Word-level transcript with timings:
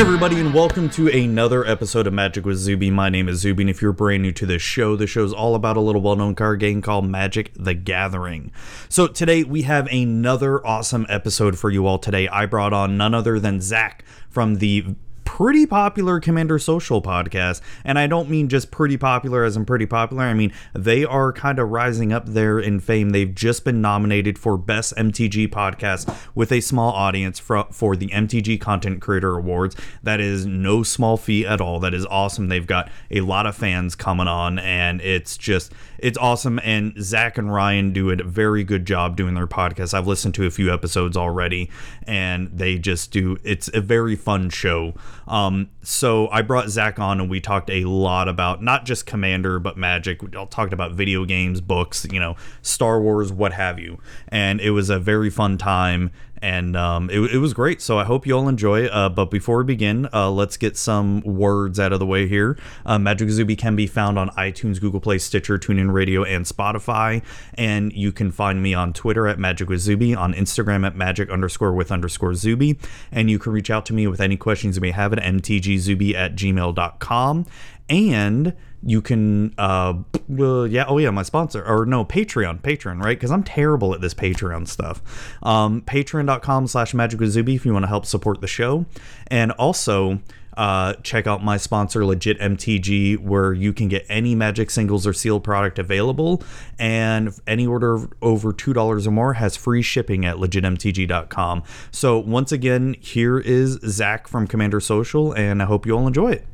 Everybody 0.00 0.40
and 0.40 0.54
welcome 0.54 0.88
to 0.90 1.08
another 1.08 1.62
episode 1.66 2.06
of 2.06 2.14
Magic 2.14 2.46
with 2.46 2.56
Zuby. 2.56 2.90
My 2.90 3.10
name 3.10 3.28
is 3.28 3.40
Zuby 3.40 3.64
and 3.64 3.70
if 3.70 3.82
you're 3.82 3.92
brand 3.92 4.22
new 4.22 4.32
to 4.32 4.46
this 4.46 4.62
show, 4.62 4.96
the 4.96 5.06
show's 5.06 5.34
all 5.34 5.54
about 5.54 5.76
a 5.76 5.80
little 5.80 6.00
well-known 6.00 6.34
card 6.34 6.58
game 6.60 6.80
called 6.80 7.06
Magic 7.06 7.52
the 7.54 7.74
Gathering. 7.74 8.50
So 8.88 9.06
today 9.06 9.44
we 9.44 9.60
have 9.62 9.86
another 9.88 10.66
awesome 10.66 11.04
episode 11.10 11.58
for 11.58 11.68
you 11.68 11.86
all 11.86 11.98
today. 11.98 12.26
I 12.28 12.46
brought 12.46 12.72
on 12.72 12.96
none 12.96 13.12
other 13.12 13.38
than 13.38 13.60
Zach 13.60 14.02
from 14.30 14.54
the 14.54 14.96
pretty 15.40 15.64
popular 15.64 16.20
Commander 16.20 16.58
Social 16.58 17.00
podcast. 17.00 17.62
And 17.82 17.98
I 17.98 18.06
don't 18.06 18.28
mean 18.28 18.50
just 18.50 18.70
pretty 18.70 18.98
popular 18.98 19.42
as 19.42 19.56
in 19.56 19.64
pretty 19.64 19.86
popular. 19.86 20.24
I 20.24 20.34
mean, 20.34 20.52
they 20.74 21.02
are 21.02 21.32
kind 21.32 21.58
of 21.58 21.70
rising 21.70 22.12
up 22.12 22.26
there 22.26 22.60
in 22.60 22.78
fame. 22.78 23.08
They've 23.08 23.34
just 23.34 23.64
been 23.64 23.80
nominated 23.80 24.38
for 24.38 24.58
Best 24.58 24.94
MTG 24.96 25.48
Podcast 25.48 26.14
with 26.34 26.52
a 26.52 26.60
small 26.60 26.92
audience 26.92 27.38
for, 27.38 27.64
for 27.72 27.96
the 27.96 28.08
MTG 28.08 28.60
Content 28.60 29.00
Creator 29.00 29.34
Awards. 29.34 29.76
That 30.02 30.20
is 30.20 30.44
no 30.44 30.82
small 30.82 31.16
feat 31.16 31.46
at 31.46 31.62
all. 31.62 31.80
That 31.80 31.94
is 31.94 32.04
awesome. 32.04 32.48
They've 32.48 32.66
got 32.66 32.90
a 33.10 33.22
lot 33.22 33.46
of 33.46 33.56
fans 33.56 33.94
coming 33.94 34.28
on, 34.28 34.58
and 34.58 35.00
it's 35.00 35.38
just, 35.38 35.72
it's 35.98 36.18
awesome. 36.18 36.60
And 36.62 37.02
Zach 37.02 37.38
and 37.38 37.50
Ryan 37.50 37.94
do 37.94 38.10
a 38.10 38.16
very 38.16 38.62
good 38.62 38.84
job 38.84 39.16
doing 39.16 39.32
their 39.32 39.46
podcast. 39.46 39.94
I've 39.94 40.06
listened 40.06 40.34
to 40.34 40.44
a 40.44 40.50
few 40.50 40.70
episodes 40.70 41.16
already, 41.16 41.70
and 42.02 42.50
they 42.52 42.76
just 42.76 43.10
do, 43.10 43.38
it's 43.42 43.70
a 43.72 43.80
very 43.80 44.16
fun 44.16 44.50
show. 44.50 44.92
Um, 45.30 45.70
so 45.82 46.28
I 46.30 46.42
brought 46.42 46.68
Zach 46.70 46.98
on 46.98 47.20
and 47.20 47.30
we 47.30 47.40
talked 47.40 47.70
a 47.70 47.84
lot 47.84 48.28
about 48.28 48.62
not 48.62 48.84
just 48.84 49.06
Commander, 49.06 49.60
but 49.60 49.76
Magic. 49.76 50.22
We 50.22 50.36
all 50.36 50.48
talked 50.48 50.72
about 50.72 50.92
video 50.92 51.24
games, 51.24 51.60
books, 51.60 52.04
you 52.10 52.18
know, 52.18 52.34
Star 52.62 53.00
Wars, 53.00 53.32
what 53.32 53.52
have 53.52 53.78
you. 53.78 54.00
And 54.28 54.60
it 54.60 54.72
was 54.72 54.90
a 54.90 54.98
very 54.98 55.30
fun 55.30 55.56
time 55.56 56.10
and 56.42 56.76
um, 56.76 57.10
it, 57.10 57.20
it, 57.34 57.38
was 57.38 57.52
great. 57.52 57.82
So 57.82 57.98
I 57.98 58.04
hope 58.04 58.26
you 58.26 58.36
all 58.36 58.48
enjoy. 58.48 58.86
Uh, 58.86 59.08
but 59.08 59.30
before 59.30 59.58
we 59.58 59.64
begin, 59.64 60.08
uh, 60.12 60.30
let's 60.30 60.56
get 60.56 60.76
some 60.76 61.20
words 61.20 61.78
out 61.78 61.92
of 61.92 61.98
the 61.98 62.06
way 62.06 62.26
here. 62.26 62.58
Uh, 62.86 62.98
Magic 62.98 63.28
Zuby 63.30 63.56
can 63.56 63.76
be 63.76 63.86
found 63.86 64.18
on 64.18 64.30
iTunes, 64.30 64.80
Google 64.80 65.00
Play, 65.00 65.18
Stitcher, 65.18 65.58
TuneIn 65.58 65.92
Radio, 65.92 66.24
and 66.24 66.46
Spotify. 66.46 67.22
And 67.54 67.92
you 67.92 68.12
can 68.12 68.30
find 68.30 68.62
me 68.62 68.72
on 68.72 68.92
Twitter 68.92 69.26
at 69.26 69.38
Magic 69.38 69.68
with 69.68 69.80
Zuby, 69.80 70.14
on 70.14 70.32
Instagram 70.32 70.86
at 70.86 70.96
Magic 70.96 71.28
underscore 71.30 71.72
with 71.72 71.92
underscore 71.92 72.34
Zuby. 72.34 72.78
And 73.12 73.30
you 73.30 73.38
can 73.38 73.52
reach 73.52 73.70
out 73.70 73.84
to 73.86 73.92
me 73.92 74.06
with 74.06 74.20
any 74.20 74.36
questions 74.36 74.76
you 74.76 74.82
may 74.82 74.92
have 74.92 75.12
at 75.12 75.18
mtgzuby 75.18 76.14
at 76.14 76.34
gmail.com. 76.36 77.46
And 77.88 78.54
you 78.82 79.02
can 79.02 79.54
uh 79.58 79.94
well 80.28 80.66
yeah 80.66 80.84
oh 80.88 80.98
yeah 80.98 81.10
my 81.10 81.22
sponsor 81.22 81.64
or 81.64 81.84
no 81.84 82.04
patreon 82.04 82.60
patreon 82.60 83.02
right? 83.02 83.18
Because 83.18 83.30
i'm 83.30 83.42
terrible 83.42 83.94
at 83.94 84.00
this 84.00 84.14
patreon 84.14 84.66
stuff. 84.66 85.02
Um 85.42 85.82
patreon.com 85.82 86.66
slash 86.66 86.94
magic 86.94 87.20
with 87.20 87.30
zuby 87.30 87.54
if 87.54 87.66
you 87.66 87.72
want 87.72 87.84
to 87.84 87.88
help 87.88 88.06
support 88.06 88.40
the 88.40 88.46
show. 88.46 88.86
And 89.28 89.52
also 89.52 90.20
uh, 90.56 90.94
check 91.04 91.26
out 91.26 91.42
my 91.42 91.56
sponsor 91.56 92.04
legit 92.04 92.38
mtg 92.38 93.18
where 93.18 93.52
you 93.52 93.72
can 93.72 93.88
get 93.88 94.04
any 94.08 94.34
magic 94.34 94.68
singles 94.70 95.06
or 95.06 95.12
sealed 95.12 95.44
product 95.44 95.78
available. 95.78 96.42
And 96.78 97.32
any 97.46 97.66
order 97.66 98.08
over 98.20 98.52
$2 98.52 99.06
or 99.06 99.10
more 99.10 99.34
has 99.34 99.56
free 99.56 99.80
shipping 99.80 100.24
at 100.24 100.36
legitmtg.com 100.36 101.62
so 101.90 102.18
once 102.18 102.52
again 102.52 102.96
here 103.00 103.38
is 103.38 103.78
zach 103.86 104.28
from 104.28 104.46
commander 104.46 104.80
social 104.80 105.32
and 105.32 105.62
i 105.62 105.64
hope 105.64 105.86
you 105.86 105.96
all 105.96 106.06
enjoy 106.06 106.30
it 106.30 106.46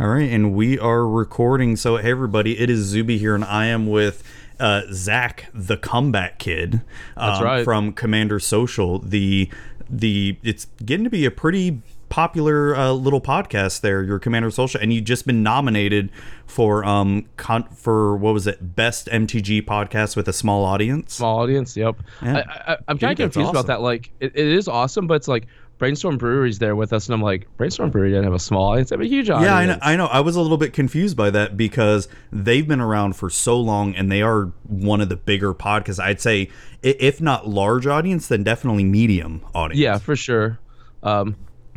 all 0.00 0.06
right, 0.08 0.30
and 0.30 0.54
we 0.54 0.78
are 0.78 1.06
recording. 1.08 1.74
So, 1.74 1.96
hey, 1.96 2.12
everybody, 2.12 2.56
it 2.58 2.70
is 2.70 2.84
Zuby 2.84 3.18
here, 3.18 3.34
and 3.34 3.44
I 3.44 3.66
am 3.66 3.88
with 3.88 4.22
uh, 4.60 4.82
Zach, 4.92 5.50
the 5.52 5.76
comeback 5.76 6.38
kid. 6.38 6.82
Um, 7.16 7.30
That's 7.30 7.42
right. 7.42 7.64
From 7.64 7.92
Commander 7.92 8.38
Social. 8.38 9.00
The 9.00 9.50
the 9.90 10.38
it's 10.44 10.66
getting 10.84 11.02
to 11.02 11.10
be 11.10 11.24
a 11.24 11.32
pretty 11.32 11.82
popular 12.10 12.76
uh, 12.76 12.92
little 12.92 13.20
podcast 13.20 13.80
there. 13.80 14.04
Your 14.04 14.20
Commander 14.20 14.52
Social, 14.52 14.80
and 14.80 14.92
you've 14.92 15.04
just 15.04 15.26
been 15.26 15.42
nominated 15.42 16.10
for 16.46 16.84
um 16.84 17.24
con- 17.36 17.68
for 17.70 18.16
what 18.16 18.34
was 18.34 18.46
it, 18.46 18.76
best 18.76 19.08
MTG 19.08 19.64
podcast 19.64 20.14
with 20.14 20.28
a 20.28 20.32
small 20.32 20.64
audience. 20.64 21.14
Small 21.14 21.40
audience. 21.40 21.76
Yep. 21.76 21.96
Yeah. 22.22 22.44
I, 22.48 22.72
I, 22.72 22.76
I'm 22.86 22.98
kind 22.98 23.18
of 23.18 23.32
confused 23.32 23.48
awesome. 23.48 23.56
about 23.56 23.66
that. 23.66 23.80
Like, 23.80 24.12
it, 24.20 24.30
it 24.36 24.46
is 24.46 24.68
awesome, 24.68 25.08
but 25.08 25.14
it's 25.14 25.28
like 25.28 25.48
Brainstorm 25.78 26.18
Brewery's 26.18 26.58
there 26.58 26.74
with 26.76 26.92
us, 26.92 27.06
and 27.06 27.14
I'm 27.14 27.22
like, 27.22 27.46
Brainstorm 27.56 27.90
Brewery 27.90 28.10
didn't 28.10 28.24
have 28.24 28.34
a 28.34 28.38
small 28.38 28.72
audience. 28.72 28.90
Have 28.90 29.00
a 29.00 29.06
huge 29.06 29.30
audience. 29.30 29.48
Yeah, 29.48 29.56
I 29.56 29.66
know, 29.66 29.78
I 29.80 29.96
know. 29.96 30.06
I 30.06 30.20
was 30.20 30.34
a 30.36 30.40
little 30.40 30.56
bit 30.58 30.72
confused 30.72 31.16
by 31.16 31.30
that 31.30 31.56
because 31.56 32.08
they've 32.32 32.66
been 32.66 32.80
around 32.80 33.14
for 33.14 33.30
so 33.30 33.60
long 33.60 33.94
and 33.94 34.10
they 34.10 34.20
are 34.22 34.52
one 34.64 35.00
of 35.00 35.08
the 35.08 35.16
bigger 35.16 35.54
podcasts. 35.54 36.00
I'd 36.00 36.20
say, 36.20 36.50
if 36.82 37.20
not 37.20 37.48
large 37.48 37.86
audience, 37.86 38.26
then 38.28 38.42
definitely 38.42 38.84
medium 38.84 39.44
audience. 39.54 39.80
Yeah, 39.80 39.98
for 39.98 40.16
sure. 40.16 40.58
Um, 41.04 41.36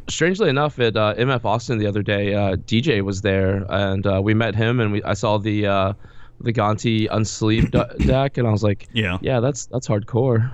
strangely 0.09 0.50
enough, 0.50 0.79
at 0.79 0.97
uh, 0.97 1.13
MF 1.16 1.45
Austin 1.45 1.78
the 1.78 1.85
other 1.88 2.01
day, 2.01 2.33
uh, 2.33 2.56
DJ 2.56 3.01
was 3.03 3.22
there, 3.22 3.66
and 3.69 4.06
uh, 4.07 4.19
we 4.23 4.33
met 4.33 4.56
him, 4.56 4.79
and 4.79 4.91
we 4.91 5.03
I 5.03 5.13
saw 5.13 5.38
the 5.38 5.68
uh, 5.68 5.94
the 6.39 6.51
Gonti 6.51 7.07
unsleeved 7.07 7.72
deck, 8.07 8.38
and 8.39 8.47
I 8.47 8.51
was 8.51 8.63
like, 8.63 8.88
Yeah. 8.94 9.19
yeah, 9.22 9.39
that's 9.39 9.68
that's 9.68 9.88
hardcore. 9.88 10.51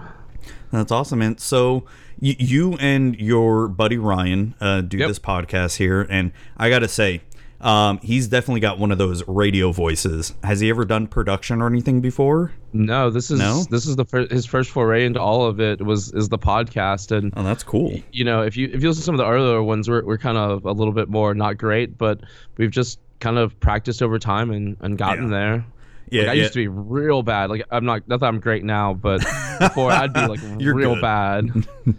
That's 0.71 0.91
awesome, 0.91 1.19
man. 1.19 1.37
So 1.37 1.85
you 2.19 2.73
and 2.79 3.15
your 3.19 3.67
buddy 3.67 3.97
Ryan 3.97 4.55
uh, 4.59 4.81
do 4.81 4.97
Yep. 4.97 5.07
this 5.07 5.19
podcast 5.19 5.77
here, 5.77 6.05
and 6.09 6.31
I 6.57 6.69
got 6.69 6.79
to 6.79 6.87
say, 6.87 7.21
um, 7.59 7.99
he's 8.03 8.27
definitely 8.27 8.59
got 8.59 8.77
one 8.77 8.91
of 8.91 8.97
those 8.99 9.27
radio 9.27 9.71
voices. 9.71 10.33
Has 10.43 10.59
he 10.59 10.69
ever 10.69 10.85
done 10.85 11.07
production 11.07 11.59
or 11.61 11.67
anything 11.67 12.01
before? 12.01 12.51
No, 12.71 13.09
this 13.09 13.31
is 13.31 13.39
No? 13.39 13.63
this 13.71 13.87
is 13.87 13.95
the 13.95 14.05
fir- 14.05 14.27
his 14.27 14.45
first 14.45 14.69
foray 14.69 15.05
into 15.05 15.19
all 15.19 15.45
of 15.47 15.59
it 15.59 15.81
was 15.83 16.11
is 16.13 16.29
the 16.29 16.37
podcast, 16.37 17.15
and 17.15 17.33
Oh, 17.35 17.41
that's 17.43 17.63
cool. 17.63 17.99
you 18.11 18.23
know, 18.23 18.43
if 18.43 18.55
you 18.57 18.69
if 18.71 18.81
you 18.83 18.89
listen 18.89 19.01
to 19.01 19.05
some 19.05 19.15
of 19.15 19.19
the 19.19 19.25
earlier 19.27 19.63
ones, 19.63 19.89
we're 19.89 20.03
we're 20.05 20.19
kind 20.19 20.37
of 20.37 20.65
a 20.65 20.71
little 20.71 20.93
bit 20.93 21.09
more 21.09 21.33
not 21.33 21.57
great, 21.57 21.97
but 21.97 22.19
we've 22.57 22.69
just 22.71 22.99
kind 23.19 23.39
of 23.39 23.59
practiced 23.59 24.03
over 24.03 24.19
time 24.19 24.51
and 24.51 24.77
and 24.81 24.97
gotten 24.97 25.25
Yeah. 25.25 25.29
there. 25.39 25.65
Yeah, 26.09 26.21
Like, 26.21 26.29
I 26.29 26.33
yeah. 26.33 26.41
used 26.43 26.53
to 26.53 26.59
be 26.59 26.67
real 26.67 27.23
bad. 27.23 27.49
Like 27.49 27.63
I'm 27.71 27.85
not 27.85 28.07
not 28.07 28.19
that 28.19 28.27
I'm 28.27 28.39
great 28.39 28.63
now, 28.63 28.93
but 28.93 29.21
before 29.59 29.91
I'd 29.91 30.13
be 30.13 30.27
like 30.27 30.39
You're 30.59 30.75
real 30.75 30.93
good. 30.93 31.01
bad. 31.01 31.67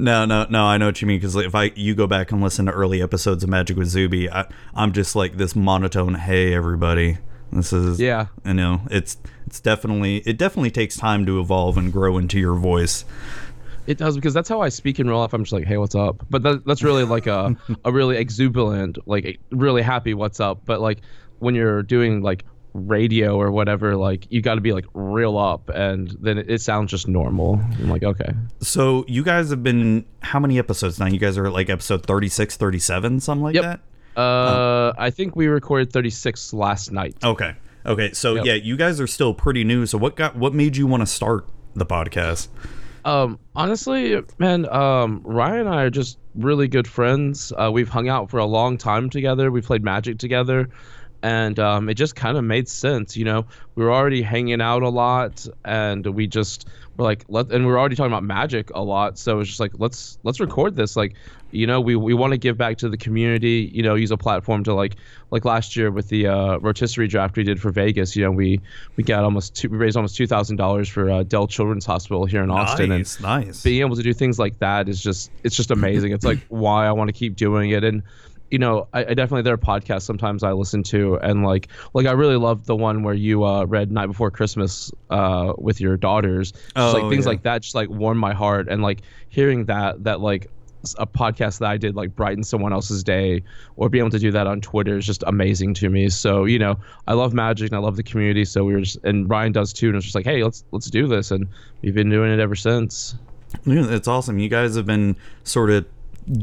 No, 0.00 0.24
no, 0.24 0.46
no. 0.48 0.64
I 0.64 0.78
know 0.78 0.86
what 0.86 1.02
you 1.02 1.06
mean 1.06 1.18
because 1.18 1.36
if 1.36 1.54
I 1.54 1.72
you 1.76 1.94
go 1.94 2.06
back 2.06 2.32
and 2.32 2.40
listen 2.40 2.64
to 2.66 2.72
early 2.72 3.02
episodes 3.02 3.44
of 3.44 3.50
Magic 3.50 3.76
with 3.76 3.88
Zuby, 3.88 4.30
I, 4.30 4.46
I'm 4.74 4.92
just 4.92 5.14
like 5.14 5.36
this 5.36 5.54
monotone. 5.54 6.14
Hey, 6.14 6.54
everybody, 6.54 7.18
this 7.52 7.70
is 7.72 8.00
Yeah. 8.00 8.26
You 8.46 8.54
know, 8.54 8.80
it's 8.90 9.18
it's 9.46 9.60
definitely 9.60 10.18
it 10.24 10.38
definitely 10.38 10.70
takes 10.70 10.96
time 10.96 11.26
to 11.26 11.38
evolve 11.38 11.76
and 11.76 11.92
grow 11.92 12.16
into 12.16 12.40
your 12.40 12.54
voice. 12.54 13.04
It 13.86 13.98
does 13.98 14.14
because 14.14 14.32
that's 14.32 14.48
how 14.48 14.62
I 14.62 14.70
speak 14.70 15.00
in 15.00 15.06
real 15.06 15.18
life. 15.18 15.34
I'm 15.34 15.42
just 15.42 15.52
like, 15.52 15.64
hey, 15.64 15.76
what's 15.76 15.94
up? 15.94 16.24
But 16.30 16.44
that, 16.44 16.64
that's 16.64 16.82
really 16.82 17.04
like 17.04 17.26
a 17.26 17.54
a 17.84 17.92
really 17.92 18.16
exuberant, 18.16 18.96
like 19.06 19.38
really 19.50 19.82
happy 19.82 20.14
what's 20.14 20.40
up. 20.40 20.62
But 20.64 20.80
like 20.80 21.00
when 21.40 21.54
you're 21.54 21.82
doing 21.82 22.22
like 22.22 22.46
radio 22.74 23.36
or 23.40 23.50
whatever, 23.50 23.96
like 23.96 24.26
you 24.30 24.40
got 24.42 24.54
to 24.56 24.60
be 24.60 24.72
like 24.72 24.86
real 24.94 25.36
up, 25.38 25.68
and 25.70 26.10
then 26.20 26.38
it, 26.38 26.50
it 26.50 26.60
sounds 26.60 26.90
just 26.90 27.08
normal. 27.08 27.60
I'm 27.78 27.88
like, 27.90 28.02
okay. 28.02 28.32
So 28.60 29.04
you 29.08 29.22
guys 29.22 29.50
have 29.50 29.62
been 29.62 30.04
how 30.20 30.38
many 30.40 30.58
episodes 30.58 30.98
now? 30.98 31.06
You 31.06 31.18
guys 31.18 31.36
are 31.38 31.46
at, 31.46 31.52
like 31.52 31.68
episode 31.70 32.04
36, 32.06 32.56
37, 32.56 33.20
something 33.20 33.42
like 33.42 33.54
Yep. 33.54 33.62
that. 34.16 34.20
Uh, 34.20 34.92
I 34.98 35.10
think 35.10 35.36
we 35.36 35.46
recorded 35.46 35.92
36 35.92 36.52
last 36.52 36.90
night. 36.92 37.16
Okay. 37.22 37.54
Okay. 37.86 38.12
So 38.12 38.34
Yep. 38.36 38.44
yeah, 38.44 38.54
you 38.54 38.76
guys 38.76 39.00
are 39.00 39.06
still 39.06 39.32
pretty 39.34 39.64
new. 39.64 39.86
So 39.86 39.96
what 39.98 40.16
got 40.16 40.36
what 40.36 40.52
made 40.54 40.76
you 40.76 40.86
want 40.86 41.00
to 41.02 41.06
start 41.06 41.48
the 41.74 41.86
podcast? 41.86 42.48
Um, 43.04 43.38
honestly, 43.56 44.20
man, 44.38 44.68
um, 44.68 45.22
Ryan 45.24 45.60
and 45.60 45.68
I 45.70 45.82
are 45.84 45.90
just 45.90 46.18
really 46.34 46.68
good 46.68 46.86
friends. 46.86 47.50
Uh, 47.56 47.70
we've 47.72 47.88
hung 47.88 48.08
out 48.10 48.28
for 48.28 48.38
a 48.38 48.44
long 48.44 48.76
time 48.76 49.08
together. 49.08 49.50
We 49.50 49.62
played 49.62 49.82
Magic 49.82 50.18
together, 50.18 50.68
and 51.22 51.58
um, 51.58 51.88
it 51.88 51.94
just 51.94 52.16
kind 52.16 52.36
of 52.36 52.44
made 52.44 52.68
sense. 52.68 53.16
You 53.16 53.24
know, 53.24 53.46
we 53.74 53.84
were 53.84 53.92
already 53.92 54.22
hanging 54.22 54.60
out 54.60 54.82
a 54.82 54.88
lot, 54.88 55.46
and 55.64 56.06
we 56.06 56.26
just 56.26 56.68
were 56.96 57.04
like, 57.04 57.24
let, 57.28 57.50
and 57.50 57.64
we 57.66 57.70
were 57.70 57.78
already 57.78 57.96
talking 57.96 58.12
about 58.12 58.24
Magic 58.24 58.70
a 58.70 58.82
lot. 58.82 59.18
So 59.18 59.40
it's 59.40 59.48
just 59.48 59.60
like, 59.60 59.72
let's 59.78 60.18
let's 60.22 60.40
record 60.40 60.76
this. 60.76 60.96
Like, 60.96 61.14
you 61.50 61.66
know, 61.66 61.80
we 61.80 61.94
we 61.94 62.14
want 62.14 62.32
to 62.32 62.38
give 62.38 62.56
back 62.56 62.78
to 62.78 62.88
the 62.88 62.96
community. 62.96 63.70
You 63.72 63.82
know, 63.82 63.96
use 63.96 64.10
a 64.10 64.16
platform 64.16 64.64
to 64.64 64.74
like 64.74 64.96
like 65.30 65.44
last 65.44 65.76
year 65.76 65.90
with 65.90 66.08
the 66.08 66.28
uh, 66.28 66.58
rotisserie 66.58 67.08
draft 67.08 67.36
we 67.36 67.42
did 67.42 67.60
for 67.60 67.70
Vegas. 67.70 68.16
You 68.16 68.24
know, 68.24 68.30
we 68.30 68.60
we 68.96 69.04
got 69.04 69.22
almost 69.22 69.54
two, 69.54 69.68
we 69.68 69.76
raised 69.76 69.96
almost 69.96 70.16
two 70.16 70.26
thousand 70.26 70.56
dollars 70.56 70.88
for 70.88 71.10
uh, 71.10 71.22
Dell 71.22 71.46
Children's 71.46 71.84
Hospital 71.84 72.24
here 72.24 72.42
in 72.42 72.50
Austin, 72.50 72.92
and 72.92 73.00
nice, 73.00 73.20
nice. 73.20 73.62
being 73.62 73.80
able 73.80 73.96
to 73.96 74.02
do 74.02 74.14
things 74.14 74.38
like 74.38 74.58
that 74.60 74.88
is 74.88 75.02
just 75.02 75.30
it's 75.44 75.56
just 75.56 75.70
amazing. 75.70 76.12
it's 76.12 76.24
like 76.24 76.38
why 76.48 76.86
I 76.86 76.92
want 76.92 77.08
to 77.08 77.12
keep 77.12 77.36
doing 77.36 77.70
it 77.70 77.84
and 77.84 78.02
you 78.50 78.58
know, 78.58 78.88
I, 78.92 79.00
I 79.04 79.14
definitely 79.14 79.42
there 79.42 79.54
are 79.54 79.58
podcasts 79.58 80.02
sometimes 80.02 80.42
I 80.42 80.52
listen 80.52 80.82
to 80.84 81.16
and 81.16 81.44
like 81.44 81.68
like 81.94 82.06
I 82.06 82.12
really 82.12 82.36
loved 82.36 82.66
the 82.66 82.76
one 82.76 83.02
where 83.02 83.14
you 83.14 83.44
uh, 83.44 83.64
read 83.64 83.90
Night 83.92 84.06
Before 84.06 84.30
Christmas 84.30 84.90
uh, 85.10 85.52
with 85.58 85.80
your 85.80 85.96
daughters. 85.96 86.52
Just 86.52 86.64
Oh, 86.76 86.92
like 86.92 87.10
things 87.10 87.24
yeah. 87.24 87.30
like 87.30 87.42
that 87.44 87.62
just 87.62 87.74
like 87.74 87.88
warm 87.88 88.18
my 88.18 88.32
heart 88.34 88.68
and 88.68 88.82
like 88.82 89.02
hearing 89.28 89.66
that 89.66 90.02
that 90.04 90.20
like 90.20 90.50
a 90.98 91.06
podcast 91.06 91.58
that 91.58 91.68
I 91.70 91.76
did 91.76 91.94
like 91.94 92.16
brighten 92.16 92.42
someone 92.42 92.72
else's 92.72 93.04
day 93.04 93.42
or 93.76 93.90
being 93.90 94.00
able 94.00 94.10
to 94.12 94.18
do 94.18 94.30
that 94.32 94.46
on 94.46 94.62
Twitter 94.62 94.96
is 94.96 95.04
just 95.06 95.22
amazing 95.26 95.74
to 95.74 95.90
me. 95.90 96.08
So, 96.08 96.46
you 96.46 96.58
know, 96.58 96.78
I 97.06 97.12
love 97.12 97.34
magic 97.34 97.68
and 97.70 97.76
I 97.76 97.80
love 97.80 97.96
the 97.96 98.02
community. 98.02 98.46
So 98.46 98.64
we 98.64 98.72
were 98.72 98.80
just 98.80 98.96
and 99.04 99.28
Ryan 99.28 99.52
does 99.52 99.74
too 99.74 99.88
and 99.88 99.96
it's 99.96 100.06
just 100.06 100.14
like, 100.14 100.24
hey, 100.24 100.42
let's 100.42 100.64
let's 100.72 100.88
do 100.88 101.06
this 101.06 101.30
and 101.32 101.46
we've 101.82 101.94
been 101.94 102.08
doing 102.08 102.32
it 102.32 102.40
ever 102.40 102.56
since. 102.56 103.14
Yeah, 103.66 103.90
it's 103.90 104.08
awesome. 104.08 104.38
You 104.38 104.48
guys 104.48 104.74
have 104.76 104.86
been 104.86 105.16
sort 105.44 105.70
of 105.70 105.84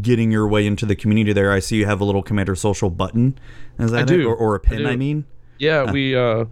getting 0.01 0.31
your 0.31 0.47
way 0.47 0.65
into 0.67 0.85
the 0.85 0.95
community 0.95 1.33
there. 1.33 1.51
I 1.51 1.59
see 1.59 1.77
you 1.77 1.85
have 1.85 2.01
a 2.01 2.05
little 2.05 2.23
Commander 2.23 2.55
Social 2.55 2.89
button. 2.89 3.37
Is 3.79 3.91
that 3.91 3.97
I 3.99 4.01
it? 4.01 4.07
do. 4.07 4.27
Or, 4.29 4.35
or 4.35 4.55
a 4.55 4.59
pin? 4.59 4.79
do. 4.79 4.87
I, 4.87 4.95
mean. 4.95 5.25
Yeah, 5.59 5.91
we. 5.91 6.15
uh 6.15 6.45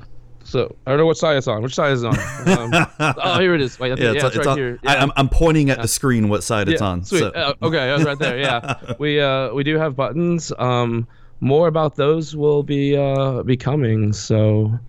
So 0.43 0.75
I 0.85 0.91
don't 0.91 0.99
know 0.99 1.05
what 1.05 1.17
side 1.17 1.37
it's 1.37 1.47
on. 1.47 1.61
Which 1.63 1.75
side 1.75 1.91
is 1.93 2.03
it 2.03 2.07
on? 2.07 2.15
Um, 2.75 2.87
oh, 2.99 3.39
here 3.39 3.55
it 3.55 3.61
is. 3.61 3.79
Wait, 3.79 3.91
I 3.91 3.95
think, 3.95 3.99
Yeah, 4.03 4.11
yeah, 4.11 4.15
it's, 4.15 4.23
it's, 4.25 4.35
it's 4.37 4.45
right 4.45 4.51
on, 4.51 4.57
here. 4.57 4.79
I, 4.85 4.93
Yeah. 4.93 5.03
I'm, 5.03 5.11
I'm 5.15 5.29
pointing 5.29 5.69
at 5.71 5.81
the 5.81 5.87
screen 5.87 6.29
what 6.29 6.43
side 6.43 6.69
it's 6.69 6.81
on. 6.81 7.03
Sweet. 7.03 7.19
So, 7.19 7.29
Uh, 7.29 7.53
okay, 7.63 7.89
I 7.89 7.95
was 7.95 8.05
right 8.05 8.19
there. 8.19 8.37
Yeah, 8.37 8.93
we 8.99 9.19
uh 9.19 9.51
we 9.53 9.63
do 9.63 9.77
have 9.77 9.95
buttons. 9.95 10.51
Um, 10.57 11.07
more 11.41 11.67
about 11.67 11.95
those 11.95 12.35
will 12.35 12.63
be 12.63 12.95
uh 12.95 13.43
be 13.43 13.57
coming. 13.57 14.13
So 14.13 14.79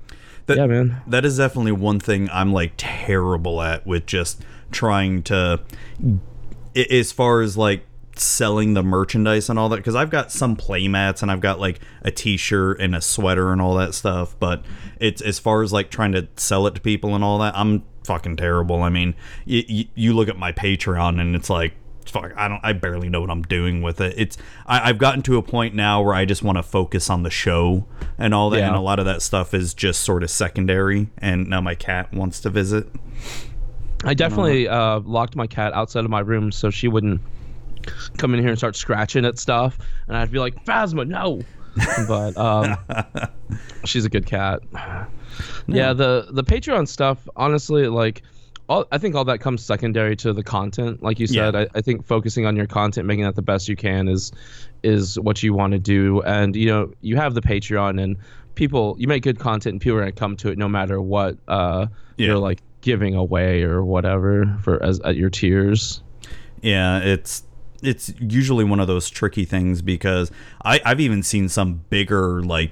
That- 0.46 0.58
yeah, 0.58 0.66
man. 0.66 1.02
that 1.08 1.25
is 1.25 1.38
definitely 1.38 1.72
one 1.72 2.00
thing 2.00 2.28
I'm 2.32 2.52
like 2.52 2.72
terrible 2.76 3.60
at 3.62 3.87
with 3.87 4.06
just 4.06 4.44
trying 4.70 5.22
to 5.25 5.60
as 6.76 7.10
far 7.12 7.40
as 7.40 7.56
like 7.56 7.84
selling 8.19 8.75
the 8.75 8.83
merchandise 8.83 9.49
and 9.51 9.59
all 9.59 9.69
that 9.69 9.77
because 9.77 9.95
I've 9.95 10.11
got 10.11 10.33
some 10.33 10.57
playmats 10.57 11.23
and 11.23 11.31
I've 11.31 11.41
got 11.41 11.61
like 11.61 11.81
a 12.03 12.11
t-shirt 12.11 12.81
and 12.81 12.95
a 12.95 13.01
sweater 13.01 13.53
and 13.53 13.61
all 13.61 13.75
that 13.77 13.95
stuff 13.95 14.35
but 14.39 14.65
it's 15.01 15.21
as 15.21 15.39
far 15.39 15.63
as 15.63 15.73
like 15.73 15.91
trying 15.91 16.13
to 16.13 16.27
sell 16.37 16.67
it 16.67 16.75
to 16.77 16.81
people 16.81 17.15
and 17.15 17.23
all 17.23 17.39
that 17.39 17.57
I'm 17.57 17.85
fucking 18.05 18.37
terrible. 18.37 18.83
I 18.83 18.89
mean 18.89 19.15
you, 19.45 19.65
you, 19.69 19.85
you 19.95 20.13
look 20.15 20.29
at 20.29 20.39
my 20.39 20.53
Patreon 20.53 21.21
and 21.21 21.35
it's 21.37 21.51
like 21.51 21.75
fuck 22.07 22.33
I 22.37 22.47
don't 22.49 22.61
I 22.63 22.73
barely 22.73 23.09
know 23.09 23.21
what 23.21 23.31
I'm 23.31 23.43
doing 23.43 23.83
with 23.83 24.01
it. 24.01 24.15
It's 24.17 24.39
I, 24.65 24.89
I've 24.89 24.99
gotten 24.99 25.23
to 25.23 25.37
a 25.39 25.43
point 25.43 25.75
now 25.75 26.01
where 26.03 26.15
I 26.15 26.25
just 26.25 26.43
want 26.43 26.57
to 26.57 26.63
focus 26.63 27.11
on 27.11 27.23
the 27.25 27.31
show 27.31 27.85
and 28.17 28.33
all 28.33 28.49
that 28.51 28.59
Yeah. 28.59 28.69
and 28.69 28.77
a 28.77 28.81
lot 28.81 28.99
of 28.99 29.05
that 29.07 29.23
stuff 29.23 29.53
is 29.53 29.75
just 29.75 30.03
sort 30.03 30.23
of 30.23 30.31
secondary 30.31 31.11
and 31.19 31.49
now 31.49 31.61
my 31.61 31.75
cat 31.75 32.13
wants 32.15 32.41
to 32.41 32.51
visit. 32.51 32.87
I 34.05 34.15
definitely 34.15 34.69
uh, 34.69 35.01
locked 35.01 35.35
my 35.37 35.47
cat 35.47 35.73
outside 35.73 36.05
of 36.05 36.11
my 36.11 36.21
room 36.21 36.53
so 36.53 36.71
she 36.71 36.87
wouldn't 36.87 37.21
come 38.19 38.35
in 38.35 38.41
here 38.41 38.50
and 38.50 38.59
start 38.59 38.77
scratching 38.77 39.25
at 39.25 39.38
stuff, 39.38 39.79
and 40.09 40.17
I'd 40.17 40.31
be 40.31 40.38
like, 40.38 40.65
"Phasma, 40.65 41.06
no!" 41.06 41.43
but 42.09 42.37
um, 42.37 42.77
she's 43.85 44.05
a 44.05 44.09
good 44.09 44.27
cat. 44.27 44.61
Yeah, 45.67 45.93
the 45.93 46.29
the 46.31 46.44
Patreon 46.44 46.88
stuff, 46.88 47.29
honestly, 47.37 47.88
like. 47.88 48.23
All, 48.69 48.85
I 48.91 48.99
think 48.99 49.15
all 49.15 49.25
that 49.27 49.38
comes 49.38 49.65
secondary 49.65 50.17
to 50.17 50.33
the 50.33 50.43
content, 50.43 51.00
like 51.00 51.21
you 51.21 51.29
said. 51.29 51.55
Yeah. 51.55 51.61
I, 51.61 51.79
I 51.79 51.81
think 51.83 52.05
focusing 52.05 52.47
on 52.47 52.56
your 52.56 52.67
content, 52.67 53.06
making 53.06 53.23
that 53.23 53.37
the 53.37 53.43
best 53.43 53.69
you 53.69 53.77
can, 53.77 54.09
is 54.09 54.32
is 54.82 55.21
what 55.21 55.41
you 55.41 55.55
want 55.55 55.73
to 55.75 55.79
do. 55.79 56.21
And 56.23 56.56
you 56.56 56.67
know, 56.67 56.93
you 57.00 57.15
have 57.15 57.35
the 57.35 57.41
Patreon, 57.43 58.03
and 58.03 58.17
people, 58.56 58.97
you 58.99 59.06
make 59.06 59.23
good 59.23 59.39
content, 59.39 59.75
and 59.75 59.81
people 59.81 59.99
are 59.99 60.00
gonna 60.00 60.11
come 60.11 60.37
to 60.39 60.49
it 60.49 60.59
no 60.59 60.67
matter 60.69 61.00
what 61.00 61.37
uh, 61.47 61.87
Yeah. 62.17 62.27
you're 62.27 62.39
like 62.39 62.61
giving 62.81 63.15
away 63.15 63.62
or 63.62 63.85
whatever 63.85 64.59
for 64.62 64.82
as 64.82 64.99
at 65.03 65.15
your 65.15 65.31
tiers. 65.31 66.03
Yeah, 66.61 66.99
it's 66.99 67.44
it's 67.82 68.12
usually 68.20 68.64
one 68.64 68.81
of 68.81 68.87
those 68.87 69.08
tricky 69.11 69.44
things 69.44 69.82
because 69.82 70.31
I, 70.64 70.81
I've 70.84 71.00
even 71.00 71.23
seen 71.23 71.49
some 71.49 71.84
bigger 71.90 72.43
like 72.43 72.70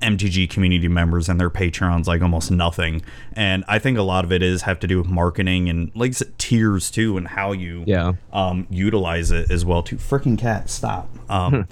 MTG 0.00 0.48
community 0.48 0.86
members 0.86 1.28
and 1.28 1.40
their 1.40 1.50
Patreons 1.50 2.06
like 2.06 2.22
almost 2.22 2.50
nothing. 2.52 3.02
And 3.32 3.64
I 3.66 3.78
think 3.80 3.98
a 3.98 4.02
lot 4.02 4.24
of 4.24 4.30
it 4.30 4.42
is 4.42 4.62
have 4.62 4.78
to 4.80 4.86
do 4.86 4.98
with 4.98 5.08
marketing 5.08 5.68
and 5.68 5.90
like 5.94 6.14
tiers 6.38 6.90
too 6.90 7.16
and 7.16 7.26
how 7.26 7.50
you 7.52 7.82
Yeah. 7.86 8.12
um 8.32 8.66
utilize 8.70 9.30
it 9.32 9.50
as 9.50 9.64
well 9.64 9.82
too. 9.82 9.96
Freaking 9.96 10.38
cat, 10.38 10.70
stop. 10.70 11.08
Um 11.28 11.66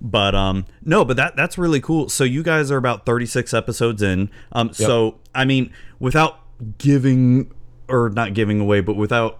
But 0.00 0.34
um 0.34 0.64
no, 0.84 1.04
but 1.04 1.16
that 1.18 1.36
that's 1.36 1.56
really 1.56 1.80
cool. 1.80 2.08
So 2.08 2.24
you 2.24 2.42
guys 2.42 2.70
are 2.72 2.76
about 2.78 3.06
36 3.06 3.54
episodes 3.54 4.02
in. 4.02 4.28
Um 4.50 4.72
so 4.72 5.18
I 5.34 5.44
mean 5.44 5.72
without 6.00 6.40
giving 6.78 7.52
or 7.88 8.10
not 8.10 8.34
giving 8.34 8.58
away 8.60 8.80
but 8.80 8.96
without 8.96 9.38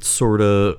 sort 0.00 0.40
of 0.42 0.78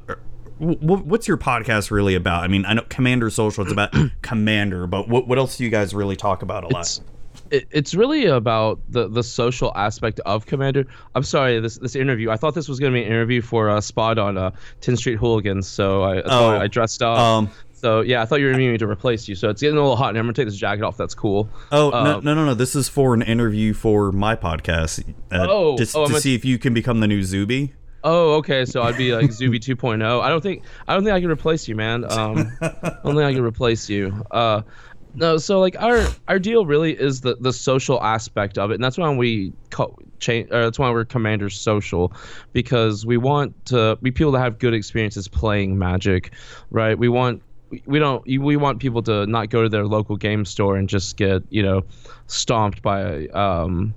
what's 0.61 1.27
your 1.27 1.37
podcast 1.37 1.91
really 1.91 2.15
about? 2.15 2.43
I 2.43 2.47
mean, 2.47 2.65
I 2.65 2.73
know 2.73 2.83
Commander 2.89 3.29
Social 3.29 3.63
it's 3.63 3.71
about 3.71 3.93
Commander, 4.21 4.87
but 4.87 5.07
what 5.07 5.27
what 5.27 5.37
else 5.37 5.57
do 5.57 5.63
you 5.63 5.69
guys 5.69 5.93
really 5.93 6.15
talk 6.15 6.41
about 6.43 6.63
a 6.63 6.67
lot? 6.67 6.81
It's 6.81 7.01
it, 7.49 7.67
it's 7.71 7.93
really 7.95 8.25
about 8.25 8.79
the 8.89 9.07
the 9.07 9.23
social 9.23 9.71
aspect 9.75 10.19
of 10.21 10.45
Commander. 10.45 10.85
I'm 11.15 11.23
sorry, 11.23 11.59
this 11.59 11.77
this 11.77 11.95
interview. 11.95 12.29
I 12.29 12.37
thought 12.37 12.53
this 12.55 12.67
was 12.69 12.79
going 12.79 12.93
to 12.93 12.97
be 12.97 13.03
an 13.03 13.11
interview 13.11 13.41
for 13.41 13.69
a 13.69 13.81
spot 13.81 14.19
on 14.19 14.37
uh, 14.37 14.51
10th 14.81 14.97
Street 14.99 15.15
Hooligans, 15.17 15.67
so 15.67 16.03
I, 16.03 16.21
oh, 16.21 16.49
I 16.59 16.67
dressed 16.67 17.01
up. 17.01 17.17
um, 17.17 17.49
so 17.73 18.01
yeah, 18.01 18.21
I 18.21 18.25
thought 18.25 18.39
you 18.39 18.45
were 18.45 18.51
interviewing 18.51 18.73
me 18.73 18.77
to 18.77 18.87
replace 18.87 19.27
you. 19.27 19.33
So 19.35 19.49
it's 19.49 19.61
getting 19.61 19.77
a 19.77 19.81
little 19.81 19.95
hot, 19.95 20.09
and 20.09 20.17
I'm 20.19 20.25
gonna 20.25 20.33
take 20.33 20.45
this 20.45 20.55
jacket 20.55 20.83
off. 20.83 20.97
That's 20.97 21.15
cool. 21.15 21.49
Oh 21.71 21.89
no, 21.89 21.97
Uh, 21.97 22.19
no 22.19 22.33
no 22.35 22.45
no! 22.45 22.53
This 22.53 22.75
is 22.75 22.87
for 22.87 23.13
an 23.15 23.21
interview 23.23 23.73
for 23.73 24.11
my 24.11 24.35
podcast. 24.35 25.03
Uh, 25.31 25.47
Oh, 25.49 25.73
oh, 25.73 25.75
to 25.77 25.99
I'm 26.13 26.19
see 26.19 26.35
if 26.35 26.45
you 26.45 26.59
can 26.59 26.73
become 26.73 26.99
the 26.99 27.07
new 27.07 27.23
Zuby. 27.23 27.73
Oh, 28.03 28.35
okay. 28.35 28.65
So 28.65 28.81
I'd 28.81 28.97
be 28.97 29.13
like 29.15 29.31
Zuby 29.31 29.59
2.0. 29.59 30.21
I 30.21 30.29
don't 30.29 30.41
think 30.41 30.63
I 30.87 30.93
don't 30.93 31.03
think 31.03 31.13
I 31.15 31.21
can 31.21 31.29
replace 31.29 31.67
you, 31.67 31.75
man. 31.75 32.03
Um, 32.11 32.51
I 32.61 32.69
don't 33.03 33.15
think 33.15 33.21
I 33.23 33.33
can 33.33 33.43
replace 33.43 33.89
you. 33.89 34.25
Uh, 34.31 34.61
no. 35.13 35.37
So 35.37 35.59
like 35.59 35.75
our 35.79 36.07
our 36.27 36.39
deal 36.39 36.65
really 36.65 36.93
is 36.99 37.21
the 37.21 37.35
the 37.39 37.53
social 37.53 38.01
aspect 38.01 38.57
of 38.57 38.71
it, 38.71 38.75
and 38.75 38.83
that's 38.83 38.97
why 38.97 39.13
we 39.13 39.53
co- 39.69 39.97
change. 40.19 40.49
Or 40.51 40.63
that's 40.63 40.79
why 40.79 40.89
we're 40.89 41.05
Commander 41.05 41.49
Social, 41.49 42.11
because 42.53 43.05
we 43.05 43.17
want 43.17 43.65
to 43.67 43.97
we 44.01 44.09
people 44.11 44.31
to 44.31 44.39
have 44.39 44.57
good 44.57 44.73
experiences 44.73 45.27
playing 45.27 45.77
Magic, 45.77 46.33
right? 46.71 46.97
We 46.97 47.09
want. 47.09 47.41
we- 47.69 47.83
We 47.85 47.99
don't. 47.99 48.21
We 48.25 48.57
want 48.57 48.79
people 48.79 49.01
to 49.03 49.25
not 49.27 49.49
go 49.49 49.63
to 49.63 49.69
their 49.69 49.85
local 49.85 50.17
game 50.17 50.43
store 50.43 50.75
and 50.75 50.89
just 50.89 51.15
get 51.17 51.43
you 51.49 51.63
know, 51.63 51.83
stomped 52.27 52.81
by 52.81 53.27
um, 53.27 53.93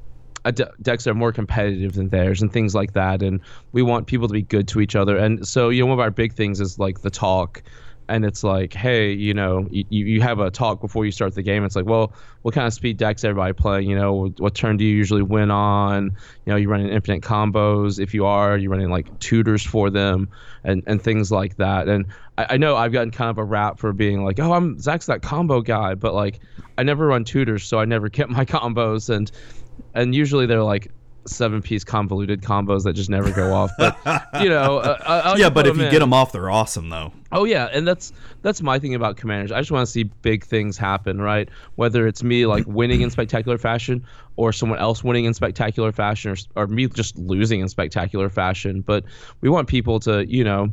de- 0.52 0.70
decks 0.82 1.06
are 1.06 1.14
more 1.14 1.32
competitive 1.32 1.94
than 1.94 2.08
theirs 2.08 2.42
and 2.42 2.52
things 2.52 2.74
like 2.74 2.92
that. 2.92 3.22
And 3.22 3.40
we 3.72 3.82
want 3.82 4.06
people 4.06 4.28
to 4.28 4.34
be 4.34 4.42
good 4.42 4.68
to 4.68 4.80
each 4.80 4.96
other. 4.96 5.16
And 5.16 5.46
so, 5.46 5.68
you 5.68 5.82
know, 5.82 5.86
one 5.86 5.98
of 5.98 6.00
our 6.00 6.10
big 6.10 6.34
things 6.34 6.60
is 6.60 6.78
like 6.78 7.00
the 7.02 7.10
talk. 7.10 7.62
And 8.06 8.26
it's 8.26 8.44
like, 8.44 8.74
hey, 8.74 9.12
you 9.12 9.32
know, 9.32 9.66
you, 9.70 9.86
you 9.88 10.20
have 10.20 10.38
a 10.38 10.50
talk 10.50 10.82
before 10.82 11.06
you 11.06 11.10
start 11.10 11.34
the 11.34 11.42
game. 11.42 11.64
It's 11.64 11.74
like, 11.74 11.86
well, 11.86 12.12
what 12.42 12.54
kind 12.54 12.66
of 12.66 12.74
speed 12.74 12.98
decks 12.98 13.24
everybody 13.24 13.54
playing? 13.54 13.88
You 13.88 13.96
know, 13.96 14.28
what, 14.36 14.54
turn 14.54 14.76
do 14.76 14.84
you 14.84 14.94
usually 14.94 15.22
win 15.22 15.50
on? 15.50 16.12
You 16.44 16.52
know, 16.52 16.56
you 16.56 16.68
running 16.68 16.90
infinite 16.90 17.22
combos. 17.22 17.98
If 17.98 18.12
you 18.12 18.26
are, 18.26 18.58
you 18.58 18.68
running 18.68 18.90
like 18.90 19.18
tutors 19.20 19.64
for 19.64 19.88
them 19.88 20.28
and, 20.64 20.82
and 20.86 21.00
things 21.00 21.32
like 21.32 21.56
that. 21.56 21.88
And 21.88 22.04
I, 22.36 22.46
I 22.50 22.56
know 22.58 22.76
I've 22.76 22.92
gotten 22.92 23.10
kind 23.10 23.30
of 23.30 23.38
a 23.38 23.44
rap 23.44 23.78
for 23.78 23.94
being 23.94 24.22
like, 24.22 24.38
oh, 24.38 24.52
I'm 24.52 24.78
Zach's 24.78 25.06
that 25.06 25.22
combo 25.22 25.62
guy, 25.62 25.94
but 25.94 26.12
like 26.12 26.40
I 26.76 26.82
never 26.82 27.06
run 27.06 27.24
tutors, 27.24 27.64
so 27.64 27.78
I 27.78 27.86
never 27.86 28.10
get 28.10 28.28
my 28.28 28.44
combos. 28.44 29.08
And 29.08 29.32
and 29.94 30.14
usually 30.14 30.46
they're 30.46 30.62
like 30.62 30.90
seven 31.26 31.62
piece 31.62 31.84
convoluted 31.84 32.42
combos 32.42 32.84
that 32.84 32.92
just 32.92 33.08
never 33.08 33.30
go 33.30 33.52
off. 33.52 33.70
But 33.78 33.96
you 34.40 34.48
know, 34.48 34.78
uh, 34.78 35.22
like 35.26 35.38
yeah, 35.38 35.50
but 35.50 35.66
if 35.66 35.76
you 35.76 35.84
in. 35.84 35.90
get 35.90 36.00
them 36.00 36.12
off, 36.12 36.32
they're 36.32 36.50
awesome 36.50 36.88
though. 36.88 37.12
Oh 37.32 37.44
yeah, 37.44 37.68
and 37.72 37.86
that's 37.86 38.12
that's 38.42 38.62
my 38.62 38.78
thing 38.78 38.94
about 38.94 39.16
commanders. 39.16 39.52
I 39.52 39.60
just 39.60 39.70
want 39.70 39.86
to 39.86 39.90
see 39.90 40.04
big 40.04 40.44
things 40.44 40.76
happen, 40.76 41.20
right? 41.20 41.48
Whether 41.76 42.06
it's 42.06 42.22
me 42.22 42.46
like 42.46 42.64
winning 42.66 43.00
in 43.00 43.10
spectacular 43.10 43.58
fashion, 43.58 44.04
or 44.36 44.52
someone 44.52 44.78
else 44.78 45.02
winning 45.02 45.24
in 45.24 45.34
spectacular 45.34 45.92
fashion, 45.92 46.32
or, 46.32 46.62
or 46.62 46.66
me 46.66 46.86
just 46.88 47.18
losing 47.18 47.60
in 47.60 47.68
spectacular 47.68 48.28
fashion. 48.28 48.80
But 48.80 49.04
we 49.40 49.48
want 49.48 49.68
people 49.68 50.00
to, 50.00 50.26
you 50.26 50.44
know, 50.44 50.72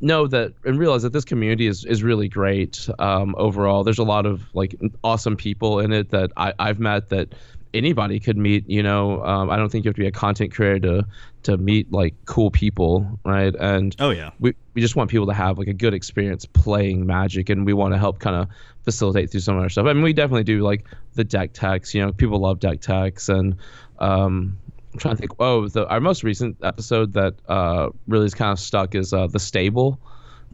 know 0.00 0.26
that 0.26 0.52
and 0.64 0.78
realize 0.78 1.02
that 1.02 1.12
this 1.12 1.24
community 1.24 1.66
is 1.66 1.84
is 1.84 2.02
really 2.02 2.28
great 2.28 2.88
um, 2.98 3.34
overall. 3.38 3.84
There's 3.84 3.98
a 3.98 4.04
lot 4.04 4.26
of 4.26 4.42
like 4.54 4.74
awesome 5.04 5.36
people 5.36 5.80
in 5.80 5.92
it 5.92 6.10
that 6.10 6.32
I, 6.36 6.52
I've 6.58 6.80
met 6.80 7.10
that 7.10 7.34
anybody 7.76 8.18
could 8.20 8.36
meet. 8.36 8.68
You 8.68 8.82
know, 8.82 9.22
um, 9.24 9.50
I 9.50 9.56
don't 9.56 9.70
think 9.70 9.84
you 9.84 9.90
have 9.90 9.96
to 9.96 10.02
be 10.02 10.08
a 10.08 10.12
content 10.12 10.52
creator 10.52 10.78
to 10.80 11.06
to 11.44 11.56
meet 11.56 11.92
like 11.92 12.14
cool 12.24 12.50
people, 12.50 13.20
right? 13.24 13.54
And 13.54 13.94
Oh 14.00 14.10
yeah. 14.10 14.30
we, 14.40 14.54
we 14.74 14.80
just 14.80 14.96
want 14.96 15.10
people 15.10 15.26
to 15.28 15.32
have 15.32 15.58
like 15.58 15.68
a 15.68 15.72
good 15.72 15.94
experience 15.94 16.44
playing 16.44 17.06
magic 17.06 17.48
and 17.50 17.64
we 17.64 17.72
want 17.72 17.94
to 17.94 17.98
help 17.98 18.18
kind 18.18 18.34
of 18.34 18.48
facilitate 18.82 19.30
through 19.30 19.40
some 19.40 19.56
of 19.56 19.62
our 19.62 19.68
stuff 19.68 19.86
i 19.86 19.92
mean 19.92 20.02
we 20.02 20.12
definitely 20.12 20.44
do 20.44 20.62
like 20.62 20.86
the 21.14 21.24
deck 21.24 21.52
techs 21.52 21.92
you 21.92 22.00
know 22.04 22.12
people 22.12 22.38
love 22.38 22.60
deck 22.60 22.80
techs 22.80 23.28
and 23.28 23.56
um 23.98 24.56
i'm 24.92 24.98
trying 24.98 25.14
to 25.16 25.20
think 25.20 25.32
oh 25.40 25.66
the 25.68 25.86
our 25.88 26.00
most 26.00 26.22
recent 26.22 26.56
episode 26.62 27.12
that 27.12 27.34
uh 27.48 27.88
really 28.06 28.26
is 28.26 28.34
kind 28.34 28.52
of 28.52 28.58
stuck 28.60 28.94
is 28.94 29.12
uh 29.12 29.26
the 29.26 29.40
stable 29.40 30.00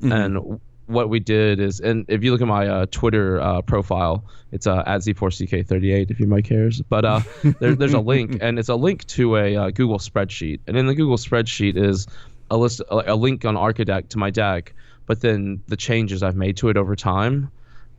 and 0.02 0.60
what 0.86 1.08
we 1.08 1.20
did 1.20 1.60
is 1.60 1.80
and 1.80 2.04
if 2.08 2.22
you 2.24 2.32
look 2.32 2.40
at 2.40 2.46
my 2.46 2.66
uh, 2.66 2.86
twitter 2.90 3.40
uh, 3.40 3.62
profile 3.62 4.24
it's 4.50 4.66
uh, 4.66 4.82
at 4.86 5.00
z4ck38 5.00 6.10
if 6.10 6.20
anybody 6.20 6.42
cares 6.42 6.80
but 6.82 7.04
uh, 7.04 7.20
there, 7.60 7.74
there's 7.74 7.94
a 7.94 8.00
link 8.12 8.38
and 8.40 8.58
it's 8.58 8.68
a 8.68 8.74
link 8.74 9.06
to 9.06 9.36
a 9.36 9.56
uh, 9.56 9.70
google 9.70 9.98
spreadsheet. 9.98 10.60
And 10.66 10.76
in 10.76 10.86
the 10.86 10.94
google 10.94 11.16
spreadsheet 11.16 11.76
is 11.76 12.06
a 12.50 12.56
list 12.56 12.80
a, 12.80 13.12
a 13.12 13.16
link 13.16 13.44
on 13.44 13.54
Archidekt 13.54 14.10
to 14.10 14.18
my 14.18 14.30
deck 14.30 14.74
but 15.06 15.20
then 15.20 15.62
the 15.68 15.76
changes 15.76 16.22
i've 16.22 16.36
made 16.36 16.56
to 16.58 16.68
it 16.68 16.76
over 16.76 16.96
time 16.96 17.50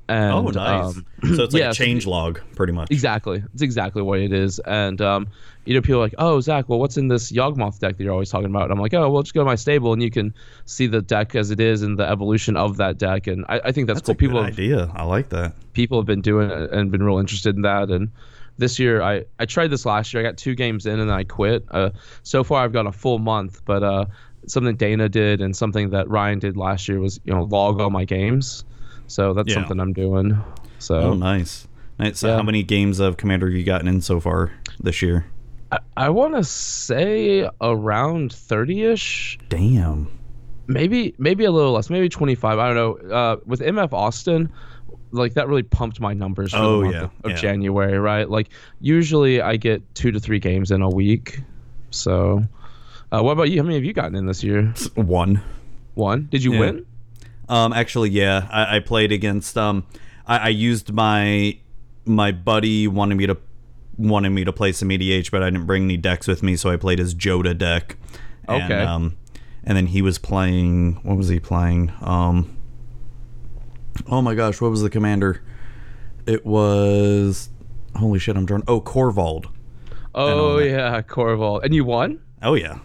and 0.09 0.33
Oh 0.33 0.41
nice. 0.49 0.95
um, 0.97 1.05
so 1.35 1.43
it's 1.43 1.53
like 1.53 1.61
yeah, 1.61 1.69
a 1.69 1.73
change 1.73 2.05
log, 2.05 2.39
pretty 2.55 2.73
much. 2.73 2.91
Exactly. 2.91 3.43
It's 3.53 3.61
exactly 3.61 4.01
what 4.01 4.19
it 4.19 4.33
is. 4.33 4.59
And 4.59 4.99
um, 5.01 5.27
you 5.65 5.73
know, 5.73 5.81
people 5.81 5.95
are 5.99 6.03
like, 6.03 6.15
"Oh, 6.17 6.41
Zach, 6.41 6.67
well, 6.67 6.79
what's 6.79 6.97
in 6.97 7.07
this 7.07 7.31
Yawgmoth 7.31 7.79
deck 7.79 7.97
that 7.97 8.03
you're 8.03 8.11
always 8.13 8.29
talking 8.29 8.49
about?" 8.49 8.63
And 8.63 8.73
I'm 8.73 8.79
like, 8.79 8.93
"Oh, 8.93 9.09
well, 9.09 9.23
just 9.23 9.33
go 9.33 9.41
to 9.41 9.45
my 9.45 9.55
stable 9.55 9.93
and 9.93 10.03
you 10.03 10.11
can 10.11 10.33
see 10.65 10.87
the 10.87 11.01
deck 11.01 11.35
as 11.35 11.51
it 11.51 11.59
is 11.59 11.81
and 11.83 11.97
the 11.97 12.07
evolution 12.07 12.57
of 12.57 12.77
that 12.77 12.97
deck." 12.97 13.27
And 13.27 13.45
I, 13.47 13.61
I 13.65 13.71
think 13.71 13.87
that's, 13.87 14.01
That's 14.01 14.07
cool. 14.07 14.11
a 14.11 14.15
good 14.15 14.19
people 14.19 14.43
have, 14.43 14.53
idea. 14.53 14.91
I 14.93 15.03
like 15.05 15.29
that. 15.29 15.53
people 15.73 15.97
have 15.99 16.05
been 16.05 16.21
doing 16.21 16.49
it 16.51 16.71
and 16.71 16.91
been 16.91 17.03
real 17.03 17.17
interested 17.19 17.55
in 17.55 17.61
that. 17.61 17.89
And 17.89 18.11
this 18.57 18.77
year 18.77 19.01
I 19.01 19.23
I 19.39 19.45
tried 19.45 19.69
this 19.69 19.85
last 19.85 20.13
year. 20.13 20.21
I 20.21 20.27
got 20.29 20.37
two 20.37 20.53
games 20.53 20.85
in 20.85 20.99
and 20.99 21.11
I 21.11 21.23
quit. 21.23 21.65
Uh, 21.71 21.91
so 22.23 22.43
far 22.43 22.63
I've 22.65 22.73
got 22.73 22.85
a 22.85 22.91
full 22.91 23.19
month, 23.19 23.61
but 23.63 23.83
uh, 23.83 24.05
something 24.47 24.75
Dana 24.75 25.07
did 25.07 25.39
and 25.39 25.55
something 25.55 25.91
that 25.91 26.09
Ryan 26.09 26.39
did 26.39 26.57
last 26.57 26.89
year 26.89 26.99
was 26.99 27.21
you 27.23 27.33
know 27.33 27.43
log 27.43 27.79
all 27.79 27.89
my 27.89 28.03
games. 28.03 28.65
So 29.13 29.33
that's 29.33 29.49
Yeah. 29.49 29.55
something 29.55 29.79
I'm 29.79 29.93
doing. 29.93 30.37
So 30.79 30.95
Oh, 30.95 31.13
nice. 31.13 31.67
Nice. 31.99 32.17
So 32.19 32.29
Yeah. 32.29 32.37
how 32.37 32.43
many 32.43 32.63
games 32.63 32.99
of 32.99 33.15
Commander 33.17 33.47
have 33.47 33.55
you 33.55 33.63
gotten 33.63 33.87
in 33.87 34.01
so 34.01 34.19
far 34.19 34.51
this 34.79 35.03
year? 35.03 35.25
I, 35.71 35.77
I 35.95 36.09
want 36.09 36.33
to 36.35 36.43
say 36.43 37.47
around 37.61 38.31
30ish. 38.31 39.37
Damn. 39.49 40.07
maybe 40.65 41.13
maybe 41.19 41.43
a 41.45 41.51
little 41.51 41.73
less, 41.73 41.89
maybe 41.89 42.09
25. 42.09 42.57
I 42.57 42.73
don't 42.73 42.75
know. 43.07 43.15
Uh, 43.15 43.35
with 43.45 43.59
MF 43.61 43.91
Austin, 43.93 44.49
like 45.11 45.33
that 45.35 45.47
really 45.47 45.61
pumped 45.63 45.99
my 45.99 46.13
numbers 46.13 46.51
for 46.51 46.57
Oh, 46.57 46.77
the 46.79 46.83
month 46.85 46.95
yeah, 46.95 47.03
of, 47.03 47.11
of 47.25 47.31
yeah. 47.31 47.37
January, 47.37 47.99
right? 47.99 48.27
Like 48.29 48.49
usually 48.81 49.41
I 49.41 49.57
get 49.57 49.83
two 49.93 50.11
to 50.11 50.19
three 50.19 50.39
games 50.39 50.71
in 50.71 50.81
a 50.81 50.89
week. 50.89 51.41
So, 51.91 52.43
uh, 53.11 53.21
what 53.21 53.33
about 53.33 53.51
you? 53.51 53.57
How 53.57 53.63
many 53.63 53.75
have 53.75 53.83
you 53.83 53.93
gotten 53.93 54.15
in 54.15 54.25
this 54.25 54.43
year? 54.43 54.73
One. 54.95 55.39
One. 55.95 56.27
Did 56.31 56.43
you 56.43 56.53
Yeah. 56.53 56.59
win? 56.61 56.85
Um, 57.49 57.73
actually, 57.73 58.09
yeah, 58.09 58.47
I, 58.51 58.77
I 58.77 58.79
played 58.79 59.11
against. 59.11 59.57
Um, 59.57 59.85
I, 60.25 60.37
I 60.37 60.47
used 60.49 60.93
my 60.93 61.57
my 62.05 62.31
buddy 62.31 62.87
wanted 62.87 63.15
me 63.15 63.27
to 63.27 63.37
wanted 63.97 64.29
me 64.31 64.43
to 64.43 64.51
play 64.53 64.71
some 64.71 64.89
EDH, 64.89 65.31
but 65.31 65.43
I 65.43 65.49
didn't 65.49 65.65
bring 65.65 65.83
any 65.83 65.97
decks 65.97 66.27
with 66.27 66.41
me, 66.43 66.55
so 66.55 66.69
I 66.69 66.77
played 66.77 66.99
his 66.99 67.13
Jodah 67.13 67.57
deck. 67.57 67.97
And, 68.47 68.63
Okay. 68.63 68.81
Um, 68.81 69.17
and 69.63 69.77
then 69.77 69.87
he 69.87 70.01
was 70.01 70.17
playing. 70.17 70.95
What 71.03 71.17
was 71.17 71.27
he 71.27 71.39
playing? 71.39 71.91
Um. 72.01 72.57
Oh 74.07 74.21
my 74.21 74.35
gosh, 74.35 74.59
what 74.59 74.71
was 74.71 74.81
the 74.81 74.89
commander? 74.89 75.41
It 76.25 76.45
was. 76.45 77.49
Holy 77.95 78.19
shit, 78.19 78.35
I'm 78.35 78.45
drawing. 78.45 78.63
Oh, 78.67 78.81
Korvold. 78.81 79.45
Oh 80.15 80.57
yeah, 80.59 81.01
Korvold. 81.01 81.63
And 81.63 81.73
you 81.75 81.85
won? 81.85 82.19
Oh 82.41 82.55
yeah. 82.55 82.79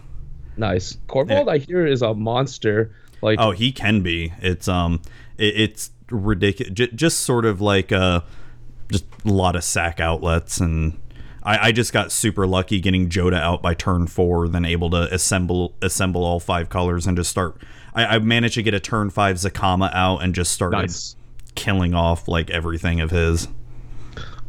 Nice. 0.57 0.97
Korvold, 1.07 1.49
I 1.49 1.57
hear, 1.57 1.85
is 1.85 2.01
a 2.01 2.13
monster. 2.13 2.95
Like 3.21 3.39
Oh, 3.39 3.51
he 3.51 3.71
can 3.71 4.01
be. 4.01 4.33
It's 4.41 4.67
um, 4.67 5.01
it, 5.37 5.59
it's 5.59 5.91
ridiculous. 6.09 6.73
J- 6.73 6.91
just 6.95 7.19
sort 7.21 7.45
of 7.45 7.61
like 7.61 7.91
uh, 7.91 8.21
just 8.91 9.05
a 9.25 9.29
lot 9.29 9.55
of 9.55 9.63
sack 9.63 9.99
outlets, 9.99 10.59
and 10.59 10.99
I, 11.43 11.67
I 11.67 11.71
just 11.71 11.93
got 11.93 12.11
super 12.11 12.47
lucky 12.47 12.79
getting 12.79 13.09
Jodah 13.09 13.39
out 13.39 13.61
by 13.61 13.73
turn 13.73 14.07
four, 14.07 14.47
then 14.47 14.65
able 14.65 14.89
to 14.91 15.13
assemble 15.13 15.73
assemble 15.81 16.23
all 16.23 16.39
five 16.39 16.69
colors 16.69 17.07
and 17.07 17.17
just 17.17 17.29
start. 17.29 17.57
I, 17.93 18.05
I 18.15 18.19
managed 18.19 18.55
to 18.55 18.63
get 18.63 18.73
a 18.73 18.79
turn 18.79 19.09
five 19.09 19.37
Zacama 19.37 19.93
out 19.93 20.21
and 20.23 20.33
just 20.35 20.51
started 20.51 20.77
nice. 20.77 21.15
killing 21.55 21.93
off 21.93 22.27
like 22.27 22.49
everything 22.49 23.01
of 23.01 23.11
his. 23.11 23.47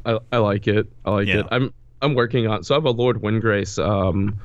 I, 0.05 0.19
I 0.33 0.39
like 0.39 0.67
it. 0.67 0.87
I 1.05 1.11
like 1.11 1.27
Yeah. 1.29 1.41
it. 1.41 1.47
I'm 1.51 1.73
I'm 2.03 2.15
working 2.15 2.47
on. 2.47 2.63
So 2.65 2.75
I 2.75 2.77
have 2.79 2.85
a 2.87 2.91
Lord 2.91 3.21
Windgrace 3.23 3.79
um, 3.85 4.39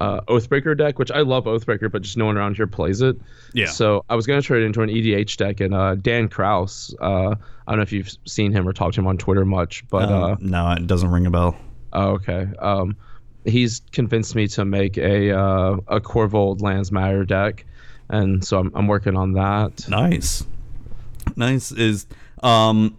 uh, 0.00 0.20
Oathbreaker 0.22 0.76
deck, 0.76 0.98
which 0.98 1.10
I 1.10 1.20
love 1.20 1.44
Oathbreaker, 1.44 1.90
but 1.92 2.02
just 2.02 2.16
no 2.16 2.24
one 2.26 2.36
around 2.36 2.56
here 2.56 2.66
plays 2.66 3.00
it. 3.02 3.16
Yeah. 3.52 3.66
So 3.66 4.04
I 4.08 4.14
was 4.16 4.26
gonna 4.26 4.42
turn 4.42 4.62
it 4.62 4.64
into 4.66 4.80
an 4.82 4.88
EDH 4.88 5.36
deck, 5.36 5.60
and 5.60 5.74
uh, 5.74 5.94
Dan 5.94 6.28
Kraus. 6.28 6.94
Uh, 7.00 7.34
I 7.66 7.72
don't 7.72 7.76
know 7.76 7.82
if 7.82 7.92
you've 7.92 8.10
seen 8.26 8.50
him 8.52 8.66
or 8.66 8.72
talked 8.72 8.94
to 8.94 9.00
him 9.00 9.06
on 9.06 9.18
Twitter 9.18 9.44
much, 9.44 9.84
but 9.90 10.10
Um, 10.10 10.22
uh, 10.22 10.36
no, 10.40 10.70
it 10.72 10.86
doesn't 10.86 11.10
ring 11.10 11.26
a 11.26 11.30
bell. 11.30 11.56
oh, 11.92 12.12
okay. 12.12 12.48
Um, 12.58 12.96
he's 13.44 13.82
convinced 13.92 14.34
me 14.34 14.48
to 14.48 14.64
make 14.64 14.96
a 14.98 15.30
uh, 15.38 15.76
a 15.88 16.00
Korvold 16.00 16.62
Lands 16.62 16.90
Matter 16.90 17.24
deck, 17.24 17.64
and 18.08 18.44
so 18.44 18.58
I'm 18.58 18.72
I'm 18.74 18.86
working 18.86 19.16
on 19.16 19.32
that. 19.34 19.88
Nice. 19.88 20.44
Nice 21.36 21.70
is 21.72 22.06
um 22.42 22.96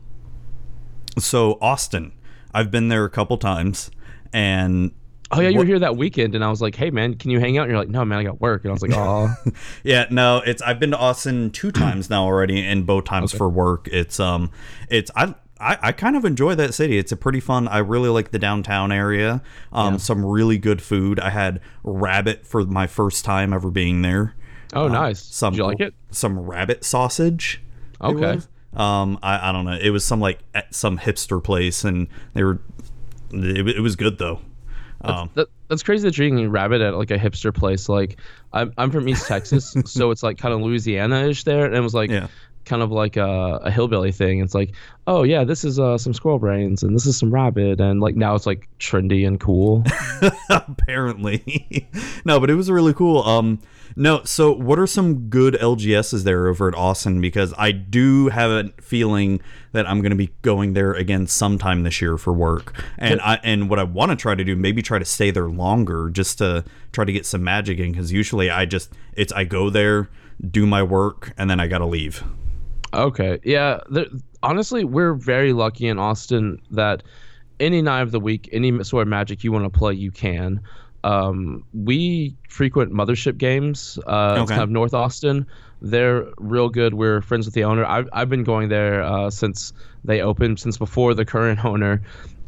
so 1.17 1.57
Austin. 1.61 2.11
I've 2.53 2.69
been 2.69 2.89
there 2.89 3.05
a 3.05 3.09
couple 3.09 3.37
times 3.37 3.91
and 4.33 4.91
Oh 5.31 5.39
yeah, 5.41 5.49
you 5.49 5.59
were 5.59 5.65
here 5.65 5.79
that 5.79 5.95
weekend, 5.95 6.35
and 6.35 6.43
I 6.43 6.49
was 6.49 6.61
like, 6.61 6.75
"Hey 6.75 6.89
man, 6.89 7.15
can 7.15 7.31
you 7.31 7.39
hang 7.39 7.57
out?" 7.57 7.63
And 7.63 7.71
you're 7.71 7.79
like, 7.79 7.89
"No 7.89 8.03
man, 8.03 8.19
I 8.19 8.23
got 8.23 8.41
work." 8.41 8.63
And 8.63 8.71
I 8.71 8.73
was 8.73 8.81
like, 8.81 8.91
"Oh, 8.93 9.33
yeah, 9.83 10.05
no, 10.09 10.41
it's 10.45 10.61
I've 10.61 10.79
been 10.79 10.91
to 10.91 10.97
Austin 10.97 11.51
two 11.51 11.71
times 11.71 12.09
now 12.09 12.23
already 12.23 12.65
and 12.65 12.85
both 12.85 13.05
times 13.05 13.31
for 13.31 13.49
work. 13.49 13.87
It's 13.91 14.19
um 14.19 14.51
it's 14.89 15.09
I 15.15 15.35
I, 15.59 15.77
I 15.81 15.91
kind 15.91 16.15
of 16.15 16.25
enjoy 16.25 16.55
that 16.55 16.73
city. 16.73 16.97
It's 16.97 17.11
a 17.11 17.17
pretty 17.17 17.39
fun. 17.39 17.67
I 17.67 17.77
really 17.77 18.09
like 18.09 18.31
the 18.31 18.39
downtown 18.39 18.91
area. 18.91 19.43
Um, 19.71 19.99
some 19.99 20.25
really 20.25 20.57
good 20.57 20.81
food. 20.81 21.19
I 21.19 21.29
had 21.29 21.61
rabbit 21.83 22.45
for 22.47 22.65
my 22.65 22.87
first 22.87 23.23
time 23.23 23.53
ever 23.53 23.69
being 23.69 24.01
there. 24.01 24.33
oh 24.73 24.87
nice. 24.87 25.21
Some 25.21 25.53
Did 25.53 25.59
you 25.59 25.65
like 25.65 25.79
it? 25.79 25.93
Some 26.09 26.39
rabbit 26.39 26.83
sausage. 26.83 27.61
Okay. 28.01 28.39
Um, 28.73 29.19
I, 29.21 29.49
I 29.49 29.51
don't 29.51 29.65
know. 29.65 29.77
It 29.79 29.89
was 29.91 30.03
some 30.03 30.19
like 30.19 30.39
at 30.55 30.73
some 30.73 30.97
hipster 30.97 31.43
place, 31.43 31.83
and 31.83 32.07
they 32.33 32.43
were. 32.43 32.59
It, 33.31 33.67
it 33.67 33.81
was 33.81 33.95
good 33.95 34.17
though. 34.17 34.41
Um, 35.03 35.29
That, 35.35 35.47
that's 35.67 35.83
crazy 35.83 36.07
that 36.07 36.17
you're 36.17 36.27
eating 36.27 36.49
rabbit 36.49 36.81
at 36.81 36.95
like 36.95 37.11
a 37.11 37.17
hipster 37.17 37.53
place. 37.53 37.89
Like 37.89 38.19
I'm 38.53 38.73
I'm 38.77 38.91
from 38.91 39.07
East 39.07 39.27
Texas, 39.27 39.75
so 39.85 40.11
it's 40.11 40.23
like 40.23 40.37
kind 40.37 40.53
of 40.53 40.61
Louisiana-ish 40.61 41.43
there, 41.43 41.65
and 41.65 41.75
it 41.75 41.79
was 41.81 41.93
like 41.93 42.09
Yeah. 42.09 42.27
Kind 42.65 42.81
of 42.81 42.91
like 42.91 43.17
a, 43.17 43.59
a 43.63 43.71
hillbilly 43.71 44.11
thing. 44.11 44.39
It's 44.39 44.55
like, 44.55 44.73
oh 45.07 45.23
yeah, 45.23 45.43
this 45.43 45.63
is 45.63 45.79
uh, 45.79 45.97
some 45.97 46.13
squirrel 46.13 46.39
brains, 46.39 46.83
and 46.83 46.95
this 46.95 47.05
is 47.05 47.17
some 47.17 47.33
rabbit, 47.33 47.79
and 47.79 48.01
like 48.01 48.15
now 48.15 48.35
it's 48.35 48.45
like 48.45 48.67
trendy 48.79 49.25
and 49.25 49.39
cool. 49.39 49.83
apparently, 50.49 51.87
no, 52.25 52.39
but 52.39 52.49
it 52.49 52.55
was 52.55 52.69
really 52.69 52.93
cool. 52.93 53.23
Um, 53.23 53.59
no, 53.95 54.23
so 54.23 54.53
what 54.53 54.79
are 54.79 54.87
some 54.87 55.29
good 55.29 55.55
LGSs 55.55 56.23
there 56.23 56.47
over 56.47 56.67
at 56.67 56.75
Austin? 56.75 57.19
Because 57.19 57.53
I 57.57 57.71
do 57.71 58.29
have 58.29 58.49
a 58.49 58.69
feeling 58.81 59.41
that 59.73 59.87
I'm 59.87 60.01
going 60.01 60.11
to 60.11 60.17
be 60.17 60.31
going 60.41 60.73
there 60.73 60.93
again 60.93 61.27
sometime 61.27 61.83
this 61.83 62.01
year 62.01 62.17
for 62.17 62.31
work, 62.31 62.73
and 62.97 63.19
I 63.21 63.39
and 63.43 63.69
what 63.69 63.79
I 63.79 63.83
want 63.83 64.11
to 64.11 64.15
try 64.15 64.35
to 64.35 64.43
do, 64.43 64.55
maybe 64.55 64.81
try 64.81 64.99
to 64.99 65.05
stay 65.05 65.31
there 65.31 65.49
longer, 65.49 66.09
just 66.09 66.37
to 66.37 66.63
try 66.91 67.05
to 67.05 67.11
get 67.11 67.25
some 67.25 67.43
magic 67.43 67.79
in. 67.79 67.91
Because 67.91 68.11
usually 68.11 68.49
I 68.49 68.65
just 68.65 68.93
it's 69.13 69.33
I 69.33 69.43
go 69.43 69.69
there, 69.69 70.09
do 70.49 70.65
my 70.65 70.83
work, 70.83 71.33
and 71.37 71.49
then 71.49 71.59
I 71.59 71.67
got 71.67 71.79
to 71.79 71.85
leave. 71.85 72.23
Okay. 72.93 73.39
Yeah. 73.43 73.79
There, 73.89 74.05
honestly, 74.43 74.83
we're 74.83 75.13
very 75.13 75.53
lucky 75.53 75.87
in 75.87 75.99
Austin 75.99 76.61
that 76.71 77.03
any 77.59 77.81
night 77.81 78.01
of 78.01 78.11
the 78.11 78.19
week, 78.19 78.49
any 78.51 78.83
sort 78.83 79.03
of 79.03 79.07
magic 79.07 79.43
you 79.43 79.51
want 79.51 79.71
to 79.71 79.77
play, 79.77 79.93
you 79.93 80.11
can. 80.11 80.61
Um, 81.03 81.63
we 81.73 82.35
frequent 82.49 82.91
mothership 82.93 83.37
games. 83.37 83.97
Uh, 84.05 84.37
Okay. 84.41 84.49
kind 84.49 84.61
of 84.61 84.69
North 84.69 84.93
Austin. 84.93 85.47
They're 85.81 86.25
real 86.37 86.69
good. 86.69 86.93
We're 86.93 87.21
friends 87.21 87.45
with 87.47 87.55
the 87.55 87.63
owner. 87.63 87.83
I've, 87.85 88.07
I've 88.13 88.29
been 88.29 88.43
going 88.43 88.69
there 88.69 89.01
uh, 89.01 89.31
since 89.31 89.73
they 90.03 90.21
opened, 90.21 90.59
since 90.59 90.77
before 90.77 91.13
the 91.15 91.25
current 91.25 91.65
owner. 91.65 92.01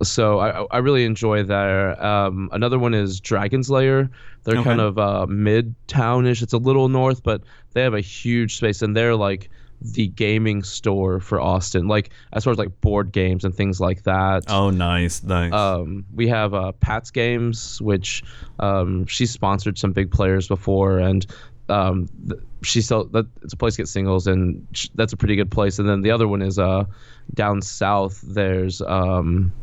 So 0.04 0.40
I, 0.40 0.66
I 0.72 0.78
really 0.80 1.06
enjoy 1.06 1.44
there. 1.44 2.04
Um, 2.04 2.50
another 2.52 2.78
one 2.78 2.94
is 2.94 3.20
Dragon's 3.20 3.70
Lair. 3.72 4.10
They're 4.44 4.56
Okay. 4.58 4.64
kind 4.64 4.82
of 4.82 4.98
uh, 5.00 5.26
mid-townish. 5.28 6.42
It's 6.44 6.54
a 6.54 6.58
little 6.58 6.90
north, 6.90 7.24
but 7.24 7.42
they 7.74 7.82
have 7.82 7.94
a 7.94 8.02
huge 8.02 8.58
space, 8.58 8.82
and 8.82 8.96
they're 8.96 9.16
like 9.16 9.50
the 9.84 10.08
gaming 10.08 10.64
store 10.64 11.20
for 11.20 11.40
Austin, 11.40 11.88
like 11.88 12.10
as 12.32 12.44
far 12.44 12.52
as 12.52 12.58
like 12.58 12.80
board 12.82 13.12
games 13.12 13.44
and 13.44 13.54
things 13.54 13.80
like 13.80 14.04
that. 14.04 14.44
Oh, 14.48 14.70
nice, 14.70 15.22
nice. 15.24 15.52
Um, 15.54 16.06
we 16.14 16.28
have 16.30 16.54
uh, 16.54 16.72
Pat's 16.74 17.12
Games, 17.12 17.82
which 17.82 18.24
um, 18.60 19.06
she's 19.06 19.32
sponsored 19.32 19.78
some 19.78 19.92
big 19.92 20.10
players 20.12 20.48
before, 20.48 21.00
and 21.00 21.26
um, 21.70 22.10
th- 22.30 22.42
she 22.62 22.82
sell 22.82 23.06
that 23.06 23.26
it's 23.42 23.54
a 23.54 23.58
place 23.58 23.76
to 23.76 23.82
get 23.84 23.88
singles, 23.88 24.28
and 24.28 24.66
sh- 24.72 24.88
that's 24.96 25.14
a 25.14 25.18
pretty 25.18 25.36
good 25.36 25.52
place. 25.52 25.80
And 25.80 25.88
then 25.88 26.02
the 26.02 26.12
other 26.12 26.28
one 26.28 26.42
is 26.42 26.58
uh, 26.58 26.86
down 27.34 27.62
south. 27.62 28.22
There's 28.24 28.82
um, 28.82 29.54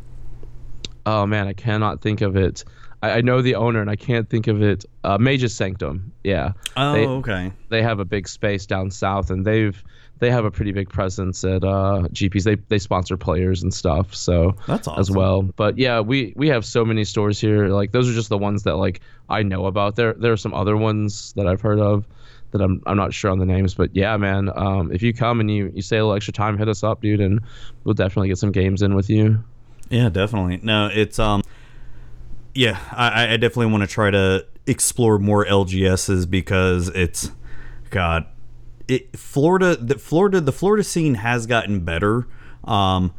oh 1.07 1.27
man, 1.27 1.49
I 1.49 1.53
cannot 1.53 2.01
think 2.03 2.21
of 2.21 2.37
it. 2.37 2.65
I, 3.03 3.11
I 3.11 3.21
know 3.23 3.43
the 3.43 3.55
owner, 3.55 3.81
and 3.81 3.91
I 3.91 3.97
can't 3.97 4.29
think 4.29 4.47
of 4.47 4.63
it. 4.63 4.85
Uh, 5.03 5.19
Mage's 5.19 5.55
Sanctum, 5.55 6.13
yeah 6.23 6.53
oh, 6.77 6.93
they- 6.93 7.07
okay. 7.07 7.53
they 7.71 7.83
have 7.83 8.01
a 8.01 8.05
big 8.05 8.29
space 8.29 8.67
down 8.67 8.91
south 8.91 9.31
and 9.31 9.47
they've 9.47 9.83
they 10.21 10.31
have 10.31 10.45
a 10.45 10.51
pretty 10.51 10.73
big 10.73 10.89
presence 10.89 11.43
at 11.45 11.65
uh 11.65 12.07
GPs. 12.13 12.45
They 12.45 12.55
they 12.55 12.79
sponsor 12.79 13.17
players 13.17 13.63
and 13.63 13.75
stuff, 13.75 14.15
so 14.15 14.55
That's 14.67 14.87
awesome. 14.87 15.01
as 15.01 15.11
well. 15.11 15.43
But 15.43 15.77
yeah, 15.79 16.01
we 16.01 16.33
we 16.37 16.49
have 16.49 16.65
so 16.65 16.85
many 16.85 17.05
stores 17.05 17.41
here. 17.41 17.69
Like 17.69 17.93
those 17.93 18.09
are 18.09 18.13
just 18.15 18.29
the 18.29 18.39
ones 18.39 18.63
that 18.63 18.77
like 18.77 19.01
I 19.29 19.43
know 19.43 19.67
about. 19.67 19.97
There 19.97 20.13
there 20.15 20.33
are 20.33 20.37
some 20.37 20.55
other 20.55 20.77
ones 20.77 21.33
that 21.35 21.47
I've 21.47 21.61
heard 21.61 21.81
of 21.81 22.07
that 22.53 22.61
I'm 22.61 22.83
I'm 22.87 22.97
not 22.97 23.13
sure 23.15 23.31
on 23.31 23.39
the 23.39 23.47
names, 23.47 23.75
but 23.75 23.95
yeah, 23.95 24.17
man. 24.17 24.51
Um, 24.57 24.93
if 24.93 25.03
you 25.03 25.13
come 25.13 25.41
and 25.41 25.51
you 25.51 25.73
you 25.75 25.83
stay 25.83 25.97
a 25.97 26.05
little 26.05 26.15
extra 26.17 26.33
time, 26.33 26.59
hit 26.59 26.69
us 26.69 26.83
up, 26.85 27.01
dude, 27.01 27.21
and 27.21 27.41
we'll 27.85 27.95
definitely 27.95 28.29
get 28.29 28.39
some 28.39 28.53
games 28.53 28.83
in 28.83 28.95
with 28.95 29.11
you. 29.11 29.43
Yeah, 29.89 30.09
definitely. 30.09 30.61
No, 30.63 30.89
it's 30.93 31.19
um, 31.19 31.43
yeah, 32.55 32.79
I, 32.93 33.35
I 33.35 33.37
definitely 33.37 33.67
want 33.73 33.83
to 33.83 33.87
try 33.87 34.11
to 34.11 34.47
explore 34.67 35.19
more 35.19 35.45
LGSs 35.45 36.29
because 36.31 36.89
it's, 36.89 37.31
God, 37.91 38.27
it 38.89 39.17
Florida, 39.17 39.77
the 39.77 39.99
Florida, 39.99 40.41
the 40.41 40.53
Florida 40.53 40.85
scene 40.85 41.15
has 41.15 41.47
gotten 41.47 41.81
better. 41.81 42.27
Um, 42.65 43.15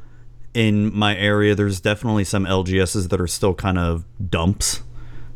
in 0.54 0.94
my 0.94 1.16
area, 1.16 1.56
there's 1.56 1.80
definitely 1.80 2.26
some 2.26 2.46
LGSs 2.46 3.10
that 3.10 3.22
are 3.22 3.28
still 3.28 3.54
kind 3.54 3.78
of 3.78 4.06
dumps 4.30 4.84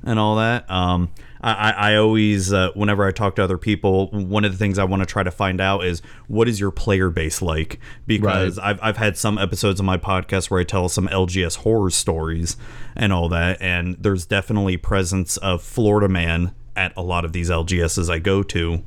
and 0.04 0.20
all 0.20 0.36
that. 0.36 0.70
Um, 0.70 1.12
I, 1.42 1.72
I 1.72 1.96
always, 1.98 2.52
uh, 2.52 2.72
whenever 2.74 3.06
I 3.06 3.12
talk 3.12 3.36
to 3.36 3.44
other 3.44 3.58
people, 3.58 4.08
one 4.10 4.46
of 4.46 4.52
the 4.52 4.58
things 4.58 4.80
I 4.80 4.84
want 4.84 5.04
to 5.04 5.06
try 5.06 5.22
to 5.22 5.32
find 5.32 5.62
out 5.62 5.86
is 5.86 6.02
what 6.28 6.48
is 6.48 6.60
your 6.60 6.72
player 6.72 7.10
base 7.10 7.42
like? 7.42 7.80
Because 8.08 8.58
I've, 8.58 8.80
I've 8.82 8.98
had 8.98 9.16
some 9.16 9.38
episodes 9.38 9.80
of 9.80 9.86
my 9.86 9.98
podcast 9.98 10.50
where 10.50 10.60
I 10.60 10.64
tell 10.64 10.90
some 10.90 11.08
LGS 11.08 11.58
horror 11.58 11.92
stories 11.92 12.58
and 12.96 13.14
all 13.14 13.30
that, 13.30 13.62
and 13.62 13.96
there's 14.00 14.26
definitely 14.26 14.78
presence 14.78 15.38
of 15.38 15.62
Florida 15.62 16.10
man 16.10 16.56
at 16.76 16.94
a 16.98 17.02
lot 17.02 17.26
of 17.26 17.32
these 17.32 17.50
LGSs 17.50 18.10
I 18.10 18.20
go 18.20 18.42
to, 18.44 18.84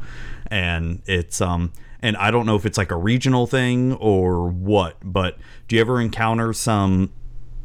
and 0.49 1.03
it's 1.07 1.41
um 1.41 1.73
and 2.01 2.17
I 2.17 2.31
don't 2.31 2.47
know 2.47 2.57
if 2.57 2.65
it's 2.65 2.79
like 2.79 2.91
a 2.91 2.97
regional 2.97 3.47
thing 3.47 3.93
or 3.95 4.49
what, 4.49 4.97
but 5.03 5.37
do 5.67 5.75
you 5.77 5.81
ever 5.81 6.01
encounter 6.01 6.53
some 6.53 7.13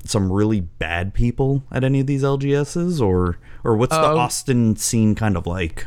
some 0.05 0.31
really 0.31 0.59
bad 0.59 1.13
people 1.13 1.63
at 1.71 1.83
any 1.83 1.99
of 2.01 2.07
these 2.07 2.23
LGSs 2.23 2.99
or 2.99 3.37
or 3.63 3.75
what's 3.77 3.95
the 3.95 4.03
Um, 4.03 4.17
Austin 4.17 4.75
scene 4.75 5.15
kind 5.15 5.37
of 5.37 5.47
like? 5.47 5.85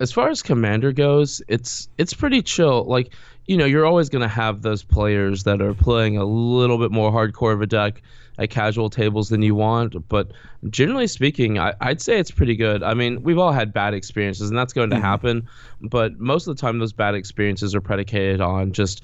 as 0.00 0.12
far 0.12 0.28
as 0.30 0.40
commander 0.40 0.92
goes 0.92 1.42
it's 1.48 1.88
it's 1.98 2.14
pretty 2.14 2.40
chill 2.40 2.84
like 2.84 3.12
you 3.46 3.56
know 3.56 3.64
you're 3.64 3.84
always 3.84 4.08
going 4.08 4.22
to 4.22 4.28
have 4.28 4.62
those 4.62 4.82
players 4.82 5.42
that 5.44 5.60
are 5.60 5.74
playing 5.74 6.16
a 6.16 6.24
little 6.24 6.78
bit 6.78 6.92
more 6.92 7.10
hardcore 7.10 7.52
of 7.52 7.60
a 7.60 7.66
deck 7.66 8.00
at 8.38 8.50
casual 8.50 8.90
tables 8.90 9.28
than 9.28 9.42
you 9.42 9.54
want 9.54 10.08
but 10.08 10.32
generally 10.70 11.06
speaking 11.06 11.58
I, 11.58 11.74
i'd 11.82 12.00
say 12.00 12.18
it's 12.18 12.30
pretty 12.30 12.56
good. 12.56 12.82
I 12.82 12.94
mean 12.94 13.22
we've 13.22 13.38
all 13.38 13.52
had 13.52 13.72
bad 13.72 13.94
experiences 13.94 14.50
and 14.50 14.58
that's 14.58 14.72
going 14.72 14.90
to 14.90 14.96
mm-hmm. 14.96 15.04
happen 15.04 15.48
but 15.80 16.18
most 16.18 16.46
of 16.46 16.56
the 16.56 16.60
time 16.60 16.78
those 16.78 16.92
bad 16.92 17.14
experiences 17.14 17.74
are 17.74 17.80
predicated 17.80 18.40
on 18.40 18.72
just 18.72 19.02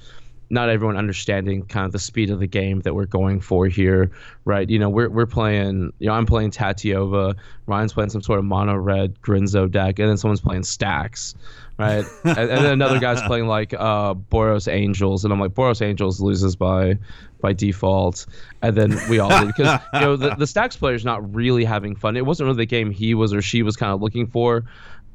not 0.51 0.69
everyone 0.69 0.97
understanding 0.97 1.65
kind 1.65 1.85
of 1.85 1.93
the 1.93 1.99
speed 1.99 2.29
of 2.29 2.39
the 2.39 2.47
game 2.47 2.81
that 2.81 2.93
we're 2.93 3.05
going 3.05 3.39
for 3.39 3.67
here, 3.67 4.11
right? 4.43 4.69
You 4.69 4.79
know, 4.79 4.89
we're 4.89 5.09
we're 5.09 5.25
playing, 5.25 5.93
you 5.99 6.07
know, 6.07 6.13
I'm 6.13 6.25
playing 6.25 6.51
Tatyova, 6.51 7.35
Ryan's 7.67 7.93
playing 7.93 8.09
some 8.09 8.21
sort 8.21 8.37
of 8.37 8.43
mono 8.43 8.75
red 8.75 9.19
Grenzo 9.21 9.71
deck, 9.71 9.97
and 9.97 10.09
then 10.09 10.17
someone's 10.17 10.41
playing 10.41 10.63
stacks, 10.63 11.35
right? 11.81 12.05
and, 12.23 12.37
and 12.37 12.49
then 12.49 12.73
another 12.73 12.99
guy's 12.99 13.21
playing 13.27 13.47
like 13.47 13.73
uh, 13.73 14.13
Boros 14.13 14.71
Angels, 14.71 15.23
and 15.25 15.33
I'm 15.33 15.39
like 15.39 15.51
Boros 15.53 15.81
Angels 15.81 16.21
loses 16.21 16.55
by 16.55 16.97
by 17.41 17.53
default, 17.53 18.25
and 18.61 18.75
then 18.77 18.99
we 19.09 19.19
all 19.19 19.29
did 19.29 19.47
because 19.47 19.79
you 19.93 19.99
know 19.99 20.15
the, 20.15 20.35
the 20.35 20.47
stacks 20.47 20.77
player's 20.77 21.03
not 21.03 21.33
really 21.33 21.63
having 21.65 21.95
fun. 21.95 22.15
It 22.15 22.25
wasn't 22.25 22.45
really 22.47 22.57
the 22.57 22.65
game 22.67 22.91
he 22.91 23.13
was 23.15 23.33
or 23.33 23.41
she 23.41 23.63
was 23.63 23.75
kind 23.75 23.91
of 23.91 24.01
looking 24.01 24.27
for, 24.27 24.63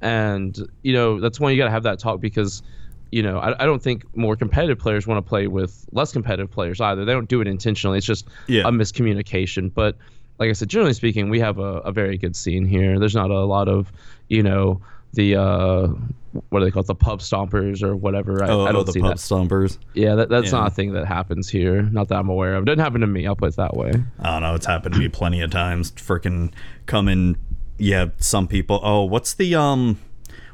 and 0.01 0.57
you 0.83 0.93
know 0.93 1.21
that's 1.21 1.41
when 1.41 1.53
you 1.53 1.59
got 1.59 1.67
to 1.67 1.71
have 1.71 1.85
that 1.85 1.99
talk 1.99 2.21
because 2.21 2.63
you 3.13 3.23
know, 3.23 3.39
I, 3.39 3.63
I 3.63 3.67
don't 3.67 3.81
think 3.81 4.05
more 4.17 4.35
competitive 4.35 4.81
players 4.81 5.07
want 5.07 5.25
to 5.25 5.29
play 5.29 5.47
with 5.47 5.87
less 5.93 6.13
competitive 6.13 6.51
players 6.51 6.81
either. 6.81 7.05
They 7.05 7.13
don't 7.13 7.29
do 7.29 7.41
it 7.41 7.47
intentionally. 7.47 7.99
It's 7.99 8.07
just 8.07 8.27
Yeah. 8.49 8.63
a 8.67 8.73
miscommunication. 8.73 9.73
But 9.73 9.97
like 10.41 10.51
I 10.51 10.53
said, 10.53 10.69
generally 10.69 10.93
speaking, 10.93 11.31
we 11.31 11.39
have 11.39 11.61
a, 11.61 11.79
a 11.79 11.93
very 11.93 12.19
good 12.19 12.35
scene 12.35 12.65
here. 12.67 12.99
There's 12.99 13.15
not 13.15 13.31
a 13.31 13.45
lot 13.45 13.69
of, 13.69 13.93
you 14.29 14.43
know, 14.43 14.81
the 15.13 15.37
uh, 15.37 15.89
what 16.51 16.59
do 16.61 16.65
they 16.67 16.71
call 16.71 16.83
it, 16.83 16.87
the 16.87 16.95
pub 16.95 17.21
stompers 17.21 17.83
or 17.83 17.97
whatever. 17.97 18.45
I, 18.45 18.49
Oh, 18.49 18.65
I 18.65 18.69
oh, 18.69 18.73
don't 18.73 18.87
the 18.87 18.93
see 18.93 19.01
pub 19.01 19.11
that. 19.13 19.17
stompers. 19.19 19.79
Yeah, 19.95 20.17
that, 20.17 20.29
that's 20.29 20.47
Yeah. 20.53 20.59
not 20.59 20.67
a 20.69 20.75
thing 20.75 20.93
that 20.93 21.07
happens 21.07 21.49
here. 21.49 21.83
Not 21.83 22.09
that 22.09 22.17
I'm 22.19 22.29
aware 22.29 22.57
of. 22.57 22.65
It 22.65 22.67
doesn't 22.67 22.81
happen 22.81 23.01
to 23.01 23.07
me. 23.07 23.27
I'll 23.27 23.37
put 23.37 23.51
it 23.51 23.57
that 23.57 23.75
way. 23.77 23.93
I 24.21 24.31
don't 24.33 24.43
know. 24.43 24.55
It's 24.55 24.67
happened 24.67 24.95
to 24.95 25.01
me 25.01 25.09
plenty 25.09 25.41
of 25.41 25.51
times. 25.51 25.93
Freaking 25.93 26.53
coming. 26.87 27.37
Yeah, 27.79 28.07
some 28.19 28.49
people. 28.49 28.81
Oh, 28.83 29.05
what's 29.05 29.35
the 29.35 29.55
um, 29.55 29.99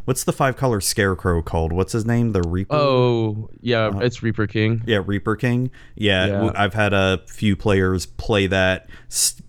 what's 0.05 0.25
the 0.25 0.33
five 0.33 0.57
color 0.57 0.81
scarecrow 0.81 1.43
called? 1.43 1.73
What's 1.73 1.93
his 1.93 2.05
name? 2.05 2.33
The 2.33 2.43
Reaper. 2.43 2.75
Oh, 2.75 3.51
yeah, 3.61 3.87
uh, 3.87 3.99
it's 3.99 4.23
Reaper 4.23 4.47
King. 4.47 4.83
Yeah, 4.87 5.03
Reaper 5.05 5.37
King. 5.37 5.71
Yeah, 5.95 6.27
Yeah. 6.27 6.53
I've 6.55 6.75
had 6.75 6.93
a 6.93 7.21
few 7.27 7.57
players 7.57 8.07
play 8.07 8.47
that 8.49 8.89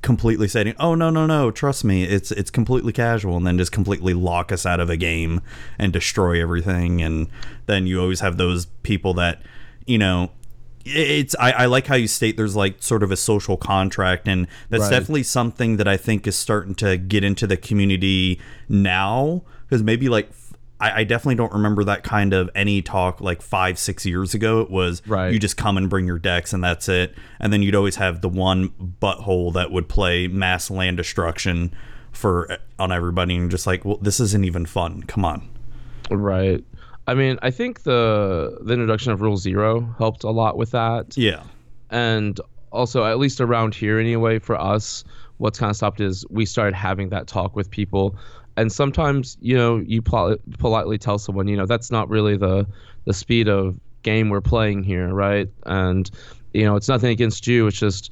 completely 0.02 0.48
saying, 0.48 0.76
"Oh 0.80 0.96
no, 0.96 1.10
no, 1.10 1.26
no, 1.26 1.52
trust 1.52 1.84
me, 1.84 2.04
it's 2.04 2.32
it's 2.32 2.50
completely 2.52 2.94
casual," 2.94 3.38
and 3.38 3.46
then 3.48 3.58
just 3.58 3.72
completely 3.72 4.14
lock 4.14 4.52
us 4.52 4.66
out 4.66 4.80
of 4.80 4.90
a 4.90 4.98
game 4.98 5.42
and 5.80 5.92
destroy 5.94 6.42
everything. 6.42 7.02
And 7.02 7.28
then 7.66 7.88
you 7.88 8.00
always 8.02 8.20
have 8.20 8.38
those 8.38 8.66
people 8.84 9.14
that, 9.16 9.42
you 9.86 9.98
know, 9.98 10.32
it's 10.86 11.34
I, 11.40 11.52
I 11.52 11.66
like 11.68 11.88
how 11.88 11.96
you 11.96 12.08
state 12.10 12.36
there's 12.36 12.58
like 12.58 12.84
sort 12.84 13.04
of 13.04 13.12
a 13.12 13.16
social 13.16 13.56
contract 13.56 14.28
and 14.28 14.48
that's 14.70 14.82
Right. 14.84 14.90
definitely 14.90 15.24
something 15.24 15.78
that 15.78 15.88
i 15.88 15.96
think 15.96 16.28
is 16.28 16.36
starting 16.36 16.76
to 16.76 16.98
get 16.98 17.24
into 17.24 17.48
the 17.48 17.56
community 17.56 18.38
now 18.68 19.44
because 19.66 19.82
maybe 19.82 20.10
like 20.10 20.34
I, 20.84 21.00
I 21.00 21.04
definitely 21.04 21.36
don't 21.36 21.54
remember 21.54 21.84
that 21.86 22.04
kind 22.04 22.34
of 22.34 22.50
any 22.56 22.82
talk 22.82 23.22
like 23.22 23.42
five 23.42 23.80
six 23.80 24.06
years 24.06 24.34
ago 24.34 24.62
it 24.62 24.70
was 24.70 25.02
Right. 25.08 25.32
you 25.34 25.40
just 25.40 25.58
come 25.58 25.78
and 25.78 25.90
bring 25.90 26.06
your 26.06 26.20
decks 26.20 26.54
and 26.54 26.64
that's 26.64 26.90
it 26.90 27.16
and 27.40 27.52
then 27.54 27.62
you'd 27.62 27.76
always 27.76 27.96
have 27.96 28.22
the 28.22 28.30
one 28.30 28.70
butthole 29.02 29.54
that 29.54 29.72
would 29.72 29.88
play 29.88 30.28
mass 30.28 30.70
land 30.70 30.98
destruction 30.98 31.74
for 32.12 32.52
eh, 32.52 32.58
on 32.80 32.92
everybody 32.92 33.36
and 33.36 33.50
just 33.50 33.66
like 33.66 33.86
well 33.86 33.98
this 34.02 34.20
isn't 34.20 34.46
even 34.46 34.66
fun 34.66 35.02
come 35.04 35.24
on 35.26 35.48
Right. 36.12 36.64
I 37.08 37.14
mean, 37.16 37.38
I 37.42 37.52
think 37.52 37.84
the 37.84 38.58
the 38.62 38.74
introduction 38.74 39.12
of 39.14 39.22
Rule 39.22 39.38
Zero 39.38 39.94
helped 39.98 40.24
a 40.24 40.30
lot 40.32 40.58
with 40.58 40.72
that. 40.72 41.18
yeah 41.18 41.44
and 41.90 42.40
also 42.72 43.06
at 43.06 43.20
least 43.20 43.40
around 43.40 43.76
here 43.76 44.00
anyway 44.00 44.40
for 44.40 44.60
us 44.60 45.04
what's 45.38 45.60
kind 45.60 45.70
of 45.70 45.76
stopped 45.76 46.00
is 46.02 46.26
we 46.30 46.46
started 46.46 46.74
having 46.76 47.10
that 47.10 47.28
talk 47.28 47.56
with 47.56 47.70
people 47.70 48.16
and 48.58 48.72
sometimes 48.72 49.38
you 49.42 49.56
know 49.56 49.78
you 49.78 50.02
pol- 50.02 50.38
politely 50.60 50.98
tell 50.98 51.18
someone 51.18 51.48
you 51.48 51.58
know 51.58 51.66
that's 51.66 51.92
not 51.92 52.10
really 52.10 52.38
the 52.38 52.66
the 53.06 53.14
speed 53.14 53.48
of 53.48 53.80
game 54.04 54.30
we're 54.30 54.42
playing 54.42 54.84
here 54.84 55.14
right? 55.14 55.50
And 55.66 56.10
you 56.54 56.64
know 56.64 56.76
it's 56.76 56.88
nothing 56.88 57.10
against 57.10 57.48
you 57.48 57.68
it's 57.68 57.78
just 57.78 58.12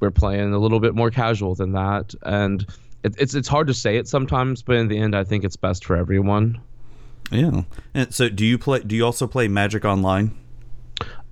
we're 0.00 0.10
playing 0.10 0.52
a 0.52 0.58
little 0.58 0.80
bit 0.80 0.94
more 0.94 1.10
casual 1.10 1.54
than 1.54 1.72
that. 1.72 2.14
And 2.22 2.66
it, 3.02 3.14
it's 3.18 3.34
it's 3.34 3.48
hard 3.48 3.66
to 3.66 3.74
say 3.74 3.96
it 3.96 4.08
sometimes 4.08 4.62
but 4.62 4.76
in 4.76 4.88
the 4.88 4.98
end 4.98 5.14
i 5.14 5.24
think 5.24 5.44
it's 5.44 5.56
best 5.56 5.84
for 5.84 5.96
everyone. 5.96 6.60
Yeah. 7.30 7.62
And 7.94 8.14
so 8.14 8.28
do 8.28 8.44
you 8.44 8.58
play 8.58 8.80
do 8.80 8.94
you 8.94 9.04
also 9.04 9.26
play 9.26 9.48
magic 9.48 9.84
online? 9.84 10.36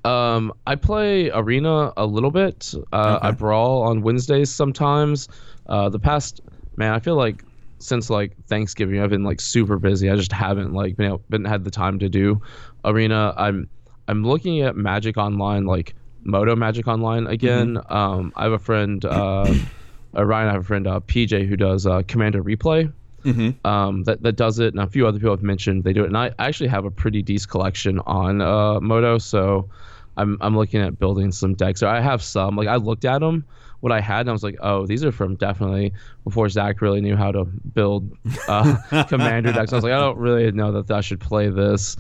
Um, 0.04 0.52
I 0.66 0.74
play 0.74 1.30
Arena 1.30 1.92
a 1.96 2.04
little 2.04 2.30
bit. 2.30 2.74
Uh, 2.92 3.18
I 3.22 3.30
brawl 3.30 3.83
on 3.83 4.02
Wednesdays 4.02 4.50
sometimes. 4.50 5.28
Uh, 5.66 5.88
the 5.88 5.98
past 5.98 6.42
man, 6.76 6.92
I 6.92 7.00
feel 7.00 7.16
like 7.16 7.42
since 7.85 8.11
like 8.11 8.33
Thanksgiving, 8.47 9.01
I've 9.01 9.11
been 9.11 9.25
like 9.25 9.40
super 9.40 9.79
busy. 9.79 10.11
I 10.11 10.16
just 10.16 10.33
haven't 10.33 10.73
like 10.73 10.97
been 10.97 11.18
been 11.29 11.44
had 11.44 11.64
the 11.64 11.70
time 11.70 11.99
to 12.01 12.09
do 12.09 12.40
Arena. 12.85 13.35
I'm 13.37 13.68
I'm 14.09 14.25
looking 14.25 14.62
at 14.62 14.77
Magic 14.77 15.16
Online, 15.16 15.66
like 15.66 15.94
Moto 16.23 16.57
Magic 16.57 16.88
Online 16.88 17.27
again. 17.27 17.79
Um, 17.88 18.33
I 18.37 18.44
have 18.44 18.53
a 18.53 18.59
friend, 18.59 19.05
uh, 19.05 19.55
uh, 20.16 20.25
Ryan. 20.25 20.49
I 20.49 20.53
have 20.53 20.62
a 20.62 20.64
friend, 20.64 20.87
uh, 20.87 21.01
PJ, 21.01 21.47
who 21.47 21.57
does 21.57 21.87
uh, 21.87 22.03
Commander 22.07 22.42
Replay 22.42 22.92
mm-hmm. 23.25 23.66
um, 23.66 24.05
that, 24.05 24.23
that 24.23 24.37
does 24.37 24.59
it, 24.59 24.75
and 24.75 24.83
a 24.83 24.87
few 24.87 25.07
other 25.07 25.18
people 25.18 25.33
have 25.33 25.42
mentioned 25.42 25.85
they 25.85 25.92
do 25.92 26.05
it. 26.05 26.07
And 26.07 26.16
I 26.16 26.33
actually 26.38 26.68
have 26.68 26.85
a 26.85 26.90
pretty 26.90 27.23
decent 27.23 27.51
collection 27.51 27.99
on 28.01 28.40
uh, 28.40 28.81
Moto, 28.81 29.18
so 29.18 29.68
I'm 30.16 30.38
I'm 30.40 30.57
looking 30.57 30.81
at 30.81 30.98
building 30.98 31.33
some 31.33 31.55
decks. 31.55 31.83
Or 31.83 31.88
I 31.88 32.00
have 32.00 32.22
some. 32.22 32.57
Like 32.57 32.68
I 32.68 32.77
looked 32.77 33.05
at 33.05 33.20
them, 33.20 33.44
what 33.81 33.92
I 33.92 34.00
had, 34.00 34.20
and 34.20 34.31
I 34.31 34.33
was 34.33 34.42
like, 34.42 34.57
oh, 34.61 34.87
these 34.87 35.05
are 35.05 35.12
from 35.12 35.37
definitely 35.37 35.92
before 36.24 36.48
Zach 36.48 36.81
really 36.81 37.00
knew 37.00 37.16
how 37.16 37.33
to 37.33 37.44
build 37.44 38.16
uh, 38.48 39.05
commander 39.09 39.53
decks. 39.53 39.72
I 39.72 39.77
was 39.77 39.85
like, 39.85 39.92
I 39.92 39.98
don't 39.98 40.18
really 40.18 40.50
know 40.53 40.81
that 40.81 40.90
I 40.90 41.00
should 41.00 41.20
play 41.20 41.48
this. 41.48 41.96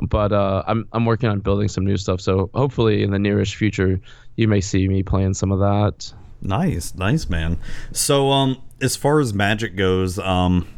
But 0.00 0.32
uh, 0.32 0.62
I'm 0.66 0.86
I'm 0.92 1.04
working 1.04 1.28
on 1.28 1.40
building 1.40 1.68
some 1.68 1.84
new 1.84 1.96
stuff, 1.96 2.20
so 2.20 2.50
hopefully 2.54 3.02
in 3.02 3.10
the 3.10 3.18
nearest 3.18 3.56
future 3.56 4.00
you 4.36 4.46
may 4.46 4.60
see 4.60 4.86
me 4.86 5.02
playing 5.02 5.34
some 5.34 5.50
of 5.50 5.58
that. 5.58 6.12
Nice, 6.40 6.94
nice 6.94 7.28
man. 7.28 7.58
So, 7.90 8.30
um, 8.30 8.62
as 8.80 8.94
far 8.94 9.18
as 9.18 9.34
Magic 9.34 9.74
goes, 9.74 10.18
um, 10.20 10.68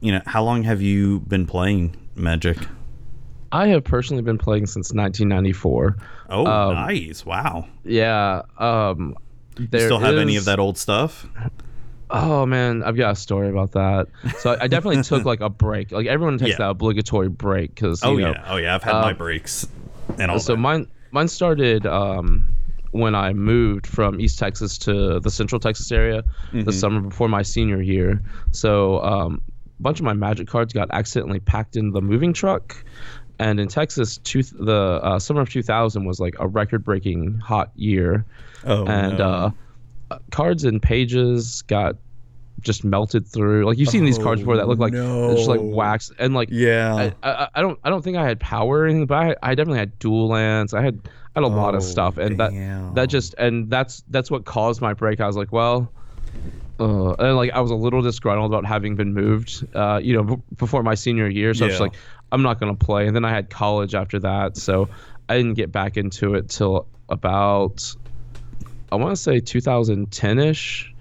you 0.00 0.12
know, 0.12 0.22
how 0.26 0.44
long 0.44 0.62
have 0.62 0.80
you 0.80 1.20
been 1.20 1.46
playing 1.46 1.96
Magic? 2.14 2.58
I 3.52 3.68
have 3.68 3.84
personally 3.84 4.22
been 4.22 4.38
playing 4.38 4.66
since 4.66 4.92
1994. 4.92 5.96
Oh, 6.30 6.46
Um, 6.46 6.74
nice! 6.74 7.24
Wow. 7.24 7.66
Yeah. 7.84 8.42
Um, 8.58 9.16
You 9.58 9.66
still 9.66 9.98
have 9.98 10.16
any 10.16 10.36
of 10.36 10.44
that 10.46 10.58
old 10.58 10.76
stuff? 10.78 11.26
Oh 12.10 12.46
man, 12.46 12.82
I've 12.84 12.96
got 12.96 13.12
a 13.12 13.16
story 13.16 13.50
about 13.50 13.72
that. 13.72 14.08
So 14.38 14.52
I, 14.54 14.64
I 14.64 14.66
definitely 14.66 15.02
took 15.02 15.24
like 15.32 15.40
a 15.40 15.50
break. 15.50 15.92
Like 15.92 16.06
everyone 16.06 16.38
takes 16.38 16.52
Yeah. 16.52 16.56
that 16.58 16.70
obligatory 16.70 17.28
break 17.28 17.74
because 17.74 18.02
Oh 18.02 18.16
know. 18.16 18.30
yeah, 18.30 18.44
oh 18.48 18.56
yeah. 18.56 18.74
I've 18.74 18.82
had 18.82 18.92
my 18.94 19.10
um, 19.10 19.16
breaks 19.16 19.66
and 20.18 20.30
all 20.30 20.38
So 20.40 20.52
that. 20.54 20.58
mine 20.58 20.86
mine 21.10 21.28
started 21.28 21.84
um, 21.86 22.48
when 22.92 23.14
I 23.14 23.34
moved 23.34 23.86
from 23.86 24.20
East 24.20 24.38
Texas 24.38 24.78
to 24.78 25.20
the 25.20 25.30
Central 25.30 25.58
Texas 25.60 25.92
area 25.92 26.22
Mm-hmm. 26.48 26.62
the 26.62 26.72
summer 26.72 27.00
before 27.00 27.28
my 27.28 27.42
senior 27.42 27.82
year. 27.82 28.22
So 28.52 29.02
um, 29.02 29.42
a 29.78 29.82
bunch 29.82 29.98
of 30.00 30.04
my 30.06 30.14
Magic 30.14 30.48
cards 30.48 30.72
got 30.72 30.88
accidentally 30.90 31.40
packed 31.40 31.76
in 31.76 31.90
the 31.90 32.00
moving 32.00 32.32
truck. 32.32 32.74
And 33.38 33.60
in 33.60 33.68
Texas, 33.68 34.18
two, 34.18 34.42
the 34.42 35.00
uh, 35.02 35.18
summer 35.18 35.40
of 35.42 35.48
2000 35.50 36.04
was 36.04 36.18
like 36.20 36.34
a 36.40 36.46
record-breaking 36.48 37.38
hot 37.38 37.70
year. 37.76 38.24
oh 38.64 38.84
and 38.86 39.18
no. 39.18 39.52
uh, 40.10 40.18
cards 40.30 40.64
and 40.64 40.82
pages 40.82 41.62
got 41.62 41.96
just 42.60 42.82
melted 42.82 43.24
through. 43.28 43.64
Like 43.66 43.78
you've 43.78 43.88
seen 43.90 44.04
these 44.04 44.18
cards 44.18 44.40
before 44.40 44.56
that 44.56 44.66
look 44.66 44.80
like 44.80 44.92
it's 44.92 45.36
just 45.36 45.48
like 45.48 45.60
wax 45.62 46.10
and 46.18 46.34
like 46.34 46.48
yeah. 46.50 47.12
I, 47.22 47.30
I, 47.30 47.48
I 47.54 47.60
don't 47.60 47.78
I 47.84 47.90
don't 47.90 48.02
think 48.02 48.16
I 48.16 48.24
had 48.26 48.40
power 48.40 48.80
or 48.80 48.84
anything, 48.86 49.06
but 49.06 49.14
I, 49.14 49.36
I 49.50 49.54
definitely 49.54 49.78
had 49.78 49.96
dual 50.00 50.26
lands. 50.26 50.74
I 50.74 50.82
had 50.82 51.00
I 51.36 51.40
had 51.40 51.44
a 51.44 51.46
lot 51.46 51.74
Oh, 51.74 51.76
of 51.76 51.84
stuff, 51.84 52.16
and 52.18 52.40
that 52.40 52.50
damn. 52.50 52.94
that 52.94 53.06
just 53.08 53.34
and 53.38 53.70
that's 53.70 54.02
that's 54.08 54.28
what 54.28 54.44
caused 54.44 54.80
my 54.80 54.92
break. 54.92 55.20
I 55.20 55.28
was 55.28 55.36
like, 55.36 55.52
well, 55.52 55.92
uh, 56.80 57.12
and 57.14 57.36
like 57.36 57.52
I 57.52 57.60
was 57.60 57.70
a 57.70 57.74
little 57.76 58.02
disgruntled 58.02 58.50
about 58.52 58.64
having 58.64 58.96
been 58.96 59.12
moved, 59.14 59.66
uh, 59.74 60.00
you 60.02 60.14
know, 60.14 60.22
b- 60.24 60.42
before 60.56 60.82
my 60.82 60.94
senior 60.94 61.28
year. 61.28 61.54
So 61.54 61.64
I 61.64 61.68
was 61.68 61.76
Yeah. 61.76 61.80
like, 61.82 61.94
I'm 62.32 62.42
not 62.42 62.60
gonna 62.60 62.74
play. 62.74 63.06
And 63.06 63.14
then 63.16 63.24
I 63.24 63.30
had 63.30 63.50
college 63.50 63.94
after 63.94 64.18
that, 64.20 64.56
so 64.56 64.88
I 65.28 65.36
didn't 65.36 65.54
get 65.54 65.72
back 65.72 65.96
into 65.96 66.34
it 66.34 66.48
till 66.48 66.86
about 67.08 67.94
I 68.90 68.96
want 68.96 69.14
to 69.16 69.22
say 69.22 69.40
2010 69.40 70.38
ish. 70.38 70.94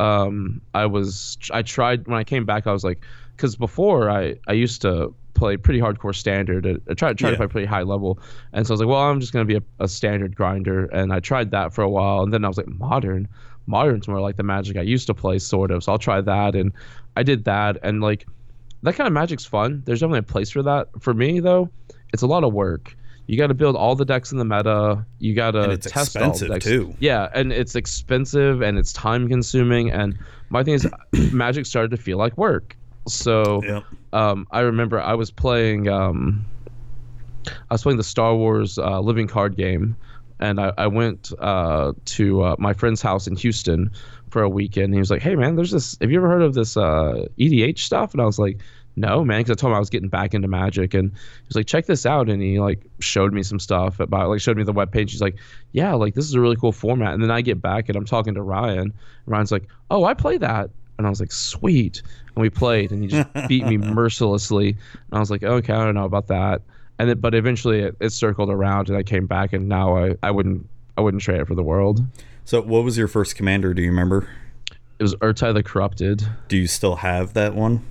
Um, 0.00 0.60
I 0.74 0.86
was 0.86 1.38
I 1.52 1.62
tried 1.62 2.06
when 2.06 2.18
I 2.18 2.24
came 2.24 2.44
back. 2.44 2.66
I 2.66 2.72
was 2.72 2.84
like, 2.84 3.02
because 3.36 3.56
before 3.56 4.10
I 4.10 4.36
I 4.46 4.52
used 4.52 4.82
to 4.82 5.14
play 5.34 5.56
pretty 5.58 5.80
hardcore 5.80 6.14
standard. 6.14 6.66
I, 6.66 6.90
I 6.90 6.94
tried 6.94 7.18
tried 7.18 7.28
Yeah. 7.28 7.32
to 7.32 7.36
play 7.38 7.46
pretty 7.46 7.66
high 7.66 7.82
level, 7.82 8.18
and 8.52 8.66
so 8.66 8.72
I 8.72 8.74
was 8.74 8.80
like, 8.80 8.88
well, 8.88 9.00
I'm 9.02 9.20
just 9.20 9.32
gonna 9.32 9.44
be 9.44 9.56
a, 9.56 9.62
a 9.80 9.88
standard 9.88 10.34
grinder, 10.34 10.86
and 10.86 11.12
I 11.12 11.20
tried 11.20 11.50
that 11.50 11.72
for 11.74 11.82
a 11.82 11.88
while, 11.90 12.22
and 12.22 12.32
then 12.32 12.44
I 12.44 12.48
was 12.48 12.56
like, 12.56 12.68
modern, 12.68 13.28
modern's 13.66 14.08
more 14.08 14.20
like 14.20 14.36
the 14.36 14.42
magic 14.42 14.76
I 14.78 14.82
used 14.82 15.06
to 15.08 15.14
play, 15.14 15.38
sort 15.38 15.70
of. 15.70 15.84
So 15.84 15.92
I'll 15.92 15.98
try 15.98 16.20
that, 16.22 16.54
and 16.54 16.72
I 17.16 17.22
did 17.22 17.44
that, 17.44 17.76
and 17.82 18.00
like 18.00 18.26
that 18.82 18.94
kind 18.94 19.06
of 19.06 19.12
magic's 19.12 19.44
fun. 19.44 19.82
There's 19.84 20.00
definitely 20.00 20.20
a 20.20 20.22
place 20.24 20.50
for 20.50 20.62
that. 20.62 20.88
For 21.00 21.14
me 21.14 21.40
though, 21.40 21.70
it's 22.12 22.22
a 22.22 22.26
lot 22.26 22.44
of 22.44 22.52
work. 22.52 22.96
You 23.26 23.36
got 23.36 23.48
to 23.48 23.54
build 23.54 23.74
all 23.74 23.96
the 23.96 24.04
decks 24.04 24.30
in 24.30 24.38
the 24.38 24.44
meta. 24.44 25.04
You 25.18 25.34
got 25.34 25.52
to 25.52 25.76
test 25.76 26.16
all 26.16 26.32
the 26.32 26.46
decks. 26.48 26.64
too. 26.64 26.94
Yeah, 27.00 27.28
and 27.34 27.52
it's 27.52 27.74
expensive 27.74 28.62
and 28.62 28.78
it's 28.78 28.92
time 28.92 29.28
consuming. 29.28 29.90
And 29.90 30.16
my 30.48 30.62
thing 30.62 30.74
is, 30.74 30.86
Magic 31.32 31.66
started 31.66 31.90
to 31.90 31.96
feel 31.96 32.18
like 32.18 32.36
work. 32.38 32.76
So 33.08 33.62
Yep. 33.64 33.84
um, 34.12 34.46
I 34.52 34.60
remember 34.60 35.00
I 35.00 35.14
was 35.14 35.30
playing 35.32 35.88
um, 35.88 36.44
I 37.48 37.74
was 37.74 37.82
playing 37.82 37.98
the 37.98 38.04
Star 38.04 38.34
Wars 38.34 38.78
uh, 38.78 39.00
living 39.00 39.26
card 39.28 39.56
game, 39.56 39.96
and 40.40 40.60
I, 40.60 40.72
I 40.78 40.86
went 40.88 41.32
uh, 41.38 41.92
to 42.04 42.42
uh, 42.42 42.56
my 42.58 42.72
friend's 42.74 43.00
house 43.02 43.26
in 43.26 43.36
Houston 43.36 43.90
for 44.30 44.42
a 44.42 44.48
weekend. 44.48 44.92
He 44.92 44.98
was 44.98 45.10
like, 45.10 45.22
"Hey 45.22 45.34
man, 45.34 45.56
there's 45.56 45.70
this. 45.70 45.96
Have 46.00 46.10
you 46.10 46.18
ever 46.18 46.28
heard 46.28 46.42
of 46.42 46.54
this 46.54 46.76
uh, 46.76 47.26
EDH 47.38 47.78
stuff?" 47.78 48.12
And 48.12 48.20
I 48.20 48.24
was 48.24 48.38
like, 48.38 48.60
"No, 48.96 49.24
man," 49.24 49.40
because 49.40 49.52
I 49.52 49.54
told 49.54 49.72
him 49.72 49.76
I 49.76 49.80
was 49.80 49.90
getting 49.90 50.08
back 50.08 50.34
into 50.34 50.48
Magic, 50.48 50.94
and 50.94 51.10
he 51.10 51.46
was 51.48 51.56
like, 51.56 51.66
"Check 51.66 51.86
this 51.86 52.06
out," 52.06 52.28
and 52.28 52.42
he 52.42 52.60
like 52.60 52.80
showed 53.00 53.32
me 53.32 53.42
some 53.42 53.58
stuff 53.58 54.00
about 54.00 54.28
like 54.28 54.40
showed 54.40 54.56
me 54.56 54.64
the 54.64 54.74
webpage. 54.74 55.10
He's 55.10 55.22
like, 55.22 55.36
"Yeah, 55.72 55.94
like 55.94 56.14
this 56.14 56.24
is 56.24 56.34
a 56.34 56.40
really 56.40 56.56
cool 56.56 56.72
format." 56.72 57.14
And 57.14 57.22
then 57.22 57.30
I 57.30 57.40
get 57.40 57.60
back 57.60 57.88
and 57.88 57.96
I'm 57.96 58.06
talking 58.06 58.34
to 58.34 58.42
Ryan. 58.42 58.78
And 58.78 58.92
Ryan's 59.26 59.52
like, 59.52 59.68
"Oh, 59.90 60.04
I 60.04 60.14
play 60.14 60.38
that." 60.38 60.70
And 60.98 61.06
I 61.06 61.10
was 61.10 61.20
like, 61.20 61.32
sweet. 61.32 62.02
And 62.34 62.42
we 62.42 62.50
played, 62.50 62.90
and 62.90 63.02
he 63.02 63.08
just 63.08 63.28
beat 63.48 63.66
me 63.66 63.76
mercilessly. 63.76 64.70
And 64.70 65.12
I 65.12 65.18
was 65.18 65.30
like, 65.30 65.42
okay, 65.42 65.72
I 65.72 65.84
don't 65.84 65.94
know 65.94 66.04
about 66.04 66.28
that. 66.28 66.62
And 66.98 67.10
then, 67.10 67.20
but 67.20 67.34
eventually 67.34 67.80
it, 67.80 67.96
it 68.00 68.10
circled 68.10 68.50
around, 68.50 68.88
and 68.88 68.96
I 68.96 69.02
came 69.02 69.26
back, 69.26 69.52
and 69.52 69.68
now 69.68 69.96
I, 69.96 70.14
I 70.22 70.30
wouldn't 70.30 70.66
I 70.96 71.02
wouldn't 71.02 71.22
trade 71.22 71.40
it 71.40 71.46
for 71.46 71.54
the 71.54 71.62
world. 71.62 72.00
So, 72.46 72.62
what 72.62 72.84
was 72.84 72.96
your 72.96 73.08
first 73.08 73.34
commander? 73.34 73.74
Do 73.74 73.82
you 73.82 73.90
remember? 73.90 74.28
It 75.00 75.02
was 75.02 75.16
Ertai 75.16 75.52
the 75.52 75.64
Corrupted. 75.64 76.24
Do 76.46 76.56
you 76.56 76.68
still 76.68 76.94
have 76.94 77.34
that 77.34 77.56
one? 77.56 77.84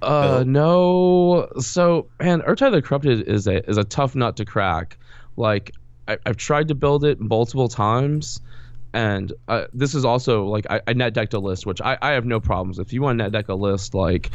Uh, 0.00 0.38
Built? 0.38 0.46
no. 0.48 1.48
So, 1.60 2.08
man, 2.18 2.40
Ertai 2.40 2.72
the 2.72 2.80
Corrupted 2.80 3.28
is 3.28 3.46
a 3.46 3.62
is 3.68 3.76
a 3.76 3.84
tough 3.84 4.14
nut 4.14 4.38
to 4.38 4.46
crack. 4.46 4.96
Like, 5.36 5.72
I, 6.08 6.16
I've 6.24 6.38
tried 6.38 6.68
to 6.68 6.74
build 6.74 7.04
it 7.04 7.20
multiple 7.20 7.68
times, 7.68 8.40
and 8.94 9.30
uh, 9.48 9.66
this 9.74 9.94
is 9.94 10.06
also 10.06 10.46
like 10.46 10.66
I, 10.70 10.80
I 10.88 10.94
net 10.94 11.12
decked 11.12 11.34
a 11.34 11.38
list, 11.38 11.66
which 11.66 11.82
I, 11.82 11.98
I 12.00 12.12
have 12.12 12.24
no 12.24 12.40
problems. 12.40 12.78
If 12.78 12.94
you 12.94 13.02
want 13.02 13.18
to 13.18 13.24
net 13.24 13.32
deck 13.32 13.50
a 13.50 13.54
list, 13.54 13.92
like 13.92 14.30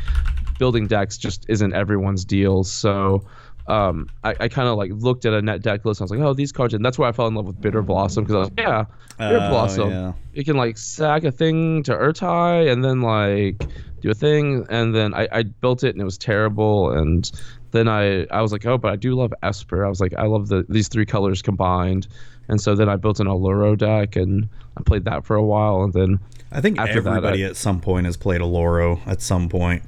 building 0.60 0.86
decks 0.86 1.18
just 1.18 1.48
isn't 1.50 1.74
everyone's 1.74 2.26
deal. 2.26 2.64
So. 2.64 3.26
Um, 3.68 4.10
I, 4.24 4.36
I 4.42 4.48
kind 4.48 4.68
of 4.68 4.78
like 4.78 4.92
looked 4.94 5.26
at 5.26 5.34
a 5.34 5.42
net 5.42 5.62
deck 5.64 5.86
list. 5.86 6.00
And 6.00 6.04
I 6.04 6.14
was 6.14 6.20
like, 6.20 6.28
oh, 6.28 6.34
these 6.34 6.52
cards, 6.52 6.74
and 6.74 6.86
that's 6.86 7.00
where 7.00 7.10
I 7.10 7.12
fell 7.12 7.28
in 7.28 7.34
love 7.34 7.46
with 7.48 7.60
Bitter 7.60 7.82
Blossom 7.82 8.24
because 8.24 8.36
I 8.36 8.40
was 8.40 8.50
like, 8.50 8.60
yeah, 8.60 8.86
Bitter 9.18 9.40
Oh, 9.42 9.50
Blossom 9.50 9.90
yeah. 9.90 10.14
you 10.34 10.44
can 10.46 10.56
like 10.56 10.78
sack 10.78 11.24
a 11.24 11.32
thing 11.32 11.82
to 11.84 11.94
Ertai 11.94 12.72
and 12.72 12.84
then 12.84 13.02
like 13.02 13.64
do 14.02 14.12
a 14.12 14.14
thing 14.14 14.66
and 14.70 14.94
then 14.94 15.14
I, 15.16 15.28
I 15.32 15.44
built 15.44 15.84
it 15.84 15.96
and 15.96 16.02
it 16.02 16.04
was 16.06 16.18
terrible 16.18 16.92
and 16.92 17.32
then 17.72 17.88
I 17.88 18.26
I 18.26 18.42
was 18.42 18.52
like 18.52 18.66
oh 18.68 18.78
but 18.78 18.92
I 18.92 18.98
do 18.98 19.16
love 19.16 19.34
Esper 19.42 19.84
I 19.84 19.90
was 19.90 20.00
like 20.00 20.14
I 20.16 20.26
love 20.28 20.48
the 20.50 20.64
these 20.70 20.88
three 20.90 21.06
colors 21.08 21.42
combined 21.42 22.08
and 22.50 22.62
so 22.62 22.76
then 22.76 22.88
I 22.88 22.98
built 22.98 23.20
an 23.20 23.26
Oloro 23.28 23.76
deck 23.76 24.16
and 24.16 24.48
I 24.78 24.84
played 24.84 25.06
that 25.06 25.26
for 25.26 25.36
a 25.36 25.44
while 25.44 25.82
and 25.84 25.92
then 25.94 26.20
I 26.52 26.62
think 26.62 26.78
After 26.78 27.02
that, 27.02 27.10
everybody 27.10 27.44
I- 27.44 27.48
at 27.50 27.56
some 27.56 27.80
point 27.82 28.06
has 28.06 28.16
played 28.18 28.42
a 28.42 28.46
Loro 28.46 29.00
at 29.08 29.22
some 29.22 29.50
point. 29.50 29.82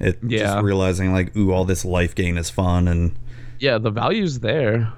It 0.00 0.18
Yeah. 0.26 0.38
just 0.54 0.62
realizing 0.64 1.12
like, 1.12 1.36
ooh, 1.36 1.52
all 1.52 1.64
this 1.66 1.84
life 1.84 2.14
gain 2.14 2.38
is 2.38 2.48
fun 2.50 2.88
and 2.88 3.12
yeah 3.60 3.78
the 3.78 3.90
value's 3.90 4.40
there 4.40 4.92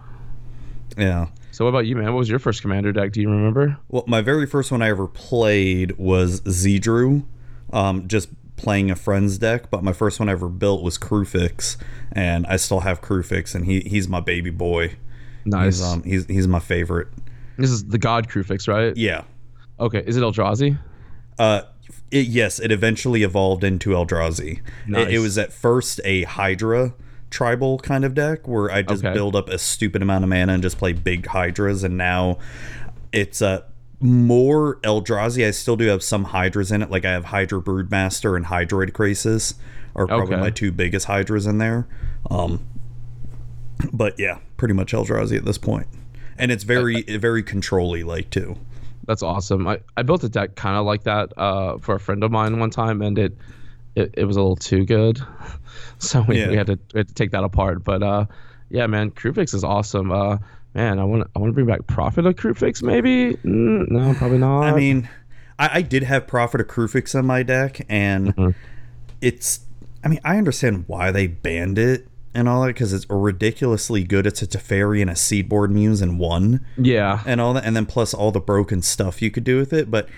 yeah. 0.96 1.28
so 1.50 1.64
what 1.64 1.70
about 1.70 1.86
you 1.86 1.96
man 1.96 2.06
what 2.12 2.18
was 2.18 2.28
your 2.28 2.38
first 2.38 2.62
commander 2.62 2.92
deck 2.92 3.12
do 3.12 3.20
you 3.20 3.30
remember 3.30 3.78
Well, 3.88 4.04
my 4.06 4.20
very 4.20 4.46
first 4.46 4.70
one 4.70 4.82
I 4.82 4.88
ever 4.88 5.06
played 5.06 5.92
was 5.98 6.40
Zedruu, 6.42 7.24
um, 7.72 8.08
just 8.08 8.28
playing 8.56 8.90
a 8.90 8.94
friend's 8.96 9.38
deck. 9.38 9.70
But 9.70 9.82
my 9.82 9.92
first 9.92 10.20
one 10.20 10.28
I 10.28 10.32
ever 10.32 10.48
built 10.48 10.82
was 10.82 10.98
Kruphix, 10.98 11.76
and 12.12 12.46
I 12.46 12.56
still 12.56 12.80
have 12.80 13.00
Kruphix, 13.00 13.54
and 13.54 13.64
he 13.64 13.80
he's 13.80 14.06
my 14.08 14.20
baby 14.20 14.50
boy. 14.50 14.96
nice 15.44 15.78
He's 15.78 15.82
um 15.82 16.02
he's 16.04 16.26
he's 16.26 16.46
my 16.46 16.60
favorite. 16.60 17.08
this 17.56 17.70
is 17.70 17.84
the 17.86 17.98
God 17.98 18.28
Kruphix 18.28 18.68
right 18.68 18.96
Yeah. 18.96 19.24
okay 19.80 20.02
is 20.06 20.16
it 20.16 20.22
Eldrazi 20.22 20.78
Uh, 21.38 21.62
it, 22.10 22.26
yes, 22.26 22.58
it 22.60 22.70
eventually 22.70 23.22
evolved 23.22 23.64
into 23.64 23.90
Eldrazi. 23.90 24.60
It, 24.86 25.14
it 25.14 25.18
was 25.18 25.38
at 25.38 25.52
first 25.52 26.00
a 26.04 26.24
Hydra 26.24 26.92
tribal 27.32 27.78
kind 27.80 28.04
of 28.04 28.14
deck 28.14 28.46
where 28.46 28.70
I 28.70 28.82
just 28.82 29.04
Okay. 29.04 29.12
build 29.12 29.34
up 29.34 29.48
a 29.48 29.58
stupid 29.58 30.02
amount 30.02 30.22
of 30.22 30.30
mana 30.30 30.52
and 30.52 30.62
just 30.62 30.78
play 30.78 30.92
big 30.92 31.26
Hydras, 31.26 31.82
and 31.82 31.96
now 31.96 32.38
it's 33.12 33.40
a 33.42 33.64
more 34.00 34.76
Eldrazi. 34.82 35.46
I 35.46 35.50
still 35.50 35.76
do 35.76 35.86
have 35.86 36.02
some 36.02 36.24
Hydras 36.24 36.70
in 36.70 36.82
it, 36.82 36.90
like 36.90 37.04
I 37.04 37.10
have 37.12 37.26
Hydra 37.26 37.60
Broodmaster 37.60 38.36
and 38.36 38.46
Hydroid 38.46 38.92
Krasis 38.92 39.54
are 39.96 40.06
probably 40.06 40.34
Okay. 40.34 40.40
my 40.40 40.50
two 40.50 40.70
biggest 40.72 41.06
Hydras 41.06 41.46
in 41.46 41.58
there. 41.58 41.86
Um, 42.30 42.60
but 43.92 44.18
yeah, 44.18 44.38
pretty 44.56 44.74
much 44.74 44.92
Eldrazi 44.92 45.36
at 45.36 45.44
this 45.44 45.58
point. 45.58 45.86
point, 45.90 46.02
and 46.38 46.50
it's 46.52 46.64
very 46.64 47.02
very 47.02 47.42
controlly 47.42 48.02
like 48.04 48.30
too. 48.30 48.56
That's 49.06 49.22
awesome. 49.22 49.66
I, 49.66 49.80
I 49.96 50.02
built 50.02 50.22
a 50.22 50.28
deck 50.28 50.54
kind 50.54 50.76
of 50.76 50.84
like 50.86 51.02
that 51.04 51.32
uh, 51.36 51.78
for 51.78 51.96
a 51.96 52.00
friend 52.00 52.22
of 52.22 52.30
mine 52.30 52.58
one 52.60 52.70
time, 52.70 53.02
and 53.02 53.18
it 53.18 53.36
it, 53.94 54.14
it 54.16 54.24
was 54.24 54.36
a 54.36 54.40
little 54.40 54.56
too 54.56 54.84
good, 54.84 55.20
so 55.98 56.22
we, 56.22 56.38
Yeah. 56.40 56.48
we 56.48 56.56
had 56.56 56.66
to 56.68 56.78
we 56.94 56.98
had 56.98 57.08
to 57.08 57.14
take 57.14 57.30
that 57.32 57.44
apart. 57.44 57.84
But 57.84 58.02
uh, 58.02 58.26
yeah, 58.70 58.86
man, 58.86 59.10
Kruphix 59.10 59.54
is 59.54 59.64
awesome. 59.64 60.10
Uh, 60.12 60.38
man, 60.74 60.98
I 60.98 61.04
want 61.04 61.28
I 61.34 61.38
want 61.38 61.50
to 61.50 61.54
bring 61.54 61.66
back 61.66 61.86
Prophet 61.86 62.26
of 62.26 62.34
Kruphix, 62.36 62.82
maybe. 62.82 63.34
Mm, 63.44 63.90
no, 63.90 64.14
probably 64.14 64.38
not. 64.38 64.62
I 64.62 64.74
mean, 64.74 65.08
I, 65.58 65.70
I 65.78 65.82
did 65.82 66.02
have 66.04 66.26
Prophet 66.26 66.60
of 66.60 66.68
Kruphix 66.68 67.14
on 67.18 67.26
my 67.26 67.42
deck, 67.42 67.84
and 67.88 68.34
Mhm. 68.36 68.54
it's. 69.20 69.60
I 70.04 70.08
mean, 70.08 70.20
I 70.24 70.36
understand 70.36 70.84
why 70.88 71.12
they 71.12 71.28
banned 71.28 71.78
it 71.78 72.08
and 72.34 72.48
all 72.48 72.62
that 72.62 72.68
because 72.68 72.92
it's 72.92 73.06
ridiculously 73.08 74.02
good. 74.02 74.26
It's 74.26 74.42
a 74.42 74.46
Teferi 74.48 75.00
and 75.00 75.08
a 75.10 75.14
Seedborn 75.14 75.70
Muse 75.70 76.02
in 76.02 76.18
one, 76.18 76.64
yeah, 76.76 77.22
and 77.26 77.40
all 77.40 77.52
that, 77.54 77.64
and 77.64 77.76
then 77.76 77.86
plus 77.86 78.12
all 78.14 78.32
the 78.32 78.40
broken 78.40 78.82
stuff 78.82 79.22
you 79.22 79.30
could 79.30 79.44
do 79.44 79.58
with 79.58 79.72
it. 79.72 79.90
But 79.92 80.08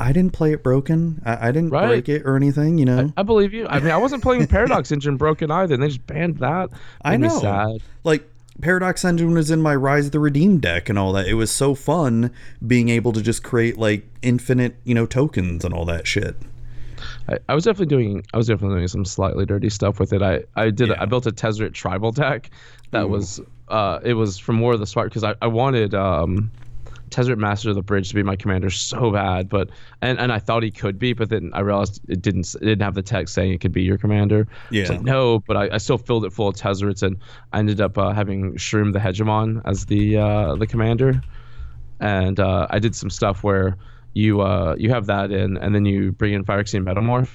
I 0.00 0.12
didn't 0.12 0.32
play 0.32 0.52
it 0.52 0.62
broken. 0.62 1.22
I, 1.24 1.48
I 1.48 1.52
didn't 1.52 1.70
Right. 1.70 1.86
break 1.86 2.08
it 2.08 2.22
or 2.24 2.36
anything. 2.36 2.78
You 2.78 2.84
know, 2.86 3.12
I 3.16 3.22
believe 3.22 3.52
you. 3.54 3.66
I 3.68 3.78
mean, 3.80 3.90
I 3.92 3.96
wasn't 3.98 4.22
playing 4.22 4.46
Paradox 4.48 4.90
Engine 4.90 5.16
broken 5.16 5.50
either, 5.50 5.74
and 5.74 5.82
they 5.82 5.88
just 5.88 6.06
banned 6.06 6.38
that. 6.38 6.70
I 7.04 7.16
Made 7.16 7.28
know. 7.28 7.38
sad. 7.40 7.82
like. 8.04 8.28
Paradox 8.60 9.02
Engine 9.02 9.32
was 9.32 9.50
in 9.50 9.62
my 9.62 9.74
Rise 9.74 10.06
of 10.06 10.12
the 10.12 10.20
Redeemed 10.20 10.60
deck 10.60 10.90
and 10.90 10.98
all 10.98 11.14
that. 11.14 11.26
It 11.26 11.34
was 11.34 11.50
so 11.50 11.74
fun 11.74 12.30
being 12.64 12.90
able 12.90 13.10
to 13.12 13.22
just 13.22 13.42
create 13.42 13.78
like 13.78 14.06
infinite, 14.20 14.76
you 14.84 14.94
know, 14.94 15.06
tokens 15.06 15.64
and 15.64 15.72
all 15.72 15.86
that 15.86 16.06
shit. 16.06 16.36
I, 17.28 17.38
I 17.48 17.54
was 17.54 17.64
definitely 17.64 17.86
doing 17.86 18.26
I 18.34 18.36
was 18.36 18.48
definitely 18.48 18.76
doing 18.76 18.88
some 18.88 19.04
slightly 19.06 19.46
dirty 19.46 19.70
stuff 19.70 19.98
with 19.98 20.12
it. 20.12 20.20
I 20.22 20.42
I 20.54 20.68
did 20.68 20.88
Yeah. 20.90 20.96
I 21.00 21.06
built 21.06 21.26
a 21.26 21.30
Tezzeret 21.32 21.72
tribal 21.72 22.12
deck 22.12 22.50
that 22.90 23.04
Ooh. 23.04 23.08
was 23.08 23.40
uh 23.68 24.00
it 24.04 24.12
was 24.14 24.36
from 24.38 24.60
War 24.60 24.74
of 24.74 24.80
the 24.80 24.86
Spark 24.86 25.08
because 25.08 25.24
I, 25.24 25.34
I 25.40 25.46
wanted 25.46 25.94
um 25.94 26.50
Tezzeret 27.12 27.38
Master 27.38 27.70
of 27.70 27.76
the 27.76 27.82
Bridge 27.82 28.08
to 28.08 28.14
be 28.14 28.22
my 28.22 28.36
commander 28.36 28.70
so 28.70 29.10
bad, 29.12 29.48
but 29.48 29.70
and, 30.00 30.18
and 30.18 30.32
I 30.32 30.38
thought 30.38 30.62
he 30.62 30.70
could 30.70 30.98
be, 30.98 31.12
but 31.12 31.28
then 31.28 31.50
I 31.54 31.60
realized 31.60 32.00
it 32.08 32.22
didn't 32.22 32.54
it 32.54 32.64
didn't 32.64 32.82
have 32.82 32.94
the 32.94 33.02
text 33.02 33.34
saying 33.34 33.52
it 33.52 33.60
could 33.60 33.72
be 33.72 33.82
your 33.82 33.98
commander. 33.98 34.48
Yeah. 34.70 34.88
like 34.88 35.02
no, 35.02 35.40
but 35.40 35.56
I, 35.56 35.74
I 35.74 35.78
still 35.78 35.98
filled 35.98 36.24
it 36.24 36.32
full 36.32 36.48
of 36.48 36.56
Tezzerets 36.56 37.02
and 37.02 37.18
I 37.52 37.58
ended 37.58 37.80
up 37.80 37.98
uh, 37.98 38.12
having 38.12 38.54
Sharuum 38.54 38.92
the 38.92 38.98
Hegemon 38.98 39.62
as 39.64 39.86
the 39.86 40.16
uh, 40.16 40.54
the 40.56 40.66
commander, 40.66 41.22
and 42.00 42.40
uh, 42.40 42.66
I 42.70 42.78
did 42.78 42.96
some 42.96 43.10
stuff 43.10 43.44
where 43.44 43.76
you 44.14 44.40
uh, 44.40 44.74
you 44.78 44.90
have 44.90 45.06
that 45.06 45.30
in, 45.30 45.56
and 45.58 45.74
then 45.74 45.84
you 45.84 46.12
bring 46.12 46.32
in 46.32 46.44
Phyrexian 46.44 46.84
Metamorph, 46.84 47.30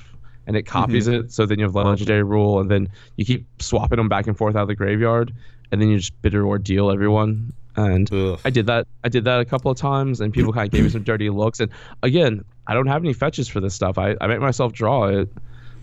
and 0.45 0.55
it 0.55 0.63
copies 0.63 1.07
it. 1.07 1.31
So 1.31 1.45
then 1.45 1.59
you 1.59 1.65
have 1.65 1.75
Legendary 1.75 2.23
Rule, 2.23 2.59
and 2.59 2.69
then 2.69 2.89
you 3.15 3.25
keep 3.25 3.47
swapping 3.61 3.97
them 3.97 4.09
back 4.09 4.27
and 4.27 4.37
forth 4.37 4.55
out 4.55 4.63
of 4.63 4.67
the 4.67 4.75
graveyard, 4.75 5.33
and 5.71 5.81
then 5.81 5.89
you 5.89 5.97
just 5.97 6.19
bitter 6.21 6.45
ordeal 6.45 6.91
everyone. 6.91 7.53
And 7.77 8.11
Ugh. 8.11 8.39
I 8.43 8.49
did 8.49 8.65
that. 8.65 8.87
I 9.03 9.09
did 9.09 9.23
that 9.25 9.39
a 9.39 9.45
couple 9.45 9.71
of 9.71 9.77
times, 9.77 10.19
and 10.19 10.33
people 10.33 10.51
kind 10.51 10.65
of 10.67 10.71
gave 10.73 10.83
me 10.83 10.89
some 10.89 11.03
dirty 11.11 11.29
looks. 11.29 11.59
And 11.59 11.71
again, 12.03 12.43
I 12.65 12.73
don't 12.73 12.87
have 12.87 13.03
any 13.03 13.13
fetches 13.13 13.47
for 13.47 13.59
this 13.61 13.73
stuff. 13.75 13.97
I, 13.97 14.15
I 14.19 14.27
make 14.27 14.39
myself 14.39 14.73
draw 14.73 15.05
it, 15.05 15.29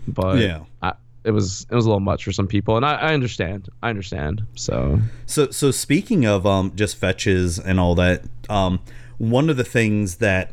but 0.07 0.37
Yeah. 0.37 0.65
I, 0.81 0.93
it 1.23 1.31
was 1.31 1.65
it 1.71 1.73
was 1.75 1.85
a 1.85 1.87
little 1.87 2.01
much 2.01 2.23
for 2.25 2.31
some 2.31 2.47
people, 2.47 2.75
and 2.77 2.85
I, 2.85 2.95
I 2.95 3.13
understand. 3.13 3.69
I 3.81 3.89
understand. 3.89 4.43
So 4.55 4.99
So 5.25 5.49
so 5.49 5.71
speaking 5.71 6.25
of 6.25 6.45
um 6.45 6.73
just 6.75 6.97
fetches 6.97 7.57
and 7.57 7.79
all 7.79 7.95
that, 7.95 8.23
um 8.49 8.79
one 9.17 9.49
of 9.49 9.55
the 9.55 9.63
things 9.63 10.17
that 10.17 10.51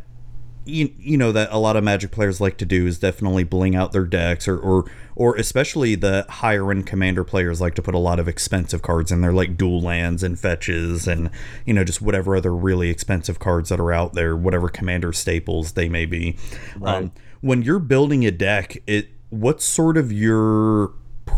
you, 0.65 0.93
you 0.99 1.17
know 1.17 1.33
that 1.33 1.49
a 1.51 1.59
lot 1.59 1.77
of 1.77 1.85
magic 1.85 2.11
players 2.11 2.41
like 2.41 2.57
to 2.59 2.65
do 2.65 2.87
is 2.87 2.99
definitely 2.99 3.45
bling 3.45 3.75
out 3.75 3.93
their 3.93 4.05
decks 4.05 4.47
or 4.47 4.59
or 4.59 4.91
or 5.17 5.37
especially 5.37 5.95
the 5.95 6.25
higher 6.29 6.71
end 6.71 6.87
commander 6.87 7.25
players 7.25 7.61
like 7.61 7.75
to 7.75 7.83
put 7.83 7.95
a 7.95 7.99
lot 7.99 8.19
of 8.21 8.29
expensive 8.29 8.81
cards 8.83 9.11
in 9.13 9.21
there 9.21 9.33
like 9.33 9.57
dual 9.57 9.81
lands 9.81 10.23
and 10.23 10.39
fetches 10.39 11.07
and 11.09 11.31
you 11.67 11.75
know 11.75 11.85
just 11.85 12.01
whatever 12.01 12.37
other 12.37 12.55
really 12.55 12.91
expensive 12.91 13.39
cards 13.39 13.69
that 13.69 13.81
are 13.81 13.93
out 13.93 14.13
there 14.15 14.37
whatever 14.37 14.69
commander 14.69 15.13
staples 15.13 15.73
they 15.73 15.89
may 15.89 16.07
be 16.07 16.37
Right. 16.79 16.97
um, 17.05 17.13
when 17.41 17.63
you're 17.63 17.79
building 17.81 18.25
a 18.25 18.31
deck 18.31 18.83
it 18.87 19.09
what's 19.31 19.65
sort 19.65 19.97
of 19.97 20.13
your 20.13 20.93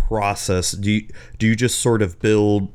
process 0.08 0.72
do 0.72 0.90
you 0.90 1.08
do 1.38 1.46
you 1.46 1.56
just 1.56 1.80
sort 1.80 2.02
of 2.02 2.18
build 2.20 2.70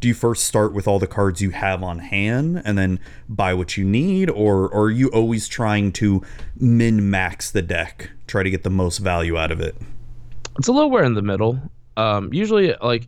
do 0.00 0.08
you 0.08 0.14
first 0.14 0.44
start 0.44 0.72
with 0.72 0.88
all 0.88 0.98
the 0.98 1.06
cards 1.06 1.40
you 1.40 1.50
have 1.50 1.82
on 1.82 1.98
hand 1.98 2.62
and 2.64 2.78
then 2.78 2.98
buy 3.28 3.52
what 3.52 3.76
you 3.76 3.84
need 3.84 4.30
or, 4.30 4.68
or 4.68 4.84
are 4.84 4.90
you 4.90 5.08
always 5.08 5.48
trying 5.48 5.92
to 5.92 6.22
min 6.56 7.10
max 7.10 7.50
the 7.50 7.62
deck 7.62 8.10
try 8.26 8.42
to 8.42 8.50
get 8.50 8.62
the 8.62 8.70
most 8.70 8.98
value 8.98 9.36
out 9.36 9.50
of 9.50 9.60
it 9.60 9.74
It's 10.58 10.68
a 10.68 10.72
little 10.72 10.90
where 10.90 11.04
in 11.04 11.14
the 11.14 11.22
middle. 11.22 11.60
Um, 11.96 12.32
usually, 12.32 12.74
like, 12.82 13.06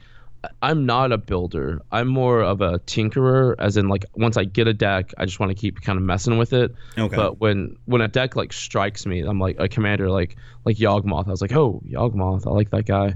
I'm 0.61 0.85
not 0.87 1.13
a 1.13 1.19
builder. 1.19 1.81
I'm 1.91 2.09
more 2.09 2.43
of 2.43 2.61
a 2.61 2.79
tinkerer, 2.81 3.55
as 3.59 3.77
in, 3.77 3.89
like, 3.89 4.05
once 4.15 4.37
I 4.37 4.45
get 4.45 4.67
a 4.67 4.75
deck, 4.75 5.13
I 5.19 5.25
just 5.25 5.41
want 5.41 5.51
to 5.51 5.55
keep 5.55 5.81
kind 5.81 5.99
of 5.99 6.05
messing 6.05 6.39
with 6.39 6.53
it. 6.53 6.75
Okay. 6.99 7.17
But 7.17 7.41
when 7.41 7.77
when 7.87 8.01
a 8.01 8.09
deck 8.09 8.37
like 8.37 8.53
strikes 8.53 9.07
me, 9.07 9.21
I'm 9.21 9.39
like 9.39 9.57
a 9.59 9.69
commander, 9.69 10.11
like 10.11 10.37
like 10.65 10.77
Yawgmoth. 10.77 11.27
I 11.29 11.31
was 11.31 11.41
like, 11.41 11.53
oh, 11.53 11.83
Yawgmoth, 11.89 12.47
I 12.47 12.51
like 12.51 12.71
that 12.71 12.87
guy. 12.87 13.15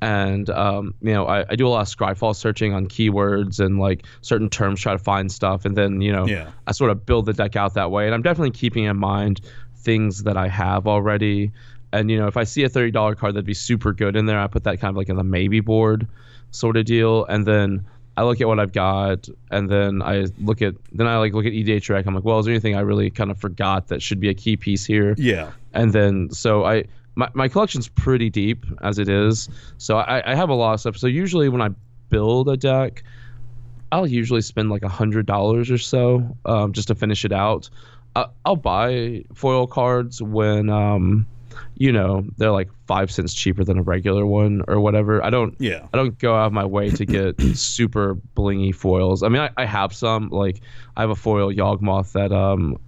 And 0.00 0.50
um, 0.50 0.94
you 1.00 1.12
know, 1.12 1.26
I, 1.26 1.44
I 1.48 1.56
do 1.56 1.66
a 1.66 1.70
lot 1.70 1.80
of 1.80 1.88
Scryfall 1.94 2.36
searching 2.36 2.74
on 2.74 2.86
keywords 2.86 3.60
and 3.60 3.78
like 3.78 4.04
certain 4.20 4.50
terms, 4.50 4.80
try 4.80 4.92
to 4.92 4.98
find 4.98 5.32
stuff, 5.32 5.64
and 5.64 5.76
then 5.76 6.00
you 6.00 6.12
know, 6.12 6.26
Yeah. 6.26 6.50
I 6.66 6.72
sort 6.72 6.90
of 6.90 7.06
build 7.06 7.26
the 7.26 7.32
deck 7.32 7.56
out 7.56 7.74
that 7.74 7.90
way. 7.90 8.06
And 8.06 8.14
I'm 8.14 8.22
definitely 8.22 8.50
keeping 8.50 8.84
in 8.84 8.96
mind 8.96 9.40
things 9.76 10.24
that 10.24 10.36
I 10.36 10.48
have 10.48 10.86
already. 10.86 11.52
And 11.92 12.10
you 12.10 12.18
know, 12.18 12.26
if 12.26 12.36
I 12.36 12.44
see 12.44 12.62
a 12.64 12.68
thirty 12.68 12.90
dollar 12.90 13.14
card 13.14 13.34
that'd 13.34 13.46
be 13.46 13.54
super 13.54 13.92
good 13.92 14.16
in 14.16 14.26
there, 14.26 14.38
I 14.38 14.48
put 14.48 14.64
that 14.64 14.80
kind 14.80 14.90
of 14.90 14.96
like 14.96 15.08
in 15.08 15.16
the 15.16 15.24
maybe 15.24 15.60
board 15.60 16.06
sort 16.50 16.76
of 16.76 16.84
deal. 16.84 17.24
And 17.24 17.46
then 17.46 17.86
I 18.18 18.24
look 18.24 18.40
at 18.40 18.48
what 18.48 18.58
I've 18.58 18.72
got, 18.72 19.28
and 19.50 19.70
then 19.70 20.02
I 20.02 20.26
look 20.38 20.60
at 20.62 20.74
then 20.92 21.06
I 21.06 21.16
like 21.18 21.32
look 21.32 21.46
at 21.46 21.52
EDHREC. 21.52 22.06
I'm 22.06 22.14
like, 22.14 22.24
well, 22.24 22.38
is 22.38 22.44
there 22.46 22.52
anything 22.52 22.74
I 22.74 22.80
really 22.80 23.10
kind 23.10 23.30
of 23.30 23.38
forgot 23.38 23.88
that 23.88 24.02
should 24.02 24.20
be 24.20 24.28
a 24.28 24.34
key 24.34 24.56
piece 24.56 24.84
here? 24.84 25.14
yeah 25.16 25.52
And 25.72 25.92
then 25.92 26.30
so 26.30 26.64
I 26.64 26.84
my, 27.16 27.28
my 27.34 27.48
collection's 27.48 27.88
pretty 27.88 28.30
deep 28.30 28.64
as 28.82 28.98
it 28.98 29.08
is. 29.08 29.48
So 29.78 29.96
I, 29.96 30.30
I 30.30 30.34
have 30.34 30.50
a 30.50 30.54
lot 30.54 30.74
of 30.74 30.80
stuff. 30.80 30.96
So 30.96 31.06
usually 31.06 31.48
when 31.48 31.62
I 31.62 31.70
build 32.10 32.48
a 32.48 32.56
deck, 32.56 33.02
I'll 33.90 34.06
usually 34.06 34.42
spend 34.42 34.70
like 34.70 34.82
a 34.82 34.88
hundred 34.88 35.26
dollars 35.26 35.70
or 35.70 35.78
so 35.78 36.36
um, 36.44 36.72
just 36.72 36.88
to 36.88 36.94
finish 36.94 37.24
it 37.24 37.32
out. 37.32 37.68
I, 38.14 38.26
I'll 38.44 38.56
buy 38.56 39.24
foil 39.34 39.66
cards 39.66 40.22
when 40.22 40.68
um, 40.70 41.26
you 41.76 41.92
know 41.92 42.26
they're 42.36 42.50
like 42.50 42.68
five 42.86 43.10
cents 43.10 43.32
cheaper 43.32 43.64
than 43.64 43.78
a 43.78 43.82
regular 43.82 44.26
one 44.26 44.62
or 44.68 44.80
whatever. 44.80 45.24
I 45.24 45.30
don't 45.30 45.54
yeah 45.58 45.86
I 45.92 45.96
don't 45.96 46.18
go 46.18 46.34
out 46.34 46.46
of 46.46 46.52
my 46.52 46.64
way 46.64 46.90
to 46.90 47.06
get 47.06 47.40
super 47.54 48.16
blingy 48.36 48.74
foils. 48.74 49.22
I 49.22 49.28
mean, 49.28 49.40
I, 49.42 49.50
I 49.56 49.64
have 49.64 49.94
some. 49.94 50.28
Like, 50.28 50.60
I 50.96 51.00
have 51.00 51.10
a 51.10 51.16
foil 51.16 51.52
Yawgmoth 51.52 52.12
that 52.12 52.32
um, 52.32 52.78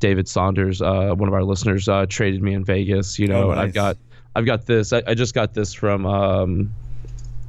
David 0.00 0.26
Saunders, 0.28 0.82
uh, 0.82 1.14
one 1.14 1.28
of 1.28 1.34
our 1.34 1.44
listeners, 1.44 1.88
uh, 1.88 2.06
traded 2.08 2.42
me 2.42 2.54
in 2.54 2.64
Vegas. 2.64 3.18
You 3.18 3.28
know, 3.28 3.48
Oh, 3.48 3.50
and 3.52 3.60
I've 3.60 3.72
got 3.74 3.96
I've 4.34 4.46
got 4.46 4.66
this. 4.66 4.92
I, 4.92 5.02
I 5.06 5.14
just 5.14 5.34
got 5.34 5.54
this 5.54 5.72
from 5.72 6.06
um, 6.06 6.72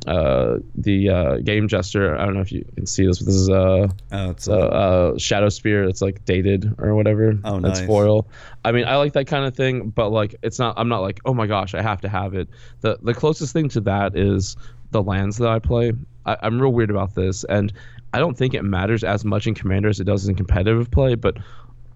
uh, 0.07 0.57
the 0.75 1.09
uh, 1.09 1.37
Game 1.37 1.67
Jester. 1.67 2.17
I 2.17 2.25
don't 2.25 2.33
know 2.33 2.41
if 2.41 2.51
you 2.51 2.65
can 2.75 2.85
see 2.87 3.05
this, 3.05 3.19
but 3.19 3.25
this 3.27 3.35
is 3.35 3.49
uh, 3.49 3.87
oh, 4.11 4.29
it's 4.31 4.47
uh, 4.47 4.53
uh, 4.57 5.17
Shadow 5.17 5.49
Spear. 5.49 5.83
It's 5.83 6.01
like 6.01 6.25
dated 6.25 6.73
or 6.79 6.95
whatever. 6.95 7.37
Oh, 7.43 7.59
nice. 7.59 7.85
foil. 7.85 8.27
I 8.65 8.71
mean, 8.71 8.85
I 8.85 8.95
like 8.95 9.13
that 9.13 9.27
kind 9.27 9.45
of 9.45 9.55
thing, 9.55 9.89
but 9.89 10.09
like, 10.09 10.35
it's 10.41 10.57
not. 10.59 10.73
I'm 10.77 10.89
not 10.89 10.99
like, 11.01 11.19
oh 11.25 11.33
my 11.33 11.45
gosh, 11.47 11.75
I 11.75 11.81
have 11.81 12.01
to 12.01 12.09
have 12.09 12.33
it. 12.33 12.49
the 12.81 12.97
The 13.01 13.13
closest 13.13 13.53
thing 13.53 13.69
to 13.69 13.81
that 13.81 14.17
is 14.17 14.55
the 14.91 15.03
lands 15.03 15.37
that 15.37 15.49
I 15.49 15.59
play. 15.59 15.93
I, 16.25 16.37
I'm 16.41 16.59
real 16.59 16.73
weird 16.73 16.89
about 16.89 17.13
this, 17.15 17.43
and 17.43 17.71
I 18.13 18.19
don't 18.19 18.35
think 18.37 18.53
it 18.55 18.63
matters 18.63 19.03
as 19.03 19.23
much 19.23 19.45
in 19.47 19.53
Commander 19.53 19.89
as 19.89 19.99
it 19.99 20.03
does 20.05 20.27
in 20.27 20.33
competitive 20.35 20.89
play. 20.91 21.13
But 21.15 21.37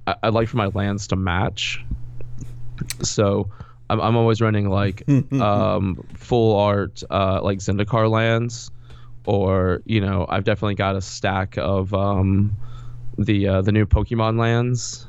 I, 0.08 0.16
I 0.24 0.30
like 0.30 0.48
for 0.48 0.58
my 0.58 0.68
lands 0.68 1.08
to 1.08 1.16
match. 1.16 1.84
So. 3.02 3.50
I'm, 3.88 4.02
I'm 4.02 4.16
always 4.16 4.42
running 4.42 4.68
like 4.68 5.04
um, 5.40 6.04
full 6.16 6.58
art 6.60 7.04
uh, 7.12 7.40
like 7.44 7.60
Zendikar 7.60 8.10
lands, 8.10 8.72
or 9.26 9.84
you 9.86 10.02
know 10.02 10.26
I've 10.28 10.44
definitely 10.44 10.74
got 10.74 10.96
a 10.96 11.02
stack 11.02 11.56
of 11.60 11.94
um, 11.94 12.58
the 13.20 13.48
uh, 13.48 13.62
the 13.62 13.72
new 13.72 13.86
Pokemon 13.86 14.40
lands. 14.40 15.06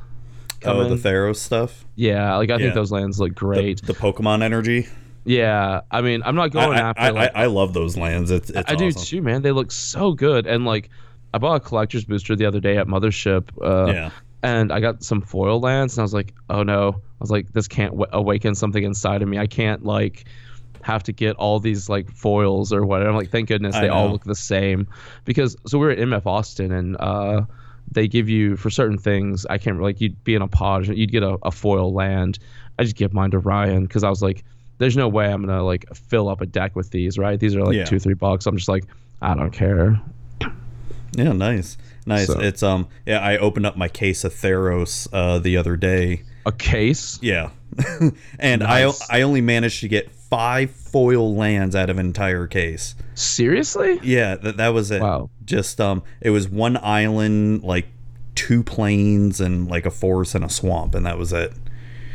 oh 0.67 0.77
the 0.77 0.85
coming. 0.85 0.99
theros 0.99 1.37
stuff 1.37 1.87
yeah, 1.95 2.37
like 2.37 2.51
I 2.51 2.55
Yeah. 2.55 2.59
think 2.59 2.75
those 2.75 2.93
lands 2.93 3.19
look 3.19 3.35
great. 3.35 3.81
the 3.81 3.95
pokemon 3.95 4.43
energy 4.43 4.87
yeah, 5.25 5.81
I 5.91 6.03
mean 6.03 6.23
I'm 6.23 6.37
not 6.37 6.51
going 6.51 6.77
I, 6.77 6.91
after 6.91 7.01
I, 7.01 7.11
like 7.11 7.33
I 7.35 7.45
I 7.45 7.47
love 7.47 7.73
those 7.73 7.97
lands 7.97 8.31
it's, 8.31 8.51
it's 8.51 8.71
I 8.71 8.75
do 8.75 8.93
too, 8.93 9.23
man. 9.23 9.41
They 9.41 9.53
look 9.53 9.73
so 9.73 10.13
good, 10.13 10.47
and 10.47 10.67
like 10.67 10.91
I 11.33 11.39
bought 11.39 11.55
a 11.55 11.61
collector's 11.61 12.05
booster 12.05 12.37
the 12.37 12.45
other 12.45 12.61
day 12.61 12.77
at 12.77 12.87
Mothership. 12.89 13.49
Uh, 13.59 13.91
yeah 13.91 14.11
and 14.43 14.73
I 14.73 14.81
got 14.81 15.03
some 15.03 15.21
foil 15.21 15.61
lands, 15.61 15.95
and 15.97 16.03
I 16.03 16.05
was 16.05 16.15
like, 16.15 16.35
oh 16.51 16.63
no, 16.63 16.89
I 16.91 17.19
was 17.21 17.31
like, 17.31 17.53
this 17.53 17.67
can't 17.69 17.93
w- 17.93 18.11
awaken 18.13 18.55
something 18.55 18.83
inside 18.85 19.23
of 19.23 19.29
me. 19.29 19.39
I 19.39 19.47
can't 19.47 19.85
like 19.85 20.25
have 20.83 21.03
to 21.05 21.13
get 21.13 21.35
all 21.37 21.59
these 21.59 21.89
like 21.89 22.11
foils 22.13 22.73
or 22.73 22.87
whatever. 22.87 23.11
I'm 23.11 23.17
like, 23.17 23.31
thank 23.31 23.49
goodness 23.49 23.75
they 23.75 23.89
all 23.89 24.09
look 24.11 24.25
the 24.25 24.35
same, 24.37 24.87
because 25.25 25.57
so 25.67 25.79
we 25.79 25.87
were 25.87 25.93
at 25.93 25.99
MF 25.99 26.27
Austin, 26.27 26.71
and 26.73 26.97
uh, 27.01 27.43
they 27.91 28.07
give 28.09 28.29
you 28.29 28.57
for 28.57 28.71
certain 28.71 28.99
things. 28.99 29.47
I 29.47 29.59
can't 29.59 29.81
like 29.81 30.01
you'd 30.01 30.23
be 30.25 30.35
in 30.35 30.43
a 30.43 30.49
pod, 30.49 30.87
you'd 30.89 31.11
get 31.13 31.23
a, 31.23 31.39
a 31.43 31.51
foil 31.51 31.93
land. 31.93 32.39
I 32.79 32.83
just 32.85 32.97
give 32.97 33.13
mine 33.15 33.31
to 33.31 33.39
Ryan 33.39 33.85
because 33.85 34.05
I 34.05 34.11
was 34.11 34.23
like, 34.23 34.45
there's 34.79 34.97
no 34.97 35.09
way 35.09 35.27
I'm 35.33 35.41
gonna 35.47 35.65
like 35.65 35.87
fill 35.95 36.29
up 36.29 36.41
a 36.43 36.47
deck 36.47 36.77
with 36.77 36.91
these, 36.91 37.17
right? 37.19 37.41
These 37.41 37.57
are 37.57 37.65
like 37.65 37.75
Yeah. 37.75 37.85
two 37.87 37.99
three 37.99 38.15
bucks. 38.15 38.45
I'm 38.47 38.57
just 38.57 38.69
like, 38.69 38.85
I 39.23 39.35
don't 39.35 39.51
care. 39.53 39.99
Yeah, 41.17 41.33
nice, 41.33 41.79
nice. 42.07 42.27
So- 42.27 42.41
It's 42.41 42.63
um, 42.63 42.89
yeah. 43.05 43.19
I 43.19 43.37
opened 43.39 43.67
up 43.67 43.77
my 43.77 43.89
case 43.89 44.25
of 44.25 44.33
Theros 44.33 45.09
uh, 45.13 45.39
the 45.39 45.57
other 45.57 45.77
day. 45.77 46.23
A 46.47 46.53
case. 46.53 47.19
Yeah, 47.23 47.51
and 48.39 48.61
Nice. 48.63 49.11
I 49.11 49.19
I 49.19 49.23
only 49.23 49.41
managed 49.41 49.81
to 49.81 49.89
get 49.89 50.11
five 50.13 50.71
foil 50.71 51.35
lands 51.35 51.75
out 51.75 51.91
of 51.91 51.99
an 51.99 52.07
entire 52.07 52.47
case. 52.47 52.95
Seriously? 53.15 53.99
Yeah, 54.03 54.37
that 54.37 54.57
that 54.59 54.69
was 54.69 54.91
it. 54.91 55.03
Wow. 55.03 55.31
Just 55.45 55.81
um, 55.81 56.03
it 56.21 56.31
was 56.31 56.49
one 56.49 56.77
island, 56.83 57.65
like 57.65 57.87
two 58.37 58.63
plains, 58.63 59.41
and 59.41 59.69
like 59.69 59.87
a 59.87 59.91
forest 59.91 60.35
and 60.37 60.45
a 60.45 60.49
swamp, 60.49 60.95
and 60.95 61.05
that 61.07 61.19
was 61.19 61.33
it. 61.33 61.53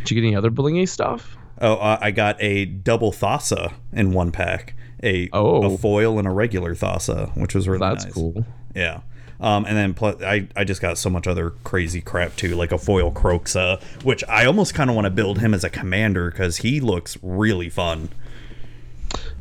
Did 0.05 0.11
you 0.11 0.21
get 0.21 0.27
any 0.27 0.35
other 0.35 0.49
blingy 0.51 0.87
stuff? 0.87 1.35
Oh, 1.59 1.73
uh, 1.75 1.99
I 2.01 2.11
got 2.11 2.37
a 2.41 2.65
double 2.65 3.11
Thassa 3.11 3.73
in 3.91 4.13
one 4.13 4.31
pack. 4.31 4.75
A, 5.03 5.29
Oh. 5.33 5.63
a 5.73 5.77
foil 5.77 6.17
and 6.19 6.27
a 6.27 6.31
regular 6.31 6.73
Thassa, 6.75 7.35
which 7.37 7.53
was 7.55 7.67
really 7.67 7.79
That's 7.79 8.05
nice. 8.05 8.13
cool. 8.13 8.45
Yeah. 8.75 9.01
Um, 9.41 9.65
and 9.65 9.75
then 9.75 9.93
plus, 9.95 10.21
I, 10.21 10.47
I 10.55 10.63
just 10.63 10.81
got 10.81 10.97
so 10.99 11.09
much 11.09 11.25
other 11.25 11.49
crazy 11.63 11.99
crap 11.99 12.35
too, 12.35 12.55
like 12.55 12.71
a 12.71 12.77
foil 12.77 13.11
Kroxa, 13.11 13.81
which 14.03 14.23
I 14.29 14.45
almost 14.45 14.75
kind 14.75 14.87
of 14.89 14.95
want 14.95 15.05
to 15.05 15.09
build 15.11 15.39
him 15.39 15.53
as 15.55 15.63
a 15.63 15.69
commander 15.69 16.29
because 16.29 16.57
he 16.57 16.79
looks 16.79 17.17
really 17.23 17.67
fun. 17.69 18.09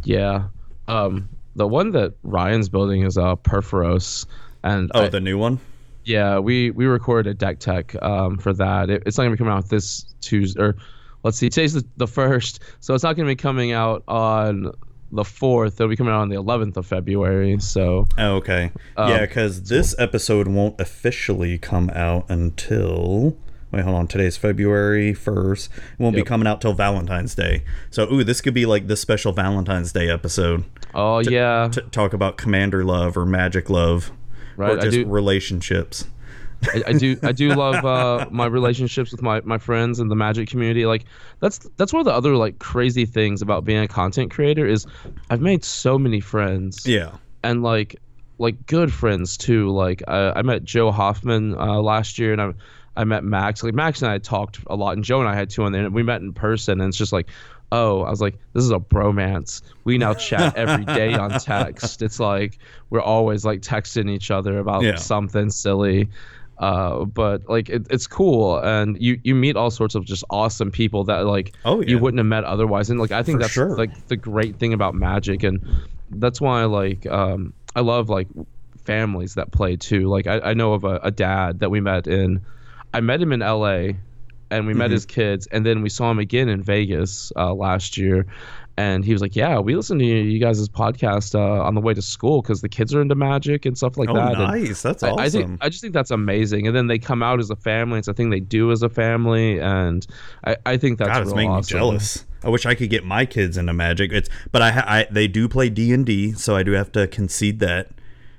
Yeah. 0.02 0.44
Um, 0.88 1.28
the 1.56 1.66
one 1.66 1.90
that 1.92 2.14
Ryan's 2.22 2.68
building 2.68 3.02
is 3.04 3.18
uh 3.18 3.36
Purphoros, 3.36 4.26
and 4.64 4.90
Oh, 4.94 5.02
I- 5.04 5.08
the 5.08 5.20
new 5.20 5.36
one? 5.38 5.58
yeah, 6.04 6.38
we 6.38 6.70
we 6.70 6.86
recorded 6.86 7.30
a 7.30 7.34
deck 7.34 7.58
tech 7.60 7.94
um 8.02 8.38
for 8.38 8.52
that. 8.54 8.88
It, 8.90 9.02
it's 9.06 9.18
not 9.18 9.24
gonna 9.24 9.34
be 9.36 9.38
coming 9.38 9.52
out 9.52 9.68
this 9.68 10.06
Tuesday, 10.22 10.60
or 10.62 10.76
let's 11.22 11.36
see, 11.36 11.50
today's 11.50 11.74
the, 11.74 11.84
the 11.98 12.06
first, 12.06 12.60
so 12.80 12.94
it's 12.94 13.04
not 13.04 13.16
gonna 13.16 13.28
be 13.28 13.36
coming 13.36 13.72
out 13.72 14.02
on 14.08 14.72
the 15.12 15.24
fourth. 15.24 15.74
It'll 15.80 15.88
be 15.88 15.96
coming 15.96 16.12
out 16.12 16.20
on 16.20 16.28
the 16.28 16.36
11th 16.36 16.76
of 16.76 16.86
February. 16.86 17.58
So 17.60 18.06
Oh, 18.18 18.36
okay. 18.36 18.70
Um, 18.96 19.10
yeah, 19.10 19.20
because 19.20 19.62
this 19.64 19.94
episode 19.98 20.46
won't 20.48 20.80
officially 20.80 21.58
come 21.58 21.90
out 21.90 22.26
until. 22.30 23.36
Wait, 23.72 23.82
hold 23.84 23.94
on. 23.96 24.06
Today's 24.08 24.36
February 24.36 25.12
1st. 25.12 25.68
It 25.68 25.82
won't 25.98 26.16
be 26.16 26.22
coming 26.24 26.46
out 26.48 26.60
till 26.60 26.72
Valentine's 26.72 27.36
Day. 27.36 27.62
So, 27.90 28.12
ooh, 28.12 28.24
this 28.24 28.40
could 28.40 28.54
be 28.54 28.66
like 28.66 28.88
the 28.88 28.96
special 28.96 29.32
Valentine's 29.32 29.92
Day 29.92 30.10
episode. 30.10 30.64
oh 30.94 31.20
yeah, 31.20 31.68
To 31.72 31.80
talk 31.82 32.12
about 32.12 32.36
commander 32.36 32.84
love 32.84 33.16
or 33.16 33.24
magic 33.24 33.70
love. 33.70 34.10
right. 34.56 34.72
Or 34.72 34.78
I 34.78 34.82
just 34.82 34.96
do 34.96 35.06
relationships. 35.06 36.06
I, 36.74 36.82
I 36.88 36.92
do 36.92 37.16
I 37.22 37.32
do 37.32 37.54
love 37.54 37.84
uh, 37.84 38.26
my 38.30 38.46
relationships 38.46 39.10
with 39.12 39.22
my, 39.22 39.40
my 39.42 39.58
friends 39.58 39.98
in 39.98 40.08
the 40.08 40.16
magic 40.16 40.48
community. 40.48 40.84
Like 40.86 41.04
that's 41.40 41.58
that's 41.76 41.92
one 41.92 42.00
of 42.00 42.06
the 42.06 42.12
other 42.12 42.36
like 42.36 42.58
crazy 42.58 43.06
things 43.06 43.40
about 43.42 43.64
being 43.64 43.82
a 43.82 43.88
content 43.88 44.30
creator 44.30 44.66
is 44.66 44.86
I've 45.30 45.40
made 45.40 45.64
so 45.64 45.98
many 45.98 46.20
friends 46.20 46.86
Yeah. 46.86 47.12
and 47.42 47.62
like 47.62 47.96
like 48.38 48.66
good 48.66 48.92
friends 48.92 49.36
too. 49.36 49.70
Like 49.70 50.02
I, 50.08 50.32
I 50.36 50.42
met 50.42 50.64
Joe 50.64 50.90
Hoffman 50.90 51.54
uh, 51.54 51.80
last 51.80 52.18
year 52.18 52.32
and 52.32 52.40
I 52.42 52.52
I 52.96 53.04
met 53.04 53.24
Max. 53.24 53.62
Like 53.62 53.74
Max 53.74 54.02
and 54.02 54.10
I 54.10 54.18
talked 54.18 54.58
a 54.66 54.76
lot 54.76 54.94
and 54.96 55.04
Joe 55.04 55.20
and 55.20 55.28
I 55.28 55.34
had 55.34 55.48
two 55.48 55.62
on 55.64 55.72
there 55.72 55.84
and 55.86 55.94
we 55.94 56.02
met 56.02 56.20
in 56.20 56.32
person 56.34 56.80
and 56.80 56.88
it's 56.88 56.98
just 56.98 57.12
like 57.12 57.28
oh 57.72 58.02
I 58.02 58.10
was 58.10 58.20
like 58.20 58.36
this 58.52 58.64
is 58.64 58.70
a 58.72 58.78
bromance. 58.80 59.62
We 59.84 59.96
now 59.96 60.12
chat 60.14 60.56
every 60.62 60.84
day 60.84 61.14
on 61.14 61.30
text. 61.38 62.02
It's 62.02 62.18
like 62.20 62.58
we're 62.90 63.00
always 63.00 63.44
like 63.44 63.60
texting 63.60 64.10
each 64.10 64.30
other 64.30 64.58
about 64.58 64.82
Yeah. 64.82 64.96
something 64.96 65.50
silly. 65.50 66.08
Uh, 66.60 67.04
but 67.06 67.48
like 67.48 67.68
it, 67.70 67.86
it's 67.90 68.06
cool, 68.06 68.58
and 68.58 69.00
you 69.00 69.18
you 69.24 69.34
meet 69.34 69.56
all 69.56 69.70
sorts 69.70 69.94
of 69.94 70.04
just 70.04 70.22
awesome 70.30 70.70
people 70.70 71.04
that 71.04 71.24
like 71.26 71.54
Oh, 71.64 71.80
yeah. 71.80 71.88
you 71.88 71.98
wouldn't 71.98 72.18
have 72.18 72.26
met 72.26 72.44
otherwise. 72.44 72.90
And 72.90 73.00
like 73.00 73.10
I 73.12 73.22
think 73.22 73.36
For 73.38 73.42
that's 73.44 73.52
sure. 73.52 73.76
like 73.76 74.06
the 74.08 74.16
great 74.16 74.58
thing 74.58 74.74
about 74.74 74.94
Magic, 74.94 75.42
and 75.42 75.64
that's 76.10 76.38
why 76.40 76.64
like 76.66 77.06
um 77.06 77.54
I 77.74 77.80
love 77.80 78.10
like 78.10 78.28
families 78.84 79.34
that 79.34 79.52
play 79.52 79.76
too. 79.76 80.08
Like 80.08 80.26
I, 80.26 80.40
I 80.40 80.54
know 80.54 80.74
of 80.74 80.84
a, 80.84 81.00
a 81.02 81.10
dad 81.10 81.60
that 81.60 81.70
we 81.70 81.80
met 81.80 82.06
in, 82.06 82.42
I 82.92 83.00
met 83.00 83.20
him 83.22 83.32
in 83.32 83.40
L.A. 83.42 83.96
and 84.50 84.66
we 84.66 84.74
met 84.74 84.86
Mm-hmm. 84.86 84.92
his 84.92 85.06
kids, 85.06 85.46
and 85.46 85.64
then 85.64 85.80
we 85.82 85.88
saw 85.88 86.10
him 86.10 86.18
again 86.18 86.48
in 86.48 86.62
Vegas 86.62 87.32
uh, 87.36 87.54
last 87.54 87.96
year. 87.96 88.26
And 88.76 89.04
he 89.04 89.12
was 89.12 89.20
like, 89.20 89.36
"Yeah, 89.36 89.58
we 89.58 89.76
listen 89.76 89.98
to 89.98 90.04
you, 90.04 90.16
you 90.16 90.38
guys' 90.38 90.66
podcast 90.68 91.34
uh, 91.34 91.62
on 91.62 91.74
the 91.74 91.80
way 91.80 91.92
to 91.92 92.00
school 92.00 92.40
because 92.40 92.60
the 92.62 92.68
kids 92.68 92.94
are 92.94 93.02
into 93.02 93.14
magic 93.14 93.66
and 93.66 93.76
stuff 93.76 93.96
like 93.98 94.08
Oh, 94.08 94.14
that." 94.14 94.34
And 94.34 94.64
nice. 94.64 94.80
That's 94.82 95.02
I- 95.02 95.10
awesome. 95.10 95.20
I, 95.20 95.28
think 95.28 95.58
I 95.62 95.68
just 95.68 95.82
think 95.82 95.92
that's 95.92 96.10
amazing. 96.10 96.66
And 96.66 96.74
then 96.74 96.86
they 96.86 96.98
come 96.98 97.22
out 97.22 97.40
as 97.40 97.50
a 97.50 97.56
family. 97.56 97.98
It's 97.98 98.08
a 98.08 98.14
thing 98.14 98.30
they 98.30 98.40
do 98.40 98.70
as 98.72 98.82
a 98.82 98.88
family, 98.88 99.60
and 99.60 100.06
I, 100.44 100.56
I 100.64 100.76
think 100.76 100.98
that's 100.98 101.08
God, 101.10 101.22
it's 101.22 101.34
making 101.34 101.50
awesome. 101.50 101.76
me 101.76 101.80
jealous. 101.80 102.26
I 102.42 102.48
wish 102.48 102.64
I 102.64 102.74
could 102.74 102.88
get 102.88 103.04
my 103.04 103.26
kids 103.26 103.58
into 103.58 103.74
Magic. 103.74 104.12
It's, 104.12 104.30
but 104.50 104.62
I, 104.62 104.68
I 105.00 105.06
they 105.10 105.28
do 105.28 105.46
play 105.48 105.68
D 105.68 105.92
and 105.92 106.06
D, 106.06 106.32
so 106.32 106.56
I 106.56 106.62
do 106.62 106.72
have 106.72 106.90
to 106.92 107.06
concede 107.06 107.58
that. 107.60 107.90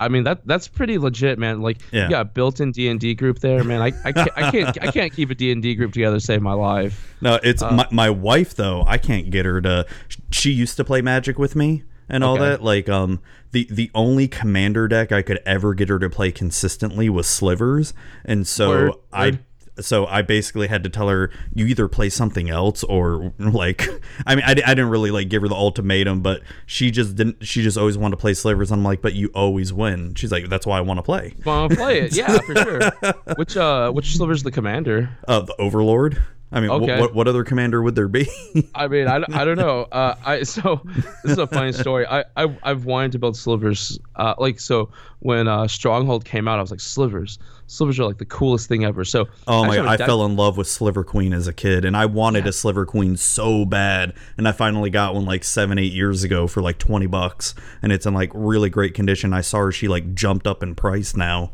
I 0.01 0.07
mean 0.09 0.23
that 0.25 0.45
that's 0.45 0.67
pretty 0.67 0.97
legit, 0.97 1.39
man. 1.39 1.61
Like 1.61 1.77
Yeah. 1.91 2.05
you 2.05 2.09
got 2.09 2.21
a 2.21 2.25
built-in 2.25 2.71
D 2.71 2.89
and 2.89 2.99
D 2.99 3.13
group 3.15 3.39
there, 3.39 3.63
man. 3.63 3.81
I, 3.81 3.91
I 4.03 4.11
can't 4.11 4.31
I 4.35 4.51
can't 4.51 4.77
I 4.83 4.91
can't 4.91 5.13
keep 5.13 5.29
a 5.29 5.35
D 5.35 5.51
and 5.51 5.61
D 5.61 5.75
group 5.75 5.93
together 5.93 6.17
to 6.17 6.19
save 6.19 6.41
my 6.41 6.53
life. 6.53 7.15
No, 7.21 7.39
it's 7.43 7.61
Uh, 7.61 7.71
my, 7.71 7.87
my 7.91 8.09
wife 8.09 8.55
though. 8.55 8.83
I 8.87 8.97
can't 8.97 9.29
get 9.29 9.45
her 9.45 9.61
to. 9.61 9.85
She 10.31 10.51
used 10.51 10.75
to 10.77 10.83
play 10.83 11.01
Magic 11.01 11.37
with 11.39 11.55
me 11.55 11.83
and 12.09 12.23
all 12.23 12.33
Okay. 12.35 12.43
that. 12.49 12.63
Like, 12.63 12.89
um, 12.89 13.19
the 13.51 13.67
the 13.69 13.91
only 13.93 14.27
commander 14.27 14.87
deck 14.87 15.11
I 15.11 15.21
could 15.21 15.39
ever 15.45 15.73
get 15.73 15.87
her 15.89 15.99
to 15.99 16.09
play 16.09 16.31
consistently 16.31 17.09
was 17.09 17.27
Slivers, 17.27 17.93
and 18.25 18.47
so 18.47 18.69
Word, 18.69 18.91
I. 19.13 19.25
word. 19.25 19.39
So 19.79 20.05
I 20.05 20.21
basically 20.21 20.67
had 20.67 20.83
to 20.83 20.89
tell 20.89 21.07
her 21.09 21.31
you 21.53 21.65
either 21.65 21.87
play 21.87 22.09
something 22.09 22.49
else 22.49 22.83
or 22.83 23.33
like 23.39 23.87
I 24.25 24.35
mean 24.35 24.43
I, 24.45 24.51
I 24.51 24.53
didn't 24.53 24.89
really 24.89 25.11
like 25.11 25.29
give 25.29 25.41
her 25.41 25.47
the 25.47 25.55
ultimatum 25.55 26.21
but 26.21 26.41
she 26.65 26.91
just 26.91 27.15
didn't 27.15 27.45
she 27.47 27.63
just 27.63 27.77
always 27.77 27.97
wanted 27.97 28.17
to 28.17 28.21
play 28.21 28.33
slivers 28.33 28.71
I'm 28.71 28.83
like 28.83 29.01
but 29.01 29.13
you 29.13 29.29
always 29.33 29.71
win. 29.73 30.15
She's 30.15 30.31
like 30.31 30.49
that's 30.49 30.65
why 30.65 30.77
I 30.77 30.81
want 30.81 30.97
to 30.97 31.03
play. 31.03 31.35
Well, 31.45 31.69
play 31.69 32.01
it, 32.01 32.15
yeah, 32.15 32.37
for 32.39 32.55
sure. 32.55 33.13
Which 33.35 33.55
uh, 33.57 33.91
which 33.91 34.15
sliver's 34.17 34.43
the 34.43 34.51
commander? 34.51 35.09
uh 35.27 35.41
the 35.41 35.55
overlord 35.59 36.21
I 36.53 36.59
mean 36.59 36.69
Okay. 36.69 36.99
what 36.99 37.13
what 37.15 37.27
other 37.27 37.43
commander 37.45 37.81
would 37.81 37.95
there 37.95 38.07
be 38.09 38.27
I 38.75 38.87
mean, 38.87 39.07
I, 39.07 39.23
I 39.33 39.45
don't 39.45 39.57
know. 39.57 39.87
Uh, 39.91 40.15
I 40.25 40.43
so 40.43 40.81
this 41.23 41.31
is 41.33 41.37
a 41.37 41.47
funny 41.47 41.71
story. 41.71 42.05
I, 42.07 42.23
I 42.35 42.55
I've 42.63 42.85
wanted 42.85 43.11
to 43.13 43.19
build 43.19 43.35
slivers. 43.37 43.99
Uh, 44.15 44.35
like 44.37 44.59
so 44.59 44.89
when 45.19 45.47
uh, 45.47 45.67
Stronghold 45.67 46.25
came 46.25 46.47
out, 46.47 46.57
I 46.59 46.61
was 46.61 46.71
like 46.71 46.79
slivers. 46.79 47.37
Slivers 47.67 47.99
are 47.99 48.05
like 48.05 48.17
the 48.17 48.25
coolest 48.25 48.67
thing 48.67 48.83
ever. 48.83 49.05
So 49.05 49.27
Oh 49.47 49.61
my 49.63 49.67
actually, 49.67 49.77
god, 49.77 49.85
my 49.85 49.91
I 49.93 49.97
dad- 49.97 50.05
fell 50.07 50.25
in 50.25 50.35
love 50.35 50.57
with 50.57 50.67
Sliver 50.67 51.03
Queen 51.03 51.31
as 51.33 51.47
a 51.47 51.53
kid 51.53 51.85
and 51.85 51.95
I 51.95 52.05
wanted 52.05 52.45
a 52.47 52.51
Sliver 52.53 52.85
Queen 52.85 53.15
so 53.17 53.63
bad 53.65 54.13
and 54.37 54.47
I 54.47 54.51
finally 54.51 54.89
got 54.89 55.13
one 55.13 55.25
like 55.25 55.43
7 55.43 55.77
8 55.77 55.93
years 55.93 56.23
ago 56.23 56.47
for 56.47 56.61
like 56.61 56.77
20 56.79 57.05
bucks 57.07 57.53
and 57.81 57.91
it's 57.93 58.05
in 58.05 58.13
like 58.13 58.31
really 58.33 58.69
great 58.69 58.93
condition. 58.93 59.33
I 59.33 59.41
saw 59.41 59.59
her 59.59 59.71
she 59.71 59.87
like 59.87 60.13
jumped 60.15 60.47
up 60.47 60.63
in 60.63 60.75
price 60.75 61.15
now. 61.15 61.51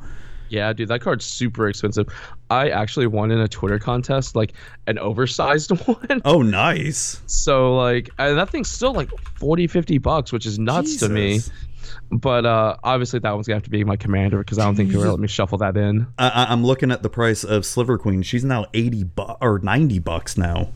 Yeah, 0.49 0.71
dude, 0.73 0.87
that 0.89 1.01
card's 1.01 1.25
super 1.25 1.67
expensive. 1.67 2.07
I 2.49 2.69
actually 2.69 3.07
won 3.07 3.31
in 3.31 3.39
a 3.39 3.47
Twitter 3.47 3.79
contest, 3.79 4.35
like 4.35 4.53
an 4.87 4.97
oversized 4.97 5.71
one. 5.87 6.21
Oh, 6.25 6.41
nice. 6.41 7.21
So 7.25 7.75
like, 7.75 8.09
and 8.17 8.37
that 8.37 8.49
thing's 8.49 8.69
still 8.71 8.93
like 8.93 9.09
40, 9.39 9.67
50 9.67 9.97
bucks, 9.97 10.31
which 10.31 10.45
is 10.45 10.57
nuts 10.57 10.97
to 10.97 11.09
me. 11.09 11.41
But 12.11 12.45
uh, 12.45 12.77
obviously, 12.83 13.19
that 13.19 13.31
one's 13.31 13.47
gonna 13.47 13.57
have 13.57 13.63
to 13.63 13.69
be 13.69 13.83
my 13.83 13.95
commander 13.97 14.39
because 14.39 14.59
I 14.59 14.65
don't 14.65 14.75
think 14.75 14.89
they're 14.91 14.99
gonna 14.99 15.11
let 15.11 15.19
me 15.19 15.27
shuffle 15.27 15.57
that 15.59 15.75
in. 15.75 16.07
I, 16.17 16.47
I'm 16.49 16.65
looking 16.65 16.91
at 16.91 17.03
the 17.03 17.09
price 17.09 17.43
of 17.43 17.65
Sliver 17.65 17.97
Queen. 17.97 18.21
She's 18.21 18.43
now 18.43 18.65
80 18.73 19.03
bu- 19.03 19.35
or 19.41 19.59
90 19.59 19.99
bucks 19.99 20.37
now. 20.37 20.69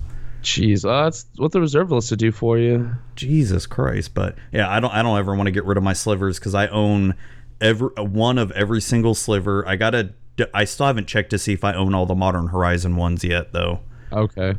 Jeez, 0.44 0.84
uh, 0.84 1.04
that's 1.04 1.26
what 1.38 1.52
the 1.52 1.62
reserve 1.62 1.92
list 1.92 2.10
to 2.10 2.18
do 2.18 2.32
for 2.32 2.58
you. 2.58 2.92
Jesus 3.16 3.68
Christ, 3.68 4.14
but 4.14 4.36
yeah, 4.52 4.70
I 4.70 4.80
don't 4.80 4.92
I 4.92 5.04
don't 5.04 5.18
ever 5.18 5.36
want 5.36 5.48
to 5.48 5.52
get 5.52 5.66
rid 5.66 5.78
of 5.78 5.84
my 5.84 5.94
slivers 5.94 6.40
cuz 6.40 6.56
I 6.56 6.68
own 6.68 7.14
every 7.62 7.90
uh, 7.98 8.04
one 8.04 8.38
of 8.38 8.52
every 8.52 8.82
single 8.82 9.14
sliver. 9.16 9.68
I 9.68 9.76
got 9.78 9.92
to 9.92 10.14
I 10.54 10.66
still 10.66 10.88
haven't 10.88 11.08
checked 11.08 11.30
to 11.32 11.38
see 11.38 11.54
if 11.54 11.64
I 11.64 11.74
own 11.74 11.94
all 11.94 12.06
the 12.06 12.16
Modern 12.16 12.48
Horizon 12.48 12.96
ones 12.96 13.24
yet 13.24 13.54
though. 13.54 13.80
Okay, 14.12 14.56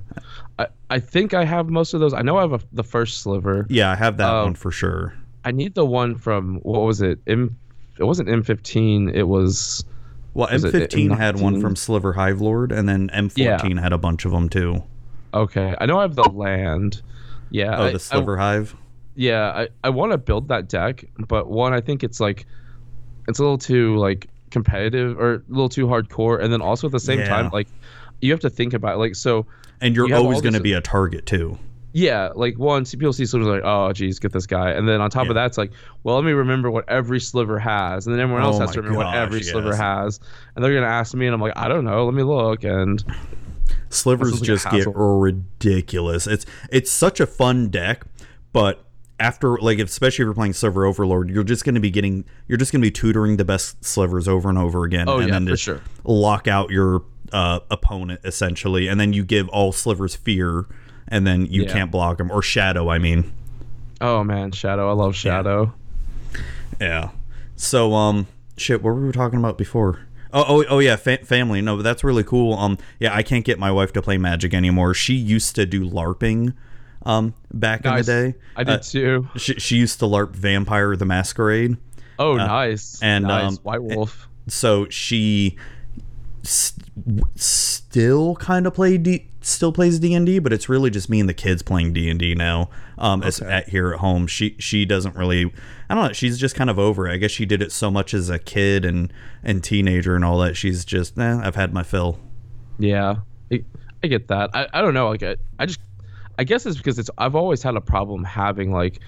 I 0.58 0.66
I 0.88 0.98
think 0.98 1.34
I 1.34 1.44
have 1.44 1.68
most 1.68 1.92
of 1.94 2.00
those. 2.00 2.14
I 2.14 2.22
know 2.22 2.38
I 2.38 2.42
have 2.42 2.52
a, 2.52 2.60
the 2.72 2.84
first 2.84 3.18
sliver. 3.22 3.66
Yeah, 3.68 3.90
I 3.90 3.96
have 3.96 4.16
that 4.18 4.32
Oh. 4.32 4.44
one 4.44 4.54
for 4.54 4.70
sure. 4.70 5.14
I 5.44 5.50
need 5.50 5.74
the 5.74 5.84
one 5.84 6.14
from 6.16 6.56
what 6.62 6.80
was 6.82 7.02
it? 7.02 7.18
M. 7.26 7.56
It 7.98 8.04
wasn't 8.04 8.28
M15. 8.30 9.12
It 9.14 9.24
was. 9.24 9.84
Well, 10.34 10.48
Was 10.50 10.64
M15 10.64 11.14
had 11.14 11.38
one 11.40 11.60
from 11.60 11.76
Sliver 11.76 12.14
Hive 12.14 12.40
Lord, 12.40 12.72
and 12.72 12.88
then 12.88 13.10
M14 13.10 13.78
had 13.78 13.92
a 13.92 13.98
bunch 13.98 14.24
of 14.24 14.32
them 14.32 14.48
too. 14.48 14.82
Okay, 15.34 15.74
I 15.78 15.84
know 15.84 15.98
I 15.98 16.02
have 16.02 16.14
the 16.14 16.22
land. 16.30 17.02
Yeah. 17.50 17.76
Oh, 17.78 17.82
I- 17.84 17.88
the 17.90 17.94
I- 17.96 17.98
Sliver 17.98 18.38
Hive. 18.38 18.74
yeah, 19.14 19.50
I, 19.50 19.68
I 19.84 19.90
want 19.90 20.12
to 20.12 20.18
build 20.18 20.48
that 20.48 20.68
deck, 20.70 21.04
but 21.28 21.50
one, 21.50 21.74
I 21.74 21.82
think 21.82 22.02
it's 22.02 22.18
like, 22.18 22.46
it's 23.28 23.38
a 23.38 23.42
little 23.42 23.58
too 23.58 23.96
like 23.96 24.28
competitive 24.50 25.18
or 25.18 25.34
a 25.34 25.42
little 25.48 25.68
too 25.68 25.86
hardcore, 25.86 26.42
and 26.42 26.52
then 26.52 26.60
also 26.60 26.86
at 26.88 26.92
the 26.92 27.00
same 27.00 27.20
Yeah. 27.20 27.28
time, 27.28 27.50
like, 27.52 27.68
you 28.20 28.30
have 28.32 28.40
to 28.40 28.50
think 28.50 28.74
about 28.74 28.98
like 28.98 29.14
so. 29.14 29.46
And 29.80 29.96
you're 29.96 30.08
you 30.08 30.14
always 30.14 30.40
going 30.40 30.54
to 30.54 30.60
be 30.60 30.74
a 30.74 30.80
target 30.80 31.26
too. 31.26 31.58
Yeah, 31.94 32.30
like 32.34 32.58
one, 32.58 32.86
people 32.86 33.12
see 33.12 33.26
slivers 33.26 33.48
like, 33.48 33.62
oh, 33.64 33.92
geez, 33.92 34.18
get 34.18 34.32
this 34.32 34.46
guy, 34.46 34.70
and 34.70 34.88
then 34.88 35.02
on 35.02 35.10
top 35.10 35.26
Yeah. 35.26 35.30
of 35.32 35.34
that, 35.34 35.46
it's 35.46 35.58
like, 35.58 35.72
well, 36.04 36.16
let 36.16 36.24
me 36.24 36.32
remember 36.32 36.70
what 36.70 36.88
every 36.88 37.20
sliver 37.20 37.58
has, 37.58 38.06
and 38.06 38.14
then 38.14 38.20
everyone 38.20 38.42
else 38.42 38.56
Oh 38.56 38.60
has 38.60 38.70
to 38.72 38.80
remember 38.80 39.04
what 39.04 39.14
every 39.14 39.40
gosh, 39.40 39.48
sliver 39.50 39.76
has, 39.76 40.18
and 40.56 40.64
they're 40.64 40.72
gonna 40.72 40.86
ask 40.86 41.14
me, 41.14 41.26
and 41.26 41.34
I'm 41.34 41.40
like, 41.40 41.52
I 41.54 41.68
don't 41.68 41.84
know, 41.84 42.04
let 42.06 42.14
me 42.14 42.22
look, 42.22 42.64
and 42.64 43.04
Slivers 43.90 44.30
sounds 44.30 44.40
like 44.40 44.46
just 44.46 44.70
get 44.70 44.86
ridiculous. 44.94 46.26
It's 46.26 46.46
it's 46.70 46.90
such 46.90 47.20
a 47.20 47.26
fun 47.26 47.68
deck, 47.68 48.04
but 48.54 48.84
after 49.20 49.56
like 49.58 49.78
especially 49.78 50.22
if 50.24 50.26
you're 50.26 50.34
playing 50.34 50.52
Sliver 50.54 50.84
Overlord, 50.84 51.30
you're 51.30 51.44
just 51.44 51.64
going 51.64 51.74
to 51.76 51.80
be 51.80 51.90
getting 51.90 52.24
you're 52.48 52.58
just 52.58 52.72
going 52.72 52.80
to 52.80 52.86
be 52.86 52.90
tutoring 52.90 53.36
the 53.36 53.44
best 53.44 53.84
slivers 53.84 54.26
over 54.28 54.48
and 54.48 54.58
over 54.58 54.84
again, 54.84 55.08
Oh, 55.08 55.18
and 55.18 55.28
yeah, 55.28 55.32
then 55.34 55.46
for 55.48 55.56
sure. 55.56 55.80
lock 56.04 56.48
out 56.48 56.70
your 56.70 57.02
uh, 57.32 57.60
opponent 57.70 58.20
essentially, 58.24 58.88
and 58.88 58.98
then 59.00 59.12
you 59.12 59.24
give 59.24 59.48
all 59.50 59.72
slivers 59.72 60.14
fear, 60.14 60.66
and 61.08 61.26
then 61.26 61.46
you 61.46 61.62
Yeah. 61.62 61.72
can't 61.72 61.90
block 61.90 62.18
them 62.18 62.30
or 62.30 62.42
shadow. 62.42 62.90
I 62.90 62.98
mean, 62.98 63.32
oh 64.00 64.22
man, 64.24 64.52
Shadow, 64.52 64.88
I 64.90 64.92
love 64.92 65.14
Shadow. 65.14 65.72
Yeah. 66.80 67.10
So 67.56 67.94
um 67.94 68.26
shit, 68.56 68.82
what 68.82 68.94
were 68.94 69.06
we 69.06 69.12
talking 69.12 69.38
about 69.38 69.56
before? 69.58 70.00
Oh 70.32 70.44
oh 70.48 70.64
oh 70.68 70.78
yeah, 70.78 70.96
fa- 70.96 71.24
family. 71.24 71.60
No, 71.62 71.76
but 71.76 71.82
that's 71.82 72.02
really 72.02 72.24
cool. 72.24 72.54
Um 72.54 72.78
yeah, 72.98 73.14
I 73.14 73.22
can't 73.22 73.44
get 73.44 73.58
my 73.58 73.70
wife 73.70 73.92
to 73.92 74.02
play 74.02 74.18
Magic 74.18 74.52
anymore. 74.54 74.94
She 74.94 75.14
used 75.14 75.54
to 75.56 75.66
do 75.66 75.88
LARPing 75.88 76.54
um 77.04 77.34
back 77.52 77.84
Nice. 77.84 78.06
in 78.08 78.24
the 78.24 78.32
day. 78.32 78.38
I 78.56 78.64
did 78.64 78.74
Uh, 78.74 78.78
too. 78.78 79.28
she, 79.36 79.54
she 79.54 79.76
used 79.76 79.98
to 80.00 80.04
LARP 80.06 80.34
Vampire 80.36 80.94
the 80.96 81.04
Masquerade. 81.06 81.76
Oh, 82.18 82.36
nice. 82.36 83.02
uh, 83.02 83.06
and, 83.06 83.24
nice. 83.26 83.48
um, 83.52 83.56
White 83.62 83.82
Wolf. 83.82 84.28
So 84.48 84.88
she 84.88 85.56
st- 86.42 86.86
still 87.36 88.36
kind 88.36 88.66
of 88.66 88.74
play 88.74 88.98
D- 88.98 89.28
still 89.40 89.72
plays 89.72 89.98
D&D, 89.98 90.38
but 90.38 90.52
it's 90.52 90.68
really 90.68 90.90
just 90.90 91.08
me 91.10 91.18
and 91.20 91.28
the 91.28 91.34
kids 91.34 91.62
playing 91.62 91.92
D&D 91.92 92.34
now. 92.34 92.70
Um 92.98 93.22
as 93.22 93.40
at 93.40 93.68
here 93.70 93.92
at 93.92 93.98
home. 94.00 94.26
She 94.26 94.54
she 94.58 94.84
doesn't 94.84 95.16
really 95.16 95.52
I 95.90 95.94
don't 95.94 96.06
know, 96.08 96.12
she's 96.12 96.38
just 96.38 96.54
kind 96.54 96.70
of 96.70 96.78
over 96.78 97.08
it. 97.08 97.12
I 97.12 97.16
guess 97.16 97.30
she 97.32 97.44
did 97.46 97.60
it 97.62 97.72
so 97.72 97.90
much 97.90 98.14
as 98.14 98.30
a 98.30 98.38
kid 98.38 98.84
and 98.84 99.12
and 99.42 99.62
teenager 99.64 100.14
and 100.14 100.24
all 100.24 100.38
that. 100.38 100.56
She's 100.56 100.84
just, 100.84 101.18
eh, 101.18 101.40
I've 101.42 101.56
had 101.56 101.74
my 101.74 101.82
fill. 101.82 102.18
Yeah, 102.78 103.16
I, 103.52 103.64
I 104.02 104.06
get 104.06 104.28
that. 104.28 104.50
I, 104.54 104.68
I 104.72 104.80
don't 104.80 104.94
know. 104.94 105.08
Like 105.08 105.22
I, 105.22 105.36
I 105.58 105.66
just 105.66 105.80
I 106.38 106.44
guess 106.44 106.66
it's 106.66 106.76
because 106.76 106.98
it's 106.98 107.10
I've 107.18 107.34
always 107.34 107.62
had 107.62 107.76
a 107.76 107.80
problem 107.80 108.24
having 108.24 108.72
like 108.72 109.00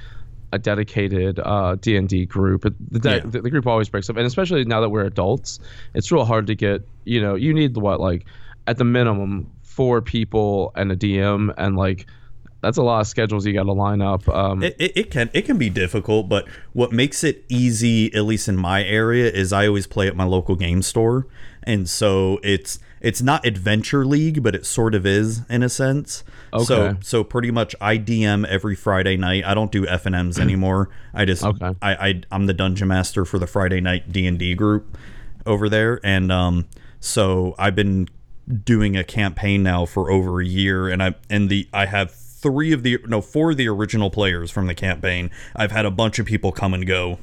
a 0.53 0.59
dedicated 0.59 1.41
uh 1.41 1.77
D 1.81 1.97
and 1.97 2.09
D 2.09 2.27
group. 2.27 2.63
The, 2.91 2.99
de- 2.99 3.11
Yeah. 3.17 3.19
the 3.25 3.43
the 3.43 3.51
group 3.51 3.67
always 3.67 3.89
breaks 3.89 4.09
up, 4.11 4.17
and 4.17 4.27
especially 4.27 4.65
now 4.65 4.81
that 4.81 4.91
we're 4.91 5.05
adults, 5.07 5.59
it's 5.95 6.13
real 6.13 6.25
hard 6.25 6.47
to 6.49 6.55
get. 6.55 6.87
You 7.05 7.21
know, 7.21 7.35
you 7.35 7.53
need 7.55 7.77
what 7.77 8.01
like 8.01 8.27
at 8.67 8.79
the 8.79 8.85
minimum 8.85 9.51
four 9.63 10.01
people 10.01 10.71
and 10.77 10.93
a 10.93 10.97
DM, 10.97 11.53
and 11.57 11.77
like 11.77 12.07
that's 12.61 12.79
a 12.79 12.83
lot 12.83 13.01
of 13.01 13.07
schedules 13.07 13.45
you 13.45 13.53
got 13.53 13.65
to 13.65 13.73
line 13.73 14.01
up. 14.01 14.27
Um, 14.29 14.63
It, 14.63 14.77
it, 14.79 14.93
it 14.97 15.11
can 15.11 15.29
it 15.35 15.43
can 15.43 15.59
be 15.59 15.69
difficult, 15.71 16.29
but 16.29 16.47
what 16.73 16.93
makes 16.93 17.23
it 17.25 17.45
easy, 17.49 18.15
at 18.15 18.25
least 18.25 18.49
in 18.49 18.57
my 18.57 18.83
area, 18.85 19.31
is 19.31 19.53
I 19.53 19.67
always 19.67 19.87
play 19.87 20.07
at 20.09 20.17
my 20.17 20.25
local 20.25 20.57
game 20.57 20.81
store, 20.83 21.27
and 21.65 21.89
so 21.89 22.39
it's 22.43 22.79
it's 23.05 23.23
not 23.23 23.47
Adventure 23.47 24.05
League, 24.05 24.43
but 24.43 24.55
it 24.55 24.67
sort 24.67 24.95
of 24.95 25.05
is 25.07 25.43
in 25.49 25.63
a 25.63 25.69
sense. 25.69 26.25
So 26.65 26.83
Okay. 26.89 26.99
so 27.03 27.23
pretty 27.23 27.51
much 27.51 27.77
I 27.81 27.99
DM 27.99 28.47
every 28.47 28.75
Friday 28.75 29.17
night. 29.17 29.45
I 29.45 29.55
don't 29.55 29.71
do 29.71 29.87
F 29.87 30.07
and 30.07 30.15
M's 30.15 30.39
anymore. 30.39 30.89
I 31.13 31.25
just 31.25 31.45
Okay. 31.45 31.73
I, 31.83 31.95
I 32.09 32.21
I'm 32.33 32.47
the 32.47 32.55
dungeon 32.55 32.89
master 32.89 33.25
for 33.25 33.39
the 33.39 33.47
Friday 33.47 33.81
night 33.81 34.11
D 34.11 34.27
and 34.27 34.39
D 34.39 34.55
group 34.55 34.97
over 35.47 35.69
there, 35.69 36.01
and 36.03 36.33
um 36.33 36.67
so 37.01 37.55
I've 37.59 37.75
been 37.77 38.09
doing 38.65 38.97
a 38.97 39.05
campaign 39.05 39.63
now 39.63 39.85
for 39.87 40.11
over 40.11 40.41
a 40.41 40.45
year, 40.47 40.89
and 40.89 41.03
I 41.03 41.15
and 41.31 41.49
the 41.51 41.69
I 41.73 41.87
have 41.87 42.11
three 42.11 42.73
of 42.73 42.83
the 42.83 42.99
no 43.07 43.21
four 43.21 43.51
of 43.53 43.57
the 43.57 43.69
original 43.69 44.11
players 44.11 44.51
from 44.51 44.67
the 44.67 44.75
campaign. 44.75 45.31
I've 45.57 45.73
had 45.73 45.87
a 45.87 45.91
bunch 45.91 46.19
of 46.19 46.27
people 46.27 46.53
come 46.53 46.75
and 46.75 46.87
go. 46.87 47.19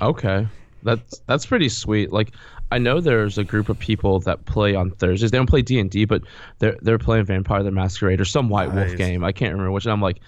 okay, 0.00 0.46
that's 0.82 1.20
that's 1.26 1.46
pretty 1.46 1.68
sweet. 1.68 2.12
Like 2.12 2.32
I 2.70 2.78
know 2.78 3.00
there's 3.00 3.38
a 3.38 3.44
group 3.44 3.68
of 3.68 3.78
people 3.78 4.18
that 4.20 4.44
play 4.44 4.74
on 4.74 4.90
Thursdays. 4.90 5.30
They 5.30 5.38
don't 5.38 5.48
play 5.48 5.62
D 5.62 5.78
and 5.78 5.90
D, 5.90 6.04
but 6.04 6.22
they're 6.58 6.76
they're 6.82 6.98
playing 6.98 7.26
Vampire 7.26 7.62
the 7.62 7.70
Masquerade 7.70 8.20
or 8.20 8.24
some 8.24 8.48
White 8.48 8.74
Nice. 8.74 8.88
Wolf 8.88 8.98
game. 8.98 9.22
I 9.24 9.32
can't 9.32 9.52
remember 9.52 9.70
which. 9.72 9.84
And 9.86 9.92
I'm 9.92 10.00
like, 10.02 10.18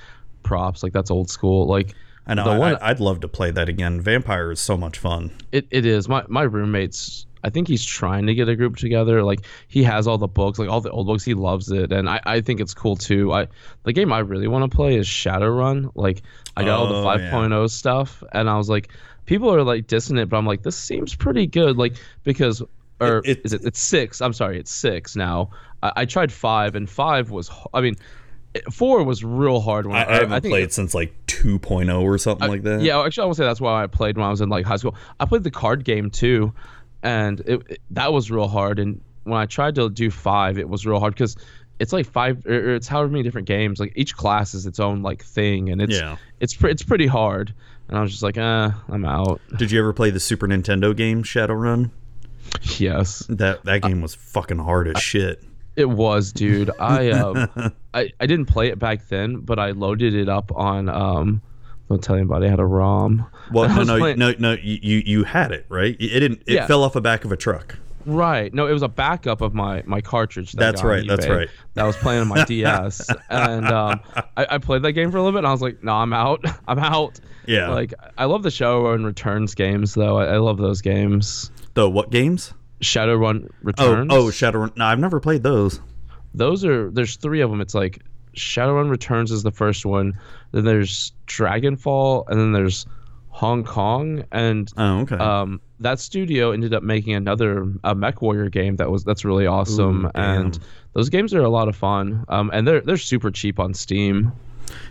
props. 0.43 0.83
Like 0.83 0.93
that's 0.93 1.11
old 1.11 1.31
school. 1.31 1.67
Like 1.67 1.95
I 2.27 2.35
know. 2.35 2.45
The 2.45 2.51
I, 2.51 2.59
one- 2.59 2.77
I'd 2.81 3.01
love 3.01 3.21
to 3.21 3.29
play 3.29 3.51
that 3.51 3.69
again. 3.69 4.01
Vampire 4.01 4.51
is 4.53 4.61
so 4.61 4.77
much 4.77 4.99
fun. 4.99 5.33
it, 5.53 5.67
it 5.71 5.85
is. 5.87 6.09
My 6.09 6.25
my 6.29 6.43
roommate's. 6.43 7.25
I 7.45 7.51
think 7.51 7.69
he's 7.69 7.85
trying 7.85 8.27
to 8.27 8.35
get 8.35 8.49
a 8.49 8.57
group 8.57 8.77
together. 8.77 9.23
Like 9.23 9.41
he 9.69 9.85
has 9.85 10.09
all 10.09 10.19
the 10.19 10.27
books, 10.27 10.59
like 10.59 10.69
all 10.69 10.81
the 10.81 10.91
old 10.91 11.07
books. 11.07 11.25
He 11.25 11.35
loves 11.35 11.71
it, 11.71 11.93
and 11.93 12.09
I, 12.09 12.21
I 12.25 12.41
think 12.41 12.61
it's 12.61 12.75
cool 12.75 12.97
too. 12.97 13.33
I 13.33 13.47
the 13.85 13.93
game 13.93 14.13
I 14.13 14.19
really 14.21 14.49
want 14.49 14.69
to 14.71 14.77
play 14.77 14.97
is 14.97 15.07
Shadowrun. 15.07 15.93
Like 15.95 16.23
I 16.57 16.65
got 16.65 16.79
all 16.81 16.89
the 16.89 16.95
Oh, 16.97 17.15
yeah. 17.17 17.31
5.0 17.31 17.71
stuff, 17.71 18.25
and 18.33 18.51
I 18.51 18.57
was 18.59 18.69
like, 18.69 18.91
people 19.29 19.55
are 19.55 19.63
like 19.63 19.87
dissing 19.87 20.19
it, 20.19 20.29
but 20.29 20.39
I'm 20.39 20.47
like, 20.47 20.63
this 20.63 20.77
seems 20.77 21.15
pretty 21.15 21.47
good. 21.47 21.77
Like 21.77 21.95
because 22.25 22.63
or 23.01 23.19
It- 23.19 23.27
it- 23.39 23.41
is 23.45 23.53
it? 23.53 23.61
It's 23.65 23.79
six. 23.79 24.21
I'm 24.21 24.33
sorry, 24.33 24.59
it's 24.59 24.73
six 24.73 25.15
now. 25.15 25.51
I, 25.83 25.93
I 25.99 26.05
tried 26.07 26.33
five, 26.33 26.75
and 26.75 26.89
five 26.91 27.31
was. 27.31 27.49
I 27.73 27.81
mean, 27.83 27.95
eh, 28.57 28.61
four 28.73 29.05
was 29.05 29.23
real 29.23 29.61
hard. 29.61 29.87
When 29.87 29.95
I, 29.97 30.05
I 30.09 30.13
haven't 30.15 30.43
think 30.43 30.53
played 30.53 30.73
since 30.73 30.95
like 30.95 31.15
2.0 31.29 32.03
or 32.03 32.19
something 32.19 32.49
like 32.49 32.63
that. 32.65 32.81
yeah, 32.81 33.01
actually, 33.05 33.23
I 33.23 33.27
would 33.27 33.37
say 33.37 33.45
that's 33.45 33.61
why 33.61 33.85
I 33.85 33.87
played 33.87 34.17
when 34.17 34.27
I 34.27 34.31
was 34.31 34.41
in 34.41 34.49
like 34.49 34.65
high 34.67 34.77
school. 34.77 34.97
I 35.21 35.27
played 35.27 35.45
the 35.45 35.51
card 35.53 35.85
game 35.85 36.11
too, 36.11 36.53
and 37.03 37.41
it, 37.41 37.63
it- 37.69 37.81
that 37.93 38.13
was 38.13 38.31
real 38.31 38.49
hard. 38.49 38.79
And 38.81 39.01
when 39.25 39.39
I 39.39 39.47
tried 39.47 39.75
to 39.77 39.89
do 39.91 40.11
five, 40.11 40.59
it 40.59 40.69
was 40.69 40.85
real 40.87 40.99
hard 40.99 41.15
because 41.15 41.37
it's 41.79 41.93
like 41.93 42.07
five 42.07 42.45
or 42.47 42.55
or 42.71 42.75
it's 42.75 42.89
however 42.89 43.09
many 43.13 43.23
different 43.23 43.47
games. 43.47 43.79
Like 43.79 43.93
each 43.95 44.17
class 44.17 44.55
is 44.55 44.67
its 44.67 44.81
own 44.81 45.03
like 45.03 45.23
thing, 45.23 45.69
and 45.71 45.81
it's 45.81 45.95
Yeah. 45.97 46.17
it's 46.41 46.57
it's 46.65 46.83
pretty 46.83 47.07
hard. 47.07 47.55
And 47.89 47.97
I 47.99 48.03
was 48.03 48.11
just 48.11 48.23
like, 48.23 48.37
uh, 48.39 48.71
I'm 48.89 49.05
out. 49.05 49.41
Did 49.57 49.71
you 49.71 49.79
ever 49.81 49.93
play 49.93 50.11
the 50.11 50.21
Super 50.21 50.47
Nintendo 50.47 50.95
game 50.95 51.23
Shadowrun? 51.23 51.91
yes, 52.79 53.21
That 53.29 53.65
that 53.65 53.83
game 53.83 54.01
was 54.01 54.15
fucking 54.15 54.59
hard 54.59 54.89
as 54.89 55.03
shit. 55.03 55.43
it 55.77 55.89
was, 55.89 56.33
dude. 56.33 56.71
I 56.79 57.11
um, 57.13 57.73
I 57.95 58.11
I 58.21 58.27
didn't 58.27 58.47
play 58.47 58.69
it 58.69 58.79
back 58.79 59.09
then, 59.09 59.37
but 59.41 59.59
I 59.59 59.71
loaded 59.73 60.15
it 60.15 60.29
up 60.29 60.53
on 60.55 60.89
um. 60.89 61.43
Don't 61.89 62.03
tell 62.05 62.17
anybody 62.17 62.47
I 62.47 62.51
had 62.51 62.61
a 62.61 62.67
ROM. 62.67 63.25
Well, 63.51 63.67
no, 63.75 63.83
no, 63.83 63.99
playing- 63.99 64.19
no, 64.19 64.35
no. 64.39 64.53
You, 64.53 64.79
you 64.83 65.03
you 65.07 65.25
had 65.25 65.53
it 65.53 65.65
right. 65.71 65.97
It 65.99 66.21
didn't. 66.21 66.43
It 66.47 66.55
Yeah. 66.55 66.67
fell 66.67 66.83
off 66.85 66.93
the 66.93 67.01
back 67.01 67.25
of 67.25 67.33
a 67.33 67.37
truck. 67.37 67.77
Right. 68.09 68.53
No, 68.55 68.67
it 68.67 68.73
was 68.73 68.83
a 68.83 68.89
backup 68.89 69.43
of 69.43 69.53
my 69.55 69.83
my 69.87 70.01
cartridge. 70.01 70.53
That 70.53 70.61
That's 70.61 70.83
right, 70.83 71.07
that's 71.07 71.29
right. 71.29 71.49
That 71.75 71.85
was 71.85 71.95
playing 71.97 72.23
on 72.23 72.29
my 72.29 72.45
DS, 72.47 73.07
and 73.29 73.67
um, 73.67 74.01
I, 74.37 74.47
I 74.53 74.59
played 74.59 74.81
that 74.83 74.93
game 74.93 75.11
for 75.11 75.19
a 75.19 75.23
little 75.23 75.33
bit, 75.33 75.39
and 75.41 75.47
I 75.47 75.53
was 75.53 75.61
like, 75.61 75.83
"No, 75.85 75.93
I'm 75.93 76.13
out. 76.15 76.43
I'm 76.69 76.79
out." 76.79 77.21
Yeah. 77.47 77.69
Like 77.69 77.93
I 78.17 78.25
love 78.25 78.43
the 78.43 78.49
Shadowrun 78.49 79.05
Returns 79.05 79.55
games, 79.55 79.93
though. 79.95 80.17
I, 80.19 80.25
I 80.35 80.37
love 80.39 80.57
those 80.57 80.81
games. 80.81 81.51
The 81.75 81.89
what 81.89 82.11
games? 82.11 82.55
Shadowrun 82.81 83.47
Oh, 83.47 83.55
Returns. 83.63 84.09
oh, 84.13 84.25
Shadowrun. 84.27 84.75
No, 84.77 84.87
I've 84.87 84.99
never 84.99 85.21
played 85.21 85.43
those. 85.43 85.81
those 86.35 86.65
are 86.65 86.91
there's 86.91 87.17
three 87.17 87.43
of 87.43 87.51
them. 87.51 87.61
It's 87.61 87.75
like 87.75 88.01
Shadowrun 88.37 88.89
Returns 88.91 89.31
is 89.33 89.43
the 89.43 89.51
first 89.53 89.85
one. 89.85 90.19
Then 90.53 90.65
there's 90.65 91.13
Dragonfall, 91.27 92.25
and 92.29 92.41
then 92.41 92.53
there's 92.53 92.87
Hong 93.29 93.65
Kong, 93.65 94.25
and 94.33 94.71
Oh, 94.79 95.01
okay. 95.01 95.17
um, 95.17 95.61
that 95.81 96.01
studio 96.01 96.51
ended 96.53 96.75
up 96.75 96.83
making 96.83 97.15
another 97.15 97.67
a 97.85 97.95
Mech 97.95 98.21
Warrior 98.23 98.49
game 98.49 98.77
that 98.77 98.91
was 98.91 99.05
that's 99.05 99.25
really 99.25 99.47
awesome, 99.47 100.07
Ooh, 100.07 100.11
and 100.15 100.59
those 100.93 101.09
games 101.09 101.35
are 101.35 101.43
a 101.43 101.49
lot 101.49 101.69
of 101.69 101.77
fun. 101.77 102.25
Um, 102.29 102.51
and 102.53 102.67
they're 102.67 102.81
they're 102.81 102.97
super 102.97 103.31
cheap 103.31 103.59
on 103.61 103.75
Steam. 103.75 104.33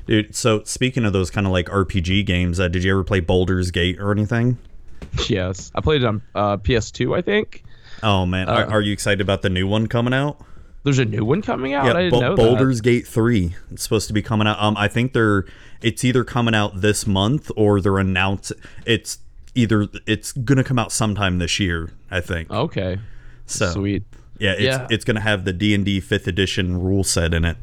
Dude, 0.08 0.36
so 0.36 0.64
speaking 0.64 1.06
of 1.06 1.14
those 1.14 1.30
kind 1.30 1.46
of 1.46 1.54
like 1.54 1.68
RPG 1.68 2.26
games, 2.26 2.60
uh, 2.60 2.68
did 2.68 2.84
you 2.84 2.92
ever 2.92 3.04
play 3.04 3.20
Baldur's 3.20 3.72
Gate 3.72 4.00
or 4.00 4.12
anything? 4.12 4.58
yes, 5.28 5.72
I 5.76 5.82
played 5.82 6.02
it 6.04 6.06
on 6.06 6.22
uh, 6.34 6.58
PS2, 6.58 7.16
I 7.18 7.22
think. 7.22 7.64
Oh 8.04 8.26
man, 8.26 8.50
are, 8.50 8.64
Uh, 8.66 8.70
are 8.70 8.82
you 8.82 8.94
excited 8.94 9.22
about 9.22 9.42
the 9.42 9.50
new 9.50 9.68
one 9.68 9.88
coming 9.88 10.14
out? 10.14 10.40
There's 10.84 11.00
a 11.00 11.06
new 11.06 11.26
one 11.26 11.42
coming 11.42 11.74
out. 11.74 11.96
I 11.96 12.04
didn't 12.04 12.12
Bou- 12.12 12.22
know 12.22 12.36
Baldur's 12.36 12.80
Gate 12.82 13.06
Three. 13.06 13.56
It's 13.72 13.84
supposed 13.84 14.08
to 14.08 14.14
be 14.14 14.22
coming 14.22 14.48
out. 14.48 14.62
Um, 14.62 14.78
I 14.78 14.88
think 14.88 15.14
they're. 15.14 15.46
It's 15.82 16.04
either 16.06 16.24
coming 16.24 16.56
out 16.56 16.82
this 16.82 17.06
month 17.06 17.52
or 17.58 17.82
they're 17.82 17.98
announced. 18.00 18.54
It's 18.86 19.20
either 19.58 19.88
it's 20.06 20.32
gonna 20.32 20.64
come 20.64 20.80
out 20.80 20.92
sometime 20.92 21.40
this 21.40 21.60
year. 21.60 21.90
I 22.10 22.22
think. 22.22 22.50
Okay, 22.52 23.00
so 23.46 23.72
sweet. 23.72 24.04
yeah, 24.40 24.52
it's 24.54 24.62
Yeah. 24.62 24.88
it's 24.90 25.04
gonna 25.04 25.20
have 25.22 25.44
the 25.46 25.54
D 25.54 25.74
and 25.76 25.84
D 25.84 26.00
fifth 26.00 26.28
edition 26.28 26.80
rule 26.82 27.04
set 27.04 27.34
in 27.34 27.44
it. 27.44 27.58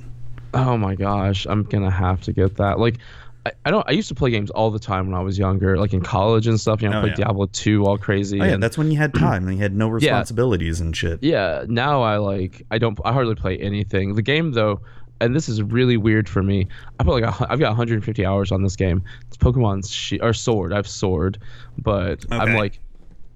Oh 0.53 0.77
my 0.77 0.95
gosh, 0.95 1.47
I'm 1.49 1.63
gonna 1.63 1.91
have 1.91 2.21
to 2.23 2.33
get 2.33 2.57
that. 2.57 2.79
Like, 2.79 2.99
I, 3.47 3.53
I 3.65 3.71
don't. 3.71 3.85
I 3.89 3.93
used 3.93 4.09
to 4.09 4.15
play 4.15 4.31
games 4.31 4.51
all 4.51 4.71
the 4.71 4.79
time 4.79 5.07
when 5.11 5.15
I 5.19 5.23
was 5.23 5.39
younger, 5.39 5.77
like 5.79 5.93
in 5.93 6.01
college 6.01 6.47
and 6.47 6.59
stuff. 6.61 6.81
You 6.81 6.89
know, 6.89 6.97
I 6.97 6.99
Oh, 6.99 7.03
played 7.03 7.19
yeah. 7.19 7.25
Diablo 7.27 7.47
2 7.47 7.85
all 7.87 7.99
crazy. 7.99 8.41
Oh 8.41 8.45
yeah, 8.45 8.53
and- 8.55 8.63
that's 8.63 8.79
when 8.79 8.91
you 8.91 8.99
had 8.99 9.13
time 9.15 9.49
and 9.49 9.57
you 9.57 9.63
had 9.63 9.75
no 9.75 9.89
responsibilities 10.01 10.81
and 10.81 10.97
shit. 10.97 11.23
yeah 11.23 11.65
now 11.69 12.03
i 12.03 12.17
like 12.17 12.63
i 12.71 12.79
don't 12.79 12.99
i 13.05 13.13
hardly 13.13 13.35
play 13.35 13.59
anything 13.59 14.15
the 14.15 14.23
game 14.23 14.53
though 14.53 14.81
and 15.21 15.35
this 15.35 15.49
is 15.49 15.63
really 15.63 15.97
weird 15.97 16.29
for 16.29 16.43
me. 16.43 16.67
I 16.99 17.05
put 17.05 17.23
like 17.23 17.41
a, 17.41 17.47
i've 17.53 17.59
got 17.59 17.69
150 17.69 18.27
hours 18.27 18.53
on 18.53 18.63
this 18.63 18.77
game. 18.77 19.03
It's 19.29 19.37
pokemon 19.37 19.89
she- 19.91 20.21
or 20.21 20.33
sword. 20.33 20.73
I've 20.73 20.89
sword 20.89 21.39
but 21.79 22.25
i'm 22.31 22.55
like 22.55 22.79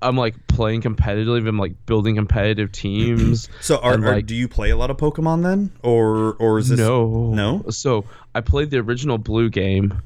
i'm 0.00 0.16
like 0.16 0.34
playing 0.46 0.80
competitively. 0.82 1.46
I'm 1.46 1.58
like 1.58 1.74
building 1.86 2.14
competitive 2.16 2.70
teams 2.72 3.48
So 3.60 3.78
are, 3.78 3.94
And, 3.94 4.04
are 4.04 4.20
do 4.22 4.34
you 4.34 4.46
play 4.48 4.70
a 4.70 4.76
lot 4.76 4.90
of 4.90 4.96
Pokemon 4.96 5.42
then, 5.42 5.70
or 5.82 6.34
or 6.34 6.58
is 6.58 6.68
this 6.68 6.78
no. 6.78 7.32
No? 7.34 7.64
so 7.70 8.04
i 8.34 8.40
played 8.40 8.70
the 8.70 8.78
original 8.78 9.18
blue 9.18 9.48
game 9.50 10.00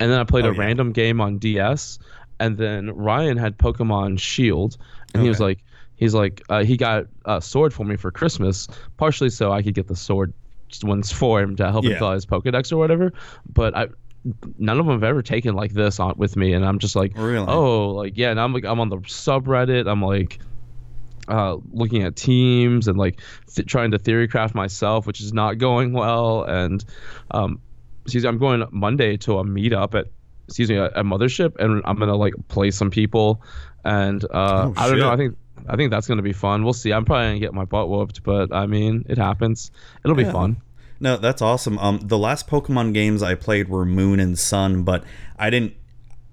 and 0.00 0.10
then 0.10 0.18
i 0.18 0.24
played 0.24 0.44
Oh, 0.44 0.50
a 0.50 0.54
yeah. 0.54 0.60
random 0.60 0.92
game 0.92 1.20
on 1.20 1.38
ds 1.38 1.98
and 2.40 2.56
then 2.58 2.90
ryan 2.94 3.36
had 3.36 3.56
pokemon 3.58 4.18
shield 4.20 4.76
and 5.14 5.22
he 5.22 5.28
was 5.28 5.40
like 5.40 5.58
he's 5.96 6.14
like 6.14 6.42
uh, 6.50 6.62
he 6.62 6.76
got 6.76 7.06
a 7.24 7.40
sword 7.40 7.72
for 7.72 7.84
me 7.84 7.96
for 7.96 8.10
christmas 8.12 8.68
partially 8.98 9.30
so 9.30 9.50
i 9.50 9.62
could 9.62 9.74
get 9.74 9.88
the 9.88 9.96
sword 9.96 10.32
ones 10.82 11.10
for 11.12 11.40
him 11.40 11.56
to 11.56 11.70
help 11.70 11.84
Yeah. 11.84 11.92
him 11.92 11.98
fill 11.98 12.08
out 12.08 12.14
his 12.14 12.26
pokedex 12.26 12.72
or 12.72 12.76
whatever 12.76 13.12
but 13.52 13.76
i 13.76 13.86
none 14.58 14.78
of 14.80 14.86
them 14.86 14.94
have 14.94 15.04
ever 15.04 15.22
taken 15.22 15.54
like 15.54 15.72
this 15.72 16.00
on 16.00 16.14
with 16.16 16.36
me 16.36 16.52
and 16.52 16.64
i'm 16.66 16.78
just 16.78 16.96
like 16.96 17.12
Really? 17.16 17.46
oh 17.48 17.90
like 17.90 18.16
yeah 18.16 18.30
and 18.30 18.40
i'm 18.40 18.52
like 18.52 18.64
i'm 18.64 18.80
on 18.80 18.88
the 18.88 18.98
subreddit 18.98 19.88
i'm 19.88 20.02
like 20.02 20.40
uh, 21.28 21.58
looking 21.72 22.04
at 22.04 22.16
teams 22.16 22.88
and 22.88 22.96
like 22.98 23.20
th- 23.54 23.68
trying 23.68 23.90
to 23.90 23.98
theory 23.98 24.26
craft 24.26 24.54
myself, 24.54 25.06
which 25.06 25.20
is 25.20 25.30
not 25.34 25.58
going 25.58 25.92
well. 25.92 26.42
And 26.44 26.82
um, 27.32 27.60
excuse 28.04 28.24
me, 28.24 28.28
I'm 28.30 28.38
going 28.38 28.64
Monday 28.70 29.18
to 29.18 29.38
a 29.38 29.44
meetup 29.44 29.94
at 29.94 30.06
excuse 30.46 30.70
me 30.70 30.76
a, 30.76 30.86
a 30.86 31.02
mothership, 31.04 31.54
and 31.58 31.82
I'm 31.84 31.98
gonna 31.98 32.16
like 32.16 32.32
play 32.48 32.70
some 32.70 32.88
people. 32.90 33.42
And 33.84 34.24
uh, 34.24 34.28
Oh, 34.68 34.74
I 34.78 34.88
don't 34.88 34.98
know. 34.98 35.10
I 35.10 35.18
think 35.18 35.36
I 35.68 35.76
think 35.76 35.90
that's 35.90 36.06
gonna 36.06 36.22
be 36.22 36.32
fun. 36.32 36.64
We'll 36.64 36.72
see. 36.72 36.92
I'm 36.92 37.04
probably 37.04 37.26
gonna 37.28 37.38
get 37.40 37.54
my 37.54 37.64
butt 37.64 37.88
whooped, 37.88 38.22
but 38.22 38.52
I 38.54 38.66
mean, 38.66 39.04
it 39.08 39.18
happens. 39.18 39.70
It'll 40.04 40.16
be 40.16 40.24
fun. 40.24 40.58
No, 41.00 41.16
that's 41.16 41.40
awesome. 41.40 41.78
Um, 41.78 42.00
the 42.02 42.18
last 42.18 42.48
Pokemon 42.48 42.92
games 42.92 43.22
I 43.22 43.34
played 43.36 43.68
were 43.68 43.84
Moon 43.84 44.18
and 44.20 44.38
Sun, 44.38 44.82
but 44.82 45.04
I 45.38 45.48
didn't. 45.50 45.74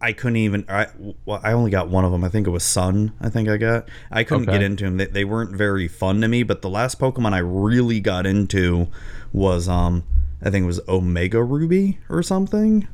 I 0.01 0.11
couldn't 0.11 0.37
even. 0.37 0.65
I 0.67 0.87
well, 1.25 1.39
I 1.43 1.53
only 1.53 1.71
got 1.71 1.87
one 1.89 2.03
of 2.03 2.11
them. 2.11 2.23
I 2.23 2.29
think 2.29 2.47
it 2.47 2.49
was 2.51 2.63
Sun. 2.63 3.13
I 3.21 3.29
think 3.29 3.47
I 3.47 3.57
got. 3.57 3.87
I 4.11 4.23
couldn't 4.23 4.49
Okay. 4.49 4.57
get 4.59 4.63
into 4.63 4.83
them. 4.85 4.97
They, 4.97 5.05
they 5.05 5.23
weren't 5.25 5.51
very 5.55 5.87
fun 5.87 6.21
to 6.21 6.27
me. 6.27 6.43
But 6.43 6.61
the 6.61 6.69
last 6.69 6.99
Pokemon 6.99 7.33
I 7.33 7.39
really 7.39 7.99
got 7.99 8.25
into 8.25 8.87
was 9.33 9.69
um, 9.69 10.03
I 10.43 10.49
think 10.49 10.63
it 10.63 10.67
was 10.67 10.81
Omega 10.87 11.41
Ruby 11.43 11.99
or 12.09 12.21
something. 12.23 12.87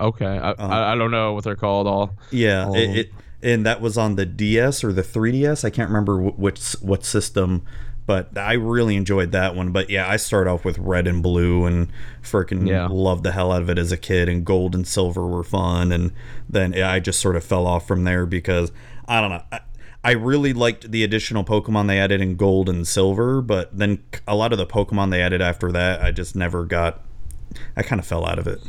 Okay. 0.00 0.26
I, 0.26 0.50
Uh-huh. 0.52 0.66
I, 0.66 0.92
I 0.92 0.96
don't 0.96 1.10
know 1.10 1.34
what 1.34 1.44
they're 1.44 1.56
called. 1.56 1.86
All. 1.86 2.14
Yeah, 2.30 2.70
it, 2.72 2.96
it 2.96 3.12
and 3.42 3.64
that 3.66 3.80
was 3.80 3.96
on 3.98 4.16
the 4.16 4.26
DS 4.26 4.82
or 4.84 4.92
the 4.92 5.02
3DS. 5.02 5.64
I 5.64 5.70
can't 5.70 5.88
remember 5.88 6.20
which 6.20 6.72
what 6.80 7.04
system, 7.04 7.62
but 8.06 8.36
I 8.36 8.54
really 8.54 8.96
enjoyed 8.96 9.32
that 9.32 9.54
one. 9.54 9.72
But 9.72 9.90
yeah, 9.90 10.08
I 10.08 10.16
started 10.16 10.50
off 10.50 10.64
with 10.64 10.78
red 10.78 11.06
and 11.06 11.22
blue 11.22 11.64
and 11.66 11.88
freaking 12.22 12.66
Yeah. 12.68 12.88
loved 12.90 13.24
the 13.24 13.32
hell 13.32 13.52
out 13.52 13.62
of 13.62 13.70
it 13.70 13.78
as 13.78 13.92
a 13.92 13.96
kid. 13.96 14.28
And 14.28 14.44
gold 14.44 14.74
and 14.74 14.86
silver 14.86 15.26
were 15.26 15.44
fun, 15.44 15.92
and 15.92 16.12
then 16.48 16.72
yeah, 16.72 16.90
I 16.90 17.00
just 17.00 17.20
sort 17.20 17.36
of 17.36 17.44
fell 17.44 17.66
off 17.66 17.86
from 17.86 18.04
there 18.04 18.26
because 18.26 18.72
I 19.06 19.20
don't 19.20 19.30
know. 19.30 19.42
I, 19.52 19.60
I 20.04 20.12
really 20.12 20.52
liked 20.52 20.92
the 20.92 21.02
additional 21.02 21.42
Pokemon 21.42 21.88
they 21.88 21.98
added 21.98 22.20
in 22.20 22.36
gold 22.36 22.68
and 22.68 22.86
silver, 22.86 23.42
but 23.42 23.76
then 23.76 24.04
a 24.28 24.36
lot 24.36 24.52
of 24.52 24.58
the 24.58 24.66
Pokemon 24.66 25.10
they 25.10 25.20
added 25.20 25.42
after 25.42 25.72
that, 25.72 26.00
I 26.00 26.12
just 26.12 26.36
never 26.36 26.64
got. 26.64 27.00
I 27.76 27.82
kind 27.82 27.98
of 27.98 28.06
fell 28.06 28.24
out 28.24 28.38
of 28.38 28.46
it. 28.46 28.60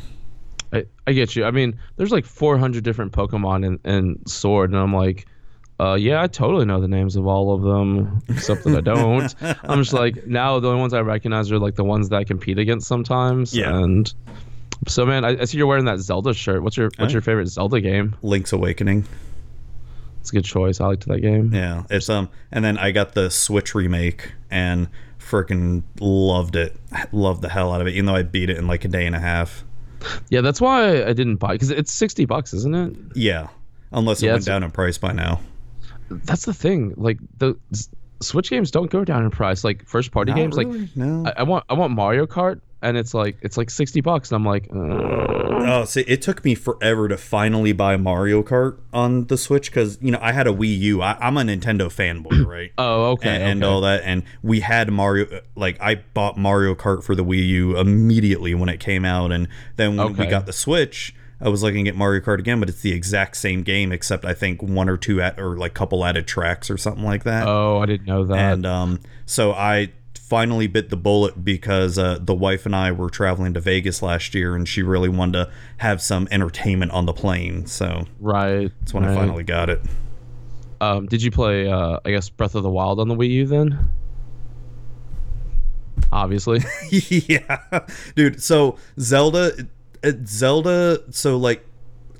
I, 0.72 0.84
I 1.06 1.12
get 1.12 1.34
you. 1.36 1.44
I 1.44 1.50
mean, 1.50 1.78
there's 1.96 2.12
like 2.12 2.26
400 2.26 2.84
different 2.84 3.12
Pokemon 3.12 3.64
in, 3.64 3.90
in 3.90 4.26
Sword, 4.26 4.70
and 4.70 4.78
I'm 4.78 4.94
like, 4.94 5.26
uh, 5.80 5.94
yeah, 5.94 6.20
I 6.20 6.26
totally 6.26 6.64
know 6.64 6.80
the 6.80 6.88
names 6.88 7.14
of 7.16 7.26
all 7.26 7.54
of 7.54 7.62
them, 7.62 8.20
except 8.28 8.64
that 8.64 8.76
I 8.76 8.80
don't. 8.80 9.34
I'm 9.62 9.78
just 9.82 9.92
like, 9.92 10.26
now 10.26 10.58
the 10.58 10.68
only 10.68 10.80
ones 10.80 10.92
I 10.92 11.00
recognize 11.00 11.52
are 11.52 11.58
like 11.58 11.76
the 11.76 11.84
ones 11.84 12.08
that 12.08 12.16
I 12.16 12.24
compete 12.24 12.58
against 12.58 12.88
sometimes. 12.88 13.54
Yeah. 13.54 13.78
And 13.78 14.12
so, 14.88 15.06
man, 15.06 15.24
I, 15.24 15.40
I 15.40 15.44
see 15.44 15.58
you're 15.58 15.68
wearing 15.68 15.84
that 15.84 16.00
Zelda 16.00 16.34
shirt. 16.34 16.62
What's 16.62 16.76
your 16.76 16.90
What's 16.96 17.12
your 17.12 17.22
favorite 17.22 17.46
Zelda 17.46 17.80
game? 17.80 18.16
Link's 18.22 18.52
Awakening. 18.52 19.06
It's 20.20 20.30
a 20.30 20.32
good 20.32 20.44
choice. 20.44 20.80
I 20.80 20.86
liked 20.86 21.06
that 21.06 21.20
game. 21.20 21.54
Yeah, 21.54 21.84
it's 21.90 22.08
um, 22.08 22.28
and 22.50 22.64
then 22.64 22.76
I 22.76 22.90
got 22.90 23.14
the 23.14 23.30
Switch 23.30 23.74
remake 23.74 24.32
and 24.50 24.88
freaking 25.18 25.84
loved 26.00 26.56
it. 26.56 26.76
Loved 27.12 27.42
the 27.42 27.48
hell 27.48 27.72
out 27.72 27.80
of 27.80 27.86
it, 27.86 27.94
even 27.94 28.06
though 28.06 28.16
I 28.16 28.24
beat 28.24 28.50
it 28.50 28.56
in 28.56 28.66
like 28.66 28.84
a 28.84 28.88
day 28.88 29.06
and 29.06 29.14
a 29.14 29.20
half. 29.20 29.64
Yeah, 30.30 30.40
that's 30.42 30.60
why 30.60 31.04
I 31.04 31.12
didn't 31.12 31.36
buy 31.36 31.52
because 31.54 31.70
it's 31.70 31.92
60 31.92 32.24
bucks, 32.26 32.54
isn't 32.54 32.74
it? 32.74 32.96
Yeah, 33.16 33.48
unless 33.92 34.22
it 34.22 34.26
Yeah, 34.26 34.32
went 34.34 34.44
down 34.44 34.62
in 34.62 34.70
price 34.70 34.98
by 34.98 35.12
now. 35.12 35.40
that's 36.10 36.44
the 36.44 36.54
thing. 36.54 36.94
Like 36.96 37.18
the 37.38 37.56
Switch 38.20 38.50
games 38.50 38.70
don't 38.70 38.90
go 38.90 39.04
down 39.04 39.24
in 39.24 39.30
price. 39.30 39.62
Like 39.64 39.86
first 39.86 40.10
party 40.10 40.30
Not 40.32 40.36
games, 40.36 40.56
really, 40.56 40.80
like 40.80 40.96
no. 40.96 41.26
I, 41.26 41.40
I 41.40 41.42
want 41.44 41.64
I 41.68 41.74
want 41.74 41.92
Mario 41.92 42.26
Kart, 42.26 42.60
and 42.82 42.96
it's 42.96 43.14
like 43.14 43.38
it's 43.42 43.56
like 43.56 43.70
sixty 43.70 44.00
bucks, 44.00 44.30
and 44.30 44.36
I'm 44.36 44.44
like, 44.44 44.68
Oh, 44.70 45.84
see, 45.84 46.02
it 46.02 46.22
took 46.22 46.44
me 46.44 46.54
forever 46.54 47.08
to 47.08 47.16
finally 47.16 47.72
buy 47.72 47.96
Mario 47.96 48.42
Kart 48.42 48.78
on 48.92 49.26
the 49.26 49.36
Switch 49.36 49.70
because 49.70 49.98
you 50.00 50.10
know 50.10 50.18
I 50.20 50.32
had 50.32 50.46
a 50.46 50.52
Wii 50.52 50.78
U. 50.78 51.02
I, 51.02 51.16
I'm 51.20 51.36
a 51.36 51.42
Nintendo 51.42 51.88
fanboy, 51.88 52.46
right? 52.46 52.72
oh 52.78 53.12
okay, 53.12 53.28
and, 53.28 53.42
and 53.42 53.64
okay. 53.64 53.72
all 53.72 53.80
that, 53.82 54.02
and 54.04 54.22
we 54.42 54.60
had 54.60 54.90
Mario. 54.90 55.40
Like 55.56 55.80
I 55.80 55.96
bought 56.14 56.38
Mario 56.38 56.74
Kart 56.74 57.02
for 57.02 57.14
the 57.14 57.24
Wii 57.24 57.46
U 57.48 57.78
immediately 57.78 58.54
when 58.54 58.68
it 58.68 58.80
came 58.80 59.04
out, 59.04 59.32
and 59.32 59.48
then 59.76 59.96
when 59.96 60.16
we 60.16 60.26
got 60.26 60.46
the 60.46 60.52
Switch, 60.52 61.14
I 61.40 61.48
was 61.48 61.62
looking 61.62 61.86
at 61.86 61.94
Mario 61.94 62.20
Kart 62.20 62.38
again, 62.38 62.60
but 62.60 62.68
it's 62.68 62.80
the 62.80 62.92
exact 62.92 63.36
same 63.36 63.62
game 63.62 63.92
except 63.92 64.24
I 64.24 64.34
think 64.34 64.62
one 64.62 64.88
or 64.88 64.96
two 64.96 65.20
at, 65.20 65.38
or 65.38 65.56
like 65.56 65.74
couple 65.74 66.04
added 66.04 66.26
tracks 66.26 66.70
or 66.70 66.76
something 66.76 67.04
like 67.04 67.24
that. 67.24 67.46
Oh, 67.46 67.78
I 67.78 67.86
didn't 67.86 68.06
know 68.06 68.24
that. 68.24 68.38
and 68.38 68.66
um, 68.66 69.00
so 69.26 69.52
I 69.52 69.92
finally 70.28 70.66
bit 70.66 70.90
the 70.90 70.96
bullet 70.96 71.42
because 71.42 71.98
uh, 71.98 72.18
the 72.20 72.34
wife 72.34 72.66
and 72.66 72.76
I 72.76 72.92
were 72.92 73.08
traveling 73.08 73.54
to 73.54 73.60
Vegas 73.60 74.02
last 74.02 74.34
year, 74.34 74.54
and 74.54 74.68
she 74.68 74.82
really 74.82 75.08
wanted 75.08 75.44
to 75.44 75.52
have 75.78 76.02
some 76.02 76.28
entertainment 76.30 76.92
on 76.92 77.06
the 77.06 77.14
plane. 77.14 77.66
So 77.66 78.06
right. 78.20 78.70
that's 78.80 78.92
when 78.92 79.04
I 79.04 79.14
finally 79.14 79.44
got 79.44 79.70
it. 79.70 79.80
Um, 80.80 81.06
did 81.06 81.22
you 81.22 81.30
play? 81.30 81.68
Uh, 81.68 81.98
I 82.04 82.10
guess 82.10 82.28
Breath 82.28 82.54
of 82.54 82.62
the 82.62 82.70
Wild 82.70 83.00
on 83.00 83.08
the 83.08 83.16
Wii 83.16 83.30
U 83.30 83.46
then? 83.46 83.90
Obviously. 86.12 86.62
yeah, 86.90 87.58
dude. 88.14 88.42
So 88.42 88.76
Zelda, 89.00 89.66
uh, 90.04 90.12
Zelda. 90.24 91.02
So 91.10 91.36
like, 91.36 91.66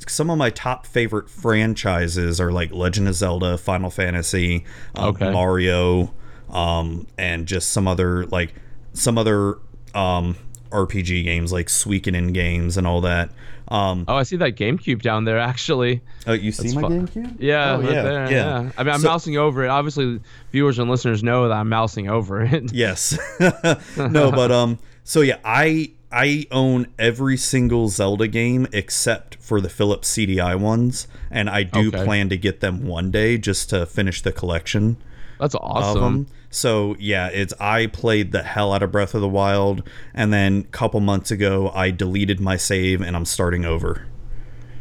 some 0.07 0.31
of 0.31 0.39
my 0.39 0.51
top 0.51 0.87
favorite 0.87 1.29
franchises 1.29 2.41
are 2.41 2.51
like 2.51 2.73
Legend 2.73 3.09
of 3.09 3.15
Zelda, 3.15 3.59
Final 3.59 3.91
Fantasy, 3.91 4.65
um, 4.95 5.11
Okay. 5.11 5.31
Mario, 5.31 6.13
um, 6.51 7.07
and 7.19 7.47
just 7.47 7.71
some 7.73 7.87
other 7.89 8.27
like 8.27 8.55
some 8.93 9.19
other 9.19 9.59
um 9.95 10.37
RPG 10.71 11.25
games 11.25 11.53
like 11.53 11.67
Suikoden 11.69 12.33
games 12.35 12.77
and 12.77 12.87
all 12.87 13.01
that. 13.03 13.31
Um, 13.69 14.07
oh, 14.09 14.17
I 14.17 14.23
see 14.23 14.37
that 14.37 14.57
GameCube 14.57 15.03
down 15.03 15.25
there. 15.25 15.39
Actually, 15.39 16.01
oh, 16.27 16.33
you 16.33 16.53
see 16.53 16.75
my 16.75 16.81
fu- 16.83 16.89
GameCube? 16.89 17.37
yeah, 17.39 17.73
Oh, 17.75 17.81
right 17.83 17.93
yeah, 17.93 18.03
there. 18.03 18.31
yeah. 18.31 18.63
Yeah. 18.63 18.71
I 18.79 18.83
mean, 18.83 18.95
I'm 18.95 19.01
So- 19.01 19.09
mousing 19.09 19.37
over 19.37 19.63
it. 19.65 19.69
Obviously, 19.69 20.21
viewers 20.53 20.79
and 20.79 20.91
listeners 20.91 21.23
know 21.23 21.49
that 21.49 21.55
I'm 21.55 21.69
mousing 21.69 22.09
over 22.09 22.43
it. 22.43 22.73
Yes. 22.73 23.19
no, 23.97 24.31
but 24.31 24.51
um 24.51 24.79
so 25.05 25.21
yeah, 25.21 25.39
I 25.45 25.93
I 26.11 26.47
own 26.51 26.87
every 26.99 27.37
single 27.37 27.89
Zelda 27.89 28.27
game 28.29 28.67
except 28.73 29.37
for 29.37 29.61
the 29.61 29.69
Philips 29.69 30.11
CDI 30.17 30.59
ones, 30.59 31.07
and 31.31 31.51
I 31.51 31.63
do 31.65 31.89
Okay. 31.89 32.05
plan 32.05 32.29
to 32.31 32.39
get 32.39 32.61
them 32.61 32.87
one 32.87 33.11
day 33.11 33.37
just 33.37 33.69
to 33.71 33.85
finish 33.85 34.23
the 34.23 34.33
collection 34.33 34.97
That's 35.39 35.55
of 35.55 35.61
awesome. 35.63 36.27
So 36.51 36.97
yeah, 36.99 37.29
it's 37.29 37.53
I 37.61 37.87
played 37.87 38.33
the 38.33 38.43
hell 38.43 38.73
out 38.73 38.83
of 38.83 38.91
Breath 38.93 39.15
of 39.15 39.21
the 39.21 39.29
Wild, 39.29 39.83
and 40.15 40.33
then 40.33 40.61
a 40.61 40.71
couple 40.73 41.01
months 41.01 41.31
ago 41.31 41.71
I 41.75 41.91
deleted 41.91 42.41
my 42.41 42.57
save 42.57 43.01
and 43.01 43.15
I'm 43.15 43.25
starting 43.27 43.65
over. 43.65 44.07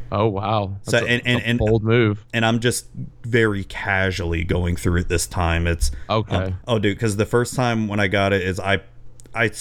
Oh 0.10 0.28
wow. 0.28 0.78
So, 0.84 0.92
That's 0.92 1.06
a, 1.06 1.10
and- 1.10 1.22
and- 1.26 1.42
and- 1.44 1.60
bold 1.60 1.84
move. 1.84 2.26
And 2.34 2.46
I'm 2.46 2.60
just 2.62 2.88
very 3.24 3.66
casually 3.66 4.46
going 4.46 4.78
through 4.78 5.02
it 5.02 5.10
this 5.10 5.28
time. 5.28 5.68
It's 5.68 5.92
Okay. 6.10 6.36
Um, 6.36 6.60
oh, 6.68 6.80
dude, 6.80 6.96
because 6.96 7.18
the 7.18 7.26
first 7.26 7.56
time 7.56 7.90
when 7.90 8.00
I 8.00 8.08
got 8.08 8.32
it 8.32 8.42
is 8.42 8.60
I, 8.62 8.82
I, 9.36 9.52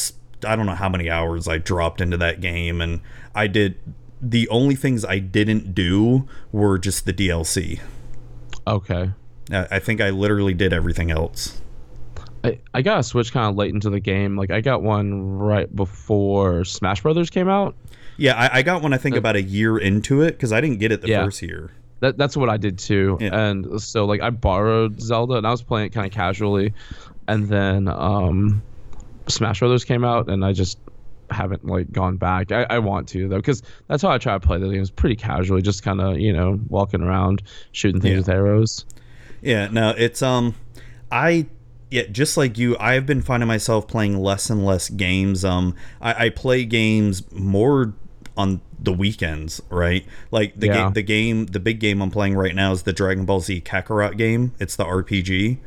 I 0.46 0.54
don't 0.54 0.66
know 0.66 0.74
how 0.76 0.88
many 0.88 1.10
hours 1.10 1.48
I 1.48 1.58
dropped 1.58 2.00
into 2.00 2.16
that 2.18 2.40
game, 2.40 2.80
and 2.80 3.00
I 3.34 3.48
did. 3.48 3.76
The 4.22 4.48
only 4.48 4.76
things 4.76 5.04
I 5.04 5.18
didn't 5.18 5.74
do 5.74 6.28
were 6.52 6.78
just 6.78 7.04
the 7.06 7.12
DLC. 7.12 7.80
okay. 8.66 9.10
I 9.50 9.66
I 9.72 9.78
think 9.80 10.00
I 10.00 10.10
literally 10.10 10.54
did 10.54 10.72
everything 10.72 11.10
else. 11.10 11.60
I, 12.46 12.58
I 12.74 12.82
got 12.82 13.00
a 13.00 13.02
Switch 13.02 13.32
kind 13.32 13.48
of 13.50 13.56
late 13.56 13.72
into 13.74 13.90
the 13.90 14.00
game. 14.00 14.36
Like 14.36 14.50
I 14.50 14.60
got 14.60 14.82
one 14.82 15.22
right 15.38 15.74
before 15.74 16.64
Smash 16.64 17.02
Brothers 17.02 17.30
came 17.30 17.48
out. 17.48 17.74
Yeah, 18.16 18.34
I, 18.34 18.58
I 18.58 18.62
got 18.62 18.82
one. 18.82 18.92
I 18.94 18.98
think 18.98 19.16
about 19.16 19.36
a 19.36 19.42
year 19.42 19.76
into 19.78 20.22
it 20.22 20.32
because 20.32 20.52
I 20.52 20.60
didn't 20.60 20.78
get 20.78 20.90
it 20.92 21.02
the 21.02 21.08
Yeah. 21.08 21.24
first 21.24 21.42
year. 21.42 21.70
That, 22.00 22.16
that's 22.18 22.36
what 22.36 22.48
I 22.50 22.56
did 22.58 22.78
too. 22.78 23.16
Yeah. 23.20 23.34
And 23.38 23.80
so 23.82 24.04
like 24.04 24.20
I 24.20 24.30
borrowed 24.30 25.00
Zelda 25.00 25.34
and 25.34 25.46
I 25.46 25.50
was 25.50 25.62
playing 25.62 25.86
it 25.86 25.92
kind 25.92 26.06
of 26.06 26.12
casually, 26.12 26.72
and 27.28 27.48
then 27.48 27.88
um, 27.88 28.62
Smash 29.28 29.58
Brothers 29.60 29.84
came 29.84 30.04
out 30.04 30.28
and 30.28 30.44
I 30.44 30.52
just 30.52 30.78
haven't 31.30 31.64
like 31.66 31.90
gone 31.90 32.16
back. 32.18 32.52
I, 32.52 32.66
I 32.70 32.78
want 32.78 33.08
to 33.08 33.28
though 33.28 33.36
because 33.38 33.62
that's 33.88 34.02
how 34.02 34.10
I 34.10 34.18
try 34.18 34.34
to 34.34 34.40
play 34.40 34.58
the 34.58 34.68
games 34.68 34.90
pretty 34.90 35.16
casually, 35.16 35.60
just 35.62 35.82
kind 35.82 36.00
of 36.00 36.18
you 36.18 36.32
know 36.32 36.60
walking 36.68 37.02
around 37.02 37.42
shooting 37.72 38.00
things 38.00 38.12
Yeah. 38.12 38.18
with 38.18 38.28
arrows. 38.28 38.84
Yeah, 39.42 39.68
no, 39.68 39.90
it's 39.96 40.22
um, 40.22 40.54
I 41.10 41.46
yeah, 41.90 42.02
just 42.10 42.36
like 42.36 42.58
you, 42.58 42.76
I 42.78 42.94
have 42.94 43.06
been 43.06 43.22
finding 43.22 43.46
myself 43.46 43.86
playing 43.86 44.18
less 44.18 44.50
and 44.50 44.64
less 44.64 44.88
games. 44.88 45.44
Um, 45.44 45.74
I, 46.00 46.26
I 46.26 46.28
play 46.30 46.64
games 46.64 47.30
more 47.32 47.94
on 48.36 48.60
the 48.78 48.92
weekends, 48.92 49.62
right? 49.70 50.04
Like 50.30 50.58
the 50.58 50.66
Yeah. 50.66 50.74
game, 50.84 50.92
the 50.92 51.02
game, 51.02 51.46
the 51.46 51.60
big 51.60 51.78
game 51.80 52.02
I'm 52.02 52.10
playing 52.10 52.34
right 52.34 52.54
now 52.54 52.72
is 52.72 52.82
the 52.82 52.92
Dragon 52.92 53.24
Ball 53.24 53.40
Z 53.40 53.62
Kakarot 53.62 54.16
game. 54.18 54.52
It's 54.58 54.76
the 54.76 54.84
RPG. 54.84 55.58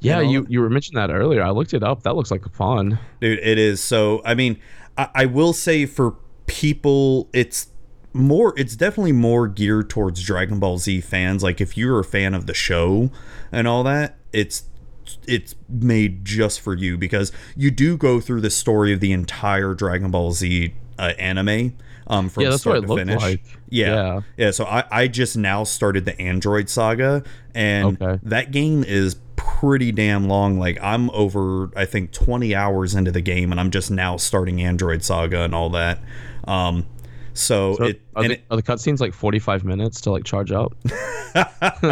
Yeah, 0.00 0.16
know? 0.16 0.20
you 0.30 0.46
you 0.50 0.60
were 0.60 0.68
mentioning 0.68 1.00
that 1.00 1.10
earlier. 1.12 1.42
I 1.42 1.50
looked 1.50 1.72
it 1.72 1.82
up. 1.82 2.02
That 2.02 2.14
looks 2.14 2.30
like 2.30 2.44
fun. 2.52 2.98
dude 3.20 3.38
it 3.38 3.56
is 3.56 3.82
so 3.82 4.20
i 4.26 4.34
mean 4.34 4.58
I, 4.98 5.08
I 5.14 5.26
will 5.26 5.54
say 5.54 5.86
for 5.86 6.16
people 6.46 7.30
it's 7.32 7.68
more 8.12 8.52
it's 8.58 8.76
definitely 8.76 9.12
more 9.12 9.48
geared 9.48 9.88
towards 9.90 10.22
dragon 10.22 10.58
ball 10.60 10.76
z 10.78 11.00
fans 11.00 11.42
like 11.42 11.60
if 11.60 11.76
you're 11.76 11.98
a 11.98 12.04
fan 12.04 12.34
of 12.34 12.46
the 12.46 12.52
show 12.54 13.10
and 13.50 13.66
all 13.66 13.82
that 13.84 14.18
it's 14.32 14.64
it's 15.26 15.54
made 15.68 16.24
just 16.24 16.60
for 16.60 16.74
you 16.74 16.96
because 16.96 17.32
you 17.56 17.70
do 17.70 17.96
go 17.96 18.20
through 18.20 18.40
the 18.40 18.50
story 18.50 18.92
of 18.92 19.00
the 19.00 19.12
entire 19.12 19.74
dragon 19.74 20.10
ball 20.10 20.32
z 20.32 20.74
uh, 20.98 21.12
anime 21.18 21.76
um 22.06 22.28
from 22.28 22.44
Yeah, 22.44 22.56
start 22.56 22.82
to 22.86 22.96
finish 22.96 23.22
like. 23.22 23.58
yeah. 23.68 23.86
Yeah. 23.94 24.20
yeah 24.36 24.50
so 24.50 24.64
i 24.66 24.84
i 24.90 25.08
just 25.08 25.36
now 25.36 25.64
started 25.64 26.04
the 26.04 26.18
android 26.20 26.68
saga 26.68 27.22
and 27.54 28.00
Okay. 28.00 28.20
that 28.24 28.50
game 28.52 28.84
is 28.84 29.16
pretty 29.36 29.90
damn 29.92 30.28
long 30.28 30.58
like 30.58 30.78
i'm 30.82 31.10
over 31.10 31.70
i 31.76 31.84
think 31.84 32.12
20 32.12 32.54
hours 32.54 32.94
into 32.94 33.10
the 33.10 33.20
game 33.20 33.50
and 33.52 33.60
i'm 33.60 33.70
just 33.70 33.90
now 33.90 34.16
starting 34.16 34.60
android 34.62 35.02
saga 35.02 35.40
and 35.42 35.54
all 35.54 35.70
that 35.70 35.98
um 36.44 36.86
so, 37.34 37.74
So 37.76 37.84
it 37.84 38.00
are, 38.16 38.22
the, 38.24 38.32
it 38.34 38.44
are 38.50 38.56
the 38.56 38.62
cutscenes 38.62 39.00
like 39.00 39.12
45 39.12 39.64
minutes 39.64 40.00
to 40.02 40.10
like 40.12 40.24
charge 40.24 40.50
up? 40.52 40.72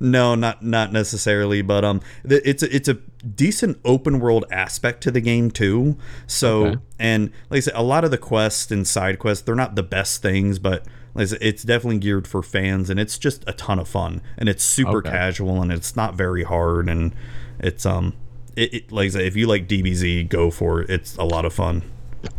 no 0.00 0.34
not 0.34 0.62
not 0.62 0.92
necessarily 0.92 1.62
but 1.62 1.84
um 1.84 2.00
it's 2.24 2.62
a, 2.62 2.74
it's 2.76 2.88
a 2.88 2.94
decent 3.34 3.78
open 3.84 4.20
world 4.20 4.44
aspect 4.50 5.02
to 5.02 5.10
the 5.10 5.20
game 5.20 5.50
too 5.50 5.96
so 6.26 6.64
Okay. 6.66 6.80
and 6.98 7.30
like 7.50 7.56
i 7.58 7.60
said 7.60 7.74
a 7.74 7.82
lot 7.82 8.04
of 8.04 8.10
the 8.10 8.18
quests 8.18 8.70
and 8.70 8.86
side 8.86 9.18
quests 9.18 9.42
they're 9.44 9.54
not 9.54 9.74
the 9.76 9.82
best 9.82 10.20
things 10.22 10.58
but 10.58 10.84
like 11.14 11.22
I 11.22 11.26
said, 11.26 11.38
it's 11.42 11.62
definitely 11.62 11.98
geared 12.00 12.26
for 12.26 12.42
fans 12.42 12.90
and 12.90 12.98
it's 12.98 13.18
just 13.18 13.44
a 13.46 13.52
ton 13.52 13.78
of 13.78 13.88
fun 13.88 14.20
and 14.36 14.48
it's 14.48 14.64
super 14.64 14.98
Okay. 14.98 15.10
casual 15.10 15.62
and 15.62 15.70
it's 15.72 15.94
not 15.94 16.16
very 16.16 16.42
hard 16.42 16.88
and 16.88 17.14
it's 17.60 17.86
um 17.86 18.14
it, 18.56 18.74
it 18.74 18.92
like 18.92 19.06
I 19.06 19.10
said, 19.10 19.22
if 19.22 19.36
you 19.36 19.46
like 19.46 19.68
DBZ 19.68 20.28
go 20.28 20.50
for 20.50 20.82
it 20.82 20.90
it's 20.90 21.16
a 21.16 21.24
lot 21.24 21.44
of 21.44 21.54
fun 21.54 21.82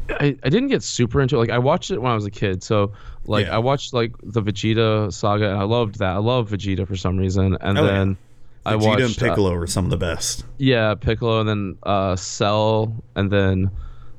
I, 0.10 0.38
I 0.44 0.50
didn't 0.50 0.68
get 0.70 0.84
super 0.84 1.22
into 1.22 1.36
it. 1.36 1.40
Like 1.40 1.50
I 1.50 1.58
watched 1.60 1.92
it 1.92 2.00
when 2.02 2.12
I 2.12 2.16
was 2.16 2.26
a 2.26 2.32
kid, 2.32 2.64
so 2.64 2.92
like 3.26 3.46
Yeah. 3.48 3.56
I 3.56 3.58
watched 3.60 3.94
like 3.94 4.14
the 4.24 4.42
Vegeta 4.42 5.12
saga, 5.14 5.50
and 5.52 5.58
I 5.60 5.64
loved 5.64 6.00
that. 6.00 6.16
I 6.16 6.18
love 6.20 6.50
Vegeta 6.50 6.88
for 6.88 6.96
some 6.96 7.18
reason, 7.18 7.58
and 7.62 7.78
Oh, 7.78 7.84
yeah. 7.84 7.92
then 7.92 8.18
I 8.66 8.74
Vegeta 8.74 8.86
watched 8.86 9.02
and 9.02 9.12
uh, 9.24 9.30
Piccolo 9.30 9.54
are 9.54 9.68
some 9.68 9.86
of 9.86 9.92
the 9.92 9.98
best 9.98 10.46
yeah, 10.58 10.96
Piccolo, 10.96 11.40
and 11.42 11.50
then 11.50 11.78
uh, 11.84 12.16
Cell, 12.16 12.94
and 13.16 13.32
then 13.32 13.70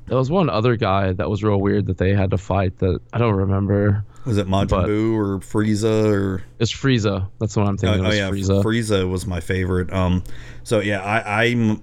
there 0.06 0.16
was 0.18 0.30
one 0.30 0.48
other 0.48 0.76
guy 0.76 1.12
that 1.14 1.28
was 1.28 1.42
real 1.42 1.60
weird 1.60 1.86
that 1.86 1.98
they 1.98 2.14
had 2.14 2.30
to 2.30 2.38
fight 2.38 2.78
that 2.78 3.00
I 3.12 3.18
don't 3.18 3.34
remember. 3.34 4.04
was 4.24 4.38
it 4.38 4.46
Majin 4.46 4.68
but- 4.68 4.86
Buu 4.88 5.14
or 5.14 5.38
Frieza 5.40 6.12
or 6.12 6.42
It's 6.60 6.72
Frieza. 6.72 7.28
That's 7.40 7.56
what 7.56 7.66
I'm 7.66 7.74
Oh, 7.74 7.76
thinking. 7.76 8.04
oh 8.04 8.08
of, 8.08 8.14
yeah, 8.14 8.30
Frieza. 8.30 8.62
Frieza 8.62 9.08
was 9.08 9.26
my 9.26 9.40
favorite. 9.40 9.92
Um, 9.92 10.22
so 10.62 10.78
yeah, 10.80 11.00
I, 11.02 11.44
I'm, 11.46 11.82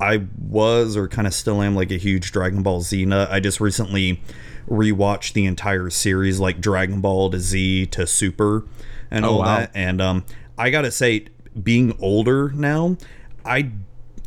I 0.00 0.26
was 0.38 0.96
or 0.96 1.08
kind 1.08 1.26
of 1.26 1.34
still 1.34 1.62
am 1.62 1.74
like 1.74 1.90
a 1.90 1.96
huge 1.96 2.32
Dragon 2.32 2.62
Ball 2.62 2.80
Z 2.82 3.04
nut. 3.06 3.30
I 3.30 3.40
just 3.40 3.60
recently 3.60 4.20
rewatched 4.68 5.32
the 5.32 5.46
entire 5.46 5.90
series, 5.90 6.38
like 6.40 6.60
Dragon 6.60 7.00
Ball 7.00 7.30
to 7.30 7.38
Z 7.40 7.86
to 7.86 8.06
Super, 8.06 8.64
and 9.10 9.24
Oh, 9.24 9.30
all 9.34 9.38
wow. 9.40 9.58
that. 9.58 9.70
And 9.74 10.00
um, 10.00 10.24
I 10.58 10.70
gotta 10.70 10.90
say, 10.90 11.26
being 11.62 11.96
older 12.00 12.50
now, 12.50 12.96
I. 13.44 13.70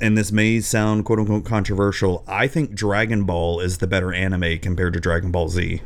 And 0.02 0.18
this 0.18 0.32
may 0.32 0.62
sound 0.62 1.04
quote 1.04 1.20
unquote 1.20 1.44
controversial. 1.44 2.24
I 2.26 2.48
think 2.48 2.74
Dragon 2.74 3.26
Ball 3.26 3.60
is 3.60 3.80
the 3.80 3.88
better 3.88 4.14
anime 4.14 4.58
compared 4.60 4.94
to 4.94 5.00
Dragon 5.02 5.30
Ball 5.30 5.50
Z. 5.50 5.82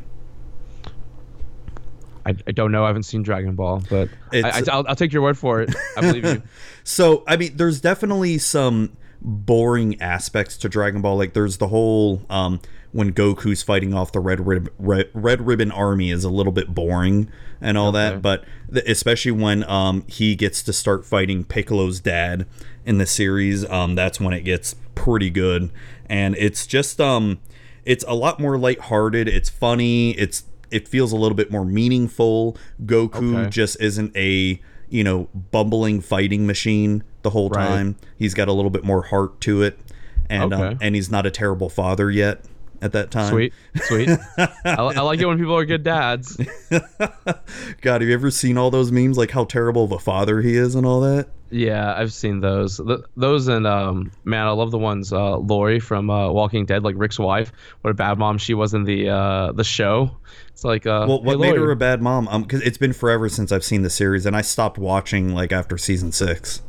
I, 2.25 2.35
I 2.47 2.51
don't 2.51 2.71
know. 2.71 2.83
I 2.83 2.87
haven't 2.87 3.03
seen 3.03 3.23
Dragon 3.23 3.55
Ball, 3.55 3.81
but 3.89 4.09
I, 4.31 4.61
will 4.61 4.85
I'll 4.87 4.95
take 4.95 5.11
your 5.11 5.21
word 5.23 5.37
for 5.37 5.61
it. 5.61 5.75
I 5.97 6.01
believe 6.01 6.25
you. 6.25 6.43
So, 6.85 7.23
I 7.27 7.37
mean, 7.37 7.55
there's 7.55 7.79
definitely 7.79 8.37
some 8.37 8.97
boring 9.23 9.99
aspects 10.01 10.57
to 10.57 10.69
Dragon 10.69 11.01
Ball. 11.01 11.17
Like, 11.17 11.33
there's 11.33 11.57
the 11.57 11.69
whole 11.69 12.21
um, 12.29 12.59
when 12.91 13.13
Goku's 13.13 13.63
fighting 13.63 13.93
off 13.93 14.11
the 14.11 14.19
Red 14.19 14.45
Rib- 14.45 14.71
Red, 14.77 15.09
Red 15.13 15.45
Ribbon 15.47 15.71
Army 15.71 16.11
is 16.11 16.23
a 16.23 16.29
little 16.29 16.51
bit 16.51 16.73
boring 16.75 17.29
and 17.61 17.77
all 17.77 17.89
Okay. 17.89 17.97
that, 17.97 18.21
but 18.21 18.43
th- 18.71 18.85
especially 18.87 19.31
when 19.31 19.63
um, 19.69 20.03
he 20.07 20.35
gets 20.35 20.61
to 20.63 20.73
start 20.73 21.05
fighting 21.05 21.43
Piccolo's 21.45 21.99
dad 21.99 22.45
in 22.85 22.97
the 22.97 23.05
series, 23.05 23.67
um, 23.69 23.95
that's 23.95 24.19
when 24.19 24.33
it 24.33 24.41
gets 24.41 24.75
pretty 24.95 25.29
good, 25.29 25.71
and 26.07 26.35
it's 26.37 26.67
just 26.67 26.99
um, 26.99 27.39
it's 27.85 28.03
a 28.07 28.13
lot 28.13 28.39
more 28.39 28.57
lighthearted. 28.57 29.27
It's 29.29 29.49
funny. 29.49 30.11
It's 30.11 30.43
it 30.69 30.87
feels 30.87 31.11
a 31.13 31.15
little 31.15 31.35
bit 31.35 31.49
more 31.49 31.63
meaningful. 31.65 32.57
Goku 32.85 33.37
Okay. 33.43 33.49
just 33.49 33.79
isn't 33.81 34.15
a 34.17 34.59
you 34.89 35.03
know 35.03 35.29
bumbling 35.51 36.01
fighting 36.01 36.45
machine 36.45 37.03
the 37.23 37.31
whole 37.31 37.49
Right. 37.49 37.65
time. 37.67 37.95
He's 38.17 38.33
got 38.33 38.47
a 38.47 38.53
little 38.53 38.71
bit 38.71 38.83
more 38.83 39.01
heart 39.03 39.41
to 39.41 39.61
it, 39.63 39.79
and 40.29 40.53
um, 40.53 40.61
Okay. 40.61 40.77
and 40.85 40.95
he's 40.95 41.09
not 41.09 41.25
a 41.25 41.31
terrible 41.31 41.69
father 41.69 42.11
yet 42.11 42.43
at 42.81 42.91
that 42.91 43.11
time. 43.11 43.29
Sweet, 43.31 43.53
sweet. 43.83 44.09
I, 44.37 44.49
I 44.65 45.01
like 45.01 45.19
it 45.19 45.25
when 45.25 45.37
people 45.37 45.55
are 45.57 45.65
good 45.65 45.83
dads. 45.83 46.37
God, 47.81 48.01
have 48.01 48.03
you 48.03 48.13
ever 48.13 48.29
seen 48.31 48.57
all 48.57 48.71
those 48.71 48.91
memes 48.91 49.17
like 49.17 49.31
how 49.31 49.45
terrible 49.45 49.85
of 49.85 49.91
a 49.91 49.99
father 49.99 50.41
he 50.41 50.55
is 50.57 50.75
and 50.75 50.85
all 50.85 51.01
that? 51.01 51.29
Yeah, 51.49 51.93
I've 51.95 52.11
seen 52.11 52.39
those. 52.39 52.77
Th 52.77 52.99
those 53.15 53.47
and 53.47 53.67
um, 53.67 54.11
man, 54.23 54.47
I 54.47 54.51
love 54.51 54.71
the 54.71 54.79
ones 54.79 55.13
uh, 55.13 55.37
Lori 55.37 55.79
from 55.79 56.09
uh, 56.09 56.31
Walking 56.31 56.65
Dead, 56.65 56.83
like 56.83 56.95
Rick's 56.97 57.19
wife. 57.19 57.51
What 57.81 57.91
a 57.91 57.93
bad 57.93 58.17
mom 58.17 58.39
she 58.39 58.53
was 58.55 58.73
in 58.73 58.85
the 58.85 59.09
uh, 59.09 59.51
the 59.51 59.63
show. 59.63 60.17
It's 60.49 60.63
like, 60.63 60.87
uh, 60.87 61.05
Well, 61.07 61.21
what 61.21 61.37
hey, 61.39 61.51
made 61.51 61.57
her 61.57 61.69
a 61.71 61.75
bad 61.75 62.01
mom? 62.01 62.27
Um, 62.27 62.41
because 62.41 62.61
it's 62.61 62.77
been 62.79 62.93
forever 62.93 63.29
since 63.29 63.51
I've 63.51 63.63
seen 63.63 63.83
the 63.83 63.89
series, 63.91 64.25
and 64.25 64.35
I 64.35 64.41
stopped 64.41 64.77
watching 64.79 65.33
like 65.35 65.51
after 65.51 65.77
season 65.77 66.11
six. 66.11 66.61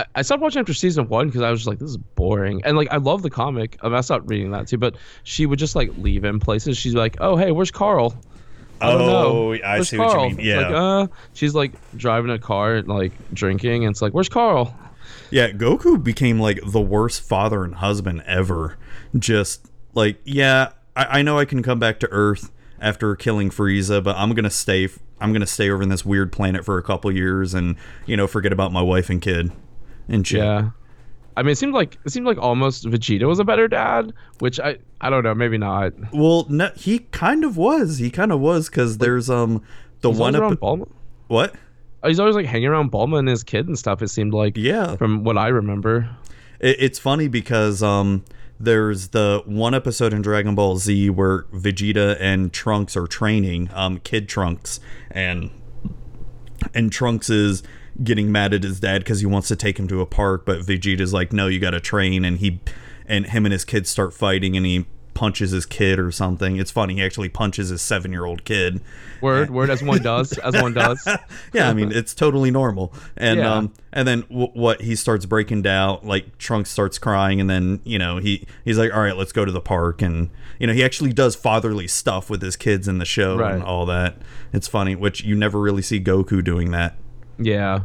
I, 0.00 0.04
I 0.16 0.22
stopped 0.22 0.42
watching 0.42 0.60
after 0.60 0.74
season 0.74 1.08
one 1.08 1.28
because 1.28 1.42
I 1.42 1.50
was 1.50 1.60
just 1.60 1.68
like, 1.68 1.78
this 1.78 1.90
is 1.90 1.96
boring. 1.96 2.62
And 2.64 2.76
like, 2.76 2.88
I 2.90 2.96
love 2.96 3.22
the 3.22 3.30
comic. 3.30 3.76
I, 3.82 3.86
mean, 3.88 3.96
I 3.96 4.00
stopped 4.00 4.28
reading 4.28 4.50
that 4.52 4.66
too. 4.68 4.78
But 4.78 4.96
she 5.24 5.46
would 5.46 5.58
just 5.58 5.76
like 5.76 5.90
leave 5.98 6.24
him 6.24 6.40
places. 6.40 6.76
She's 6.78 6.94
like, 6.94 7.16
oh 7.20 7.36
hey, 7.36 7.52
where's 7.52 7.70
Carl? 7.70 8.14
I 8.80 8.92
don't 8.92 9.00
Oh, 9.02 9.52
know. 9.52 9.54
I 9.62 9.74
Where's 9.76 9.88
see 9.90 9.98
what 9.98 10.06
you 10.06 10.10
Carl? 10.12 10.30
mean. 10.30 10.40
Yeah. 10.40 10.56
Like, 10.60 10.70
uh, 10.70 11.06
she's 11.34 11.54
like 11.54 11.72
driving 11.96 12.30
a 12.30 12.38
car, 12.38 12.76
and, 12.76 12.88
like 12.88 13.12
drinking, 13.34 13.84
and 13.84 13.92
it's 13.92 14.00
like, 14.00 14.14
where's 14.14 14.30
Carl? 14.30 14.74
Yeah, 15.30 15.50
Goku 15.50 16.02
became 16.02 16.40
like 16.40 16.60
the 16.66 16.80
worst 16.80 17.20
father 17.22 17.62
and 17.62 17.74
husband 17.74 18.22
ever. 18.26 18.78
Just 19.18 19.70
like, 19.92 20.18
yeah, 20.24 20.70
I, 20.96 21.18
I 21.18 21.22
know 21.22 21.38
I 21.38 21.44
can 21.44 21.62
come 21.62 21.78
back 21.78 22.00
to 22.00 22.08
Earth 22.10 22.50
after 22.80 23.14
killing 23.16 23.50
Frieza, 23.50 24.02
but 24.02 24.16
I'm 24.16 24.32
gonna 24.32 24.48
stay. 24.50 24.88
I'm 25.20 25.34
gonna 25.34 25.46
stay 25.46 25.68
over 25.68 25.82
in 25.82 25.90
this 25.90 26.04
weird 26.06 26.32
planet 26.32 26.64
for 26.64 26.78
a 26.78 26.82
couple 26.82 27.12
years, 27.12 27.52
and 27.52 27.76
you 28.06 28.16
know, 28.16 28.26
forget 28.26 28.50
about 28.52 28.72
my 28.72 28.80
wife 28.82 29.10
and 29.10 29.20
kid, 29.20 29.52
and 30.10 30.26
shit. 30.26 30.40
Yeah. 30.40 30.70
I 31.36 31.42
mean, 31.42 31.52
it 31.52 31.56
seemed 31.58 31.72
like 31.72 31.96
it 32.04 32.10
seemed 32.10 32.26
like 32.26 32.36
almost 32.38 32.84
Vegeta 32.84 33.26
was 33.26 33.38
a 33.38 33.44
better 33.44 33.68
dad, 33.68 34.12
which 34.40 34.60
I 34.60 34.76
I 35.00 35.08
don't 35.08 35.22
know, 35.24 35.34
maybe 35.34 35.56
not. 35.56 35.92
Well, 36.12 36.44
no, 36.50 36.70
he 36.76 36.98
kind 37.12 37.44
of 37.44 37.56
was. 37.56 37.96
He 37.98 38.10
kind 38.10 38.32
of 38.32 38.40
was 38.40 38.68
because 38.68 38.98
there's 38.98 39.30
um 39.30 39.62
the 40.02 40.10
one 40.10 40.34
up. 40.36 40.42
Bulma. 40.60 40.88
What? 41.28 41.54
He's 42.04 42.18
always 42.18 42.34
like 42.34 42.46
hanging 42.46 42.68
around 42.68 42.90
Bulma 42.92 43.18
and 43.20 43.28
his 43.28 43.44
kid 43.44 43.68
and 43.68 43.78
stuff. 43.78 44.02
It 44.02 44.08
seemed 44.08 44.34
like 44.34 44.56
Yeah. 44.56 44.96
from 44.96 45.22
what 45.24 45.38
I 45.38 45.48
remember. 45.48 46.08
It, 46.58 46.76
it's 46.80 46.98
funny 46.98 47.28
because 47.28 47.82
um, 47.82 48.24
there's 48.58 49.08
the 49.08 49.42
one 49.46 49.74
episode 49.74 50.12
in 50.12 50.22
Dragon 50.22 50.54
Ball 50.54 50.78
Z 50.78 51.10
where 51.10 51.42
Vegeta 51.54 52.16
and 52.18 52.52
Trunks 52.52 52.96
are 52.96 53.06
training, 53.06 53.70
um, 53.72 53.98
Kid 54.00 54.28
Trunks, 54.28 54.80
and 55.10 55.50
and 56.74 56.90
Trunks 56.92 57.30
is 57.30 57.62
getting 58.02 58.30
mad 58.32 58.54
at 58.54 58.62
his 58.62 58.80
dad 58.80 58.98
because 59.02 59.20
he 59.20 59.26
wants 59.26 59.48
to 59.48 59.56
take 59.56 59.78
him 59.78 59.88
to 59.88 60.00
a 60.00 60.06
park, 60.06 60.44
but 60.46 60.60
Vegeta's 60.60 61.12
like, 61.12 61.32
no, 61.32 61.46
you 61.46 61.58
got 61.58 61.70
to 61.70 61.80
train, 61.80 62.24
and 62.24 62.38
he 62.38 62.60
and 63.06 63.26
him 63.26 63.44
and 63.46 63.52
his 63.52 63.64
kid 63.64 63.86
start 63.86 64.14
fighting, 64.14 64.56
and 64.56 64.64
he 64.66 64.86
punches 65.12 65.50
his 65.50 65.66
kid 65.66 65.98
or 65.98 66.10
something. 66.10 66.56
It's 66.56 66.70
funny. 66.70 66.94
He 66.94 67.02
actually 67.02 67.28
punches 67.28 67.68
his 67.68 67.82
seven 67.82 68.10
year 68.12 68.24
old 68.24 68.44
kid. 68.44 68.80
Word, 69.20 69.50
word, 69.50 69.68
as 69.68 69.82
one 69.82 70.00
does, 70.00 70.38
as 70.38 70.54
one 70.54 70.72
does. 70.72 71.06
yeah, 71.52 71.68
I 71.68 71.74
mean 71.74 71.92
it's 71.92 72.14
totally 72.14 72.50
normal. 72.50 72.94
And 73.18 73.40
Yeah. 73.40 73.52
um, 73.54 73.72
and 73.92 74.08
then 74.08 74.20
w- 74.30 74.48
what 74.54 74.80
he 74.80 74.96
starts 74.96 75.26
breaking 75.26 75.60
down, 75.62 75.98
like 76.04 76.38
Trunks 76.38 76.70
starts 76.70 76.96
crying, 76.98 77.38
and 77.40 77.50
then 77.50 77.80
you 77.84 77.98
know 77.98 78.16
he 78.18 78.46
he's 78.64 78.78
like, 78.78 78.94
all 78.94 79.00
right, 79.02 79.16
let's 79.16 79.32
go 79.32 79.44
to 79.44 79.52
the 79.52 79.60
park, 79.60 80.00
and 80.00 80.30
you 80.58 80.66
know 80.66 80.72
he 80.72 80.82
actually 80.82 81.12
does 81.12 81.34
fatherly 81.34 81.88
stuff 81.88 82.30
with 82.30 82.40
his 82.40 82.56
kids 82.56 82.88
in 82.88 82.96
the 82.98 83.04
show 83.04 83.36
Right. 83.36 83.52
and 83.56 83.62
all 83.62 83.84
that. 83.86 84.16
It's 84.54 84.68
funny, 84.68 84.94
which 84.94 85.22
you 85.22 85.34
never 85.36 85.60
really 85.60 85.82
see 85.82 86.00
Goku 86.00 86.42
doing 86.42 86.70
that. 86.70 86.94
Yeah, 87.40 87.80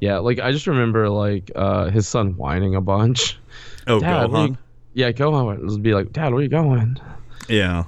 yeah. 0.00 0.18
Like 0.18 0.38
I 0.40 0.52
just 0.52 0.66
remember 0.66 1.08
like 1.08 1.50
uh 1.54 1.90
his 1.90 2.06
son 2.08 2.36
whining 2.36 2.74
a 2.74 2.80
bunch. 2.80 3.38
Oh, 3.86 4.00
Dad, 4.00 4.30
where 4.30 4.42
Gohan. 4.42 4.48
you- 4.50 4.58
yeah, 4.92 5.12
Gohan 5.12 5.64
would 5.66 5.82
be 5.82 5.94
like, 5.94 6.12
Dad, 6.12 6.32
where 6.32 6.42
you 6.42 6.48
going? 6.48 6.96
Yeah. 7.48 7.84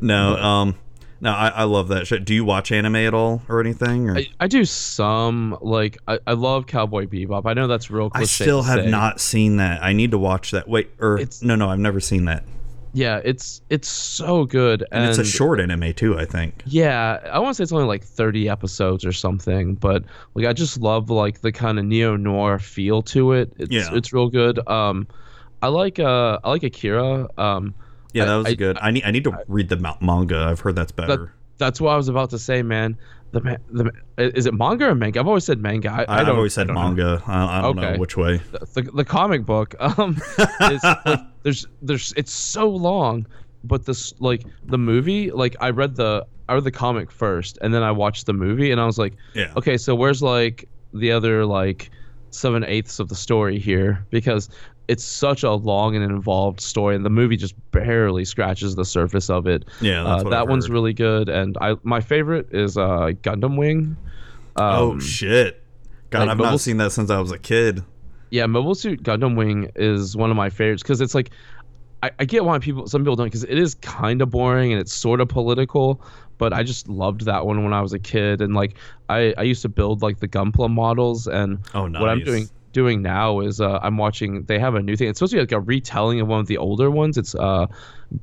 No. 0.00 0.36
Um. 0.36 0.76
No, 1.18 1.32
I, 1.32 1.48
I 1.48 1.62
love 1.64 1.88
that 1.88 2.06
shit. 2.06 2.24
Do 2.26 2.34
you 2.34 2.44
watch 2.44 2.70
anime 2.70 2.96
at 2.96 3.14
all 3.14 3.40
or 3.48 3.60
anything? 3.60 4.10
Or? 4.10 4.18
I, 4.18 4.28
I 4.38 4.48
do 4.48 4.64
some 4.66 5.56
like 5.62 5.96
I, 6.06 6.18
I 6.26 6.32
love 6.34 6.66
Cowboy 6.66 7.06
Bebop. 7.06 7.42
I 7.46 7.54
know 7.54 7.66
that's 7.66 7.90
real 7.90 8.10
I 8.12 8.18
cliche. 8.18 8.44
still 8.44 8.62
to 8.62 8.68
have 8.68 8.80
say. 8.84 8.90
not 8.90 9.18
seen 9.20 9.56
that. 9.56 9.82
I 9.82 9.94
need 9.94 10.10
to 10.10 10.18
watch 10.18 10.50
that. 10.50 10.68
Wait, 10.68 10.90
or 11.00 11.16
It's- 11.16 11.42
no, 11.42 11.54
no, 11.56 11.70
I've 11.70 11.78
never 11.78 12.00
seen 12.00 12.26
that. 12.26 12.44
Yeah, 12.96 13.20
it's 13.24 13.60
it's 13.68 13.88
so 13.88 14.46
good, 14.46 14.80
and, 14.90 15.02
And, 15.02 15.10
it's 15.10 15.18
a 15.18 15.24
short 15.24 15.60
anime 15.60 15.92
too, 15.92 16.18
I 16.18 16.24
think. 16.24 16.62
Yeah, 16.64 17.20
I 17.30 17.38
want 17.38 17.50
to 17.50 17.54
say 17.58 17.62
it's 17.64 17.72
only 17.72 17.84
like 17.84 18.02
30 18.02 18.48
episodes 18.48 19.04
or 19.04 19.12
something, 19.12 19.74
but 19.74 20.02
like 20.34 20.46
I 20.46 20.54
just 20.54 20.80
love 20.80 21.10
like 21.10 21.42
the 21.42 21.52
kind 21.52 21.78
of 21.78 21.84
neo 21.84 22.16
noir 22.16 22.58
feel 22.58 23.02
to 23.02 23.32
it. 23.32 23.52
It's 23.58 23.70
Yeah. 23.70 23.90
it's 23.92 24.14
real 24.14 24.30
good. 24.30 24.66
Um 24.66 25.06
I 25.60 25.68
like 25.68 25.98
uh 25.98 26.38
I 26.42 26.48
like 26.48 26.62
Akira. 26.62 27.28
Um 27.36 27.74
Yeah, 28.14 28.24
that 28.24 28.36
was 28.36 28.46
I- 28.46 28.54
good. 28.54 28.78
I 28.80 28.90
need 28.90 29.04
I 29.04 29.10
need 29.10 29.24
to 29.24 29.38
read 29.46 29.68
the 29.68 29.96
manga. 30.00 30.38
I've 30.50 30.60
heard 30.60 30.74
that's 30.76 30.92
better. 30.92 31.32
that's 31.58 31.80
what 31.82 31.90
I 31.90 31.96
was 31.98 32.08
about 32.08 32.30
to 32.30 32.38
say, 32.38 32.62
man. 32.62 32.96
The 33.40 33.92
the 34.16 34.34
is 34.36 34.46
it 34.46 34.54
manga 34.54 34.88
or 34.88 34.94
manga? 34.94 35.20
I've 35.20 35.26
always 35.26 35.44
said 35.44 35.60
manga. 35.60 35.90
I, 35.90 36.02
I 36.02 36.04
I, 36.08 36.16
have 36.18 36.26
don't 36.28 36.36
always 36.36 36.54
said 36.54 36.70
I 36.70 36.74
don't 36.74 36.96
know. 36.96 37.04
manga. 37.04 37.22
I, 37.26 37.58
I 37.58 37.62
don't 37.62 37.78
Okay. 37.78 37.92
know 37.92 37.98
which 37.98 38.16
way. 38.16 38.40
the, 38.74 38.82
the 38.94 39.04
comic 39.04 39.44
book 39.44 39.74
um 39.80 40.16
is 40.70 40.82
like 40.82 41.20
there's 41.42 41.66
there's 41.82 42.12
it's 42.16 42.32
so 42.32 42.68
long 42.68 43.26
but 43.64 43.84
this 43.84 44.14
like 44.20 44.44
the 44.66 44.78
movie 44.78 45.30
like 45.30 45.56
i 45.60 45.70
read 45.70 45.96
the 45.96 46.24
i 46.48 46.54
read 46.54 46.64
the 46.64 46.70
comic 46.70 47.10
first 47.10 47.58
and 47.62 47.74
then 47.74 47.82
i 47.82 47.90
watched 47.90 48.26
the 48.26 48.32
movie 48.32 48.70
and 48.70 48.80
i 48.80 48.86
was 48.86 48.96
like 48.98 49.14
Yeah. 49.34 49.52
okay 49.56 49.76
so 49.76 49.94
where's 49.94 50.22
like 50.22 50.68
the 50.94 51.10
other 51.12 51.44
like 51.44 51.90
seven 52.30 52.64
eighths 52.64 52.98
of 53.00 53.08
the 53.08 53.14
story 53.16 53.58
here 53.58 54.04
because 54.10 54.48
it's 54.88 55.04
such 55.04 55.42
a 55.42 55.50
long 55.52 55.96
and 55.96 56.04
involved 56.04 56.60
story 56.60 56.94
and 56.94 57.04
the 57.04 57.10
movie 57.10 57.36
just 57.36 57.54
barely 57.72 58.24
scratches 58.24 58.74
the 58.76 58.84
surface 58.84 59.28
of 59.30 59.46
it 59.46 59.64
Yeah, 59.80 60.02
that's 60.04 60.24
uh, 60.24 60.28
that 60.30 60.42
I've 60.42 60.48
one's 60.48 60.66
heard. 60.66 60.72
really 60.74 60.92
good 60.94 61.28
and 61.28 61.56
i 61.60 61.74
my 61.82 62.00
favorite 62.00 62.48
is 62.52 62.76
uh 62.78 63.10
gundam 63.22 63.56
wing 63.56 63.96
oh 64.56 64.92
Um, 64.92 65.00
shit! 65.00 65.62
God, 66.10 66.20
like 66.20 66.28
I've 66.30 66.36
Mobile 66.38 66.50
not 66.52 66.60
seen 66.60 66.76
that 66.78 66.92
since 66.92 67.10
I 67.10 67.18
was 67.20 67.32
a 67.32 67.38
kid. 67.38 67.82
Yeah, 68.30 68.46
Mobile 68.46 68.74
Suit 68.74 69.02
Gundam 69.02 69.36
Wing 69.36 69.70
is 69.76 70.16
one 70.16 70.30
of 70.30 70.36
my 70.36 70.50
favorites 70.50 70.82
because 70.82 71.00
it's 71.00 71.14
like, 71.14 71.30
I, 72.02 72.10
I 72.18 72.24
get 72.24 72.44
why 72.44 72.58
people 72.58 72.86
some 72.88 73.02
people 73.02 73.14
don't 73.16 73.26
because 73.26 73.44
it 73.44 73.56
is 73.58 73.74
kind 73.76 74.20
of 74.22 74.30
boring 74.30 74.72
and 74.72 74.80
it's 74.80 74.92
sort 74.92 75.20
of 75.20 75.28
political, 75.28 76.00
but 76.38 76.52
I 76.52 76.62
just 76.64 76.88
loved 76.88 77.24
that 77.26 77.44
one 77.46 77.62
when 77.64 77.72
I 77.72 77.80
was 77.80 77.92
a 77.92 77.98
kid 77.98 78.40
and 78.40 78.54
like 78.54 78.76
I 79.08 79.32
I 79.38 79.42
used 79.42 79.62
to 79.62 79.68
build 79.68 80.02
like 80.02 80.18
the 80.20 80.28
Gunpla 80.28 80.68
models 80.70 81.26
and 81.28 81.58
Oh, 81.74 81.82
what 81.82 82.08
I'm 82.08 82.22
doing 82.24 82.48
doing 82.80 82.98
now 83.02 83.40
is 83.40 83.60
uh, 83.60 83.78
I'm 83.86 83.96
watching 83.96 84.44
they 84.50 84.58
have 84.66 84.74
a 84.76 84.82
new 84.82 84.96
thing. 84.96 85.08
It's 85.08 85.18
supposed 85.18 85.32
to 85.32 85.36
be 85.38 85.42
like 85.46 85.52
a 85.52 85.60
retelling 85.72 86.20
of 86.20 86.28
one 86.28 86.40
of 86.40 86.46
the 86.46 86.58
older 86.58 86.90
ones. 86.90 87.16
It's 87.18 87.34
uh 87.34 87.66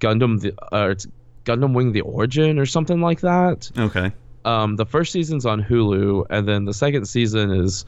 Gundam 0.03 0.39
the 0.41 0.51
uh, 0.75 0.89
it's 0.93 1.05
Gundam 1.45 1.73
Wing 1.73 1.91
the 1.91 2.01
Origin 2.01 2.59
or 2.59 2.65
something 2.65 3.01
like 3.01 3.21
that 3.21 3.69
Okay. 3.77 4.11
um, 4.45 4.75
the 4.77 4.85
first 4.85 5.11
season's 5.11 5.45
on 5.45 5.61
Hulu, 5.69 6.25
and 6.29 6.47
then 6.47 6.65
the 6.65 6.73
second 6.73 7.05
season 7.05 7.51
is 7.63 7.83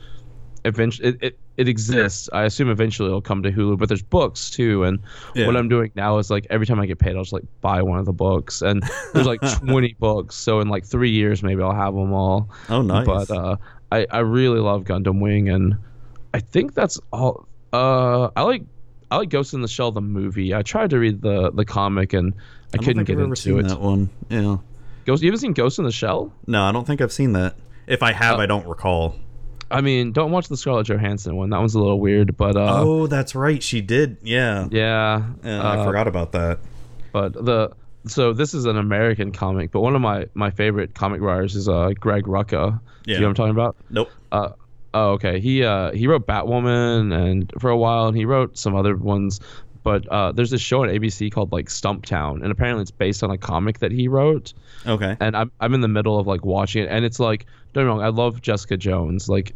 eventually 0.65 1.09
it, 1.09 1.17
it, 1.21 1.39
it 1.57 1.67
exists. 1.69 2.27
I 2.33 2.43
assume 2.43 2.69
eventually 2.69 3.07
it'll 3.09 3.21
come 3.21 3.43
to 3.43 3.51
Hulu, 3.51 3.77
but 3.77 3.87
there's 3.87 4.03
books 4.03 4.49
too. 4.49 4.83
And 4.83 4.99
Yeah. 5.35 5.45
what 5.47 5.55
I'm 5.55 5.69
doing 5.69 5.91
now 5.95 6.17
is 6.17 6.29
like 6.29 6.45
every 6.49 6.65
time 6.65 6.79
I 6.81 6.85
get 6.85 6.99
paid, 6.99 7.15
I'll 7.15 7.21
just 7.23 7.33
like 7.33 7.47
buy 7.61 7.81
one 7.81 7.99
of 7.99 8.05
the 8.05 8.13
books, 8.27 8.61
and 8.61 8.83
there's 9.13 9.27
like 9.33 9.41
20 9.59 9.95
books. 9.99 10.35
So 10.35 10.59
in 10.59 10.67
like 10.67 10.85
three 10.85 11.11
years, 11.11 11.43
maybe 11.43 11.61
I'll 11.61 11.75
have 11.85 11.93
them 11.95 12.11
all. 12.13 12.49
Oh, 12.69 12.81
nice. 12.81 13.05
But 13.05 13.29
uh, 13.31 13.55
I 13.91 13.99
I 14.11 14.19
really 14.19 14.59
love 14.59 14.83
Gundam 14.83 15.21
Wing, 15.21 15.47
and 15.49 15.75
I 16.35 16.39
think 16.39 16.73
that's 16.73 16.99
all. 17.13 17.47
Uh, 17.71 18.29
I 18.35 18.41
like. 18.43 18.63
I 19.11 19.17
like 19.17 19.29
Ghost 19.29 19.53
in 19.53 19.61
the 19.61 19.67
Shell 19.67 19.91
the 19.91 20.01
movie. 20.01 20.53
I 20.53 20.61
tried 20.63 20.89
to 20.89 20.99
read 20.99 21.21
the 21.21 21.51
the 21.51 21.63
comic 21.63 22.13
and 22.13 22.33
I, 22.73 22.77
I 22.79 22.83
couldn't 22.83 23.03
get 23.05 23.17
I've 23.17 23.23
into 23.23 23.35
seen 23.35 23.59
it. 23.59 23.67
that 23.69 23.79
one. 23.79 24.09
Yeah. 24.29 24.57
Ghost, 25.05 25.21
you 25.23 25.29
haven't 25.29 25.39
seen 25.41 25.53
Ghost 25.53 25.77
in 25.79 25.85
the 25.85 25.91
Shell? 25.91 26.33
No, 26.47 26.63
I 26.63 26.71
don't 26.71 26.85
think 26.85 26.99
I've 27.01 27.11
seen 27.13 27.33
that. 27.33 27.55
If 27.87 28.01
I 28.03 28.11
Uh, 28.11 28.15
have, 28.15 28.39
I 28.39 28.47
don't 28.47 28.67
recall. 28.67 29.15
I 29.69 29.81
mean, 29.81 30.11
don't 30.11 30.31
watch 30.31 30.47
the 30.47 30.57
Scarlett 30.57 30.87
Johansson 30.87 31.35
one. 31.35 31.51
That 31.51 31.59
one's 31.59 31.75
a 31.75 31.79
little 31.79 31.99
weird, 31.99 32.35
but 32.35 32.55
uh, 32.57 32.81
oh, 32.83 33.07
that's 33.07 33.35
right. 33.35 33.61
She 33.63 33.81
did. 33.81 34.17
Yeah. 34.23 34.67
yeah, 34.71 35.23
Yeah, 35.43 35.61
uh, 35.61 35.81
I 35.81 35.85
forgot 35.85 36.07
about 36.07 36.31
that. 36.33 36.59
But 37.13 37.33
the 37.33 37.71
so 38.07 38.33
this 38.33 38.53
is 38.55 38.65
an 38.65 38.77
American 38.77 39.31
comic, 39.31 39.71
but 39.71 39.81
one 39.81 39.95
of 39.95 40.01
my 40.01 40.25
my 40.33 40.49
favorite 40.51 40.93
comic 40.95 41.21
writers 41.21 41.55
is 41.55 41.69
uh 41.69 41.91
Greg 41.99 42.25
Rucka. 42.25 42.79
Do 43.03 43.11
Yeah. 43.11 43.15
you 43.17 43.21
know 43.21 43.27
what 43.27 43.29
I'm 43.29 43.35
talking 43.35 43.51
about? 43.51 43.75
Nope. 43.91 44.09
Uh, 44.31 44.49
oh, 44.95 45.11
okay. 45.11 45.39
He 45.39 45.63
uh 45.63 45.91
he 45.91 46.07
wrote 46.07 46.25
Batwoman 46.25 47.13
and 47.13 47.53
for 47.59 47.69
a 47.69 47.77
while, 47.77 48.07
and 48.07 48.17
he 48.17 48.25
wrote 48.25 48.57
some 48.57 48.75
other 48.75 48.95
ones. 48.95 49.39
but 49.83 50.07
uh, 50.07 50.31
there's 50.31 50.49
this 50.49 50.61
show 50.61 50.81
on 50.81 50.89
ABC 50.89 51.31
called 51.31 51.51
like 51.51 51.67
Stumptown, 51.67 52.41
and 52.41 52.51
apparently 52.51 52.81
it's 52.81 52.89
based 52.89 53.23
on 53.23 53.29
a 53.29 53.37
comic 53.37 53.79
that 53.79 53.91
he 53.91 54.07
wrote. 54.07 54.53
Okay. 54.87 55.15
And 55.19 55.37
I'm 55.37 55.51
I'm 55.59 55.75
in 55.75 55.81
the 55.81 55.87
middle 55.87 56.17
of 56.17 56.25
like 56.25 56.43
watching 56.43 56.83
it, 56.83 56.89
and 56.89 57.05
it's 57.05 57.19
like 57.19 57.45
don't 57.73 57.83
get 57.83 57.85
me 57.85 57.89
wrong, 57.89 58.01
I 58.01 58.07
love 58.07 58.41
Jessica 58.41 58.77
Jones. 58.77 59.29
Like, 59.29 59.53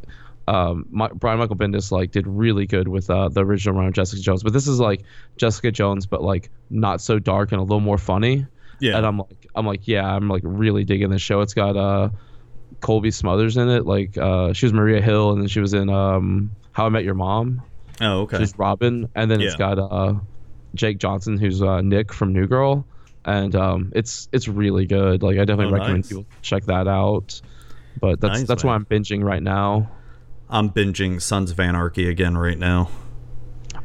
um, 0.48 0.86
my, 0.92 1.08
Brian 1.08 1.40
Michael 1.40 1.56
Bendis 1.56 1.92
like 1.92 2.12
did 2.12 2.28
really 2.28 2.68
good 2.68 2.88
with 2.88 3.10
uh, 3.10 3.30
the 3.30 3.44
original 3.44 3.76
run 3.76 3.88
of 3.88 3.94
Jessica 3.94 4.22
Jones, 4.22 4.44
but 4.44 4.54
this 4.54 4.68
is 4.68 4.80
like 4.80 5.02
Jessica 5.38 5.72
Jones, 5.72 6.06
but 6.06 6.22
like 6.22 6.52
not 6.70 7.02
so 7.02 7.18
dark 7.18 7.52
and 7.52 7.60
a 7.60 7.64
little 7.64 7.80
more 7.80 7.98
funny. 7.98 8.46
Yeah. 8.80 8.98
And 8.98 9.06
I'm 9.06 9.18
like 9.18 9.48
I'm 9.56 9.66
like 9.66 9.88
yeah, 9.88 10.06
I'm 10.06 10.28
like 10.30 10.44
really 10.46 10.84
digging 10.84 11.10
this 11.10 11.22
show. 11.24 11.42
It's 11.42 11.54
got 11.56 11.76
uh 11.76 12.10
Cobie 12.82 13.10
Smulders 13.10 13.62
in 13.62 13.70
it. 13.70 13.86
Like 13.86 14.18
uh, 14.18 14.54
she 14.54 14.66
was 14.66 14.74
Maria 14.74 15.02
Hill, 15.02 15.32
and 15.32 15.42
then 15.42 15.48
she 15.48 15.60
was 15.60 15.74
in 15.74 15.90
um, 15.90 16.52
How 16.72 16.86
I 16.86 16.90
Met 16.90 17.04
Your 17.04 17.16
Mom. 17.16 17.62
oh, 18.02 18.22
okay. 18.22 18.38
She's 18.40 18.58
Robin, 18.58 19.10
and 19.16 19.30
then 19.30 19.42
it's 19.42 19.56
got 19.56 19.78
uh, 19.80 20.16
Jake 20.76 20.98
Johnson, 21.00 21.38
who's 21.38 21.62
uh, 21.62 21.82
Nick 21.82 22.14
from 22.14 22.34
New 22.34 22.48
Girl, 22.48 22.86
and 23.26 23.56
um, 23.56 23.92
it's 23.96 24.30
it's 24.32 24.48
really 24.48 24.86
good. 24.86 25.22
Like 25.24 25.38
I 25.38 25.46
definitely 25.46 25.74
Oh, 25.74 25.78
recommend 25.78 25.98
nice. 26.04 26.10
people 26.10 26.26
check 26.42 26.64
that 26.66 26.88
out. 26.88 27.42
But 28.00 28.22
that's 28.22 28.40
Nice, 28.40 28.48
that's 28.48 28.64
why. 28.64 28.76
I'm 28.76 28.86
binging 28.86 29.24
right 29.24 29.44
now. 29.44 29.92
I'm 30.50 30.70
binging 30.70 31.22
Sons 31.22 31.52
of 31.52 31.60
Anarchy 31.60 32.08
again 32.10 32.38
right 32.38 32.58
now. 32.58 32.90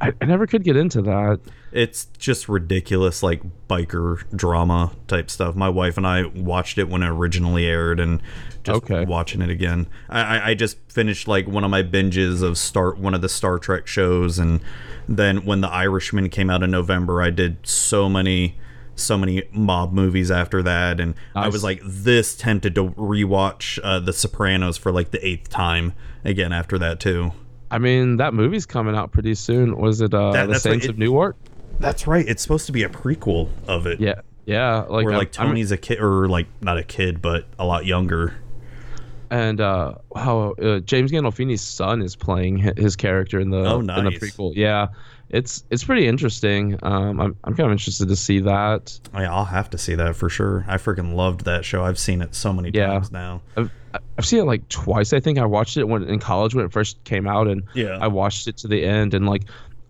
I, 0.00 0.12
I 0.20 0.24
never 0.24 0.46
could 0.46 0.62
get 0.64 0.76
into 0.76 1.02
that. 1.02 1.40
It's 1.74 2.04
just 2.18 2.48
ridiculous, 2.48 3.20
like 3.20 3.42
biker 3.68 4.22
drama 4.34 4.92
type 5.08 5.28
stuff. 5.28 5.56
My 5.56 5.68
wife 5.68 5.96
and 5.96 6.06
I 6.06 6.24
watched 6.26 6.78
it 6.78 6.88
when 6.88 7.02
it 7.02 7.08
originally 7.08 7.66
aired, 7.66 7.98
and 7.98 8.22
just 8.62 8.76
Okay. 8.84 9.04
watching 9.04 9.42
it 9.42 9.50
again. 9.50 9.88
I, 10.08 10.52
I, 10.52 10.54
just 10.54 10.78
finished 10.88 11.26
like 11.26 11.48
one 11.48 11.64
of 11.64 11.70
my 11.70 11.82
binges 11.82 12.42
of 12.42 12.56
start 12.58 12.96
one 12.98 13.12
of 13.12 13.22
the 13.22 13.28
Star 13.28 13.58
Trek 13.58 13.88
shows, 13.88 14.38
and 14.38 14.60
then 15.08 15.44
when 15.44 15.62
The 15.62 15.68
Irishman 15.68 16.28
came 16.30 16.48
out 16.48 16.62
in 16.62 16.70
November, 16.70 17.20
I 17.20 17.30
did 17.30 17.66
so 17.66 18.08
many, 18.08 18.56
so 18.94 19.18
many 19.18 19.42
mob 19.52 19.92
movies 19.92 20.30
after 20.30 20.62
that, 20.62 21.00
and 21.00 21.14
I 21.34 21.48
was 21.48 21.64
like 21.64 21.80
this 21.84 22.36
tempted 22.36 22.76
to 22.76 22.90
rewatch 22.90 23.80
uh, 23.82 23.98
The 23.98 24.12
Sopranos 24.12 24.76
for 24.76 24.92
like 24.92 25.10
the 25.10 25.26
eighth 25.26 25.48
time 25.50 25.92
again 26.24 26.52
after 26.52 26.78
that 26.78 27.00
too. 27.00 27.32
I 27.70 27.78
mean, 27.78 28.18
that 28.18 28.32
movie's 28.32 28.64
coming 28.64 28.94
out 28.94 29.10
pretty 29.10 29.34
soon. 29.34 29.76
Was 29.76 30.00
it 30.00 30.14
uh, 30.14 30.30
That- 30.30 30.46
the 30.48 30.60
Saints 30.60 30.84
it- 30.86 30.90
of 30.90 30.98
Newark? 30.98 31.36
That's 31.80 32.06
right. 32.06 32.26
It's 32.26 32.42
supposed 32.42 32.66
to 32.66 32.72
be 32.72 32.82
a 32.82 32.88
prequel 32.88 33.48
of 33.68 33.86
it. 33.86 34.00
Yeah, 34.00 34.20
yeah. 34.46 34.80
Like, 34.88 35.04
where 35.04 35.12
I'm- 35.14 35.18
like 35.18 35.38
I'm- 35.38 35.48
Tony's 35.48 35.70
a 35.72 35.76
kid 35.76 36.00
or 36.00 36.28
like 36.28 36.46
not 36.60 36.78
a 36.78 36.82
kid 36.82 37.20
but 37.22 37.46
a 37.58 37.64
lot 37.66 37.84
younger. 37.86 38.34
and 39.30 39.60
uh, 39.60 39.94
wow, 40.10 40.54
uh, 40.62 40.78
James 40.80 41.10
Gandolfini's 41.10 41.60
son 41.62 42.02
is 42.02 42.14
playing 42.14 42.58
his 42.76 42.94
character 42.96 43.40
in 43.40 43.50
the 43.50 43.64
Oh, 43.64 43.80
in 43.80 43.86
the 43.86 44.02
nice. 44.02 44.18
prequel. 44.18 44.52
Yeah, 44.54 44.88
it's 45.30 45.64
it's 45.70 45.82
pretty 45.82 46.06
interesting. 46.06 46.78
Um, 46.82 47.20
I'm 47.20 47.36
I'm 47.44 47.54
kind 47.56 47.66
of 47.66 47.72
interested 47.72 48.08
to 48.08 48.16
see 48.16 48.40
that. 48.40 48.98
Yeah, 49.14 49.34
I'll 49.34 49.44
have 49.46 49.70
to 49.70 49.78
see 49.78 49.94
that 49.96 50.14
for 50.14 50.28
sure. 50.28 50.64
I 50.68 50.76
freaking 50.76 51.14
loved 51.14 51.44
that 51.46 51.64
show. 51.64 51.82
I've 51.84 51.98
seen 51.98 52.22
it 52.22 52.34
so 52.34 52.52
many 52.52 52.70
Yeah. 52.72 52.86
times 52.88 53.10
now. 53.10 53.40
I've 53.56 53.70
I've 54.18 54.26
seen 54.26 54.40
it 54.40 54.44
like 54.44 54.68
twice. 54.68 55.12
I 55.12 55.20
think 55.20 55.38
I 55.38 55.46
watched 55.46 55.76
it 55.76 55.84
when 55.88 56.02
in 56.04 56.18
college 56.20 56.54
when 56.54 56.64
it 56.64 56.72
first 56.72 57.02
came 57.04 57.26
out, 57.26 57.48
and 57.48 57.62
Yeah. 57.74 57.98
I 58.00 58.08
watched 58.08 58.46
it 58.46 58.56
to 58.58 58.68
the 58.68 58.84
end. 58.84 59.14
And 59.14 59.26
like, 59.26 59.44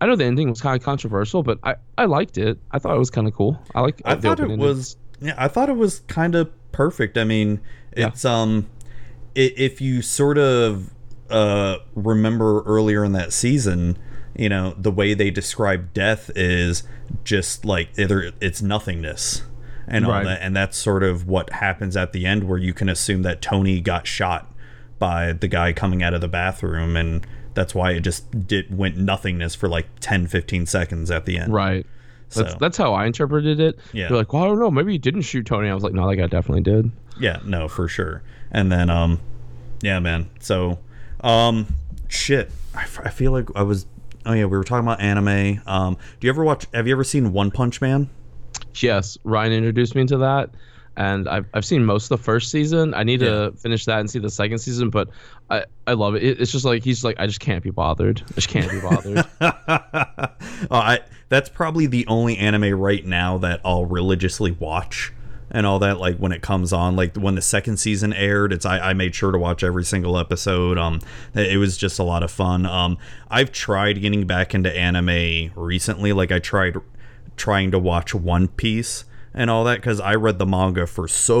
I 0.05 0.07
know 0.09 0.15
the 0.15 0.25
ending 0.25 0.51
was 0.51 0.61
kind 0.61 0.77
of 0.79 0.85
controversial, 0.85 1.41
but 1.41 1.57
I 1.63 1.75
I 1.97 2.05
liked 2.05 2.37
it. 2.37 2.59
I 2.69 2.77
thought 2.77 2.95
it 2.95 2.99
was 2.99 3.09
kind 3.09 3.27
of 3.27 3.33
cool. 3.33 3.59
I 3.73 3.81
like. 3.81 4.03
I 4.05 4.13
thought 4.15 4.39
it 4.39 4.55
was 4.59 4.97
yeah, 5.19 5.33
I 5.35 5.47
thought 5.47 5.67
it 5.67 5.77
was 5.77 6.01
kind 6.01 6.35
of 6.35 6.51
perfect. 6.71 7.17
I 7.17 7.23
mean, 7.23 7.59
Yeah. 7.97 8.07
it's 8.09 8.23
um 8.23 8.67
i- 9.35 9.53
if 9.57 9.81
you 9.81 10.03
sort 10.03 10.37
of 10.37 10.93
uh 11.31 11.77
remember 11.95 12.61
earlier 12.67 13.03
in 13.03 13.13
that 13.13 13.33
season, 13.33 13.97
you 14.35 14.47
know, 14.47 14.75
the 14.77 14.91
way 14.91 15.15
they 15.15 15.31
describe 15.31 15.91
death 15.91 16.29
is 16.35 16.83
just 17.23 17.65
like 17.65 17.89
either 17.97 18.31
it's 18.39 18.61
nothingness 18.61 19.41
and 19.87 20.05
all 20.05 20.23
that 20.23 20.39
and 20.41 20.55
that's 20.55 20.77
sort 20.77 21.01
of 21.01 21.27
what 21.27 21.49
happens 21.51 21.97
at 21.97 22.13
the 22.13 22.27
end 22.27 22.43
where 22.43 22.59
you 22.59 22.73
can 22.75 22.89
assume 22.89 23.23
that 23.23 23.41
Tony 23.41 23.81
got 23.81 24.05
shot 24.05 24.51
by 24.99 25.31
the 25.33 25.47
guy 25.47 25.73
coming 25.73 26.03
out 26.03 26.13
of 26.13 26.21
the 26.21 26.27
bathroom 26.27 26.95
and 26.95 27.25
that's 27.55 27.73
why 27.73 27.91
it 27.93 28.01
just 28.01 28.47
did 28.47 28.75
went 28.77 28.97
nothingness 28.97 29.55
for 29.55 29.67
like 29.67 29.87
10 30.01 30.27
15 30.27 30.65
seconds 30.67 31.09
at 31.09 31.25
the 31.25 31.37
end. 31.37 31.53
right. 31.53 31.85
That's 32.33 32.51
So- 32.53 32.57
that's 32.59 32.77
how 32.77 32.93
I 32.93 33.05
interpreted 33.05 33.59
it. 33.59 33.79
Yeah. 33.93 34.07
They're 34.09 34.17
like, 34.17 34.33
well, 34.33 34.43
I 34.43 34.47
don't 34.47 34.59
know. 34.59 34.69
Maybe 34.71 34.91
he 34.93 34.97
didn't 34.97 35.21
shoot 35.21 35.45
Tony. 35.45 35.69
I 35.69 35.73
was 35.73 35.83
like, 35.83 35.93
no, 35.93 36.07
that 36.09 36.15
guy 36.15 36.27
definitely 36.27 36.61
did. 36.63 36.91
Yeah, 37.19 37.39
no, 37.45 37.67
for 37.67 37.87
sure. 37.87 38.21
And 38.51 38.71
then, 38.71 38.89
um, 38.89 39.19
yeah, 39.81 39.99
man. 39.99 40.29
So, 40.39 40.79
um, 41.21 41.67
shit. 42.09 42.51
I, 42.75 42.81
f- 42.83 42.99
I 43.05 43.09
feel 43.09 43.31
like 43.31 43.47
I 43.55 43.61
was. 43.63 43.85
Oh 44.25 44.33
yeah, 44.33 44.45
we 44.45 44.57
were 44.57 44.63
talking 44.63 44.85
about 44.87 44.99
anime. 45.01 45.61
Um, 45.67 45.97
do 46.19 46.25
you 46.27 46.29
ever 46.29 46.43
watch? 46.43 46.65
Have 46.73 46.87
you 46.87 46.93
ever 46.93 47.03
seen 47.03 47.31
One 47.31 47.51
Punch 47.51 47.79
Man? 47.79 48.09
Yes, 48.77 49.17
Ryan 49.23 49.53
introduced 49.53 49.95
me 49.95 50.05
to 50.07 50.17
that, 50.17 50.49
and 50.97 51.27
I've, 51.27 51.45
I've 51.53 51.65
seen 51.65 51.85
most 51.85 52.05
of 52.05 52.17
the 52.17 52.23
first 52.23 52.51
season. 52.51 52.93
I 52.93 53.03
need 53.03 53.19
to 53.19 53.51
finish 53.57 53.85
that 53.85 53.99
and 53.99 54.09
see 54.09 54.19
the 54.19 54.29
second 54.29 54.59
season, 54.59 54.89
but 54.89 55.09
I, 55.49 55.65
I 55.87 55.93
love 55.93 56.15
it. 56.15 56.23
it. 56.23 56.41
It's 56.41 56.51
just 56.51 56.65
like 56.65 56.83
he's 56.83 57.03
like 57.03 57.19
I 57.19 57.27
just 57.27 57.39
can't 57.39 57.63
be 57.63 57.71
bothered. 57.71 58.21
I 58.29 58.33
just 58.33 58.49
can't 58.49 58.71
be 58.71 58.79
bothered. 58.79 59.25
oh, 59.41 60.75
I. 60.75 60.99
That's 61.27 61.49
probably 61.49 61.87
the 61.87 62.05
only 62.05 62.37
anime 62.37 62.79
right 62.79 63.03
now 63.03 63.39
that 63.39 63.59
I'll 63.65 63.85
religiously 63.85 64.51
watch 64.51 65.11
and 65.49 65.65
all 65.65 65.79
that. 65.79 65.99
Like 65.99 66.17
when 66.17 66.31
it 66.31 66.43
comes 66.43 66.71
on, 66.71 66.95
like 66.95 67.15
when 67.15 67.33
the 67.33 67.41
second 67.41 67.77
season 67.77 68.13
aired, 68.13 68.53
it's 68.53 68.65
I, 68.65 68.91
I 68.91 68.93
made 68.93 69.15
sure 69.15 69.31
to 69.31 69.37
watch 69.37 69.63
every 69.63 69.83
single 69.83 70.19
episode. 70.19 70.77
Um, 70.77 71.01
it 71.33 71.57
was 71.57 71.77
just 71.77 71.97
a 71.97 72.03
lot 72.03 72.21
of 72.21 72.29
fun. 72.29 72.65
Um, 72.67 72.97
I've 73.29 73.51
tried 73.51 74.01
getting 74.01 74.27
back 74.27 74.53
into 74.53 74.71
anime 74.71 75.51
recently. 75.55 76.13
Like 76.13 76.31
I 76.31 76.39
tried 76.39 76.77
trying 77.35 77.71
to 77.71 77.79
watch 77.79 78.13
One 78.13 78.47
Piece 78.47 79.05
and 79.35 79.49
all 79.51 79.63
that 79.65 79.75
because 79.75 79.99
I 79.99 80.15
read 80.15 80.39
the 80.39 80.45
manga 80.47 80.87
for 80.87 81.07
so 81.07 81.37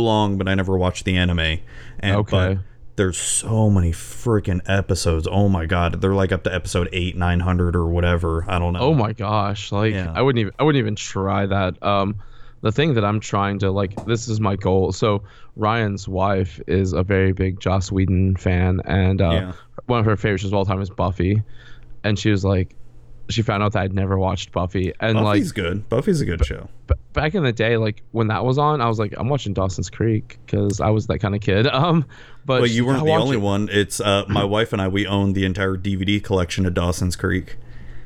long, 0.00 0.38
but 0.38 0.48
I 0.48 0.54
never 0.54 0.78
watched 0.78 1.04
the 1.04 1.16
anime. 1.16 1.58
And 2.00 2.16
Okay. 2.16 2.54
but 2.54 2.58
there's 2.96 3.18
so 3.18 3.68
many 3.70 3.90
freaking 3.92 4.60
episodes. 4.66 5.26
Oh 5.30 5.48
my 5.48 5.66
god, 5.66 6.00
they're 6.00 6.14
like 6.14 6.30
up 6.32 6.44
to 6.44 6.54
episode 6.54 6.88
eight, 6.92 7.16
nine 7.16 7.40
hundred 7.40 7.74
or 7.76 7.86
whatever. 7.88 8.44
I 8.48 8.58
don't 8.58 8.72
know. 8.74 8.80
oh 8.80 8.94
my 8.94 9.12
gosh, 9.12 9.72
like 9.72 9.92
Yeah. 9.92 10.12
I 10.14 10.22
wouldn't 10.22 10.40
even 10.40 10.52
I 10.58 10.62
wouldn't 10.62 10.80
even 10.80 10.94
try 10.96 11.46
that. 11.46 11.82
Um, 11.82 12.16
the 12.60 12.70
thing 12.70 12.94
that 12.94 13.04
I'm 13.04 13.18
trying 13.18 13.58
to 13.60 13.70
like 13.72 14.04
this 14.06 14.28
is 14.28 14.40
my 14.40 14.54
goal. 14.56 14.92
So 14.92 15.22
Ryan's 15.56 16.06
wife 16.06 16.60
is 16.68 16.92
a 16.92 17.02
very 17.02 17.32
big 17.32 17.58
Joss 17.60 17.90
Whedon 17.90 18.36
fan, 18.36 18.80
and 18.84 19.20
uh, 19.20 19.30
Yeah. 19.30 19.52
one 19.86 19.98
of 19.98 20.06
her 20.06 20.16
favorites 20.16 20.44
of 20.44 20.54
all 20.54 20.64
time 20.64 20.80
is 20.80 20.88
Buffy, 20.90 21.42
and 22.04 22.18
she 22.18 22.30
was 22.30 22.44
like. 22.44 22.74
She 23.28 23.42
found 23.42 23.62
out 23.62 23.72
that 23.72 23.82
I'd 23.82 23.94
never 23.94 24.18
watched 24.18 24.52
Buffy, 24.52 24.92
and 25.00 25.14
like 25.16 25.24
Buffy's 25.24 25.52
good. 25.52 25.88
Buffy's 25.88 26.20
a 26.20 26.26
good 26.26 26.44
show. 26.44 26.68
b- 26.86 26.94
back 27.12 27.34
in 27.34 27.42
the 27.44 27.52
day, 27.52 27.76
like 27.76 28.02
when 28.10 28.26
that 28.28 28.44
was 28.44 28.58
on, 28.58 28.80
I 28.80 28.88
was 28.88 28.98
like, 28.98 29.14
I'm 29.16 29.28
watching 29.28 29.54
Dawson's 29.54 29.88
Creek 29.88 30.38
because 30.44 30.80
I 30.80 30.90
was 30.90 31.06
that 31.06 31.18
kind 31.20 31.34
of 31.34 31.40
kid. 31.40 31.66
Um, 31.72 32.04
but 32.44 32.60
But 32.60 32.70
you 32.70 32.84
weren't 32.84 33.04
the 33.04 33.12
only 33.12 33.36
it- 33.36 33.40
one. 33.40 33.68
It's 33.70 34.00
uh, 34.00 34.24
my 34.28 34.44
wife 34.44 34.72
and 34.72 34.82
I. 34.82 34.88
We 34.88 35.06
own 35.06 35.32
the 35.32 35.44
entire 35.44 35.76
DVD 35.76 36.22
collection 36.22 36.66
of 36.66 36.74
Dawson's 36.74 37.16
Creek. 37.16 37.56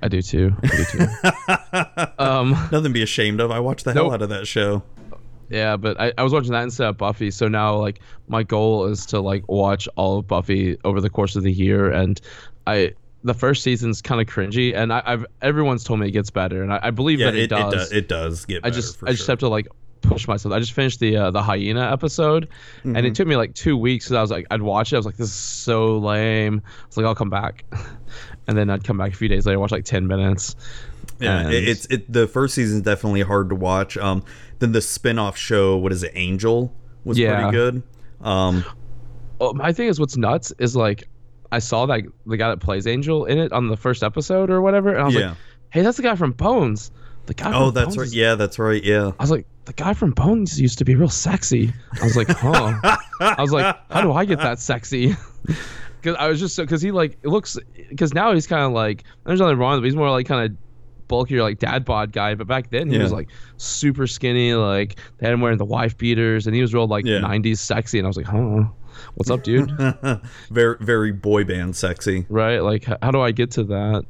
I 0.02 0.08
do 0.08 0.20
too. 0.22 0.54
I 0.62 0.66
do 0.76 0.84
too. 0.84 2.06
um, 2.24 2.50
Nothing 2.50 2.84
to 2.84 2.90
be 2.90 3.02
ashamed 3.02 3.40
of. 3.40 3.50
I 3.50 3.60
watched 3.60 3.84
the 3.84 3.92
hell 3.94 4.12
out 4.12 4.20
of 4.22 4.28
that 4.28 4.46
show. 4.46 4.82
yeah, 5.48 5.76
but 5.78 5.98
I, 5.98 6.12
I 6.18 6.22
was 6.22 6.32
watching 6.34 6.52
that 6.52 6.62
instead 6.64 6.86
of 6.88 6.98
Buffy. 6.98 7.30
So 7.30 7.48
now, 7.48 7.76
like, 7.76 8.00
my 8.28 8.42
goal 8.42 8.84
is 8.86 9.06
to 9.06 9.20
like 9.20 9.48
watch 9.48 9.88
all 9.96 10.18
of 10.18 10.26
Buffy 10.28 10.76
over 10.84 11.00
the 11.00 11.10
course 11.10 11.34
of 11.36 11.42
the 11.42 11.52
year, 11.52 11.90
and 11.90 12.20
I. 12.66 12.92
The 13.26 13.34
first 13.34 13.62
season's 13.62 14.00
kind 14.00 14.20
of 14.20 14.26
cringy, 14.26 14.74
and 14.74 14.92
I, 14.92 15.02
I've 15.04 15.26
everyone's 15.42 15.84
told 15.84 16.00
me 16.00 16.08
it 16.08 16.12
gets 16.12 16.30
better, 16.30 16.62
and 16.62 16.72
I, 16.72 16.80
I 16.84 16.90
believe 16.90 17.18
Yeah, 17.20 17.26
that 17.32 17.36
it, 17.36 17.42
it, 17.44 17.48
does. 17.50 17.72
it 17.72 17.76
does. 17.76 17.92
It 17.92 18.08
does 18.08 18.44
get. 18.46 18.64
I 18.64 18.70
just 18.70 18.98
for 18.98 19.08
I 19.08 19.10
just 19.12 19.26
sure. 19.26 19.32
have 19.32 19.38
to 19.40 19.48
like 19.48 19.66
push 20.02 20.28
myself. 20.28 20.54
I 20.54 20.60
just 20.60 20.72
finished 20.72 21.00
the 21.00 21.16
uh, 21.16 21.30
the 21.32 21.42
hyena 21.42 21.90
episode, 21.92 22.48
and 22.84 22.94
Mm-hmm. 22.96 23.06
it 23.06 23.14
took 23.14 23.26
me 23.26 23.36
like 23.36 23.54
two 23.54 23.76
weeks. 23.76 24.06
Because 24.06 24.16
I 24.16 24.20
was 24.22 24.30
like, 24.30 24.46
I'd 24.50 24.62
watch 24.62 24.92
it. 24.92 24.96
I 24.96 24.98
was 24.98 25.06
like, 25.06 25.16
this 25.16 25.28
is 25.28 25.34
so 25.34 25.98
lame. 25.98 26.62
I 26.64 26.86
was 26.86 26.96
like, 26.96 27.04
I'll 27.06 27.14
come 27.14 27.30
back, 27.30 27.64
and 28.46 28.56
then 28.56 28.70
I'd 28.70 28.84
come 28.84 28.96
back 28.98 29.12
a 29.12 29.16
few 29.16 29.28
days 29.28 29.44
later, 29.46 29.58
watch 29.58 29.72
like 29.72 29.84
ten 29.84 30.06
minutes. 30.06 30.54
Yeah, 31.18 31.40
And- 31.40 31.52
it, 31.52 31.66
it's 31.68 31.86
it. 31.86 32.12
The 32.12 32.26
first 32.28 32.54
season's 32.54 32.82
definitely 32.82 33.22
hard 33.22 33.48
to 33.48 33.54
watch. 33.56 33.96
Um, 33.96 34.22
then 34.60 34.72
the 34.72 34.80
spin-off 34.82 35.36
show, 35.36 35.76
what 35.76 35.90
is 35.92 36.02
it, 36.02 36.12
Angel, 36.14 36.72
was 37.04 37.18
Yeah. 37.18 37.36
pretty 37.40 37.52
good. 37.56 37.82
Um, 38.20 38.64
Oh, 39.40 39.52
my 39.52 39.72
thing 39.72 39.88
is, 39.88 39.98
what's 40.00 40.16
nuts 40.16 40.52
is 40.58 40.74
like, 40.76 41.08
I 41.52 41.58
saw 41.58 41.86
that 41.86 42.02
the 42.26 42.36
guy 42.36 42.48
that 42.50 42.60
plays 42.60 42.86
Angel 42.86 43.24
in 43.26 43.38
it 43.38 43.52
on 43.52 43.68
the 43.68 43.76
first 43.76 44.02
episode 44.02 44.50
or 44.50 44.60
whatever, 44.62 44.90
and 44.92 45.00
I 45.02 45.04
was 45.06 45.14
Yeah. 45.14 45.28
like, 45.30 45.36
hey, 45.70 45.82
that's 45.82 45.96
the 45.96 46.02
guy 46.02 46.14
from 46.16 46.32
Bones. 46.32 46.90
The 47.26 47.34
guy. 47.34 47.50
oh, 47.54 47.70
that's 47.70 47.96
Bones 47.96 47.98
right. 47.98 48.12
Yeah, 48.12 48.34
that's 48.36 48.58
right. 48.58 48.82
Yeah. 48.82 49.10
I 49.18 49.22
was 49.22 49.30
like, 49.30 49.46
the 49.64 49.72
guy 49.72 49.94
from 49.94 50.12
Bones 50.12 50.60
used 50.60 50.78
to 50.78 50.84
be 50.84 50.94
real 50.94 51.08
sexy. 51.08 51.72
I 52.00 52.04
was 52.04 52.16
like, 52.16 52.28
huh. 52.28 52.78
I 53.20 53.36
was 53.40 53.50
like, 53.52 53.76
how 53.90 54.00
do 54.02 54.12
I 54.12 54.24
get 54.24 54.38
that 54.38 54.58
sexy? 54.60 55.14
Because 56.02 56.16
I 56.20 56.28
was 56.28 56.38
just 56.38 56.54
so 56.54 56.62
because 56.62 56.82
he 56.82 56.92
like 56.92 57.18
it 57.22 57.28
looks 57.28 57.58
because 57.88 58.14
now 58.14 58.32
he's 58.32 58.46
kind 58.46 58.62
of 58.62 58.70
like 58.72 59.02
there's 59.24 59.40
nothing 59.40 59.58
wrong 59.58 59.72
with 59.72 59.78
him. 59.78 59.84
He's 59.86 59.96
more 59.96 60.08
like 60.10 60.26
kind 60.26 60.52
of 60.52 60.56
bulkier 61.08 61.42
like 61.42 61.58
dad 61.58 61.84
bod 61.84 62.12
guy, 62.12 62.34
but 62.36 62.46
back 62.46 62.70
then 62.70 62.88
he 62.90 62.96
Yeah. 62.96 63.02
was 63.02 63.10
like 63.12 63.28
super 63.56 64.06
skinny. 64.06 64.54
Like 64.54 64.96
they 65.18 65.26
had 65.26 65.32
him 65.32 65.40
wearing 65.40 65.58
the 65.58 65.64
wife 65.64 65.98
beaters, 65.98 66.46
and 66.46 66.54
he 66.54 66.62
was 66.62 66.72
real 66.72 66.86
like 66.86 67.06
Yeah. 67.06 67.18
'90s 67.20 67.58
sexy. 67.58 67.98
And 67.98 68.06
I 68.06 68.08
was 68.08 68.16
like, 68.16 68.26
huh, 68.26 68.64
what's 69.14 69.30
up, 69.30 69.42
dude? 69.42 69.70
very 70.50 70.76
very 70.80 71.12
boy 71.12 71.44
band 71.44 71.76
sexy. 71.76 72.26
right? 72.28 72.58
Like, 72.60 72.84
how 73.02 73.10
do 73.10 73.20
I 73.20 73.32
get 73.32 73.50
to 73.52 73.64
that? 73.64 74.04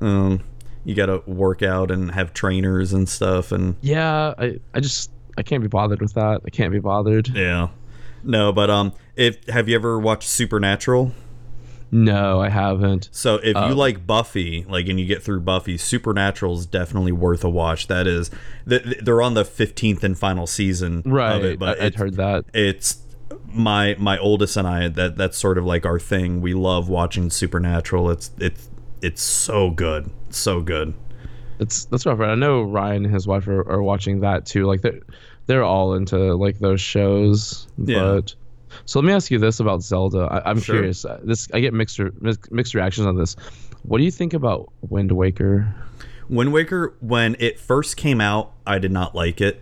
Um, 0.00 0.42
you 0.84 0.94
got 0.94 1.06
to 1.06 1.22
work 1.30 1.62
out 1.62 1.90
and 1.90 2.10
have 2.10 2.32
trainers 2.34 2.92
and 2.92 3.08
stuff 3.08 3.52
and 3.52 3.76
Yeah, 3.82 4.34
I 4.38 4.58
I 4.74 4.80
just 4.80 5.10
I 5.38 5.42
can't 5.42 5.62
be 5.62 5.68
bothered 5.68 6.00
with 6.00 6.14
that. 6.14 6.40
I 6.44 6.50
can't 6.50 6.72
be 6.72 6.80
bothered. 6.80 7.28
yeah. 7.28 7.68
No, 8.24 8.52
but 8.52 8.70
um 8.70 8.92
if 9.16 9.46
have 9.48 9.68
you 9.68 9.74
ever 9.74 9.98
watched 9.98 10.28
Supernatural? 10.28 11.12
No, 11.94 12.40
I 12.40 12.48
haven't. 12.48 13.10
So 13.12 13.34
if 13.36 13.54
you 13.54 13.74
like 13.74 14.06
Buffy, 14.06 14.64
like 14.66 14.88
and 14.88 14.98
you 14.98 15.04
get 15.04 15.22
through 15.22 15.40
Buffy, 15.40 15.76
Supernatural 15.76 16.54
is 16.56 16.64
definitely 16.64 17.12
worth 17.12 17.44
a 17.44 17.50
watch. 17.50 17.86
That 17.88 18.06
is 18.06 18.30
th- 18.66 19.00
they're 19.02 19.20
on 19.20 19.34
the 19.34 19.44
15th 19.44 20.02
and 20.02 20.18
final 20.18 20.46
season 20.46 21.02
Right. 21.04 21.36
of 21.36 21.44
it, 21.44 21.58
but 21.58 21.78
I, 21.82 21.86
I'd 21.86 21.94
heard 21.96 22.14
that. 22.14 22.46
it's 22.54 23.01
my 23.46 23.96
my 23.98 24.18
oldest 24.18 24.56
and 24.56 24.66
I 24.66 24.88
that 24.88 25.16
that's 25.16 25.38
sort 25.38 25.58
of 25.58 25.64
like 25.64 25.84
our 25.86 25.98
thing. 25.98 26.40
We 26.40 26.54
love 26.54 26.88
watching 26.88 27.30
Supernatural. 27.30 28.10
It's 28.10 28.30
it's 28.38 28.68
it's 29.02 29.22
so 29.22 29.70
good, 29.70 30.10
so 30.30 30.60
good. 30.60 30.94
It's 31.58 31.84
that's 31.86 32.06
rough. 32.06 32.18
Right? 32.18 32.30
I 32.30 32.34
know 32.34 32.62
Ryan 32.62 33.04
and 33.04 33.14
his 33.14 33.26
wife 33.26 33.46
are, 33.48 33.68
are 33.70 33.82
watching 33.82 34.20
that 34.20 34.46
too. 34.46 34.66
Like 34.66 34.80
they're 34.82 35.00
they're 35.46 35.64
all 35.64 35.94
into 35.94 36.34
like 36.34 36.58
those 36.58 36.80
shows. 36.80 37.66
Yeah. 37.78 38.00
But 38.20 38.34
so 38.86 38.98
let 39.00 39.06
me 39.06 39.12
ask 39.12 39.30
you 39.30 39.38
this 39.38 39.60
about 39.60 39.82
Zelda. 39.82 40.20
I, 40.30 40.50
I'm 40.50 40.60
Sure. 40.60 40.76
curious. 40.76 41.04
Uh, 41.04 41.20
This 41.22 41.48
I 41.52 41.60
get 41.60 41.74
mixed 41.74 41.98
re- 41.98 42.10
mixed 42.50 42.74
reactions 42.74 43.06
on 43.06 43.16
this. 43.16 43.36
What 43.82 43.98
do 43.98 44.04
you 44.04 44.10
think 44.10 44.32
about 44.34 44.72
Wind 44.88 45.12
Waker? 45.12 45.74
Wind 46.28 46.52
Waker, 46.52 46.94
when 47.00 47.36
it 47.38 47.58
first 47.58 47.96
came 47.96 48.20
out, 48.20 48.52
I 48.66 48.78
did 48.78 48.92
not 48.92 49.14
like 49.14 49.40
it 49.40 49.60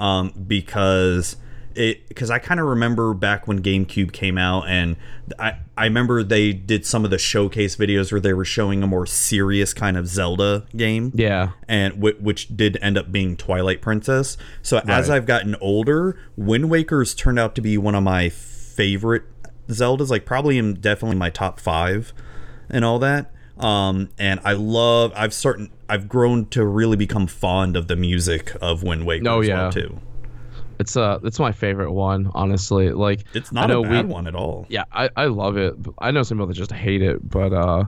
um, 0.00 0.32
because 0.46 1.36
it 1.76 2.08
because 2.08 2.30
I 2.30 2.38
kind 2.38 2.58
of 2.60 2.66
remember 2.66 3.14
back 3.14 3.46
when 3.46 3.62
GameCube 3.62 4.12
came 4.12 4.36
out, 4.38 4.68
and 4.68 4.96
I 5.38 5.54
I 5.76 5.84
remember 5.84 6.22
they 6.22 6.52
did 6.52 6.84
some 6.84 7.04
of 7.04 7.10
the 7.10 7.18
showcase 7.18 7.76
videos 7.76 8.10
where 8.12 8.20
they 8.20 8.32
were 8.34 8.44
showing 8.44 8.82
a 8.82 8.86
more 8.86 9.06
serious 9.06 9.72
kind 9.72 9.96
of 9.96 10.06
Zelda 10.08 10.66
game. 10.76 11.12
Yeah. 11.14 11.50
and 11.68 11.94
w- 11.94 12.16
which 12.20 12.54
did 12.56 12.76
end 12.82 12.98
up 12.98 13.10
being 13.12 13.36
Twilight 13.36 13.80
Princess. 13.80 14.36
So 14.62 14.78
as 14.88 15.08
I've 15.08 15.26
gotten 15.26 15.54
older, 15.60 16.18
Wind 16.36 16.68
Waker's 16.70 17.14
turned 17.14 17.38
out 17.38 17.54
to 17.54 17.60
be 17.60 17.78
one 17.78 17.94
of 17.94 18.02
my 18.02 18.28
favorite 18.28 19.22
Zeldas, 19.68 20.10
like 20.10 20.24
probably 20.24 20.58
in 20.58 20.74
definitely 20.74 21.16
my 21.16 21.30
top 21.30 21.60
five, 21.60 22.12
and 22.68 22.84
all 22.84 22.98
that. 22.98 23.32
Um, 23.58 24.08
and 24.18 24.40
I 24.42 24.54
love. 24.54 25.12
I've 25.14 25.34
certain 25.34 25.70
I've 25.88 26.08
grown 26.08 26.46
to 26.46 26.64
really 26.64 26.96
become 26.96 27.26
fond 27.26 27.76
of 27.76 27.88
the 27.88 27.96
music 27.96 28.52
of 28.60 28.82
Wind 28.82 29.06
Waker 29.06 29.28
Oh, 29.28 29.40
as 29.42 29.48
yeah. 29.48 29.62
well 29.62 29.72
too. 29.72 30.00
It's 30.80 30.96
uh 30.96 31.18
it's 31.22 31.38
my 31.38 31.52
favorite 31.52 31.92
one, 31.92 32.30
honestly. 32.34 32.90
Like 32.90 33.24
It's 33.34 33.50
I 33.52 33.54
not 33.54 33.70
a 33.70 33.74
know 33.74 33.82
bad 33.84 34.06
we- 34.06 34.12
one 34.12 34.26
at 34.26 34.34
all. 34.34 34.66
Yeah, 34.68 34.84
I, 34.92 35.10
I 35.16 35.26
love 35.26 35.56
it. 35.56 35.74
I 35.98 36.10
know 36.10 36.22
some 36.22 36.38
people 36.38 36.48
that 36.48 36.54
just 36.54 36.72
hate 36.72 37.02
it, 37.02 37.18
but 37.28 37.52
uh, 37.52 37.84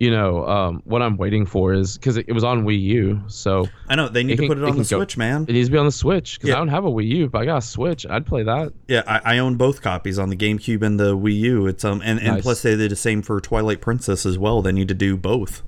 you 0.00 0.10
know, 0.10 0.44
um, 0.48 0.82
what 0.84 1.00
I'm 1.00 1.16
waiting 1.16 1.46
for 1.46 1.72
is 1.72 1.96
because 1.96 2.16
it, 2.16 2.24
it 2.26 2.32
was 2.32 2.42
on 2.42 2.64
Wii 2.64 2.80
U, 2.82 3.22
so 3.28 3.68
I 3.88 3.94
know 3.94 4.08
they 4.08 4.24
need 4.24 4.32
It 4.32 4.42
to 4.42 4.48
put 4.48 4.58
it 4.58 4.62
it 4.62 4.64
on 4.64 4.70
the 4.76 4.82
can 4.84 4.90
go- 4.90 4.98
Switch, 4.98 5.16
man. 5.16 5.44
it 5.48 5.52
needs 5.52 5.68
to 5.68 5.72
be 5.72 5.78
on 5.78 5.86
the 5.86 5.92
Switch 5.92 6.38
because 6.38 6.48
Yeah. 6.48 6.56
I 6.56 6.58
don't 6.58 6.68
have 6.68 6.84
a 6.84 6.90
Wii 6.90 7.06
U, 7.06 7.28
but 7.28 7.42
I 7.42 7.44
got 7.44 7.58
a 7.58 7.62
Switch. 7.62 8.04
I'd 8.10 8.26
play 8.26 8.42
that. 8.42 8.72
Yeah, 8.88 9.04
I, 9.06 9.36
I 9.36 9.38
own 9.38 9.54
both 9.56 9.80
copies 9.80 10.18
on 10.18 10.28
the 10.28 10.36
GameCube 10.36 10.82
and 10.82 10.98
the 10.98 11.16
Wii 11.16 11.36
U. 11.38 11.66
It's 11.68 11.84
um 11.84 12.02
and, 12.04 12.18
and 12.18 12.28
Nice. 12.34 12.42
plus 12.42 12.62
they 12.62 12.74
did 12.74 12.90
the 12.90 12.96
same 12.96 13.22
for 13.22 13.40
Twilight 13.40 13.80
Princess 13.80 14.26
as 14.26 14.36
well. 14.38 14.60
They 14.62 14.72
need 14.72 14.88
to 14.88 14.94
do 14.94 15.16
both. 15.16 15.62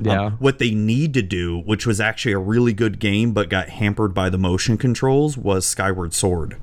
Um, 0.00 0.06
Yeah. 0.06 0.30
what 0.38 0.58
they 0.58 0.70
need 0.72 1.12
to 1.14 1.22
do, 1.22 1.58
which 1.60 1.86
was 1.86 2.00
actually 2.00 2.32
a 2.32 2.38
really 2.38 2.72
good 2.72 2.98
game 3.00 3.32
but 3.32 3.48
got 3.48 3.68
hampered 3.68 4.14
by 4.14 4.30
the 4.30 4.38
motion 4.38 4.76
controls, 4.78 5.36
was 5.36 5.66
Skyward 5.66 6.14
Sword. 6.14 6.56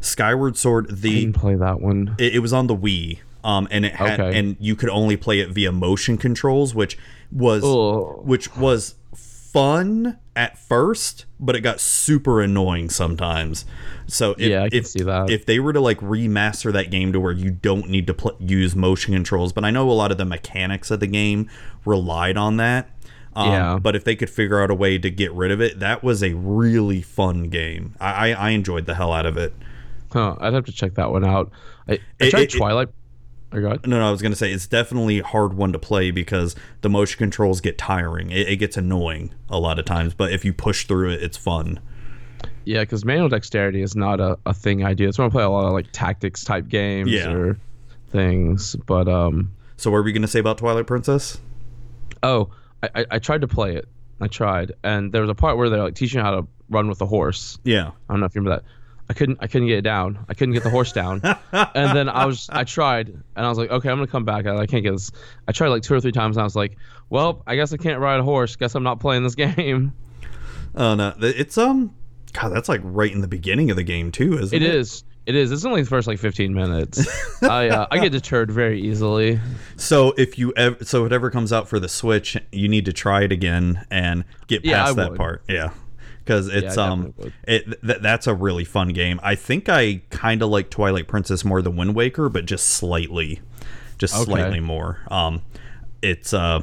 Skyward 0.00 0.56
Sword, 0.56 0.86
I 0.90 0.94
the 0.94 1.20
didn't 1.20 1.34
play 1.36 1.54
that 1.56 1.80
one. 1.80 2.14
it, 2.18 2.36
it 2.36 2.38
was 2.38 2.52
on 2.52 2.66
the 2.68 2.76
Wii, 2.76 3.18
um, 3.44 3.68
and 3.70 3.84
it 3.84 3.94
had 3.94 4.20
Okay. 4.20 4.38
and 4.38 4.56
you 4.60 4.74
could 4.76 4.88
only 4.88 5.16
play 5.16 5.40
it 5.40 5.50
via 5.50 5.72
motion 5.72 6.16
controls, 6.16 6.74
which 6.74 6.96
was 7.32 7.62
Ugh. 7.64 8.24
which 8.24 8.56
was 8.56 8.94
fun 9.52 10.18
at 10.36 10.56
first, 10.58 11.26
but 11.38 11.56
it 11.56 11.60
got 11.60 11.80
super 11.80 12.40
annoying 12.40 12.88
sometimes. 12.88 13.64
So 14.06 14.32
if, 14.32 14.40
Yeah, 14.48 14.62
I 14.64 14.68
can 14.70 14.78
if, 14.78 14.86
see 14.86 15.02
that. 15.02 15.30
if 15.30 15.46
they 15.46 15.58
were 15.58 15.72
to 15.72 15.80
like 15.80 15.98
remaster 16.00 16.72
that 16.72 16.90
game 16.90 17.12
to 17.12 17.20
where 17.20 17.32
you 17.32 17.50
don't 17.50 17.88
need 17.88 18.06
to 18.06 18.14
pl- 18.14 18.36
use 18.40 18.74
motion 18.76 19.14
controls, 19.14 19.52
but 19.52 19.64
I 19.64 19.70
know 19.70 19.90
a 19.90 19.92
lot 19.92 20.10
of 20.12 20.18
the 20.18 20.24
mechanics 20.24 20.90
of 20.90 21.00
the 21.00 21.06
game 21.06 21.48
relied 21.84 22.36
on 22.36 22.56
that. 22.58 22.90
Um, 23.34 23.50
Yeah. 23.52 23.78
But 23.80 23.96
if 23.96 24.04
they 24.04 24.16
could 24.16 24.30
figure 24.30 24.60
out 24.62 24.70
a 24.70 24.74
way 24.74 24.98
to 24.98 25.10
get 25.10 25.32
rid 25.32 25.50
of 25.50 25.60
it, 25.60 25.78
that 25.80 26.02
was 26.02 26.22
a 26.22 26.34
really 26.34 27.02
fun 27.02 27.44
game. 27.44 27.94
I, 28.00 28.30
I, 28.30 28.32
I 28.32 28.50
enjoyed 28.50 28.86
the 28.86 28.94
hell 28.94 29.12
out 29.12 29.26
of 29.26 29.36
it. 29.36 29.52
Huh, 30.12 30.34
I'd 30.40 30.54
have 30.54 30.64
to 30.64 30.72
check 30.72 30.94
that 30.94 31.10
one 31.12 31.24
out. 31.24 31.52
I, 31.88 31.92
I 31.92 31.98
It- 32.18 32.30
tried 32.30 32.40
it- 32.42 32.54
it- 32.54 32.58
Twilight. 32.58 32.88
Or 32.88 32.92
go 33.58 33.66
ahead. 33.66 33.86
No, 33.86 33.98
no, 33.98 34.06
I 34.06 34.10
was 34.12 34.22
gonna 34.22 34.36
say 34.36 34.52
it's 34.52 34.66
definitely 34.68 35.18
a 35.18 35.24
hard 35.24 35.54
one 35.54 35.72
to 35.72 35.78
play 35.78 36.10
because 36.12 36.54
the 36.82 36.88
motion 36.88 37.18
controls 37.18 37.60
get 37.60 37.76
tiring. 37.78 38.30
It, 38.30 38.48
it 38.48 38.56
gets 38.56 38.76
annoying 38.76 39.34
a 39.48 39.58
lot 39.58 39.78
of 39.80 39.84
times, 39.84 40.14
but 40.14 40.32
if 40.32 40.44
you 40.44 40.52
push 40.52 40.86
through 40.86 41.10
it, 41.10 41.22
it's 41.22 41.36
fun. 41.36 41.80
Yeah, 42.64 42.80
because 42.80 43.04
manual 43.04 43.28
dexterity 43.28 43.82
is 43.82 43.96
not 43.96 44.20
a, 44.20 44.38
a 44.46 44.54
thing 44.54 44.84
I 44.84 44.94
do. 44.94 45.08
It's 45.08 45.18
when 45.18 45.26
I 45.26 45.30
play 45.30 45.42
a 45.42 45.48
lot 45.50 45.66
of 45.66 45.72
like 45.72 45.86
tactics 45.92 46.44
type 46.44 46.68
games 46.68 47.10
Yeah. 47.10 47.32
or 47.32 47.58
things. 48.10 48.76
But 48.86 49.08
um, 49.08 49.50
So, 49.76 49.90
what 49.90 49.98
are 49.98 50.02
we 50.02 50.12
gonna 50.12 50.28
say 50.28 50.38
about 50.38 50.58
Twilight 50.58 50.86
Princess? 50.86 51.38
oh, 52.22 52.50
I, 52.82 52.90
I, 52.94 53.06
I 53.12 53.18
tried 53.18 53.40
to 53.40 53.48
play 53.48 53.74
it. 53.76 53.88
I 54.20 54.28
tried, 54.28 54.72
and 54.84 55.10
there 55.12 55.22
was 55.22 55.30
a 55.30 55.34
part 55.34 55.56
where 55.56 55.70
they're 55.70 55.82
like 55.82 55.94
teaching 55.94 56.18
you 56.18 56.24
how 56.24 56.32
to 56.42 56.46
run 56.68 56.88
with 56.88 57.00
a 57.00 57.06
horse. 57.06 57.58
Yeah, 57.64 57.88
I 58.08 58.12
don't 58.12 58.20
know 58.20 58.26
if 58.26 58.34
you 58.34 58.42
remember 58.42 58.62
that. 58.62 58.70
I 59.10 59.12
couldn't 59.12 59.38
I 59.40 59.48
couldn't 59.48 59.66
get 59.66 59.78
it 59.78 59.82
down. 59.82 60.24
I 60.28 60.34
couldn't 60.34 60.54
get 60.54 60.62
the 60.62 60.70
horse 60.70 60.92
down. 60.92 61.20
and 61.52 61.96
then 61.96 62.08
I 62.08 62.26
was 62.26 62.48
I 62.48 62.62
tried 62.62 63.08
and 63.08 63.24
I 63.44 63.48
was 63.48 63.58
like, 63.58 63.68
okay, 63.70 63.90
I'm 63.90 63.96
gonna 63.96 64.06
come 64.06 64.24
back. 64.24 64.46
I, 64.46 64.56
I 64.56 64.66
can't 64.66 64.84
get 64.84 64.92
this. 64.92 65.10
I 65.48 65.52
tried 65.52 65.68
like 65.68 65.82
two 65.82 65.94
or 65.94 66.00
three 66.00 66.12
times 66.12 66.36
and 66.36 66.42
I 66.42 66.44
was 66.44 66.54
like, 66.54 66.76
well, 67.10 67.42
I 67.46 67.56
guess 67.56 67.72
I 67.72 67.76
can't 67.76 67.98
ride 67.98 68.20
a 68.20 68.22
horse. 68.22 68.54
Guess 68.54 68.76
I'm 68.76 68.84
not 68.84 69.00
playing 69.00 69.24
this 69.24 69.34
game. 69.56 69.92
Oh 70.76 70.94
no, 70.94 71.12
it's 71.18 71.58
um, 71.58 71.92
God, 72.32 72.50
that's 72.50 72.68
like 72.68 72.80
right 72.84 73.10
in 73.12 73.20
the 73.20 73.28
beginning 73.28 73.70
of 73.70 73.76
the 73.76 73.82
game 73.82 74.12
too, 74.12 74.38
isn't 74.38 74.54
It 74.56 74.62
it? 74.62 74.74
is. 74.74 75.02
It 75.26 75.34
is. 75.34 75.52
It's 75.52 75.64
only 75.64 75.82
the 75.82 75.88
first 75.88 76.08
like 76.08 76.18
15 76.18 76.54
minutes. 76.54 77.04
I 77.42 77.68
uh, 77.68 77.86
I 77.90 77.98
get 77.98 78.10
deterred 78.12 78.50
very 78.50 78.80
easily. 78.80 79.38
So 79.76 80.12
if 80.16 80.38
you 80.38 80.52
ever, 80.56 80.82
so 80.84 81.04
if 81.04 81.12
it 81.12 81.14
ever 81.14 81.30
comes 81.30 81.52
out 81.52 81.68
for 81.68 81.78
the 81.78 81.88
Switch, 81.88 82.36
you 82.52 82.68
need 82.68 82.84
to 82.86 82.92
try 82.92 83.22
it 83.24 83.32
again 83.32 83.84
and 83.90 84.24
get 84.46 84.64
past 84.64 84.92
I 84.92 84.94
that 84.94 85.10
would. 85.10 85.18
part. 85.18 85.42
Yeah, 85.48 85.70
because 86.24 86.48
it's 86.48 86.76
I 86.78 86.88
um, 86.88 87.14
it 87.46 87.64
th- 87.82 88.00
that's 88.00 88.26
a 88.26 88.34
really 88.34 88.64
fun 88.64 88.88
game. 88.88 89.18
I 89.22 89.34
think 89.34 89.68
I 89.68 90.02
kind 90.10 90.42
of 90.42 90.48
like 90.50 90.70
Twilight 90.70 91.08
Princess 91.08 91.44
more 91.44 91.60
than 91.62 91.76
Wind 91.76 91.94
Waker, 91.94 92.28
but 92.28 92.46
just 92.46 92.66
slightly, 92.68 93.40
just 93.98 94.14
Okay. 94.14 94.24
slightly 94.24 94.60
more. 94.60 95.00
Um, 95.10 95.42
it's 96.02 96.32
uh. 96.32 96.62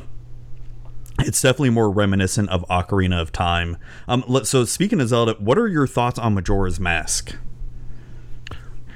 It's 1.20 1.42
definitely 1.42 1.72
more 1.72 1.90
reminiscent 1.90 2.50
of 2.50 2.64
Ocarina 2.70 3.20
of 3.20 3.32
Time. 3.32 3.78
Um, 4.08 4.24
let- 4.28 4.46
so 4.46 4.66
speaking 4.66 5.02
of 5.02 5.08
Zelda, 5.08 5.34
what 5.40 5.58
are 5.58 5.68
your 5.68 5.88
thoughts 5.88 6.20
on 6.20 6.36
Majora's 6.36 6.80
Mask? 6.80 7.36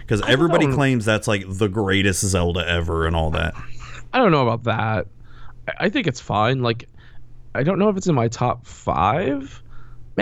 Because 0.01 0.21
everybody 0.27 0.67
claims 0.71 1.03
that's 1.03 1.27
like 1.27 1.45
the 1.47 1.67
greatest 1.67 2.21
Zelda 2.21 2.67
ever 2.67 3.07
and 3.07 3.15
all 3.15 3.31
that. 3.31 3.55
I 4.13 4.19
don't 4.19 4.31
know 4.31 4.47
about 4.47 4.63
that. 4.65 5.07
I, 5.67 5.85
I 5.85 5.89
think 5.89 6.05
it's 6.05 6.19
fine. 6.19 6.61
Like, 6.61 6.87
I 7.55 7.63
don't 7.63 7.79
know 7.79 7.89
if 7.89 7.97
it's 7.97 8.07
in 8.07 8.13
my 8.13 8.27
top 8.27 8.67
five. 8.67 9.63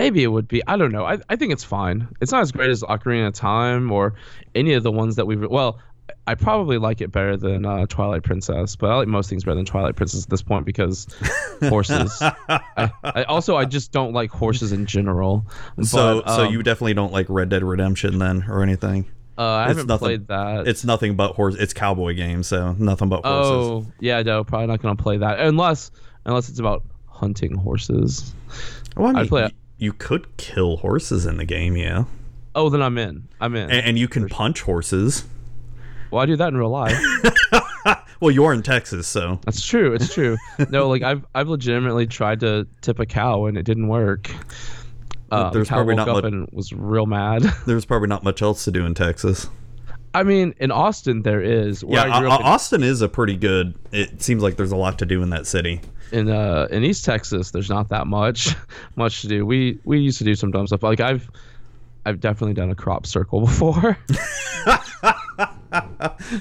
Maybe 0.00 0.22
it 0.22 0.28
would 0.28 0.48
be. 0.48 0.62
I 0.66 0.78
don't 0.78 0.92
know. 0.92 1.04
I, 1.04 1.18
I 1.28 1.36
think 1.36 1.52
it's 1.52 1.62
fine. 1.62 2.08
It's 2.22 2.32
not 2.32 2.40
as 2.40 2.52
great 2.52 2.70
as 2.70 2.82
Ocarina 2.82 3.26
of 3.28 3.34
Time 3.34 3.92
or 3.92 4.14
any 4.54 4.72
of 4.72 4.82
the 4.82 4.90
ones 4.90 5.16
that 5.16 5.26
we've. 5.26 5.46
Well, 5.46 5.78
I 6.26 6.36
probably 6.36 6.78
like 6.78 7.02
it 7.02 7.12
better 7.12 7.36
than 7.36 7.66
uh, 7.66 7.84
Twilight 7.86 8.22
Princess, 8.22 8.76
but 8.76 8.88
I 8.90 8.94
like 8.96 9.08
most 9.08 9.28
things 9.28 9.44
better 9.44 9.56
than 9.56 9.66
Twilight 9.66 9.96
Princess 9.96 10.24
at 10.24 10.30
this 10.30 10.40
point 10.40 10.64
because 10.64 11.06
horses. 11.64 12.16
I, 12.22 12.90
I, 13.04 13.24
also, 13.24 13.56
I 13.56 13.66
just 13.66 13.92
don't 13.92 14.14
like 14.14 14.30
horses 14.30 14.72
in 14.72 14.86
general. 14.86 15.44
So, 15.82 16.22
But, 16.22 16.34
so 16.34 16.44
um, 16.46 16.52
you 16.52 16.62
definitely 16.62 16.94
don't 16.94 17.12
like 17.12 17.26
Red 17.28 17.50
Dead 17.50 17.62
Redemption 17.62 18.18
then, 18.18 18.46
or 18.48 18.62
anything. 18.62 19.04
Uh, 19.36 19.42
I 19.42 19.62
it's 19.64 19.68
haven't 19.68 19.86
nothing- 19.86 20.06
played 20.06 20.28
that. 20.28 20.66
It's 20.66 20.82
nothing 20.82 21.14
but 21.14 21.34
horse. 21.34 21.56
It's 21.56 21.74
cowboy 21.74 22.14
game, 22.14 22.42
so 22.42 22.72
nothing 22.78 23.10
but 23.10 23.24
horses. 23.26 23.50
oh, 23.52 23.86
yeah, 24.00 24.22
no, 24.22 24.44
probably 24.44 24.66
not 24.68 24.80
gonna 24.80 24.96
play 24.96 25.18
that 25.18 25.40
unless 25.40 25.90
unless 26.24 26.48
it's 26.48 26.58
about 26.58 26.84
hunting 27.06 27.54
horses. 27.54 28.32
well, 28.96 29.08
I 29.08 29.12
mean, 29.12 29.22
I'd 29.24 29.28
play. 29.28 29.50
You 29.80 29.92
could 29.92 30.36
kill 30.36 30.76
horses 30.76 31.26
in 31.26 31.36
the 31.38 31.44
game, 31.44 31.76
yeah, 31.76 32.04
Oh, 32.54 32.68
then 32.68 32.82
I'm 32.82 32.96
in. 32.98 33.26
I'm 33.40 33.56
in. 33.56 33.70
and, 33.70 33.84
and 33.86 33.98
you 33.98 34.06
can 34.06 34.28
punch 34.28 34.62
horses. 34.62 35.24
well, 36.12 36.22
I 36.22 36.26
do 36.26 36.36
that 36.36 36.48
in 36.48 36.56
real 36.56 36.70
life. 36.70 36.96
Well, 38.20 38.30
you're 38.30 38.52
in 38.52 38.62
Texas, 38.62 39.06
so 39.08 39.40
That's 39.46 39.66
true. 39.66 39.94
It's 39.94 40.12
true. 40.12 40.36
No, 40.68 40.90
like 40.90 41.00
I've 41.00 41.24
I've 41.34 41.48
legitimately 41.48 42.06
tried 42.06 42.40
to 42.40 42.66
tip 42.82 42.98
a 42.98 43.06
cow 43.06 43.46
and 43.46 43.56
it 43.56 43.62
didn't 43.62 43.88
work. 43.88 44.30
Uh, 45.30 45.48
There's 45.48 45.68
the 45.68 45.70
cow 45.70 45.76
probably 45.76 45.94
woke 45.94 46.06
not 46.06 46.08
up 46.18 46.24
much- 46.24 46.32
and 46.34 46.48
was 46.52 46.70
real 46.70 47.06
mad. 47.06 47.42
there's 47.66 47.86
probably 47.86 48.08
not 48.08 48.22
much 48.22 48.42
else 48.42 48.64
to 48.66 48.70
do 48.70 48.84
in 48.84 48.92
Texas. 48.92 49.48
I 50.12 50.22
mean, 50.24 50.54
in 50.58 50.70
Austin 50.70 51.22
there 51.22 51.40
is. 51.40 51.82
Yeah, 51.88 52.02
I 52.14 52.20
grew 52.20 52.28
Au- 52.28 52.32
up 52.32 52.40
in- 52.40 52.46
Austin 52.46 52.82
is 52.82 53.00
a 53.00 53.08
pretty 53.08 53.36
good. 53.36 53.74
It 53.90 54.20
seems 54.20 54.42
like 54.42 54.56
there's 54.58 54.72
a 54.72 54.76
lot 54.76 54.98
to 54.98 55.06
do 55.06 55.22
in 55.22 55.30
that 55.30 55.46
city. 55.46 55.80
In 56.12 56.28
uh 56.28 56.68
in 56.70 56.84
East 56.84 57.04
Texas, 57.04 57.50
there's 57.50 57.70
not 57.70 57.88
that 57.88 58.06
much 58.06 58.54
much 58.96 59.22
to 59.22 59.28
do. 59.28 59.46
We 59.46 59.78
we 59.84 60.00
used 60.00 60.18
to 60.18 60.24
do 60.24 60.34
some 60.34 60.50
dumb 60.50 60.66
stuff. 60.66 60.82
Like 60.82 61.00
I've 61.00 61.30
I've 62.06 62.20
definitely 62.20 62.54
done 62.54 62.70
a 62.70 62.74
crop 62.74 63.06
circle 63.06 63.40
before. 63.46 63.98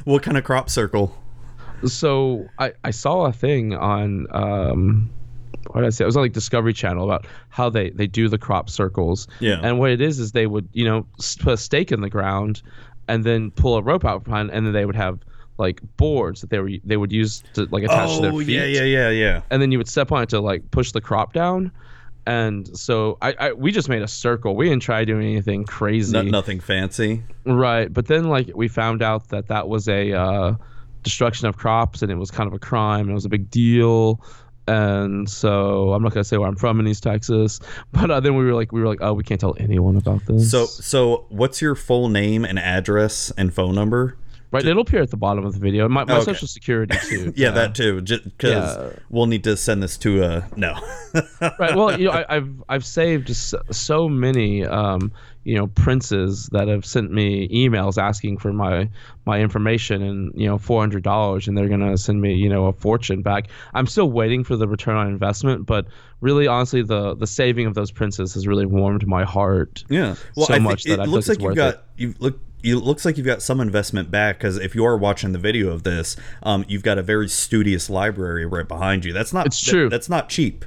What 0.06 0.24
kind 0.24 0.38
of 0.38 0.44
crop 0.44 0.70
circle? 0.70 1.16
so 1.86 2.48
I 2.58 2.74
I 2.84 2.92
saw 2.92 3.26
a 3.26 3.32
thing 3.32 3.74
on 3.74 4.28
um 4.32 5.10
what 5.68 5.82
did 5.82 5.88
I 5.88 5.90
say? 5.92 6.04
It 6.04 6.08
was 6.08 6.18
on 6.18 6.24
like 6.24 6.34
Discovery 6.34 6.74
Channel 6.74 7.04
about 7.04 7.28
how 7.50 7.70
they 7.70 7.92
they 7.92 8.08
do 8.08 8.28
the 8.28 8.38
crop 8.38 8.70
circles. 8.70 9.28
Yeah. 9.40 9.60
And 9.62 9.78
what 9.78 9.92
it 9.92 10.02
is 10.02 10.20
is 10.20 10.32
they 10.32 10.48
would 10.48 10.68
you 10.74 10.86
know 10.86 11.06
put 11.40 11.54
a 11.54 11.58
stake 11.58 11.92
in 11.92 12.02
the 12.02 12.10
ground, 12.10 12.62
and 13.08 13.24
then 13.24 13.52
pull 13.52 13.76
a 13.76 13.82
rope 13.82 14.06
out 14.06 14.24
behind, 14.24 14.52
and 14.52 14.66
then 14.66 14.74
they 14.74 14.86
would 14.86 14.96
have 14.96 15.20
like 15.60 15.82
boards 15.98 16.42
that 16.42 16.50
they 16.50 16.60
were 16.60 16.72
they 16.84 16.98
would 16.98 17.12
use 17.12 17.44
to 17.54 17.68
like 17.70 17.84
attach 17.84 18.16
to 18.16 18.22
their 18.22 18.32
Oh 18.34 18.40
feet. 18.40 18.50
yeah, 18.50 18.64
yeah, 18.66 18.84
yeah, 18.84 19.10
yeah. 19.10 19.42
And 19.52 19.62
then 19.62 19.72
you 19.72 19.78
would 19.78 19.88
step 19.90 20.12
on 20.12 20.24
it 20.24 20.30
to 20.30 20.40
like 20.40 20.72
push 20.72 20.92
the 20.94 21.02
crop 21.02 21.34
down. 21.34 21.72
And 22.26 22.68
so 22.78 23.18
I, 23.22 23.34
I 23.40 23.54
we 23.54 23.72
just 23.72 23.90
made 23.90 24.02
a 24.02 24.08
circle. 24.08 24.56
We 24.56 24.70
didn't 24.70 24.82
try 24.84 25.04
doing 25.06 25.28
anything 25.28 25.64
crazy. 25.66 26.14
No, 26.14 26.22
nothing 26.22 26.60
fancy. 26.60 27.24
Right, 27.46 27.92
but 27.92 28.08
then 28.08 28.26
like 28.30 28.52
we 28.56 28.68
found 28.68 29.02
out 29.02 29.30
that 29.30 29.48
that 29.48 29.68
was 29.68 29.88
a 29.88 30.14
uh, 30.14 30.56
destruction 31.04 31.48
of 31.48 31.58
crops, 31.58 32.02
and 32.02 32.12
it 32.12 32.16
was 32.16 32.30
kind 32.32 32.48
of 32.48 32.54
a 32.54 32.60
crime, 32.60 33.02
and 33.02 33.12
it 33.12 33.14
was 33.16 33.26
a 33.26 33.30
big 33.30 33.50
deal. 33.50 34.22
And 34.68 35.28
so 35.28 35.94
I'm 35.94 36.04
not 36.04 36.14
gonna 36.14 36.24
say 36.24 36.38
where 36.38 36.48
I'm 36.48 36.56
from 36.56 36.80
in 36.80 36.88
East 36.88 37.02
Texas, 37.02 37.60
but 37.92 38.12
uh, 38.12 38.20
then 38.20 38.36
we 38.36 38.46
were 38.46 38.54
like, 38.54 38.72
we 38.72 38.80
were 38.82 38.88
like, 38.88 39.02
oh, 39.02 39.14
we 39.14 39.24
can't 39.24 39.42
tell 39.42 39.56
anyone 39.58 39.96
about 39.96 40.24
this. 40.28 40.52
So, 40.52 40.66
so 40.68 41.26
what's 41.30 41.60
your 41.62 41.74
full 41.74 42.10
name 42.10 42.46
and 42.46 42.60
address 42.60 43.32
and 43.38 43.52
phone 43.52 43.74
number? 43.74 44.16
Right, 44.52 44.66
it'll 44.66 44.82
appear 44.82 45.02
at 45.02 45.12
the 45.12 45.18
bottom 45.18 45.46
of 45.46 45.54
the 45.54 45.60
video. 45.60 45.88
My, 45.90 46.04
my 46.06 46.16
Okay. 46.16 46.26
social 46.26 46.48
security 46.48 46.98
too. 47.08 47.34
Yeah, 47.36 47.52
that 47.52 47.76
too. 47.76 48.02
Just 48.02 48.24
because 48.24 48.76
Yeah. 48.78 49.00
we'll 49.10 49.28
need 49.28 49.44
to 49.46 49.56
send 49.58 49.82
this 49.84 49.98
to 50.00 50.24
a 50.24 50.48
no. 50.56 50.76
right. 51.60 51.76
Well, 51.76 52.00
you 52.00 52.06
know, 52.06 52.12
I, 52.12 52.38
I've 52.38 52.50
I've 52.70 52.86
saved 52.86 53.36
so, 53.36 54.08
many, 54.10 54.66
um, 54.66 55.12
you 55.44 55.56
know, 55.56 55.68
princes 55.68 56.48
that 56.52 56.68
have 56.68 56.86
sent 56.86 57.12
me 57.12 57.48
emails 57.50 57.98
asking 58.02 58.38
for 58.38 58.54
my 58.54 58.90
my 59.26 59.40
information 59.40 60.02
and 60.04 60.32
you 60.36 60.48
know 60.48 60.58
four 60.58 60.80
hundred 60.82 61.04
dollars, 61.04 61.48
and 61.48 61.58
they're 61.58 61.70
gonna 61.70 61.98
send 61.98 62.22
me 62.22 62.34
you 62.36 62.50
know 62.50 62.66
a 62.66 62.74
fortune 62.74 63.22
back. 63.22 63.48
I'm 63.74 63.88
still 63.88 64.12
waiting 64.12 64.44
for 64.44 64.56
the 64.56 64.68
return 64.68 64.96
on 64.98 65.08
investment, 65.08 65.66
but 65.66 65.86
really, 66.22 66.46
honestly, 66.48 66.84
the 66.84 67.16
the 67.16 67.28
saving 67.28 67.66
of 67.66 67.74
those 67.74 67.92
princes 67.92 68.34
has 68.36 68.46
really 68.48 68.66
warmed 68.66 69.08
my 69.08 69.24
heart. 69.24 69.84
Yeah. 69.90 70.16
Well, 70.36 70.48
so 70.48 70.54
I 70.54 70.60
much 70.60 70.86
it 70.86 70.90
that 70.90 71.00
I 71.02 71.06
looks 71.06 71.28
like 71.28 71.40
like 71.40 71.50
it's 71.50 71.58
you've 71.58 71.66
worth 71.66 71.76
got 71.76 71.84
you've 71.98 72.22
look. 72.22 72.40
You 72.62 72.80
looks 72.80 73.06
like 73.06 73.18
you've 73.18 73.26
got 73.26 73.42
some 73.42 73.60
investment 73.62 74.12
back 74.12 74.38
because 74.38 74.58
if 74.58 74.76
you 74.76 74.86
are 74.86 74.98
watching 74.98 75.32
the 75.32 75.40
video 75.40 75.70
of 75.70 75.84
this, 75.84 76.16
um, 76.44 76.66
you've 76.68 76.84
got 76.84 76.98
a 76.98 77.02
very 77.04 77.30
studious 77.30 77.90
library 77.90 78.46
right 78.46 78.68
behind 78.68 79.06
you. 79.06 79.14
That's 79.14 79.32
not. 79.34 79.46
It's 79.46 79.64
that- 79.64 79.72
true. 79.72 79.90
that's 79.90 80.10
not 80.10 80.30
cheap. 80.30 80.66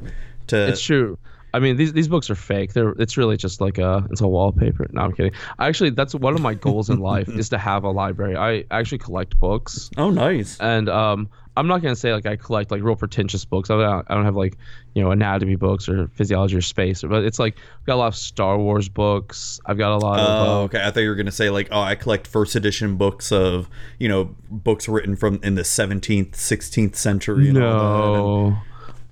To 0.48 0.68
It's 0.68 0.82
true. 0.82 1.18
I 1.54 1.58
mean, 1.58 1.76
these 1.76 1.92
these 1.92 2.08
books 2.08 2.30
are 2.30 2.34
fake. 2.34 2.72
They're 2.72 2.90
it's 2.98 3.18
really 3.18 3.36
just 3.36 3.60
like 3.60 3.76
a 3.76 4.06
it's 4.10 4.22
a 4.22 4.26
wallpaper. 4.28 4.86
No, 4.90 5.02
I'm 5.02 5.12
kidding. 5.12 5.32
Actually, 5.58 5.90
that's 5.90 6.14
one 6.14 6.34
of 6.34 6.40
my 6.40 6.54
goals 6.54 6.88
in 6.88 6.98
life 7.00 7.28
is 7.38 7.50
to 7.50 7.58
have 7.58 7.84
a 7.84 7.90
library. 7.90 8.36
I 8.36 8.64
actually 8.70 8.98
collect 8.98 9.38
books. 9.38 9.90
oh, 9.98 10.08
nice. 10.10 10.58
and 10.60 10.88
um, 10.88 11.28
I'm 11.56 11.66
not 11.66 11.82
gonna 11.82 11.96
say 11.96 12.12
like 12.14 12.24
I 12.26 12.36
collect 12.36 12.70
like 12.70 12.82
real 12.82 12.96
pretentious 12.96 13.44
books. 13.44 13.70
I 13.70 13.76
don't, 13.78 14.06
I 14.08 14.14
don't 14.14 14.24
have 14.24 14.36
like 14.36 14.56
you 14.94 15.02
know 15.02 15.10
anatomy 15.10 15.56
books 15.56 15.88
or 15.88 16.08
physiology 16.08 16.56
or 16.56 16.60
space, 16.62 17.02
but 17.02 17.24
it's 17.24 17.38
like 17.38 17.56
I've 17.80 17.86
got 17.86 17.94
a 17.94 17.96
lot 17.96 18.06
of 18.08 18.16
Star 18.16 18.58
Wars 18.58 18.88
books. 18.88 19.60
I've 19.66 19.76
got 19.78 19.92
a 19.92 19.98
lot 19.98 20.18
Oh, 20.18 20.22
of 20.22 20.48
uh, 20.48 20.62
okay. 20.64 20.82
I 20.82 20.90
thought 20.90 21.00
you 21.00 21.08
were 21.08 21.14
gonna 21.14 21.30
say 21.30 21.50
like, 21.50 21.68
oh, 21.70 21.80
I 21.80 21.94
collect 21.94 22.26
first 22.26 22.56
edition 22.56 22.96
books 22.96 23.30
of 23.32 23.68
you 23.98 24.08
know 24.08 24.34
books 24.50 24.88
written 24.88 25.14
from 25.16 25.40
in 25.42 25.54
the 25.54 25.62
17th, 25.62 26.32
16th 26.32 26.96
century. 26.96 27.48
And 27.50 27.58
all 27.62 28.50
that. 28.50 28.56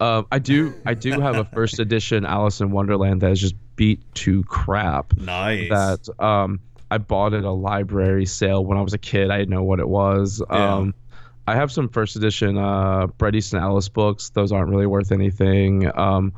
no. 0.00 0.06
Um, 0.06 0.26
I 0.32 0.38
do 0.38 0.72
I 0.86 0.94
do 0.94 1.20
have 1.20 1.36
a 1.36 1.44
first 1.44 1.78
edition 1.78 2.24
Alice 2.24 2.62
in 2.62 2.70
Wonderland 2.70 3.20
that 3.20 3.32
is 3.32 3.40
just 3.40 3.54
beat 3.76 4.00
to 4.14 4.42
crap. 4.44 5.14
Nice. 5.18 5.68
That 5.68 6.08
um 6.24 6.60
I 6.90 6.96
bought 6.98 7.34
at 7.34 7.44
a 7.44 7.50
library 7.52 8.24
sale 8.26 8.64
when 8.64 8.78
I 8.78 8.80
was 8.82 8.94
a 8.94 8.98
kid. 8.98 9.30
I 9.30 9.36
didn't 9.38 9.50
know 9.54 9.62
what 9.62 9.78
it 9.78 9.88
was. 9.88 10.42
Yeah. 10.50 10.74
Um, 10.76 10.94
I 11.50 11.56
have 11.56 11.70
some 11.72 11.88
first 11.88 12.16
edition 12.16 12.56
uh, 12.58 13.06
Bret 13.18 13.34
Easton 13.34 13.58
Ellis 13.60 13.88
books. 13.88 14.30
Those 14.30 14.52
aren't 14.52 14.70
really 14.70 14.86
worth 14.86 15.10
anything. 15.12 15.90
Um, 15.98 16.32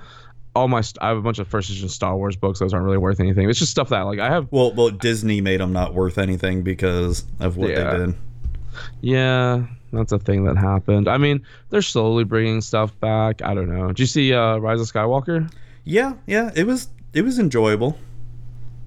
all 0.55 0.69
my 0.69 0.81
st- 0.83 1.03
I 1.03 1.09
have 1.09 1.17
a 1.19 1.23
bunch 1.23 1.39
of 1.39 1.49
first 1.49 1.71
edition 1.71 1.89
Star 1.89 2.17
Wars 2.17 2.37
books. 2.37 2.59
Those 2.59 2.73
aren't 2.75 2.85
really 2.85 2.99
worth 2.99 3.21
anything. 3.21 3.49
It's 3.49 3.59
just 3.59 3.71
stuff 3.71 3.89
that 3.91 4.03
like 4.03 4.19
I 4.19 4.29
have. 4.31 4.49
well, 4.51 4.73
well, 4.73 4.91
Disney 4.91 5.41
made 5.41 5.61
them 5.61 5.73
not 5.73 5.95
worth 5.95 6.19
anything 6.19 6.63
because 6.63 7.25
of 7.41 7.57
what 7.57 7.71
Yeah. 7.71 7.93
they 7.97 8.07
did. 8.07 8.15
Yeah, 9.01 9.65
that's 9.93 10.13
a 10.13 10.19
thing 10.19 10.45
that 10.45 10.57
happened. 10.57 11.09
I 11.09 11.19
mean, 11.19 11.43
they're 11.71 11.83
slowly 11.83 12.25
bringing 12.25 12.61
stuff 12.61 12.99
back. 13.01 13.43
I 13.43 13.55
don't 13.55 13.69
know. 13.75 13.89
Did 13.89 14.01
you 14.01 14.07
see 14.07 14.33
uh, 14.33 14.57
Rise 14.59 14.81
of 14.81 14.87
Skywalker? 14.87 15.51
Yeah, 15.85 16.15
yeah. 16.27 16.51
It 16.55 16.67
was 16.67 16.89
it 17.13 17.23
was 17.23 17.39
enjoyable. 17.39 17.99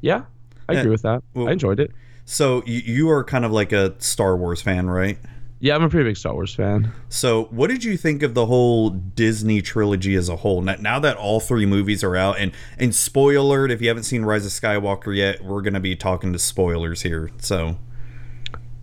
Yeah, 0.02 0.24
I 0.70 0.74
Yeah, 0.74 0.80
agree 0.80 0.92
with 0.92 1.02
that. 1.04 1.24
well- 1.34 1.50
I 1.50 1.52
enjoyed 1.52 1.80
it. 1.80 1.92
So 2.28 2.64
you, 2.66 2.80
you 2.84 3.10
are 3.12 3.24
kind 3.24 3.46
of 3.46 3.52
like 3.52 3.72
a 3.72 3.94
Star 4.00 4.36
Wars 4.36 4.60
fan, 4.62 4.90
right? 4.90 5.20
Yeah, 5.60 5.76
I'm 5.76 5.84
a 5.84 5.90
pretty 5.90 6.10
big 6.10 6.18
Star 6.18 6.34
Wars 6.34 6.54
fan. 6.54 6.92
So 7.10 7.46
what 7.46 7.70
did 7.70 7.84
you 7.84 7.98
think 7.98 8.22
of 8.24 8.34
the 8.34 8.46
whole 8.46 8.90
Disney 8.90 9.62
trilogy 9.62 10.16
as 10.16 10.30
a 10.30 10.36
whole? 10.36 10.62
Now, 10.62 10.76
now 10.80 11.00
that 11.00 11.18
all 11.18 11.40
three 11.40 11.66
movies 11.66 12.04
are 12.04 12.16
out, 12.16 12.38
and 12.38 12.52
and 12.78 12.94
spoiler 12.94 13.38
alert, 13.38 13.72
if 13.72 13.82
you 13.82 13.88
haven't 13.88 14.04
seen 14.04 14.24
Rise 14.24 14.46
of 14.46 14.52
Skywalker 14.52 15.16
yet, 15.16 15.44
we're 15.44 15.62
gonna 15.62 15.80
be 15.80 15.96
talking 15.96 16.34
to 16.34 16.40
spoilers 16.40 17.02
here. 17.02 17.32
So 17.38 17.78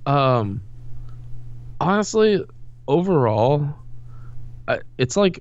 Um, 0.06 0.62
honestly, 1.80 2.44
overall, 2.88 3.74
it's 4.98 5.16
like 5.16 5.40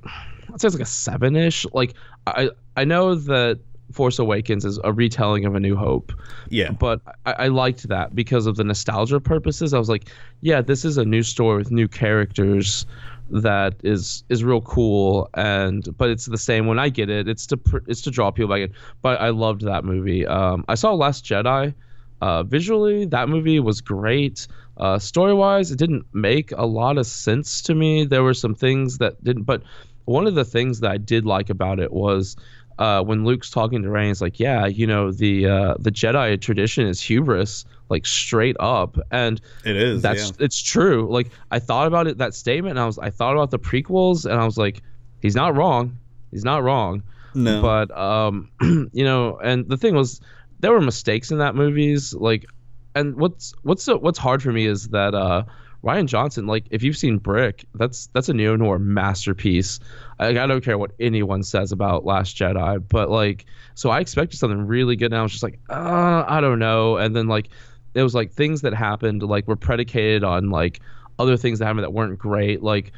I'd 0.54 0.60
say 0.62 0.68
it's 0.68 0.76
like 0.76 0.84
a 0.84 0.86
seven 0.86 1.36
ish. 1.36 1.66
Like 1.74 1.94
I 2.28 2.50
I 2.76 2.84
know 2.84 3.16
that 3.16 3.60
Force 3.92 4.20
Awakens 4.20 4.66
is 4.66 4.80
a 4.84 4.92
retelling 4.94 5.46
of 5.46 5.56
A 5.56 5.60
New 5.60 5.76
Hope, 5.76 6.12
yeah, 6.50 6.72
but 6.72 7.02
I, 7.26 7.34
I 7.34 7.48
liked 7.48 7.88
that 7.88 8.16
because 8.16 8.48
of 8.48 8.56
the 8.56 8.64
nostalgia 8.64 9.20
purposes. 9.20 9.74
I 9.74 9.80
was 9.80 9.90
like, 9.90 10.10
yeah, 10.42 10.62
this 10.62 10.86
is 10.86 10.98
a 10.98 11.06
new 11.06 11.24
story 11.24 11.58
with 11.58 11.72
new 11.72 11.88
characters 11.88 12.86
that 13.32 13.76
is 13.84 14.24
is 14.30 14.44
real 14.44 14.62
cool. 14.62 15.30
And 15.34 15.88
but 15.98 16.10
it's 16.10 16.26
the 16.26 16.38
same 16.38 16.68
when 16.68 16.80
I 16.80 16.90
get 16.90 17.10
it. 17.10 17.28
It's 17.28 17.48
to 17.48 17.58
pr- 17.58 17.80
it's 17.88 18.02
to 18.02 18.12
draw 18.12 18.32
people 18.32 18.50
back 18.50 18.70
in. 18.70 18.74
But 19.02 19.22
I 19.22 19.30
loved 19.30 19.62
that 19.62 19.86
movie. 19.86 20.28
Um 20.28 20.66
I 20.68 20.76
saw 20.76 20.94
Last 20.94 21.26
Jedi. 21.26 21.74
Uh 22.22 22.44
visually 22.44 23.06
that 23.06 23.30
movie 23.30 23.60
was 23.60 23.82
great. 23.82 24.48
Uh 24.78 25.00
story 25.00 25.34
wise 25.34 25.72
it 25.72 25.78
didn't 25.78 26.06
make 26.14 26.52
a 26.52 26.66
lot 26.66 26.98
of 26.98 27.08
sense 27.08 27.62
to 27.64 27.76
me. 27.76 28.06
There 28.06 28.24
were 28.24 28.34
some 28.34 28.54
things 28.54 28.98
that 29.00 29.24
didn't 29.24 29.44
but 29.44 29.64
one 30.06 30.28
of 30.28 30.36
the 30.36 30.46
things 30.46 30.82
that 30.82 30.92
I 30.92 30.98
did 30.98 31.26
like 31.26 31.50
about 31.50 31.80
it 31.80 31.94
was 31.94 32.36
uh, 32.82 33.04
when 33.04 33.24
Luke's 33.26 33.52
talking 33.52 33.84
to 33.84 33.92
Rey, 33.92 34.10
it's 34.10 34.22
like, 34.22 34.40
yeah, 34.40 34.66
you 34.66 34.88
know, 34.88 35.12
the 35.12 35.46
uh, 35.46 35.76
the 35.78 35.92
Jedi 35.92 36.42
tradition 36.42 36.88
is 36.88 37.00
hubris, 37.00 37.64
like 37.90 38.08
straight 38.08 38.56
up, 38.60 38.98
and 39.12 39.40
it 39.64 39.76
is. 39.76 40.02
that's 40.02 40.30
yeah. 40.30 40.46
it's 40.46 40.60
true. 40.60 41.08
Like 41.08 41.30
I 41.52 41.60
thought 41.60 41.86
about 41.86 42.08
it 42.08 42.18
that 42.18 42.34
statement, 42.34 42.72
and 42.72 42.80
I 42.80 42.88
was 42.88 42.98
I 42.98 43.12
thought 43.12 43.34
about 43.34 43.52
the 43.52 43.60
prequels, 43.60 44.26
and 44.26 44.34
I 44.34 44.46
was 44.46 44.58
like, 44.58 44.82
he's 45.22 45.36
not 45.36 45.56
wrong, 45.56 46.00
he's 46.32 46.44
not 46.44 46.64
wrong. 46.64 47.04
no, 47.36 47.62
But 47.62 47.96
um, 47.96 48.50
you 48.92 49.04
know, 49.04 49.38
and 49.38 49.70
the 49.70 49.78
thing 49.78 49.94
was, 49.94 50.20
there 50.60 50.72
were 50.72 50.82
mistakes 50.82 51.30
in 51.30 51.38
that 51.38 51.54
movies. 51.54 52.16
Like, 52.16 52.48
and 52.96 53.16
what's 53.16 53.54
what's 53.62 53.86
what's 53.86 54.18
hard 54.18 54.42
for 54.42 54.52
me 54.52 54.66
is 54.66 54.88
that 54.88 55.14
uh, 55.14 55.44
Rian 55.84 56.06
Johnson, 56.06 56.46
like, 56.46 56.66
if 56.70 56.84
you've 56.84 56.98
seen 56.98 57.18
Brick, 57.18 57.66
that's 57.74 58.08
that's 58.14 58.30
a 58.30 58.34
neo 58.34 58.56
noir 58.56 58.78
masterpiece. 58.78 59.80
Like, 60.20 60.38
I 60.38 60.46
don't 60.46 60.64
care 60.64 60.78
what 60.78 60.92
anyone 61.00 61.42
says 61.42 61.72
about 61.72 62.06
Last 62.06 62.38
Jedi, 62.38 62.84
but 62.88 63.10
like, 63.10 63.46
so 63.74 63.90
I 63.90 64.00
expected 64.00 64.38
something 64.38 64.68
really 64.68 64.96
good, 64.96 65.12
and 65.12 65.20
I 65.20 65.24
was 65.24 65.32
just 65.32 65.44
like, 65.44 65.60
uh, 65.70 66.24
I 66.28 66.40
don't 66.40 66.60
know. 66.60 66.98
And 66.98 67.16
then 67.16 67.28
like, 67.28 67.50
it 67.96 68.04
was 68.04 68.14
like 68.14 68.32
things 68.32 68.62
that 68.62 68.74
happened 68.74 69.24
like 69.24 69.48
were 69.48 69.56
predicated 69.56 70.24
on 70.24 70.52
like 70.52 70.80
other 71.18 71.36
things 71.36 71.60
that 71.60 71.66
happened 71.66 71.84
that 71.84 71.94
weren't 71.94 72.20
great. 72.20 72.62
Like, 72.62 72.92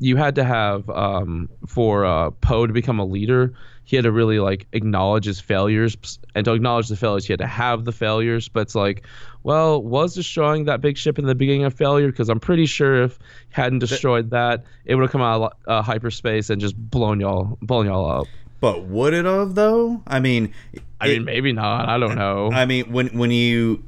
you 0.00 0.16
had 0.16 0.34
to 0.34 0.44
have 0.44 0.90
um, 0.90 1.48
for 1.68 2.04
uh, 2.04 2.30
Poe 2.30 2.66
to 2.66 2.72
become 2.72 2.98
a 2.98 3.04
leader. 3.04 3.54
He 3.84 3.96
had 3.96 4.04
to 4.04 4.12
really 4.12 4.38
like 4.38 4.66
acknowledge 4.72 5.24
his 5.24 5.40
failures, 5.40 5.96
and 6.34 6.44
to 6.44 6.52
acknowledge 6.52 6.88
the 6.88 6.96
failures, 6.96 7.26
he 7.26 7.32
had 7.32 7.40
to 7.40 7.46
have 7.46 7.84
the 7.84 7.92
failures. 7.92 8.48
But 8.48 8.60
it's 8.60 8.74
like, 8.74 9.04
well, 9.42 9.82
was 9.82 10.14
destroying 10.14 10.64
that 10.66 10.80
big 10.80 10.96
ship 10.96 11.18
in 11.18 11.26
the 11.26 11.34
beginning 11.34 11.64
a 11.64 11.70
failure? 11.70 12.06
Because 12.06 12.28
I'm 12.28 12.40
pretty 12.40 12.66
sure 12.66 13.02
if 13.02 13.18
he 13.18 13.22
hadn't 13.50 13.80
destroyed 13.80 14.30
that, 14.30 14.64
it 14.84 14.94
would 14.94 15.02
have 15.02 15.10
come 15.10 15.20
out 15.20 15.42
of 15.42 15.52
uh, 15.66 15.82
hyperspace 15.82 16.48
and 16.48 16.60
just 16.60 16.76
blown 16.76 17.20
y'all, 17.20 17.58
blown 17.60 17.86
y'all 17.86 18.08
up. 18.20 18.28
but 18.60 18.84
would 18.84 19.12
it 19.14 19.24
have 19.24 19.54
though? 19.56 20.00
I 20.06 20.20
mean, 20.20 20.54
I 21.00 21.08
it- 21.08 21.14
mean, 21.18 21.24
maybe 21.24 21.52
not. 21.52 21.88
I 21.88 21.98
don't 21.98 22.14
know. 22.14 22.50
I 22.52 22.64
mean, 22.66 22.92
when 22.92 23.08
when 23.18 23.30
you, 23.32 23.82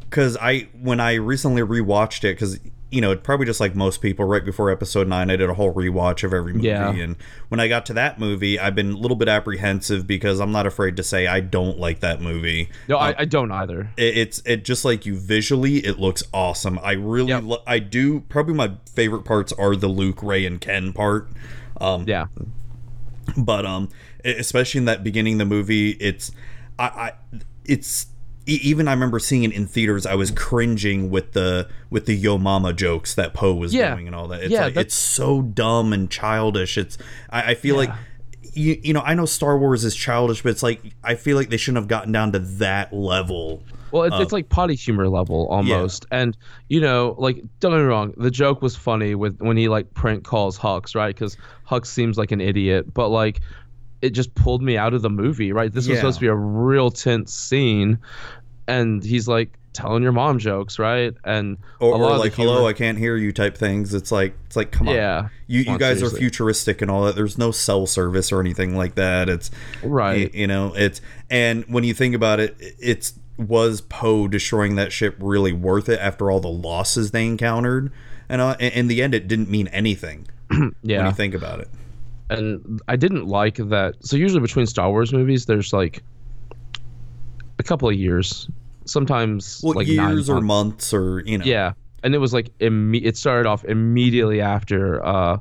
because 0.00 0.36
I 0.36 0.68
when 0.82 0.98
I 1.00 1.14
recently 1.14 1.62
rewatched 1.62 2.24
it, 2.24 2.34
because 2.34 2.58
you 2.96 3.02
know, 3.02 3.14
probably 3.14 3.46
just 3.46 3.60
like 3.60 3.76
most 3.76 4.00
people, 4.00 4.24
right 4.24 4.44
before 4.44 4.70
episode 4.70 5.06
nine, 5.06 5.30
I 5.30 5.36
did 5.36 5.48
a 5.50 5.54
whole 5.54 5.72
rewatch 5.72 6.24
of 6.24 6.32
every 6.32 6.52
movie, 6.54 6.68
Yeah. 6.68 6.90
and 6.92 7.14
when 7.48 7.60
I 7.60 7.68
got 7.68 7.86
to 7.86 7.92
that 7.92 8.18
movie, 8.18 8.58
I've 8.58 8.74
been 8.74 8.92
a 8.92 8.96
little 8.96 9.16
bit 9.16 9.28
apprehensive 9.28 10.06
because 10.06 10.40
I'm 10.40 10.50
not 10.50 10.66
afraid 10.66 10.96
to 10.96 11.02
say 11.02 11.26
I 11.26 11.40
don't 11.40 11.78
like 11.78 12.00
that 12.00 12.20
movie. 12.20 12.70
no, 12.88 12.96
I, 12.96 13.14
I 13.18 13.24
don't 13.26 13.52
either. 13.52 13.90
It, 13.96 14.16
it's 14.18 14.42
it 14.46 14.64
just 14.64 14.84
like 14.84 15.06
you 15.06 15.14
visually, 15.16 15.76
it 15.86 15.98
looks 15.98 16.22
awesome. 16.32 16.78
I 16.82 16.92
really, 16.92 17.28
Yep. 17.28 17.42
lo- 17.44 17.62
I 17.66 17.78
do. 17.78 18.20
Probably 18.20 18.54
my 18.54 18.72
favorite 18.92 19.24
parts 19.24 19.52
are 19.52 19.76
the 19.76 19.88
Luke, 19.88 20.22
Rey, 20.22 20.46
and 20.46 20.60
Ken 20.60 20.92
part. 20.92 21.28
Um, 21.80 22.04
Yeah. 22.08 22.26
but 23.36 23.66
um 23.66 23.88
especially 24.24 24.78
in 24.78 24.84
that 24.86 25.04
beginning 25.04 25.34
of 25.34 25.38
the 25.40 25.44
movie 25.44 25.90
it's 26.00 26.30
i 26.78 26.84
i 26.86 27.12
it's 27.64 28.06
even 28.46 28.86
i 28.88 28.92
remember 28.92 29.18
seeing 29.18 29.42
it 29.42 29.52
in 29.52 29.66
theaters 29.66 30.06
i 30.06 30.14
was 30.14 30.30
cringing 30.30 31.10
with 31.10 31.32
the 31.32 31.68
with 31.90 32.06
the 32.06 32.14
yo 32.14 32.38
mama 32.38 32.72
jokes 32.72 33.14
that 33.14 33.34
poe 33.34 33.52
was 33.54 33.74
Yeah. 33.74 33.94
doing 33.94 34.06
and 34.06 34.14
all 34.14 34.28
that 34.28 34.42
it's 34.42 34.52
Yeah, 34.52 34.64
like 34.66 34.76
it's 34.76 34.94
so 34.94 35.42
dumb 35.42 35.92
and 35.92 36.10
childish 36.10 36.78
it's 36.78 36.96
i, 37.30 37.50
I 37.50 37.54
feel 37.54 37.76
like 37.76 37.90
you, 38.52 38.80
you 38.82 38.92
know 38.94 39.00
I 39.02 39.12
know 39.12 39.26
Star 39.26 39.58
Wars 39.58 39.84
is 39.84 39.94
childish, 39.94 40.42
but 40.42 40.48
it's 40.48 40.62
like 40.62 40.80
I 41.04 41.14
feel 41.14 41.36
like 41.36 41.50
they 41.50 41.58
shouldn't 41.58 41.76
have 41.82 41.88
gotten 41.88 42.10
down 42.10 42.32
to 42.32 42.38
that 42.38 42.90
level. 42.90 43.62
Well, 43.90 44.04
it's, 44.04 44.16
it's 44.18 44.32
like 44.32 44.48
potty 44.48 44.74
humor 44.74 45.10
level 45.10 45.46
almost, 45.48 46.06
and 46.10 46.34
you 46.70 46.80
know, 46.80 47.14
like 47.18 47.36
don't 47.60 47.72
get 47.72 47.78
me 47.80 47.82
wrong, 47.84 48.14
the 48.16 48.30
joke 48.30 48.62
was 48.62 48.74
funny 48.74 49.14
with 49.14 49.38
when 49.42 49.58
he 49.58 49.68
like 49.68 49.92
prank 49.92 50.24
calls 50.24 50.58
Hux, 50.58 50.94
right? 50.94 51.14
Because 51.14 51.36
Hux 51.68 51.86
seems 51.86 52.16
like 52.16 52.32
an 52.32 52.40
idiot, 52.40 52.94
but 52.94 53.10
like 53.10 53.40
it 54.06 54.10
just 54.10 54.34
pulled 54.34 54.62
me 54.62 54.76
out 54.76 54.94
of 54.94 55.02
the 55.02 55.10
movie, 55.10 55.52
right? 55.52 55.72
This 55.72 55.86
was 55.86 55.96
Yeah. 55.96 55.96
supposed 55.96 56.18
to 56.18 56.20
be 56.22 56.28
a 56.28 56.34
real 56.34 56.90
tense 56.90 57.32
scene, 57.32 57.98
and 58.68 59.04
he's 59.04 59.28
like 59.28 59.50
telling 59.72 60.02
your 60.02 60.12
mom 60.12 60.38
jokes, 60.38 60.78
right? 60.78 61.12
And 61.24 61.58
Or, 61.80 61.94
or 61.94 62.16
like 62.16 62.32
humor- 62.32 62.52
hello, 62.54 62.66
I 62.66 62.72
can't 62.72 62.96
hear 62.96 63.16
you 63.16 63.30
type 63.30 63.58
things. 63.58 63.92
It's 63.92 64.10
like 64.10 64.34
it's 64.46 64.56
like 64.56 64.70
come 64.70 64.88
on, 64.88 64.94
Yeah. 64.94 65.28
You 65.48 65.60
you 65.60 65.78
guys 65.78 66.02
are 66.02 66.08
futuristic 66.10 66.80
and 66.80 66.90
all 66.90 67.04
that. 67.04 67.14
There's 67.14 67.36
no 67.36 67.50
cell 67.50 67.86
service 67.86 68.32
or 68.32 68.40
anything 68.40 68.74
like 68.74 68.94
that. 68.94 69.28
It's 69.28 69.50
Right. 69.82 70.30
y- 70.32 70.40
You 70.40 70.46
know, 70.46 70.72
it's 70.74 71.00
and 71.30 71.64
when 71.68 71.84
you 71.84 71.92
think 71.92 72.14
about 72.14 72.40
it, 72.40 72.56
it's 72.78 73.14
was 73.36 73.82
Poe 73.82 74.28
destroying 74.28 74.76
that 74.76 74.92
ship 74.92 75.14
really 75.20 75.52
worth 75.52 75.90
it 75.90 76.00
after 76.00 76.30
all 76.30 76.40
the 76.40 76.48
losses 76.48 77.10
they 77.10 77.26
encountered? 77.26 77.92
And 78.30 78.40
uh, 78.40 78.56
in 78.58 78.86
the 78.88 79.02
end, 79.02 79.14
it 79.14 79.28
didn't 79.28 79.50
mean 79.50 79.68
anything 79.68 80.26
when 80.48 80.74
yeah. 80.82 81.06
you 81.06 81.12
think 81.14 81.34
about 81.34 81.60
it. 81.60 81.68
And 82.30 82.80
I 82.88 82.96
didn't 82.96 83.26
like 83.26 83.56
that. 83.56 83.94
So 84.00 84.16
usually 84.16 84.40
between 84.40 84.66
Star 84.66 84.90
Wars 84.90 85.12
movies, 85.12 85.46
there's 85.46 85.72
like 85.72 86.02
a 87.58 87.62
couple 87.62 87.88
of 87.88 87.94
years, 87.94 88.48
sometimes 88.84 89.60
Well, 89.64 89.74
like 89.74 89.88
nine 89.88 90.10
years 90.16 90.28
or 90.28 90.40
months. 90.40 90.92
months 90.92 90.94
or 90.94 91.20
you 91.26 91.38
know. 91.38 91.44
Yeah, 91.44 91.72
and 92.02 92.14
it 92.14 92.18
was 92.18 92.32
like 92.32 92.56
imme- 92.58 93.04
it 93.04 93.16
started 93.16 93.46
off 93.48 93.64
immediately 93.64 94.40
after 94.40 95.04
uh, 95.04 95.38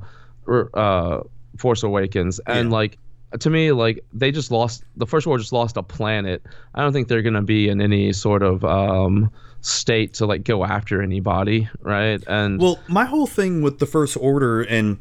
uh, 0.73 1.21
Force 1.57 1.83
Awakens, 1.83 2.39
and 2.47 2.69
Yeah. 2.69 2.75
like 2.75 2.97
to 3.39 3.49
me, 3.49 3.71
like 3.71 4.03
they 4.13 4.31
just 4.31 4.51
lost 4.51 4.83
the 4.95 5.05
First 5.05 5.27
War, 5.27 5.37
just 5.37 5.51
lost 5.51 5.75
a 5.77 5.83
planet. 5.83 6.41
I 6.73 6.81
don't 6.81 6.93
think 6.93 7.07
they're 7.07 7.21
gonna 7.21 7.41
be 7.41 7.67
in 7.69 7.81
any 7.81 8.13
sort 8.13 8.43
of 8.43 8.63
um, 8.63 9.29
state 9.61 10.13
to 10.15 10.25
like 10.25 10.43
go 10.43 10.63
after 10.63 11.01
anybody, 11.01 11.67
right? 11.81 12.23
And 12.27 12.61
Well, 12.61 12.79
my 12.87 13.03
whole 13.05 13.27
thing 13.27 13.61
with 13.61 13.79
the 13.79 13.85
First 13.85 14.15
Order 14.19 14.61
and 14.61 14.97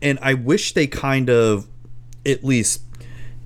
and 0.00 0.18
I 0.22 0.34
wish 0.34 0.72
they 0.74 0.86
kind 0.86 1.28
of 1.30 1.68
at 2.26 2.44
least 2.44 2.82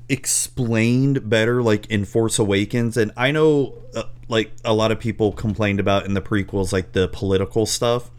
explained 0.09 1.29
better 1.29 1.63
like 1.63 1.87
in 1.87 2.05
Force 2.05 2.39
Awakens 2.39 2.97
and 2.97 3.13
I 3.17 3.31
know 3.31 3.75
uh, 3.95 4.05
like 4.29 4.53
a 4.65 4.75
lot 4.75 4.93
of 4.93 4.99
people 5.01 5.33
complained 5.33 5.81
about 5.81 6.05
in 6.05 6.15
the 6.15 6.21
prequels 6.21 6.73
like 6.73 6.93
the 6.93 7.09
political 7.09 7.67
stuff 7.67 8.11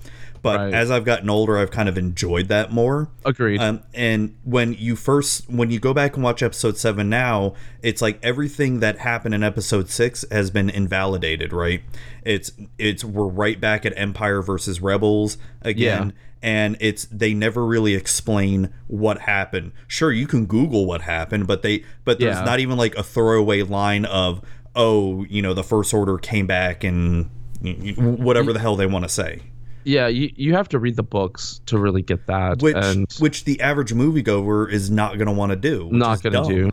but 0.42 0.58
Right. 0.60 0.74
as 0.74 0.92
I've 0.92 1.06
gotten 1.06 1.30
older 1.30 1.58
I've 1.58 1.72
kind 1.72 1.88
of 1.88 1.98
enjoyed 1.98 2.48
that 2.50 2.72
more 2.72 3.10
agreed. 3.24 3.62
um, 3.62 3.84
and 3.94 4.36
when 4.44 4.74
you 4.74 4.96
first 4.96 5.50
when 5.50 5.70
you 5.72 5.80
go 5.80 5.94
back 5.94 6.16
and 6.16 6.24
watch 6.24 6.42
episode 6.42 6.78
7 6.78 7.08
now 7.10 7.54
it's 7.82 8.02
like 8.02 8.20
everything 8.24 8.80
that 8.80 8.98
happened 8.98 9.36
in 9.36 9.44
episode 9.44 9.90
6 9.90 10.26
has 10.32 10.50
been 10.50 10.70
invalidated 10.70 11.54
right 11.54 11.84
it's 12.24 12.52
it's 12.78 13.04
we're 13.06 13.28
right 13.28 13.62
back 13.62 13.86
at 13.86 13.94
empire 13.98 14.42
versus 14.42 14.82
rebels 14.82 15.38
again 15.62 16.14
and 16.44 16.78
it's 16.80 17.06
they 17.06 17.34
never 17.34 17.66
really 17.66 17.96
explain 17.96 18.72
what 18.88 19.20
happened 19.22 19.72
sure 19.88 20.12
you 20.12 20.28
can 20.28 20.46
google 20.46 20.86
what 20.86 21.02
happened 21.02 21.48
but 21.48 21.64
they 21.64 21.84
but 22.06 22.20
there's 22.20 22.36
Yeah. 22.36 22.44
not 22.44 22.60
even 22.60 22.78
like 22.78 22.96
a 22.96 23.02
throwaway 23.04 23.64
line 23.64 24.06
of 24.06 24.42
oh 24.76 25.24
you 25.24 25.42
know 25.42 25.54
the 25.56 25.64
first 25.64 25.94
order 25.94 26.18
came 26.18 26.46
back 26.46 26.84
and 26.84 27.30
whatever 27.98 28.52
the 28.54 28.60
hell 28.60 28.76
they 28.76 28.86
want 28.86 29.04
to 29.06 29.10
say 29.10 29.42
yeah, 29.86 30.08
you 30.08 30.32
you 30.38 30.54
have 30.54 30.70
to 30.70 30.80
read 30.80 30.96
the 30.96 31.04
books 31.04 31.60
to 31.66 31.78
really 31.78 32.02
get 32.02 32.28
that, 32.28 32.62
which 32.62 32.74
and 32.78 33.06
which 33.20 33.44
the 33.44 33.60
average 33.60 33.92
moviegoer 33.94 34.72
is 34.72 34.90
not 34.90 35.16
going 35.18 35.26
to 35.28 35.34
want 35.34 35.50
to 35.50 35.58
do. 35.58 35.90
not 35.92 36.24
gonna 36.24 36.38
dumb, 36.38 36.48
do. 36.48 36.72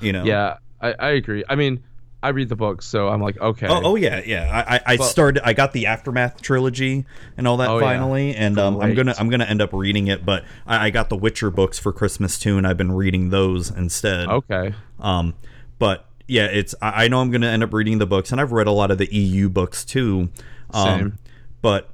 You 0.00 0.12
know. 0.12 0.24
Yeah, 0.24 0.56
I, 0.80 0.94
I 0.98 1.08
agree. 1.10 1.44
I 1.50 1.54
mean, 1.54 1.82
I 2.26 2.30
read 2.30 2.48
the 2.48 2.56
books, 2.56 2.84
so 2.86 3.08
I'm 3.08 3.20
like, 3.22 3.38
okay. 3.40 3.66
Oh, 3.68 3.80
oh 3.84 3.96
yeah, 3.96 4.20
yeah. 4.24 4.64
I 4.68 4.76
I, 4.76 4.80
I 4.86 4.96
But- 4.96 5.04
started. 5.04 5.42
I 5.48 5.52
got 5.52 5.72
the 5.72 5.86
aftermath 5.86 6.42
trilogy 6.42 7.06
and 7.36 7.46
all 7.48 7.56
that 7.58 7.70
Oh, 7.70 7.78
yeah. 7.78 7.84
finally, 7.84 8.34
and 8.34 8.58
um, 8.58 8.80
I'm 8.80 8.94
gonna 8.94 9.14
I'm 9.18 9.28
gonna 9.30 9.44
end 9.44 9.62
up 9.62 9.72
reading 9.72 10.08
it. 10.08 10.24
But 10.24 10.44
I, 10.66 10.86
I 10.86 10.90
got 10.90 11.08
the 11.08 11.16
Witcher 11.16 11.50
books 11.50 11.78
for 11.78 11.92
Christmas 11.92 12.38
too, 12.38 12.58
and 12.58 12.66
I've 12.66 12.76
been 12.76 12.92
reading 12.92 13.30
those 13.30 13.70
instead. 13.70 14.28
okay. 14.28 14.74
Um, 14.98 15.34
but 15.78 16.06
yeah, 16.28 16.46
it's 16.46 16.74
I, 16.82 17.04
I 17.04 17.08
know 17.08 17.20
I'm 17.20 17.30
gonna 17.30 17.46
end 17.48 17.62
up 17.62 17.72
reading 17.72 17.98
the 17.98 18.06
books, 18.06 18.32
and 18.32 18.40
I've 18.40 18.52
read 18.52 18.66
a 18.66 18.72
lot 18.72 18.90
of 18.90 18.98
the 18.98 19.06
EU 19.14 19.48
books 19.48 19.84
too. 19.84 20.28
Um, 20.74 20.98
Same. 20.98 21.18
But 21.62 21.90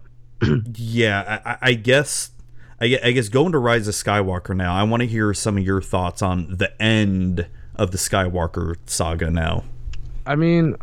yeah, 0.75 1.41
I, 1.45 1.51
I- 1.53 1.59
I 1.63 1.73
guess 1.75 2.31
I 2.81 2.89
guess 3.13 3.29
going 3.29 3.53
to 3.53 3.59
Rise 3.59 3.87
of 3.87 3.95
Skywalker 3.95 4.57
now. 4.57 4.75
I 4.75 4.83
want 4.83 5.03
to 5.03 5.07
hear 5.07 5.33
some 5.35 5.57
of 5.57 5.63
your 5.65 5.81
thoughts 5.81 6.21
on 6.21 6.57
the 6.57 6.73
end 6.83 7.47
of 7.77 7.93
the 7.93 7.97
Skywalker 7.99 8.75
saga 8.87 9.31
now. 9.31 9.63
I 10.27 10.37
mean, 10.37 10.77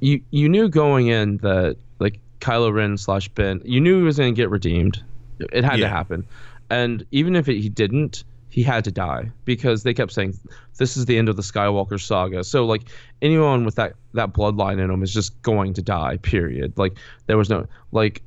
you 0.00 0.20
you 0.30 0.48
knew 0.48 0.68
going 0.68 1.08
in 1.08 1.38
that 1.38 1.76
like 2.00 2.20
Kylo 2.40 2.72
Ren 2.72 2.96
slash 2.96 3.28
Ben, 3.28 3.60
you 3.64 3.80
knew 3.80 3.98
he 3.98 4.02
was 4.02 4.18
going 4.18 4.34
to 4.34 4.36
get 4.36 4.50
redeemed. 4.50 5.02
It 5.52 5.64
had 5.64 5.78
Yeah. 5.78 5.86
to 5.86 5.92
happen, 5.92 6.26
and 6.70 7.04
even 7.10 7.36
if 7.36 7.48
it, 7.48 7.60
he 7.60 7.68
didn't, 7.68 8.24
he 8.48 8.62
had 8.62 8.84
to 8.84 8.90
die 8.92 9.30
because 9.44 9.82
they 9.82 9.94
kept 9.94 10.12
saying 10.12 10.34
this 10.78 10.96
is 10.96 11.06
the 11.06 11.18
end 11.18 11.28
of 11.28 11.36
the 11.36 11.42
Skywalker 11.42 12.00
saga. 12.00 12.44
So 12.44 12.64
like 12.64 12.88
anyone 13.22 13.64
with 13.64 13.76
that 13.76 13.94
that 14.14 14.32
bloodline 14.32 14.80
in 14.80 14.90
him 14.90 15.02
is 15.02 15.12
just 15.12 15.40
going 15.42 15.74
to 15.74 15.82
die. 15.82 16.16
Period. 16.18 16.72
Like 16.76 16.98
there 17.26 17.36
was 17.38 17.48
no 17.50 17.66
like. 17.92 18.22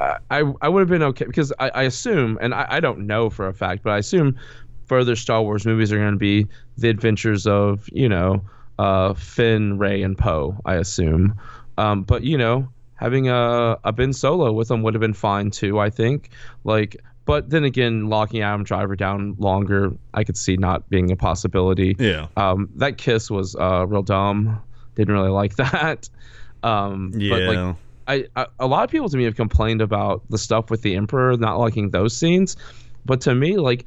I, 0.00 0.16
I 0.30 0.52
I 0.62 0.68
would 0.68 0.80
have 0.80 0.88
been 0.88 1.02
okay 1.02 1.24
because 1.24 1.52
I, 1.58 1.70
I 1.70 1.82
assume, 1.82 2.38
and 2.40 2.54
I, 2.54 2.66
I 2.68 2.80
don't 2.80 3.06
know 3.06 3.30
for 3.30 3.48
a 3.48 3.52
fact, 3.54 3.82
but 3.82 3.90
I 3.90 3.98
assume 3.98 4.38
further 4.86 5.16
Star 5.16 5.42
Wars 5.42 5.66
movies 5.66 5.92
are 5.92 5.98
going 5.98 6.12
to 6.12 6.18
be 6.18 6.46
the 6.76 6.88
adventures 6.88 7.48
of, 7.48 7.88
you 7.92 8.08
know, 8.08 8.40
uh, 8.78 9.14
Finn, 9.14 9.78
Rey, 9.78 10.02
and 10.02 10.16
Poe, 10.16 10.60
I 10.64 10.74
assume. 10.74 11.38
Um, 11.76 12.02
but, 12.02 12.24
you 12.24 12.38
know, 12.38 12.68
having 12.94 13.28
a, 13.28 13.78
a 13.84 13.92
Ben 13.92 14.12
Solo 14.12 14.52
with 14.52 14.68
them 14.68 14.82
would 14.82 14.94
have 14.94 15.00
been 15.00 15.14
fine 15.14 15.50
too, 15.50 15.78
I 15.78 15.90
think. 15.90 16.30
Like, 16.64 16.96
but 17.24 17.50
then 17.50 17.64
again, 17.64 18.08
locking 18.08 18.40
Adam 18.42 18.64
Driver 18.64 18.96
down 18.96 19.36
longer, 19.38 19.92
I 20.14 20.24
could 20.24 20.36
see 20.36 20.56
not 20.56 20.88
being 20.88 21.12
a 21.12 21.16
possibility. 21.16 21.94
Yeah. 21.98 22.28
Um, 22.36 22.70
that 22.76 22.96
kiss 22.98 23.30
was 23.30 23.54
uh, 23.56 23.86
real 23.86 24.02
dumb. 24.02 24.62
Didn't 24.94 25.12
really 25.12 25.28
like 25.30 25.56
that. 25.56 26.08
Um, 26.62 27.12
Yeah. 27.14 27.30
But 27.30 27.42
like, 27.42 27.76
I, 28.08 28.24
I 28.40 28.46
a 28.58 28.66
lot 28.66 28.84
of 28.84 28.90
people 28.90 29.08
to 29.10 29.16
me 29.16 29.24
have 29.24 29.36
complained 29.36 29.82
about 29.82 30.22
the 30.30 30.38
stuff 30.38 30.70
with 30.70 30.80
the 30.82 30.96
Emperor 30.96 31.36
not 31.36 31.58
liking 31.58 31.90
those 31.90 32.16
scenes, 32.16 32.56
but 33.04 33.20
to 33.22 33.34
me, 33.34 33.58
like, 33.58 33.84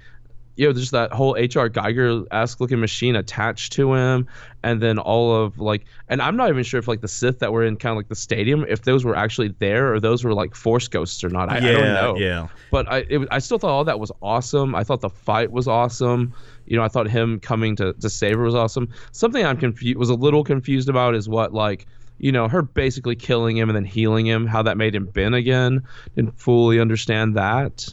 you 0.55 0.67
know, 0.67 0.73
there's 0.73 0.91
that 0.91 1.13
whole 1.13 1.35
H.R. 1.37 1.69
Giger 1.69 2.25
esque 2.31 2.59
looking 2.59 2.79
machine 2.79 3.15
attached 3.15 3.73
to 3.73 3.93
him, 3.93 4.27
and 4.63 4.81
then 4.81 4.99
all 4.99 5.35
of 5.35 5.59
like, 5.59 5.85
and 6.09 6.21
I'm 6.21 6.35
not 6.35 6.49
even 6.49 6.63
sure 6.63 6.79
if 6.79 6.87
like 6.87 7.01
the 7.01 7.07
Sith 7.07 7.39
that 7.39 7.53
were 7.53 7.63
in 7.63 7.77
kind 7.77 7.91
of 7.91 7.97
like 7.97 8.09
the 8.09 8.15
stadium, 8.15 8.65
if 8.67 8.83
those 8.83 9.05
were 9.05 9.15
actually 9.15 9.49
there 9.59 9.93
or 9.93 9.99
those 9.99 10.23
were 10.23 10.33
like 10.33 10.53
Force 10.55 10.87
ghosts 10.87 11.23
or 11.23 11.29
not. 11.29 11.49
I, 11.49 11.59
yeah. 11.59 11.69
I 11.69 11.71
don't 11.71 11.93
know. 11.93 12.17
Yeah. 12.17 12.47
But 12.69 12.91
I, 12.91 12.97
it, 13.09 13.27
I 13.31 13.39
still 13.39 13.59
thought 13.59 13.71
all 13.71 13.83
that 13.85 13.99
was 13.99 14.11
awesome. 14.21 14.75
I 14.75 14.83
thought 14.83 15.01
the 15.01 15.09
fight 15.09 15.51
was 15.51 15.67
awesome. 15.67 16.33
You 16.65 16.77
know, 16.77 16.83
I 16.83 16.89
thought 16.89 17.07
him 17.07 17.39
coming 17.39 17.75
to 17.77 17.93
to 17.93 18.09
save 18.09 18.37
her 18.37 18.43
was 18.43 18.55
awesome. 18.55 18.89
Something 19.13 19.45
I'm 19.45 19.57
confused 19.57 19.97
was 19.97 20.09
a 20.09 20.15
little 20.15 20.43
confused 20.43 20.89
about 20.89 21.15
is 21.15 21.29
what 21.29 21.53
like 21.53 21.87
you 22.17 22.31
know 22.31 22.47
her 22.47 22.61
basically 22.61 23.15
killing 23.15 23.57
him 23.57 23.69
and 23.69 23.75
then 23.75 23.85
healing 23.85 24.25
him. 24.25 24.45
How 24.45 24.63
that 24.63 24.77
made 24.77 24.95
him 24.95 25.05
Ben 25.05 25.33
again. 25.33 25.83
Didn't 26.15 26.37
fully 26.37 26.79
understand 26.79 27.35
that. 27.37 27.87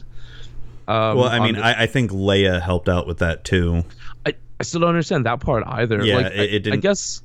Um, 0.89 1.17
Well, 1.17 1.29
I 1.29 1.39
mean, 1.39 1.55
the- 1.55 1.63
I, 1.65 1.83
I 1.83 1.85
think 1.87 2.11
Leia 2.11 2.61
helped 2.61 2.89
out 2.89 3.05
with 3.07 3.19
that 3.19 3.43
too. 3.43 3.83
I, 4.25 4.33
I 4.59 4.63
still 4.63 4.81
don't 4.81 4.89
understand 4.89 5.25
that 5.25 5.39
part 5.39 5.63
either. 5.67 6.03
Yeah, 6.03 6.15
like, 6.17 6.25
it- 6.27 6.31
I, 6.39 6.43
it 6.43 6.55
I 6.55 6.57
didn't- 6.59 6.79
guess 6.81 7.21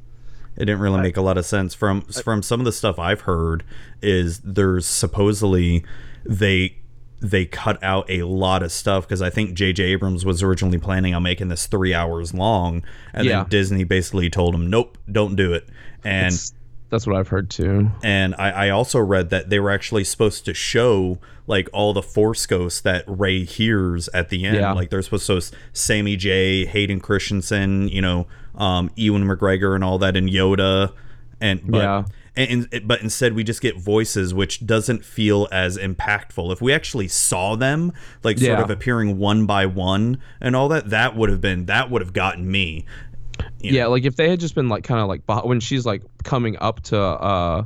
It 0.56 0.66
didn't 0.66 0.80
really 0.80 1.00
make 1.00 1.16
a 1.16 1.22
lot 1.22 1.36
of 1.38 1.46
sense 1.46 1.74
from 1.74 2.02
from 2.02 2.42
some 2.42 2.60
of 2.60 2.66
the 2.66 2.72
stuff 2.72 2.98
I've 2.98 3.22
heard. 3.22 3.64
Is 4.02 4.40
there's 4.44 4.86
supposedly 4.86 5.84
they 6.24 6.76
they 7.20 7.46
cut 7.46 7.82
out 7.82 8.04
a 8.10 8.22
lot 8.24 8.62
of 8.62 8.70
stuff 8.70 9.04
because 9.08 9.22
I 9.22 9.30
think 9.30 9.54
J.J. 9.54 9.82
Abrams 9.82 10.26
was 10.26 10.42
originally 10.42 10.78
planning 10.78 11.14
on 11.14 11.22
making 11.22 11.48
this 11.48 11.66
three 11.66 11.94
hours 11.94 12.34
long, 12.34 12.82
and 13.14 13.24
Yeah. 13.26 13.38
then 13.40 13.48
Disney 13.48 13.84
basically 13.84 14.28
told 14.30 14.54
him, 14.54 14.68
"Nope, 14.68 14.98
don't 15.10 15.34
do 15.36 15.54
it." 15.54 15.66
And 16.04 16.26
it's- 16.26 16.52
that's 16.90 17.06
what 17.06 17.16
I've 17.16 17.28
heard 17.28 17.48
too. 17.50 17.90
and 18.04 18.34
I, 18.36 18.66
I 18.66 18.68
also 18.70 19.00
read 19.00 19.30
that 19.30 19.48
they 19.50 19.58
were 19.58 19.70
actually 19.70 20.04
supposed 20.04 20.44
to 20.44 20.54
show 20.54 21.18
like 21.46 21.68
all 21.72 21.92
the 21.92 22.02
Force 22.02 22.46
ghosts 22.46 22.80
that 22.82 23.04
Rey 23.06 23.44
hears 23.44 24.08
at 24.14 24.28
the 24.30 24.44
end. 24.44 24.56
Yeah. 24.56 24.72
Like 24.72 24.90
they're 24.90 25.02
supposed 25.02 25.26
to 25.26 25.42
Sammy 25.72 26.16
J, 26.16 26.64
Hayden 26.64 27.00
Christensen, 27.00 27.88
you 27.88 28.00
know, 28.00 28.26
um, 28.54 28.90
Ewan 28.96 29.24
McGregor, 29.24 29.74
and 29.74 29.84
all 29.84 29.98
that, 29.98 30.16
and 30.16 30.28
Yoda, 30.28 30.92
and 31.40 31.60
but. 31.70 31.78
Yeah. 31.78 32.04
And, 32.36 32.66
and- 32.72 32.88
but 32.88 33.00
instead 33.00 33.34
we 33.34 33.44
just 33.44 33.60
get 33.60 33.78
voices 33.78 34.34
which 34.34 34.66
doesn't 34.66 35.04
feel 35.04 35.46
as 35.52 35.78
impactful 35.78 36.52
if 36.52 36.60
we 36.60 36.72
actually 36.72 37.06
saw 37.06 37.54
them 37.54 37.92
like 38.24 38.38
sort 38.38 38.58
Yeah. 38.58 38.60
of 38.64 38.70
appearing 38.70 39.18
one 39.18 39.46
by 39.46 39.66
one 39.66 40.18
and 40.40 40.56
all 40.56 40.66
that 40.70 40.90
that 40.90 41.14
would 41.14 41.30
have 41.30 41.40
been 41.40 41.66
that 41.66 41.92
would 41.92 42.02
have 42.02 42.12
gotten 42.12 42.50
me 42.50 42.86
you 43.60 43.70
Yeah, 43.70 43.86
like 43.86 44.04
if 44.04 44.16
they 44.16 44.28
had 44.28 44.40
just 44.40 44.56
been 44.56 44.68
like 44.68 44.82
kind 44.82 45.00
of 45.00 45.06
like 45.06 45.22
when 45.46 45.60
she's 45.60 45.86
like 45.86 46.02
coming 46.24 46.56
up 46.60 46.80
to 46.86 46.98
uh 47.00 47.64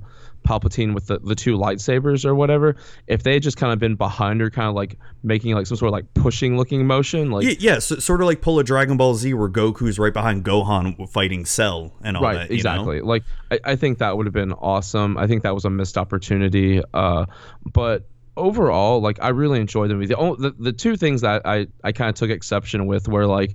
Palpatine 0.48 0.94
with 0.94 1.08
the, 1.08 1.18
the 1.18 1.34
two 1.34 1.58
lightsabers 1.58 2.24
or 2.24 2.34
whatever, 2.34 2.76
if 3.06 3.22
they 3.22 3.34
had 3.34 3.42
just 3.42 3.58
kind 3.58 3.72
of 3.72 3.78
been 3.78 3.96
behind 3.96 4.40
her, 4.40 4.48
kind 4.48 4.68
of 4.68 4.74
like 4.74 4.98
making 5.22 5.54
like 5.54 5.66
some 5.66 5.76
sort 5.76 5.88
of 5.88 5.92
like 5.92 6.14
pushing 6.14 6.56
looking 6.56 6.86
motion, 6.86 7.30
like 7.30 7.44
yeah, 7.44 7.54
yeah 7.58 7.78
so, 7.78 7.96
sort 7.96 8.22
of 8.22 8.26
like 8.26 8.40
pull 8.40 8.58
a 8.58 8.64
Dragon 8.64 8.96
Ball 8.96 9.14
Z 9.14 9.34
where 9.34 9.48
Goku's 9.48 9.98
right 9.98 10.12
behind 10.12 10.44
Gohan 10.44 11.08
fighting 11.10 11.44
Cell 11.44 11.92
and 12.02 12.16
all 12.16 12.22
right, 12.22 12.34
that. 12.34 12.50
you 12.50 12.56
exactly. 12.56 13.00
know? 13.00 13.06
Like 13.06 13.24
I, 13.50 13.58
I 13.64 13.76
think 13.76 13.98
that 13.98 14.16
would 14.16 14.26
have 14.26 14.32
been 14.32 14.52
awesome. 14.52 15.18
I 15.18 15.26
think 15.26 15.42
that 15.42 15.54
was 15.54 15.64
a 15.66 15.70
missed 15.70 15.98
opportunity. 15.98 16.82
Uh, 16.94 17.26
but 17.70 18.06
overall, 18.36 19.00
like 19.00 19.18
I 19.20 19.28
really 19.28 19.60
enjoyed 19.60 19.90
the 19.90 19.94
movie. 19.94 20.06
The, 20.06 20.16
only, 20.16 20.48
the, 20.48 20.54
the 20.58 20.72
two 20.72 20.96
things 20.96 21.20
that 21.20 21.42
I, 21.44 21.66
I 21.84 21.92
kind 21.92 22.08
of 22.08 22.14
took 22.14 22.30
exception 22.30 22.86
with 22.86 23.06
were 23.08 23.26
like, 23.26 23.54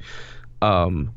um, 0.62 1.14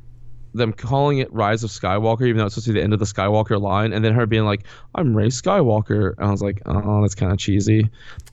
them 0.57 0.73
calling 0.73 1.19
it 1.19 1.33
Rise 1.33 1.63
of 1.65 1.71
Skywalker, 1.71 2.23
even 2.23 2.39
though 2.39 2.47
it's 2.47 2.55
supposed 2.55 2.67
to 2.67 2.73
be 2.73 2.79
the 2.81 2.85
end 2.85 2.93
of 2.93 2.99
the 2.99 3.05
Skywalker 3.05 3.61
line, 3.61 3.93
and 3.93 4.05
then 4.05 4.13
her 4.15 4.27
being 4.27 4.45
like, 4.45 4.65
"I'm 4.95 5.17
Rey 5.17 5.29
Skywalker," 5.29 6.15
and 6.19 6.27
I 6.27 6.31
was 6.31 6.43
like, 6.43 6.63
"Oh, 6.67 7.01
that's 7.03 7.15
kind 7.15 7.33
of 7.33 7.39
cheesy." 7.39 7.89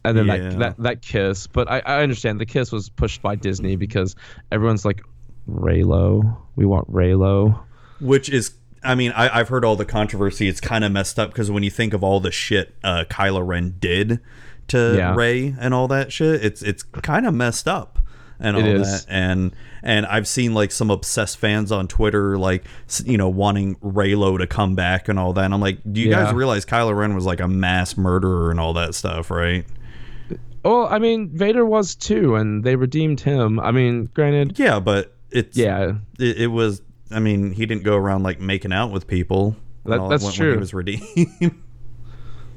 And 0.06 0.18
then 0.18 0.28
Yeah. 0.28 0.38
that, 0.38 0.60
that 0.60 0.78
that 0.80 1.02
kiss, 1.02 1.48
but 1.48 1.70
I, 1.70 1.80
I 1.86 2.02
understand 2.04 2.40
the 2.40 2.46
kiss 2.46 2.72
was 2.72 2.90
pushed 2.90 3.22
by 3.22 3.36
Disney 3.36 3.76
because 3.76 4.16
everyone's 4.52 4.86
like, 4.86 5.02
"Reylo, 5.50 6.36
we 6.56 6.66
want 6.66 6.92
Reylo." 6.92 7.60
Which 8.00 8.30
is, 8.30 8.54
I 8.84 8.96
mean, 8.96 9.12
I, 9.14 9.40
I've 9.40 9.50
heard 9.50 9.64
all 9.64 9.76
the 9.76 9.86
controversy. 9.86 10.48
It's 10.48 10.60
kind 10.62 10.84
of 10.84 10.92
messed 10.92 11.18
up 11.20 11.30
because 11.30 11.50
when 11.52 11.64
you 11.64 11.70
think 11.70 11.94
of 11.94 12.04
all 12.04 12.20
the 12.20 12.32
shit 12.32 12.76
uh, 12.84 13.06
Kylo 13.10 13.46
Ren 13.46 13.76
did 13.80 14.20
to 14.70 14.96
Yeah. 14.98 15.16
Rey 15.16 15.56
and 15.60 15.74
all 15.74 15.88
that 15.90 16.12
shit, 16.12 16.44
it's 16.44 16.62
it's 16.62 16.84
kind 16.84 17.26
of 17.26 17.34
messed 17.34 17.68
up 17.68 18.00
and 18.44 18.56
all 18.58 18.62
that. 18.64 19.06
And 19.10 19.56
and 19.82 20.06
I've 20.06 20.28
seen 20.28 20.54
like 20.54 20.72
some 20.72 20.90
obsessed 20.92 21.38
fans 21.38 21.72
on 21.72 21.88
Twitter, 21.88 22.38
like 22.38 22.66
you 23.06 23.18
know, 23.18 23.30
wanting 23.30 23.76
Reylo 23.78 24.38
to 24.38 24.48
come 24.48 24.76
back 24.76 25.08
and 25.10 25.18
all 25.18 25.34
that. 25.34 25.46
And 25.46 25.54
I'm 25.54 25.62
like, 25.62 25.80
do 25.92 26.00
you 26.02 26.10
guys 26.10 26.34
realize 26.34 26.66
Kylo 26.66 26.96
Ren 26.96 27.16
was 27.16 27.26
like 27.26 27.40
a 27.40 27.48
mass 27.48 27.98
murderer 27.98 28.52
and 28.52 28.60
all 28.60 28.74
that 28.74 28.96
stuff, 28.96 29.32
right? 29.32 29.66
Well, 30.64 30.88
I 30.88 30.98
mean, 31.00 31.30
Vader 31.36 31.66
was 31.66 31.94
too, 31.96 32.36
and 32.36 32.64
they 32.64 32.76
redeemed 32.78 33.20
him. 33.20 33.60
I 33.60 33.72
mean, 33.72 34.06
granted, 34.14 34.58
Yeah, 34.58 34.80
but 34.80 35.14
it's 35.32 35.58
yeah, 35.58 35.96
it, 36.20 36.38
it 36.38 36.48
was. 36.48 36.82
I 37.12 37.20
mean, 37.20 37.52
he 37.52 37.66
didn't 37.66 37.84
go 37.84 37.96
around 37.98 38.24
like 38.24 38.40
making 38.40 38.72
out 38.72 38.92
with 38.92 39.06
people. 39.08 39.56
That- 39.86 40.00
all 40.00 40.08
that's 40.08 40.24
when, 40.24 40.30
When 40.30 40.36
true. 40.38 40.52
he 40.54 40.58
was 40.60 40.74
redeemed. 40.74 41.04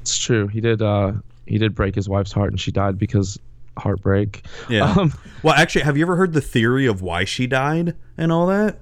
it's 0.01 0.17
true. 0.17 0.47
He 0.47 0.61
did. 0.61 0.81
uh 0.81 1.13
He 1.45 1.57
did 1.57 1.75
break 1.75 1.95
his 1.95 2.07
wife's 2.07 2.31
heart, 2.31 2.51
and 2.51 2.59
she 2.59 2.71
died 2.71 2.97
because 2.97 3.37
heartbreak. 3.77 4.45
Yeah. 4.69 4.91
Um, 4.91 5.13
well, 5.43 5.53
actually, 5.53 5.83
have 5.83 5.97
you 5.97 6.03
ever 6.03 6.15
heard 6.15 6.33
the 6.33 6.41
theory 6.41 6.85
of 6.85 7.01
why 7.01 7.23
she 7.23 7.47
died 7.47 7.95
and 8.17 8.31
all 8.31 8.47
that? 8.47 8.79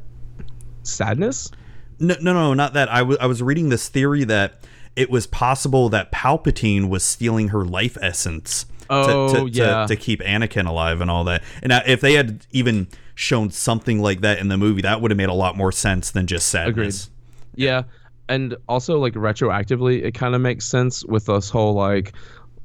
sadness. 0.87 1.51
No, 1.99 2.15
no, 2.21 2.33
no, 2.33 2.53
not 2.53 2.73
that. 2.73 2.89
I 2.89 3.01
was 3.01 3.17
I 3.19 3.25
was 3.25 3.41
reading 3.41 3.69
this 3.69 3.89
theory 3.89 4.23
that 4.25 4.59
it 4.95 5.09
was 5.09 5.27
possible 5.27 5.89
that 5.89 6.11
Palpatine 6.11 6.89
was 6.89 7.03
stealing 7.03 7.49
her 7.49 7.65
life 7.65 7.97
essence. 8.01 8.65
Oh, 8.89 9.33
to, 9.33 9.39
to, 9.39 9.49
yeah. 9.49 9.87
to, 9.87 9.95
to 9.95 9.95
keep 9.95 10.21
Anakin 10.21 10.67
alive 10.67 11.01
and 11.01 11.09
all 11.09 11.23
that. 11.23 11.41
And 11.63 11.71
if 11.87 12.01
they 12.01 12.13
had 12.13 12.45
even 12.51 12.87
shown 13.15 13.49
something 13.49 13.99
like 13.99 14.21
that 14.21 14.37
in 14.37 14.47
the 14.47 14.57
movie, 14.57 14.83
that 14.83 15.01
would 15.01 15.09
have 15.09 15.17
made 15.17 15.29
a 15.29 15.33
lot 15.33 15.57
more 15.57 15.71
sense 15.71 16.11
than 16.11 16.27
just 16.27 16.49
sadness. 16.49 17.05
Agreed. 17.05 17.63
Yeah, 17.63 17.83
and 18.29 18.55
also 18.67 18.99
like 18.99 19.13
retroactively, 19.13 20.03
it 20.03 20.13
kind 20.13 20.35
of 20.35 20.41
makes 20.41 20.65
sense 20.65 21.03
with 21.05 21.25
this 21.25 21.49
whole 21.49 21.73
like 21.73 22.13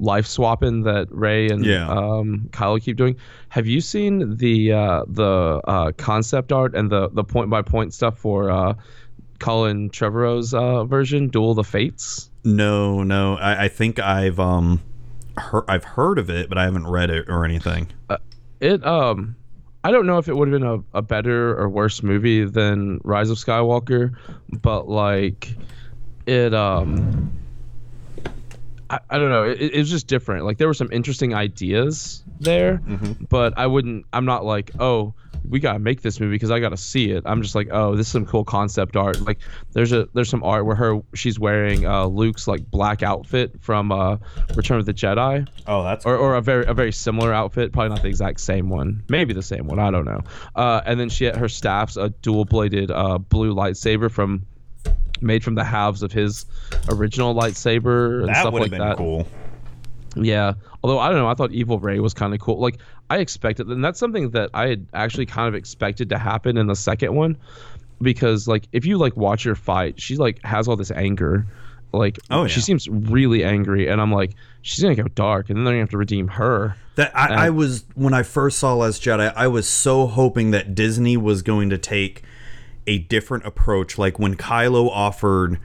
life 0.01 0.27
swapping 0.27 0.83
that 0.83 1.07
Rey 1.11 1.49
and 1.49 1.65
Yeah. 1.65 1.89
um, 1.89 2.49
Kylo 2.51 2.83
keep 2.83 2.97
doing. 2.97 3.17
Have 3.51 3.67
you 3.67 3.81
seen 3.81 4.37
the 4.37 4.73
uh, 4.73 5.05
the 5.07 5.61
uh, 5.69 5.93
concept 5.93 6.51
art 6.53 6.75
and 6.75 6.91
the 6.91 7.09
the 7.11 7.23
point 7.23 7.51
by 7.51 7.63
point 7.63 7.95
stuff 7.95 8.19
for 8.19 8.51
uh, 8.51 8.75
Colin 9.39 9.91
Trevorrow's 9.91 10.53
uh, 10.55 10.85
version, 10.85 11.29
Duel 11.29 11.51
of 11.51 11.57
the 11.57 11.65
Fates? 11.65 12.31
No, 12.45 13.03
no. 13.03 13.37
I, 13.37 13.65
I 13.65 13.69
think 13.69 13.99
I've 13.99 14.41
um 14.41 14.81
heard 15.37 15.65
I've 15.69 15.85
heard 15.85 16.19
of 16.19 16.31
it, 16.31 16.49
but 16.49 16.59
I 16.59 16.65
haven't 16.65 16.87
read 16.87 17.11
it 17.11 17.27
or 17.29 17.45
anything. 17.45 17.89
It 18.61 18.85
um. 18.87 19.37
I 19.83 19.91
don't 19.93 20.05
know 20.05 20.19
if 20.19 20.29
it 20.29 20.37
would 20.37 20.53
have 20.53 20.61
been 20.61 20.69
a, 20.69 20.99
a 20.99 21.01
better 21.01 21.59
or 21.59 21.67
worse 21.67 22.03
movie 22.03 22.45
than 22.45 23.01
Rise 23.03 23.31
of 23.31 23.39
Skywalker, 23.39 24.15
but 24.61 24.89
like 24.91 25.57
it 26.27 26.53
um 26.53 27.33
I, 28.91 28.99
I 29.09 29.19
don't 29.19 29.31
know. 29.31 29.45
It, 29.45 29.61
it 29.61 29.79
was 29.79 29.89
just 29.89 30.09
different. 30.09 30.45
Like 30.45 30.59
there 30.59 30.67
were 30.67 30.75
some 30.75 30.91
interesting 30.93 31.33
ideas 31.33 32.25
there, 32.41 32.83
but 33.29 33.57
I 33.57 33.67
wouldn't. 33.67 34.05
I'm 34.13 34.25
not 34.25 34.45
like, 34.45 34.73
oh, 34.81 35.15
we 35.49 35.59
gotta 35.61 35.79
make 35.79 36.03
this 36.03 36.19
movie 36.21 36.35
because 36.35 36.51
I 36.51 36.59
gotta 36.61 36.77
see 36.77 37.13
it. 37.13 37.23
I'm 37.25 37.41
just 37.41 37.55
like, 37.55 37.69
oh, 37.71 37.95
this 37.97 38.07
is 38.07 38.13
some 38.13 38.27
cool 38.27 38.45
concept 38.45 38.97
art. 38.97 39.21
Like 39.21 39.39
there's 39.73 39.93
a 39.93 40.09
there's 40.13 40.29
some 40.29 40.43
art 40.43 40.67
where 40.67 40.75
her 40.77 41.01
she's 41.15 41.39
wearing 41.39 41.87
uh, 41.87 42.07
Luke's 42.07 42.49
like 42.49 42.69
black 42.71 43.03
outfit 43.03 43.55
from 43.61 43.93
uh, 43.93 44.17
Return 44.57 44.81
of 44.81 44.87
the 44.87 44.95
Jedi, 44.95 45.49
Oh, 45.67 45.85
that's 45.85 46.05
or, 46.05 46.17
or 46.17 46.35
a 46.35 46.43
very 46.43 46.67
a 46.67 46.75
very 46.75 46.93
similar 46.93 47.33
outfit, 47.33 47.73
probably 47.73 47.91
not 47.91 48.03
the 48.03 48.09
exact 48.09 48.41
same 48.41 48.69
one, 48.69 49.05
maybe 49.09 49.33
the 49.33 49.43
same 49.43 49.67
one. 49.69 49.79
I 49.79 49.91
don't 49.91 50.05
know. 50.05 50.21
Uh, 50.57 50.81
and 50.85 50.99
then 50.99 51.09
she 51.09 51.25
had 51.27 51.37
her 51.37 51.49
staff's 51.49 51.97
a 51.97 52.11
dual 52.11 52.45
bladed 52.45 52.91
uh, 52.91 53.19
blue 53.19 53.55
lightsaber 53.55 54.11
from 54.11 54.45
made 55.23 55.45
from 55.45 55.55
the 55.55 55.65
halves 55.65 56.03
of 56.03 56.13
his 56.13 56.47
original 56.89 57.35
lightsaber 57.35 58.21
and 58.21 58.29
that 58.29 58.37
stuff 58.41 58.53
would 58.53 58.63
like 58.63 58.71
have 58.73 58.79
been 58.79 58.89
that. 58.89 58.97
cool. 58.97 59.27
Yeah. 60.17 60.55
Although 60.83 60.99
I 60.99 61.09
don't 61.09 61.19
know, 61.19 61.29
I 61.29 61.35
thought 61.35 61.53
Evil 61.53 61.79
Rey 61.79 62.01
was 62.01 62.15
kind 62.15 62.35
of 62.35 62.41
cool. 62.41 62.59
Like 62.59 62.79
I 63.11 63.19
expected, 63.19 63.69
and 63.69 63.85
that's 63.85 63.99
something 63.99 64.31
that 64.31 64.51
I 64.55 64.69
had 64.69 64.87
actually 64.95 65.27
kind 65.27 65.49
of 65.49 65.55
expected 65.55 66.09
to 66.11 66.19
happen 66.19 66.57
in 66.57 66.67
the 66.67 66.77
second 66.77 67.15
one, 67.15 67.37
because 68.03 68.49
like 68.49 68.67
if 68.73 68.85
you 68.87 68.99
like 68.99 69.17
watch 69.17 69.45
her 69.45 69.55
fight, 69.55 70.01
she 70.01 70.17
like 70.17 70.43
has 70.45 70.69
all 70.69 70.77
this 70.77 70.91
anger. 70.91 71.47
Like 71.93 72.19
Oh, 72.31 72.47
she 72.47 72.61
yeah. 72.61 72.65
seems 72.65 72.89
really 72.89 73.45
angry, 73.45 73.89
and 73.89 74.01
I'm 74.01 74.13
like, 74.13 74.35
she's 74.63 74.83
gonna 74.83 74.95
go 74.95 75.05
dark, 75.09 75.51
and 75.51 75.57
then 75.59 75.65
they're 75.65 75.75
gonna 75.75 75.83
have 75.83 75.91
to 75.91 75.99
redeem 75.99 76.29
her. 76.29 76.77
That 76.95 77.17
I, 77.17 77.47
I 77.47 77.51
was 77.51 77.85
when 77.95 78.15
I 78.15 78.23
first 78.23 78.59
saw 78.59 78.75
Last 78.75 79.03
Jedi, 79.03 79.33
I 79.35 79.49
was 79.49 79.69
so 79.69 80.07
hoping 80.07 80.53
that 80.53 80.75
Disney 80.75 81.17
was 81.17 81.43
going 81.43 81.71
to 81.71 81.79
take 81.79 82.23
a 82.91 82.99
different 82.99 83.47
approach. 83.47 83.97
Like 83.97 84.19
when 84.19 84.35
Kylo 84.37 84.89
offered 84.91 85.59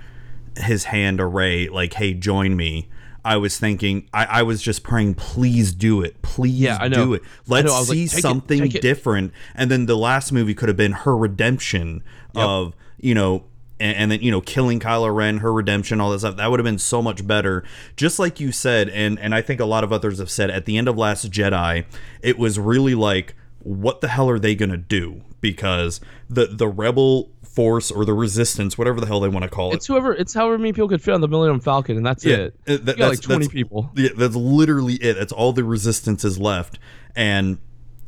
his 0.58 0.86
hand 0.86 1.18
to 1.18 1.26
Rey, 1.26 1.68
like, 1.68 1.94
"Hey, 1.94 2.14
join 2.14 2.56
me." 2.56 2.88
I 3.26 3.38
was 3.38 3.58
thinking, 3.58 4.08
I, 4.14 4.26
I 4.26 4.44
was 4.44 4.62
just 4.62 4.84
praying, 4.84 5.16
please 5.16 5.74
do 5.74 6.04
it, 6.04 6.22
please 6.22 6.60
Yeah, 6.60 6.78
I 6.80 6.88
know. 6.88 7.06
do 7.06 7.14
it. 7.16 7.24
Let's 7.48 7.66
know, 7.66 7.80
was 7.80 7.90
like, 7.90 7.96
see 7.96 8.04
it, 8.04 8.22
something 8.22 8.68
it. 8.72 8.82
different. 8.84 9.34
And 9.56 9.72
then 9.72 9.88
the 9.88 9.98
last 9.98 10.32
movie 10.32 10.54
could 10.54 10.70
have 10.70 10.78
been 10.78 10.92
her 10.92 11.18
redemption 11.18 12.04
of, 12.36 12.76
you 13.00 13.16
know, 13.16 13.46
and, 13.80 13.98
and 13.98 14.12
then 14.12 14.22
you 14.22 14.30
know 14.30 14.42
killing 14.42 14.80
Kylo 14.80 15.14
Ren, 15.14 15.40
her 15.40 15.52
redemption, 15.52 16.00
all 16.00 16.12
that 16.12 16.20
stuff. 16.20 16.38
That 16.38 16.52
would 16.52 16.60
have 16.60 16.66
been 16.66 16.78
so 16.78 17.02
much 17.02 17.26
better. 17.26 17.64
Just 17.96 18.20
like 18.20 18.40
you 18.40 18.52
said, 18.52 18.90
and 18.90 19.20
and 19.20 19.34
I 19.34 19.42
think 19.42 19.60
a 19.60 19.66
lot 19.66 19.84
of 19.84 19.92
others 19.92 20.20
have 20.20 20.30
said 20.30 20.52
at 20.52 20.66
the 20.66 20.78
end 20.78 20.88
of 20.88 20.96
Last 20.96 21.30
Jedi, 21.32 21.86
it 22.22 22.38
was 22.38 22.60
really 22.60 22.94
like, 22.96 23.34
what 23.66 24.00
the 24.02 24.08
hell 24.08 24.30
are 24.30 24.40
they 24.40 24.56
gonna 24.56 24.78
do? 24.78 25.22
Because 25.42 26.00
the 26.30 26.46
the 26.46 26.68
rebel 26.68 27.30
force 27.44 27.90
or 27.90 28.06
the 28.06 28.14
resistance, 28.14 28.78
whatever 28.78 29.00
the 29.00 29.08
hell 29.08 29.20
they 29.22 29.30
want 29.30 29.44
to 29.44 29.50
call 29.50 29.72
it, 29.72 29.76
It's 29.76 29.88
whoever, 29.88 30.14
it's 30.14 30.34
however 30.34 30.58
many 30.58 30.74
people 30.74 30.90
could 30.90 31.02
fit 31.02 31.14
on 31.14 31.22
the 31.22 31.28
Millennium 31.28 31.60
Falcon, 31.62 31.98
and 31.98 32.06
that's 32.06 32.24
Yeah, 32.26 32.36
it. 32.36 32.56
uh, 32.68 32.78
that- 32.84 32.86
got 32.86 32.88
like 32.88 32.98
that's- 33.00 33.20
20 33.22 33.46
that's- 33.46 33.54
people. 33.54 33.92
Yeah, 33.96 34.10
that's 34.18 34.36
literally 34.36 34.96
it. 34.96 35.14
That's 35.14 35.32
all 35.32 35.54
the 35.54 35.64
resistance 35.64 36.24
is 36.26 36.38
left. 36.38 36.80
And 37.16 37.58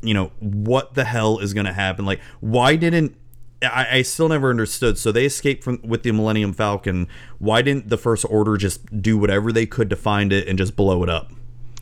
you 0.02 0.14
know 0.14 0.32
what 0.38 0.94
the 0.94 1.04
hell 1.04 1.38
is 1.38 1.54
going 1.54 1.66
to 1.66 1.72
happen? 1.72 2.04
Like, 2.04 2.20
why 2.40 2.76
didn't 2.76 3.16
I, 3.62 3.86
I 3.90 4.02
still 4.02 4.28
never 4.28 4.50
understood. 4.50 4.98
So 4.98 5.10
they 5.10 5.24
escaped 5.24 5.64
from 5.64 5.80
with 5.82 6.04
the 6.04 6.12
Millennium 6.12 6.52
Falcon. 6.52 7.08
Why 7.38 7.60
didn't 7.62 7.88
the 7.88 7.96
First 7.98 8.24
Order 8.28 8.56
just 8.56 9.02
do 9.02 9.18
whatever 9.18 9.50
they 9.50 9.66
could 9.66 9.90
to 9.90 9.96
find 9.96 10.32
it 10.32 10.46
and 10.46 10.56
just 10.56 10.76
blow 10.76 11.02
it 11.02 11.08
up? 11.08 11.32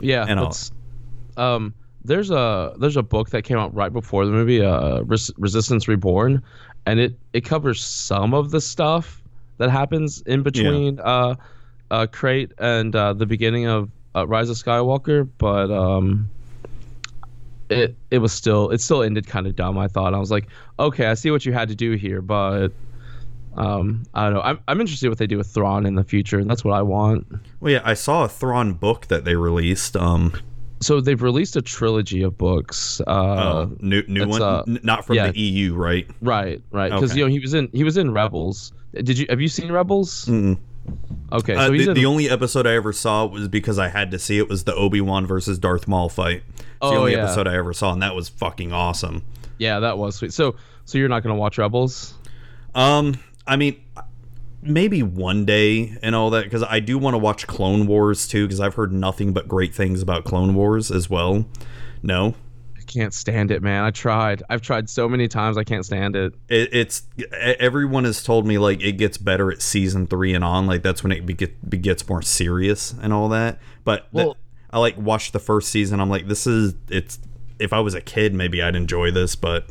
Yeah, 0.01 0.25
and 0.27 0.39
all. 0.39 0.55
um, 1.37 1.73
there's 2.03 2.29
a 2.31 2.73
there's 2.79 2.97
a 2.97 3.03
book 3.03 3.31
that 3.31 3.43
came 3.43 3.57
out 3.57 3.73
right 3.73 3.91
before 3.91 4.25
the 4.25 4.31
movie, 4.31 4.61
uh, 4.63 5.01
Res- 5.01 5.31
Resistance 5.37 5.87
Reborn, 5.87 6.41
and 6.85 6.99
it 6.99 7.17
it 7.33 7.41
covers 7.41 7.83
some 7.83 8.33
of 8.33 8.51
the 8.51 8.61
stuff 8.61 9.21
that 9.57 9.69
happens 9.69 10.21
in 10.21 10.43
between 10.43 10.99
uh, 10.99 11.35
uh, 11.91 12.07
Crait 12.07 12.51
and 12.59 12.95
uh, 12.95 13.13
the 13.13 13.25
beginning 13.25 13.65
of 13.65 13.89
uh, 14.15 14.27
Rise 14.27 14.49
of 14.49 14.55
Skywalker, 14.55 15.27
but 15.37 15.71
um, 15.71 16.29
it 17.69 17.95
it 18.11 18.19
was 18.19 18.31
still 18.31 18.69
it 18.69 18.81
still 18.81 19.03
ended 19.03 19.27
kind 19.27 19.47
of 19.47 19.55
dumb. 19.55 19.77
I 19.77 19.87
thought 19.87 20.13
I 20.13 20.19
was 20.19 20.31
like, 20.31 20.47
okay, 20.79 21.07
I 21.07 21.13
see 21.15 21.31
what 21.31 21.45
you 21.45 21.53
had 21.53 21.69
to 21.69 21.75
do 21.75 21.93
here, 21.93 22.21
but. 22.21 22.69
Um, 23.55 24.03
I 24.13 24.25
don't 24.25 24.35
know. 24.35 24.41
I'm, 24.41 24.59
I'm 24.67 24.79
interested 24.79 25.09
what 25.09 25.17
they 25.17 25.25
do 25.25 25.39
with 25.39 25.47
Thrawn 25.47 25.87
in 25.87 25.95
the 25.95 26.03
future, 26.03 26.37
and 26.37 26.47
that's 26.47 26.63
what 26.63 26.75
I 26.75 26.83
want. 26.83 27.25
Well, 27.59 27.73
yeah, 27.73 27.81
I 27.83 27.95
saw 27.95 28.23
a 28.23 28.29
Thrawn 28.29 28.73
book 28.73 29.07
that 29.07 29.25
they 29.25 29.35
released. 29.35 29.97
Um, 29.97 30.33
So 30.79 31.01
they've 31.01 31.21
released 31.21 31.55
a 31.55 31.61
trilogy 31.61 32.21
of 32.23 32.37
books. 32.37 33.01
Uh, 33.07 33.09
uh, 33.11 33.67
new 33.79 34.03
new 34.07 34.27
one, 34.27 34.41
uh, 34.41 34.63
N- 34.67 34.79
not 34.83 35.05
from 35.05 35.15
yeah. 35.15 35.31
the 35.31 35.39
EU, 35.39 35.73
right? 35.73 36.07
Right, 36.21 36.61
right. 36.71 36.91
Because 36.91 37.11
Okay. 37.11 37.19
you 37.19 37.25
know 37.25 37.31
he 37.31 37.39
was 37.39 37.53
in 37.53 37.69
he 37.73 37.83
was 37.83 37.97
in 37.97 38.11
Rebels. 38.11 38.73
Did 38.93 39.17
you 39.17 39.25
have 39.29 39.41
you 39.41 39.47
seen 39.47 39.71
Rebels? 39.71 40.25
Mm-mm. 40.25 40.57
Okay, 41.33 41.55
Uh, 41.55 41.65
so 41.67 41.71
he's 41.73 41.85
the, 41.85 41.91
in. 41.91 41.95
the 41.95 42.05
only 42.05 42.29
episode 42.29 42.65
I 42.65 42.75
ever 42.75 42.93
saw 42.93 43.25
was 43.25 43.47
because 43.49 43.77
I 43.77 43.89
had 43.89 44.11
to 44.11 44.19
see 44.19 44.37
it 44.37 44.47
was 44.47 44.63
the 44.63 44.73
Obi 44.73 45.01
Wan 45.01 45.25
versus 45.25 45.59
Darth 45.59 45.85
Maul 45.87 46.07
fight. 46.09 46.43
It's 46.57 46.63
the 46.79 46.85
Oh, 46.87 46.97
only 46.99 47.11
yeah. 47.13 47.23
episode 47.23 47.47
I 47.47 47.55
ever 47.57 47.73
saw, 47.73 47.91
and 47.91 48.01
that 48.01 48.15
was 48.15 48.29
fucking 48.29 48.71
awesome. 48.71 49.23
yeah, 49.57 49.79
that 49.79 49.97
was 49.97 50.15
sweet. 50.15 50.31
So 50.31 50.55
so 50.85 50.97
you're 50.97 51.09
not 51.09 51.23
gonna 51.23 51.35
watch 51.35 51.57
Rebels? 51.57 52.13
Um, 52.75 53.15
I 53.47 53.55
mean, 53.55 53.81
maybe 54.67 55.03
one 55.03 55.45
day 55.45 55.97
and 56.01 56.15
all 56.15 56.29
that 56.31 56.43
because 56.43 56.63
I 56.63 56.79
do 56.79 56.97
want 56.97 57.13
to 57.13 57.17
watch 57.17 57.47
Clone 57.47 57.87
Wars 57.87 58.27
too 58.27 58.45
because 58.45 58.59
I've 58.59 58.75
heard 58.75 58.91
nothing 58.93 59.33
but 59.33 59.47
great 59.47 59.73
things 59.73 60.01
about 60.01 60.25
Clone 60.25 60.53
Wars 60.55 60.91
as 60.91 61.09
well. 61.09 61.45
No, 62.03 62.35
I 62.77 62.81
can't 62.81 63.13
stand 63.13 63.51
it, 63.51 63.61
man. 63.61 63.83
I 63.83 63.91
tried. 63.91 64.43
I've 64.49 64.61
tried 64.61 64.89
so 64.89 65.09
many 65.09 65.27
times. 65.27 65.57
I 65.57 65.63
can't 65.63 65.85
stand 65.85 66.15
it. 66.15 66.33
it, 66.49 66.69
it's 66.73 67.03
e- 67.17 67.25
everyone 67.31 68.03
has 68.03 68.23
told 68.23 68.45
me 68.45 68.57
like 68.57 68.81
it 68.81 68.93
gets 68.93 69.17
better 69.17 69.51
at 69.51 69.61
season 69.61 70.07
three 70.07 70.33
and 70.33 70.43
on. 70.43 70.67
Like 70.67 70.83
that's 70.83 71.03
when 71.03 71.11
it 71.11 71.25
be, 71.25 71.33
gets 71.33 72.07
more 72.07 72.21
serious 72.21 72.93
and 73.01 73.11
all 73.13 73.29
that. 73.29 73.59
But 73.83 74.07
that- 74.13 74.25
Well- 74.25 74.37
I 74.69 74.79
like 74.79 74.97
watched 74.97 75.31
the 75.31 75.39
first 75.39 75.69
season. 75.69 76.01
I'm 76.01 76.09
like, 76.09 76.27
this 76.27 76.45
is 76.45 76.75
it's. 76.89 77.19
If 77.57 77.71
I 77.73 77.79
was 77.79 77.93
a 77.95 78.01
kid, 78.01 78.33
maybe 78.35 78.61
I'd 78.61 78.75
enjoy 78.75 79.11
this, 79.11 79.35
but 79.35 79.65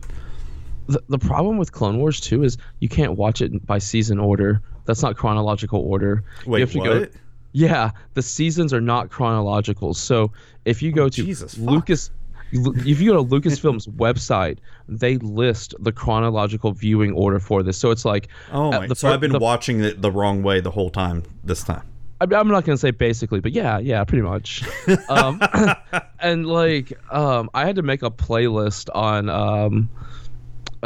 The, 0.89 1.01
the 1.09 1.19
problem 1.19 1.59
with 1.59 1.71
Clone 1.71 1.99
Wars 1.99 2.19
too 2.19 2.43
is 2.43 2.57
you 2.81 2.89
can't 2.89 3.13
watch 3.13 3.41
it 3.43 3.65
by 3.67 3.79
season 3.79 4.19
order. 4.19 4.63
That's 4.87 5.03
not 5.03 5.17
chronological 5.17 5.81
order. 5.81 6.25
wait, 6.47 6.59
you 6.61 6.65
have 6.65 6.73
to 6.73 6.79
what? 6.79 7.13
go. 7.13 7.19
Yeah, 7.53 7.91
the 8.15 8.23
seasons 8.23 8.73
are 8.75 8.81
not 8.81 9.11
chronological. 9.11 9.95
So 9.95 10.31
if 10.65 10.83
you 10.83 10.93
go 10.93 11.09
to 11.09 11.23
Oh, 11.23 11.25
Jesus, 11.25 11.55
fuck. 11.55 11.65
Lucas, 11.71 12.11
if 12.53 13.01
you 13.01 13.13
go 13.13 13.25
to 13.25 13.29
Lucasfilm's 13.29 13.87
website, 14.05 14.59
they 14.89 15.17
list 15.19 15.75
the 15.81 15.91
chronological 15.93 16.73
viewing 16.73 17.13
order 17.13 17.39
for 17.41 17.63
this. 17.63 17.79
So 17.79 17.91
it's 17.91 18.05
like, 18.05 18.29
Oh 18.53 18.73
uh, 18.73 18.81
my! 18.81 18.87
the 18.89 18.95
so 18.95 19.09
I've 19.13 19.21
been 19.21 19.33
the- 19.33 19.39
watching 19.39 19.81
it 19.81 20.01
the 20.03 20.11
wrong 20.11 20.43
way 20.43 20.61
the 20.61 20.71
whole 20.71 20.91
time. 20.91 21.23
This 21.45 21.63
time. 21.65 21.83
I'm 22.21 22.33
I'm 22.33 22.49
not 22.49 22.65
gonna 22.65 22.79
say 22.79 22.93
basically, 22.93 23.41
but 23.41 23.53
yeah, 23.53 23.79
yeah, 23.79 24.03
pretty 24.05 24.23
much. 24.23 24.63
um, 25.11 25.41
and 26.21 26.47
like, 26.47 26.93
um, 27.13 27.51
I 27.53 27.67
had 27.67 27.77
to 27.77 27.83
make 27.83 28.03
a 28.03 28.11
playlist 28.11 28.89
on 28.95 29.29
um, 29.29 29.91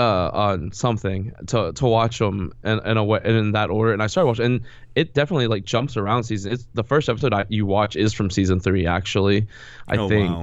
uh, 0.01 0.31
on 0.33 0.73
something 0.73 1.33
to 1.49 1.73
to 1.73 1.87
watch 1.87 2.19
them 2.19 2.53
in, 2.65 2.79
in 2.87 2.97
a 2.97 3.05
way 3.05 3.21
in 3.25 3.53
that 3.53 3.71
order, 3.71 3.93
and 3.93 4.03
I 4.03 4.07
started 4.07 4.29
watching, 4.29 4.45
and 4.47 4.61
it 4.95 5.15
definitely 5.15 5.47
like 5.47 5.65
jumps 5.65 5.97
around 5.97 6.25
season. 6.25 6.53
It's 6.53 6.67
the 6.75 6.85
first 6.85 7.09
episode 7.09 7.35
I, 7.35 7.45
you 7.49 7.67
watch 7.67 7.97
is 7.97 8.13
from 8.15 8.31
season 8.31 8.61
three, 8.61 8.87
actually. 8.87 9.47
I 9.89 9.97
Oh, 9.97 10.09
think 10.09 10.31
wow. 10.31 10.43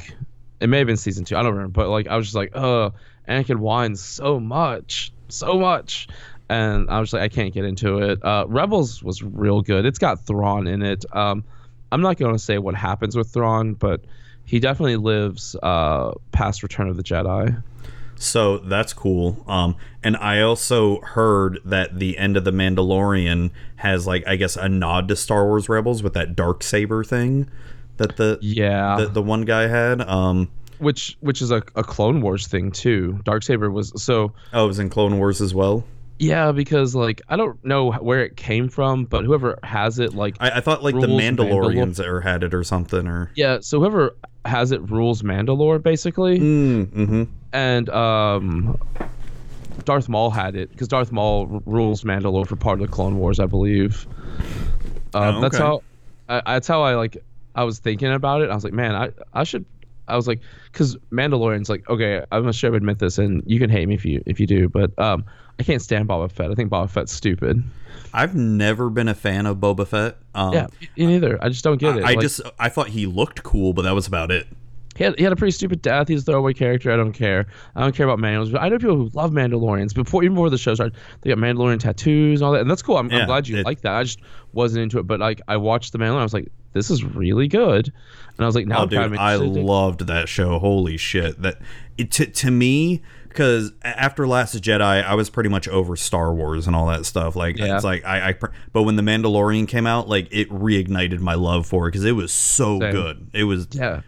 it 0.59 0.67
may 0.67 0.77
have 0.77 0.87
been 0.87 0.97
season 0.97 1.25
two. 1.25 1.35
I 1.35 1.41
don't 1.43 1.53
remember, 1.53 1.73
but 1.73 1.89
like 1.89 2.07
I 2.07 2.15
was 2.17 2.27
just 2.27 2.35
like, 2.35 2.51
uh, 2.55 2.91
Anakin 3.27 3.57
whines 3.57 3.99
so 4.01 4.39
much, 4.39 5.11
so 5.29 5.57
much. 5.59 6.07
And 6.49 6.89
I 6.89 7.01
was 7.01 7.11
like, 7.11 7.23
I 7.23 7.27
can't 7.27 7.53
get 7.53 7.65
into 7.65 7.97
it. 7.97 8.23
Uh, 8.23 8.45
Rebels 8.47 9.03
was 9.03 9.21
real 9.21 9.61
good. 9.61 9.85
It's 9.85 9.99
got 9.99 10.25
Thrawn 10.25 10.65
in 10.67 10.81
it. 10.81 11.03
Um, 11.13 11.43
I'm 11.91 11.99
not 12.01 12.17
going 12.17 12.33
to 12.33 12.39
say 12.39 12.57
what 12.57 12.73
happens 12.73 13.17
with 13.17 13.29
Thrawn, 13.31 13.73
but 13.73 14.05
he 14.45 14.61
definitely 14.61 14.95
lives 14.95 15.57
uh, 15.61 16.13
past 16.31 16.63
Return 16.63 16.87
of 16.87 16.95
the 16.95 17.03
Jedi. 17.03 17.61
So 18.19 18.57
that's 18.57 18.93
cool. 18.93 19.43
Um, 19.47 19.75
and 20.03 20.17
I 20.17 20.41
also 20.41 21.01
heard 21.01 21.59
that 21.65 21.99
the 21.99 22.17
end 22.17 22.35
of 22.37 22.43
the 22.43 22.51
Mandalorian 22.51 23.51
has 23.77 24.07
like 24.07 24.27
I 24.27 24.35
guess 24.35 24.55
a 24.55 24.67
nod 24.67 25.07
to 25.09 25.15
Star 25.15 25.45
Wars 25.45 25.69
Rebels 25.69 26.01
with 26.01 26.13
that 26.13 26.35
dark 26.35 26.63
saber 26.63 27.03
thing 27.03 27.49
that 27.97 28.17
the 28.17 28.39
Yeah, 28.41 28.97
the, 28.99 29.07
the 29.07 29.21
one 29.21 29.43
guy 29.43 29.67
had. 29.67 30.01
Um, 30.01 30.49
which 30.79 31.17
which 31.21 31.41
is 31.41 31.51
a, 31.51 31.57
a 31.75 31.83
Clone 31.83 32.21
Wars 32.21 32.47
thing 32.47 32.71
too. 32.71 33.19
Dark 33.23 33.43
saber 33.43 33.69
was 33.71 33.91
so 34.01 34.33
oh, 34.53 34.65
it 34.65 34.67
was 34.67 34.79
in 34.79 34.89
Clone 34.89 35.17
Wars 35.17 35.41
as 35.41 35.53
well. 35.53 35.83
yeah 36.19 36.51
because 36.51 36.95
like 36.95 37.21
I 37.29 37.35
don't 37.35 37.63
know 37.63 37.91
where 37.91 38.23
it 38.23 38.37
came 38.37 38.69
from, 38.69 39.05
but 39.05 39.25
whoever 39.25 39.59
has 39.63 39.99
it 39.99 40.13
like 40.13 40.35
I, 40.39 40.57
I 40.57 40.59
thought 40.61 40.83
like 40.83 40.95
the 40.95 41.07
Mandalorians 41.07 41.99
or 41.99 42.21
had 42.21 42.43
it 42.43 42.53
or 42.53 42.63
something 42.63 43.07
or. 43.07 43.31
yeah, 43.35 43.59
so 43.61 43.79
whoever 43.79 44.15
has 44.45 44.71
it 44.71 44.81
rules 44.89 45.21
Mandalore 45.21 45.81
basically. 45.81 46.39
Mm, 46.39 46.85
mm-hmm. 46.87 47.23
And 47.53 47.89
um, 47.89 48.77
Darth 49.85 50.09
Maul 50.09 50.29
had 50.29 50.55
it 50.55 50.69
because 50.71 50.87
Darth 50.87 51.11
Maul 51.11 51.47
r- 51.51 51.61
rules 51.65 52.03
Mandalore 52.03 52.47
for 52.47 52.55
part 52.55 52.81
of 52.81 52.87
the 52.87 52.91
Clone 52.91 53.17
Wars, 53.17 53.39
I 53.39 53.45
believe. 53.45 54.07
Uh, 55.13 55.33
Oh, 55.35 55.41
That's 55.41 55.57
how. 55.57 55.83
I, 56.29 56.41
that's 56.45 56.67
how 56.67 56.81
I 56.81 56.95
like. 56.95 57.17
I 57.55 57.63
was 57.63 57.79
thinking 57.79 58.11
about 58.11 58.41
it. 58.41 58.49
I 58.49 58.55
was 58.55 58.63
like, 58.63 58.73
man, 58.73 58.95
I 58.95 59.11
I 59.33 59.43
should. 59.45 59.65
I 60.09 60.15
was 60.15 60.27
like, 60.27 60.41
because 60.71 60.95
Mandalorian's 61.11 61.69
like, 61.69 61.89
okay, 61.89 62.23
I'm 62.31 62.41
gonna 62.41 62.53
straight 62.53 62.69
up 62.69 62.75
admit 62.75 62.99
this, 62.99 63.17
and 63.17 63.41
you 63.45 63.59
can 63.59 63.69
hate 63.69 63.87
me 63.87 63.95
if 63.95 64.03
you 64.05 64.21
if 64.25 64.39
you 64.39 64.45
do, 64.47 64.67
but 64.69 64.97
um, 64.99 65.23
I 65.59 65.63
can't 65.63 65.81
stand 65.81 66.07
Boba 66.07 66.29
Fett. 66.31 66.51
I 66.51 66.55
think 66.55 66.69
Boba 66.69 66.89
Fett's 66.89 67.11
stupid. 67.13 67.63
I've 68.13 68.35
never 68.35 68.89
been 68.89 69.07
a 69.07 69.13
fan 69.15 69.45
of 69.45 69.57
Boba 69.57 69.87
Fett. 69.87 70.17
Um, 70.35 70.53
Yeah, 70.53 70.67
me 70.97 71.07
neither. 71.07 71.41
I 71.43 71.49
just 71.49 71.63
don't 71.63 71.77
get 71.77 71.97
it. 71.97 72.03
I 72.03 72.09
Like, 72.13 72.19
just 72.19 72.41
I 72.59 72.69
thought 72.69 72.89
he 72.89 73.05
looked 73.05 73.43
cool, 73.43 73.73
but 73.73 73.83
that 73.83 73.95
was 73.95 74.05
about 74.07 74.31
it. 74.31 74.47
He 74.97 75.03
had, 75.03 75.15
he 75.17 75.23
had 75.23 75.31
a 75.31 75.35
pretty 75.35 75.51
stupid 75.51 75.81
death. 75.81 76.07
He's 76.07 76.23
a 76.23 76.25
throwaway 76.25 76.53
character. 76.53 76.91
I 76.91 76.97
don't 76.97 77.13
care. 77.13 77.45
I 77.75 77.81
don't 77.81 77.95
care 77.95 78.07
about 78.07 78.19
Mandalorians. 78.19 78.51
But 78.51 78.61
I 78.61 78.69
know 78.69 78.77
people 78.79 78.95
who 78.95 79.09
love 79.13 79.31
Mandalorians. 79.31 79.93
Before 79.93 80.23
even 80.23 80.33
before 80.35 80.49
the 80.49 80.57
show 80.57 80.73
started, 80.73 80.95
they 81.21 81.29
got 81.29 81.37
Mandalorian 81.37 81.79
tattoos 81.79 82.41
and 82.41 82.45
all 82.45 82.51
that, 82.53 82.61
and 82.61 82.69
that's 82.71 82.81
cool. 82.81 82.97
I'm, 82.97 83.09
Yeah, 83.11 83.19
I'm 83.19 83.27
glad 83.27 83.47
you 83.47 83.57
it- 83.57 83.65
like 83.65 83.81
that. 83.81 83.93
I 83.93 84.03
just 84.03 84.19
wasn't 84.53 84.81
into 84.83 84.97
it. 84.99 85.03
But 85.07 85.19
like, 85.19 85.41
I 85.47 85.57
watched 85.57 85.91
the 85.93 85.99
Mandalorian. 85.99 86.19
I 86.19 86.23
was 86.23 86.33
like, 86.33 86.51
this 86.73 86.89
is 86.91 87.03
really 87.03 87.47
good, 87.47 87.87
and 87.87 88.39
I 88.43 88.45
was 88.45 88.53
like, 88.55 88.67
now 88.67 88.79
Oh, 88.79 88.83
I'm 88.83 88.89
kind 88.89 89.05
of 89.05 89.11
dude, 89.11 89.19
I 89.19 89.35
loved 89.35 90.07
that 90.07 90.29
show. 90.29 90.59
Holy 90.59 90.97
shit! 90.97 91.41
That 91.41 91.59
it, 91.97 92.11
to 92.11 92.25
to 92.27 92.51
me, 92.51 93.01
because 93.29 93.71
after 93.83 94.27
Last 94.27 94.55
Jedi, 94.61 95.03
I 95.03 95.15
was 95.15 95.29
pretty 95.31 95.49
much 95.49 95.67
over 95.67 95.95
Star 95.95 96.31
Wars 96.33 96.67
and 96.67 96.75
all 96.75 96.85
that 96.87 97.05
stuff. 97.07 97.35
Like 97.35 97.57
Yeah. 97.57 97.75
it's 97.75 97.83
like 97.83 98.05
I, 98.05 98.29
I, 98.29 98.35
but 98.73 98.83
when 98.83 98.95
the 98.95 99.01
Mandalorian 99.01 99.67
came 99.67 99.87
out, 99.87 100.07
like 100.07 100.27
it 100.31 100.49
reignited 100.49 101.19
my 101.19 101.33
love 101.33 101.65
for 101.65 101.87
it 101.87 101.91
because 101.91 102.05
it 102.05 102.11
was 102.11 102.31
so 102.31 102.79
Same. 102.79 102.91
good. 102.91 103.29
It 103.33 103.45
was 103.45 103.67
yeah, 103.71 104.01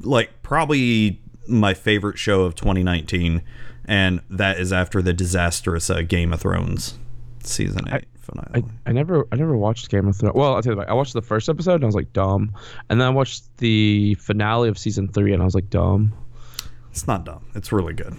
like 0.00 0.42
probably 0.42 1.20
my 1.46 1.74
favorite 1.74 2.18
show 2.18 2.42
of 2.42 2.54
2019, 2.54 3.42
and 3.84 4.20
that 4.30 4.58
is 4.58 4.72
after 4.72 5.02
the 5.02 5.12
disastrous 5.12 5.90
uh, 5.90 6.02
Game 6.02 6.32
of 6.32 6.40
Thrones 6.40 6.98
season 7.42 7.86
eight 7.92 8.06
finale. 8.24 8.64
I, 8.86 8.90
I 8.90 8.92
never 8.92 9.26
I 9.30 9.36
never 9.36 9.56
watched 9.56 9.88
Game 9.90 10.08
of 10.08 10.16
Thrones. 10.16 10.34
Well, 10.34 10.54
I'll 10.54 10.62
tell 10.62 10.72
you 10.72 10.78
what, 10.78 10.88
I 10.88 10.94
watched 10.94 11.12
the 11.12 11.22
first 11.22 11.48
episode 11.48 11.76
and 11.76 11.84
I 11.84 11.86
was 11.86 11.94
like 11.94 12.12
dumb, 12.12 12.54
and 12.88 13.00
then 13.00 13.06
I 13.06 13.10
watched 13.10 13.56
the 13.58 14.14
finale 14.14 14.68
of 14.68 14.78
season 14.78 15.08
three 15.08 15.32
and 15.32 15.42
I 15.42 15.44
was 15.44 15.54
like 15.54 15.70
dumb. 15.70 16.12
it's 16.90 17.06
not 17.06 17.24
dumb. 17.24 17.44
It's 17.54 17.72
really 17.72 17.94
good. 17.94 18.16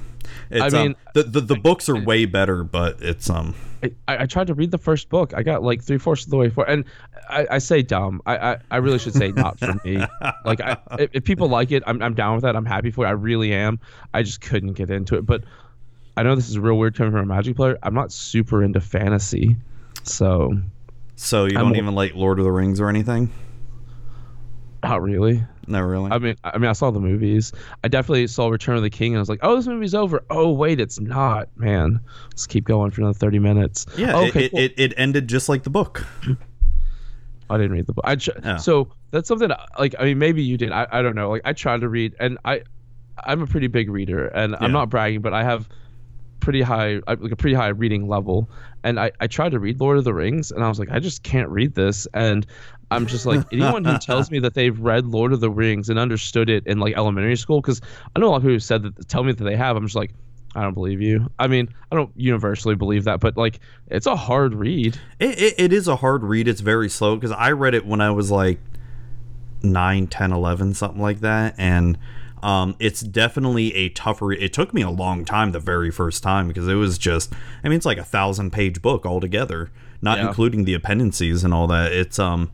It's, 0.49 0.73
I 0.73 0.77
um, 0.77 0.83
mean- 0.87 0.95
the, 1.13 1.23
the 1.23 1.41
the 1.41 1.55
books 1.55 1.89
are 1.89 1.99
way 1.99 2.25
better, 2.25 2.63
but 2.63 3.01
it's 3.01 3.29
um. 3.29 3.55
I, 3.83 3.91
I 4.07 4.23
I 4.23 4.25
tried 4.25 4.47
to 4.47 4.53
read 4.53 4.71
the 4.71 4.77
first 4.77 5.09
book. 5.09 5.33
I 5.35 5.43
got 5.43 5.63
like 5.63 5.83
three 5.83 5.97
fourths 5.97 6.23
of 6.25 6.29
the 6.31 6.37
way 6.37 6.49
for, 6.49 6.63
and 6.65 6.85
I, 7.29 7.47
I 7.51 7.57
say 7.59 7.81
dumb. 7.81 8.21
I, 8.25 8.37
I, 8.37 8.57
I 8.71 8.77
really 8.77 8.99
should 8.99 9.13
say 9.13 9.31
not 9.31 9.59
for 9.59 9.73
me. 9.83 10.03
Like 10.45 10.61
I, 10.61 10.77
if, 11.11 11.23
people 11.23 11.47
like 11.49 11.71
it, 11.71 11.81
I'm, 11.87 12.01
I'm 12.01 12.13
down 12.13 12.35
with 12.35 12.43
that. 12.43 12.55
I'm 12.55 12.65
happy 12.65 12.91
for 12.91 13.05
it. 13.05 13.07
I 13.07 13.11
really 13.11 13.51
am. 13.53 13.79
I 14.13 14.21
just 14.23 14.41
couldn't 14.41 14.73
get 14.73 14.89
into 14.91 15.15
it. 15.15 15.25
But 15.25 15.43
I 16.17 16.23
know 16.23 16.35
this 16.35 16.49
is 16.49 16.55
a 16.55 16.61
real 16.61 16.77
weird 16.77 16.95
coming 16.95 17.11
from 17.11 17.21
a 17.21 17.25
Magic 17.25 17.55
player. 17.55 17.77
I'm 17.83 17.93
not 17.95 18.11
super 18.11 18.63
into 18.63 18.79
fantasy, 18.79 19.55
so 20.03 20.53
So 21.15 21.45
you 21.45 21.57
I'm 21.57 21.65
don't 21.65 21.75
even 21.77 21.95
like 21.95 22.13
Lord 22.15 22.37
of 22.39 22.45
the 22.45 22.51
Rings 22.51 22.79
or 22.79 22.89
anything? 22.89 23.31
not 24.83 25.01
really. 25.01 25.43
No, 25.67 25.81
really. 25.81 26.11
I 26.11 26.19
mean, 26.19 26.35
I 26.43 26.59
mean, 26.59 26.69
I 26.69 26.73
saw 26.73 26.91
the 26.91 26.99
movies. 26.99 27.51
I 27.83 27.87
definitely 27.87 28.27
saw 28.27 28.49
Return 28.49 28.77
of 28.77 28.83
the 28.83 28.89
King, 28.91 29.13
and 29.13 29.17
I 29.17 29.21
was 29.21 29.29
like, 29.29 29.39
"Oh, 29.41 29.55
this 29.55 29.65
movie's 29.65 29.95
over." 29.95 30.23
Oh, 30.29 30.51
wait, 30.51 30.79
it's 30.79 30.99
not, 30.99 31.49
man. 31.57 31.99
Let's 32.29 32.45
keep 32.45 32.65
going 32.65 32.91
for 32.91 33.01
another 33.01 33.17
thirty 33.17 33.39
minutes. 33.39 33.87
yeah, 33.97 34.15
Oh, 34.15 34.25
okay. 34.27 34.45
it, 34.45 34.51
cool. 34.51 34.59
it, 34.59 34.73
it 34.77 34.93
ended 34.95 35.27
just 35.27 35.49
like 35.49 35.63
the 35.63 35.71
book. 35.71 36.05
I 37.49 37.57
didn't 37.57 37.71
read 37.73 37.85
the 37.87 37.93
book. 37.93 38.03
I 38.07 38.15
tr- 38.15 38.31
Oh. 38.43 38.57
so 38.57 38.89
that's 39.11 39.27
something 39.27 39.49
like 39.79 39.95
I 39.99 40.03
mean 40.05 40.19
maybe 40.19 40.41
you 40.43 40.57
did. 40.57 40.71
I, 40.71 40.87
I 40.91 41.01
don't 41.01 41.15
know. 41.15 41.29
Like 41.29 41.43
I 41.45 41.53
tried 41.53 41.81
to 41.81 41.89
read 41.89 42.15
and 42.19 42.37
I 42.45 42.61
I'm 43.23 43.41
a 43.41 43.47
pretty 43.47 43.67
big 43.67 43.89
reader 43.89 44.27
and 44.27 44.51
Yeah. 44.53 44.57
I'm 44.61 44.71
not 44.71 44.89
bragging, 44.89 45.21
but 45.21 45.33
I 45.33 45.43
have 45.43 45.69
pretty 46.39 46.61
high 46.61 47.01
like 47.07 47.31
a 47.31 47.35
pretty 47.35 47.55
high 47.55 47.69
reading 47.69 48.07
level. 48.07 48.49
And 48.83 48.99
I 48.99 49.11
I 49.19 49.27
tried 49.27 49.51
to 49.51 49.59
read 49.59 49.79
Lord 49.79 49.97
of 49.97 50.03
the 50.03 50.13
Rings 50.13 50.51
and 50.51 50.63
I 50.63 50.69
was 50.69 50.79
like 50.79 50.89
I 50.91 50.99
just 50.99 51.23
can't 51.23 51.49
read 51.49 51.75
this 51.75 52.07
and 52.13 52.45
I'm 52.91 53.05
just 53.07 53.25
like 53.25 53.45
anyone 53.51 53.83
who 53.85 53.97
tells 53.97 54.29
me 54.31 54.39
that 54.39 54.53
they've 54.53 54.79
read 54.79 55.05
Lord 55.05 55.33
of 55.33 55.39
the 55.39 55.49
Rings 55.49 55.89
and 55.89 55.97
understood 55.99 56.49
it 56.49 56.65
in 56.67 56.79
like 56.79 56.95
elementary 56.97 57.35
school 57.35 57.61
because 57.61 57.81
I 58.15 58.19
know 58.19 58.27
a 58.27 58.29
lot 58.29 58.35
of 58.37 58.41
people 58.43 58.53
who 58.53 58.59
said 58.59 58.83
that 58.83 59.07
tell 59.07 59.23
me 59.23 59.31
that 59.33 59.43
they 59.43 59.55
have. 59.55 59.75
I'm 59.75 59.85
just 59.85 59.95
like 59.95 60.13
I 60.55 60.61
don't 60.61 60.73
believe 60.73 61.01
you. 61.01 61.29
I 61.37 61.47
mean, 61.47 61.67
I 61.91 61.95
don't 61.95 62.11
universally 62.15 62.75
believe 62.75 63.03
that, 63.03 63.19
but 63.19 63.35
like 63.35 63.59
it's 63.87 64.07
a 64.07 64.15
hard 64.15 64.55
read. 64.55 64.97
It, 65.19 65.39
it, 65.39 65.55
it 65.57 65.73
is 65.73 65.87
a 65.87 65.97
hard 65.97 66.23
read. 66.23 66.47
It's 66.47 66.61
very 66.61 66.89
slow 66.89 67.15
because 67.15 67.31
I 67.31 67.51
read 67.51 67.73
it 67.75 67.85
when 67.85 67.99
I 68.01 68.11
was 68.11 68.31
like 68.31 68.59
9, 69.63 70.07
10, 70.07 70.31
11, 70.31 70.73
something 70.73 71.01
like 71.01 71.19
that. 71.21 71.55
And 71.57 71.97
um, 72.43 72.75
it's 72.79 73.01
definitely 73.01 73.73
a 73.75 73.89
tougher. 73.89 74.31
It 74.31 74.53
took 74.53 74.73
me 74.73 74.81
a 74.81 74.89
long 74.89 75.25
time 75.25 75.51
the 75.51 75.59
very 75.59 75.91
first 75.91 76.23
time 76.23 76.47
because 76.47 76.67
it 76.67 76.75
was 76.75 76.97
just, 76.97 77.33
I 77.63 77.69
mean, 77.69 77.77
it's 77.77 77.85
like 77.85 77.97
a 77.97 78.03
thousand 78.03 78.51
page 78.51 78.81
book 78.81 79.05
altogether, 79.05 79.71
not 80.01 80.19
Yeah. 80.19 80.27
including 80.27 80.65
the 80.65 80.73
appendices 80.73 81.43
and 81.43 81.53
all 81.53 81.67
that. 81.67 81.91
It's, 81.91 82.19
um, 82.19 82.51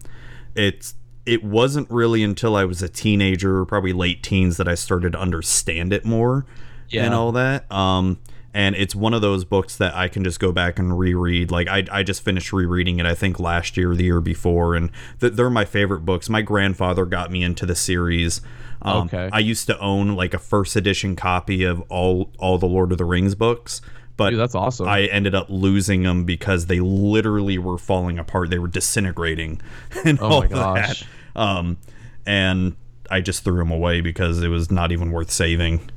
it's, 0.56 0.96
it 1.26 1.44
wasn't 1.44 1.90
really 1.92 2.24
until 2.24 2.56
I 2.56 2.66
was 2.66 2.82
a 2.82 2.90
teenager, 2.90 3.64
probably 3.66 3.94
late 3.94 4.24
teens, 4.24 4.58
that 4.58 4.68
I 4.68 4.74
started 4.76 5.12
to 5.12 5.20
understand 5.20 5.94
it 5.94 6.04
more 6.04 6.46
Yeah. 6.92 7.06
and 7.06 7.14
all 7.14 7.32
that. 7.34 7.72
Um, 7.72 8.20
and 8.54 8.76
it's 8.76 8.94
one 8.94 9.14
of 9.14 9.22
those 9.22 9.46
books 9.46 9.78
that 9.78 9.96
I 9.96 10.10
can 10.10 10.24
just 10.26 10.40
go 10.40 10.52
back 10.52 10.78
and 10.78 10.98
reread. 11.00 11.52
Like 11.52 11.68
I, 11.70 11.86
I 11.92 12.04
just 12.04 12.22
finished 12.22 12.52
rereading 12.52 13.00
it. 13.00 13.06
I 13.06 13.16
think 13.16 13.40
last 13.40 13.78
year, 13.78 13.92
or 13.92 13.96
the 13.96 14.04
year 14.04 14.20
before, 14.20 14.76
and 14.76 14.92
th- 15.22 15.34
they're 15.34 15.50
my 15.50 15.64
favorite 15.66 16.02
books. 16.02 16.30
My 16.30 16.42
grandfather 16.42 17.06
got 17.06 17.32
me 17.32 17.44
into 17.44 17.66
the 17.66 17.76
series. 17.76 18.42
Um, 18.82 19.04
Okay. 19.08 19.30
I 19.32 19.40
used 19.40 19.68
to 19.68 19.80
own 19.80 20.16
like 20.16 20.34
a 20.34 20.38
first 20.40 20.76
edition 20.76 21.16
copy 21.16 21.64
of 21.64 21.80
all 21.90 22.32
all 22.40 22.58
the 22.58 22.66
Lord 22.68 22.92
of 22.92 22.98
the 22.98 23.06
Rings 23.06 23.36
books, 23.36 23.82
but 24.18 24.32
Dude, 24.32 24.40
that's 24.40 24.56
awesome. 24.56 24.88
I 24.88 25.04
ended 25.04 25.34
up 25.34 25.46
losing 25.50 26.04
them 26.04 26.26
because 26.26 26.66
they 26.66 26.82
literally 26.82 27.58
were 27.58 27.78
falling 27.78 28.20
apart. 28.20 28.50
They 28.50 28.60
were 28.60 28.68
disintegrating 28.68 29.62
and 30.04 30.20
Oh 30.20 30.26
all 30.26 30.42
that. 30.50 31.02
Um, 31.38 31.78
and 32.26 32.76
I 33.10 33.22
just 33.22 33.44
threw 33.46 33.58
them 33.60 33.72
away 33.72 34.02
because 34.02 34.42
it 34.42 34.50
was 34.50 34.70
not 34.72 34.92
even 34.92 35.12
worth 35.12 35.32
saving. 35.32 35.90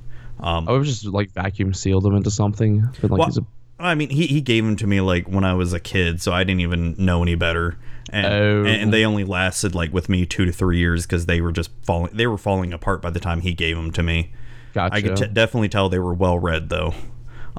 Um, 0.44 0.68
I 0.68 0.72
would 0.72 0.84
just 0.84 1.04
like 1.06 1.30
vacuum 1.32 1.72
seal 1.74 2.00
them 2.00 2.14
into 2.14 2.30
something. 2.30 2.80
Been 3.00 3.10
like 3.10 3.18
Well, 3.18 3.28
are- 3.38 3.46
I 3.86 3.94
mean, 3.96 4.10
he, 4.10 4.26
he 4.28 4.40
gave 4.40 4.64
them 4.64 4.76
to 4.76 4.86
me 4.86 5.00
like 5.00 5.26
when 5.28 5.42
I 5.42 5.54
was 5.54 5.72
a 5.72 5.80
kid, 5.80 6.20
so 6.22 6.32
I 6.32 6.44
didn't 6.44 6.60
even 6.60 6.94
know 6.98 7.22
any 7.22 7.34
better. 7.34 7.76
And, 8.10 8.26
Oh. 8.26 8.64
and 8.66 8.92
they 8.92 9.04
only 9.04 9.24
lasted 9.24 9.74
like 9.74 9.92
with 9.92 10.08
me 10.08 10.26
two 10.26 10.44
to 10.44 10.52
three 10.52 10.78
years 10.78 11.06
because 11.06 11.26
they 11.26 11.40
were 11.40 11.50
just 11.50 11.70
falling. 11.82 12.10
They 12.14 12.26
were 12.26 12.38
falling 12.38 12.72
apart 12.72 13.02
by 13.02 13.10
the 13.10 13.18
time 13.20 13.40
he 13.40 13.52
gave 13.54 13.74
them 13.76 13.90
to 13.92 14.02
me. 14.02 14.32
gotcha. 14.74 14.94
I 14.94 15.00
could 15.02 15.16
t- 15.16 15.26
definitely 15.26 15.70
tell 15.70 15.88
they 15.88 15.98
were 15.98 16.14
well 16.14 16.38
read 16.38 16.68
though. 16.68 16.94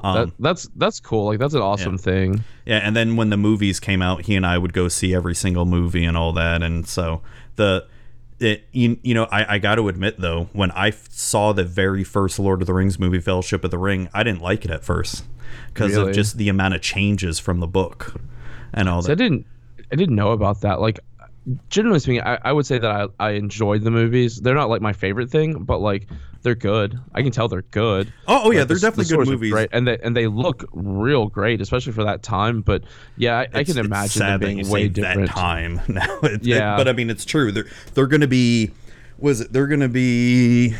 Um, 0.02 0.14
that, 0.28 0.32
that's 0.38 0.68
that's 0.76 1.00
cool. 1.00 1.26
Like 1.26 1.38
that's 1.38 1.54
an 1.54 1.62
awesome 1.62 1.98
thing. 1.98 2.44
Yeah, 2.66 2.78
and 2.78 2.94
then 2.94 3.16
when 3.16 3.30
the 3.30 3.36
movies 3.36 3.80
came 3.80 4.00
out, 4.02 4.26
he 4.26 4.36
and 4.36 4.46
I 4.46 4.56
would 4.58 4.72
go 4.72 4.88
see 4.88 5.14
every 5.14 5.34
single 5.34 5.64
movie 5.66 6.04
and 6.04 6.16
all 6.16 6.32
that. 6.34 6.62
And 6.62 6.86
so 6.86 7.22
the 7.56 7.86
it 8.40 8.64
you, 8.72 8.98
you 9.02 9.14
know 9.14 9.24
I, 9.24 9.54
I 9.54 9.58
got 9.58 9.76
to 9.76 9.88
admit 9.88 10.20
though 10.20 10.48
when 10.52 10.70
I 10.72 10.88
f- 10.88 11.08
saw 11.10 11.52
the 11.52 11.64
very 11.64 12.04
first 12.04 12.38
Lord 12.38 12.60
of 12.60 12.66
the 12.66 12.74
Rings 12.74 12.98
movie, 12.98 13.20
Fellowship 13.20 13.64
of 13.64 13.70
the 13.70 13.78
Ring, 13.78 14.08
I 14.12 14.22
didn't 14.22 14.42
like 14.42 14.64
it 14.64 14.70
at 14.70 14.84
first 14.84 15.24
because 15.72 15.94
Really? 15.96 16.10
of 16.10 16.14
just 16.14 16.36
the 16.36 16.48
amount 16.48 16.74
of 16.74 16.82
changes 16.82 17.38
from 17.38 17.60
the 17.60 17.66
book 17.66 18.14
and 18.72 18.88
all 18.88 19.02
So 19.02 19.12
I 19.12 19.14
didn't 19.14 19.46
I 19.92 19.96
didn't 19.96 20.16
know 20.16 20.32
about 20.32 20.60
that. 20.62 20.80
Like 20.80 21.00
generally 21.70 22.00
speaking, 22.00 22.22
I, 22.22 22.38
I 22.44 22.52
would 22.52 22.66
say 22.66 22.78
that 22.78 22.90
I, 22.90 23.06
I 23.20 23.30
enjoyed 23.32 23.82
the 23.82 23.90
movies. 23.90 24.40
They're 24.40 24.54
not 24.54 24.68
like 24.68 24.82
my 24.82 24.92
favorite 24.92 25.30
thing, 25.30 25.62
but 25.64 25.78
like 25.78 26.08
they're 26.46 26.54
good. 26.54 26.98
I 27.14 27.22
can 27.22 27.32
tell 27.32 27.48
they're 27.48 27.62
good. 27.62 28.12
Oh, 28.26 28.42
oh 28.44 28.50
yeah, 28.52 28.60
Like, 28.60 28.68
they're 28.68 28.76
the- 28.76 28.80
definitely 28.80 29.04
the 29.04 29.16
good 29.24 29.28
movies. 29.32 29.52
great, 29.52 29.68
and 29.72 29.86
they 29.86 29.98
and 29.98 30.16
they 30.16 30.26
look 30.28 30.64
real 30.72 31.26
great, 31.26 31.60
especially 31.60 31.92
for 31.92 32.04
that 32.04 32.22
time. 32.22 32.62
But 32.62 32.84
yeah, 33.16 33.36
I, 33.38 33.48
I 33.52 33.64
can 33.64 33.76
imagine 33.78 34.20
them 34.20 34.40
that 34.40 34.46
being 34.46 34.68
way 34.70 34.88
different. 34.88 35.26
That 35.26 35.34
time 35.36 35.80
now, 35.88 36.18
It- 36.22 36.32
it- 36.32 36.44
Yeah. 36.46 36.76
but 36.76 36.88
I 36.88 36.92
mean 36.92 37.10
it's 37.10 37.24
true. 37.24 37.50
They're 37.52 37.66
they're 37.94 38.06
going 38.06 38.20
to 38.22 38.28
be 38.28 38.70
was 39.18 39.40
it? 39.42 39.52
They're 39.52 39.66
going 39.66 39.80
to 39.80 39.88
be. 39.88 40.76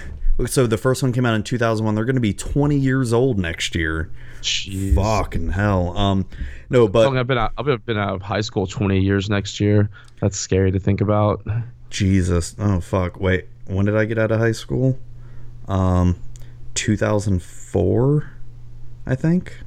So 0.47 0.67
the 0.67 0.77
first 0.77 1.03
one 1.03 1.13
came 1.15 1.25
out 1.25 1.35
in 1.35 1.43
2001. 1.43 1.95
They're 1.95 2.05
going 2.05 2.15
to 2.17 2.21
be 2.21 2.35
20 2.35 2.77
years 2.77 3.13
old 3.15 3.39
next 3.39 3.75
year. 3.75 4.11
Jeez. 4.43 4.95
Fucking 4.95 5.49
hell. 5.53 5.97
Um, 5.97 6.27
no, 6.69 6.87
but 6.89 7.09
I've 7.17 7.27
been 7.27 7.39
out, 7.39 7.53
I've 7.57 7.85
been 7.87 7.97
out 7.97 8.15
of 8.17 8.21
high 8.23 8.43
school 8.43 8.67
20 8.67 9.01
years 9.01 9.31
next 9.31 9.61
year. 9.61 9.89
That's 10.21 10.37
scary 10.39 10.71
to 10.73 10.79
think 10.79 11.01
about. 11.01 11.43
Jesus. 11.89 12.55
Oh 12.59 12.81
fuck. 12.81 13.19
Wait. 13.19 13.47
When 13.69 13.87
did 13.87 13.97
I 13.97 14.05
get 14.05 14.19
out 14.19 14.31
of 14.31 14.39
high 14.39 14.53
school? 14.53 14.99
Um 15.69 16.17
2004, 16.75 18.31
I 19.07 19.15
think. 19.15 19.61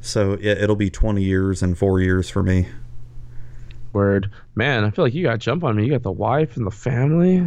So 0.00 0.38
yeah, 0.40 0.52
it'll 0.52 0.76
be 0.76 0.90
20 0.90 1.22
years 1.22 1.62
and 1.62 1.78
4 1.78 2.00
years 2.00 2.28
for 2.28 2.42
me. 2.42 2.68
Word, 3.92 4.30
man. 4.54 4.84
I 4.84 4.90
feel 4.90 5.04
like 5.04 5.14
you 5.14 5.24
got 5.24 5.32
to 5.32 5.38
jump 5.38 5.64
on 5.64 5.76
me. 5.76 5.84
You 5.84 5.90
got 5.90 6.02
the 6.02 6.12
wife 6.12 6.56
and 6.56 6.66
the 6.66 6.70
family. 6.70 7.44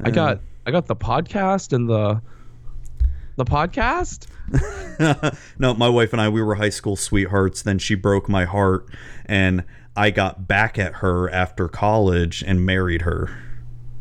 I 0.00 0.10
got 0.10 0.40
I 0.64 0.70
got 0.70 0.86
the 0.86 0.96
podcast 0.96 1.72
and 1.72 1.88
the 1.88 2.22
the 3.36 3.44
podcast. 3.44 4.26
no, 5.58 5.74
my 5.74 5.88
wife 5.88 6.12
and 6.12 6.20
I 6.20 6.28
we 6.28 6.42
were 6.42 6.54
high 6.54 6.68
school 6.68 6.96
sweethearts, 6.96 7.62
then 7.62 7.78
she 7.78 7.94
broke 7.94 8.28
my 8.28 8.44
heart 8.44 8.86
and 9.26 9.64
I 9.96 10.10
got 10.10 10.46
back 10.46 10.78
at 10.78 10.94
her 10.96 11.30
after 11.30 11.68
college 11.68 12.44
and 12.46 12.64
married 12.64 13.02
her. 13.02 13.36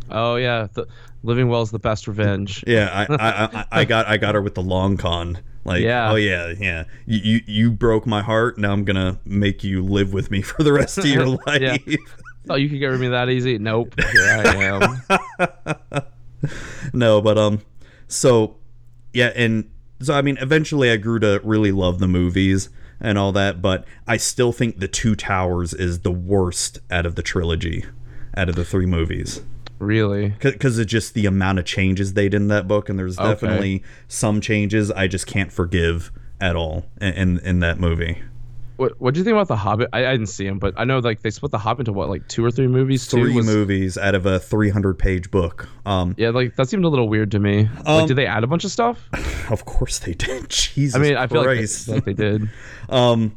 Oh 0.09 0.35
yeah, 0.35 0.67
the, 0.73 0.87
living 1.23 1.47
well 1.49 1.61
is 1.61 1.71
the 1.71 1.79
best 1.79 2.07
revenge. 2.07 2.63
Yeah, 2.67 3.05
I, 3.09 3.13
I, 3.13 3.43
I, 3.61 3.65
I 3.81 3.85
got 3.85 4.07
I 4.07 4.17
got 4.17 4.35
her 4.35 4.41
with 4.41 4.55
the 4.55 4.61
long 4.63 4.97
con. 4.97 5.39
Like, 5.63 5.81
Yeah. 5.83 6.11
oh 6.11 6.15
yeah, 6.15 6.53
yeah. 6.59 6.85
You, 7.05 7.19
you 7.19 7.41
you 7.45 7.71
broke 7.71 8.05
my 8.07 8.21
heart. 8.21 8.57
Now 8.57 8.71
I'm 8.71 8.83
gonna 8.83 9.19
make 9.25 9.63
you 9.63 9.83
live 9.83 10.13
with 10.13 10.31
me 10.31 10.41
for 10.41 10.63
the 10.63 10.73
rest 10.73 10.97
of 10.97 11.05
your 11.05 11.25
life. 11.45 11.61
Yeah. 11.61 11.77
Oh, 12.49 12.55
you 12.55 12.69
could 12.69 12.79
get 12.79 12.87
rid 12.87 12.95
of 12.95 13.01
me 13.01 13.09
that 13.09 13.29
easy? 13.29 13.57
Nope. 13.59 13.93
Here 13.99 14.25
I 14.25 14.99
am. 15.91 16.03
no, 16.93 17.21
but 17.21 17.37
um, 17.37 17.61
so 18.07 18.55
yeah, 19.13 19.31
and 19.35 19.69
so 20.01 20.13
I 20.13 20.21
mean, 20.21 20.37
eventually 20.41 20.89
I 20.91 20.97
grew 20.97 21.19
to 21.19 21.39
really 21.43 21.71
love 21.71 21.99
the 21.99 22.07
movies 22.07 22.69
and 22.99 23.17
all 23.17 23.31
that, 23.33 23.61
but 23.61 23.85
I 24.07 24.17
still 24.17 24.51
think 24.51 24.79
the 24.79 24.87
Two 24.87 25.15
Towers 25.15 25.73
is 25.73 25.99
the 25.99 26.11
worst 26.11 26.79
out 26.89 27.05
of 27.05 27.15
the 27.15 27.23
trilogy, 27.23 27.85
out 28.35 28.49
of 28.49 28.55
the 28.55 28.65
three 28.65 28.85
movies. 28.85 29.41
Really? 29.81 30.35
because 30.39 30.77
of 30.77 30.87
just 30.87 31.13
the 31.13 31.25
amount 31.25 31.59
of 31.59 31.65
changes 31.65 32.13
they 32.13 32.29
did 32.29 32.35
in 32.41 32.47
that 32.49 32.67
book, 32.67 32.87
and 32.89 32.97
there's 32.97 33.17
Okay. 33.19 33.29
definitely 33.29 33.83
some 34.07 34.39
changes 34.41 34.89
I 34.91 35.07
just 35.07 35.27
can't 35.27 35.51
forgive 35.51 36.11
at 36.39 36.55
all 36.55 36.85
in 37.01 37.13
in, 37.13 37.39
in 37.39 37.59
that 37.59 37.79
movie. 37.79 38.21
What 38.77 38.99
What 38.99 39.13
do 39.13 39.19
you 39.19 39.23
think 39.23 39.33
about 39.35 39.47
the 39.47 39.55
Hobbit? 39.57 39.89
I, 39.93 40.05
I 40.07 40.11
didn't 40.13 40.27
see 40.29 40.45
him, 40.47 40.57
but 40.57 40.73
I 40.75 40.85
know 40.85 40.97
like 40.99 41.21
they 41.21 41.29
split 41.29 41.51
the 41.51 41.59
Hobbit 41.59 41.81
into 41.87 41.93
what 41.93 42.09
like 42.09 42.27
two 42.27 42.43
or 42.43 42.49
three 42.49 42.67
movies. 42.67 43.05
Three 43.05 43.31
Was- 43.35 43.45
movies 43.45 43.95
out 43.97 44.15
of 44.15 44.25
a 44.25 44.39
300 44.39 44.97
page 44.97 45.29
book. 45.29 45.69
Um, 45.85 46.15
Yeah, 46.17 46.29
like 46.29 46.55
that 46.55 46.67
seemed 46.67 46.83
a 46.85 46.87
little 46.87 47.07
weird 47.07 47.29
to 47.31 47.39
me. 47.39 47.69
Um, 47.85 47.97
like, 47.99 48.07
did 48.07 48.15
they 48.17 48.25
add 48.25 48.43
a 48.43 48.47
bunch 48.47 48.63
of 48.63 48.71
stuff? 48.71 49.07
of 49.51 49.65
course 49.65 49.99
they 49.99 50.13
did. 50.15 50.49
Jesus, 50.49 50.95
I 50.95 50.99
mean, 50.99 51.15
I 51.15 51.27
feel 51.27 51.45
like 51.45 51.59
they, 51.59 51.93
like 51.93 52.05
they 52.05 52.13
did. 52.13 52.49
Um, 52.89 53.35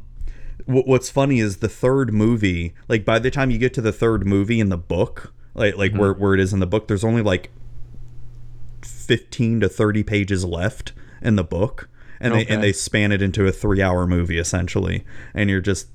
what's 0.65 1.09
funny 1.11 1.39
is 1.39 1.57
the 1.57 1.69
third 1.69 2.11
movie. 2.13 2.73
Like 2.87 3.05
by 3.05 3.19
the 3.19 3.29
time 3.29 3.51
you 3.51 3.57
get 3.59 3.73
to 3.75 3.81
the 3.81 3.91
third 3.91 4.25
movie 4.25 4.59
in 4.59 4.69
the 4.69 4.77
book, 4.77 5.31
like 5.55 5.75
like 5.77 5.93
where 5.93 6.13
where 6.13 6.33
it 6.33 6.39
is 6.39 6.53
in 6.53 6.59
the 6.59 6.67
book, 6.67 6.87
there's 6.87 7.03
only 7.03 7.21
like 7.21 7.49
fifteen 8.81 9.59
to 9.61 9.69
thirty 9.69 10.03
pages 10.03 10.45
left 10.45 10.93
in 11.21 11.35
the 11.35 11.43
book, 11.43 11.89
and 12.19 12.33
they 12.35 12.45
and 12.45 12.63
they 12.63 12.71
span 12.73 13.11
it 13.11 13.21
into 13.21 13.47
a 13.47 13.51
three 13.51 13.81
hour 13.81 14.05
movie 14.05 14.37
essentially, 14.37 15.03
and 15.33 15.49
you're 15.49 15.61
just, 15.61 15.87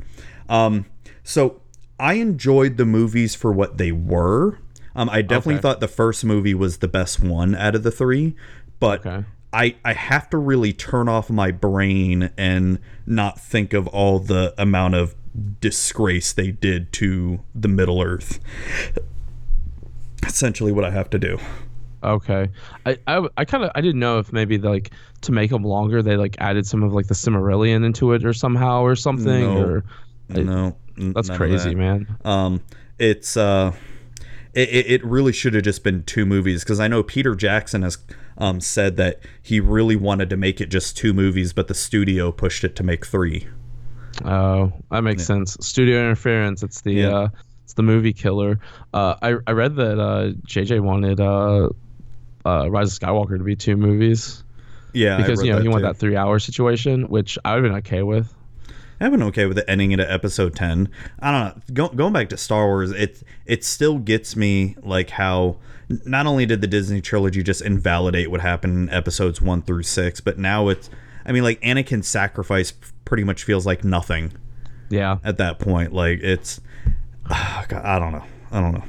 um, 0.49 0.87
so 1.23 1.61
I 1.99 2.15
enjoyed 2.15 2.77
the 2.77 2.85
movies 2.87 3.35
for 3.35 3.53
what 3.53 3.79
they 3.79 3.93
were. 3.93 4.59
Um, 4.97 5.09
I 5.09 5.23
definitely 5.23 5.55
Okay. 5.57 5.63
thought 5.63 5.81
the 5.81 5.89
first 5.89 6.25
movie 6.25 6.55
was 6.55 6.79
the 6.79 6.89
best 6.89 7.21
one 7.23 7.55
out 7.55 7.75
of 7.77 7.85
the 7.85 7.93
three, 7.93 8.35
but 8.81 9.07
Okay. 9.07 9.25
I, 9.53 9.77
I 9.85 9.93
have 9.95 10.31
to 10.31 10.39
really 10.39 10.73
turn 10.73 11.09
off 11.09 11.29
my 11.29 11.51
brain 11.51 12.31
and 12.37 12.79
not 13.05 13.41
think 13.41 13.73
of 13.73 13.87
all 13.89 14.19
the 14.21 14.55
amount 14.59 14.95
of 14.95 15.15
disgrace 15.61 16.33
they 16.33 16.51
did 16.53 16.93
to 16.95 17.41
the 17.55 17.67
Middle 17.69 18.01
Earth. 18.03 18.39
Essentially, 20.31 20.73
what 20.73 20.85
I 20.85 20.91
have 20.91 21.11
to 21.11 21.19
do. 21.19 21.39
Okay, 22.03 22.49
I 22.87 22.97
I, 23.07 23.29
I 23.37 23.45
kind 23.45 23.63
of 23.65 23.71
I 23.75 23.81
didn't 23.83 24.01
know 24.01 24.19
if 24.19 24.33
maybe 24.33 24.57
like 24.57 24.91
to 25.21 25.33
make 25.33 25.51
them 25.51 25.65
longer 25.65 26.03
they 26.03 26.17
like 26.17 26.35
added 26.39 26.67
some 26.67 26.83
of 26.83 26.95
like 26.95 27.09
the 27.09 27.15
Silmarillion 27.15 27.85
into 27.85 28.13
it 28.15 28.25
or 28.25 28.33
somehow 28.33 28.81
or 28.83 28.97
something 28.97 29.43
No. 29.55 29.63
or 29.63 29.85
I- 30.35 30.43
no, 30.43 30.77
that's 30.97 31.29
crazy, 31.29 31.71
that. 31.71 31.77
man. 31.77 32.17
Um, 32.25 32.63
it's 32.99 33.37
uh, 33.37 33.73
it, 34.55 34.69
it 34.71 34.87
it 34.91 35.05
really 35.05 35.33
should 35.33 35.53
have 35.55 35.65
just 35.65 35.85
been 35.85 36.03
two 36.05 36.25
movies 36.25 36.63
because 36.65 36.81
I 36.81 36.89
know 36.89 37.03
Peter 37.03 37.35
Jackson 37.35 37.83
has 37.83 37.99
um 38.39 38.61
said 38.61 38.97
that 38.97 39.21
he 39.43 39.61
really 39.61 39.97
wanted 39.97 40.31
to 40.31 40.37
make 40.39 40.61
it 40.61 40.71
just 40.71 40.97
two 40.97 41.13
movies, 41.13 41.53
but 41.53 41.69
the 41.69 41.75
studio 41.75 42.33
pushed 42.33 42.65
it 42.65 42.77
to 42.77 42.83
make 42.83 43.05
three. 43.05 43.47
Oh, 44.25 44.73
that 44.91 45.03
makes 45.03 45.25
sense. 45.25 45.57
Studio 45.61 45.99
interference. 46.01 46.63
It's 46.63 46.81
the 46.81 46.93
Yeah. 46.93 47.09
uh, 47.17 47.29
it's 47.71 47.77
the 47.77 47.83
movie 47.85 48.13
killer. 48.13 48.59
Uh, 48.93 49.15
I 49.23 49.37
I 49.47 49.53
read 49.53 49.77
that 49.77 50.01
uh, 50.01 50.33
JJ 50.45 50.81
wanted 50.81 51.21
uh, 51.21 51.69
uh, 52.45 52.69
Rise 52.69 52.93
of 52.93 52.99
Skywalker 53.01 53.39
to 53.39 53.45
be 53.45 53.55
two 53.55 53.77
movies 53.77 54.43
Yeah, 54.93 55.19
because 55.19 55.45
you 55.45 55.53
know 55.53 55.61
he 55.61 55.69
wanted 55.69 55.85
that 55.85 55.97
three 55.97 56.17
hour 56.17 56.41
situation, 56.41 57.05
which 57.09 57.39
I 57.45 57.55
would 57.55 57.63
have 57.65 57.71
been 57.73 57.79
okay 57.79 58.03
with. 58.03 58.35
I've 59.01 59.13
been 59.13 59.23
okay 59.23 59.47
with 59.47 59.57
it 59.57 59.65
ending 59.69 59.95
at 59.95 60.01
episode 60.01 60.57
ten. 60.57 60.89
I 61.21 61.31
don't 61.31 61.57
know. 61.57 61.63
Go, 61.73 61.89
going 61.95 62.13
back 62.13 62.29
to 62.31 62.37
Star 62.37 62.67
Wars, 62.67 62.91
it 62.91 63.23
it 63.47 63.65
still 63.65 63.99
gets 63.99 64.35
me 64.35 64.75
like 64.83 65.11
how 65.11 65.59
not 66.05 66.27
only 66.27 66.45
did 66.47 66.61
the 66.61 66.67
Disney 66.67 67.01
trilogy 67.01 67.45
just 67.45 67.63
invalidate 67.63 68.33
what 68.33 68.41
happened 68.41 68.77
in 68.89 68.95
episodes 68.95 69.41
one 69.41 69.63
through 69.63 69.85
six, 69.85 70.21
but 70.21 70.39
now 70.39 70.69
it's. 70.69 70.91
I 71.25 71.31
mean, 71.31 71.45
like 71.45 71.61
Anakin's 71.61 72.09
sacrifice 72.09 72.73
pretty 73.05 73.23
much 73.23 73.45
feels 73.45 73.65
like 73.65 73.85
nothing 73.85 74.33
Yeah, 74.89 75.19
at 75.23 75.39
that 75.39 75.61
point. 75.61 75.93
Like 75.93 76.19
it's. 76.21 76.61
God, 77.69 77.85
I 77.85 77.99
don't 77.99 78.13
know. 78.13 78.25
I 78.53 78.61
don't 78.61 78.73
know. 78.73 78.85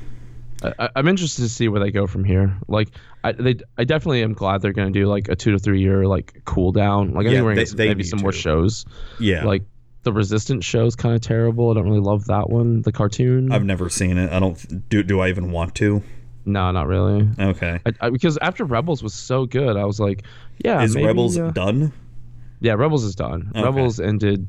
I, 0.80 0.90
I'm 0.96 1.08
interested 1.08 1.42
to 1.44 1.50
see 1.50 1.68
where 1.68 1.80
they 1.80 1.92
go 1.92 2.06
from 2.08 2.24
here. 2.24 2.56
Like, 2.68 2.90
I 3.24 3.32
they 3.32 3.56
I 3.78 3.84
definitely 3.84 4.24
am 4.24 4.34
glad 4.34 4.62
they're 4.62 4.74
going 4.74 4.92
to 4.92 5.00
do 5.00 5.08
like 5.08 5.28
a 5.30 5.36
two 5.36 5.52
to 5.52 5.60
three 5.60 5.82
year 5.82 6.06
like 6.08 6.42
cool 6.46 6.72
down. 6.72 7.14
Like, 7.14 7.26
I 7.26 7.30
Yeah, 7.30 7.36
think 7.38 7.46
we're 7.46 7.56
they- 7.56 7.56
going 7.56 7.68
to 7.68 7.76
they 7.76 7.88
maybe 7.88 8.04
some 8.04 8.20
more 8.20 8.32
shows. 8.32 8.86
Yeah, 9.20 9.46
Like 9.46 9.64
the 10.04 10.12
Resistance 10.14 10.66
show's 10.66 10.96
kind 10.96 11.14
of 11.16 11.22
terrible. 11.22 11.70
I 11.72 11.76
don't 11.76 11.86
really 11.86 12.00
love 12.00 12.26
that 12.26 12.50
one. 12.50 12.82
The 12.82 12.92
cartoon. 12.92 13.52
I've 13.52 13.64
never 13.66 13.90
seen 13.90 14.18
it. 14.18 14.32
I 14.32 14.40
don't. 14.40 14.90
Do 14.90 15.04
do 15.04 15.20
I 15.20 15.30
even 15.30 15.52
want 15.52 15.76
to? 15.76 16.02
no, 16.44 16.72
not 16.72 16.88
really. 16.88 17.28
Okay. 17.40 17.80
I, 17.86 17.94
I, 18.02 18.10
because 18.10 18.36
after 18.42 18.66
Rebels 18.66 19.04
was 19.04 19.14
so 19.14 19.46
good, 19.46 19.78
I 19.78 19.86
was 19.86 20.00
like, 20.00 20.24
yeah, 20.66 20.82
Is 20.82 20.96
maybe, 20.96 21.06
Rebels 21.06 21.38
uh, 21.38 21.52
done? 21.52 21.94
Yeah, 22.62 22.74
Rebels 22.74 23.04
is 23.04 23.14
done. 23.14 23.52
Okay. 23.56 23.64
Rebels 23.64 24.00
ended 24.00 24.48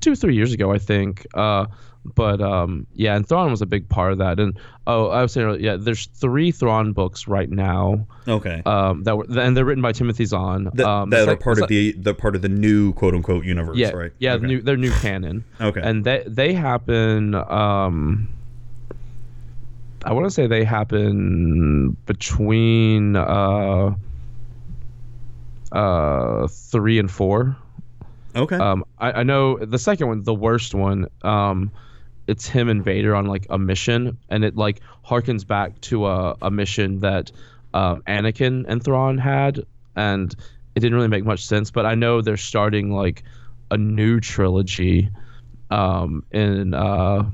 two 0.00 0.14
three 0.14 0.34
years 0.34 0.52
ago, 0.54 0.72
I 0.72 0.78
think. 0.78 1.26
Uh, 1.34 1.66
but 2.04 2.40
um, 2.40 2.86
yeah, 2.94 3.16
and 3.16 3.28
Thrawn 3.28 3.50
was 3.50 3.60
a 3.62 3.66
big 3.66 3.88
part 3.88 4.12
of 4.12 4.18
that. 4.18 4.40
And 4.40 4.58
oh, 4.86 5.08
I 5.08 5.22
was 5.22 5.32
saying, 5.32 5.46
earlier, 5.46 5.60
yeah, 5.60 5.76
there's 5.76 6.06
three 6.06 6.50
Thrawn 6.52 6.92
books 6.92 7.28
right 7.28 7.50
now. 7.50 8.06
Okay. 8.26 8.62
Um, 8.64 9.04
that 9.04 9.16
were 9.16 9.26
and 9.38 9.56
they're 9.56 9.64
written 9.64 9.82
by 9.82 9.92
Timothy 9.92 10.24
Zahn. 10.24 10.70
That, 10.74 10.86
um, 10.86 11.10
that 11.10 11.22
are 11.28 11.32
like- 11.32 11.40
part 11.40 11.60
of 11.60 11.68
the 11.68 11.92
the 11.92 12.14
part 12.14 12.34
of 12.34 12.42
the 12.42 12.48
new 12.48 12.92
quote 12.94 13.14
unquote 13.14 13.44
universe, 13.44 13.76
yeah, 13.76 13.90
right? 13.90 14.12
Yeah, 14.18 14.34
Okay. 14.34 14.46
new, 14.46 14.62
they're 14.62 14.76
new 14.76 14.92
canon. 14.92 15.44
Okay. 15.60 15.80
And 15.82 16.04
they 16.04 16.24
they 16.26 16.54
happen. 16.54 17.34
Um, 17.34 18.28
I 20.04 20.12
want 20.12 20.26
to 20.26 20.30
say 20.30 20.46
they 20.46 20.64
happen 20.64 21.96
between 22.06 23.16
uh, 23.16 23.94
uh, 25.72 26.46
three 26.48 26.98
and 26.98 27.10
four. 27.10 27.56
okay. 28.34 28.56
Um, 28.56 28.84
I, 28.98 29.12
I 29.12 29.22
know 29.24 29.58
the 29.58 29.78
second 29.78 30.08
one, 30.08 30.22
the 30.22 30.34
worst 30.34 30.74
one. 30.74 31.06
Um, 31.22 31.70
it's 32.28 32.46
him 32.46 32.68
and 32.68 32.84
Vader 32.84 33.16
on 33.16 33.26
like 33.26 33.46
a 33.50 33.58
mission, 33.58 34.18
and 34.28 34.44
it 34.44 34.54
like 34.56 34.80
harkens 35.04 35.46
back 35.46 35.80
to 35.82 36.06
a, 36.06 36.36
a 36.42 36.50
mission 36.50 37.00
that 37.00 37.32
um, 37.74 38.02
Anakin 38.06 38.66
and 38.68 38.82
Thrawn 38.84 39.18
had, 39.18 39.64
and 39.96 40.32
it 40.74 40.80
didn't 40.80 40.94
really 40.94 41.08
make 41.08 41.24
much 41.24 41.44
sense. 41.46 41.70
But 41.70 41.86
I 41.86 41.94
know 41.94 42.20
they're 42.20 42.36
starting 42.36 42.92
like 42.92 43.24
a 43.70 43.78
new 43.78 44.20
trilogy 44.20 45.10
um, 45.70 46.24
in 46.30 46.74
uh, 46.74 47.30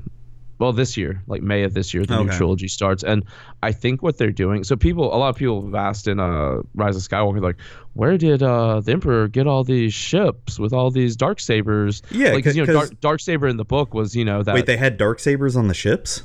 well 0.59 0.71
this 0.73 0.95
year, 0.97 1.21
like 1.27 1.41
May 1.41 1.63
of 1.63 1.73
this 1.73 1.93
year, 1.93 2.05
the 2.05 2.15
new 2.23 2.29
trilogy 2.37 2.67
starts, 2.67 3.03
and 3.03 3.23
I 3.61 3.71
think 3.71 4.01
what 4.01 4.17
they're 4.17 4.31
doing. 4.31 4.63
So 4.63 4.75
people, 4.75 5.13
a 5.13 5.17
lot 5.17 5.29
of 5.29 5.35
people 5.35 5.65
have 5.65 5.75
asked 5.75 6.07
in 6.07 6.19
uh, 6.19 6.61
Rise 6.73 6.95
of 6.95 7.01
Skywalker, 7.03 7.41
like, 7.41 7.57
where 7.93 8.17
did 8.17 8.41
uh, 8.41 8.79
the 8.79 8.91
Emperor 8.93 9.27
get 9.27 9.47
all 9.47 9.63
these 9.63 9.93
ships 9.93 10.57
with 10.59 10.71
all 10.73 10.91
these 10.91 11.15
dark 11.15 11.39
sabers? 11.39 12.01
Yeah, 12.11 12.31
like 12.31 12.43
'cause, 12.43 12.55
you 12.55 12.65
know 12.65 12.71
dark, 12.73 12.99
dark 13.01 13.19
saber 13.19 13.47
in 13.47 13.57
the 13.57 13.65
book 13.65 13.93
was 13.93 14.15
you 14.15 14.23
know 14.25 14.43
that. 14.43 14.55
Wait, 14.55 14.65
they 14.65 14.77
had 14.77 14.97
dark 14.97 15.19
sabers 15.19 15.55
on 15.57 15.67
the 15.67 15.73
ships? 15.73 16.23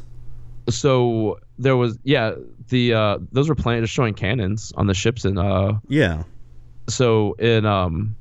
so 0.68 1.38
there 1.58 1.76
was 1.76 1.98
yeah 2.04 2.32
the 2.68 2.94
uh, 2.94 3.18
those 3.32 3.48
were 3.48 3.54
planet 3.54 3.88
showing 3.88 4.14
cannons 4.14 4.72
on 4.76 4.86
the 4.86 4.94
ships 4.94 5.24
and 5.24 5.38
uh 5.38 5.72
Yeah. 5.88 6.22
so 6.88 7.32
in 7.34 7.66
um 7.66 8.14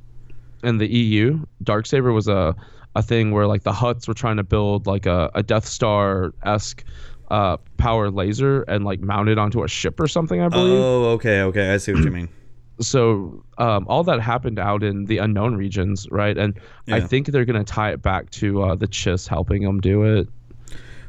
in 0.64 0.76
the 0.78 0.86
EU, 0.88 1.44
Darksaber 1.64 2.12
was 2.12 2.28
a 2.28 2.54
a 2.94 3.02
thing 3.02 3.30
where 3.30 3.46
like 3.46 3.62
the 3.62 3.72
Hutts 3.72 4.08
were 4.08 4.14
trying 4.14 4.36
to 4.36 4.42
build 4.42 4.86
like 4.86 5.06
a, 5.06 5.30
a 5.34 5.42
Death 5.42 5.66
Star 5.66 6.32
esque 6.44 6.84
uh 7.30 7.56
power 7.76 8.10
laser 8.10 8.62
and 8.62 8.84
like 8.84 9.00
mount 9.00 9.28
it 9.28 9.38
onto 9.38 9.62
a 9.62 9.68
ship 9.68 10.00
or 10.00 10.08
something, 10.08 10.40
I 10.40 10.48
believe. 10.48 10.80
Oh, 10.80 11.04
okay, 11.10 11.42
okay. 11.42 11.72
I 11.72 11.76
see 11.76 11.92
what 11.92 12.02
you 12.02 12.10
mean. 12.10 12.28
so 12.80 13.44
um 13.58 13.86
all 13.88 14.02
that 14.04 14.20
happened 14.20 14.58
out 14.58 14.82
in 14.82 15.04
the 15.04 15.18
unknown 15.18 15.54
regions, 15.54 16.08
right? 16.10 16.36
And 16.36 16.58
I 16.88 17.00
think 17.00 17.28
they're 17.28 17.44
gonna 17.44 17.64
tie 17.64 17.92
it 17.92 18.02
back 18.02 18.30
to 18.30 18.62
uh 18.62 18.74
the 18.74 18.88
Chiss 18.88 19.28
helping 19.28 19.62
them 19.62 19.80
do 19.80 20.02
it. 20.02 20.28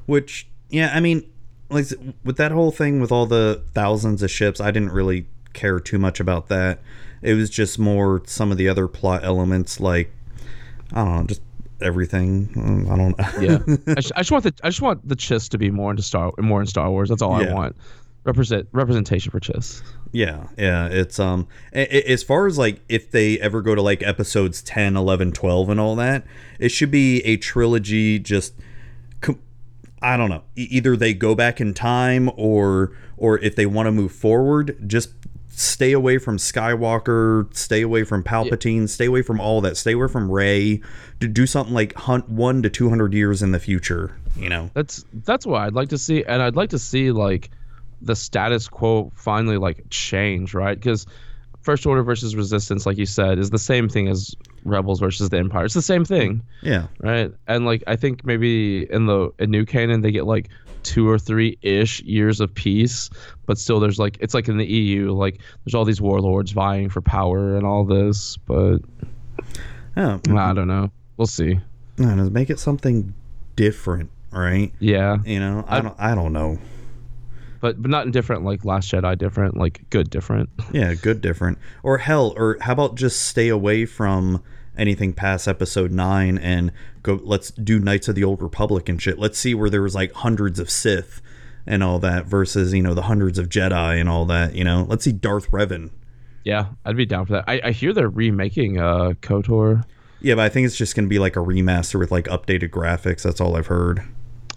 Which, 0.06 0.48
yeah, 0.70 0.92
I 0.94 1.00
mean, 1.00 1.28
like 1.70 1.88
with 2.24 2.38
that 2.38 2.52
whole 2.52 2.72
thing 2.72 3.00
with 3.00 3.12
all 3.12 3.26
the 3.26 3.64
thousands 3.74 4.22
of 4.22 4.30
ships, 4.30 4.60
I 4.60 4.72
didn't 4.72 4.92
really 4.92 5.28
care 5.54 5.80
too 5.80 5.98
much 5.98 6.20
about 6.20 6.48
that. 6.50 6.80
It 7.22 7.34
was 7.34 7.50
just 7.50 7.80
more 7.80 8.22
some 8.26 8.52
of 8.52 8.58
the 8.58 8.68
other 8.68 8.88
plot 8.88 9.24
elements, 9.24 9.80
like 9.80 10.12
I 10.94 11.04
don't 11.04 11.16
know, 11.16 11.24
just 11.24 11.42
everything. 11.82 12.50
Um, 12.56 12.92
I 12.92 12.98
don't. 12.98 13.16
Yeah, 13.42 13.60
I, 13.88 13.96
just, 13.96 14.12
I 14.16 14.20
just 14.22 14.32
want 14.32 14.44
the 14.44 14.54
I 14.64 14.70
just 14.70 14.82
want 14.82 15.08
the 15.08 15.16
Chiss 15.16 15.50
to 15.50 15.58
be 15.58 15.70
more 15.72 15.92
into 15.92 16.04
Star 16.04 16.32
more 16.40 16.62
in 16.62 16.68
Star 16.68 16.90
Wars. 16.90 17.10
That's 17.10 17.22
all 17.22 17.42
Yeah. 17.42 17.52
I 17.52 17.54
want. 17.54 17.76
Represent 18.24 18.68
representation 18.72 19.32
for 19.32 19.40
Chiss. 19.40 19.82
Yeah, 20.12 20.48
yeah, 20.58 20.88
it's 20.88 21.18
um 21.20 21.48
as 21.74 22.22
far 22.22 22.46
as 22.46 22.58
like 22.58 22.82
if 22.88 23.10
they 23.12 23.40
ever 23.40 23.62
go 23.64 23.74
to 23.74 23.82
like 23.82 24.04
episodes 24.04 24.62
10, 24.62 24.96
11, 24.96 25.32
12 25.32 25.70
and 25.70 25.80
all 25.80 25.96
that, 25.96 26.24
it 26.60 26.70
should 26.70 26.92
be 26.92 27.22
a 27.26 27.38
trilogy 27.38 28.20
just 28.20 28.54
com- 29.22 29.40
I 30.04 30.18
don't 30.18 30.30
know. 30.30 30.44
Either 30.56 30.96
they 30.96 31.14
go 31.16 31.34
back 31.34 31.60
in 31.60 31.74
time 31.74 32.30
or 32.36 32.92
or 33.18 33.40
if 33.40 33.56
they 33.56 33.66
want 33.66 33.88
to 33.88 33.92
move 33.92 34.12
forward, 34.12 34.78
just 34.88 35.14
stay 35.52 35.92
away 35.92 36.18
from 36.18 36.38
Skywalker, 36.38 37.54
stay 37.56 37.82
away 37.82 38.04
from 38.04 38.24
Palpatine, 38.24 38.88
stay 38.90 39.06
away 39.06 39.22
from 39.22 39.40
all 39.40 39.62
that. 39.62 39.78
Stay 39.78 39.94
away 39.94 40.08
from 40.08 40.30
Rey, 40.32 40.82
To 41.20 41.28
do 41.28 41.46
something 41.46 41.74
like 41.74 41.94
hunt 41.96 42.30
1 42.30 42.64
to 42.64 42.70
200 42.70 43.14
years 43.14 43.42
in 43.44 43.52
the 43.52 43.60
future, 43.60 44.16
you 44.36 44.50
know. 44.50 44.70
That's 44.74 45.06
that's 45.26 45.46
what 45.46 45.62
I'd 45.62 45.74
like 45.74 45.90
to 45.90 45.98
see, 45.98 46.24
and 46.24 46.42
I'd 46.42 46.56
like 46.56 46.70
to 46.72 46.80
see 46.80 47.12
like 47.12 47.52
the 48.02 48.16
status 48.16 48.68
quo 48.68 49.12
finally 49.16 49.58
like 49.58 49.84
change, 49.92 50.54
right? 50.56 50.76
Because 50.78 51.06
First 51.62 51.86
Order 51.86 52.02
versus 52.02 52.36
Resistance, 52.36 52.88
like 52.88 52.98
you 52.98 53.06
said, 53.06 53.38
is 53.38 53.52
the 53.52 53.60
same 53.60 53.88
thing 53.88 54.08
as 54.08 54.36
Rebels 54.66 55.00
versus 55.00 55.30
the 55.30 55.38
Empire. 55.38 55.66
It's 55.66 55.76
the 55.76 55.82
same 55.84 56.04
thing, 56.06 56.42
Yeah. 56.64 56.88
right? 57.00 57.32
And 57.48 57.66
like 57.66 57.84
I 57.86 57.96
think 57.98 58.26
maybe 58.26 58.88
in 58.92 59.06
the 59.06 59.32
in 59.38 59.52
New 59.52 59.66
Canon 59.66 60.02
they 60.02 60.12
get 60.12 60.26
like 60.26 60.50
two 60.84 61.08
or 61.10 61.18
three 61.20 61.58
ish 61.62 62.02
years 62.02 62.40
of 62.40 62.54
peace, 62.54 63.10
but 63.46 63.58
still 63.58 63.80
there's 63.80 64.00
like 64.00 64.18
it's 64.20 64.34
like 64.34 64.48
in 64.48 64.58
the 64.58 64.66
EU, 64.66 65.12
like 65.12 65.40
there's 65.66 65.76
all 65.76 65.86
these 65.86 66.02
warlords 66.02 66.52
vying 66.52 66.90
for 66.90 67.02
power 67.02 67.56
and 67.56 67.66
all 67.66 67.84
this, 67.86 68.38
but 68.38 68.78
oh, 69.98 70.20
Yeah. 70.28 70.50
I 70.50 70.54
don't 70.54 70.68
know. 70.68 70.92
We'll 71.18 71.28
see. 71.28 71.60
No, 71.98 72.16
make 72.30 72.50
it 72.50 72.60
something 72.60 73.14
different, 73.56 74.10
right? 74.32 74.74
Yeah, 74.80 75.18
You 75.26 75.40
know, 75.40 75.66
I, 75.68 75.78
I- 75.78 75.82
don't 75.82 75.96
I 76.00 76.16
don't 76.16 76.34
know. 76.34 76.58
but 77.60 77.80
but 77.82 77.92
not 77.92 78.06
in 78.06 78.12
different 78.12 78.44
like 78.44 78.66
Last 78.66 78.92
Jedi 78.92 79.18
different, 79.18 79.58
like 79.58 79.82
good 79.90 80.10
different. 80.10 80.50
Yeah, 80.74 80.94
good 80.96 81.22
different. 81.22 81.60
Or 81.84 81.98
hell, 82.00 82.34
or 82.38 82.58
how 82.62 82.74
about 82.74 82.96
just 82.96 83.22
stay 83.28 83.50
away 83.50 83.86
from 83.86 84.42
anything 84.78 85.14
past 85.14 85.48
episode 85.48 85.92
9 85.92 86.38
and 86.38 86.72
go 87.04 87.20
let's 87.24 87.52
do 87.52 87.80
Knights 87.80 88.08
of 88.08 88.16
the 88.16 88.24
Old 88.24 88.42
Republic 88.42 88.88
and 88.90 89.02
shit. 89.02 89.20
Let's 89.20 89.38
see 89.38 89.54
where 89.54 89.70
there 89.70 89.82
was 89.82 89.96
like 89.96 90.12
hundreds 90.14 90.60
of 90.60 90.70
Sith 90.70 91.22
and 91.68 91.84
all 91.84 92.00
that 92.00 92.26
versus, 92.26 92.74
you 92.74 92.82
know, 92.82 92.94
the 92.94 93.04
hundreds 93.04 93.38
of 93.38 93.50
Jedi 93.50 94.00
and 94.00 94.08
all 94.10 94.26
that, 94.26 94.56
you 94.56 94.64
know. 94.64 94.86
Let's 94.88 95.04
see 95.04 95.12
Darth 95.12 95.52
Revan. 95.52 95.92
Yeah, 96.44 96.68
I'd 96.86 96.98
be 96.98 97.06
down 97.06 97.26
for 97.28 97.34
that. 97.34 97.44
I, 97.48 97.62
I 97.66 97.72
hear 97.72 97.94
they're 97.94 98.10
remaking 98.10 98.80
uh 98.80 99.14
KOTOR. 99.22 99.84
Yeah, 100.22 100.36
but 100.36 100.42
I 100.46 100.50
think 100.50 100.66
it's 100.68 100.76
just 100.78 100.96
going 100.96 101.06
to 101.06 101.10
be 101.10 101.20
like 101.20 101.36
a 101.36 101.40
remaster 101.40 101.98
with 102.00 102.12
like 102.12 102.26
updated 102.26 102.70
graphics. 102.70 103.24
That's 103.24 103.42
all 103.42 103.56
I've 103.58 103.68
heard. 103.68 104.04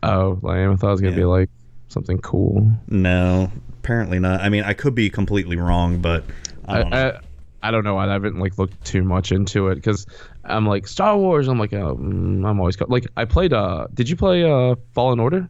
Oh, 0.02 0.38
lame. 0.42 0.70
I 0.72 0.76
thought 0.76 0.88
it 0.88 0.92
was 0.92 1.00
gonna 1.00 1.12
Yeah. 1.12 1.18
be 1.20 1.24
like 1.24 1.50
something 1.88 2.18
cool. 2.18 2.70
No, 2.88 3.50
apparently 3.78 4.18
not. 4.18 4.40
I 4.40 4.48
mean, 4.48 4.64
I 4.64 4.72
could 4.74 4.94
be 4.94 5.08
completely 5.10 5.56
wrong, 5.56 6.00
but 6.00 6.24
I 6.66 6.74
I, 6.74 6.78
don't 6.78 6.90
know. 6.90 7.18
I, 7.68 7.70
don't 7.70 7.84
know. 7.84 7.98
I 7.98 8.10
haven't 8.10 8.38
like 8.38 8.58
looked 8.58 8.84
too 8.84 9.02
much 9.02 9.32
into 9.32 9.68
it 9.68 9.76
because 9.76 10.06
I'm 10.44 10.66
like 10.66 10.86
Star 10.86 11.16
Wars. 11.16 11.48
I'm 11.48 11.58
like 11.58 11.72
oh, 11.72 11.96
mm, 11.96 12.46
I'm 12.46 12.60
always 12.60 12.76
co- 12.76 12.86
like 12.88 13.06
I 13.16 13.24
played. 13.24 13.52
Uh, 13.52 13.86
did 13.94 14.08
you 14.08 14.16
play 14.16 14.44
uh 14.44 14.76
Fallen 14.92 15.20
Order? 15.20 15.48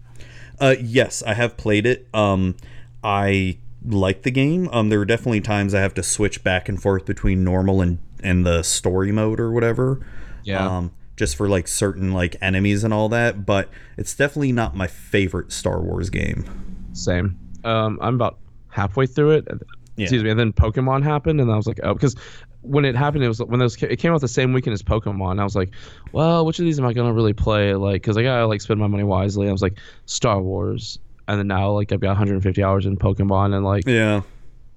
Uh, 0.60 0.76
yes, 0.80 1.22
I 1.26 1.34
have 1.34 1.56
played 1.56 1.86
it. 1.86 2.08
Um, 2.14 2.56
I 3.02 3.58
like 3.84 4.22
the 4.22 4.30
game. 4.30 4.68
Um, 4.72 4.88
there 4.88 5.00
are 5.00 5.04
definitely 5.04 5.40
times 5.40 5.74
I 5.74 5.80
have 5.80 5.94
to 5.94 6.02
switch 6.02 6.44
back 6.44 6.68
and 6.68 6.80
forth 6.80 7.04
between 7.04 7.44
normal 7.44 7.80
and 7.80 7.98
and 8.22 8.46
the 8.46 8.62
story 8.62 9.12
mode 9.12 9.40
or 9.40 9.52
whatever. 9.52 10.04
Yeah. 10.42 10.66
Um, 10.66 10.92
just 11.16 11.36
for 11.36 11.48
like 11.48 11.68
certain 11.68 12.12
like 12.12 12.36
enemies 12.40 12.82
and 12.84 12.92
all 12.92 13.08
that, 13.10 13.46
but 13.46 13.68
it's 13.96 14.14
definitely 14.14 14.52
not 14.52 14.74
my 14.74 14.86
favorite 14.86 15.52
Star 15.52 15.80
Wars 15.80 16.10
game. 16.10 16.44
Same. 16.92 17.38
Um, 17.62 17.98
I'm 18.02 18.14
about 18.14 18.38
halfway 18.68 19.06
through 19.06 19.30
it. 19.32 19.48
Yeah. 19.96 20.04
Excuse 20.04 20.24
me. 20.24 20.30
And 20.30 20.38
then 20.38 20.52
Pokemon 20.52 21.04
happened, 21.04 21.40
and 21.40 21.50
I 21.52 21.56
was 21.56 21.66
like, 21.66 21.80
oh, 21.82 21.94
because 21.94 22.16
when 22.62 22.84
it 22.84 22.96
happened, 22.96 23.22
it 23.24 23.28
was 23.28 23.40
when 23.40 23.60
was, 23.60 23.80
it 23.82 23.96
came 23.98 24.12
out 24.12 24.20
the 24.20 24.28
same 24.28 24.52
weekend 24.52 24.74
as 24.74 24.82
Pokemon. 24.82 25.40
I 25.40 25.44
was 25.44 25.54
like, 25.54 25.70
well, 26.12 26.44
which 26.44 26.58
of 26.58 26.64
these 26.64 26.78
am 26.78 26.86
I 26.86 26.92
gonna 26.92 27.12
really 27.12 27.32
play? 27.32 27.74
Like, 27.74 28.02
because 28.02 28.16
I 28.16 28.22
gotta 28.22 28.46
like 28.46 28.60
spend 28.60 28.80
my 28.80 28.86
money 28.86 29.04
wisely. 29.04 29.48
I 29.48 29.52
was 29.52 29.62
like, 29.62 29.78
Star 30.06 30.40
Wars, 30.40 30.98
and 31.28 31.38
then 31.38 31.46
now 31.46 31.70
like 31.70 31.92
I've 31.92 32.00
got 32.00 32.08
150 32.08 32.62
hours 32.62 32.86
in 32.86 32.96
Pokemon 32.96 33.54
and 33.54 33.64
like 33.64 33.86
Yeah. 33.86 34.22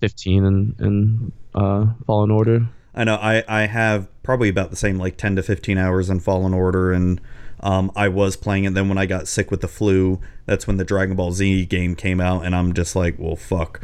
15 0.02 0.46
in 0.46 0.76
in 0.80 1.32
uh, 1.56 1.88
Fallen 2.06 2.32
Order. 2.32 2.68
I 2.94 3.04
know 3.04 3.16
I, 3.16 3.44
I 3.48 3.68
have 3.68 4.08
probably 4.24 4.50
about 4.50 4.70
the 4.70 4.76
same 4.76 4.98
like 4.98 5.18
10 5.18 5.36
to 5.38 5.44
15 5.44 5.78
hours 5.78 6.10
in 6.10 6.20
Fallen 6.20 6.54
Order 6.54 6.92
and 6.92 7.22
um, 7.60 7.92
I 7.96 8.08
was 8.08 8.36
playing 8.36 8.66
it 8.66 8.74
then 8.74 8.90
when 8.90 8.98
I 8.98 9.06
got 9.06 9.28
sick 9.28 9.50
with 9.52 9.62
the 9.62 9.68
flu 9.68 10.20
that's 10.46 10.68
when 10.68 10.78
the 10.78 10.84
Dragon 10.84 11.16
Ball 11.16 11.32
Z 11.32 11.66
game 11.66 11.96
came 11.96 12.20
out 12.20 12.46
and 12.46 12.56
I'm 12.56 12.74
just 12.74 12.96
like 12.96 13.16
well 13.18 13.36
fuck 13.36 13.82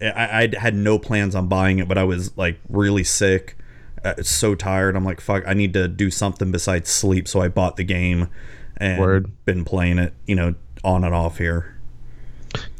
I, 0.00 0.42
I 0.54 0.58
had 0.58 0.74
no 0.74 0.98
plans 0.98 1.34
on 1.34 1.48
buying 1.48 1.78
it 1.78 1.88
but 1.88 1.98
I 1.98 2.04
was 2.04 2.36
like 2.36 2.58
really 2.68 3.04
sick 3.04 3.56
uh, 4.04 4.14
so 4.22 4.54
tired 4.54 4.96
I'm 4.96 5.04
like 5.04 5.20
fuck 5.20 5.44
I 5.46 5.54
need 5.54 5.72
to 5.74 5.88
do 5.88 6.10
something 6.10 6.50
besides 6.52 6.88
sleep 6.90 7.26
so 7.28 7.40
I 7.40 7.48
bought 7.48 7.76
the 7.76 7.84
game 7.84 8.28
and 8.76 9.00
Word. 9.00 9.30
been 9.44 9.64
playing 9.64 9.98
it 9.98 10.12
you 10.26 10.34
know 10.34 10.54
on 10.84 11.02
and 11.04 11.14
off 11.14 11.38
here 11.38 11.76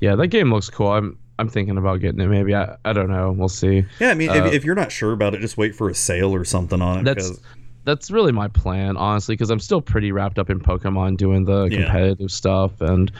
Yeah, 0.00 0.14
that 0.16 0.28
game 0.28 0.52
looks 0.52 0.70
cool. 0.70 0.88
I'm 0.92 1.18
I'm 1.38 1.48
thinking 1.48 1.76
about 1.76 2.00
getting 2.00 2.20
it. 2.20 2.28
Maybe 2.28 2.54
I 2.54 2.76
I 2.84 2.92
don't 2.92 3.10
know. 3.10 3.32
We'll 3.32 3.48
see. 3.48 3.84
yeah 4.00 4.10
I 4.10 4.14
mean 4.14 4.30
Uh, 4.30 4.46
if, 4.46 4.54
if 4.54 4.64
you're 4.64 4.74
not 4.74 4.92
sure 4.92 5.12
about 5.12 5.34
it 5.34 5.40
just 5.40 5.56
wait 5.58 5.74
for 5.74 5.88
a 5.90 5.94
sale 5.94 6.34
or 6.34 6.44
something 6.44 6.80
on 6.80 7.00
it 7.00 7.04
That's 7.04 7.40
that's 7.86 8.10
really 8.10 8.32
my 8.32 8.48
plan, 8.48 8.96
honestly, 8.98 9.34
because 9.34 9.48
I'm 9.48 9.60
still 9.60 9.80
pretty 9.80 10.12
wrapped 10.12 10.38
up 10.38 10.50
in 10.50 10.60
Pokemon 10.60 11.16
doing 11.16 11.44
the 11.44 11.64
Yeah. 11.64 11.84
competitive 11.84 12.30
stuff, 12.30 12.80
and 12.80 13.10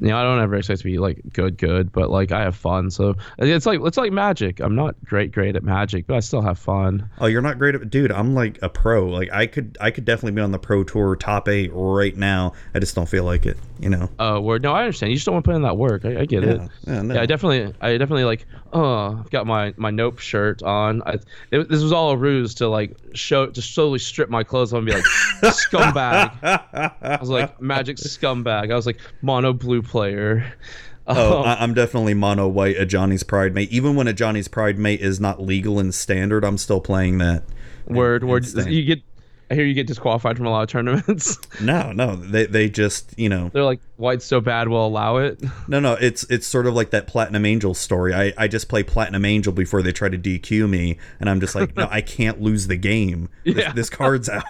you 0.00 0.08
know 0.08 0.16
I 0.18 0.22
don't 0.24 0.40
ever 0.40 0.56
expect 0.56 0.80
to 0.80 0.84
be 0.84 0.98
like 0.98 1.20
good, 1.32 1.56
good, 1.58 1.92
but 1.92 2.10
like 2.10 2.32
I 2.32 2.40
have 2.42 2.56
fun. 2.56 2.90
So 2.90 3.14
it's 3.38 3.66
like 3.66 3.80
it's 3.84 3.96
like 3.96 4.10
Magic. 4.10 4.58
I'm 4.60 4.74
not 4.74 4.96
great, 5.04 5.30
great 5.30 5.54
at 5.54 5.62
Magic, 5.62 6.06
but 6.08 6.16
I 6.16 6.20
still 6.20 6.42
have 6.42 6.58
fun. 6.58 7.08
Oh, 7.20 7.26
you're 7.26 7.42
not 7.42 7.58
great 7.58 7.76
at 7.76 7.88
dude. 7.90 8.10
I'm 8.10 8.34
like 8.34 8.58
a 8.62 8.68
pro. 8.68 9.06
Like 9.06 9.30
I 9.32 9.46
could 9.46 9.76
I 9.80 9.90
could 9.90 10.04
definitely 10.04 10.32
be 10.32 10.42
on 10.42 10.50
the 10.50 10.58
pro 10.58 10.82
tour 10.82 11.14
top 11.16 11.48
eight 11.48 11.70
right 11.74 12.16
now. 12.16 12.54
I 12.74 12.80
just 12.80 12.94
don't 12.94 13.08
feel 13.08 13.24
like 13.24 13.46
it. 13.46 13.58
You 13.78 13.90
know. 13.90 14.08
Uh, 14.18 14.40
word. 14.40 14.62
No, 14.62 14.72
I 14.72 14.80
understand. 14.82 15.10
You 15.10 15.16
just 15.16 15.26
don't 15.26 15.34
want 15.34 15.44
to 15.44 15.50
put 15.50 15.56
in 15.56 15.62
that 15.62 15.76
work. 15.76 16.04
I, 16.04 16.20
I 16.20 16.24
get 16.24 16.44
it. 16.44 16.60
Yeah. 16.60 16.68
Yeah. 16.86 17.02
No. 17.02 17.14
Yeah, 17.14 17.20
I 17.20 17.26
definitely, 17.26 17.74
I 17.80 17.98
definitely 17.98 18.24
like. 18.24 18.46
Oh, 18.72 19.18
I've 19.20 19.30
got 19.30 19.46
my 19.46 19.74
my 19.76 19.90
Nope 19.90 20.18
shirt 20.18 20.62
on. 20.62 21.02
I, 21.02 21.18
it, 21.50 21.68
this 21.68 21.82
was 21.82 21.92
all 21.92 22.10
a 22.10 22.16
ruse 22.16 22.54
to 22.54 22.68
like 22.68 22.96
show, 23.14 23.46
to 23.46 23.60
slowly 23.62 23.98
strip 24.14 24.30
my 24.30 24.44
clothes 24.44 24.72
on 24.72 24.78
and 24.78 24.86
be 24.86 24.92
like 24.92 25.04
scumbag. 25.52 26.38
I 27.02 27.18
was 27.20 27.28
like 27.28 27.60
magic 27.60 27.96
scumbag. 27.96 28.72
I 28.72 28.76
was 28.76 28.86
like 28.86 28.98
mono 29.22 29.52
blue 29.52 29.82
player. 29.82 30.52
Oh, 31.06 31.40
Um, 31.40 31.44
I, 31.44 31.56
I'm 31.60 31.74
definitely 31.74 32.14
mono 32.14 32.46
white 32.48 32.76
Ajani's 32.76 33.24
Pridemate. 33.24 33.70
Even 33.70 33.96
when 33.96 34.06
Ajani's 34.06 34.46
Pridemate 34.48 35.00
is 35.00 35.18
not 35.20 35.42
legal 35.42 35.78
and 35.80 35.92
standard, 35.92 36.44
I'm 36.44 36.56
still 36.56 36.80
playing 36.80 37.18
that. 37.18 37.42
word, 37.86 38.24
word. 38.24 38.44
insane. 38.44 38.72
You 38.72 38.84
get. 38.84 39.02
I 39.50 39.54
hear 39.54 39.64
you 39.64 39.74
get 39.74 39.86
disqualified 39.86 40.36
from 40.36 40.46
a 40.46 40.50
lot 40.50 40.62
of 40.62 40.68
tournaments. 40.70 41.38
No, 41.60 41.92
no, 41.92 42.16
they 42.16 42.46
they 42.46 42.68
just 42.68 43.16
you 43.18 43.28
know 43.28 43.50
They're 43.52 43.62
like, 43.64 43.80
white's 43.96 44.24
so 44.24 44.40
bad, 44.40 44.68
we'll 44.68 44.84
allow 44.86 45.18
it. 45.18 45.40
no 45.68 45.78
no 45.80 45.94
it's 45.94 46.24
it's 46.30 46.46
sort 46.46 46.66
of 46.66 46.74
like 46.74 46.90
that 46.90 47.06
Platinum 47.06 47.44
Angel 47.46 47.74
story. 47.74 48.12
I 48.14 48.32
I 48.36 48.48
just 48.48 48.68
play 48.68 48.82
Platinum 48.82 49.24
Angel 49.24 49.52
before 49.52 49.82
they 49.82 49.92
try 49.92 50.08
to 50.08 50.18
DQ 50.18 50.68
me, 50.68 50.98
and 51.20 51.28
I'm 51.30 51.40
just 51.40 51.54
like 51.54 51.76
no, 51.76 51.86
I 51.90 52.00
can't 52.00 52.40
lose 52.40 52.66
the 52.66 52.76
game. 52.76 53.28
This, 53.44 53.56
Yeah. 53.56 53.72
this 53.72 53.90
card's 53.90 54.28
out. 54.28 54.44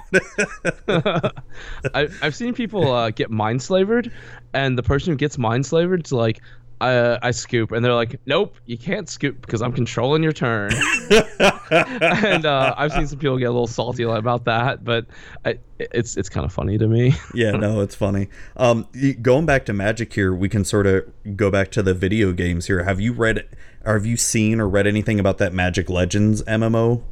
I, 0.89 2.09
I've 2.23 2.35
seen 2.35 2.55
people 2.55 2.91
uh, 2.93 3.11
get 3.11 3.31
Mindslavered, 3.31 4.11
and 4.53 4.79
the 4.79 4.83
person 4.83 5.13
who 5.13 5.17
gets 5.17 5.37
Mindslavered 5.37 6.07
is 6.07 6.13
like, 6.13 6.41
I, 6.85 7.29
I 7.29 7.31
scoop, 7.31 7.73
and 7.73 7.85
they're 7.85 7.95
like, 7.95 8.21
nope, 8.27 8.55
you 8.67 8.77
can't 8.77 9.09
scoop 9.09 9.41
because 9.41 9.63
I'm 9.63 9.73
controlling 9.73 10.23
your 10.23 10.33
turn. 10.33 10.71
and 11.71 12.45
uh, 12.47 12.75
I've 12.77 12.93
seen 12.93 13.07
some 13.07 13.19
people 13.19 13.39
get 13.39 13.47
a 13.47 13.51
little 13.53 13.67
salty 13.67 14.03
about 14.03 14.45
that, 14.45 14.85
but 14.85 15.07
I, 15.45 15.59
it's 15.79 16.17
it's 16.17 16.29
kind 16.29 16.45
of 16.45 16.53
funny 16.53 16.79
to 16.79 16.87
me. 16.87 17.15
yeah, 17.35 17.53
no, 17.53 17.81
it's 17.83 17.95
funny. 17.95 18.29
Um, 18.57 18.87
going 19.23 19.47
back 19.47 19.65
to 19.67 19.73
Magic 19.73 20.13
here, 20.13 20.35
we 20.35 20.49
can 20.49 20.65
sort 20.65 20.87
of 20.87 21.11
go 21.37 21.51
back 21.51 21.71
to 21.73 21.83
the 21.83 21.95
video 21.95 22.33
games 22.33 22.67
here. 22.67 22.85
Have 22.85 23.01
you 23.01 23.13
read, 23.13 23.49
or 23.85 23.95
have 23.95 24.07
you 24.07 24.17
seen 24.17 24.61
or 24.61 24.69
read 24.69 24.87
anything 24.87 25.19
about 25.19 25.39
that 25.39 25.53
Magic 25.53 25.89
Legends 25.89 26.43
MMO 26.43 27.03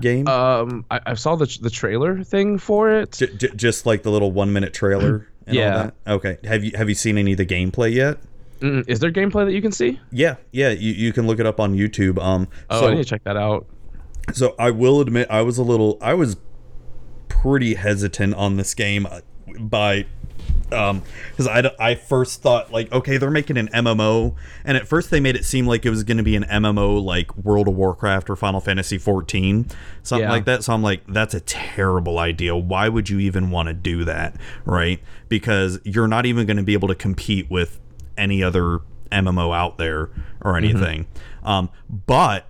game? 0.00 0.28
Um, 0.28 0.84
I, 0.90 1.00
I 1.06 1.14
saw 1.14 1.36
the 1.36 1.46
the 1.60 1.70
trailer 1.70 2.22
thing 2.22 2.58
for 2.58 2.90
it. 2.92 3.12
J- 3.12 3.34
j- 3.36 3.54
just 3.56 3.86
like 3.86 4.02
the 4.02 4.10
little 4.10 4.32
one 4.32 4.52
minute 4.52 4.72
trailer. 4.74 5.28
And 5.46 5.56
Yeah. 5.56 5.76
All 5.76 5.84
that? 5.84 5.94
Okay. 6.06 6.38
Have 6.48 6.64
you 6.64 6.72
have 6.76 6.88
you 6.88 6.94
seen 6.94 7.18
any 7.18 7.32
of 7.32 7.38
the 7.38 7.46
gameplay 7.46 7.92
yet? 7.92 8.18
Mm, 8.60 8.88
is 8.88 9.00
there 9.00 9.10
gameplay 9.12 9.44
that 9.44 9.52
you 9.52 9.60
can 9.62 9.72
see? 9.72 10.00
Yeah, 10.10 10.36
yeah. 10.52 10.70
You, 10.70 10.92
you 10.92 11.12
can 11.12 11.26
look 11.26 11.38
it 11.40 11.46
up 11.46 11.60
on 11.60 11.74
YouTube. 11.76 12.18
Um. 12.22 12.48
Oh, 12.70 12.80
so 12.80 12.86
I 12.88 12.90
need 12.94 13.02
to 13.02 13.04
check 13.04 13.24
that 13.24 13.36
out. 13.36 13.66
so 14.32 14.54
I 14.58 14.70
will 14.70 15.00
admit 15.00 15.28
I 15.30 15.42
was 15.42 15.58
a 15.58 15.62
little 15.62 15.98
I 16.00 16.14
was 16.14 16.36
pretty 17.28 17.74
hesitant 17.74 18.34
on 18.34 18.56
this 18.56 18.74
game 18.74 19.06
uh, 19.06 19.20
by 19.60 20.06
um 20.72 21.02
because 21.30 21.46
I, 21.46 21.70
I 21.78 21.94
first 21.94 22.42
thought 22.42 22.72
like 22.72 22.90
okay 22.92 23.18
they're 23.18 23.30
making 23.30 23.56
an 23.56 23.68
MMO 23.68 24.34
and 24.64 24.76
at 24.76 24.88
first 24.88 25.10
they 25.10 25.20
made 25.20 25.36
it 25.36 25.44
seem 25.44 25.66
like 25.66 25.86
it 25.86 25.90
was 25.90 26.02
going 26.02 26.16
to 26.16 26.24
be 26.24 26.34
an 26.34 26.42
MMO 26.44 27.02
like 27.02 27.36
World 27.36 27.68
of 27.68 27.76
Warcraft 27.76 28.30
or 28.30 28.36
Final 28.36 28.60
Fantasy 28.60 28.98
14 28.98 29.66
something 30.02 30.24
Yeah. 30.24 30.30
like 30.32 30.44
that 30.46 30.64
so 30.64 30.72
I'm 30.72 30.82
like 30.82 31.02
that's 31.06 31.34
a 31.34 31.40
terrible 31.40 32.18
idea 32.18 32.56
why 32.56 32.88
would 32.88 33.08
you 33.08 33.20
even 33.20 33.50
want 33.50 33.68
to 33.68 33.74
do 33.74 34.04
that 34.04 34.34
right 34.64 34.98
because 35.28 35.78
you're 35.84 36.08
not 36.08 36.26
even 36.26 36.46
going 36.46 36.56
to 36.56 36.62
be 36.64 36.72
able 36.72 36.88
to 36.88 36.96
compete 36.96 37.48
with 37.48 37.78
any 38.16 38.42
other 38.42 38.80
MMO 39.12 39.56
out 39.56 39.78
there 39.78 40.10
or 40.42 40.56
anything 40.56 41.06
um 41.44 41.70
but 41.88 42.48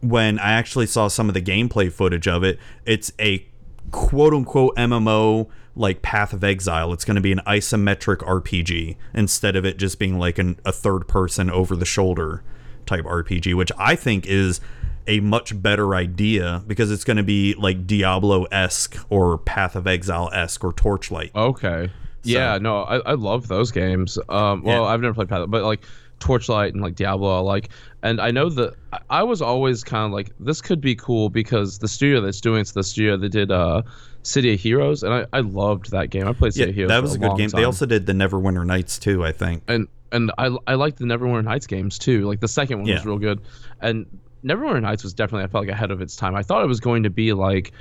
when 0.00 0.38
I 0.38 0.52
actually 0.52 0.86
saw 0.86 1.08
some 1.08 1.28
of 1.28 1.34
the 1.34 1.42
gameplay 1.42 1.90
footage 1.90 2.28
of 2.28 2.44
it, 2.44 2.58
it's 2.84 3.12
a 3.20 3.46
quote 3.90 4.34
unquote 4.34 4.76
MMO 4.76 5.48
like 5.74 6.02
Path 6.02 6.32
of 6.32 6.42
Exile. 6.42 6.92
It's 6.92 7.04
going 7.04 7.16
to 7.16 7.20
be 7.20 7.32
an 7.32 7.40
isometric 7.46 8.18
RPG 8.18 8.96
instead 9.14 9.56
of 9.56 9.64
it 9.64 9.76
just 9.76 9.98
being 9.98 10.18
like 10.18 10.38
an, 10.38 10.58
a 10.64 10.72
third 10.72 11.06
person 11.08 11.50
over 11.50 11.76
the 11.76 11.84
shoulder 11.84 12.42
type 12.86 13.04
RPG, 13.04 13.54
which 13.54 13.72
I 13.78 13.96
think 13.96 14.26
is 14.26 14.60
a 15.06 15.20
much 15.20 15.60
better 15.60 15.94
idea 15.94 16.62
because 16.66 16.90
it's 16.90 17.04
going 17.04 17.16
to 17.16 17.22
be 17.22 17.54
like 17.54 17.86
Diablo 17.86 18.44
esque 18.44 18.96
or 19.08 19.38
Path 19.38 19.76
of 19.76 19.86
Exile 19.86 20.30
esque 20.32 20.64
or 20.64 20.72
Torchlight. 20.72 21.34
Okay. 21.34 21.90
Yeah, 22.28 22.58
no, 22.58 22.82
I, 22.82 22.98
I 22.98 23.12
love 23.12 23.48
those 23.48 23.70
games. 23.72 24.18
Um, 24.28 24.62
well, 24.62 24.82
Yeah. 24.82 24.88
I've 24.88 25.00
never 25.00 25.14
played 25.14 25.28
Path, 25.28 25.46
but 25.48 25.62
like 25.64 25.84
Torchlight 26.18 26.72
and 26.72 26.82
like 26.82 26.94
Diablo, 26.94 27.36
I 27.36 27.40
like. 27.40 27.70
And 28.02 28.20
I 28.20 28.30
know 28.30 28.48
that 28.50 28.74
I- 29.10 29.22
was 29.22 29.42
always 29.42 29.84
kind 29.84 30.06
of 30.06 30.12
like, 30.12 30.30
this 30.40 30.60
could 30.62 30.80
be 30.80 30.94
cool 30.94 31.28
because 31.28 31.78
the 31.78 31.88
studio 31.88 32.20
that's 32.20 32.40
doing 32.40 32.60
it's 32.60 32.72
the 32.72 32.84
studio 32.84 33.16
that 33.16 33.28
did 33.30 33.50
uh, 33.50 33.82
City 34.22 34.54
of 34.54 34.60
Heroes, 34.60 35.02
and 35.02 35.12
I, 35.12 35.26
I 35.32 35.40
loved 35.40 35.90
that 35.90 36.10
game. 36.10 36.26
I 36.26 36.32
played 36.32 36.54
City 36.54 36.64
Yeah, 36.64 36.68
of 36.70 36.74
Heroes. 36.74 36.88
that 36.90 37.02
was 37.02 37.12
a 37.12 37.16
a 37.16 37.28
good 37.28 37.36
game. 37.38 37.48
They 37.50 37.64
also 37.64 37.86
did 37.86 38.06
the 38.06 38.12
Neverwinter 38.12 38.64
Nights 38.66 38.98
too, 38.98 39.24
I 39.24 39.32
think. 39.32 39.62
and 39.68 39.88
and 40.12 40.30
I 40.38 40.56
I 40.66 40.74
liked 40.74 40.98
the 40.98 41.04
Neverwinter 41.04 41.44
Nights 41.44 41.66
games 41.66 41.98
too. 41.98 42.26
Like 42.26 42.40
the 42.40 42.48
second 42.48 42.78
one 42.82 42.90
was 42.90 43.04
real 43.04 43.18
good, 43.18 43.40
and 43.80 44.06
Neverwinter 44.44 44.80
Nights 44.82 45.02
was 45.02 45.12
definitely 45.14 45.44
I 45.44 45.48
felt 45.48 45.64
like 45.66 45.72
ahead 45.74 45.90
of 45.90 46.00
its 46.00 46.16
time. 46.16 46.34
I 46.34 46.42
thought 46.42 46.62
it 46.62 46.68
was 46.68 46.80
going 46.80 47.02
to 47.02 47.10
be 47.10 47.32
like 47.32 47.72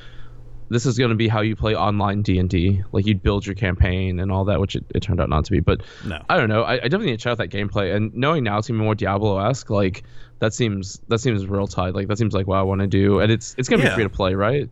this 0.70 0.86
is 0.86 0.98
going 0.98 1.10
to 1.12 1.16
be 1.16 1.28
how 1.28 1.42
you 1.42 1.56
play 1.56 1.76
online 1.76 2.22
D 2.22 2.40
and 2.40 2.50
D, 2.50 2.84
like 2.92 3.06
you'd 3.06 3.22
build 3.22 3.46
your 3.46 3.56
campaign 3.56 4.20
and 4.20 4.32
all 4.32 4.46
that, 4.46 4.60
which 4.60 4.76
it, 4.76 4.84
it 4.96 5.02
turned 5.02 5.20
out 5.22 5.30
not 5.30 5.46
to 5.46 5.52
be. 5.52 5.60
But 5.60 5.82
No. 6.06 6.22
I 6.30 6.38
don't 6.38 6.50
know. 6.50 6.64
I, 6.64 6.74
I 6.74 6.78
definitely 6.80 7.08
need 7.08 7.20
to 7.20 7.24
check 7.24 7.32
out 7.32 7.38
that 7.38 7.50
gameplay, 7.50 7.96
and 7.96 8.14
knowing 8.14 8.44
now 8.44 8.58
it's 8.58 8.68
be 8.68 8.74
more 8.74 8.96
Diablo 8.96 9.38
esque, 9.40 9.70
like 9.70 10.04
that 10.40 10.54
seems 10.54 11.00
that 11.08 11.20
seems 11.20 11.46
real 11.48 11.68
tight. 11.68 11.94
Like 11.96 12.08
that 12.08 12.18
seems 12.18 12.34
like 12.34 12.48
what 12.48 12.58
I 12.58 12.64
want 12.64 12.82
to 12.82 12.88
do, 12.88 13.20
and 13.20 13.32
it's 13.32 13.56
it's 13.58 13.70
gonna 13.70 13.84
be 13.84 13.90
free 13.90 14.04
to 14.04 14.10
play, 14.10 14.34
right? 14.34 14.70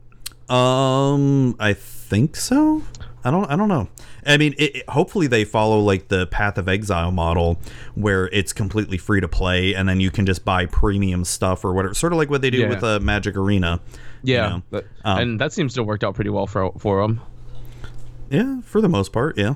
Um, 0.49 1.55
I 1.59 1.73
think 1.73 2.35
so. 2.35 2.83
I 3.25 3.31
don't. 3.31 3.45
I 3.49 3.55
don't 3.55 3.69
know. 3.69 3.87
I 4.25 4.35
mean, 4.37 4.53
it, 4.57 4.75
it- 4.77 4.89
hopefully 4.89 5.27
they 5.27 5.45
follow 5.45 5.79
like 5.79 6.09
the 6.09 6.27
Path 6.27 6.57
of 6.57 6.67
Exile 6.67 7.11
model, 7.11 7.57
where 7.95 8.27
it's 8.33 8.51
completely 8.51 8.97
free 8.97 9.21
to 9.21 9.27
play, 9.29 9.73
and 9.73 9.87
then 9.87 9.99
you 10.01 10.11
can 10.11 10.25
just 10.25 10.43
buy 10.43 10.65
premium 10.65 11.23
stuff 11.23 11.63
or 11.63 11.73
whatever. 11.73 11.93
Sort 11.93 12.11
of 12.11 12.17
like 12.17 12.29
what 12.29 12.41
they 12.41 12.49
do 12.49 12.57
Yeah. 12.59 12.69
with 12.69 12.83
uh, 12.83 12.99
Magic 12.99 13.37
Arena. 13.37 13.79
You 14.23 14.33
Yeah, 14.35 14.49
know. 14.49 14.61
but- 14.69 14.85
Um, 15.05 15.19
and 15.19 15.41
that 15.41 15.53
seems 15.53 15.73
to 15.75 15.81
have 15.81 15.87
worked 15.87 16.03
out 16.03 16.15
pretty 16.15 16.29
well 16.29 16.47
for 16.47 16.71
for 16.79 17.01
them. 17.01 17.21
Yeah, 18.29 18.61
for 18.61 18.81
the 18.81 18.89
most 18.89 19.11
part. 19.11 19.37
Yeah. 19.37 19.55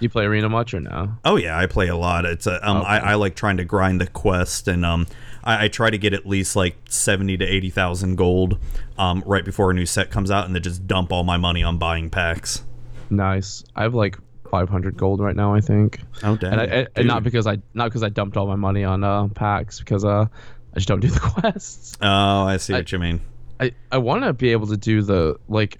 You 0.00 0.08
play 0.08 0.24
arena 0.24 0.48
much 0.48 0.74
or 0.74 0.80
no? 0.80 1.14
Oh 1.24 1.36
yeah, 1.36 1.58
I 1.58 1.66
play 1.66 1.88
a 1.88 1.96
lot. 1.96 2.24
It's 2.24 2.46
a, 2.46 2.66
um, 2.68 2.78
I, 2.86 2.98
Okay. 2.98 3.06
I 3.08 3.14
like 3.14 3.34
trying 3.34 3.56
to 3.56 3.64
grind 3.64 4.00
the 4.00 4.06
quest, 4.06 4.68
and 4.68 4.84
um, 4.84 5.06
I, 5.42 5.64
I 5.64 5.68
try 5.68 5.90
to 5.90 5.98
get 5.98 6.12
at 6.12 6.24
least 6.26 6.54
like 6.54 6.76
seventy 6.88 7.36
to 7.36 7.44
eighty 7.44 7.70
thousand 7.70 8.14
gold, 8.16 8.58
um, 8.96 9.24
right 9.26 9.44
before 9.44 9.70
a 9.72 9.74
new 9.74 9.86
set 9.86 10.10
comes 10.10 10.30
out, 10.30 10.46
and 10.46 10.54
then 10.54 10.62
just 10.62 10.86
dump 10.86 11.10
all 11.12 11.24
my 11.24 11.36
money 11.36 11.64
on 11.64 11.78
buying 11.78 12.10
packs. 12.10 12.64
Nice. 13.10 13.64
I 13.74 13.82
have 13.82 13.94
like 13.94 14.18
500 14.50 14.96
gold 14.96 15.20
right 15.20 15.34
now, 15.34 15.52
I 15.54 15.60
think. 15.60 16.00
Oh 16.22 16.36
damn! 16.36 16.52
and, 16.52 16.60
I, 16.60 16.64
and- 16.64 16.88
and 16.94 17.08
not 17.08 17.24
because 17.24 17.46
I 17.48 17.58
not 17.74 17.86
because 17.86 18.04
I 18.04 18.08
dumped 18.08 18.36
all 18.36 18.46
my 18.46 18.54
money 18.56 18.84
on 18.84 19.02
uh, 19.02 19.26
packs 19.28 19.80
because 19.80 20.04
uh 20.04 20.26
I 20.26 20.74
just 20.76 20.86
don't 20.86 21.00
do 21.00 21.08
the 21.08 21.18
quests. 21.40 21.96
oh, 22.00 22.42
I 22.44 22.58
see 22.58 22.74
I- 22.74 22.78
what 22.78 22.92
you 22.92 22.98
mean. 23.00 23.20
I 23.60 23.72
I 23.90 23.98
want 23.98 24.24
to 24.24 24.32
be 24.32 24.52
able 24.52 24.66
to 24.68 24.76
do 24.76 25.02
the 25.02 25.36
like. 25.48 25.78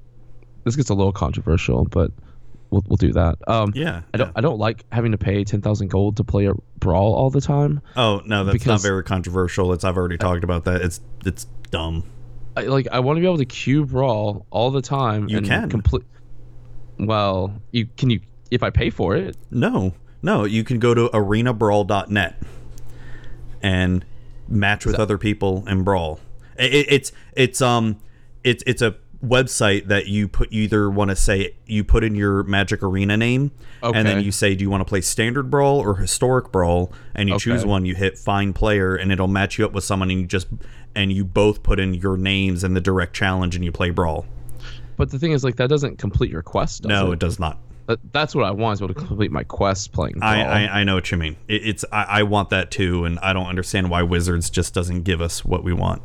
This 0.64 0.76
gets 0.76 0.90
a 0.90 0.94
little 0.94 1.12
controversial, 1.12 1.84
but 1.84 2.10
we'll 2.70 2.84
we'll 2.86 2.96
do 2.96 3.12
that. 3.12 3.38
Um, 3.46 3.72
Yeah. 3.74 4.02
I 4.12 4.18
don't 4.18 4.28
yeah. 4.28 4.32
I 4.36 4.40
don't 4.40 4.58
like 4.58 4.84
having 4.92 5.12
to 5.12 5.18
pay 5.18 5.44
10,000 5.44 5.88
gold 5.88 6.16
to 6.18 6.24
play 6.24 6.46
a 6.46 6.54
brawl 6.78 7.14
all 7.14 7.30
the 7.30 7.40
time. 7.40 7.80
Oh 7.96 8.22
no, 8.24 8.44
that's 8.44 8.66
not 8.66 8.82
very 8.82 9.04
controversial. 9.04 9.72
It's 9.72 9.84
I've 9.84 9.96
already 9.96 10.18
talked 10.18 10.44
about 10.44 10.64
that. 10.64 10.82
It's 10.82 11.00
it's 11.24 11.44
dumb. 11.70 12.04
I, 12.56 12.62
like 12.62 12.88
I 12.90 13.00
want 13.00 13.16
to 13.16 13.20
be 13.20 13.26
able 13.26 13.38
to 13.38 13.44
queue 13.44 13.86
brawl 13.86 14.46
all 14.50 14.70
the 14.70 14.82
time. 14.82 15.28
You 15.28 15.38
and 15.38 15.46
can. 15.46 15.70
complete. 15.70 16.04
Well, 16.98 17.62
you 17.70 17.86
can 17.96 18.10
you 18.10 18.20
if 18.50 18.62
I 18.62 18.70
pay 18.70 18.90
for 18.90 19.16
it. 19.16 19.36
No, 19.50 19.94
no, 20.22 20.44
you 20.44 20.64
can 20.64 20.78
go 20.78 20.94
to 20.94 21.08
arenabrawl.net 21.08 22.42
and 23.62 24.04
match 24.48 24.86
with 24.86 24.98
other 24.98 25.18
people 25.18 25.64
and 25.66 25.84
brawl. 25.84 26.20
I- 26.58 26.62
I- 26.64 26.86
it's 26.88 27.12
it's 27.34 27.60
um 27.62 27.98
it's 28.44 28.62
it's 28.66 28.82
a 28.82 28.96
website 29.24 29.88
that 29.88 30.06
you 30.06 30.28
put 30.28 30.52
you 30.52 30.62
either 30.62 30.88
want 30.88 31.10
to 31.10 31.16
say 31.16 31.54
you 31.66 31.82
put 31.82 32.04
in 32.04 32.14
your 32.14 32.44
Magic 32.44 32.84
Arena 32.84 33.16
name 33.16 33.50
okay. 33.82 33.98
and 33.98 34.06
then 34.06 34.22
you 34.22 34.30
say 34.30 34.54
do 34.54 34.62
you 34.62 34.70
want 34.70 34.80
to 34.80 34.84
play 34.84 35.00
standard 35.00 35.50
brawl 35.50 35.80
or 35.80 35.96
historic 35.96 36.52
brawl 36.52 36.92
and 37.16 37.28
you 37.28 37.36
choose 37.36 37.66
one 37.66 37.84
you 37.84 37.96
hit 37.96 38.16
find 38.16 38.54
player 38.54 38.94
and 38.94 39.10
it'll 39.10 39.26
match 39.26 39.58
you 39.58 39.64
up 39.64 39.72
with 39.72 39.82
someone 39.82 40.08
and 40.08 40.20
you 40.20 40.26
just 40.26 40.46
and 40.94 41.12
you 41.12 41.24
both 41.24 41.62
put 41.64 41.80
in 41.80 41.94
your 41.94 42.16
names 42.16 42.62
and 42.62 42.76
the 42.76 42.80
direct 42.80 43.12
challenge 43.14 43.54
and 43.56 43.64
you 43.64 43.72
play 43.72 43.90
brawl. 43.90 44.26
But 44.96 45.10
the 45.10 45.18
thing 45.18 45.32
is, 45.32 45.44
like 45.44 45.56
that 45.56 45.68
doesn't 45.68 45.98
complete 45.98 46.30
your 46.30 46.42
quest. 46.42 46.82
Does 46.82 46.88
No, 46.88 47.10
it? 47.10 47.14
it 47.14 47.18
does 47.20 47.38
not. 47.38 47.58
That, 47.86 48.00
that's 48.12 48.34
what 48.34 48.44
I 48.44 48.50
want 48.50 48.74
is 48.74 48.80
be 48.80 48.86
able 48.86 48.94
to 48.94 49.00
complete 49.06 49.30
my 49.30 49.44
quest 49.44 49.92
playing. 49.92 50.18
Brawl. 50.18 50.28
I, 50.30 50.42
I, 50.42 50.80
I 50.80 50.84
know 50.84 50.94
what 50.94 51.10
you 51.10 51.16
mean. 51.16 51.36
It, 51.46 51.66
it's 51.68 51.84
I, 51.92 52.02
I 52.04 52.22
want 52.24 52.50
that 52.50 52.70
too, 52.70 53.04
and 53.04 53.18
I 53.20 53.32
don't 53.32 53.46
understand 53.46 53.90
why 53.90 54.02
Wizards 54.02 54.50
just 54.50 54.74
doesn't 54.74 55.02
give 55.02 55.20
us 55.20 55.44
what 55.44 55.62
we 55.62 55.72
want. 55.72 56.02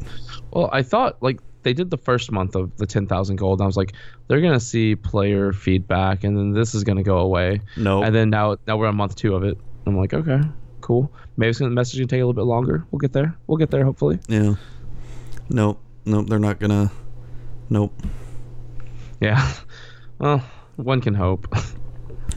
Well, 0.54 0.70
I 0.72 0.84
thought 0.84 1.22
like 1.22 1.40
they 1.64 1.74
did 1.74 1.90
the 1.90 1.98
first 1.98 2.32
month 2.32 2.56
of 2.56 2.76
the 2.78 2.86
10,000 2.86 3.36
gold. 3.38 3.60
And 3.60 3.64
I 3.64 3.68
was 3.68 3.78
like, 3.78 3.94
they're 4.28 4.42
gonna 4.42 4.60
see 4.60 4.96
player 4.96 5.52
feedback, 5.54 6.24
and 6.24 6.38
then 6.38 6.52
this 6.54 6.76
is 6.76 6.84
gonna 6.84 7.04
go 7.04 7.18
away. 7.18 7.62
No. 7.76 8.04
And 8.04 8.14
then 8.14 8.30
now 8.30 8.58
now 8.68 8.78
we're 8.78 8.88
on 8.88 8.96
month 8.96 9.16
two 9.16 9.36
of 9.36 9.44
it. 9.44 9.58
I'm 9.86 9.98
like, 9.98 10.14
okay, 10.14 10.42
cool. 10.82 11.12
Maybe 11.38 11.50
it's 11.50 11.60
gonna 11.60 11.70
the 11.70 11.76
message 11.76 12.00
take 12.08 12.14
a 12.22 12.26
little 12.26 12.34
bit 12.34 12.46
longer. 12.46 12.86
We'll 12.92 13.00
get 13.00 13.14
there. 13.14 13.36
We'll 13.48 13.58
get 13.58 13.72
there 13.72 13.84
hopefully. 13.84 14.20
Yeah. 14.28 14.56
Nope. 15.50 15.82
Nope. 16.06 16.28
They're 16.28 16.40
not 16.40 16.60
gonna. 16.60 16.92
Nope. 17.70 17.94
Yeah. 19.20 19.54
Well, 20.20 20.44
one 20.76 21.02
can 21.02 21.16
hope. 21.16 21.54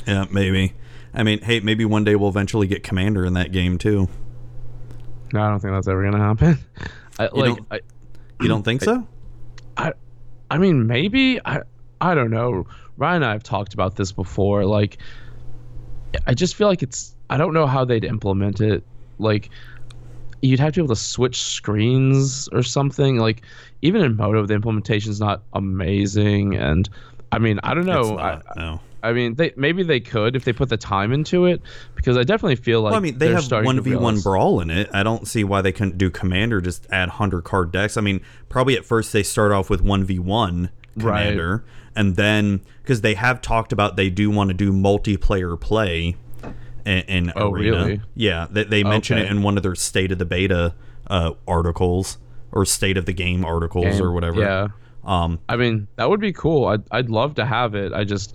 Yeah, 0.06 0.26
maybe. 0.30 0.72
I 1.14 1.24
mean, 1.24 1.40
hey, 1.40 1.58
maybe 1.58 1.84
one 1.84 2.04
day 2.04 2.14
we'll 2.14 2.28
eventually 2.28 2.68
get 2.68 2.84
Commander 2.84 3.24
in 3.24 3.32
that 3.32 3.50
game 3.50 3.76
too. 3.76 4.08
no, 5.32 5.42
I 5.42 5.48
don't 5.48 5.58
think 5.58 5.72
that's 5.72 5.88
ever 5.88 6.04
gonna 6.04 6.22
happen. 6.22 6.58
I, 7.18 7.28
like, 7.32 7.58
I, 7.70 7.80
You 8.40 8.48
don't 8.48 8.62
think 8.62 8.82
so? 8.82 9.06
I, 9.76 9.92
I 10.50 10.58
mean, 10.58 10.86
maybe 10.86 11.40
I, 11.44 11.62
I 12.00 12.14
don't 12.14 12.30
know. 12.30 12.66
Ryan 12.96 13.16
and 13.16 13.24
I 13.26 13.32
have 13.32 13.42
talked 13.42 13.74
about 13.74 13.96
this 13.96 14.12
before. 14.12 14.64
Like, 14.64 14.98
I 16.26 16.34
just 16.34 16.54
feel 16.54 16.68
like 16.68 16.82
it's. 16.82 17.14
I 17.28 17.36
don't 17.36 17.52
know 17.52 17.66
how 17.66 17.84
they'd 17.84 18.04
implement 18.04 18.60
it. 18.60 18.84
Like, 19.18 19.50
you'd 20.42 20.60
have 20.60 20.72
to 20.74 20.80
be 20.80 20.84
able 20.84 20.94
to 20.94 21.00
switch 21.00 21.42
screens 21.42 22.48
or 22.48 22.62
something. 22.62 23.18
Like, 23.18 23.42
even 23.82 24.02
in 24.02 24.16
MODO, 24.16 24.46
the 24.46 24.54
implementation's 24.54 25.20
not 25.20 25.42
amazing. 25.52 26.54
And 26.54 26.88
I 27.32 27.38
mean, 27.38 27.58
I 27.62 27.74
don't 27.74 27.86
know. 27.86 28.18
I, 28.18 28.34
not, 28.34 28.56
no. 28.56 28.80
I 29.02 29.12
mean, 29.12 29.34
they 29.34 29.52
maybe 29.56 29.82
they 29.82 30.00
could 30.00 30.34
if 30.36 30.44
they 30.44 30.52
put 30.52 30.68
the 30.68 30.76
time 30.76 31.12
into 31.12 31.46
it, 31.46 31.62
because 31.94 32.16
I 32.16 32.22
definitely 32.24 32.56
feel 32.56 32.80
like 32.82 32.90
well, 32.92 33.00
I 33.00 33.02
mean, 33.02 33.18
they 33.18 33.26
they're 33.26 33.34
have 33.36 33.44
starting 33.44 33.66
one 33.66 33.80
v 33.80 33.94
one 33.96 34.20
brawl 34.20 34.60
in 34.60 34.70
it. 34.70 34.88
I 34.92 35.02
don't 35.02 35.28
see 35.28 35.44
why 35.44 35.60
they 35.62 35.72
couldn't 35.72 35.98
do 35.98 36.10
Commander. 36.10 36.60
Just 36.60 36.86
add 36.90 37.08
hundred 37.10 37.42
card 37.44 37.70
decks. 37.72 37.96
I 37.96 38.00
mean, 38.00 38.20
probably 38.48 38.76
at 38.76 38.84
first 38.84 39.12
they 39.12 39.22
start 39.22 39.52
off 39.52 39.70
with 39.70 39.80
one 39.82 40.04
v 40.04 40.18
one 40.18 40.70
Right. 40.96 41.24
Commander, 41.24 41.64
and 41.94 42.16
then 42.16 42.62
because 42.82 43.02
they 43.02 43.14
have 43.14 43.42
talked 43.42 43.72
about 43.72 43.96
they 43.96 44.08
do 44.10 44.30
want 44.30 44.48
to 44.48 44.54
do 44.54 44.72
multiplayer 44.72 45.60
play 45.60 46.16
in, 46.86 46.98
in 47.00 47.32
Oh, 47.36 47.52
Arena. 47.52 47.76
really? 47.76 48.00
Yeah, 48.14 48.46
they, 48.50 48.64
they 48.64 48.82
mention 48.82 49.18
it 49.18 49.30
in 49.30 49.42
one 49.42 49.56
of 49.58 49.62
their 49.62 49.74
state 49.74 50.10
of 50.10 50.18
the 50.18 50.24
beta 50.24 50.74
uh, 51.08 51.32
articles 51.46 52.16
or 52.50 52.64
state 52.64 52.96
of 52.96 53.04
the 53.04 53.12
game 53.12 53.44
articles 53.44 53.84
Game. 53.84 54.02
or 54.02 54.12
whatever. 54.12 54.40
Yeah. 54.40 54.68
Um, 55.04 55.38
I 55.48 55.56
mean, 55.56 55.86
that 55.96 56.08
would 56.08 56.20
be 56.20 56.32
cool. 56.32 56.66
I'd 56.66 56.82
I'd 56.90 57.10
love 57.10 57.34
to 57.36 57.44
have 57.44 57.74
it. 57.74 57.92
I 57.92 58.04
just 58.04 58.34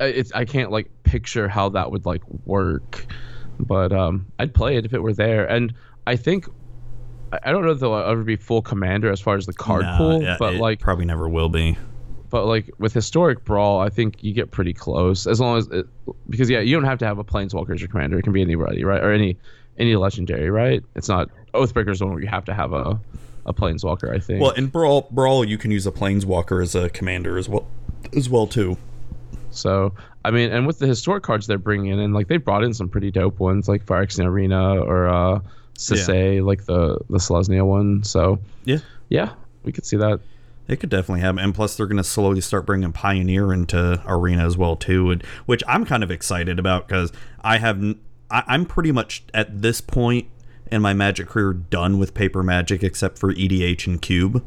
it's 0.00 0.32
I 0.32 0.44
can't 0.44 0.70
like 0.70 0.90
picture 1.02 1.48
how 1.48 1.68
that 1.70 1.90
would 1.90 2.06
like 2.06 2.22
work. 2.46 3.06
But 3.58 3.92
um 3.92 4.26
I'd 4.38 4.54
play 4.54 4.76
it 4.76 4.84
if 4.84 4.94
it 4.94 5.00
were 5.00 5.12
there. 5.12 5.46
And 5.46 5.74
I 6.06 6.16
think 6.16 6.46
I 7.42 7.50
don't 7.50 7.64
know 7.64 7.70
if 7.70 7.80
there'll 7.80 7.96
ever 7.96 8.22
be 8.22 8.36
full 8.36 8.62
commander 8.62 9.10
as 9.10 9.20
far 9.20 9.36
as 9.36 9.46
the 9.46 9.52
card 9.52 9.82
nah, 9.82 9.98
pool, 9.98 10.22
yeah, 10.22 10.36
but 10.38 10.54
it 10.54 10.60
like 10.60 10.80
probably 10.80 11.04
never 11.04 11.28
will 11.28 11.48
be. 11.48 11.76
but 12.30 12.46
like 12.46 12.70
with 12.78 12.92
historic 12.92 13.44
brawl, 13.44 13.80
I 13.80 13.88
think 13.88 14.22
you 14.22 14.32
get 14.32 14.50
pretty 14.50 14.72
close 14.72 15.26
as 15.26 15.40
long 15.40 15.58
as 15.58 15.66
it, 15.68 15.86
because 16.28 16.50
yeah, 16.50 16.60
you 16.60 16.76
don't 16.76 16.84
have 16.84 16.98
to 16.98 17.06
have 17.06 17.18
a 17.18 17.24
planeswalker 17.24 17.74
as 17.74 17.80
your 17.80 17.88
commander. 17.88 18.18
It 18.18 18.22
can 18.22 18.32
be 18.32 18.42
anybody, 18.42 18.84
right? 18.84 19.02
Or 19.02 19.12
any 19.12 19.36
any 19.78 19.96
legendary, 19.96 20.50
right? 20.50 20.82
It's 20.94 21.08
not 21.08 21.28
Oathbreaker's 21.54 21.98
the 21.98 22.06
one 22.06 22.14
where 22.14 22.22
you 22.22 22.28
have 22.28 22.44
to 22.44 22.54
have 22.54 22.72
a 22.72 23.00
a 23.46 23.52
planeswalker, 23.52 24.14
I 24.14 24.18
think. 24.18 24.40
Well, 24.40 24.52
in 24.52 24.68
Brawl, 24.68 25.08
Brawl, 25.10 25.44
you 25.44 25.58
can 25.58 25.70
use 25.70 25.86
a 25.86 25.92
Planeswalker 25.92 26.62
as 26.62 26.74
a 26.74 26.88
commander 26.90 27.36
as 27.36 27.48
well, 27.48 27.66
as 28.16 28.28
well 28.28 28.46
too. 28.46 28.78
So 29.54 29.94
I 30.24 30.30
mean, 30.30 30.50
and 30.50 30.66
with 30.66 30.78
the 30.78 30.86
historic 30.86 31.22
cards 31.22 31.46
they're 31.46 31.58
bringing 31.58 31.98
in, 31.98 32.12
like 32.12 32.28
they 32.28 32.36
brought 32.36 32.64
in 32.64 32.74
some 32.74 32.88
pretty 32.88 33.10
dope 33.10 33.38
ones, 33.40 33.68
like 33.68 33.84
Phyrexian 33.86 34.24
Arena 34.26 34.80
or 34.80 35.08
uh, 35.08 35.40
Sisay, 35.78 36.44
like 36.44 36.64
the 36.66 36.98
the 37.10 37.18
Selesnya 37.18 37.64
one. 37.66 38.02
So 38.04 38.38
Yeah, 38.64 38.78
yeah, 39.08 39.32
we 39.64 39.72
could 39.72 39.84
see 39.86 39.96
that. 39.96 40.20
it 40.68 40.80
could 40.80 40.88
definitely 40.90 41.20
happen. 41.20 41.38
And 41.40 41.54
plus, 41.54 41.76
they're 41.76 41.86
going 41.86 41.98
to 41.98 42.04
slowly 42.04 42.40
start 42.40 42.64
bringing 42.64 42.92
Pioneer 42.92 43.52
into 43.52 44.02
Arena 44.06 44.46
as 44.46 44.56
well 44.56 44.76
too, 44.76 45.10
and, 45.10 45.22
which 45.46 45.62
I'm 45.68 45.84
kind 45.84 46.02
of 46.02 46.10
excited 46.10 46.58
about 46.58 46.88
because 46.88 47.12
I 47.42 47.58
have 47.58 47.82
I'm 48.30 48.64
pretty 48.66 48.92
much 48.92 49.24
at 49.34 49.62
this 49.62 49.80
point 49.80 50.28
in 50.72 50.80
my 50.80 50.94
Magic 50.94 51.28
career 51.28 51.52
done 51.52 51.98
with 51.98 52.14
Paper 52.14 52.42
Magic 52.42 52.82
except 52.82 53.18
for 53.18 53.34
EDH 53.34 53.86
and 53.86 54.00
Cube. 54.00 54.44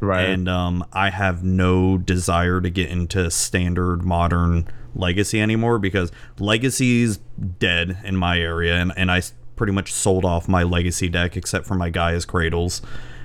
Right. 0.00 0.28
and 0.28 0.48
um, 0.48 0.84
I 0.92 1.10
have 1.10 1.42
no 1.42 1.96
desire 1.98 2.60
to 2.60 2.70
get 2.70 2.90
into 2.90 3.30
standard 3.30 4.02
modern 4.04 4.68
legacy 4.94 5.40
anymore 5.40 5.78
because 5.78 6.10
legacy's 6.38 7.16
dead 7.58 7.98
in 8.04 8.16
my 8.16 8.38
area, 8.38 8.76
and, 8.76 8.92
and 8.96 9.10
I 9.10 9.22
pretty 9.56 9.72
much 9.72 9.92
sold 9.92 10.24
off 10.24 10.48
my 10.48 10.62
legacy 10.62 11.08
deck 11.08 11.36
except 11.36 11.66
for 11.66 11.74
my 11.74 11.88
Gaia's 11.90 12.26
Cradles, 12.26 12.82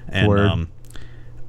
and 0.07 0.27
um, 0.52 0.69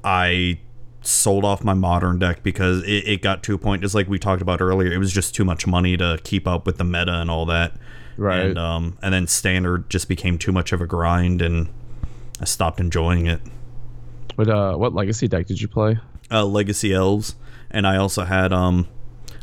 I 0.04 0.60
sold 1.02 1.44
off 1.44 1.64
my 1.64 1.74
modern 1.74 2.18
deck 2.18 2.42
because 2.42 2.82
it, 2.84 3.04
it 3.08 3.22
got 3.22 3.42
to 3.44 3.54
a 3.54 3.58
point 3.58 3.82
just 3.82 3.94
like 3.94 4.08
we 4.08 4.18
talked 4.20 4.40
about 4.40 4.60
earlier 4.60 4.92
it 4.92 4.98
was 4.98 5.12
just 5.12 5.34
too 5.34 5.44
much 5.44 5.66
money 5.66 5.96
to 5.96 6.16
keep 6.22 6.46
up 6.46 6.64
with 6.64 6.78
the 6.78 6.84
meta 6.84 7.14
and 7.20 7.28
all 7.28 7.44
that 7.44 7.72
Right. 8.16 8.46
and 8.46 8.56
um 8.56 8.98
and 9.02 9.12
then 9.12 9.26
standard 9.26 9.90
just 9.90 10.06
became 10.06 10.38
too 10.38 10.52
much 10.52 10.70
of 10.72 10.80
a 10.80 10.86
grind 10.86 11.42
and 11.42 11.68
i 12.40 12.44
stopped 12.44 12.78
enjoying 12.78 13.26
it 13.26 13.40
But 14.36 14.48
uh, 14.48 14.74
what 14.76 14.94
legacy 14.94 15.28
deck 15.28 15.46
did 15.46 15.60
you 15.60 15.68
play? 15.68 15.98
uh, 16.30 16.44
Legacy 16.46 16.92
Elves, 16.94 17.34
and 17.70 17.86
I 17.86 17.96
also 17.96 18.24
had 18.24 18.52
um, 18.52 18.88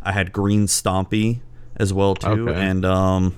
I 0.01 0.11
had 0.11 0.31
Green 0.33 0.65
Stompy 0.65 1.41
as 1.75 1.93
well 1.93 2.15
too, 2.15 2.49
Okay. 2.49 2.59
and 2.59 2.83
um, 2.85 3.35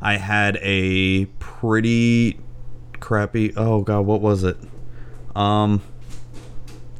I 0.00 0.16
had 0.16 0.56
a 0.62 1.26
pretty 1.38 2.38
crappy. 3.00 3.52
Oh 3.56 3.82
god, 3.82 4.06
what 4.06 4.20
was 4.22 4.44
it? 4.44 4.56
Um, 5.36 5.82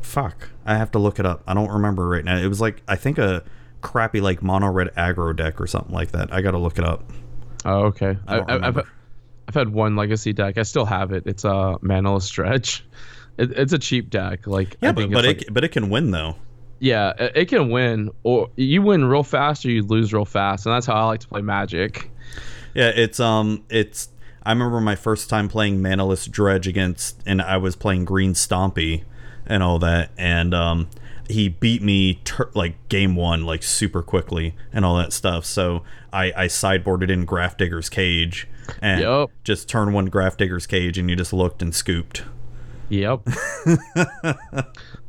fuck, 0.03 0.51
I 0.67 0.77
have 0.77 0.91
to 0.93 0.99
look 0.99 1.19
it 1.19 1.27
up. 1.27 1.43
I 1.47 1.55
don't 1.55 1.71
remember 1.71 2.09
right 2.09 2.25
now. 2.25 2.37
It 2.37 2.49
was 2.49 2.61
like 2.61 2.83
I 2.89 2.97
think 2.97 3.19
a 3.19 3.43
crappy 3.81 4.21
like 4.21 4.43
mono 4.43 4.69
red 4.71 4.95
aggro 4.97 5.35
deck 5.35 5.61
or 5.61 5.67
something 5.67 5.95
like 5.95 6.13
that. 6.13 6.33
I 6.33 6.41
gotta 6.43 6.59
look 6.59 6.79
it 6.79 6.85
up. 6.85 7.05
Oh, 7.65 7.85
okay. 7.87 8.17
I, 8.27 8.39
I 8.39 8.69
I've. 8.69 8.79
I've 9.47 9.55
had 9.55 9.69
one 9.69 9.95
legacy 9.95 10.33
deck. 10.33 10.57
I 10.57 10.63
still 10.63 10.87
have 10.87 11.13
it. 11.13 11.25
It's 11.27 11.45
a 11.45 11.51
uh, 11.51 11.79
Manaless 11.79 12.31
Dredge. 12.33 12.83
It, 13.37 13.53
it's 13.53 13.73
a 13.73 13.79
cheap 13.79 14.11
deck. 14.11 14.47
Like 14.47 14.77
Yeah, 14.81 14.93
but 14.93 15.11
but 15.11 15.25
it's 15.25 15.45
it 15.45 15.55
but 15.55 15.65
it 15.65 15.69
can 15.69 15.91
win 15.91 16.11
though. 16.11 16.37
yeah, 16.81 17.13
it, 17.19 17.33
it 17.35 17.49
can 17.49 17.71
win, 17.71 18.11
or 18.23 18.51
you 18.57 18.83
win 18.83 19.05
real 19.05 19.23
fast, 19.23 19.65
or 19.65 19.71
you 19.71 19.83
lose 19.83 20.13
real 20.13 20.25
fast, 20.25 20.67
and 20.67 20.75
that's 20.75 20.87
how 20.87 20.95
I 20.95 21.05
like 21.05 21.21
to 21.21 21.29
play 21.29 21.41
Magic. 21.41 22.11
Yeah, 22.75 22.91
it's 22.95 23.21
um, 23.21 23.65
it's. 23.71 24.09
I 24.43 24.53
remember 24.53 24.81
my 24.81 24.97
first 24.97 25.31
time 25.31 25.49
playing 25.49 25.81
Manaless 25.81 26.31
Dredge 26.31 26.67
against, 26.69 27.23
and 27.25 27.41
I 27.41 27.57
was 27.57 27.77
playing 27.77 28.05
Green 28.05 28.35
Stompy, 28.35 29.05
and 29.47 29.63
all 29.63 29.79
that, 29.79 30.11
and 30.19 30.53
um, 30.53 30.89
he 31.29 31.49
beat 31.49 31.83
me 31.83 32.21
tur 32.25 32.51
like 32.55 32.89
game 32.89 33.17
one, 33.17 33.45
like 33.45 33.63
super 33.63 34.03
quickly, 34.03 34.55
and 34.73 34.85
all 34.85 34.97
that 34.97 35.13
stuff. 35.13 35.45
So 35.45 35.83
I 36.13 36.33
I 36.37 36.47
sideboarded 36.47 37.11
in 37.11 37.27
Grafdigger's 37.27 37.89
Cage, 37.89 38.49
and 38.83 39.01
Yup. 39.01 39.31
just 39.45 39.69
turn 39.69 39.93
one 39.93 40.11
Grafdigger's 40.11 40.67
Cage, 40.67 40.99
and 40.99 41.09
you 41.09 41.17
just 41.17 41.33
looked 41.33 41.63
and 41.63 41.75
scooped. 41.75 42.25
Yep. 42.89 43.21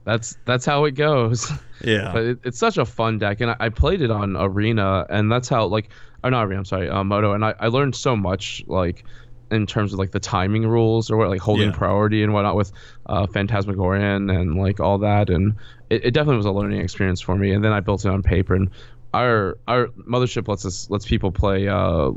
that's 0.06 0.36
that's 0.46 0.66
how 0.66 0.86
it 0.86 0.92
goes. 0.92 1.52
Yeah, 1.84 2.12
But 2.14 2.24
it, 2.24 2.40
it's 2.46 2.58
such 2.58 2.78
a 2.78 2.86
fun 2.86 3.20
deck, 3.20 3.42
and 3.42 3.52
I, 3.52 3.58
I 3.60 3.70
played 3.70 4.02
it 4.02 4.10
on 4.10 4.38
Arena, 4.38 5.06
and 5.10 5.30
that's 5.30 5.50
how 5.50 5.66
like, 5.68 5.92
or 6.24 6.32
not 6.32 6.46
Arena, 6.46 6.60
I'm 6.60 6.66
sorry, 6.66 6.90
uh, 6.90 7.04
MODO, 7.04 7.34
and 7.34 7.44
I, 7.44 7.54
I 7.60 7.68
learned 7.68 7.96
so 7.96 8.16
much 8.16 8.64
like 8.66 9.06
in 9.52 9.68
terms 9.68 9.92
of 9.92 10.00
like 10.00 10.12
the 10.12 10.20
timing 10.20 10.66
rules 10.66 11.12
or 11.12 11.18
what 11.18 11.30
like 11.30 11.42
holding 11.42 11.68
Yeah. 11.68 11.78
priority 11.78 12.24
and 12.24 12.34
whatnot 12.34 12.56
with 12.56 12.72
uh, 13.08 13.28
Phantasmagorian 13.28 14.32
and 14.36 14.56
like 14.56 14.80
all 14.80 14.98
that, 15.00 15.30
and 15.30 15.54
it, 15.90 16.06
it 16.06 16.12
definitely 16.12 16.38
was 16.38 16.46
a 16.46 16.52
learning 16.52 16.80
experience 16.80 17.20
for 17.20 17.36
me. 17.36 17.52
And 17.52 17.64
then 17.64 17.74
I 17.74 17.82
built 17.82 18.06
it 18.06 18.10
on 18.10 18.24
paper, 18.24 18.56
and 18.56 18.70
our 19.14 19.58
our 19.68 19.88
mothership 20.10 20.48
lets 20.48 20.66
us 20.66 20.90
lets 20.90 21.06
people 21.06 21.32
play 21.32 21.68
uh, 21.68 22.12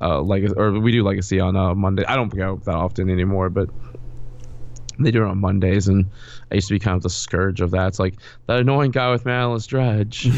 uh 0.00 0.20
legacy 0.22 0.54
or 0.56 0.78
we 0.78 0.92
do 0.92 1.02
legacy 1.02 1.40
on 1.40 1.56
uh, 1.56 1.74
Monday. 1.74 2.04
I 2.06 2.14
don't 2.16 2.34
go 2.34 2.60
that 2.64 2.74
often 2.76 3.10
anymore, 3.10 3.50
but 3.50 3.70
they 5.04 5.10
do 5.10 5.22
it 5.24 5.28
on 5.28 5.38
Mondays, 5.38 5.88
and 5.88 6.06
I 6.50 6.56
used 6.56 6.68
to 6.68 6.74
be 6.74 6.78
kind 6.78 6.96
of 6.96 7.02
the 7.02 7.10
scourge 7.10 7.60
of 7.60 7.70
that. 7.72 7.88
It's 7.88 7.98
like 7.98 8.14
that 8.46 8.60
annoying 8.60 8.90
guy 8.90 9.10
with 9.10 9.24
Manaless 9.24 9.66
Dredge. 9.66 10.28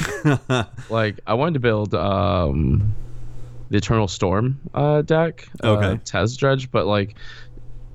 like 0.91 1.21
I 1.27 1.35
wanted 1.35 1.55
to 1.55 1.61
build 1.61 1.95
um, 1.95 2.95
the 3.71 3.79
Eternal 3.79 4.09
Storm 4.09 4.61
uh, 4.75 5.03
deck, 5.03 5.49
uh, 5.65 5.71
Okay. 5.73 6.01
Tez 6.05 6.37
Dredge, 6.37 6.71
but 6.71 6.87
like 6.87 7.17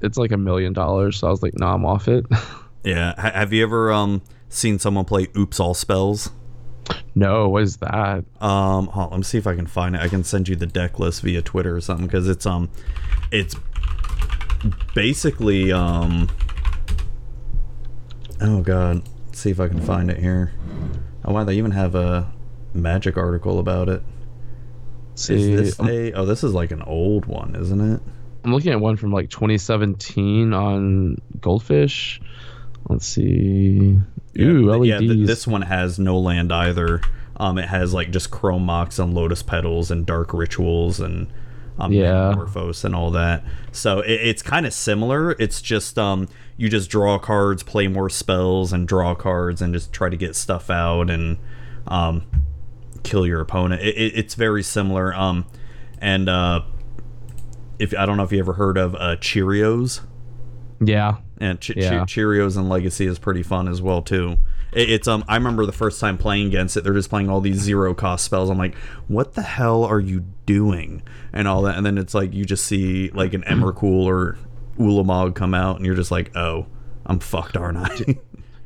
it's 0.02 0.18
like 0.18 0.32
a 0.32 0.38
million 0.38 0.74
dollars, 0.74 1.18
so 1.18 1.28
I 1.28 1.32
was 1.32 1.42
like, 1.42 1.58
nah, 1.58 1.74
I'm 1.74 1.86
off 1.86 2.08
it. 2.08 2.26
yeah. 2.84 3.14
H- 3.18 3.34
have 3.34 3.54
you 3.54 3.64
ever 3.64 3.92
um 3.92 4.22
seen 4.50 4.80
someone 4.80 5.06
play 5.06 5.28
Oops 5.38 5.60
All 5.60 5.74
Spells? 5.74 6.32
no, 7.16 7.50
what 7.50 7.64
is 7.64 7.78
that? 7.78 8.24
Um, 8.40 8.90
on, 8.90 9.10
let 9.10 9.18
me 9.18 9.24
see 9.24 9.38
if 9.38 9.46
I 9.48 9.56
can 9.56 9.68
find 9.68 9.96
it. 9.96 10.02
I 10.02 10.08
can 10.08 10.24
send 10.24 10.48
you 10.48 10.56
the 10.56 10.66
deck 10.68 11.00
list 11.00 11.22
via 11.22 11.42
Twitter 11.42 11.76
or 11.76 11.82
something 11.82 12.06
because 12.06 12.28
it's 12.30 12.46
um, 12.46 12.70
it's 13.32 13.56
basically 14.94 15.72
um. 15.72 16.30
Oh 18.42 18.62
god, 18.62 19.04
Let's 19.26 19.40
see 19.40 19.52
if 19.52 19.60
I 19.60 19.68
can 19.68 19.82
find 19.82 20.10
it 20.10 20.18
here. 20.18 20.52
Oh 21.26 21.34
wow, 21.34 21.44
they 21.44 21.56
even 21.58 21.72
have 21.72 21.96
a 21.96 22.32
magic 22.74 23.18
article 23.18 23.60
about 23.60 23.90
it. 23.90 24.02
See, 25.16 25.54
Is 25.54 25.78
this 25.78 25.88
a? 25.88 26.14
Oh, 26.14 26.26
this 26.26 26.44
is 26.44 26.54
like 26.54 26.72
an 26.72 26.82
old 26.84 27.26
one, 27.26 27.56
isn't 27.56 27.94
it? 27.94 28.02
I'm 28.44 28.54
looking 28.54 28.72
at 28.72 28.80
one 28.80 28.96
from 28.98 29.12
like 29.12 29.30
2017 29.30 30.54
on 30.54 31.18
Goldfish. 31.42 32.22
Let's 32.88 33.06
see. 33.06 34.00
Ooh, 34.40 34.72
LEDs. 34.72 34.88
yeah. 34.88 35.00
th- 35.00 35.28
this 35.28 35.46
one 35.46 35.64
has 35.64 36.00
no 36.00 36.18
land 36.18 36.54
either. 36.54 37.02
Um, 37.36 37.58
it 37.58 37.68
has 37.68 37.94
like 37.94 38.12
just 38.12 38.32
chrome 38.32 38.66
mox 38.66 39.00
and 39.00 39.14
lotus 39.14 39.44
petals 39.44 39.92
and 39.92 40.06
dark 40.06 40.34
rituals 40.34 41.00
and 41.00 41.28
um, 41.80 41.92
Yeah. 41.94 42.30
Metamorphose 42.30 42.84
and 42.86 42.96
all 42.96 43.12
that. 43.12 43.44
So 43.72 44.00
it, 44.00 44.12
it's 44.12 44.42
kind 44.42 44.66
of 44.66 44.74
similar. 44.74 45.32
It's 45.40 45.62
just 45.62 45.98
um, 46.00 46.28
you 46.58 46.70
just 46.70 46.90
draw 46.90 47.20
cards, 47.20 47.64
play 47.64 47.88
more 47.88 48.10
spells, 48.10 48.74
and 48.74 48.88
draw 48.88 49.14
cards, 49.16 49.62
and 49.62 49.74
just 49.74 49.94
try 49.94 50.10
to 50.10 50.18
get 50.18 50.36
stuff 50.36 50.70
out 50.70 51.10
and 51.10 51.38
um, 51.88 52.24
kill 53.04 53.26
your 53.28 53.42
opponent. 53.42 53.82
It, 53.82 53.96
it, 53.96 54.14
it's 54.18 54.34
very 54.36 54.64
similar. 54.64 55.14
Um, 55.14 55.46
and 56.00 56.28
uh, 56.30 56.62
if 57.80 57.94
I 57.98 58.06
don't 58.06 58.18
know 58.18 58.24
if 58.24 58.32
you 58.32 58.40
ever 58.40 58.54
heard 58.54 58.78
of 58.78 58.96
uh, 58.96 59.16
Cheerios. 59.18 60.02
yeah. 60.80 61.18
And 61.40 61.62
Che- 61.62 61.76
Yeah. 61.78 62.04
Cheerios 62.06 62.58
and 62.58 62.68
Legacy 62.68 63.06
is 63.06 63.20
pretty 63.20 63.44
fun 63.44 63.68
as 63.68 63.80
well 63.82 64.02
too. 64.02 64.38
It, 64.78 64.92
it's 64.92 65.08
um 65.08 65.26
I 65.28 65.36
remember 65.36 65.66
the 65.66 65.72
first 65.72 66.00
time 66.00 66.18
playing 66.18 66.48
against 66.48 66.78
it, 66.78 66.84
they're 66.84 66.94
just 66.94 67.10
playing 67.10 67.30
all 67.30 67.42
these 67.42 67.58
zero 67.58 67.94
cost 67.94 68.24
spells. 68.24 68.50
I'm 68.50 68.58
like, 68.58 68.76
what 69.08 69.34
the 69.34 69.42
hell 69.42 69.84
are 69.84 70.00
you 70.00 70.24
doing? 70.46 71.02
And 71.34 71.48
all 71.48 71.64
that, 71.64 71.76
and 71.76 71.86
then 71.86 71.98
it's 71.98 72.14
like 72.14 72.34
you 72.34 72.46
just 72.46 72.66
see 72.66 73.10
like 73.10 73.34
an 73.34 73.42
Emrakul 73.44 74.06
or 74.06 74.38
Ulamog 74.78 75.36
come 75.36 75.54
out, 75.54 75.78
and 75.78 75.86
you're 75.86 75.96
just 75.96 76.12
like, 76.12 76.36
oh, 76.36 76.68
I'm 77.06 77.20
fucked, 77.20 77.58
aren't 77.58 77.78
I? 77.78 78.20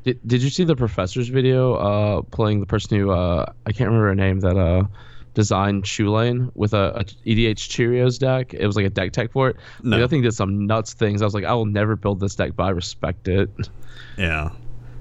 Did, 0.04 0.20
did 0.26 0.42
you 0.42 0.50
see 0.50 0.64
the 0.64 0.76
professor's 0.76 1.28
video 1.28 1.76
uh, 1.76 2.22
playing 2.24 2.60
the 2.60 2.66
person 2.66 2.98
who 2.98 3.12
uh, 3.12 3.46
I 3.66 3.72
can't 3.72 3.88
remember 3.88 4.08
her 4.08 4.16
name 4.16 4.40
that 4.40 4.58
uh, 4.58 4.86
designed 5.36 5.84
Chulane 5.84 6.52
with 6.56 6.74
a, 6.74 6.92
a 6.96 7.04
EDH 7.04 7.70
Cheerios 7.70 8.18
deck? 8.18 8.54
It 8.54 8.66
was 8.66 8.76
like 8.76 8.86
a 8.86 8.90
deck 8.90 9.14
tech 9.14 9.32
for 9.32 9.50
it. 9.50 9.58
No. 9.84 9.98
Like, 9.98 10.06
I 10.06 10.08
think 10.08 10.24
did 10.24 10.34
some 10.34 10.66
nuts 10.66 10.94
things. 10.94 11.22
I 11.22 11.26
was 11.26 11.36
like, 11.36 11.44
I 11.44 11.54
will 11.54 11.68
never 11.68 11.96
build 11.96 12.20
this 12.20 12.36
deck, 12.36 12.54
but 12.56 12.64
I 12.64 12.70
respect 12.70 13.28
it. 13.28 13.52
yeah, 14.18 14.50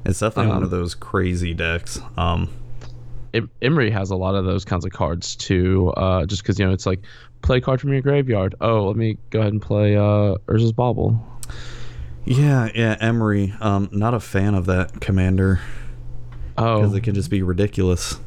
it's 0.04 0.20
definitely 0.20 0.48
one 0.48 0.58
Um, 0.58 0.62
of 0.64 0.70
those 0.70 0.94
crazy 0.94 1.54
decks. 1.54 2.00
Um, 2.16 2.48
Emry 3.62 3.92
has 3.92 4.10
a 4.10 4.16
lot 4.16 4.34
of 4.34 4.44
those 4.44 4.64
kinds 4.64 4.84
of 4.84 4.90
cards 4.92 5.36
too. 5.36 5.90
Uh, 5.96 6.26
just 6.26 6.42
because 6.42 6.58
you 6.58 6.66
know 6.66 6.72
it's 6.72 6.86
like 6.86 7.00
play 7.42 7.58
a 7.58 7.60
card 7.60 7.80
from 7.80 7.92
your 7.92 8.02
graveyard. 8.02 8.54
Oh, 8.60 8.86
let 8.88 8.96
me 8.96 9.18
go 9.30 9.40
ahead 9.40 9.52
and 9.52 9.62
play 9.62 9.96
uh, 9.96 10.34
Urza's 10.48 10.72
Bauble. 10.72 11.20
yeah, 12.24 12.68
yeah, 12.74 12.96
Emry. 12.96 13.60
Um, 13.62 13.88
not 13.92 14.14
a 14.14 14.20
fan 14.20 14.54
of 14.54 14.66
that 14.66 15.00
commander 15.00 15.60
Oh, 16.58 16.80
because 16.80 16.94
it 16.96 17.00
can 17.02 17.14
just 17.14 17.30
be 17.30 17.42
ridiculous. 17.42 18.18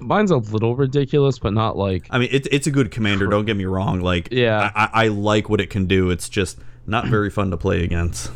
mine's 0.00 0.30
a 0.30 0.36
little 0.36 0.74
ridiculous, 0.76 1.38
but 1.38 1.52
not 1.52 1.76
like 1.76 2.06
I 2.10 2.18
mean, 2.18 2.28
it's 2.32 2.48
it's 2.50 2.66
a 2.66 2.70
good 2.70 2.90
commander. 2.90 3.26
Don't 3.28 3.44
get 3.44 3.56
me 3.56 3.64
wrong. 3.66 4.00
Like, 4.00 4.28
Yeah. 4.32 4.70
I, 4.74 5.04
I 5.04 5.08
like 5.08 5.48
what 5.48 5.60
it 5.60 5.70
can 5.70 5.86
do. 5.86 6.10
It's 6.10 6.28
just 6.28 6.58
not 6.86 7.06
very 7.06 7.30
fun 7.30 7.50
to 7.50 7.56
play 7.56 7.84
against. 7.84 8.30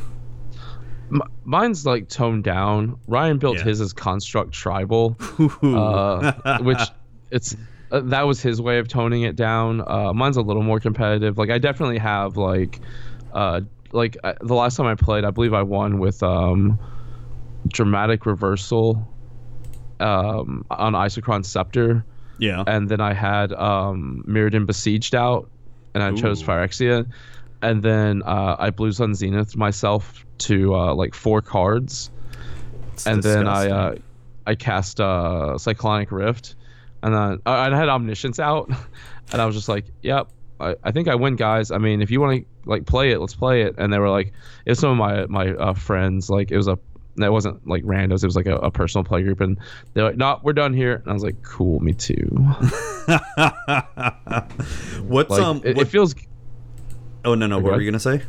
M- 1.12 1.20
mine's 1.44 1.84
like 1.84 2.09
toned 2.09 2.44
down. 2.44 2.98
Ryan 3.06 3.39
built 3.39 3.59
Yeah. 3.59 3.64
his 3.64 3.80
as 3.80 3.93
construct 3.93 4.52
tribal, 4.52 5.16
uh, 5.62 6.59
which 6.62 6.80
it's 7.30 7.56
uh, 7.90 8.01
that 8.05 8.22
was 8.22 8.40
his 8.40 8.60
way 8.62 8.78
of 8.78 8.89
toning 8.89 9.22
it 9.22 9.36
down. 9.36 9.82
Uh, 9.86 10.12
mine's 10.14 10.36
a 10.39 10.43
little 10.43 10.62
more 10.62 10.80
competitive. 10.80 11.36
Like 11.39 11.51
I 11.51 11.59
definitely 11.59 11.98
have 11.98 12.36
like, 12.39 12.80
uh, 13.34 13.60
like 13.93 14.16
uh, 14.24 14.32
the 14.40 14.55
last 14.55 14.76
time 14.76 14.86
I 14.86 14.94
played, 14.94 15.24
I 15.24 15.30
believe 15.30 15.52
I 15.52 15.62
won 15.62 15.98
with 15.98 16.22
um, 16.22 16.78
dramatic 17.68 18.24
reversal, 18.26 19.06
um, 20.01 20.64
on 20.70 20.94
Isochron 20.94 21.44
Scepter, 21.44 22.05
yeah. 22.39 22.64
and 22.66 22.89
then 22.89 23.01
I 23.01 23.12
had 23.12 23.52
um, 23.52 24.24
Mirrodin 24.26 24.66
besieged 24.66 25.14
out, 25.14 25.48
and 25.94 26.02
I 26.02 26.12
chose 26.14 26.43
Ooh. 26.43 26.47
Phyrexia, 26.47 27.06
and 27.62 27.82
then 27.82 28.22
uh, 28.24 28.56
I 28.59 28.70
Blue 28.70 28.93
Sun 28.93 29.14
Zenith 29.14 29.56
myself 29.56 30.26
to 30.39 30.74
uh, 30.74 30.94
like 30.94 31.14
four 31.14 31.40
cards, 31.40 32.10
It's 32.94 33.06
and 33.06 33.22
then 33.22 33.47
I 33.48 33.70
uh, 33.70 33.94
I 34.47 34.55
cast 34.55 35.01
uh, 35.01 35.56
Cyclonic 35.59 36.10
Rift, 36.12 36.56
and 37.02 37.14
then 37.14 37.39
I, 37.47 37.68
I 37.70 37.76
had 37.76 37.89
Omniscience 37.89 38.39
out, 38.40 38.68
and 39.32 39.40
I 39.40 39.47
was 39.47 39.55
just 39.55 39.68
like, 39.68 39.86
yep. 40.02 40.28
I, 40.60 40.76
I 40.84 40.93
think 40.93 41.09
I 41.09 41.14
win, 41.16 41.34
guys. 41.36 41.70
I 41.72 41.78
mean, 41.78 42.02
if 42.02 42.10
you 42.10 42.20
want 42.20 42.40
to 42.40 42.47
like 42.70 42.86
play 42.86 43.10
it, 43.10 43.18
let's 43.20 43.34
play 43.34 43.62
it. 43.62 43.74
And 43.78 43.93
they 43.93 43.98
were 43.98 44.10
like, 44.10 44.32
it 44.64 44.70
was 44.70 44.78
some 44.78 44.90
of 44.90 44.97
my 44.97 45.26
my 45.26 45.52
uh, 45.55 45.74
friends. 45.74 46.30
Like 46.30 46.51
it 46.52 46.56
was 46.56 46.68
a 46.68 46.78
that 47.16 47.32
wasn't 47.32 47.66
like 47.66 47.82
randos. 47.84 48.22
It 48.22 48.26
was 48.26 48.36
like 48.36 48.47
a, 48.47 48.56
a 48.56 48.70
personal 48.70 49.05
play 49.05 49.22
group, 49.22 49.40
and 49.40 49.59
they're 49.93 50.05
like, 50.05 50.16
"No, 50.16 50.40
we're 50.43 50.52
done 50.52 50.72
here." 50.72 50.94
And 50.94 51.09
I 51.09 51.12
was 51.12 51.24
like, 51.24 51.43
"Cool, 51.43 51.80
me 51.80 51.93
too." 51.94 52.14
What's 55.02 55.30
Like 55.30 55.43
um? 55.43 55.60
it, 55.64 55.76
what- 55.76 55.86
it 55.86 55.89
feels. 55.89 56.14
Oh 57.24 57.35
no 57.35 57.47
no. 57.47 57.59
What 57.59 57.73
were 57.73 57.81
you 57.81 57.90
gonna 57.90 58.01
say? 58.01 58.23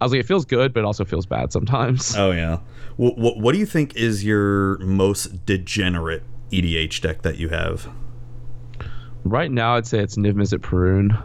I 0.00 0.04
was 0.04 0.12
like, 0.12 0.20
it 0.20 0.26
feels 0.26 0.44
good, 0.44 0.72
but 0.72 0.80
it 0.80 0.86
also 0.86 1.04
feels 1.04 1.26
bad 1.26 1.52
sometimes. 1.52 2.16
Oh 2.16 2.30
yeah. 2.30 2.60
What, 2.96 3.18
what 3.18 3.38
what 3.38 3.52
do 3.52 3.58
you 3.58 3.66
think 3.66 3.94
is 3.96 4.24
your 4.24 4.78
most 4.78 5.44
degenerate 5.46 6.22
EDH 6.50 7.00
deck 7.00 7.22
that 7.22 7.36
you 7.36 7.48
have? 7.50 7.88
right 9.24 9.50
now, 9.50 9.74
I'd 9.74 9.86
say 9.86 9.98
it's 9.98 10.16
Niv 10.16 10.34
Mizzet 10.34 10.60
Parun. 10.60 11.20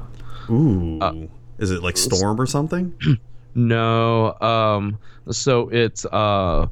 Ooh. 0.50 1.00
Uh, 1.00 1.28
is 1.60 1.70
it 1.70 1.84
like 1.84 1.98
Storm 1.98 2.42
or 2.42 2.46
something? 2.46 2.94
No, 3.54 4.34
um, 4.40 4.98
so 5.30 5.68
it's 5.68 6.06
uh, 6.06 6.68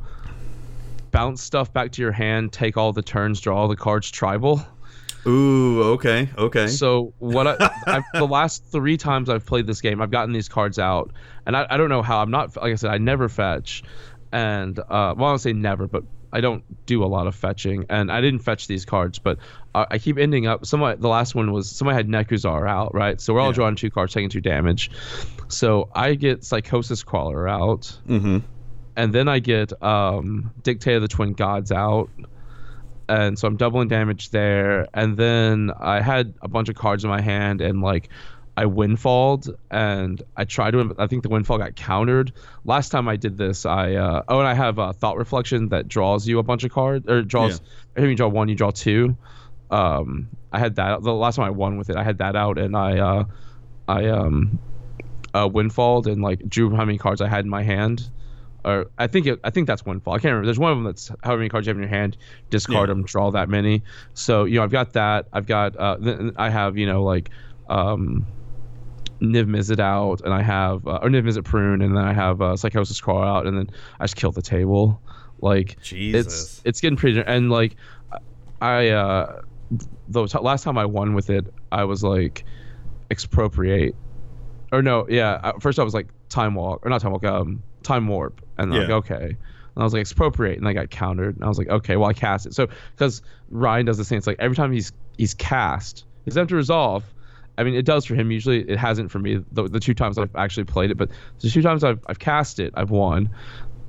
bounce 1.12 1.42
stuff 1.42 1.74
back 1.74 1.92
to 1.92 2.02
your 2.02 2.14
hand, 2.14 2.54
take 2.54 2.78
all 2.78 2.94
the 2.94 3.02
turns, 3.02 3.42
draw 3.42 3.58
all 3.58 3.68
the 3.68 3.76
cards, 3.76 4.10
tribal. 4.10 4.66
Ooh. 5.28 5.84
Okay. 5.94 6.30
Okay. 6.38 6.68
So 6.68 7.14
what 7.20 7.46
I, 7.48 7.70
I've, 7.86 8.04
the 8.14 8.28
last 8.28 8.64
three 8.66 8.98
times 8.98 9.30
I've 9.30 9.46
played 9.46 9.68
this 9.68 9.82
game, 9.82 10.02
I've 10.02 10.12
gotten 10.12 10.34
these 10.34 10.48
cards 10.50 10.80
out, 10.80 11.12
and 11.46 11.56
I, 11.58 11.68
I 11.70 11.78
don't 11.78 11.90
know 11.90 12.02
how. 12.02 12.22
I'm 12.22 12.32
not 12.32 12.56
like 12.56 12.72
I 12.72 12.76
said, 12.76 12.92
I 12.92 12.98
never 13.00 13.28
fetch, 13.30 13.84
and 14.32 14.78
uh, 14.80 15.14
well, 15.18 15.26
I 15.26 15.32
don't 15.32 15.40
say 15.40 15.54
never, 15.54 15.88
but 15.88 16.04
I 16.32 16.42
don't 16.42 16.64
do 16.86 17.04
a 17.04 17.08
lot 17.08 17.28
of 17.28 17.36
fetching, 17.36 17.86
and 17.90 18.12
I 18.12 18.22
didn't 18.22 18.40
fetch 18.40 18.68
these 18.68 18.86
cards, 18.86 19.20
but 19.20 19.40
I, 19.76 19.88
I 19.92 19.98
keep 19.98 20.18
ending 20.18 20.48
up. 20.48 20.66
Somebody, 20.66 21.02
the 21.02 21.08
last 21.10 21.36
one 21.36 21.52
was 21.52 21.70
somebody 21.70 21.96
had 21.96 22.08
Nekusar 22.08 22.70
out, 22.70 22.94
right? 22.94 23.20
So 23.20 23.34
we're 23.34 23.42
all 23.42 23.48
Yeah. 23.50 23.56
drawing 23.56 23.76
two 23.76 23.90
cards, 23.90 24.14
taking 24.14 24.30
two 24.30 24.42
damage. 24.42 24.92
So 25.48 25.90
I 25.94 26.14
get 26.14 26.44
Psychosis 26.44 27.04
Crawler 27.04 27.48
out, 27.48 27.98
mm-hmm. 28.08 28.38
and 28.96 29.14
then 29.14 29.28
I 29.28 29.40
get 29.40 29.74
um, 29.84 30.54
Dictate 30.64 30.96
of 30.96 31.02
the 31.02 31.08
Twin 31.08 31.34
Gods 31.34 31.72
out, 31.72 32.10
and 33.10 33.38
so 33.38 33.48
I'm 33.48 33.58
doubling 33.58 33.88
damage 33.88 34.30
there. 34.30 34.88
And 34.94 35.18
then 35.18 35.72
I 35.78 36.00
had 36.00 36.36
a 36.42 36.48
bunch 36.48 36.70
of 36.70 36.76
cards 36.76 37.04
in 37.04 37.10
my 37.10 37.22
hand, 37.22 37.60
and 37.60 37.82
like 37.82 38.10
I 38.56 38.66
windfalled, 38.66 39.50
and 39.72 40.22
I 40.38 40.46
tried 40.46 40.72
to. 40.72 40.96
I 40.98 41.08
think 41.08 41.24
the 41.24 41.30
windfall 41.30 41.58
got 41.58 41.76
countered. 41.76 42.32
Last 42.64 42.90
time 42.90 43.08
I 43.08 43.16
did 43.16 43.38
this, 43.38 43.66
I 43.66 43.96
uh, 43.96 44.24
oh, 44.28 44.40
and 44.40 44.48
I 44.48 44.54
have 44.54 44.78
a 44.78 44.94
Thought 44.94 45.18
Reflection 45.18 45.70
that 45.70 45.88
draws 45.88 46.28
you 46.28 46.40
a 46.40 46.44
bunch 46.44 46.64
of 46.64 46.72
cards, 46.72 47.08
or 47.10 47.22
draws. 47.24 47.62
Every 47.96 48.04
time 48.04 48.10
you 48.12 48.16
draw 48.16 48.28
one, 48.28 48.48
you 48.48 48.56
draw 48.56 48.72
two. 48.72 49.18
Um, 49.72 50.30
I 50.52 50.60
had 50.60 50.76
that. 50.76 51.02
The 51.02 51.14
last 51.14 51.38
time 51.38 51.46
I 51.46 51.52
won 51.52 51.78
with 51.78 51.90
it, 51.90 51.96
I 51.96 52.04
had 52.04 52.20
that 52.20 52.36
out, 52.36 52.58
and 52.58 52.76
I 52.78 53.00
uh, 53.00 53.24
I 53.88 54.08
um 54.08 54.60
uh, 55.34 55.48
windfalled 55.48 56.08
and 56.08 56.22
like 56.22 56.48
drew 56.48 56.76
how 56.76 56.86
many 56.86 56.98
cards 56.98 57.22
I 57.22 57.28
had 57.28 57.46
in 57.46 57.50
my 57.50 57.64
hand. 57.64 58.10
Or 58.66 58.88
I 58.98 59.08
think 59.08 59.26
it, 59.26 59.40
I 59.44 59.50
think 59.52 59.68
that's 59.68 59.86
windfall. 59.86 60.14
I 60.14 60.18
can't 60.18 60.26
remember. 60.32 60.46
There's 60.48 60.60
one 60.60 60.72
of 60.72 60.78
them 60.78 60.84
that's 60.86 61.10
however 61.24 61.38
many 61.40 61.50
cards 61.50 61.66
you 61.66 61.72
have 61.72 61.78
in 61.78 61.84
your 61.84 61.90
hand, 61.90 62.18
discard 62.50 62.90
Yeah. 62.90 62.94
them, 62.94 63.04
draw 63.04 63.32
that 63.32 63.48
many. 63.50 63.84
So 64.14 64.44
you 64.44 64.56
know 64.56 64.64
I've 64.64 64.72
got 64.72 64.94
that. 64.94 65.28
I've 65.32 65.46
got 65.46 65.78
uh, 65.80 65.98
th- 65.98 66.34
I 66.38 66.50
have 66.50 66.78
you 66.78 66.86
know 66.86 67.04
like 67.04 67.30
um, 67.70 68.28
Niv 69.22 69.46
Mizzet 69.46 69.80
out, 69.80 70.22
and 70.26 70.34
I 70.34 70.42
have 70.42 70.86
uh, 70.88 71.00
or 71.02 71.10
Niv 71.10 71.24
Mizzet 71.24 71.44
Parun, 71.44 71.84
and 71.84 71.96
then 71.96 72.04
I 72.04 72.14
have 72.14 72.42
uh, 72.42 72.58
Psychosis 72.58 73.00
Crawl 73.00 73.24
out, 73.24 73.48
and 73.48 73.58
then 73.58 73.70
I 74.00 74.04
just 74.04 74.16
kill 74.18 74.32
the 74.32 74.42
table. 74.42 75.02
Like 75.42 75.82
Jesus. 75.82 76.26
it's 76.28 76.62
it's 76.66 76.82
getting 76.82 76.98
pretty 76.98 77.22
and 77.26 77.50
like 77.50 77.78
I 78.62 78.90
uh 78.90 79.42
the 80.10 80.28
t- 80.28 80.38
last 80.40 80.64
time 80.64 80.78
I 80.78 80.84
won 80.86 81.14
with 81.14 81.30
it, 81.30 81.46
I 81.72 81.86
was 81.86 82.04
like 82.04 82.44
expropriate 83.10 83.96
or 84.72 84.82
no, 84.82 85.08
yeah. 85.10 85.54
First 85.60 85.80
I 85.80 85.84
was 85.84 85.94
like 85.94 86.08
time 86.30 86.56
walk 86.56 86.86
or 86.86 86.90
not 86.90 87.02
time 87.02 87.12
walk, 87.12 87.24
um, 87.24 87.64
time 87.84 88.08
warp, 88.08 88.42
and 88.58 88.74
I'm 88.74 88.80
like 88.82 88.90
okay, 88.90 89.26
and 89.26 89.78
I 89.78 89.84
was 89.84 89.94
like 89.94 90.02
expropriate, 90.02 90.58
and 90.58 90.68
I 90.68 90.74
got 90.74 90.90
countered, 90.90 91.36
and 91.36 91.44
I 91.44 91.48
was 91.48 91.58
like 91.58 91.70
okay, 91.70 91.96
well 91.96 92.10
I 92.10 92.14
cast 92.14 92.46
it. 92.46 92.54
So 92.54 92.68
because 92.96 93.22
Ryan 93.50 93.86
does 93.86 93.98
the 93.98 94.06
same, 94.06 94.18
it's 94.18 94.28
like 94.28 94.40
every 94.40 94.56
time 94.56 94.72
he's 94.72 94.92
he's 95.18 95.34
cast, 95.34 96.06
he's 96.26 96.38
empty 96.38 96.56
resolve. 96.56 97.04
I 97.58 97.64
mean, 97.64 97.76
it 97.76 97.86
does 97.86 98.06
for 98.06 98.16
him. 98.16 98.32
Usually, 98.32 98.62
it 98.62 98.78
hasn't 98.78 99.12
for 99.12 99.20
me. 99.20 99.44
The, 99.52 99.64
the 99.68 99.82
two 99.82 99.94
times 99.94 100.18
I've 100.18 100.34
actually 100.36 100.64
played 100.64 100.92
it, 100.92 100.98
but 100.98 101.10
the 101.42 101.50
two 101.50 101.62
times 101.62 101.84
I've 101.84 102.00
I've 102.08 102.20
cast 102.20 102.60
it, 102.60 102.74
I've 102.76 102.90
won. 102.90 103.30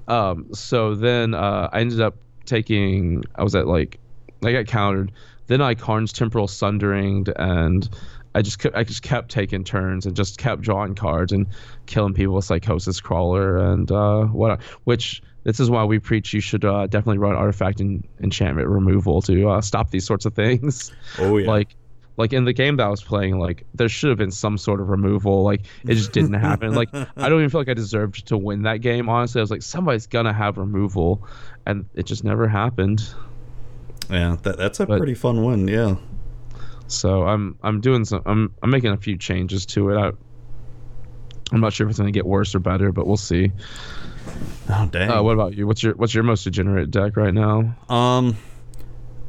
Um, 0.09 0.53
so 0.53 0.97
then 0.97 1.35
uh, 1.35 1.71
I 1.73 1.81
ended 1.81 2.01
up 2.01 2.17
taking. 2.47 3.23
I 3.37 3.45
was 3.45 3.55
at 3.55 3.69
like, 3.69 4.01
I 4.45 4.53
got 4.53 4.67
countered. 4.67 5.13
Then 5.47 5.61
I 5.61 5.75
Karn's 5.75 6.13
Temporal 6.13 6.49
Sundering, 6.49 7.27
and 7.37 7.89
I 8.35 8.43
just 8.43 8.59
kept, 8.59 8.77
I 8.77 8.85
just 8.85 9.03
kept 9.03 9.31
taking 9.31 9.65
turns 9.65 10.07
and 10.07 10.15
just 10.15 10.39
kept 10.39 10.63
drawing 10.63 10.95
cards 10.95 11.33
and 11.33 11.47
killing 11.87 12.15
people 12.15 12.35
with 12.35 12.45
Psychosis 12.45 13.01
Crawler 13.01 13.57
and 13.57 13.91
uh, 13.91 14.25
what. 14.25 14.63
Which 14.85 15.23
this 15.45 15.59
is 15.59 15.71
why 15.71 15.85
we 15.85 15.99
preach 15.99 16.33
you 16.33 16.41
should 16.41 16.65
uh, 16.65 16.87
definitely 16.87 17.19
run 17.19 17.35
Artifact 17.35 17.81
and 17.81 18.07
Enchantment 18.23 18.69
Removal 18.69 19.23
to 19.23 19.49
uh, 19.49 19.61
stop 19.61 19.91
these 19.91 20.05
sorts 20.05 20.27
of 20.27 20.35
things. 20.35 20.93
oh 21.19 21.39
yeah. 21.39 21.49
Like, 21.49 21.75
like 22.17 22.33
in 22.33 22.45
the 22.45 22.53
game 22.53 22.77
that 22.77 22.85
I 22.85 22.89
was 22.89 23.03
playing, 23.03 23.39
like 23.39 23.65
there 23.75 23.89
should 23.89 24.11
have 24.11 24.19
been 24.19 24.31
some 24.31 24.59
sort 24.59 24.81
of 24.81 24.91
removal. 24.91 25.43
Like 25.43 25.63
it 25.85 25.95
just 25.95 26.13
didn't 26.13 26.35
happen. 26.35 26.75
Like 26.75 26.95
I 26.95 27.29
don't 27.29 27.39
even 27.39 27.51
feel 27.51 27.63
like 27.63 27.71
I 27.71 27.75
deserved 27.75 28.27
to 28.29 28.37
win 28.37 28.63
that 28.63 28.79
game. 28.79 29.09
Honestly, 29.09 29.41
I 29.41 29.43
was 29.43 29.51
like 29.51 29.63
somebody's 29.63 30.07
gonna 30.07 30.33
have 30.33 30.59
removal, 30.59 31.27
and 31.67 31.87
it 31.95 32.05
just 32.05 32.23
never 32.23 32.47
happened. 32.47 33.03
Yeah, 34.11 34.37
that, 34.43 34.59
that's 34.59 34.81
a 34.81 34.87
but, 34.87 34.99
pretty 34.99 35.15
fun 35.15 35.45
win. 35.45 35.67
Yeah. 35.67 35.97
So 36.91 37.25
I'm 37.27 37.57
I'm 37.63 37.81
doing 37.81 38.05
some 38.05 38.23
I'm 38.27 38.55
I'm 38.63 38.71
making 38.71 38.91
a 38.91 38.97
few 38.97 39.17
changes 39.17 39.65
to 39.67 39.91
it. 39.91 39.97
I, 39.97 40.13
I'm 41.53 41.61
not 41.61 41.73
sure 41.73 41.87
if 41.87 41.91
it's 41.91 41.99
gonna 41.99 42.11
get 42.11 42.27
worse 42.27 42.55
or 42.55 42.59
better, 42.59 42.93
but 42.93 43.07
we'll 43.07 43.17
see. 43.17 43.53
Oh 44.69 44.89
dang. 44.91 45.11
Uh, 45.11 45.23
what 45.23 45.33
about 45.33 45.55
you? 45.55 45.67
What's 45.67 45.83
your 45.83 45.95
what's 45.95 46.15
your 46.15 46.25
most 46.25 46.45
degenerate 46.45 46.91
deck 46.91 47.17
right 47.17 47.35
now? 47.35 47.77
Um, 47.89 48.37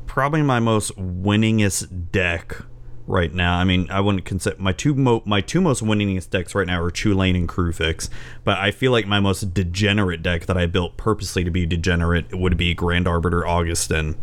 probably 0.07 0.41
my 0.41 0.59
most 0.59 0.95
winningest 0.97 2.11
deck 2.11 2.57
right 3.07 3.33
now. 3.33 3.57
I 3.57 3.63
mean, 3.63 3.89
I 3.91 3.99
wouldn't 3.99 4.25
consider 4.25 4.55
my 4.59 4.73
two 4.73 4.95
mo- 4.95 5.23
my 5.25 5.41
two 5.41 5.61
most 5.61 5.83
winningest 5.83 6.29
decks 6.29 6.55
right 6.55 6.67
now 6.67 6.81
are 6.81 6.91
Chulane 6.91 7.35
and 7.35 7.47
Kruphix, 7.47 8.09
but 8.43 8.57
I 8.57 8.71
feel 8.71 8.91
like 8.91 9.05
my 9.05 9.19
most 9.19 9.53
degenerate 9.53 10.23
deck 10.23 10.45
that 10.47 10.57
I 10.57 10.65
built 10.65 10.97
purposely 10.97 11.43
to 11.43 11.51
be 11.51 11.65
degenerate 11.65 12.33
would 12.35 12.57
be 12.57 12.73
Grand 12.73 13.07
Arbiter 13.07 13.45
Augustin, 13.45 14.15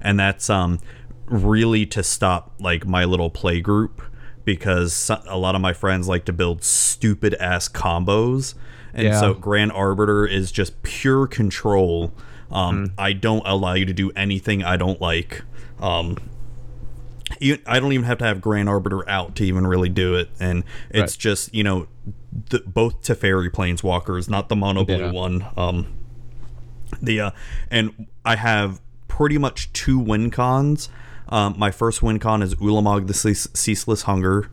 and 0.00 0.18
that's 0.18 0.50
um 0.50 0.78
really 1.26 1.86
to 1.86 2.02
stop 2.02 2.52
like 2.58 2.86
my 2.86 3.04
little 3.04 3.30
play 3.30 3.60
group 3.60 4.02
because 4.44 5.10
a 5.26 5.38
lot 5.38 5.54
of 5.54 5.60
my 5.60 5.72
friends 5.72 6.08
like 6.08 6.24
to 6.24 6.32
build 6.32 6.64
stupid 6.64 7.34
ass 7.34 7.68
combos, 7.68 8.54
and 8.92 9.04
yeah. 9.04 9.20
so 9.20 9.34
Grand 9.34 9.72
Arbiter 9.72 10.26
is 10.26 10.50
just 10.50 10.82
pure 10.82 11.26
control. 11.26 12.12
Um, 12.50 12.88
mm. 12.88 12.92
I 12.98 13.12
don't 13.12 13.46
allow 13.46 13.74
you 13.74 13.86
to 13.86 13.92
do 13.92 14.10
anything 14.16 14.62
I 14.62 14.76
don't 14.76 15.00
like. 15.00 15.42
Um, 15.80 16.18
I 17.66 17.80
don't 17.80 17.92
even 17.92 18.04
have 18.04 18.18
to 18.18 18.24
have 18.24 18.40
Grand 18.40 18.68
Arbiter 18.68 19.08
out 19.08 19.36
to 19.36 19.44
even 19.44 19.66
really 19.66 19.88
do 19.88 20.14
it, 20.14 20.28
and 20.38 20.64
it's 20.90 21.14
right. 21.14 21.18
just 21.18 21.54
you 21.54 21.64
know 21.64 21.86
the, 22.50 22.60
both 22.66 23.02
Teferi 23.02 23.50
Planeswalkers, 23.50 24.28
not 24.28 24.48
the 24.48 24.56
mono 24.56 24.84
blue 24.84 24.96
yeah. 24.96 25.12
one. 25.12 25.46
Um, 25.56 25.86
the 27.00 27.20
uh, 27.20 27.30
and 27.70 28.08
I 28.24 28.36
have 28.36 28.80
pretty 29.08 29.38
much 29.38 29.72
two 29.72 29.98
win 29.98 30.30
cons. 30.30 30.88
Um, 31.32 31.54
my 31.56 31.70
first 31.70 32.02
win 32.02 32.18
con 32.18 32.42
is 32.42 32.54
Ulamog 32.56 33.06
the 33.06 33.14
Ceaseless 33.14 34.02
Hunger, 34.02 34.50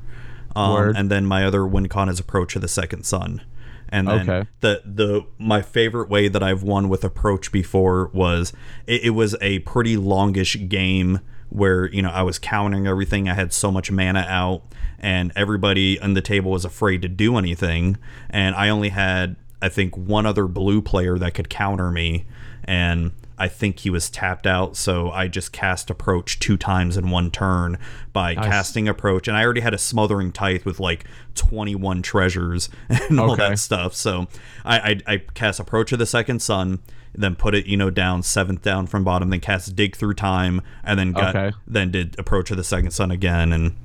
um, 0.56 0.96
and 0.96 1.12
then 1.12 1.26
my 1.26 1.44
other 1.44 1.68
win 1.68 1.90
con 1.90 2.08
is 2.08 2.22
Approach 2.22 2.56
of 2.56 2.62
the 2.62 2.70
Second 2.70 3.06
Sun. 3.06 3.42
And 3.90 4.08
then 4.08 4.30
okay. 4.30 4.50
the 4.62 4.82
the 4.86 5.26
my 5.38 5.62
favorite 5.62 6.10
way 6.10 6.30
that 6.30 6.42
I've 6.42 6.64
won 6.64 6.88
with 6.88 7.04
Approach 7.04 7.52
before 7.52 8.10
was 8.14 8.54
it, 8.88 9.04
it 9.04 9.10
was 9.10 9.36
a 9.42 9.60
pretty 9.60 9.98
longish 9.98 10.70
game 10.70 11.20
where 11.50 11.92
you 11.92 12.02
know 12.02 12.12
I 12.12 12.22
was 12.22 12.40
countering 12.40 12.88
everything. 12.88 13.28
I 13.28 13.34
had 13.34 13.52
so 13.52 13.74
much 13.74 13.92
mana 13.92 14.26
out, 14.30 14.62
and 15.00 15.34
everybody 15.36 16.00
on 16.00 16.14
the 16.14 16.22
table 16.22 16.52
was 16.52 16.64
afraid 16.64 17.02
to 17.02 17.10
do 17.10 17.36
anything. 17.36 17.98
And 18.30 18.56
I 18.56 18.70
only 18.70 18.90
had 18.90 19.36
I 19.62 19.68
think 19.68 19.98
one 19.98 20.26
other 20.26 20.48
blue 20.48 20.82
player 20.82 21.18
that 21.18 21.34
could 21.34 21.50
counter 21.50 21.92
me, 21.92 22.26
and 22.64 23.12
I 23.40 23.48
think 23.48 23.80
he 23.80 23.90
was 23.90 24.10
tapped 24.10 24.46
out. 24.46 24.76
So 24.76 25.12
I 25.12 25.28
just 25.28 25.52
cast 25.52 25.90
approach 25.90 26.40
two 26.40 26.58
times 26.58 26.98
in 26.98 27.10
one 27.10 27.32
turn 27.32 27.78
by 28.14 28.34
nice. 28.34 28.46
casting 28.46 28.88
approach, 28.88 29.28
and 29.28 29.36
I 29.36 29.44
already 29.44 29.62
had 29.62 29.74
a 29.74 29.78
smothering 29.78 30.32
tithe 30.32 30.64
with 30.64 30.80
like 30.80 31.06
21 31.36 32.02
treasures 32.02 32.70
and 32.90 33.20
all 33.20 33.32
okay. 33.32 33.50
that 33.50 33.60
stuff. 33.60 33.96
So 33.96 34.28
I, 34.66 34.80
I 35.08 35.14
I 35.14 35.18
cast 35.34 35.60
approach 35.60 35.92
of 35.92 36.00
the 36.00 36.06
second 36.06 36.42
sun 36.42 36.80
then 37.16 37.36
put 37.36 37.56
it, 37.56 37.66
you 37.66 37.78
know, 37.78 37.90
down 37.90 38.24
seventh 38.24 38.62
down 38.62 38.88
from 38.88 39.04
bottom, 39.04 39.30
then 39.30 39.40
cast 39.40 39.76
dig 39.76 39.96
through 39.96 40.14
time, 40.14 40.62
and 40.84 41.00
then 41.00 41.12
got 41.12 41.36
okay. 41.36 41.56
then 41.68 41.92
did 41.92 42.18
approach 42.20 42.52
of 42.52 42.58
the 42.58 42.64
second 42.64 42.92
sun 42.92 43.12
again, 43.12 43.52
and 43.52 43.76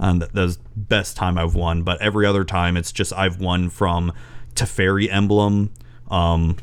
um, 0.00 0.18
that 0.18 0.34
was 0.34 0.58
best 0.76 1.16
time 1.16 1.38
I've 1.38 1.54
won. 1.54 1.82
But 1.82 2.00
every 2.00 2.26
other 2.26 2.44
time, 2.44 2.76
it's 2.76 2.92
just 2.92 3.12
I've 3.12 3.40
won 3.40 3.70
from 3.70 4.12
Teferi 4.54 5.10
emblem, 5.10 5.72
um, 6.10 6.56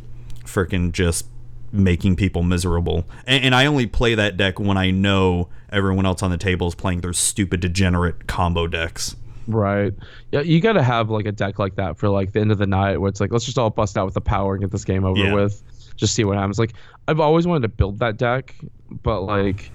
freaking 0.43 0.91
just 0.91 1.25
making 1.71 2.15
people 2.15 2.43
miserable. 2.43 3.05
And, 3.25 3.45
and, 3.45 3.55
I 3.55 3.65
only 3.65 3.85
play 3.85 4.15
that 4.15 4.37
deck 4.37 4.59
when 4.59 4.77
I 4.77 4.91
know 4.91 5.49
everyone 5.71 6.05
else 6.05 6.23
on 6.23 6.31
the 6.31 6.37
table 6.37 6.67
is 6.67 6.75
playing 6.75 7.01
their 7.01 7.13
stupid 7.13 7.59
degenerate 7.59 8.27
combo 8.27 8.67
decks. 8.67 9.15
Right. 9.47 9.93
Yeah, 10.31 10.41
you 10.41 10.61
got 10.61 10.73
to 10.73 10.83
have 10.83 11.09
like 11.09 11.25
a 11.25 11.31
deck 11.31 11.59
like 11.59 11.75
that 11.75 11.97
for 11.97 12.09
like 12.09 12.33
the 12.33 12.39
end 12.39 12.51
of 12.51 12.57
the 12.57 12.67
night 12.67 12.97
where 12.97 13.09
it's 13.09 13.19
like 13.19 13.31
let's 13.31 13.45
just 13.45 13.57
all 13.57 13.69
bust 13.69 13.97
out 13.97 14.05
with 14.05 14.13
the 14.13 14.21
power 14.21 14.53
and 14.53 14.61
get 14.61 14.71
this 14.71 14.85
game 14.85 15.05
over 15.05 15.19
yeah. 15.19 15.33
with 15.33 15.63
just 15.99 16.15
see 16.15 16.23
what 16.23 16.37
happens. 16.37 16.59
Like 16.59 16.73
I've 17.07 17.19
always 17.19 17.45
wanted 17.45 17.63
to 17.63 17.69
build 17.69 17.99
that 17.99 18.17
deck, 18.17 18.55
but 18.89 19.21
like. 19.21 19.71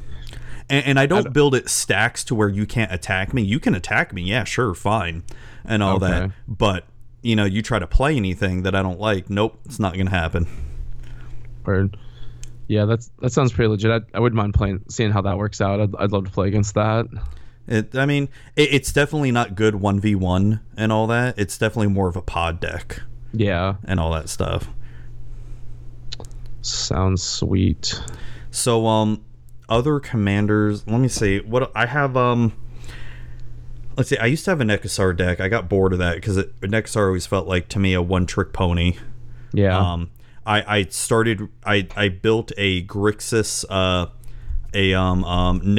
And, 0.71 0.87
and 0.87 0.99
I, 0.99 1.07
don't 1.07 1.19
I, 1.19 1.23
don't 1.23 1.33
build 1.33 1.55
it 1.55 1.69
stacks 1.69 2.25
to 2.25 2.35
where 2.35 2.49
you 2.49 2.67
can't 2.67 2.91
attack 2.93 3.35
me. 3.35 3.43
You 3.43 3.61
can 3.61 3.75
attack 3.75 4.15
me, 4.15 4.23
yeah, 4.23 4.45
sure, 4.45 4.75
fine, 4.75 5.23
and 5.65 5.83
all 5.83 5.97
okay. 5.97 6.07
that. 6.07 6.31
But 6.49 6.87
you 7.21 7.37
know, 7.37 7.45
you 7.45 7.61
try 7.61 7.79
to 7.79 7.87
play 7.87 8.17
anything 8.17 8.63
that 8.63 8.75
I 8.75 8.83
don't 8.83 9.01
like. 9.01 9.29
Nope, 9.29 9.59
it's 9.67 9.79
not 9.79 9.97
gonna 9.97 10.11
happen. 10.11 10.47
Word. 11.67 11.97
Yeah, 12.69 12.87
that's 12.87 13.11
that 13.21 13.33
sounds 13.33 13.53
pretty 13.53 13.69
legit. 13.69 13.91
I, 13.91 14.17
I 14.17 14.21
wouldn't 14.21 14.37
mind 14.37 14.55
playing, 14.55 14.85
seeing 14.89 15.11
how 15.11 15.21
that 15.23 15.37
works 15.37 15.61
out. 15.61 15.81
I'd, 15.81 15.95
I'd 15.97 16.13
love 16.13 16.25
to 16.25 16.31
play 16.31 16.49
against 16.49 16.75
that. 16.75 17.07
It, 17.67 17.95
I 17.97 18.07
mean, 18.07 18.29
it, 18.57 18.75
it's 18.75 18.93
definitely 18.93 19.33
not 19.33 19.55
good 19.55 19.77
one 19.77 20.01
v 20.01 20.15
one 20.15 20.61
and 20.77 20.93
all 20.93 21.07
that. 21.09 21.39
It's 21.39 21.59
definitely 21.59 21.89
more 21.89 22.09
of 22.09 22.17
a 22.17 22.23
pod 22.23 22.61
deck. 22.61 23.03
Yeah, 23.33 23.77
and 23.85 24.01
all 24.01 24.13
that 24.13 24.29
stuff. 24.29 24.71
Sounds 26.63 27.23
sweet. 27.23 28.01
So 28.51 28.87
um 28.87 29.23
other 29.69 30.01
commanders, 30.01 30.87
let 30.87 31.01
me 31.01 31.09
see. 31.09 31.41
What 31.41 31.71
I 31.75 31.87
have 31.87 32.17
um 32.17 32.55
let's 33.97 34.09
see. 34.09 34.19
I 34.19 34.27
used 34.27 34.45
to 34.47 34.51
have 34.51 34.61
a 34.61 34.65
Nekusar 34.65 35.17
deck. 35.17 35.41
I 35.41 35.49
got 35.49 35.69
bored 35.69 35.93
of 35.93 35.99
that 35.99 36.15
because 36.15 36.37
Nekusar 36.63 37.07
always 37.07 37.27
felt 37.27 37.47
like 37.47 37.69
to 37.69 37.79
me 37.79 37.93
a 37.95 38.01
one 38.03 38.27
trick 38.27 38.53
pony. 38.53 38.97
Yeah. 39.53 39.79
Um, 39.79 40.11
I 40.47 40.79
I 40.79 40.85
started. 40.85 41.49
I 41.65 41.87
I 41.97 42.09
built 42.09 42.53
a 42.57 42.85
Grixis 42.85 43.65
uh 43.69 44.07
a 44.73 44.95
um 44.95 45.25
um 45.25 45.77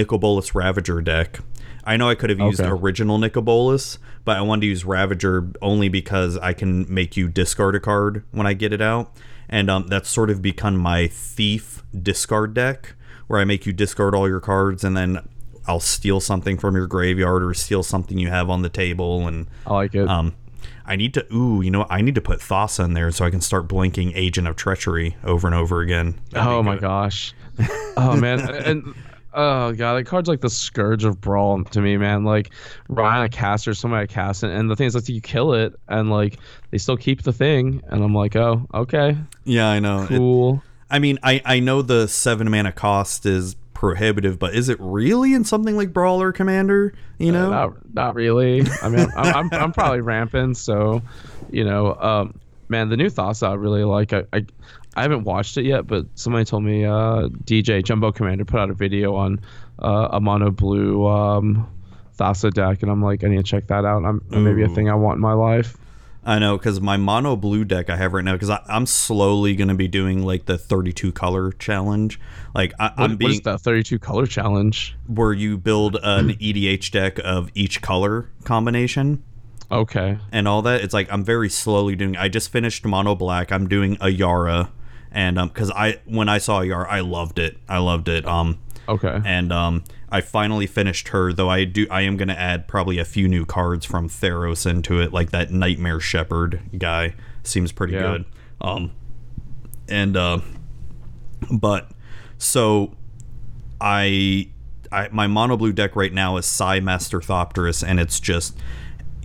Ravager 0.53 1.01
deck. 1.01 1.39
I 1.83 1.97
know 1.97 2.09
I 2.09 2.15
could 2.15 2.31
have 2.31 2.39
used 2.39 2.61
okay. 2.61 2.69
original 2.69 3.19
Nicol 3.19 3.43
Bolas, 3.43 3.99
but 4.23 4.37
I 4.37 4.41
wanted 4.41 4.61
to 4.61 4.67
use 4.67 4.85
Ravager 4.85 5.51
only 5.61 5.87
because 5.87 6.35
I 6.37 6.53
can 6.53 6.91
make 6.91 7.15
you 7.15 7.27
discard 7.27 7.75
a 7.75 7.79
card 7.79 8.23
when 8.31 8.47
I 8.47 8.53
get 8.53 8.73
it 8.73 8.81
out 8.81 9.15
and 9.49 9.69
um, 9.69 9.87
that's 9.87 10.09
sort 10.09 10.29
of 10.29 10.41
become 10.41 10.77
my 10.77 11.07
thief 11.07 11.83
discard 11.99 12.53
deck, 12.53 12.95
where 13.27 13.39
I 13.39 13.45
make 13.45 13.65
you 13.65 13.73
discard 13.73 14.15
all 14.15 14.27
your 14.27 14.39
cards, 14.39 14.83
and 14.83 14.95
then 14.95 15.27
I'll 15.67 15.79
steal 15.79 16.19
something 16.19 16.57
from 16.57 16.75
your 16.75 16.87
graveyard 16.87 17.43
or 17.43 17.53
steal 17.53 17.83
something 17.83 18.17
you 18.17 18.29
have 18.29 18.49
on 18.49 18.61
the 18.61 18.69
table, 18.69 19.27
and 19.27 19.47
I 19.65 19.73
like 19.73 19.95
it. 19.95 20.07
Um, 20.07 20.35
I 20.87 20.95
need 20.95 21.13
to. 21.15 21.33
Ooh, 21.33 21.61
you 21.61 21.71
know, 21.71 21.85
I 21.89 22.01
need 22.01 22.15
to 22.15 22.21
put 22.21 22.39
Thassa 22.39 22.85
in 22.85 22.93
there 22.93 23.11
so 23.11 23.25
I 23.25 23.29
can 23.29 23.41
start 23.41 23.67
blinking 23.67 24.13
Agent 24.15 24.47
of 24.47 24.55
Treachery 24.55 25.17
over 25.23 25.47
and 25.47 25.55
over 25.55 25.81
again. 25.81 26.19
That'd 26.31 26.47
oh 26.47 26.63
my 26.63 26.77
gosh. 26.77 27.33
oh 27.97 28.17
man, 28.17 28.39
and 28.49 28.93
Oh 29.37 29.73
god, 29.73 29.95
that 29.95 30.05
card's 30.05 30.29
like 30.29 30.39
the 30.39 30.49
scourge 30.49 31.03
of 31.03 31.19
brawl 31.19 31.61
to 31.65 31.81
me, 31.81 31.97
man. 31.97 32.23
Like 32.23 32.51
Ryan 32.87 33.25
a 33.25 33.29
caster, 33.29 33.73
somebody 33.73 34.05
a 34.05 34.07
cast, 34.07 34.43
and, 34.43 34.53
and 34.53 34.71
the 34.71 34.77
thing 34.77 34.87
is 34.87 34.95
like 34.95 35.09
you 35.09 35.19
kill 35.19 35.53
it 35.53 35.73
and 35.89 36.09
like 36.09 36.39
they 36.71 36.77
still 36.77 36.95
keep 36.95 37.23
the 37.23 37.33
thing, 37.33 37.81
and 37.89 38.01
I'm 38.01 38.15
like, 38.15 38.37
oh, 38.37 38.65
okay. 38.73 39.17
Yeah, 39.43 39.67
I 39.67 39.79
know. 39.79 40.05
Cool. 40.07 40.53
It, 40.55 40.61
I 40.89 40.99
mean, 40.99 41.19
I 41.21 41.41
I 41.43 41.59
know 41.59 41.81
the 41.81 42.07
seven 42.07 42.49
mana 42.49 42.71
cost 42.71 43.25
is 43.25 43.57
prohibitive, 43.75 44.39
but 44.39 44.55
is 44.55 44.69
it 44.69 44.77
really 44.79 45.35
in 45.35 45.43
something 45.43 45.77
like 45.77 45.93
Brawler 45.93 46.31
Commander? 46.31 46.95
You 47.19 47.31
know, 47.31 47.47
uh, 47.47 47.49
not 47.49 47.93
not 47.93 48.15
really. 48.15 48.63
I 48.81 48.89
mean, 48.89 49.07
I'm, 49.15 49.35
I'm, 49.35 49.49
I'm 49.53 49.71
probably 49.71 50.01
rampant, 50.01 50.57
so 50.57 51.03
you 51.51 51.63
know, 51.63 51.93
um, 51.95 52.39
man, 52.69 52.89
the 52.89 52.97
new 52.97 53.09
Thassa 53.11 53.49
I 53.49 53.53
really 53.53 53.83
like. 53.83 54.13
I, 54.13 54.23
I 54.33 54.45
I 54.95 55.03
haven't 55.03 55.25
watched 55.25 55.57
it 55.57 55.65
yet, 55.65 55.85
but 55.85 56.07
somebody 56.15 56.45
told 56.45 56.63
me 56.63 56.85
uh, 56.85 57.27
DJ 57.43 57.83
Jumbo 57.83 58.11
Commander 58.11 58.45
put 58.45 58.59
out 58.59 58.71
a 58.71 58.73
video 58.73 59.13
on 59.13 59.39
uh, 59.79 60.07
a 60.11 60.19
mono 60.19 60.49
blue 60.49 61.05
um, 61.05 61.69
Thassa 62.17 62.51
deck, 62.51 62.81
and 62.81 62.89
I'm 62.89 63.03
like, 63.03 63.23
I 63.23 63.27
need 63.27 63.37
to 63.37 63.43
check 63.43 63.67
that 63.67 63.85
out. 63.85 64.03
I'm 64.05 64.23
maybe 64.29 64.63
a 64.63 64.69
thing 64.69 64.89
I 64.89 64.95
want 64.95 65.17
in 65.17 65.21
my 65.21 65.33
life. 65.33 65.77
I 66.25 66.39
know 66.39 66.57
because 66.57 66.81
my 66.81 66.97
mono 66.97 67.35
blue 67.35 67.65
deck 67.65 67.89
I 67.89 67.97
have 67.97 68.13
right 68.13 68.23
now 68.23 68.33
because 68.33 68.49
I'm 68.67 68.85
slowly 68.85 69.55
going 69.55 69.67
to 69.67 69.75
be 69.75 69.87
doing 69.87 70.23
like 70.23 70.45
the 70.45 70.57
32 70.57 71.11
color 71.11 71.51
challenge. 71.51 72.19
Like 72.53 72.73
I, 72.79 72.91
am 72.97 73.15
being 73.17 73.29
what 73.29 73.35
is 73.35 73.41
that 73.41 73.61
32 73.61 73.99
color 73.99 74.25
challenge 74.25 74.95
where 75.07 75.33
you 75.33 75.57
build 75.57 75.97
an 76.01 76.29
EDH 76.29 76.91
deck 76.91 77.19
of 77.23 77.51
each 77.53 77.81
color 77.81 78.29
combination. 78.43 79.23
Okay. 79.71 80.17
And 80.31 80.47
all 80.47 80.61
that. 80.63 80.81
It's 80.81 80.93
like 80.93 81.11
I'm 81.11 81.23
very 81.23 81.49
slowly 81.49 81.95
doing. 81.95 82.17
I 82.17 82.27
just 82.27 82.51
finished 82.51 82.85
mono 82.85 83.15
black. 83.15 83.51
I'm 83.51 83.67
doing 83.67 83.97
a 84.01 84.09
Yara 84.09 84.71
and 85.15 85.39
um 85.39 85.47
because 85.47 85.71
i 85.71 85.97
when 86.05 86.29
i 86.29 86.37
saw 86.37 86.61
Yara 86.61 86.87
i 86.91 86.99
loved 86.99 87.39
it 87.39 87.57
i 87.67 87.79
loved 87.79 88.07
it 88.07 88.27
um 88.27 88.59
okay 88.87 89.19
and 89.25 89.51
um 89.51 89.83
i 90.15 90.21
finally 90.21 90.65
finished 90.65 91.09
her 91.09 91.33
though 91.33 91.49
i 91.49 91.63
do 91.63 91.85
i 91.91 92.01
am 92.01 92.17
going 92.17 92.27
to 92.27 92.39
add 92.39 92.67
probably 92.67 92.97
a 92.97 93.05
few 93.05 93.27
new 93.27 93.45
cards 93.45 93.85
from 93.85 94.07
theros 94.07 94.69
into 94.69 94.99
it 94.99 95.11
like 95.11 95.31
that 95.31 95.51
nightmare 95.51 95.99
shepherd 95.99 96.61
guy 96.77 97.13
seems 97.43 97.71
pretty 97.71 97.93
yeah. 97.93 98.01
good 98.01 98.25
um 98.61 98.91
and 99.87 100.15
uh 100.15 100.39
but 101.51 101.91
so 102.37 102.95
i 103.79 104.47
I, 104.91 105.09
my 105.11 105.27
mono 105.27 105.57
blue 105.57 105.73
deck 105.73 105.95
right 105.97 106.13
now 106.13 106.37
is 106.37 106.45
Sai 106.45 106.79
Master 106.79 107.19
Thopterist, 107.19 107.83
and 107.85 107.99
it's 107.99 108.19
just 108.19 108.57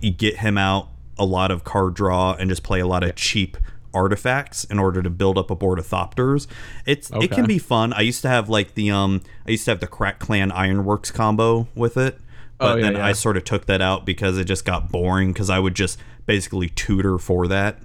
you 0.01 0.11
get 0.11 0.37
him 0.37 0.57
out 0.57 0.89
a 1.17 1.23
lot 1.23 1.51
of 1.51 1.63
card 1.63 1.93
draw 1.93 2.33
and 2.33 2.49
just 2.49 2.63
play 2.63 2.81
a 2.81 2.87
lot 2.87 3.03
of 3.03 3.15
cheap 3.15 3.57
artifacts 3.93 4.63
in 4.65 4.79
order 4.79 5.01
to 5.01 5.09
build 5.09 5.37
up 5.37 5.51
a 5.51 5.55
board 5.55 5.79
of 5.79 5.87
Thopters. 5.87 6.47
It's 6.85 7.09
it 7.11 7.31
can 7.31 7.45
be 7.45 7.57
fun. 7.59 7.93
I 7.93 8.01
used 8.01 8.21
to 8.23 8.29
have 8.29 8.49
like 8.49 8.73
the 8.75 8.91
um 8.91 9.21
I 9.47 9.51
used 9.51 9.65
to 9.65 9.71
have 9.71 9.79
the 9.79 9.87
Krark-Clan 9.87 10.51
Ironworks 10.51 11.11
combo 11.11 11.67
with 11.75 11.97
it. 11.97 12.19
But 12.57 12.73
Oh, 12.73 12.75
yeah, 12.75 12.81
then 12.83 12.95
yeah. 12.95 13.05
I 13.05 13.13
sort 13.13 13.37
of 13.37 13.43
took 13.43 13.65
that 13.65 13.81
out 13.81 14.05
because 14.05 14.37
it 14.37 14.45
just 14.45 14.65
got 14.65 14.91
boring 14.91 15.33
because 15.33 15.49
I 15.49 15.59
would 15.59 15.75
just 15.75 15.97
basically 16.25 16.69
tutor 16.69 17.17
for 17.17 17.47
that. 17.47 17.79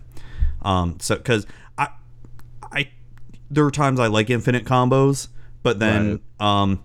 Um 0.63 0.99
so 1.01 1.17
cuz 1.17 1.47
I 1.79 1.89
I 2.71 2.91
there 3.51 3.65
are 3.65 3.71
times 3.71 3.99
I 4.01 4.07
like 4.09 4.31
infinite 4.31 4.65
combos, 4.65 5.29
but 5.63 5.79
then 5.79 6.21
um 6.41 6.83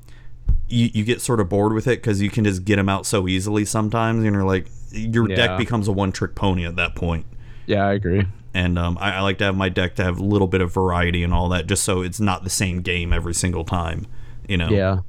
you, 0.68 0.90
you 0.94 1.04
get 1.04 1.20
sort 1.22 1.42
of 1.42 1.50
bored 1.50 1.74
with 1.74 1.86
it 1.86 2.02
because 2.02 2.22
you 2.22 2.30
can 2.30 2.46
just 2.46 2.64
get 2.64 2.78
them 2.78 2.88
out 2.88 3.06
so 3.06 3.28
easily 3.28 3.66
sometimes, 3.66 4.24
and 4.24 4.34
you're 4.34 4.46
like, 4.46 4.68
your 4.94 5.30
Yeah. 5.30 5.36
deck 5.36 5.58
becomes 5.58 5.90
a 5.90 5.92
one 5.92 6.14
trick 6.14 6.34
pony 6.34 6.66
at 6.66 6.78
that 6.78 6.96
point. 6.96 7.26
Yeah, 7.66 7.86
I 7.86 7.92
agree. 7.94 8.26
And 8.54 8.78
um, 8.78 8.98
I, 9.00 9.14
I 9.14 9.22
like 9.22 9.38
to 9.38 9.46
have 9.46 9.56
my 9.56 9.70
deck 9.70 9.96
to 9.96 10.04
have 10.04 10.20
a 10.20 10.24
little 10.24 10.48
bit 10.48 10.62
of 10.62 10.74
variety 10.74 11.24
and 11.24 11.34
all 11.34 11.50
that, 11.50 11.68
just 11.68 11.84
so 11.84 12.02
it's 12.02 12.20
not 12.20 12.44
the 12.44 12.50
same 12.50 12.82
game 12.82 13.14
every 13.14 13.34
single 13.34 13.64
time. 13.64 14.08
You 14.48 14.58
know? 14.58 14.70
Yeah. 14.70 15.00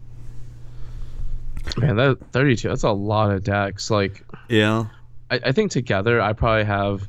Man, 1.77 1.97
that 1.97 2.19
32, 2.33 2.69
that's 2.69 2.83
a 2.83 2.91
lot 2.91 3.31
of 3.31 3.45
decks. 3.45 3.91
Like, 3.91 4.25
Yeah. 4.49 4.87
I, 5.31 5.41
I 5.47 5.53
think 5.53 5.71
together, 5.71 6.21
I 6.21 6.33
probably 6.33 6.65
have 6.65 7.09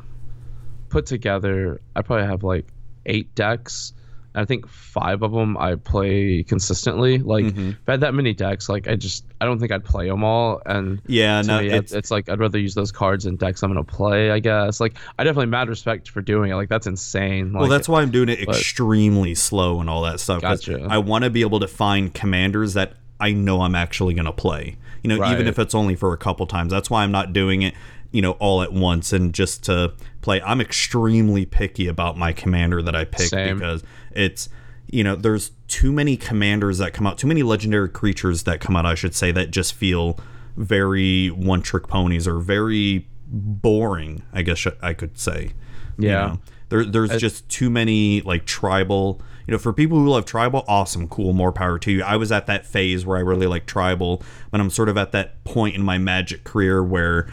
put 0.90 1.06
together, 1.06 1.82
I 1.96 2.02
probably 2.02 2.26
have 2.28 2.44
like 2.44 2.68
eight 3.06 3.34
decks. 3.36 3.94
I 4.36 4.46
think 4.46 4.68
five 4.68 5.22
of 5.22 5.32
them 5.32 5.58
I 5.58 5.76
play 5.76 6.44
consistently. 6.44 7.20
Like, 7.20 7.46
Mm-hmm. 7.46 7.70
if 7.70 7.88
I 7.88 7.92
had 7.92 8.02
that 8.02 8.14
many 8.14 8.34
decks, 8.34 8.68
like, 8.70 8.88
I 8.88 8.96
just, 8.96 9.26
I 9.42 9.46
don't 9.46 9.60
think 9.60 9.72
I'd 9.72 9.84
play 9.86 10.08
them 10.10 10.24
all. 10.24 10.62
And 10.66 11.02
Yeah. 11.08 11.42
No, 11.42 11.60
me, 11.62 11.70
it's, 11.70 11.92
it's, 11.94 12.10
like 12.12 12.30
I'd 12.30 12.40
rather 12.40 12.58
use 12.58 12.74
those 12.74 12.92
cards 12.92 13.26
in 13.26 13.36
decks 13.36 13.62
I'm 13.64 13.70
gonna 13.70 13.84
play. 13.84 14.32
I 14.32 14.40
guess 14.40 14.80
like 14.80 14.98
I 15.20 15.24
definitely 15.24 15.48
mad 15.48 15.70
respect 15.70 16.10
for 16.10 16.22
doing 16.22 16.52
it. 16.52 16.56
Like 16.56 16.70
that's 16.70 16.88
insane. 16.88 17.54
Like, 17.54 17.62
well, 17.62 17.70
that's 17.70 17.88
why 17.90 18.02
I'm 18.02 18.12
doing 18.12 18.30
it 18.30 18.46
but- 18.46 18.56
extremely 18.56 19.36
slow 19.36 19.80
and 19.80 19.90
all 19.90 20.02
that 20.04 20.20
stuff. 20.20 20.42
Gotcha. 20.42 20.86
I 20.90 20.98
want 20.98 21.24
to 21.26 21.30
be 21.30 21.42
able 21.42 21.60
to 21.60 21.68
find 21.68 22.14
commanders 22.14 22.74
that 22.74 22.94
I 23.20 23.32
know 23.34 23.62
I'm 23.62 23.76
actually 23.76 24.14
going 24.16 24.26
to 24.26 24.32
play. 24.34 24.78
You 25.04 25.10
know, 25.10 25.32
even 25.32 25.48
if 25.48 25.60
it's 25.60 25.76
only 25.76 25.96
for 25.96 26.14
a 26.14 26.18
couple 26.18 26.46
times. 26.48 26.72
That's 26.72 26.90
why 26.90 27.04
I'm 27.04 27.12
not 27.12 27.34
doing 27.34 27.62
it, 27.62 27.74
you 28.12 28.22
know, 28.22 28.32
all 28.34 28.62
at 28.62 28.72
once 28.72 29.12
and 29.12 29.34
just 29.34 29.64
to 29.66 29.94
play. 30.22 30.42
I'm 30.42 30.62
extremely 30.62 31.46
picky 31.46 31.88
about 31.88 32.18
my 32.18 32.32
commander 32.32 32.82
that 32.82 32.96
I 32.96 33.04
pick 33.04 33.28
Same. 33.28 33.58
because 33.60 33.84
it's, 34.16 34.50
you 34.88 35.04
know, 35.04 35.16
there's 35.16 35.52
too 35.68 35.92
many 35.92 36.18
commanders 36.18 36.78
that 36.78 36.94
come 36.94 37.08
out, 37.08 37.18
too 37.18 37.28
many 37.28 37.44
legendary 37.44 37.90
creatures 37.90 38.44
that 38.44 38.60
come 38.60 38.76
out, 38.76 38.86
I 38.86 38.96
should 38.96 39.16
say, 39.16 39.32
that 39.32 39.52
just 39.52 39.74
feel 39.74 40.20
very 40.56 41.30
one 41.30 41.62
trick 41.62 41.88
ponies 41.88 42.28
or 42.28 42.40
very 42.40 43.08
boring, 43.28 44.24
I 44.32 44.44
guess 44.44 44.66
I 44.82 44.94
could 44.94 45.18
say. 45.18 45.54
You 45.98 46.10
Yeah. 46.10 46.28
know? 46.28 46.40
There, 46.70 46.86
there's 46.86 47.18
just 47.18 47.48
too 47.50 47.70
many 47.70 48.22
like 48.22 48.46
tribal. 48.46 49.22
You 49.48 49.52
know, 49.52 49.58
for 49.58 49.74
people 49.74 49.98
who 50.00 50.10
love 50.10 50.26
tribal, 50.26 50.64
awesome, 50.68 51.08
cool, 51.08 51.34
more 51.34 51.52
power 51.52 51.78
to 51.80 51.92
you. 51.92 52.02
I 52.04 52.16
was 52.16 52.32
at 52.32 52.48
that 52.48 52.66
phase 52.66 53.06
where 53.06 53.18
I 53.18 53.22
really 53.22 53.46
like 53.46 53.66
tribal, 53.66 54.24
but 54.52 54.62
I'm 54.62 54.70
sort 54.70 54.90
of 54.90 54.98
at 54.98 55.12
that 55.12 55.44
point 55.44 55.76
in 55.76 55.84
my 55.84 55.98
magic 55.98 56.44
career 56.46 56.82
where 56.84 57.28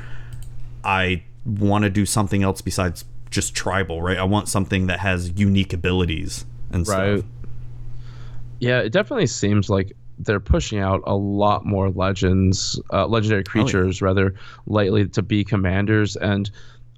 I 0.84 1.22
want 1.46 1.84
to 1.84 1.90
do 1.90 2.04
something 2.04 2.42
else 2.42 2.60
besides 2.60 3.04
just 3.30 3.54
tribal, 3.54 4.02
right? 4.02 4.18
I 4.18 4.24
want 4.24 4.48
something 4.48 4.88
that 4.88 5.00
has 5.00 5.30
unique 5.38 5.72
abilities 5.72 6.44
and 6.70 6.86
right. 6.88 7.18
stuff. 7.18 7.30
Yeah, 8.60 8.80
it 8.80 8.92
definitely 8.92 9.26
seems 9.26 9.70
like 9.70 9.96
they're 10.18 10.40
pushing 10.40 10.78
out 10.78 11.02
a 11.06 11.16
lot 11.16 11.64
more 11.64 11.90
legends, 11.90 12.80
uh, 12.92 13.06
legendary 13.06 13.44
creatures 13.44 14.02
rather 14.02 14.34
lately 14.66 15.08
to 15.08 15.22
be 15.22 15.44
commanders, 15.44 16.16
and 16.16 16.50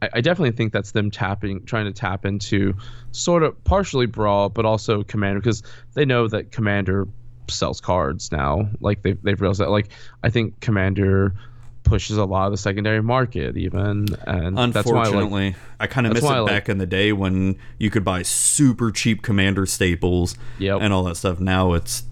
I, 0.03 0.09
I 0.15 0.21
definitely 0.21 0.53
think 0.53 0.73
that's 0.73 0.91
them 0.93 1.11
tapping, 1.11 1.65
trying 1.65 1.87
to 1.87 1.93
tap 1.93 2.27
into 2.27 2.75
sort 3.13 3.43
of 3.45 3.63
partially 3.65 4.07
brawl, 4.07 4.49
but 4.49 4.67
also 4.67 5.03
commander 5.05 5.41
because 5.41 5.63
they 5.95 6.05
know 6.05 6.29
that 6.29 6.51
commander 6.51 7.07
sells 7.49 7.81
cards 7.81 8.31
now. 8.33 8.69
Like 8.81 9.03
they've 9.03 9.21
they've 9.23 9.41
realized 9.41 9.61
that. 9.61 9.71
Like 9.71 9.89
I 10.23 10.31
think 10.31 10.61
commander 10.61 11.35
pushes 11.85 12.17
a 12.17 12.25
lot 12.25 12.47
of 12.47 12.53
the 12.53 12.57
secondary 12.59 13.03
market 13.03 13.57
even, 13.57 14.07
and 14.27 14.57
that's 14.57 14.87
why 14.91 15.03
like 15.03 15.07
Unfortunately, 15.09 15.55
I 15.81 15.87
kind 15.87 16.07
of 16.07 16.15
miss 16.15 16.23
it 16.23 16.27
like- 16.27 16.47
back 16.47 16.69
in 16.69 16.79
the 16.79 16.87
day 16.87 17.13
when 17.13 17.57
you 17.79 17.91
could 17.91 18.05
buy 18.05 18.23
super 18.23 18.91
cheap 18.91 19.23
commander 19.23 19.67
staples 19.67 20.37
Yep. 20.59 20.81
and 20.83 20.93
all 20.93 21.05
that 21.05 21.17
stuff. 21.17 21.41
Now 21.41 21.73
it's 21.75 22.05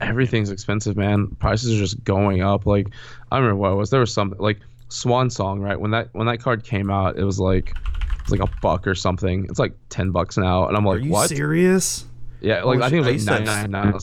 everything's 0.00 0.50
expensive, 0.50 0.96
man. 0.96 1.28
Prices 1.38 1.74
are 1.74 1.78
just 1.82 2.02
going 2.04 2.42
up. 2.42 2.66
Like 2.66 2.88
I 3.32 3.38
remember 3.38 3.56
what 3.56 3.72
it 3.72 3.76
was. 3.76 3.90
There 3.90 4.00
was 4.00 4.12
something 4.12 4.38
like 4.38 4.58
Swan 4.88 5.30
Song, 5.30 5.60
right? 5.60 5.78
When 5.80 5.90
that 5.90 6.08
when 6.12 6.26
that 6.28 6.38
card 6.40 6.64
came 6.64 6.90
out, 6.90 7.18
it 7.18 7.24
was 7.24 7.40
like 7.40 7.74
it's 8.20 8.30
like 8.30 8.40
a 8.40 8.50
buck 8.60 8.86
or 8.86 8.94
something. 8.94 9.46
It's 9.48 9.58
like 9.58 9.74
ten 9.88 10.10
bucks 10.10 10.36
now, 10.36 10.68
and 10.68 10.76
I'm 10.76 10.84
like 10.84 10.96
are 10.98 11.00
you 11.00 11.10
what? 11.10 11.28
serious? 11.28 12.04
Yeah, 12.40 12.62
like 12.62 12.80
I 12.80 12.90
think 12.90 13.06
it 13.06 13.12
was 13.12 13.26
like 13.26 13.38
to 13.38 13.44
ninety 13.44 13.70
nine. 13.70 13.98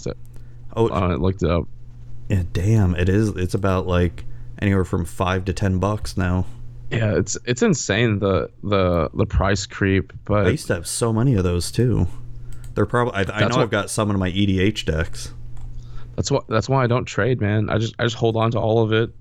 Oh, 0.75 0.89
I 0.89 1.13
looked 1.15 1.43
it 1.43 1.49
up. 1.49 1.67
Yeah, 2.29 2.43
damn, 2.51 2.95
it 2.95 3.07
is. 3.09 3.29
It's 3.29 3.53
about 3.53 3.85
like 3.85 4.25
anywhere 4.63 4.85
from 4.85 5.05
five 5.05 5.45
to 5.45 5.53
ten 5.53 5.77
bucks 5.77 6.17
now. 6.17 6.45
Yeah, 6.89 7.15
it's 7.17 7.37
it's 7.45 7.61
insane 7.61 8.19
the 8.19 8.49
the 8.63 9.09
the 9.13 9.25
price 9.25 9.65
creep, 9.65 10.13
But 10.25 10.47
I 10.47 10.49
used 10.49 10.67
to 10.67 10.75
have 10.75 10.87
so 10.87 11.11
many 11.13 11.35
of 11.35 11.43
those 11.43 11.71
too. 11.71 12.07
They're 12.75 12.85
probably. 12.85 13.13
I, 13.13 13.19
I 13.21 13.39
know 13.41 13.55
what- 13.57 13.63
I've 13.63 13.69
got 13.69 13.89
some 13.89 14.09
in 14.09 14.17
my 14.17 14.31
EDH 14.31 14.85
decks. 14.85 15.33
that's 16.15 16.31
what 16.31 16.47
that's 16.47 16.69
why 16.69 16.83
I 16.83 16.87
don't 16.87 17.05
trade, 17.05 17.41
man. 17.41 17.69
I 17.69 17.77
just 17.77 17.93
I 17.99 18.03
just 18.03 18.15
hold 18.15 18.35
on 18.35 18.51
to 18.51 18.59
all 18.59 18.81
of 18.83 18.91
it. 18.93 19.11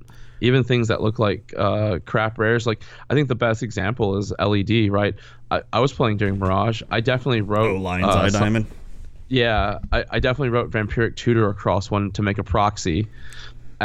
Even 0.41 0.65
things 0.65 0.89
that 0.89 1.01
look 1.01 1.19
like 1.21 1.55
uh, 1.57 2.01
crap 2.05 2.37
rares, 2.39 2.67
like 2.67 2.83
I 3.09 3.15
think 3.15 3.29
the 3.29 3.35
best 3.37 3.63
example 3.63 4.17
is 4.19 4.33
LED, 4.41 4.91
right? 4.91 5.15
I, 5.53 5.63
I 5.73 5.79
was 5.81 5.93
playing 5.93 6.17
during 6.17 6.39
Mirage. 6.39 6.83
I 6.91 7.01
definitely 7.01 7.43
wrote 7.43 7.71
Oh, 7.71 7.77
Lion's 7.81 8.07
uh, 8.07 8.19
Eye 8.19 8.29
some- 8.29 8.41
Diamond. 8.41 8.67
Yeah, 9.29 9.79
I, 9.93 10.05
I 10.11 10.19
definitely 10.19 10.51
wrote 10.51 10.71
Vampiric 10.71 11.17
Tutor 11.17 11.49
across 11.49 11.91
one 11.91 12.11
to 12.13 12.23
make 12.23 12.37
a 12.37 12.45
proxy, 12.45 13.07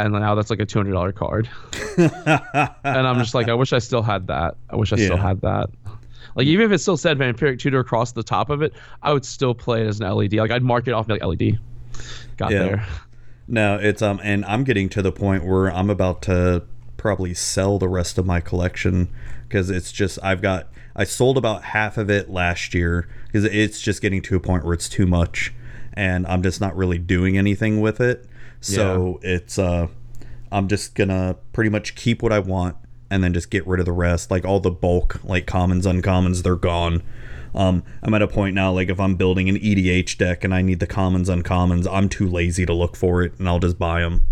and 0.04 0.12
now 0.12 0.34
that's 0.34 0.50
like 0.50 0.60
a 0.60 0.66
two 0.66 0.78
hundred 0.78 0.92
dollar 0.92 1.12
card. 1.12 1.48
and 1.98 2.78
I'm 2.84 3.18
just 3.18 3.34
like, 3.34 3.48
I 3.48 3.54
wish 3.54 3.72
I 3.72 3.78
still 3.78 4.02
had 4.02 4.26
that. 4.28 4.56
I 4.70 4.76
wish 4.76 4.92
I 4.92 4.96
still 4.96 5.16
had 5.16 5.40
that. 5.42 5.70
Like 6.34 6.46
even 6.46 6.66
if 6.66 6.72
it 6.72 6.78
still 6.78 6.96
said 6.96 7.18
Vampiric 7.18 7.58
Tutor 7.58 7.80
across 7.80 8.12
the 8.12 8.22
top 8.22 8.50
of 8.50 8.62
it, 8.62 8.72
I 9.02 9.12
would 9.12 9.24
still 9.24 9.54
play 9.54 9.82
it 9.82 9.86
as 9.86 10.00
an 10.00 10.08
LED. 10.08 10.34
Like 10.34 10.50
I'd 10.50 10.62
mark 10.62 10.86
it 10.86 10.92
off 10.92 11.08
like 11.08 11.22
LED. 11.22 11.58
Got 12.36 12.52
Yeah. 12.52 12.58
there. 12.58 12.86
No, 13.48 13.76
it's 13.76 14.02
um, 14.02 14.20
and 14.22 14.44
I'm 14.44 14.62
getting 14.62 14.88
to 14.90 15.02
the 15.02 15.10
point 15.10 15.44
where 15.44 15.72
I'm 15.72 15.90
about 15.90 16.22
to 16.22 16.64
probably 16.96 17.32
sell 17.32 17.78
the 17.78 17.88
rest 17.88 18.18
of 18.18 18.26
my 18.26 18.40
collection 18.40 19.08
because 19.48 19.70
it's 19.70 19.90
just 19.90 20.18
I've 20.22 20.42
got 20.42 20.68
I 20.94 21.04
sold 21.04 21.38
about 21.38 21.64
half 21.64 21.96
of 21.96 22.10
it 22.10 22.28
last 22.28 22.74
year 22.74 23.08
because 23.26 23.44
it's 23.44 23.80
just 23.80 24.02
getting 24.02 24.20
to 24.22 24.36
a 24.36 24.40
point 24.40 24.64
where 24.64 24.74
it's 24.74 24.88
too 24.88 25.06
much, 25.06 25.54
and 25.94 26.26
I'm 26.26 26.42
just 26.42 26.60
not 26.60 26.76
really 26.76 26.98
doing 26.98 27.38
anything 27.38 27.80
with 27.80 28.00
it. 28.00 28.26
So 28.60 29.20
it's 29.22 29.58
uh, 29.58 29.88
I'm 30.50 30.68
just 30.68 30.94
gonna 30.94 31.36
pretty 31.52 31.70
much 31.70 31.94
keep 31.94 32.22
what 32.22 32.32
I 32.32 32.38
want 32.38 32.76
and 33.10 33.22
then 33.22 33.32
just 33.32 33.50
get 33.50 33.66
rid 33.66 33.80
of 33.80 33.86
the 33.86 33.92
rest. 33.92 34.30
Like 34.30 34.44
all 34.44 34.60
the 34.60 34.70
bulk, 34.70 35.20
like 35.24 35.46
commons, 35.46 35.86
uncommons, 35.86 36.42
they're 36.42 36.56
gone. 36.56 37.02
Um, 37.54 37.82
I'm 38.02 38.12
at 38.14 38.22
a 38.22 38.28
point 38.28 38.54
now, 38.54 38.72
like 38.72 38.88
if 38.88 39.00
I'm 39.00 39.16
building 39.16 39.48
an 39.48 39.56
EDH 39.56 40.18
deck 40.18 40.44
and 40.44 40.54
I 40.54 40.62
need 40.62 40.80
the 40.80 40.86
commons, 40.86 41.28
uncommons, 41.28 41.88
I'm 41.90 42.08
too 42.08 42.28
lazy 42.28 42.66
to 42.66 42.74
look 42.74 42.94
for 42.94 43.22
it, 43.22 43.38
and 43.38 43.48
I'll 43.48 43.58
just 43.58 43.78
buy 43.78 44.00
them 44.00 44.26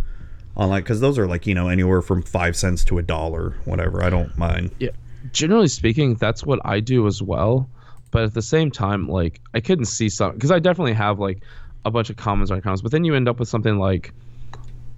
online 0.54 0.82
because 0.82 1.00
those 1.00 1.18
are 1.18 1.26
like 1.26 1.46
you 1.46 1.54
know 1.54 1.68
anywhere 1.68 2.02
from 2.02 2.22
five 2.22 2.56
cents 2.56 2.84
to 2.84 2.98
a 2.98 3.02
dollar, 3.02 3.56
whatever. 3.64 4.02
I 4.02 4.10
don't 4.10 4.36
mind. 4.36 4.70
Yeah. 4.78 4.90
Generally 5.32 5.68
speaking, 5.68 6.14
that's 6.14 6.44
what 6.44 6.60
I 6.64 6.80
do 6.80 7.06
as 7.06 7.22
well. 7.22 7.68
But 8.12 8.22
at 8.24 8.34
the 8.34 8.42
same 8.42 8.70
time, 8.70 9.08
like 9.08 9.40
I 9.54 9.60
couldn't 9.60 9.86
see 9.86 10.08
some 10.08 10.32
because 10.32 10.50
I 10.50 10.58
definitely 10.58 10.94
have 10.94 11.18
like 11.18 11.42
a 11.86 11.90
bunch 11.90 12.10
of 12.10 12.16
commons 12.16 12.50
or 12.50 12.60
uncommons, 12.60 12.82
but 12.82 12.92
then 12.92 13.04
you 13.04 13.14
end 13.14 13.28
up 13.28 13.38
with 13.38 13.48
something 13.48 13.78
like 13.78 14.12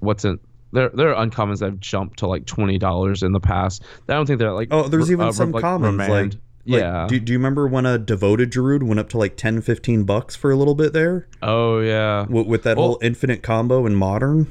what's 0.01 0.24
in 0.24 0.40
there. 0.73 0.89
There 0.89 1.15
are 1.15 1.24
uncommons 1.27 1.60
that 1.60 1.66
have 1.66 1.81
jumped 1.81 2.19
to 2.20 2.27
like 2.27 2.47
twenty 2.47 2.78
dollars 2.78 3.23
in 3.23 3.32
the 3.32 3.40
past. 3.40 3.82
I 4.09 4.15
don't 4.15 4.27
think 4.27 4.39
they're 4.40 4.52
like 4.52 4.69
Oh, 4.73 4.89
there's 4.89 5.12
even 5.12 5.28
uh, 5.28 5.32
some 5.32 5.52
like, 5.52 5.62
commons 5.62 5.98
like, 5.98 6.09
like, 6.09 6.32
yeah. 6.65 7.06
Do, 7.09 7.19
do 7.20 7.32
you 7.32 7.39
remember 7.39 7.66
when 7.69 7.86
a 7.86 7.97
devoted 7.98 8.51
Druid 8.51 8.82
went 8.82 9.01
up 9.01 9.09
to 9.10 9.19
like 9.19 9.36
10, 9.36 9.62
15 9.62 10.05
bucks 10.05 10.36
for 10.36 10.51
a 10.51 10.56
little 10.56 10.74
bit 10.74 10.93
there 10.93 11.27
oh 11.43 11.81
yeah. 11.81 12.27
with, 12.27 12.47
with 12.47 12.62
that 12.65 12.77
Well- 12.77 12.86
whole 12.86 12.98
infinite 13.02 13.43
combo 13.43 13.86
in 13.86 13.94
modern? 13.94 14.51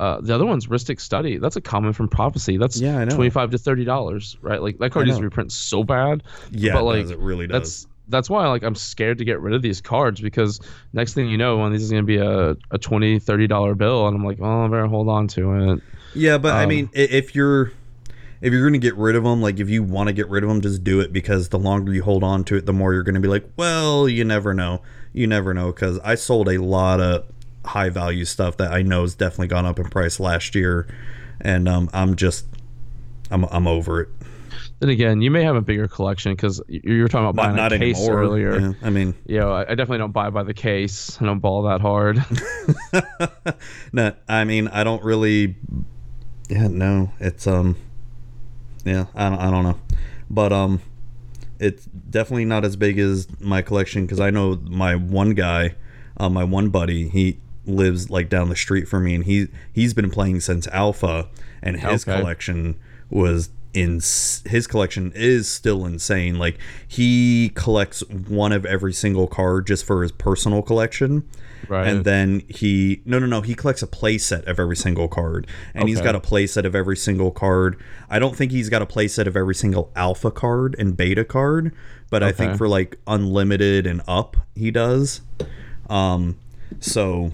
Uh, 0.00 0.20
the 0.20 0.34
other 0.34 0.44
one's 0.44 0.66
Rhystic 0.66 1.00
Study. 1.00 1.38
That's 1.38 1.54
a 1.54 1.60
common 1.60 1.92
from 1.92 2.08
Prophecy. 2.08 2.56
That's 2.56 2.80
Yeah, 2.80 2.98
I 2.98 3.04
know. 3.04 3.14
twenty 3.14 3.30
five 3.30 3.50
to 3.52 3.58
thirty 3.58 3.84
dollars, 3.84 4.36
right? 4.42 4.60
Like 4.60 4.78
that 4.78 4.90
card 4.90 5.06
needs 5.06 5.18
to 5.18 5.22
reprint 5.24 5.52
so 5.52 5.84
bad. 5.84 6.24
Yeah, 6.50 6.72
but 6.74 6.82
like 6.84 7.06
it 7.10 7.18
really 7.20 7.46
does. 7.46 7.84
that's 7.84 7.93
that's 8.08 8.28
why 8.30 8.46
like 8.48 8.62
I'm 8.62 8.74
scared 8.74 9.18
to 9.18 9.24
get 9.24 9.40
rid 9.40 9.54
of 9.54 9.62
these 9.62 9.80
cards 9.80 10.20
because 10.20 10.60
next 10.92 11.14
thing 11.14 11.28
you 11.28 11.38
know, 11.38 11.56
one 11.58 11.68
of 11.68 11.72
these 11.72 11.82
is 11.84 11.90
gonna 11.90 12.02
be 12.04 12.18
a, 12.18 12.56
a 12.70 12.78
20 12.78 13.18
30 13.18 13.46
dollar 13.46 13.74
bill, 13.74 14.06
and 14.08 14.16
I'm 14.16 14.24
like, 14.24 14.38
oh, 14.40 14.64
I 14.64 14.68
better 14.68 14.86
hold 14.86 15.08
on 15.08 15.28
to 15.28 15.72
it. 15.72 15.82
Yeah, 16.12 16.38
but 16.38 16.54
I 16.54 16.66
Um, 16.66 16.66
mean, 16.66 16.90
if 16.92 17.34
you're 17.34 17.72
if 18.40 18.52
you're 18.52 18.66
gonna 18.66 18.78
get 18.78 18.96
rid 18.96 19.16
of 19.16 19.24
them, 19.24 19.40
like 19.42 19.60
if 19.60 19.68
you 19.68 19.82
want 19.82 20.08
to 20.08 20.12
get 20.12 20.28
rid 20.28 20.44
of 20.44 20.48
them, 20.48 20.60
just 20.60 20.84
do 20.84 21.00
it 21.00 21.12
because 21.12 21.48
the 21.48 21.58
longer 21.58 21.92
you 21.92 22.02
hold 22.02 22.22
on 22.24 22.44
to 22.44 22.56
it, 22.56 22.66
the 22.66 22.72
more 22.72 22.94
you're 22.94 23.02
gonna 23.02 23.20
be 23.20 23.28
like, 23.28 23.48
well, 23.56 24.08
you 24.08 24.24
never 24.24 24.54
know, 24.54 24.82
you 25.12 25.26
never 25.26 25.54
know. 25.54 25.72
Because 25.72 25.98
I 26.00 26.14
sold 26.14 26.48
a 26.48 26.58
lot 26.58 27.00
of 27.00 27.26
high 27.64 27.88
value 27.88 28.24
stuff 28.24 28.56
that 28.58 28.72
I 28.72 28.82
know 28.82 29.02
has 29.02 29.14
definitely 29.14 29.48
gone 29.48 29.66
up 29.66 29.78
in 29.78 29.86
price 29.88 30.20
last 30.20 30.54
year, 30.54 30.86
and 31.40 31.68
um, 31.68 31.90
I'm 31.92 32.16
just 32.16 32.46
I'm 33.30 33.44
I'm 33.46 33.66
over 33.66 34.02
it. 34.02 34.08
Then 34.84 34.90
again, 34.90 35.22
you 35.22 35.30
may 35.30 35.42
have 35.44 35.56
a 35.56 35.62
bigger 35.62 35.88
collection 35.88 36.32
because 36.34 36.60
you 36.68 37.00
were 37.00 37.08
talking 37.08 37.26
about 37.26 37.36
buying 37.36 37.56
not 37.56 37.72
a 37.72 37.78
case 37.78 37.96
anymore. 38.00 38.18
earlier. 38.20 38.60
Yeah, 38.60 38.72
I 38.82 38.90
mean, 38.90 39.14
You 39.24 39.38
know, 39.38 39.50
I, 39.50 39.62
I 39.62 39.74
definitely 39.76 39.96
don't 39.96 40.12
buy 40.12 40.28
by 40.28 40.42
the 40.42 40.52
case. 40.52 41.16
I 41.22 41.24
don't 41.24 41.38
ball 41.38 41.62
that 41.62 41.80
hard. 41.80 42.22
no, 43.94 44.12
I 44.28 44.44
mean, 44.44 44.68
I 44.68 44.84
don't 44.84 45.02
really. 45.02 45.56
Yeah, 46.50 46.68
no, 46.68 47.12
it's 47.18 47.46
um, 47.46 47.78
yeah, 48.84 49.06
I 49.14 49.30
don't, 49.30 49.38
I 49.38 49.50
don't 49.50 49.62
know, 49.62 49.80
but 50.28 50.52
um, 50.52 50.82
it's 51.58 51.86
definitely 51.86 52.44
not 52.44 52.66
as 52.66 52.76
big 52.76 52.98
as 52.98 53.26
my 53.40 53.62
collection 53.62 54.04
because 54.04 54.20
I 54.20 54.28
know 54.28 54.56
my 54.68 54.96
one 54.96 55.30
guy, 55.30 55.76
uh, 56.18 56.28
my 56.28 56.44
one 56.44 56.68
buddy, 56.68 57.08
he 57.08 57.38
lives 57.64 58.10
like 58.10 58.28
down 58.28 58.50
the 58.50 58.56
street 58.56 58.86
from 58.86 59.04
me, 59.04 59.14
and 59.14 59.24
he 59.24 59.48
he's 59.72 59.94
been 59.94 60.10
playing 60.10 60.40
since 60.40 60.66
Alpha, 60.68 61.30
and 61.62 61.80
his 61.80 62.06
Okay. 62.06 62.18
collection 62.20 62.78
was 63.08 63.48
in 63.74 63.94
his 63.94 64.66
collection 64.68 65.12
is 65.14 65.48
still 65.48 65.84
insane. 65.84 66.38
Like 66.38 66.58
he 66.86 67.50
collects 67.54 68.08
one 68.08 68.52
of 68.52 68.64
every 68.64 68.92
single 68.92 69.26
card 69.26 69.66
just 69.66 69.84
for 69.84 70.02
his 70.02 70.12
personal 70.12 70.62
collection. 70.62 71.28
Right. 71.68 71.88
And 71.88 72.04
then 72.04 72.42
he 72.48 73.02
no 73.04 73.18
no 73.18 73.26
no 73.26 73.40
he 73.40 73.54
collects 73.54 73.82
a 73.82 73.86
play 73.86 74.18
set 74.18 74.46
of 74.46 74.60
every 74.60 74.76
single 74.76 75.08
card. 75.08 75.48
And 75.74 75.88
he's 75.88 76.00
got 76.00 76.14
a 76.14 76.20
play 76.20 76.46
set 76.46 76.64
of 76.64 76.74
every 76.74 76.96
single 76.96 77.32
card. 77.32 77.80
I 78.08 78.18
don't 78.18 78.36
think 78.36 78.52
he's 78.52 78.68
got 78.68 78.80
a 78.80 78.86
play 78.86 79.08
set 79.08 79.26
of 79.26 79.36
every 79.36 79.54
single 79.54 79.90
alpha 79.96 80.30
card 80.30 80.76
and 80.78 80.96
beta 80.96 81.24
card, 81.24 81.74
but 82.10 82.22
I 82.22 82.32
think 82.32 82.56
for 82.56 82.68
like 82.68 82.98
unlimited 83.06 83.86
and 83.86 84.02
up 84.06 84.36
he 84.54 84.70
does. 84.70 85.20
Um 85.90 86.38
so 86.80 87.32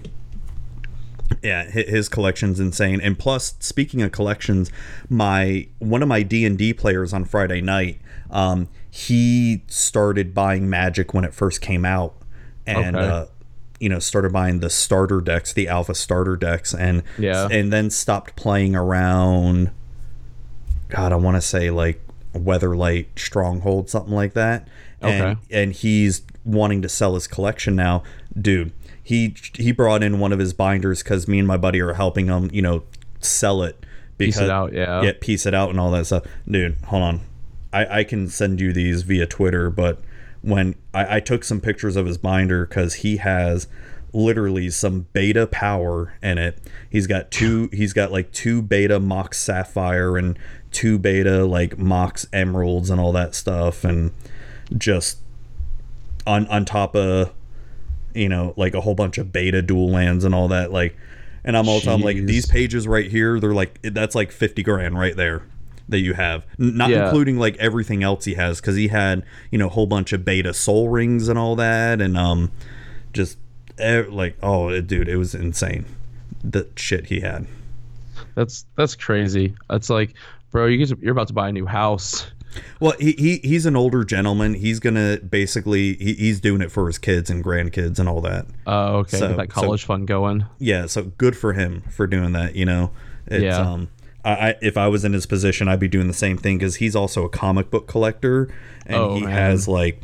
yeah 1.43 1.63
his 1.69 2.07
collection's 2.09 2.59
insane 2.59 3.01
and 3.01 3.17
plus 3.17 3.55
speaking 3.59 4.01
of 4.01 4.11
collections 4.11 4.69
my 5.09 5.67
one 5.79 6.01
of 6.03 6.07
my 6.07 6.21
d&d 6.23 6.73
players 6.73 7.13
on 7.13 7.25
friday 7.25 7.61
night 7.61 7.99
um, 8.29 8.67
he 8.89 9.61
started 9.67 10.33
buying 10.33 10.69
magic 10.69 11.13
when 11.13 11.23
it 11.25 11.33
first 11.33 11.59
came 11.61 11.83
out 11.85 12.13
and 12.67 12.95
Okay. 12.95 13.05
uh, 13.07 13.25
you 13.79 13.89
know 13.89 13.99
started 13.99 14.31
buying 14.31 14.59
the 14.59 14.69
starter 14.69 15.19
decks 15.21 15.51
the 15.53 15.67
alpha 15.67 15.95
starter 15.95 16.35
decks 16.35 16.73
and 16.73 17.01
Yeah. 17.17 17.47
and 17.49 17.73
then 17.73 17.89
stopped 17.89 18.35
playing 18.35 18.75
around 18.75 19.71
god 20.89 21.11
i 21.11 21.15
want 21.15 21.35
to 21.37 21.41
say 21.41 21.71
like 21.71 21.99
weatherlight 22.33 23.07
stronghold 23.17 23.89
something 23.89 24.13
like 24.13 24.33
that 24.33 24.67
and 25.01 25.21
Okay. 25.23 25.41
and 25.51 25.73
he's 25.73 26.21
wanting 26.45 26.81
to 26.83 26.89
sell 26.89 27.15
his 27.15 27.27
collection 27.27 27.75
now 27.75 28.03
dude 28.39 28.71
he 29.03 29.35
he 29.55 29.71
brought 29.71 30.03
in 30.03 30.19
one 30.19 30.31
of 30.31 30.39
his 30.39 30.53
binders 30.53 31.03
because 31.03 31.27
me 31.27 31.39
and 31.39 31.47
my 31.47 31.57
buddy 31.57 31.81
are 31.81 31.93
helping 31.93 32.27
him 32.27 32.49
you 32.53 32.61
know 32.61 32.83
sell 33.19 33.63
it 33.63 33.85
Piece 34.17 34.37
it 34.37 34.51
out, 34.51 34.71
yeah. 34.73 35.01
yeah 35.01 35.13
piece 35.19 35.47
it 35.47 35.55
out 35.55 35.71
and 35.71 35.79
all 35.79 35.89
that 35.91 36.05
stuff. 36.05 36.25
Dude 36.47 36.75
hold 36.85 37.01
on. 37.01 37.21
I 37.73 37.99
i 37.99 38.03
can 38.03 38.27
send 38.27 38.61
you 38.61 38.71
these 38.71 39.01
via 39.03 39.25
twitter 39.25 39.69
but 39.69 39.99
when 40.41 40.75
i, 40.93 41.17
I 41.17 41.19
took 41.19 41.43
some 41.43 41.59
pictures 41.61 41.95
of 41.95 42.05
his 42.05 42.17
binder 42.17 42.65
because 42.65 42.95
he 42.95 43.17
has 43.17 43.67
literally 44.13 44.69
some 44.69 45.07
beta 45.13 45.47
power 45.47 46.13
in 46.21 46.37
it. 46.37 46.57
He's 46.89 47.07
got 47.07 47.31
two 47.31 47.69
he's 47.71 47.93
got 47.93 48.11
like 48.11 48.31
two 48.31 48.61
beta 48.61 48.99
mox 48.99 49.39
sapphire 49.39 50.17
and 50.17 50.37
two 50.71 50.97
beta 50.99 51.45
like 51.45 51.77
mox 51.77 52.25
emeralds 52.33 52.89
and 52.89 52.99
all 52.99 53.11
that 53.13 53.35
stuff 53.35 53.83
and 53.83 54.11
just 54.77 55.19
on 56.25 56.47
on 56.47 56.65
top 56.65 56.95
of 56.95 57.33
you 58.15 58.29
know 58.29 58.53
like 58.57 58.73
a 58.73 58.81
whole 58.81 58.95
bunch 58.95 59.17
of 59.17 59.31
beta 59.31 59.61
dual 59.61 59.89
lands 59.89 60.23
and 60.25 60.33
all 60.35 60.47
that 60.49 60.71
like 60.71 60.95
and 61.43 61.55
i'm 61.57 61.67
also 61.69 61.93
i'm 61.93 62.01
like 62.01 62.17
these 62.17 62.45
pages 62.45 62.87
right 62.87 63.09
here 63.11 63.39
they're 63.39 63.53
like 63.53 63.79
that's 63.81 64.15
like 64.15 64.31
50 64.31 64.63
grand 64.63 64.97
right 64.97 65.15
there 65.15 65.43
that 65.89 65.99
you 65.99 66.13
have 66.13 66.45
not 66.57 66.89
Yeah. 66.89 67.05
including 67.05 67.37
like 67.37 67.57
everything 67.57 68.03
else 68.03 68.25
he 68.25 68.35
has 68.35 68.61
because 68.61 68.75
he 68.75 68.87
had 68.89 69.23
you 69.51 69.57
know 69.57 69.67
a 69.67 69.69
whole 69.69 69.87
bunch 69.87 70.13
of 70.13 70.23
beta 70.23 70.53
soul 70.53 70.89
rings 70.89 71.27
and 71.27 71.37
all 71.39 71.55
that 71.57 71.99
and 72.01 72.17
um 72.17 72.51
just 73.13 73.37
eh, 73.77 74.03
like 74.09 74.37
oh 74.43 74.69
it- 74.69 74.87
dude 74.87 75.07
it 75.09 75.17
was 75.17 75.33
insane 75.35 75.85
the 76.43 76.67
shit 76.75 77.07
he 77.07 77.19
had 77.21 77.45
That's 78.35 78.65
that's 78.77 78.95
crazy. 78.95 79.55
It's 79.69 79.89
like, 79.89 80.13
bro, 80.51 80.67
you 80.67 80.85
you're 81.01 81.11
about 81.11 81.27
to 81.27 81.33
buy 81.33 81.49
a 81.49 81.51
new 81.51 81.65
house. 81.65 82.31
Well, 82.79 82.93
he, 82.99 83.13
he 83.13 83.37
he's 83.43 83.65
an 83.65 83.75
older 83.75 84.03
gentleman. 84.03 84.53
He's 84.55 84.79
gonna 84.79 85.17
basically 85.17 85.93
he, 85.95 86.13
he's 86.13 86.39
doing 86.39 86.61
it 86.61 86.71
for 86.71 86.87
his 86.87 86.97
kids 86.97 87.29
and 87.29 87.43
grandkids 87.43 87.99
and 87.99 88.09
all 88.09 88.21
that. 88.21 88.45
Oh, 88.67 88.97
okay. 88.99 89.17
So- 89.17 89.27
get 89.29 89.37
that 89.37 89.53
so- 89.53 89.61
college 89.61 89.85
fund 89.85 90.07
going. 90.07 90.45
Yeah, 90.59 90.85
so 90.87 91.03
good 91.03 91.37
for 91.37 91.53
him 91.53 91.81
for 91.91 92.07
doing 92.07 92.33
that. 92.33 92.55
You 92.55 92.65
know, 92.65 92.91
it's, 93.27 93.43
Yeah. 93.43 93.57
Um, 93.57 93.89
I, 94.23 94.31
I 94.49 94.55
if 94.61 94.77
I 94.77 94.87
was 94.87 95.03
in 95.05 95.13
his 95.13 95.25
position, 95.25 95.67
I'd 95.67 95.79
be 95.79 95.87
doing 95.87 96.07
the 96.07 96.13
same 96.13 96.37
thing 96.37 96.57
because 96.57 96.75
he's 96.77 96.95
also 96.95 97.23
a 97.25 97.29
comic 97.29 97.69
book 97.71 97.87
collector 97.87 98.53
and 98.85 98.95
Oh, 98.97 99.15
he 99.15 99.21
man. 99.21 99.31
has 99.31 99.67
like. 99.67 100.01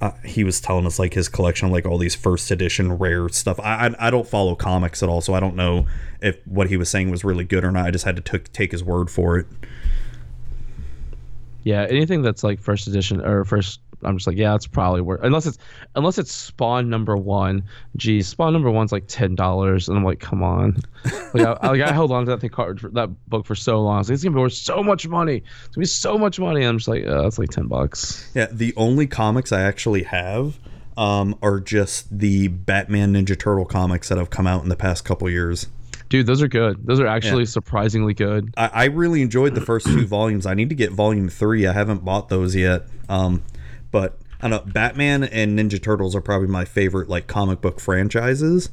Uh, 0.00 0.10
he 0.24 0.44
was 0.44 0.60
telling 0.60 0.84
us 0.84 0.98
like 0.98 1.14
his 1.14 1.28
collection, 1.30 1.70
like 1.70 1.86
all 1.86 1.96
these 1.96 2.16
first 2.16 2.50
edition 2.50 2.92
rare 2.98 3.26
stuff. 3.30 3.58
I, 3.60 3.86
I 3.86 4.08
I 4.08 4.10
don't 4.10 4.26
follow 4.26 4.54
comics 4.54 5.02
at 5.02 5.08
all, 5.08 5.20
so 5.22 5.32
I 5.34 5.40
don't 5.40 5.54
know 5.56 5.86
if 6.20 6.36
what 6.46 6.68
he 6.68 6.76
was 6.76 6.90
saying 6.90 7.10
was 7.10 7.24
really 7.24 7.44
good 7.44 7.64
or 7.64 7.70
not. 7.70 7.86
I 7.86 7.90
just 7.90 8.04
had 8.04 8.16
to 8.16 8.20
took 8.22 8.52
take 8.52 8.72
his 8.72 8.82
word 8.84 9.08
for 9.08 9.38
it. 9.38 9.46
Yeah, 11.64 11.86
anything 11.88 12.22
that's 12.22 12.44
like 12.44 12.60
first 12.60 12.86
edition 12.86 13.24
or 13.24 13.44
first, 13.44 13.80
I'm 14.02 14.18
just 14.18 14.26
like, 14.26 14.36
yeah, 14.36 14.54
it's 14.54 14.66
probably 14.66 15.00
worth. 15.00 15.20
Unless 15.22 15.46
it's 15.46 15.58
unless 15.94 16.18
it's 16.18 16.30
Spawn 16.30 16.90
number 16.90 17.16
one. 17.16 17.64
Geez, 17.96 18.28
Spawn 18.28 18.52
number 18.52 18.70
one's 18.70 18.92
like 18.92 19.04
ten 19.08 19.34
dollars, 19.34 19.88
and 19.88 19.96
I'm 19.96 20.04
like, 20.04 20.20
come 20.20 20.42
on. 20.42 20.76
Like 21.32 21.46
I, 21.46 21.68
like 21.68 21.80
I 21.80 21.90
held 21.90 22.12
on 22.12 22.26
to 22.26 22.30
that 22.32 22.40
thing 22.40 22.50
card 22.50 22.80
for, 22.80 22.90
that 22.90 23.08
book 23.28 23.46
for 23.46 23.54
so 23.54 23.82
long. 23.82 23.96
I 23.96 23.98
was 23.98 24.10
like, 24.10 24.14
it's 24.14 24.24
gonna 24.24 24.36
be 24.36 24.42
worth 24.42 24.52
so 24.52 24.82
much 24.82 25.08
money. 25.08 25.38
It's 25.38 25.74
gonna 25.74 25.82
be 25.82 25.86
so 25.86 26.18
much 26.18 26.38
money. 26.38 26.60
And 26.60 26.68
I'm 26.68 26.78
just 26.78 26.88
like, 26.88 27.06
uh, 27.06 27.22
that's 27.22 27.38
like 27.38 27.50
ten 27.50 27.66
bucks. 27.66 28.30
Yeah, 28.34 28.48
the 28.50 28.74
only 28.76 29.06
comics 29.06 29.50
I 29.50 29.62
actually 29.62 30.02
have 30.02 30.58
um, 30.96 31.36
are 31.42 31.60
just 31.60 32.18
the 32.18 32.48
Batman 32.48 33.14
Ninja 33.14 33.38
Turtle 33.38 33.64
comics 33.64 34.10
that 34.10 34.18
have 34.18 34.30
come 34.30 34.46
out 34.46 34.62
in 34.62 34.68
the 34.68 34.76
past 34.76 35.04
couple 35.04 35.30
years. 35.30 35.66
Dude, 36.14 36.26
those 36.26 36.42
are 36.42 36.46
good. 36.48 36.86
Those 36.86 37.00
are 37.00 37.08
actually 37.08 37.44
surprisingly 37.44 38.14
good. 38.14 38.54
I, 38.56 38.70
I 38.72 38.84
really 38.84 39.20
enjoyed 39.20 39.56
the 39.56 39.60
first 39.60 39.84
two 39.84 40.06
volumes. 40.06 40.46
I 40.46 40.54
need 40.54 40.68
to 40.68 40.76
get 40.76 40.92
volume 40.92 41.28
three. 41.28 41.66
I 41.66 41.72
haven't 41.72 42.04
bought 42.04 42.28
those 42.28 42.54
yet. 42.54 42.82
Um, 43.08 43.42
but 43.90 44.16
I 44.40 44.46
know. 44.46 44.60
Batman 44.60 45.24
and 45.24 45.58
Ninja 45.58 45.82
Turtles 45.82 46.14
are 46.14 46.20
probably 46.20 46.46
my 46.46 46.64
favorite 46.64 47.08
like 47.08 47.26
comic 47.26 47.60
book 47.60 47.80
franchises 47.80 48.70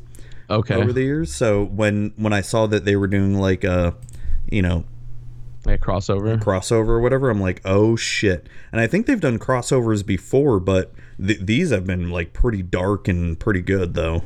Okay. 0.51 0.75
over 0.75 0.93
the 0.93 1.01
years. 1.01 1.33
So 1.33 1.63
when 1.63 2.13
when 2.15 2.31
I 2.31 2.41
saw 2.41 2.67
that 2.67 2.85
they 2.85 2.95
were 2.95 3.07
doing 3.07 3.39
like 3.39 3.63
a, 3.63 3.95
you 4.47 4.61
know, 4.61 4.85
Like 5.65 5.81
a 5.81 5.83
crossover. 5.83 6.39
crossover 6.39 6.89
or 6.89 6.99
whatever, 6.99 7.31
I'm 7.31 7.41
like, 7.41 7.59
oh 7.65 7.95
shit. 7.95 8.47
And 8.71 8.79
I 8.79 8.85
think 8.85 9.07
they've 9.07 9.19
done 9.19 9.39
crossovers 9.39 10.05
before, 10.05 10.59
but 10.59 10.93
th- 11.19 11.39
these 11.41 11.71
have 11.71 11.87
been 11.87 12.11
like 12.11 12.33
pretty 12.33 12.61
dark 12.61 13.07
and 13.07 13.39
pretty 13.39 13.61
good 13.61 13.95
though. 13.95 14.21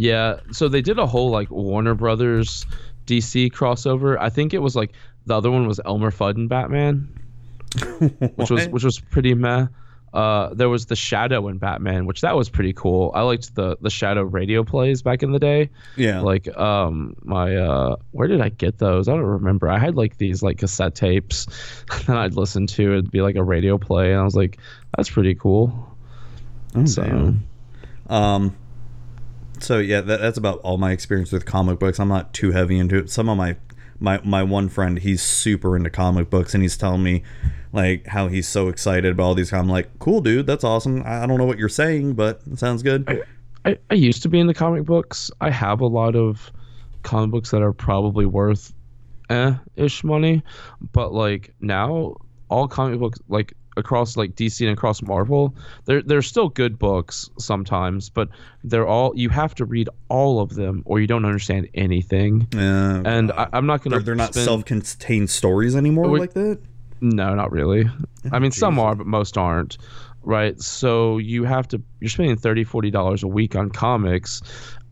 Yeah, 0.00 0.40
so 0.52 0.68
they 0.68 0.82
did 0.82 0.98
a 0.98 1.06
whole 1.06 1.30
like 1.30 1.50
Warner 1.50 1.94
Brothers 1.94 2.66
DC 3.06 3.52
crossover. 3.52 4.16
I 4.18 4.30
think 4.30 4.54
it 4.54 4.58
was 4.58 4.74
like 4.76 4.92
the 5.26 5.36
other 5.36 5.50
one 5.50 5.66
was 5.66 5.80
Elmer 5.84 6.10
Fudd 6.10 6.36
and 6.36 6.48
Batman, 6.48 7.08
which 8.36 8.50
was 8.50 8.68
which 8.68 8.84
was 8.84 8.98
pretty 8.98 9.34
meh. 9.34 9.66
Uh, 10.12 10.52
there 10.54 10.68
was 10.68 10.86
the 10.86 10.96
Shadow 10.96 11.46
in 11.46 11.58
Batman, 11.58 12.04
which 12.04 12.20
that 12.22 12.34
was 12.34 12.48
pretty 12.48 12.72
cool. 12.72 13.12
I 13.14 13.22
liked 13.22 13.54
the 13.54 13.76
the 13.80 13.90
Shadow 13.90 14.22
radio 14.22 14.64
plays 14.64 15.02
back 15.02 15.22
in 15.22 15.30
the 15.30 15.38
day. 15.38 15.70
yeah. 15.96 16.20
Like 16.20 16.48
um 16.58 17.14
my 17.22 17.54
uh 17.56 17.94
where 18.10 18.26
did 18.26 18.40
I 18.40 18.48
get 18.48 18.78
those? 18.78 19.06
I 19.08 19.12
don't 19.12 19.22
remember. 19.22 19.68
I 19.68 19.78
had 19.78 19.94
like 19.96 20.16
these 20.18 20.42
like 20.42 20.58
cassette 20.58 20.96
tapes 20.96 21.46
that 22.06 22.16
I'd 22.16 22.34
listen 22.34 22.66
to. 22.68 22.92
It'd 22.92 23.12
be 23.12 23.22
like 23.22 23.36
a 23.36 23.44
radio 23.44 23.78
play, 23.78 24.10
and 24.10 24.20
I 24.20 24.24
was 24.24 24.34
like, 24.34 24.58
that's 24.96 25.08
pretty 25.10 25.36
cool. 25.36 25.96
Oh, 26.74 26.84
So 26.86 27.02
damn. 27.04 27.44
Um, 28.08 28.56
so 29.62 29.78
yeah, 29.78 30.00
that, 30.00 30.20
that's 30.20 30.38
about 30.38 30.60
all 30.60 30.78
my 30.78 30.92
experience 30.92 31.32
with 31.32 31.46
comic 31.46 31.78
books. 31.78 32.00
I'm 32.00 32.08
not 32.08 32.32
too 32.32 32.52
heavy 32.52 32.78
into 32.78 32.96
it. 32.96 33.10
Some 33.10 33.28
of 33.28 33.36
my 33.36 33.56
my 33.98 34.20
my 34.24 34.42
one 34.42 34.68
friend, 34.68 34.98
he's 34.98 35.22
super 35.22 35.76
into 35.76 35.90
comic 35.90 36.30
books, 36.30 36.54
and 36.54 36.62
he's 36.62 36.76
telling 36.76 37.02
me 37.02 37.22
like 37.72 38.06
how 38.06 38.28
he's 38.28 38.48
so 38.48 38.68
excited 38.68 39.12
about 39.12 39.22
all 39.24 39.34
these. 39.34 39.52
I'm 39.52 39.68
like, 39.68 39.98
cool, 39.98 40.20
dude, 40.20 40.46
that's 40.46 40.64
awesome. 40.64 41.02
I 41.04 41.24
I 41.24 41.26
don't 41.26 41.38
know 41.38 41.44
what 41.44 41.58
you're 41.58 41.68
saying, 41.68 42.14
but 42.14 42.40
it 42.50 42.58
sounds 42.58 42.82
good. 42.82 43.24
I, 43.64 43.78
I 43.90 43.94
used 43.94 44.22
to 44.22 44.28
be 44.28 44.40
into 44.40 44.54
comic 44.54 44.84
books. 44.84 45.30
I 45.40 45.50
have 45.50 45.80
a 45.80 45.86
lot 45.86 46.16
of 46.16 46.50
comic 47.02 47.30
books 47.30 47.50
that 47.50 47.62
are 47.62 47.72
probably 47.72 48.26
worth 48.26 48.72
eh 49.28 49.54
ish 49.76 50.02
money, 50.02 50.42
but 50.92 51.12
like 51.12 51.54
now 51.60 52.16
all 52.48 52.66
comic 52.66 52.98
books 52.98 53.18
like 53.28 53.54
across 53.76 54.16
like 54.16 54.34
DC 54.34 54.60
and 54.66 54.76
across 54.76 55.00
Marvel, 55.02 55.54
they're 55.84 56.02
they're 56.02 56.22
still 56.22 56.48
good 56.48 56.78
books 56.78 57.30
sometimes, 57.38 58.10
but 58.10 58.28
they're 58.64 58.86
all 58.86 59.12
you 59.16 59.28
have 59.28 59.54
to 59.56 59.64
read 59.64 59.88
all 60.08 60.40
of 60.40 60.54
them 60.54 60.82
or 60.86 61.00
you 61.00 61.06
don't 61.06 61.24
understand 61.24 61.68
anything. 61.74 62.46
Uh, 62.54 63.02
And 63.04 63.32
I, 63.32 63.48
I'm 63.52 63.66
not 63.66 63.82
gonna. 63.82 63.96
they're, 63.96 64.02
they're 64.04 64.14
not 64.14 64.34
spend- 64.34 64.44
self-contained 64.46 65.30
stories 65.30 65.76
anymore 65.76 66.08
We- 66.08 66.20
like 66.20 66.34
that. 66.34 66.58
No, 67.02 67.34
not 67.34 67.50
really. 67.50 67.88
I 68.30 68.38
mean, 68.40 68.50
some 68.50 68.78
are, 68.78 68.94
but 68.94 69.06
most 69.06 69.38
aren't. 69.38 69.78
Right. 70.22 70.60
So 70.60 71.16
you 71.16 71.44
have 71.44 71.66
to, 71.68 71.80
you're 71.98 72.10
spending 72.10 72.36
30 72.36 72.66
$40 72.66 73.22
a 73.22 73.26
week 73.26 73.56
on 73.56 73.70
comics. 73.70 74.42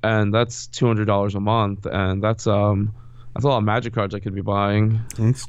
and 0.02 0.32
that's 0.32 0.68
two 0.68 0.86
hundred 0.86 1.04
dollars 1.06 1.34
a 1.34 1.40
month, 1.40 1.84
and 1.84 2.22
that's 2.22 2.46
um 2.46 2.94
that's 3.38 3.44
a 3.44 3.48
lot 3.48 3.58
of 3.58 3.64
magic 3.64 3.94
cards 3.94 4.16
I 4.16 4.18
could 4.18 4.34
be 4.34 4.40
buying, 4.40 5.00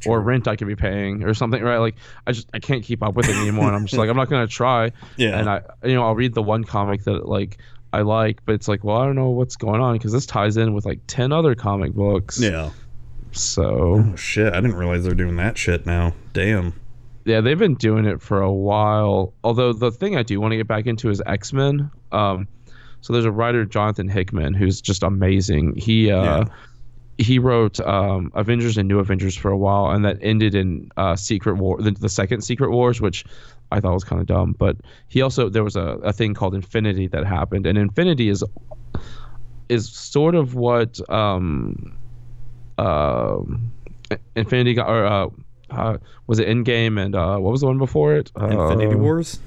or 0.05 0.21
rent 0.21 0.47
I 0.47 0.55
could 0.55 0.67
be 0.67 0.75
paying, 0.75 1.23
or 1.23 1.33
something, 1.33 1.61
right? 1.63 1.77
Like 1.79 1.95
I 2.27 2.31
just 2.31 2.47
I 2.53 2.59
can't 2.59 2.83
keep 2.83 3.01
up 3.01 3.15
with 3.15 3.27
it 3.27 3.35
anymore, 3.35 3.65
and 3.65 3.75
I'm 3.75 3.85
just 3.87 3.97
like 3.97 4.09
I'm 4.09 4.15
not 4.15 4.29
gonna 4.29 4.45
try. 4.47 4.91
Yeah. 5.17 5.39
And 5.39 5.49
I 5.49 5.61
you 5.83 5.95
know 5.95 6.03
I'll 6.03 6.15
read 6.15 6.35
the 6.35 6.43
one 6.43 6.63
comic 6.63 7.03
that 7.05 7.27
like 7.27 7.57
I 7.91 8.01
like, 8.01 8.41
but 8.45 8.53
it's 8.53 8.67
like 8.67 8.83
well 8.83 8.97
I 8.97 9.05
don't 9.07 9.15
know 9.15 9.29
what's 9.31 9.55
going 9.55 9.81
on 9.81 9.93
because 9.97 10.11
this 10.11 10.27
ties 10.27 10.55
in 10.55 10.73
with 10.75 10.85
like 10.85 10.99
ten 11.07 11.31
other 11.31 11.55
comic 11.55 11.93
books. 11.93 12.39
yeah. 12.39 12.69
So 13.31 14.03
Oh 14.11 14.15
shit! 14.15 14.53
I 14.53 14.61
didn't 14.61 14.75
realize 14.75 15.03
they're 15.03 15.13
doing 15.13 15.35
that 15.37 15.57
shit 15.57 15.85
now. 15.85 16.13
Damn. 16.33 16.73
yeah, 17.25 17.41
they've 17.41 17.59
been 17.59 17.75
doing 17.75 18.05
it 18.05 18.21
for 18.21 18.41
a 18.41 18.51
while. 18.51 19.33
Although 19.43 19.73
the 19.73 19.91
thing 19.91 20.15
I 20.15 20.23
do 20.23 20.39
want 20.39 20.51
to 20.51 20.57
get 20.57 20.67
back 20.67 20.85
into 20.87 21.09
is 21.09 21.21
X 21.25 21.53
Men. 21.53 21.91
Um, 22.11 22.47
so 23.01 23.13
there's 23.13 23.25
a 23.25 23.31
writer 23.31 23.65
Jonathan 23.65 24.07
Hickman 24.09 24.53
who's 24.53 24.81
just 24.81 25.03
amazing. 25.03 25.75
He 25.75 26.11
uh, 26.11 26.23
Yeah. 26.23 26.43
He 27.19 27.37
wrote 27.37 27.79
um, 27.81 28.31
Avengers 28.33 28.77
and 28.77 28.87
New 28.87 28.99
Avengers 28.99 29.35
for 29.35 29.51
a 29.51 29.57
while, 29.57 29.91
and 29.91 30.05
that 30.05 30.17
ended 30.21 30.55
in 30.55 30.89
uh, 30.95 31.15
Secret 31.15 31.55
War, 31.57 31.77
the, 31.81 31.91
the 31.91 32.07
second 32.09 32.41
Secret 32.41 32.71
Wars, 32.71 33.01
which 33.01 33.25
I 33.71 33.81
thought 33.81 33.93
was 33.93 34.05
kind 34.05 34.21
of 34.21 34.27
dumb. 34.27 34.55
But 34.57 34.77
he 35.09 35.21
also 35.21 35.49
there 35.49 35.63
was 35.63 35.75
a, 35.75 35.99
a 36.03 36.13
thing 36.13 36.33
called 36.33 36.55
Infinity 36.55 37.07
that 37.07 37.25
happened, 37.25 37.65
and 37.67 37.77
Infinity 37.77 38.29
is 38.29 38.43
is 39.67 39.89
sort 39.89 40.33
of 40.33 40.55
what 40.55 40.99
um, 41.11 41.93
um 42.77 43.71
Infinity 44.35 44.73
got 44.73 44.89
or 44.89 45.05
uh, 45.05 45.27
uh, 45.69 45.97
was 46.27 46.39
it 46.39 46.47
Endgame 46.47 46.99
and 46.99 47.15
uh, 47.15 47.37
what 47.37 47.51
was 47.51 47.61
the 47.61 47.67
one 47.67 47.77
before 47.77 48.15
it? 48.15 48.31
Infinity 48.39 48.95
Uh, 48.95 48.97
Wars. 48.97 49.39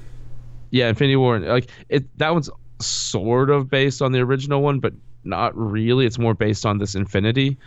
Yeah, 0.69 0.89
Infinity 0.89 1.17
War. 1.17 1.39
Like 1.39 1.69
it, 1.89 2.05
that 2.19 2.31
one's 2.33 2.49
sort 2.79 3.49
of 3.49 3.69
based 3.69 4.01
on 4.01 4.11
the 4.11 4.19
original 4.19 4.61
one, 4.61 4.79
but 4.79 4.93
not 5.23 5.57
really. 5.57 6.05
It's 6.05 6.19
more 6.19 6.33
based 6.33 6.65
on 6.65 6.77
this 6.77 6.95
Infinity 6.95 7.57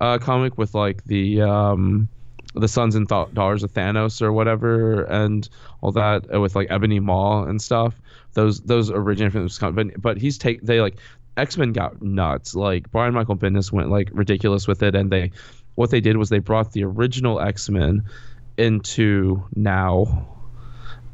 uh, 0.00 0.18
comic 0.18 0.58
with 0.58 0.74
like 0.74 1.04
the 1.04 1.42
um, 1.42 2.08
the 2.54 2.68
sons 2.68 2.94
and 2.94 3.08
th- 3.08 3.32
daughters 3.32 3.62
of 3.62 3.72
Thanos 3.72 4.22
or 4.22 4.32
whatever, 4.32 5.04
and 5.04 5.48
all 5.80 5.92
that 5.92 6.32
uh, 6.34 6.40
with 6.40 6.54
like 6.54 6.68
Ebony 6.70 7.00
Maw 7.00 7.44
and 7.44 7.60
stuff. 7.60 8.00
Those 8.34 8.60
those 8.60 8.90
originated 8.90 9.32
from 9.32 9.42
this 9.44 9.58
comic, 9.58 9.92
but 9.92 10.02
but 10.02 10.18
he's 10.18 10.38
take 10.38 10.62
they 10.62 10.80
like 10.80 10.96
X 11.36 11.56
Men 11.56 11.72
got 11.72 12.02
nuts. 12.02 12.54
Like 12.54 12.90
Brian 12.90 13.14
Michael 13.14 13.36
Bendis 13.36 13.72
went 13.72 13.90
like 13.90 14.10
ridiculous 14.12 14.66
with 14.66 14.82
it, 14.82 14.94
and 14.94 15.10
they 15.10 15.32
what 15.74 15.90
they 15.90 16.00
did 16.00 16.16
was 16.16 16.28
they 16.28 16.38
brought 16.38 16.72
the 16.72 16.84
original 16.84 17.40
X 17.40 17.68
Men 17.68 18.04
into 18.58 19.44
now 19.54 20.26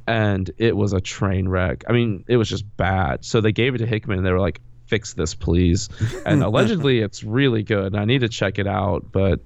and 0.06 0.50
it 0.58 0.76
was 0.76 0.92
a 0.92 1.00
train 1.00 1.48
wreck. 1.48 1.84
I 1.88 1.92
mean, 1.92 2.24
it 2.26 2.36
was 2.36 2.48
just 2.48 2.64
bad. 2.76 3.24
So 3.24 3.40
they 3.40 3.52
gave 3.52 3.74
it 3.74 3.78
to 3.78 3.86
Hickman 3.86 4.18
and 4.18 4.26
they 4.26 4.32
were 4.32 4.40
like, 4.40 4.60
fix 4.92 5.14
this, 5.14 5.34
please. 5.34 5.88
And 6.26 6.42
allegedly, 6.48 7.00
it's 7.00 7.24
really 7.24 7.62
good. 7.62 7.96
I 7.96 8.04
need 8.04 8.20
to 8.20 8.28
check 8.28 8.58
it 8.58 8.66
out, 8.66 9.10
but 9.10 9.40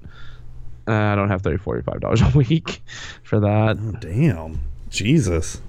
uh, 0.88 0.92
I 0.92 1.14
don't 1.14 1.28
have 1.28 1.42
$30, 1.42 1.60
$45 1.62 2.34
a 2.34 2.38
week 2.38 2.82
for 3.22 3.38
that. 3.38 3.78
Oh 3.80 3.92
damn. 4.00 4.60
Jesus. 4.90 5.60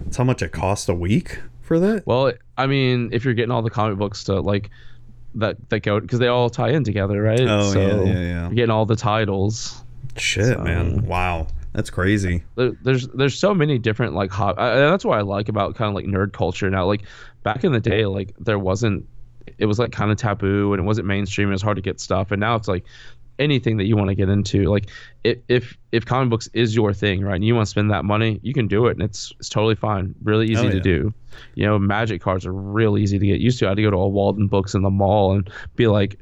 That's 0.00 0.16
how 0.16 0.22
much 0.22 0.42
it 0.42 0.52
cost 0.52 0.88
a 0.88 0.94
week 0.94 1.40
for 1.62 1.80
that. 1.80 2.06
Well, 2.06 2.32
I 2.56 2.68
mean, 2.68 3.08
if 3.12 3.24
you're 3.24 3.34
getting 3.34 3.50
all 3.50 3.62
the 3.62 3.70
comic 3.70 3.98
books 3.98 4.22
to 4.24 4.40
like 4.40 4.70
that, 5.34 5.56
that 5.70 5.80
go, 5.80 5.98
because 5.98 6.20
they 6.20 6.28
all 6.28 6.48
tie 6.50 6.70
in 6.70 6.84
together, 6.84 7.20
right? 7.20 7.40
Oh, 7.40 7.72
so 7.72 7.80
yeah, 7.80 8.04
yeah, 8.04 8.20
yeah. 8.20 8.42
You're 8.46 8.54
getting 8.54 8.70
all 8.70 8.86
the 8.86 8.94
titles. 8.96 9.82
Shit, 10.16 10.54
So- 10.54 10.62
man. 10.62 11.04
Wow. 11.04 11.48
That's 11.72 11.90
crazy. 11.90 12.42
there, 12.54 12.72
there's 12.82 13.06
there's 13.08 13.38
so 13.38 13.52
many 13.52 13.78
different 13.78 14.14
like 14.14 14.30
hot 14.30 14.58
and 14.58 14.90
that's 14.90 15.04
what 15.04 15.18
I 15.18 15.20
like 15.20 15.50
about 15.50 15.74
kind 15.74 15.90
of 15.90 15.94
like 15.94 16.06
nerd 16.06 16.32
culture 16.32 16.70
now 16.70 16.86
like 16.86 17.02
back 17.42 17.64
in 17.64 17.72
the 17.72 17.80
day 17.80 18.06
like 18.06 18.32
there 18.40 18.58
wasn't 18.58 19.06
it 19.58 19.66
was 19.66 19.78
like 19.78 19.92
kind 19.92 20.10
of 20.10 20.16
taboo 20.16 20.72
and 20.72 20.80
it 20.80 20.84
wasn't 20.84 21.06
mainstream 21.06 21.48
it 21.48 21.52
was 21.52 21.62
hard 21.62 21.76
to 21.76 21.82
get 21.82 22.00
stuff 22.00 22.30
and 22.30 22.40
now 22.40 22.54
it's 22.56 22.68
like 22.68 22.84
anything 23.38 23.76
that 23.76 23.84
you 23.84 23.96
want 23.96 24.08
to 24.08 24.14
get 24.14 24.28
into 24.30 24.64
like 24.64 24.88
if 25.22 25.38
if 25.48 25.76
if 25.92 26.06
comic 26.06 26.30
books 26.30 26.48
is 26.54 26.74
your 26.74 26.94
thing 26.94 27.22
right 27.22 27.34
and 27.34 27.44
you 27.44 27.54
want 27.54 27.66
to 27.66 27.70
spend 27.70 27.90
that 27.90 28.04
money 28.04 28.40
you 28.42 28.54
can 28.54 28.66
do 28.66 28.86
it 28.86 28.92
and 28.92 29.02
it's 29.02 29.32
it's 29.38 29.50
totally 29.50 29.74
fine 29.74 30.14
really 30.22 30.46
easy 30.46 30.66
Oh, 30.66 30.70
to 30.70 30.76
yeah. 30.76 30.82
do 30.82 31.14
you 31.54 31.66
know 31.66 31.78
magic 31.78 32.22
cards 32.22 32.46
are 32.46 32.52
real 32.52 32.96
easy 32.96 33.18
to 33.18 33.26
get 33.26 33.40
used 33.40 33.58
to 33.58 33.66
I 33.66 33.70
had 33.70 33.76
to 33.76 33.82
go 33.82 33.90
to 33.90 33.96
a 33.98 34.08
Walden 34.08 34.46
Books 34.46 34.74
in 34.74 34.80
the 34.82 34.90
mall 34.90 35.32
and 35.32 35.50
be 35.74 35.86
like 35.86 36.18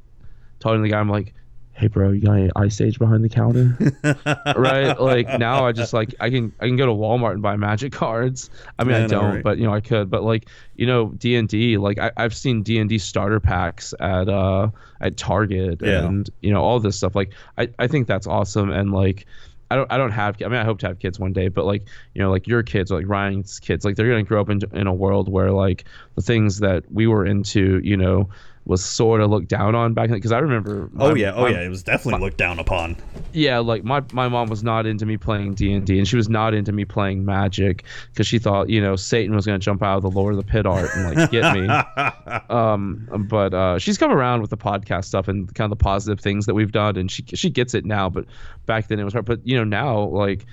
talking 0.59 0.79
to 0.79 0.83
the 0.83 0.89
guy 0.89 0.99
I'm 0.99 1.09
like 1.09 1.35
hey 1.75 1.89
bro 1.89 2.11
you 2.11 2.21
got 2.21 2.35
any 2.35 2.51
ice 2.57 2.81
age 2.81 2.99
behind 2.99 3.25
the 3.25 3.29
counter 3.29 3.77
right 4.57 5.01
like 5.01 5.27
now 5.39 5.67
i 5.67 5.73
just 5.73 5.93
like 5.93 6.15
i 6.21 6.31
can 6.31 6.53
i 6.61 6.67
can 6.67 6.77
go 6.77 6.87
to 6.87 6.93
walmart 6.93 7.33
and 7.33 7.43
buy 7.43 7.57
magic 7.57 7.93
cards 8.05 8.49
i 8.79 8.85
mean 8.85 8.95
I 8.95 9.05
i 9.05 9.07
don't 9.09 9.35
right? 9.37 9.43
but 9.45 9.59
you 9.59 9.65
know 9.65 9.75
i 9.75 9.81
could 9.81 10.09
but 10.09 10.23
like 10.23 10.49
you 10.77 10.87
know 10.87 11.09
d&d 11.19 11.77
like 11.79 11.99
I, 11.99 12.13
i've 12.17 12.35
seen 12.35 12.63
d&d 12.63 12.99
starter 12.99 13.41
packs 13.41 13.93
at 13.99 14.29
uh 14.29 14.69
at 15.01 15.17
target 15.17 15.81
Yeah. 15.83 16.05
and 16.07 16.31
you 16.43 16.53
know 16.53 16.63
all 16.63 16.79
this 16.81 16.97
stuff 16.97 17.15
like 17.17 17.33
i 17.59 17.69
i 17.79 17.87
think 17.89 18.07
that's 18.07 18.27
awesome 18.27 18.71
and 18.71 18.93
like 18.93 19.27
I 19.71 19.77
don't, 19.77 19.91
I 19.91 19.97
don't 19.97 20.13
have 20.13 20.37
I 20.45 20.49
mean 20.49 20.61
I 20.61 20.65
hope 20.65 20.79
to 20.81 20.87
have 20.87 20.99
kids 21.01 21.19
one 21.19 21.33
day 21.33 21.49
but 21.49 21.65
like 21.65 21.85
you 22.15 22.23
know 22.23 22.31
like 22.31 22.47
your 22.47 22.63
kids 22.63 22.93
like 22.93 23.09
Ryan's 23.09 23.59
kids 23.59 23.85
like 23.85 23.97
they're 23.97 24.09
gonna 24.09 24.23
grow 24.23 24.41
up 24.41 24.51
in, 24.51 24.61
in 24.73 24.87
a 24.87 24.93
world 24.95 25.29
where 25.29 25.51
like 25.51 25.85
the 26.15 26.23
things 26.23 26.59
that 26.61 26.85
we 26.93 27.07
were 27.07 27.25
into 27.25 27.81
you 27.83 27.97
know 27.97 28.29
was 28.67 28.83
sort 28.85 29.21
of 29.21 29.31
looked 29.31 29.49
down 29.49 29.75
on 29.75 29.93
back 29.95 30.09
then 30.09 30.17
because 30.17 30.33
I 30.33 30.39
remember 30.39 30.91
Oh 30.99 31.11
my- 31.13 31.19
yeah, 31.19 31.33
oh 31.35 31.43
my- 31.43 31.51
yeah. 31.51 31.61
It 31.61 31.69
was 31.69 31.83
definitely 31.83 32.21
looked 32.23 32.39
down 32.39 32.59
upon. 32.59 32.97
yeah 33.33 33.59
like 33.59 33.85
my, 33.85 34.03
my 34.13 34.29
mom 34.29 34.49
was 34.49 34.63
not 34.63 34.87
into 34.87 35.05
me 35.07 35.17
playing 35.17 35.55
d&d 35.55 35.99
and 35.99 36.07
she 36.09 36.17
was 36.17 36.29
not 36.29 36.55
into 36.55 36.73
me 36.73 36.85
playing 36.85 37.25
magic 37.25 37.85
because 38.13 38.27
she 38.27 38.39
thought 38.39 38.71
you 38.71 38.81
know 38.81 38.95
satan 38.97 39.35
was 39.35 39.45
going 39.45 39.59
to 39.59 39.65
jump 39.65 39.83
out 39.83 39.97
of 39.97 40.03
the 40.03 40.11
lord 40.11 40.33
of 40.35 40.39
the 40.39 40.45
pit 40.51 40.67
art 40.67 40.89
and 40.95 41.15
like 41.15 41.31
get 41.31 41.53
me 41.53 41.69
um 42.51 43.09
but 43.29 43.53
uh 43.55 43.79
she's 43.79 43.99
come 43.99 44.11
around 44.11 44.41
with 44.41 44.51
the 44.51 44.57
podcast 44.57 45.05
stuff 45.07 45.29
and 45.29 45.53
kind 45.55 45.71
of 45.71 45.77
the 45.79 45.83
positive 45.83 46.21
things 46.21 46.47
that 46.47 46.55
we've 46.55 46.73
done 46.73 46.97
and 46.97 47.11
she 47.11 47.25
she 47.35 47.51
gets 47.51 47.75
it 47.75 47.85
now 47.85 48.09
but 48.09 48.25
back 48.67 48.89
then 48.89 48.99
it 48.99 49.05
was 49.05 49.13
hard 49.13 49.25
but 49.25 49.41
you 49.47 49.57
know 49.57 49.65
now 49.65 49.99
like 50.05 50.47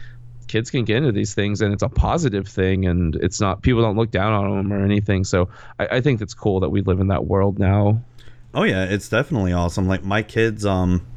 kids 0.52 0.70
can 0.70 0.84
get 0.86 0.98
into 0.98 1.12
these 1.12 1.34
things 1.34 1.62
and 1.62 1.74
it's 1.74 1.84
a 1.84 1.90
positive 1.90 2.48
thing 2.48 2.86
and 2.86 3.16
it's 3.18 3.40
not 3.40 3.62
people 3.62 3.82
don't 3.82 3.96
look 3.96 4.12
down 4.12 4.34
on 4.34 4.58
them 4.58 4.74
or 4.74 4.84
anything 4.84 5.24
so 5.24 5.48
i, 5.80 5.98
I 5.98 6.02
think 6.02 6.22
it's 6.22 6.34
cool 6.34 6.60
that 6.60 6.70
we 6.70 6.82
live 6.82 7.00
in 7.00 7.08
that 7.08 7.26
world 7.26 7.58
now 7.60 8.02
Oh 8.54 8.64
yeah, 8.64 8.84
it's 8.84 9.08
definitely 9.08 9.54
awesome. 9.54 9.88
Like 9.88 10.04
my 10.04 10.22
kids, 10.24 10.66
um, 10.66 11.08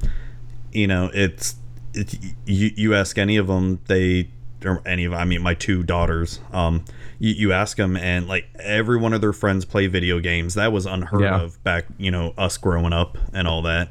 you 0.72 0.86
know, 0.86 1.10
it's, 1.12 1.56
it's 1.92 2.14
you. 2.46 2.70
You 2.76 2.94
ask 2.94 3.18
any 3.18 3.36
of 3.38 3.48
them, 3.48 3.80
they 3.88 4.28
or 4.64 4.80
any 4.86 5.04
of 5.04 5.12
I 5.14 5.24
mean 5.24 5.42
my 5.42 5.54
two 5.54 5.82
daughters, 5.82 6.38
um, 6.52 6.84
you, 7.18 7.32
you 7.34 7.52
ask 7.52 7.76
them, 7.76 7.96
and 7.96 8.28
like 8.28 8.46
every 8.60 8.98
one 8.98 9.12
of 9.12 9.20
their 9.20 9.32
friends 9.32 9.64
play 9.64 9.88
video 9.88 10.20
games. 10.20 10.54
That 10.54 10.70
was 10.72 10.86
unheard 10.86 11.22
Yeah. 11.22 11.40
of 11.40 11.60
back, 11.64 11.86
you 11.98 12.12
know, 12.12 12.34
us 12.38 12.56
growing 12.56 12.92
up 12.92 13.18
and 13.32 13.48
all 13.48 13.62
that. 13.62 13.88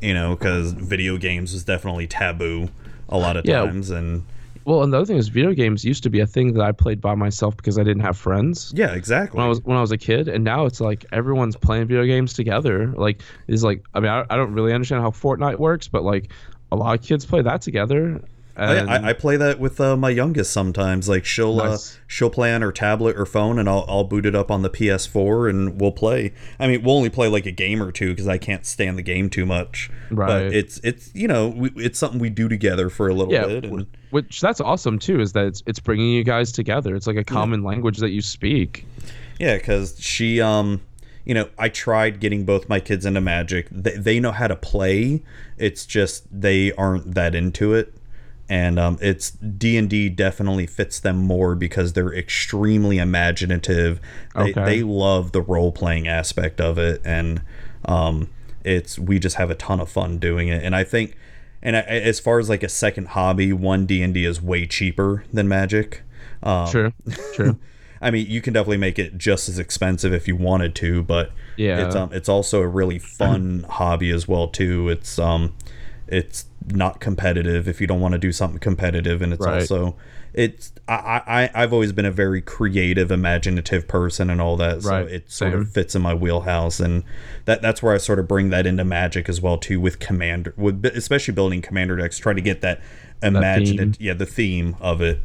You 0.00 0.14
know, 0.14 0.34
because 0.34 0.72
video 0.72 1.18
games 1.18 1.52
was 1.52 1.64
definitely 1.64 2.06
taboo 2.06 2.70
a 3.10 3.18
lot 3.18 3.36
of 3.36 3.44
Yeah. 3.44 3.64
times, 3.66 3.90
and 3.90 4.24
well 4.68 4.82
and 4.82 4.92
the 4.92 4.96
other 4.96 5.06
thing 5.06 5.16
is 5.16 5.28
video 5.28 5.52
games 5.52 5.84
used 5.84 6.02
to 6.02 6.10
be 6.10 6.20
a 6.20 6.26
thing 6.26 6.52
that 6.54 6.62
i 6.62 6.70
played 6.70 7.00
by 7.00 7.14
myself 7.14 7.56
because 7.56 7.78
i 7.78 7.82
didn't 7.82 8.02
have 8.02 8.16
friends 8.16 8.72
yeah, 8.74 8.94
exactly. 8.94 9.36
when 9.36 9.46
I 9.46 9.48
was 9.48 9.62
when 9.62 9.76
I 9.76 9.80
was 9.80 9.92
a 9.92 9.98
kid, 9.98 10.28
and 10.28 10.44
now 10.44 10.66
it's 10.66 10.80
like 10.80 11.04
everyone's 11.12 11.56
playing 11.56 11.86
video 11.86 12.04
games 12.04 12.32
together. 12.32 12.92
Like 12.96 13.22
it's 13.46 13.62
like 13.62 13.84
I 13.94 14.00
mean 14.00 14.10
I, 14.10 14.24
I 14.30 14.36
don't 14.36 14.52
really 14.52 14.72
understand 14.72 15.02
how 15.02 15.10
Fortnite 15.10 15.58
works, 15.58 15.88
but 15.88 16.04
like 16.04 16.32
a 16.70 16.76
lot 16.76 16.98
of 16.98 17.04
kids 17.04 17.24
play 17.24 17.42
that 17.42 17.62
together. 17.62 18.22
I, 18.56 18.74
And 18.74 18.90
I, 18.90 19.10
I 19.10 19.12
play 19.12 19.36
that 19.36 19.60
with 19.60 19.80
uh, 19.80 19.96
my 19.96 20.10
youngest 20.10 20.52
sometimes. 20.52 21.08
Like 21.08 21.24
she'll 21.24 21.56
Nice. 21.56 21.96
uh, 21.96 21.98
she'll 22.08 22.30
play 22.30 22.52
on 22.52 22.62
her 22.62 22.72
tablet 22.72 23.16
or 23.16 23.24
phone, 23.24 23.58
and 23.58 23.68
I'll 23.68 23.84
I'll 23.88 24.04
boot 24.04 24.26
it 24.26 24.34
up 24.34 24.50
on 24.50 24.62
the 24.62 24.70
PS4, 24.70 25.48
and 25.48 25.80
we'll 25.80 25.92
play. 25.92 26.32
I 26.58 26.66
mean, 26.66 26.82
we'll 26.82 26.96
only 26.96 27.10
play 27.10 27.28
like 27.28 27.46
a 27.46 27.52
game 27.52 27.82
or 27.82 27.92
two 27.92 28.10
because 28.10 28.28
I 28.28 28.38
can't 28.38 28.66
stand 28.66 28.98
the 28.98 29.02
game 29.02 29.30
too 29.30 29.46
much. 29.46 29.90
Right. 30.10 30.26
But 30.26 30.42
it's 30.54 30.78
it's 30.82 31.14
you 31.14 31.28
know 31.28 31.48
we, 31.48 31.70
it's 31.76 31.98
something 31.98 32.20
we 32.20 32.30
do 32.30 32.48
together 32.48 32.90
for 32.90 33.08
a 33.08 33.14
little 33.14 33.32
yeah, 33.32 33.46
bit. 33.46 33.64
And, 33.64 33.86
which 34.10 34.40
that's 34.40 34.60
awesome 34.60 34.98
too. 34.98 35.20
Is 35.20 35.32
that 35.32 35.46
it's 35.46 35.62
it's 35.66 35.80
bringing 35.80 36.10
you 36.10 36.24
guys 36.24 36.52
together. 36.52 36.94
It's 36.96 37.06
like 37.06 37.16
a 37.16 37.24
common 37.24 37.62
language 37.62 37.98
that 37.98 38.10
you 38.10 38.22
speak. 38.22 38.84
Yeah, 39.38 39.56
because 39.56 40.00
she, 40.00 40.40
um, 40.40 40.80
you 41.24 41.32
know, 41.34 41.48
I 41.58 41.68
tried 41.68 42.18
getting 42.20 42.44
both 42.44 42.68
my 42.68 42.80
kids 42.80 43.06
into 43.06 43.20
Magic. 43.20 43.68
They, 43.70 43.96
they 43.96 44.20
know 44.20 44.32
how 44.32 44.48
to 44.48 44.56
play. 44.56 45.22
It's 45.56 45.86
just 45.86 46.24
they 46.32 46.72
aren't 46.72 47.14
that 47.14 47.34
into 47.34 47.74
it, 47.74 47.94
and 48.48 48.78
um, 48.78 48.98
it's 49.00 49.30
D 49.30 49.76
and 49.76 49.88
D 49.88 50.08
definitely 50.08 50.66
fits 50.66 50.98
them 51.00 51.18
more 51.18 51.54
because 51.54 51.92
they're 51.92 52.12
extremely 52.14 52.98
imaginative. 52.98 54.00
They, 54.34 54.50
Okay. 54.50 54.64
they 54.64 54.82
love 54.82 55.32
the 55.32 55.42
role 55.42 55.70
playing 55.72 56.08
aspect 56.08 56.60
of 56.60 56.78
it, 56.78 57.00
and 57.04 57.42
um, 57.84 58.30
it's 58.64 58.98
we 58.98 59.18
just 59.18 59.36
have 59.36 59.50
a 59.50 59.54
ton 59.54 59.80
of 59.80 59.88
fun 59.90 60.18
doing 60.18 60.48
it. 60.48 60.64
And 60.64 60.74
I 60.74 60.82
think, 60.84 61.16
and 61.62 61.76
I, 61.76 61.80
as 61.80 62.20
far 62.20 62.38
as 62.38 62.48
like 62.48 62.62
a 62.62 62.68
second 62.68 63.08
hobby, 63.08 63.52
one 63.52 63.86
D 63.86 64.02
and 64.02 64.12
D 64.14 64.24
is 64.24 64.40
way 64.40 64.66
cheaper 64.66 65.24
than 65.32 65.48
Magic. 65.48 66.02
Um, 66.42 66.68
True, 66.70 66.92
true. 67.34 67.58
I 68.00 68.12
mean, 68.12 68.26
you 68.28 68.40
can 68.40 68.52
definitely 68.52 68.76
make 68.76 68.98
it 68.98 69.18
just 69.18 69.48
as 69.48 69.58
expensive 69.58 70.12
if 70.12 70.28
you 70.28 70.36
wanted 70.36 70.76
to, 70.76 71.02
but 71.02 71.32
Yeah. 71.56 71.84
it's 71.86 71.96
um, 71.96 72.12
it's 72.12 72.28
also 72.28 72.60
a 72.60 72.66
really 72.68 72.98
fun 73.00 73.66
hobby 73.70 74.10
as 74.10 74.28
well 74.28 74.46
too. 74.46 74.88
It's 74.88 75.18
um, 75.18 75.54
it's 76.06 76.46
not 76.70 77.00
competitive 77.00 77.66
if 77.66 77.80
you 77.80 77.86
don't 77.88 78.00
want 78.00 78.12
to 78.12 78.18
do 78.18 78.30
something 78.30 78.60
competitive, 78.60 79.20
and 79.20 79.32
it's 79.32 79.44
Right. 79.44 79.60
also 79.62 79.96
it's 80.38 80.72
I, 80.86 81.20
I 81.26 81.50
I've 81.52 81.72
always 81.72 81.92
been 81.92 82.04
a 82.04 82.12
very 82.12 82.40
creative, 82.40 83.10
imaginative 83.10 83.88
person 83.88 84.30
and 84.30 84.40
all 84.40 84.56
that, 84.58 84.84
so 84.84 84.90
Right, 84.90 85.06
it 85.08 85.30
sort 85.30 85.52
same. 85.52 85.60
of 85.60 85.70
fits 85.70 85.96
in 85.96 86.02
my 86.02 86.14
wheelhouse, 86.14 86.78
and 86.78 87.02
that 87.44 87.60
that's 87.60 87.82
where 87.82 87.92
I 87.92 87.98
sort 87.98 88.20
of 88.20 88.28
bring 88.28 88.50
that 88.50 88.64
into 88.64 88.84
Magic 88.84 89.28
as 89.28 89.40
well 89.40 89.58
too, 89.58 89.80
with 89.80 89.98
Commander, 89.98 90.54
with 90.56 90.84
especially 90.86 91.34
building 91.34 91.60
Commander 91.60 91.96
decks, 91.96 92.18
try 92.18 92.34
to 92.34 92.40
get 92.40 92.60
that 92.60 92.80
imaginative, 93.20 94.00
yeah, 94.00 94.14
the 94.14 94.26
theme 94.26 94.76
of 94.80 95.02
it, 95.02 95.20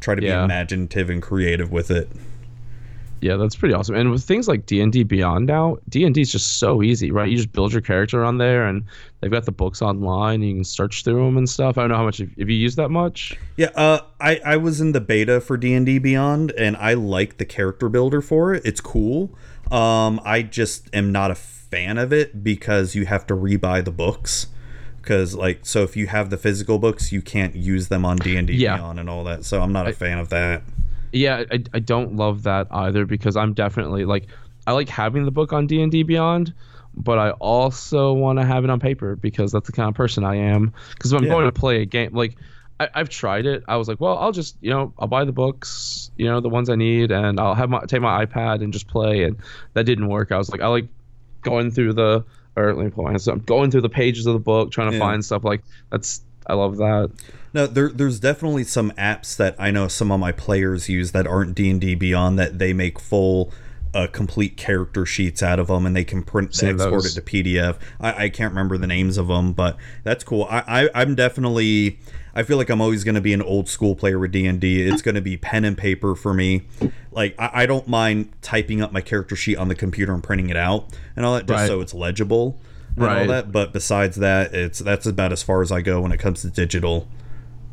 try 0.00 0.16
to 0.16 0.20
be 0.20 0.26
imaginative 0.28 1.10
and 1.10 1.22
creative 1.22 1.70
with 1.70 1.88
it. 1.92 2.08
Yeah, 3.20 3.36
that's 3.36 3.56
pretty 3.56 3.74
awesome. 3.74 3.94
And 3.94 4.10
with 4.10 4.24
things 4.24 4.46
like 4.46 4.66
D 4.66 4.80
and 4.80 4.92
D 4.92 5.02
Beyond 5.02 5.46
now, 5.46 5.78
D 5.88 6.04
and 6.04 6.14
D 6.14 6.20
is 6.20 6.30
just 6.30 6.58
so 6.58 6.82
easy, 6.82 7.10
right? 7.10 7.28
You 7.28 7.36
just 7.36 7.52
build 7.52 7.72
your 7.72 7.80
character 7.80 8.22
on 8.22 8.38
there, 8.38 8.66
and 8.66 8.84
they've 9.20 9.30
got 9.30 9.46
the 9.46 9.52
books 9.52 9.80
online. 9.80 10.42
You 10.42 10.54
can 10.54 10.64
search 10.64 11.02
through 11.02 11.24
them 11.24 11.38
and 11.38 11.48
stuff. 11.48 11.78
I 11.78 11.82
don't 11.82 11.90
know 11.90 11.96
how 11.96 12.04
much 12.04 12.20
if, 12.20 12.30
you 12.36 12.46
use 12.46 12.76
that 12.76 12.90
much. 12.90 13.36
Yeah, 13.56 13.70
uh, 13.74 14.00
I 14.20 14.40
I 14.44 14.56
was 14.58 14.80
in 14.80 14.92
the 14.92 15.00
beta 15.00 15.40
for 15.40 15.56
D 15.56 15.72
and 15.72 15.86
D 15.86 15.98
Beyond, 15.98 16.52
and 16.52 16.76
I 16.76 16.92
like 16.94 17.38
the 17.38 17.46
character 17.46 17.88
builder 17.88 18.20
for 18.20 18.52
it. 18.54 18.66
It's 18.66 18.80
cool. 18.80 19.30
Um, 19.70 20.20
I 20.24 20.42
just 20.42 20.94
am 20.94 21.10
not 21.10 21.30
a 21.30 21.34
fan 21.34 21.98
of 21.98 22.12
it 22.12 22.44
because 22.44 22.94
you 22.94 23.06
have 23.06 23.26
to 23.28 23.34
rebuy 23.34 23.84
the 23.84 23.90
books. 23.90 24.48
Because 25.00 25.34
like, 25.34 25.60
so 25.62 25.82
if 25.82 25.96
you 25.96 26.08
have 26.08 26.30
the 26.30 26.36
physical 26.36 26.78
books, 26.78 27.12
you 27.12 27.22
can't 27.22 27.54
use 27.54 27.88
them 27.88 28.04
on 28.04 28.16
D 28.18 28.36
and 28.36 28.46
D. 28.46 28.58
Beyond 28.76 29.00
and 29.00 29.08
all 29.08 29.24
that. 29.24 29.44
So 29.44 29.62
I'm 29.62 29.72
not 29.72 29.88
a 29.88 29.92
fan 29.92 30.18
of 30.18 30.28
that. 30.28 30.62
Yeah, 31.12 31.44
I, 31.50 31.62
I 31.74 31.78
don't 31.78 32.16
love 32.16 32.42
that 32.44 32.66
either 32.70 33.06
because 33.06 33.36
I'm 33.36 33.54
definitely 33.54 34.04
like 34.04 34.28
I 34.66 34.72
like 34.72 34.88
having 34.88 35.24
the 35.24 35.30
book 35.30 35.52
on 35.52 35.66
D 35.66 35.80
and 35.82 35.90
D 35.92 36.02
Beyond, 36.02 36.52
but 36.94 37.18
I 37.18 37.30
also 37.32 38.12
want 38.12 38.38
to 38.38 38.44
have 38.44 38.64
it 38.64 38.70
on 38.70 38.80
paper 38.80 39.16
because 39.16 39.52
that's 39.52 39.66
the 39.66 39.72
kind 39.72 39.88
of 39.88 39.94
person 39.94 40.24
I 40.24 40.36
am. 40.36 40.72
Because 40.90 41.12
if 41.12 41.18
I'm 41.18 41.24
Yeah. 41.24 41.30
going 41.30 41.44
to 41.46 41.52
play 41.52 41.82
a 41.82 41.86
game, 41.86 42.12
like 42.14 42.36
I, 42.80 42.88
I've 42.94 43.08
tried 43.08 43.46
it, 43.46 43.62
I 43.68 43.76
was 43.76 43.88
like, 43.88 44.00
well, 44.00 44.18
I'll 44.18 44.32
just 44.32 44.56
you 44.60 44.70
know 44.70 44.92
I'll 44.98 45.08
buy 45.08 45.24
the 45.24 45.32
books, 45.32 46.10
you 46.16 46.26
know 46.26 46.40
the 46.40 46.48
ones 46.48 46.68
I 46.68 46.74
need, 46.76 47.10
and 47.12 47.38
I'll 47.40 47.54
have 47.54 47.70
my 47.70 47.80
take 47.86 48.02
my 48.02 48.24
iPad 48.26 48.62
and 48.62 48.72
just 48.72 48.88
play. 48.88 49.22
And 49.24 49.36
that 49.74 49.84
didn't 49.84 50.08
work. 50.08 50.32
I 50.32 50.38
was 50.38 50.50
like, 50.50 50.60
I 50.60 50.66
like 50.66 50.88
going 51.42 51.70
through 51.70 51.92
the 51.94 52.24
or 52.56 52.74
let 52.74 52.84
me 52.84 52.90
pull 52.90 53.04
my 53.04 53.10
hands 53.10 53.28
up, 53.28 53.44
going 53.46 53.70
through 53.70 53.82
the 53.82 53.88
pages 53.88 54.26
of 54.26 54.32
the 54.32 54.40
book, 54.40 54.72
trying 54.72 54.90
to 54.90 54.96
Yeah. 54.96 54.98
find 54.98 55.24
stuff 55.24 55.44
like 55.44 55.62
that's. 55.90 56.22
I 56.48 56.54
love 56.54 56.76
that. 56.76 57.10
No, 57.56 57.66
there, 57.66 57.88
there's 57.88 58.20
definitely 58.20 58.64
some 58.64 58.90
apps 58.92 59.34
that 59.36 59.56
I 59.58 59.70
know 59.70 59.88
some 59.88 60.12
of 60.12 60.20
my 60.20 60.30
players 60.30 60.88
use 60.90 61.12
that 61.12 61.26
aren't 61.26 61.54
D 61.54 61.70
and 61.70 61.80
D 61.80 61.94
Beyond 61.94 62.38
that 62.38 62.58
they 62.58 62.72
make 62.74 63.00
full, 63.00 63.50
uh, 63.94 64.06
complete 64.08 64.58
character 64.58 65.06
sheets 65.06 65.42
out 65.42 65.58
of 65.58 65.68
them, 65.68 65.86
and 65.86 65.96
they 65.96 66.04
can 66.04 66.22
print 66.22 66.54
Seen 66.54 66.68
export 66.74 66.92
those. 67.02 67.16
it 67.16 67.24
to 67.24 67.42
PDF. 67.42 67.78
I, 67.98 68.24
I 68.24 68.28
can't 68.28 68.52
remember 68.52 68.76
the 68.76 68.86
names 68.86 69.16
of 69.16 69.28
them, 69.28 69.54
but 69.54 69.78
that's 70.04 70.22
cool. 70.22 70.44
I, 70.50 70.84
I 70.84 70.90
I'm 71.02 71.14
definitely. 71.14 71.98
I 72.34 72.42
feel 72.42 72.58
like 72.58 72.68
I'm 72.68 72.82
always 72.82 73.02
going 73.04 73.14
to 73.14 73.22
be 73.22 73.32
an 73.32 73.40
old 73.40 73.66
school 73.70 73.94
player 73.96 74.18
with 74.18 74.32
D 74.32 74.44
and 74.46 74.60
D. 74.60 74.86
It's 74.86 75.00
going 75.00 75.14
to 75.14 75.22
be 75.22 75.38
pen 75.38 75.64
and 75.64 75.78
paper 75.78 76.14
for 76.14 76.34
me. 76.34 76.64
Like 77.10 77.34
I, 77.38 77.62
I 77.62 77.66
don't 77.66 77.88
mind 77.88 78.30
typing 78.42 78.82
up 78.82 78.92
my 78.92 79.00
character 79.00 79.34
sheet 79.34 79.56
on 79.56 79.68
the 79.68 79.74
computer 79.74 80.12
and 80.12 80.22
printing 80.22 80.50
it 80.50 80.56
out 80.58 80.94
and 81.16 81.24
all 81.24 81.32
that, 81.32 81.46
just 81.46 81.60
Right. 81.60 81.66
so 81.66 81.80
it's 81.80 81.94
legible 81.94 82.60
and 82.96 83.04
all 83.06 83.10
Right. 83.14 83.26
that. 83.28 83.50
But 83.50 83.72
besides 83.72 84.16
that, 84.16 84.52
it's 84.52 84.80
that's 84.80 85.06
about 85.06 85.32
as 85.32 85.42
far 85.42 85.62
as 85.62 85.72
I 85.72 85.80
go 85.80 86.02
when 86.02 86.12
it 86.12 86.18
comes 86.18 86.42
to 86.42 86.50
digital 86.50 87.08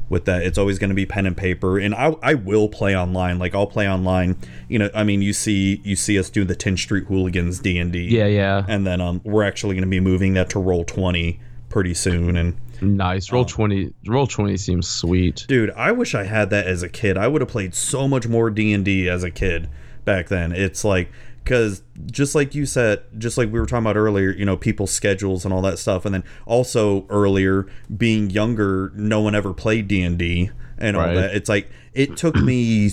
with 0.09 0.25
that 0.25 0.43
it's 0.43 0.57
always 0.57 0.77
going 0.79 0.89
to 0.89 0.95
be 0.95 1.05
pen 1.05 1.25
and 1.25 1.35
paper 1.37 1.79
and 1.79 1.95
I, 1.95 2.15
I 2.21 2.33
will 2.35 2.69
play 2.69 2.95
online 2.95 3.39
like 3.39 3.55
i'll 3.55 3.67
play 3.67 3.89
online 3.89 4.35
you 4.67 4.77
know 4.79 4.89
i 4.93 5.03
mean 5.03 5.21
you 5.21 5.33
see 5.33 5.81
you 5.83 5.95
see 5.95 6.19
us 6.19 6.29
do 6.29 6.43
the 6.45 6.55
10th 6.55 6.79
street 6.79 7.05
hooligans 7.05 7.59
d&d 7.59 7.99
Yeah, 7.99 8.25
yeah, 8.27 8.65
and 8.67 8.85
then 8.85 9.01
um 9.01 9.21
we're 9.23 9.43
actually 9.43 9.75
going 9.75 9.83
to 9.85 9.89
be 9.89 9.99
moving 9.99 10.33
that 10.33 10.49
to 10.51 10.59
roll 10.59 10.83
20 10.83 11.39
pretty 11.69 11.93
soon 11.93 12.37
and 12.37 12.55
nice. 12.81 13.31
Roll 13.31 13.45
twenty. 13.45 13.93
Roll 14.05 14.27
twenty 14.27 14.57
seems 14.57 14.87
sweet. 14.87 15.45
dude 15.47 15.71
i 15.71 15.91
wish 15.91 16.13
i 16.13 16.23
had 16.25 16.49
that 16.51 16.67
as 16.67 16.83
a 16.83 16.89
kid 16.89 17.17
i 17.17 17.27
would 17.27 17.41
have 17.41 17.49
played 17.49 17.73
so 17.73 18.07
much 18.07 18.27
more 18.27 18.49
d&d 18.51 19.09
as 19.09 19.23
a 19.23 19.31
kid 19.31 19.69
back 20.05 20.27
then 20.27 20.51
it's 20.51 20.83
like 20.83 21.09
because 21.43 21.83
just 22.05 22.35
like 22.35 22.55
you 22.55 22.65
said 22.65 23.03
just 23.17 23.37
like 23.37 23.51
we 23.51 23.59
were 23.59 23.65
talking 23.65 23.83
about 23.83 23.97
earlier 23.97 24.31
you 24.31 24.45
know 24.45 24.55
people's 24.55 24.91
schedules 24.91 25.43
and 25.45 25.53
all 25.53 25.61
that 25.61 25.77
stuff 25.77 26.05
and 26.05 26.13
then 26.13 26.23
also 26.45 27.05
earlier 27.09 27.67
being 27.95 28.29
younger 28.29 28.91
no 28.95 29.19
one 29.21 29.35
ever 29.35 29.53
played 29.53 29.87
d&d 29.87 30.49
and 30.77 30.95
all 30.97 31.13
that 31.13 31.35
it's 31.35 31.49
like 31.49 31.69
it 31.93 32.15
took 32.17 32.35
me 32.35 32.89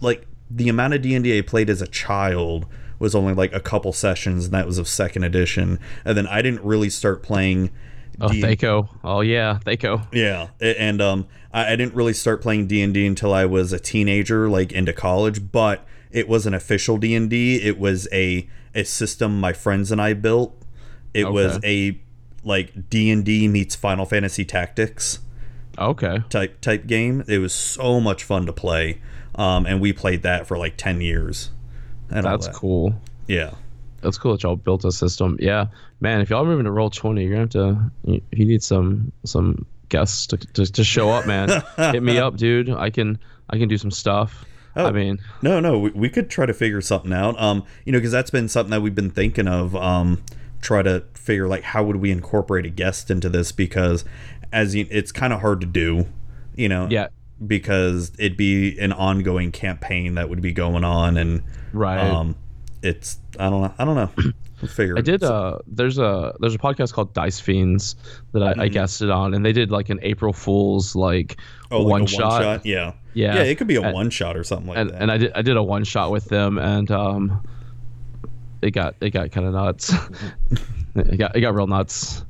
like 0.00 0.26
the 0.50 0.68
amount 0.68 0.94
of 0.94 1.02
d&d 1.02 1.38
i 1.38 1.40
played 1.40 1.70
as 1.70 1.80
a 1.82 1.86
child 1.86 2.66
was 2.98 3.14
only 3.14 3.34
like 3.34 3.52
a 3.52 3.60
couple 3.60 3.92
sessions 3.92 4.46
and 4.46 4.54
that 4.54 4.66
was 4.66 4.78
of 4.78 4.88
second 4.88 5.22
edition 5.24 5.78
and 6.04 6.16
then 6.16 6.26
i 6.26 6.42
didn't 6.42 6.62
really 6.62 6.90
start 6.90 7.22
playing 7.22 7.70
Oh, 8.18 8.28
D- 8.30 8.40
Thaco. 8.40 8.88
Oh 9.04 9.20
yeah, 9.20 9.58
Thaco. 9.66 10.06
yeah, 10.10 10.48
and 10.58 11.02
um, 11.02 11.26
I, 11.52 11.74
I 11.74 11.76
didn't 11.76 11.94
really 11.94 12.14
start 12.14 12.40
playing 12.40 12.66
D 12.66 12.80
and 12.80 12.94
D 12.94 13.06
until 13.06 13.34
I 13.34 13.44
was 13.44 13.74
a 13.74 13.78
teenager, 13.78 14.48
like 14.48 14.72
into 14.72 14.94
college. 14.94 15.52
But 15.52 15.86
it 16.16 16.28
was 16.28 16.46
an 16.46 16.54
official 16.54 16.96
D 16.96 17.14
and 17.14 17.28
D. 17.28 17.62
It 17.62 17.78
was 17.78 18.08
a 18.10 18.48
a 18.74 18.84
system 18.84 19.38
my 19.38 19.52
friends 19.52 19.92
and 19.92 20.00
I 20.00 20.14
built. 20.14 20.54
It 21.12 21.30
was 21.30 21.60
a 21.62 22.00
like 22.42 22.88
D 22.88 23.10
and 23.10 23.22
D 23.22 23.48
meets 23.48 23.76
Final 23.76 24.06
Fantasy 24.06 24.44
Tactics 24.44 25.18
Okay. 25.78 26.20
type 26.30 26.60
type 26.62 26.86
game. 26.86 27.22
It 27.28 27.38
was 27.38 27.52
so 27.52 28.00
much 28.00 28.24
fun 28.24 28.46
to 28.46 28.52
play, 28.54 29.02
um, 29.34 29.66
and 29.66 29.78
we 29.78 29.92
played 29.92 30.22
that 30.22 30.46
for 30.46 30.56
like 30.56 30.78
ten 30.78 31.02
years. 31.02 31.50
That's 32.08 32.46
that. 32.46 32.54
cool. 32.54 32.94
Yeah. 33.28 33.50
That's 34.00 34.16
cool 34.16 34.32
that 34.32 34.42
y'all 34.42 34.56
built 34.56 34.84
a 34.84 34.92
system. 34.92 35.36
Yeah, 35.40 35.66
man. 36.00 36.20
If 36.22 36.30
y'all 36.30 36.44
are 36.44 36.46
moving 36.46 36.64
to 36.64 36.70
roll 36.70 36.88
twenty, 36.88 37.24
you're 37.24 37.32
gonna 37.32 37.40
have 37.42 37.50
to. 38.04 38.22
You 38.30 38.44
need 38.46 38.62
some 38.62 39.12
some 39.24 39.66
guests 39.90 40.26
to, 40.28 40.38
to, 40.38 40.64
to 40.64 40.84
show 40.84 41.10
up, 41.10 41.26
man. 41.26 41.62
Hit 41.76 42.02
me 42.02 42.18
up, 42.18 42.36
dude. 42.36 42.70
I 42.70 42.88
can 42.88 43.18
I 43.50 43.58
can 43.58 43.68
do 43.68 43.76
some 43.76 43.90
stuff. 43.90 44.46
Oh. 44.76 44.86
I 44.86 44.92
mean, 44.92 45.18
No, 45.40 45.58
no, 45.58 45.78
we, 45.78 45.90
we 45.90 46.08
could 46.08 46.28
try 46.28 46.46
to 46.46 46.52
figure 46.52 46.80
something 46.80 47.12
out. 47.12 47.40
Um, 47.40 47.64
you 47.84 47.92
know, 47.92 47.98
because 47.98 48.12
that's 48.12 48.30
been 48.30 48.48
something 48.48 48.70
that 48.70 48.82
we've 48.82 48.94
been 48.94 49.10
thinking 49.10 49.48
of. 49.48 49.74
Um, 49.74 50.22
try 50.60 50.82
to 50.82 51.04
figure 51.14 51.46
like 51.46 51.62
how 51.62 51.84
would 51.84 51.96
we 51.96 52.10
incorporate 52.10 52.66
a 52.66 52.70
guest 52.70 53.10
into 53.10 53.28
this 53.28 53.52
because 53.52 54.04
as 54.52 54.74
you, 54.74 54.86
it's 54.90 55.12
kind 55.12 55.32
of 55.32 55.40
hard 55.40 55.60
to 55.60 55.66
do, 55.66 56.06
you 56.54 56.68
know. 56.68 56.88
yeah, 56.90 57.08
Because 57.44 58.12
it'd 58.18 58.36
be 58.36 58.78
an 58.78 58.92
ongoing 58.92 59.52
campaign 59.52 60.14
that 60.14 60.28
would 60.28 60.40
be 60.40 60.52
going 60.52 60.84
on, 60.84 61.16
and 61.16 61.42
right. 61.72 61.98
um, 61.98 62.36
it's 62.82 63.18
I 63.38 63.50
don't 63.50 63.62
know, 63.62 63.74
I 63.78 63.84
don't 63.84 63.96
know. 63.96 64.32
We'll. 64.62 64.98
I 64.98 65.00
did. 65.02 65.22
Uh, 65.22 65.58
there's 65.66 65.98
a 65.98 66.34
there's 66.40 66.54
a 66.54 66.58
podcast 66.58 66.92
called 66.92 67.12
Dice 67.12 67.38
Fiends 67.40 67.96
that 68.32 68.42
I, 68.42 68.52
Mm-hmm. 68.52 68.60
I 68.62 68.68
guested 68.68 69.10
on, 69.10 69.34
and 69.34 69.44
they 69.44 69.52
did 69.52 69.70
like 69.70 69.90
an 69.90 69.98
April 70.02 70.32
Fool's 70.32 70.94
like 70.96 71.36
oh, 71.70 71.82
like 71.82 71.90
one, 71.90 72.06
shot. 72.06 72.30
one 72.30 72.42
shot. 72.42 72.66
Yeah. 72.66 72.92
Yeah. 73.14 73.34
Yeah, 73.36 73.42
it 73.42 73.56
could 73.56 73.66
be 73.66 73.76
a 73.76 73.82
And- 73.82 73.94
one 73.94 74.10
shot 74.10 74.36
or 74.36 74.44
something 74.44 74.68
like 74.68 74.78
and, 74.78 74.90
that. 74.90 75.02
and 75.02 75.10
I 75.12 75.18
did 75.18 75.32
I 75.34 75.42
did 75.42 75.56
a 75.56 75.62
one 75.62 75.84
shot 75.84 76.10
with 76.10 76.26
them, 76.26 76.58
and 76.58 76.90
um, 76.90 77.46
it 78.62 78.70
got 78.72 78.94
it 79.00 79.10
got 79.10 79.30
kind 79.32 79.46
of 79.46 79.52
nuts. 79.54 79.92
it 80.94 81.16
got 81.18 81.36
it 81.36 81.40
got 81.40 81.54
real 81.54 81.66
nuts. 81.66 82.24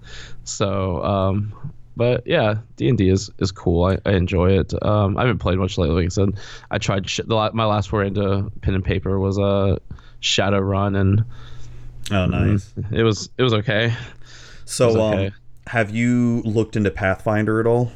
So 0.44 1.02
um, 1.04 1.72
but 1.96 2.26
yeah, 2.26 2.56
D 2.76 2.88
and 2.88 2.98
D 2.98 3.08
is 3.08 3.30
is 3.38 3.52
cool. 3.52 3.84
I, 3.84 3.98
I 4.04 4.12
enjoy 4.14 4.58
it. 4.58 4.74
Um, 4.84 5.16
I 5.16 5.22
haven't 5.22 5.38
played 5.38 5.58
much 5.58 5.78
lately. 5.78 5.96
Like 5.96 6.06
I 6.06 6.08
said, 6.08 6.30
I 6.70 6.78
tried 6.78 7.08
sh- 7.08 7.20
the 7.26 7.34
la- 7.34 7.52
my 7.52 7.64
last 7.66 7.88
foray 7.88 8.08
into 8.08 8.50
pen 8.62 8.74
and 8.74 8.84
paper 8.84 9.18
was 9.18 9.38
a 9.38 9.78
Shadowrun, 10.20 10.96
and 10.98 11.24
oh, 12.10 12.26
nice. 12.26 12.72
it 12.92 13.02
was 13.02 13.28
it 13.38 13.42
was 13.42 13.52
okay. 13.54 13.94
So, 14.64 14.86
was 14.86 14.96
okay. 14.96 15.26
um, 15.28 15.32
have 15.66 15.90
you 15.90 16.42
looked 16.44 16.76
into 16.76 16.90
Pathfinder 16.90 17.60
at 17.60 17.66
all? 17.66 17.90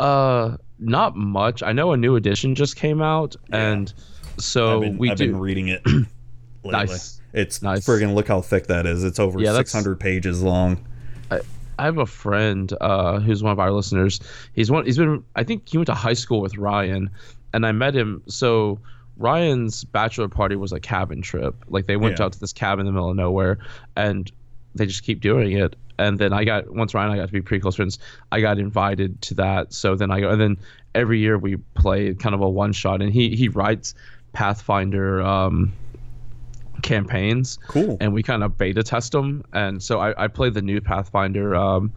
Uh, 0.00 0.56
not 0.78 1.16
much. 1.16 1.62
I 1.62 1.72
know 1.72 1.92
a 1.92 1.96
new 1.96 2.16
edition 2.16 2.54
just 2.54 2.76
came 2.76 3.02
out, 3.02 3.34
and 3.50 3.92
so 4.38 4.76
I've 4.76 4.80
been, 4.82 4.98
we 4.98 5.10
I've 5.10 5.16
do. 5.18 5.32
been 5.32 5.40
reading 5.40 5.68
it 5.68 5.82
lately. 5.86 6.06
Nice. 6.64 7.20
It's 7.34 7.60
Nice. 7.62 7.86
friggin' 7.86 8.14
look 8.14 8.28
how 8.28 8.40
thick 8.40 8.68
that 8.68 8.86
is. 8.86 9.04
It's 9.04 9.18
over 9.18 9.38
Yeah, 9.38 9.52
that's- 9.52 9.70
600 9.70 10.00
pages 10.00 10.42
long. 10.42 10.84
I 11.80 11.84
have 11.84 11.98
a 11.98 12.06
friend 12.06 12.72
uh, 12.80 13.20
who's 13.20 13.40
one 13.40 13.52
of 13.52 13.60
our 13.60 13.70
listeners. 13.70 14.18
He's 14.52 14.68
one. 14.68 14.84
He's 14.84 14.98
been. 14.98 15.22
I 15.36 15.44
think 15.44 15.68
he 15.68 15.78
went 15.78 15.86
to 15.86 15.94
high 15.94 16.14
school 16.14 16.40
with 16.40 16.56
Ryan, 16.58 17.08
and 17.54 17.64
I 17.64 17.70
met 17.70 17.94
him. 17.94 18.20
So 18.26 18.80
Ryan's 19.18 19.84
bachelor 19.84 20.28
party 20.28 20.56
was 20.56 20.72
a 20.72 20.80
cabin 20.80 21.20
trip. 21.22 21.54
Like 21.68 21.86
they 21.86 21.96
went 21.96 22.18
Yeah. 22.18 22.26
out 22.26 22.32
to 22.32 22.40
this 22.40 22.52
cabin 22.52 22.80
in 22.80 22.86
the 22.86 22.92
middle 22.92 23.10
of 23.10 23.16
nowhere, 23.16 23.58
and 23.96 24.30
they 24.74 24.86
just 24.86 25.02
keep 25.02 25.20
doing 25.20 25.52
it. 25.58 25.76
And 25.98 26.18
then 26.18 26.32
I 26.32 26.44
got 26.44 26.72
once 26.72 26.94
Ryan 26.94 27.10
and 27.10 27.18
I 27.18 27.22
got 27.22 27.26
to 27.26 27.32
be 27.32 27.40
pretty 27.42 27.60
close 27.60 27.74
friends. 27.76 27.98
I 28.30 28.40
got 28.40 28.58
invited 28.60 29.20
to 29.22 29.34
that. 29.34 29.72
So 29.72 29.96
then 29.96 30.12
I 30.12 30.20
go, 30.20 30.30
and 30.30 30.40
then 30.40 30.56
every 30.94 31.18
year 31.18 31.36
we 31.36 31.56
play 31.74 32.14
kind 32.14 32.34
of 32.34 32.40
a 32.40 32.48
one 32.48 32.72
shot, 32.72 33.02
and 33.02 33.12
he 33.12 33.34
he 33.34 33.48
writes 33.48 33.94
Pathfinder. 34.32 35.20
Um, 35.22 35.72
campaigns 36.82 37.58
Cool. 37.66 37.96
and 38.00 38.12
we 38.12 38.22
kind 38.22 38.44
of 38.44 38.56
beta 38.56 38.84
test 38.84 39.10
them. 39.10 39.44
And 39.52 39.82
so 39.82 39.98
I, 39.98 40.24
I 40.24 40.28
played 40.28 40.54
the 40.54 40.62
new 40.62 40.80
Pathfinder 40.80 41.56
um, 41.56 41.92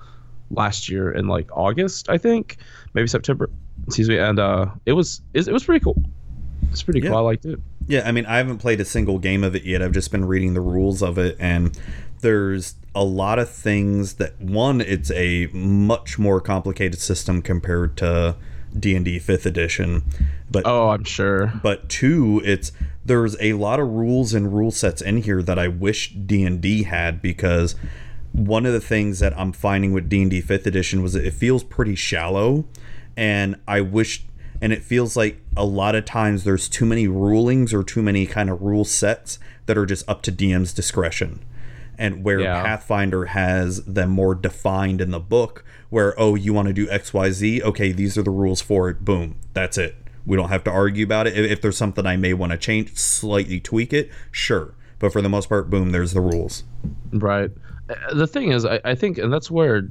last 0.49 0.89
year 0.89 1.11
in 1.11 1.27
like 1.27 1.55
August, 1.55 2.09
I 2.09 2.17
think, 2.17 2.57
maybe 2.95 3.07
September. 3.07 3.49
Excuse 3.85 4.09
me. 4.09 4.17
And 4.17 4.39
uh, 4.39 4.65
it 4.87 4.93
was 4.93 5.21
it, 5.35 5.47
it 5.47 5.53
was 5.53 5.63
pretty 5.63 5.83
cool. 5.83 6.01
It's 6.71 6.81
pretty 6.83 7.01
Yeah. 7.01 7.09
cool. 7.09 7.17
I 7.17 7.21
liked 7.21 7.45
it. 7.45 7.59
Yeah, 7.87 8.07
I 8.07 8.11
mean, 8.11 8.25
I 8.25 8.37
haven't 8.37 8.57
played 8.59 8.79
a 8.79 8.85
single 8.85 9.19
game 9.19 9.43
of 9.43 9.55
it 9.55 9.63
yet. 9.63 9.81
I've 9.81 9.91
just 9.91 10.11
been 10.11 10.25
reading 10.25 10.53
the 10.53 10.61
rules 10.61 11.01
of 11.03 11.17
it, 11.17 11.35
and 11.39 11.77
there's 12.21 12.75
a 12.95 13.03
lot 13.03 13.39
of 13.39 13.49
things 13.49 14.13
that 14.15 14.39
one, 14.41 14.81
it's 14.81 15.11
a 15.11 15.47
much 15.53 16.17
more 16.19 16.39
complicated 16.39 16.99
system 16.99 17.41
compared 17.41 17.97
to 17.97 18.35
D&D 18.77 19.19
5th 19.19 19.45
edition. 19.45 20.03
But 20.49 20.63
Oh, 20.65 20.89
I'm 20.89 21.03
sure. 21.03 21.53
but 21.63 21.89
two, 21.89 22.41
it's 22.45 22.71
there's 23.05 23.35
a 23.41 23.53
lot 23.53 23.79
of 23.79 23.87
rules 23.89 24.33
and 24.33 24.53
rule 24.53 24.71
sets 24.71 25.01
in 25.01 25.17
here 25.17 25.41
that 25.41 25.57
I 25.57 25.67
wish 25.67 26.13
D&D 26.13 26.83
had 26.83 27.21
because 27.21 27.75
one 28.31 28.65
of 28.65 28.71
the 28.73 28.79
things 28.79 29.19
that 29.19 29.37
I'm 29.37 29.51
finding 29.51 29.91
with 29.91 30.07
D&D 30.07 30.41
5th 30.41 30.65
edition 30.67 31.01
was 31.01 31.13
that 31.13 31.25
it 31.25 31.33
feels 31.33 31.63
pretty 31.63 31.95
shallow 31.95 32.63
and 33.17 33.55
I 33.67 33.81
wish 33.81 34.23
and 34.61 34.71
it 34.71 34.83
feels 34.83 35.17
like 35.17 35.40
a 35.57 35.65
lot 35.65 35.95
of 35.95 36.05
times 36.05 36.43
there's 36.43 36.69
too 36.69 36.85
many 36.85 37.07
rulings 37.07 37.73
or 37.73 37.83
too 37.83 38.01
many 38.01 38.25
kind 38.25 38.49
of 38.49 38.61
rule 38.61 38.85
sets 38.85 39.37
that 39.65 39.77
are 39.77 39.85
just 39.85 40.07
up 40.09 40.21
to 40.23 40.31
DM's 40.31 40.73
discretion. 40.73 41.43
And 41.97 42.23
where 42.23 42.39
Yeah. 42.39 42.63
Pathfinder 42.63 43.25
has 43.25 43.83
them 43.85 44.09
more 44.09 44.33
defined 44.33 45.01
in 45.01 45.11
the 45.11 45.19
book, 45.19 45.63
where, 45.89 46.19
oh, 46.19 46.35
you 46.35 46.53
want 46.53 46.67
to 46.69 46.73
do 46.73 46.87
XYZ? 46.87 47.61
Okay, 47.61 47.91
these 47.91 48.17
are 48.17 48.23
the 48.23 48.31
rules 48.31 48.61
for 48.61 48.89
it. 48.89 49.03
Boom. 49.05 49.35
That's 49.53 49.77
it. 49.77 49.95
We 50.25 50.37
don't 50.37 50.49
have 50.49 50.63
to 50.63 50.71
argue 50.71 51.03
about 51.03 51.27
it. 51.27 51.37
If, 51.37 51.51
if 51.51 51.61
there's 51.61 51.77
something 51.77 52.05
I 52.05 52.15
may 52.15 52.33
want 52.33 52.53
to 52.53 52.57
change, 52.57 52.95
slightly 52.95 53.59
tweak 53.59 53.91
it, 53.93 54.09
sure. 54.31 54.73
But 54.99 55.11
for 55.11 55.21
the 55.21 55.29
most 55.29 55.49
part, 55.49 55.69
boom, 55.69 55.91
there's 55.91 56.13
the 56.13 56.21
rules. 56.21 56.63
Right. 57.11 57.51
Uh, 57.89 58.13
The 58.13 58.27
thing 58.27 58.51
is, 58.51 58.65
I, 58.65 58.79
I 58.85 58.95
think, 58.95 59.17
and 59.17 59.31
that's 59.33 59.51
where 59.51 59.89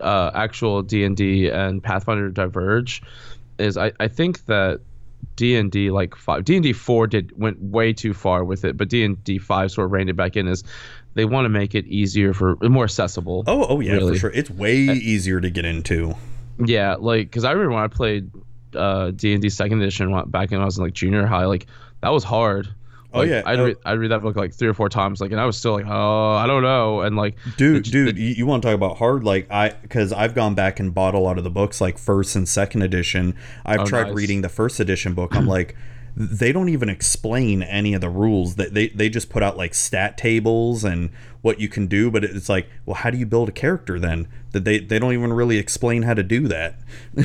uh, 0.00 0.30
actual 0.34 0.82
D 0.82 1.02
and 1.04 1.16
D 1.16 1.48
and 1.48 1.82
Pathfinder 1.82 2.28
diverge. 2.28 3.02
Is 3.58 3.76
I, 3.76 3.92
I 3.98 4.06
think 4.06 4.44
that 4.46 4.80
D 5.38 5.54
and 5.56 5.70
D 5.70 5.90
like 5.90 6.16
five 6.16 6.44
D 6.44 6.56
and 6.56 6.62
D 6.64 6.72
four 6.72 7.06
did 7.06 7.32
went 7.38 7.62
way 7.62 7.92
too 7.92 8.12
far 8.12 8.44
with 8.44 8.64
it, 8.64 8.76
but 8.76 8.88
D 8.88 9.04
and 9.04 9.22
D 9.22 9.38
five 9.38 9.70
sort 9.70 9.86
of 9.86 9.92
reined 9.92 10.10
it 10.10 10.16
back 10.16 10.36
in. 10.36 10.48
Is 10.48 10.64
they 11.14 11.24
want 11.24 11.44
to 11.44 11.48
make 11.48 11.74
it 11.76 11.86
easier 11.86 12.34
for 12.34 12.56
more 12.60 12.84
accessible. 12.84 13.44
Oh, 13.46 13.64
oh 13.68 13.80
yeah, 13.80 13.92
Really? 13.92 14.14
for 14.14 14.18
sure. 14.18 14.30
It's 14.34 14.50
way 14.50 14.76
easier 14.78 15.40
to 15.40 15.48
get 15.48 15.64
into. 15.64 16.14
Yeah, 16.62 16.96
like 16.98 17.28
because 17.30 17.44
I 17.44 17.52
remember 17.52 17.76
when 17.76 17.84
I 17.84 17.88
played 17.88 18.30
uh 18.74 19.12
D 19.12 19.32
and 19.32 19.40
D 19.40 19.48
second 19.48 19.80
edition 19.80 20.12
back 20.26 20.50
when 20.50 20.60
I 20.60 20.64
was 20.64 20.76
in 20.76 20.84
like 20.84 20.92
junior 20.94 21.24
high, 21.24 21.44
like 21.46 21.66
that 22.00 22.10
was 22.10 22.24
hard. 22.24 22.68
Oh, 23.12 23.20
Like, 23.20 23.30
yeah, 23.30 23.42
I'd 23.46 23.58
no. 23.58 23.64
read 23.64 23.76
I'd 23.86 23.98
read 23.98 24.10
that 24.10 24.20
book 24.22 24.36
like 24.36 24.52
three 24.52 24.68
or 24.68 24.74
four 24.74 24.88
times, 24.90 25.20
like, 25.20 25.30
and 25.30 25.40
I 25.40 25.46
was 25.46 25.56
still 25.56 25.72
like, 25.72 25.86
oh, 25.88 26.32
I 26.34 26.46
don't 26.46 26.62
know, 26.62 27.00
and 27.00 27.16
like, 27.16 27.36
dude 27.56 27.84
the- 27.86 27.90
dude 27.90 28.16
the- 28.16 28.20
you, 28.22 28.28
you 28.34 28.46
want 28.46 28.62
to 28.62 28.68
talk 28.68 28.74
about 28.74 28.98
hard 28.98 29.24
like 29.24 29.50
i 29.50 29.70
because 29.70 30.12
i've 30.12 30.34
gone 30.34 30.54
back 30.54 30.78
and 30.78 30.92
bought 30.94 31.14
a 31.14 31.18
lot 31.18 31.38
of 31.38 31.44
the 31.44 31.50
books 31.50 31.80
like 31.80 31.96
first 31.98 32.36
and 32.36 32.46
second 32.48 32.82
edition 32.82 33.34
i've 33.64 33.80
Oh, 33.80 33.84
tried 33.86 34.08
nice. 34.08 34.14
reading 34.14 34.42
the 34.42 34.48
first 34.50 34.78
edition 34.80 35.14
book 35.14 35.34
i'm 35.34 35.46
like 35.56 35.74
they 36.16 36.52
don't 36.52 36.68
even 36.68 36.88
explain 36.88 37.62
any 37.62 37.94
of 37.94 38.00
the 38.00 38.10
rules 38.10 38.56
that 38.56 38.74
they, 38.74 38.88
they 38.88 39.08
just 39.08 39.30
put 39.30 39.42
out 39.42 39.56
like 39.56 39.72
stat 39.72 40.18
tables 40.18 40.84
and 40.84 41.10
what 41.42 41.60
you 41.60 41.68
can 41.68 41.86
do 41.86 42.10
but 42.10 42.24
it's 42.24 42.48
like 42.48 42.68
well 42.84 42.94
how 42.96 43.08
do 43.10 43.16
you 43.16 43.24
build 43.26 43.48
a 43.48 43.52
character 43.52 43.98
then 43.98 44.26
that 44.52 44.64
they, 44.64 44.78
they 44.80 44.98
don't 44.98 45.12
even 45.14 45.32
really 45.32 45.56
explain 45.58 46.02
how 46.02 46.12
to 46.14 46.22
do 46.22 46.46
that 46.48 46.78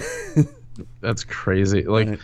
That's 1.02 1.24
crazy. 1.24 1.84
Like. 1.84 2.20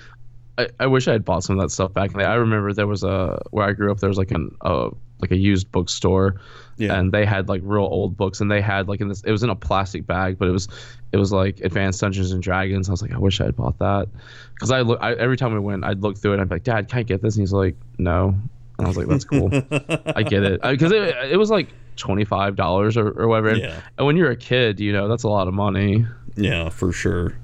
I, 0.60 0.68
I 0.80 0.88
wish 0.88 1.07
I 1.07 1.14
had 1.14 1.26
bought 1.26 1.44
some 1.44 1.57
of 1.57 1.64
that 1.64 1.69
stuff 1.69 1.94
back 1.94 2.11
in 2.11 2.18
the 2.18 2.23
day. 2.23 2.26
I 2.30 2.36
remember 2.36 2.73
there 2.73 2.88
was 2.88 3.03
a 3.03 3.41
where 3.52 3.68
I 3.68 3.72
grew 3.73 3.91
up. 3.91 3.99
There 3.99 4.10
was 4.10 4.18
like 4.18 4.31
an 4.31 4.56
uh 4.61 4.90
like 5.22 5.31
a 5.31 5.38
used 5.38 5.69
bookstore, 5.72 6.40
Yeah. 6.77 6.98
and 6.98 7.11
they 7.11 7.26
had 7.26 7.49
like 7.49 7.61
real 7.65 7.84
old 7.84 8.15
books, 8.15 8.40
and 8.41 8.49
they 8.49 8.61
had 8.61 8.88
like 8.88 9.02
in 9.02 9.07
this. 9.10 9.22
It 9.23 9.31
was 9.31 9.44
in 9.44 9.49
a 9.49 9.56
plastic 9.56 10.06
bag, 10.07 10.38
but 10.38 10.48
it 10.48 10.52
was 10.52 10.68
it 11.11 11.18
was 11.18 11.31
like 11.31 11.60
Advanced 11.61 11.99
Dungeons 12.02 12.31
and 12.31 12.41
Dragons. 12.44 12.88
I 12.90 12.91
was 12.94 13.02
like, 13.02 13.11
I 13.14 13.18
wish 13.18 13.41
I 13.41 13.45
had 13.45 13.56
bought 13.56 13.80
that 13.80 14.07
because 14.53 14.72
I 14.72 14.81
look 14.81 14.99
I, 15.02 15.14
every 15.14 15.38
time 15.38 15.53
we 15.53 15.60
went, 15.60 15.84
I'd 15.84 16.02
look 16.02 16.18
through 16.18 16.31
it. 16.31 16.36
and 16.36 16.41
I'd 16.44 16.49
be 16.49 16.56
like, 16.56 16.64
Dad, 16.64 16.88
can 16.90 16.99
I 16.99 17.03
get 17.03 17.22
this? 17.22 17.36
And 17.36 17.41
he's 17.41 17.53
like, 17.53 17.76
No. 17.98 18.36
And 18.77 18.86
I 18.86 18.90
was 18.90 18.95
like, 18.98 19.07
That's 19.07 19.26
cool. 19.26 19.49
I 20.15 20.23
get 20.23 20.44
it 20.44 20.61
because 20.61 20.91
it, 20.91 21.15
it 21.31 21.38
was 21.38 21.49
like 21.49 21.68
twenty 21.98 22.23
five 22.23 22.56
dollars 22.56 22.95
or, 22.98 23.10
or 23.10 23.27
whatever. 23.27 23.56
Yeah. 23.57 23.81
and 23.98 24.07
when 24.07 24.15
you're 24.15 24.31
a 24.31 24.38
kid, 24.38 24.80
you 24.80 24.94
know 24.94 25.07
that's 25.10 25.23
a 25.23 25.30
lot 25.30 25.48
of 25.49 25.53
money. 25.53 26.06
Yeah, 26.38 26.69
for 26.69 26.94
sure. 26.94 27.38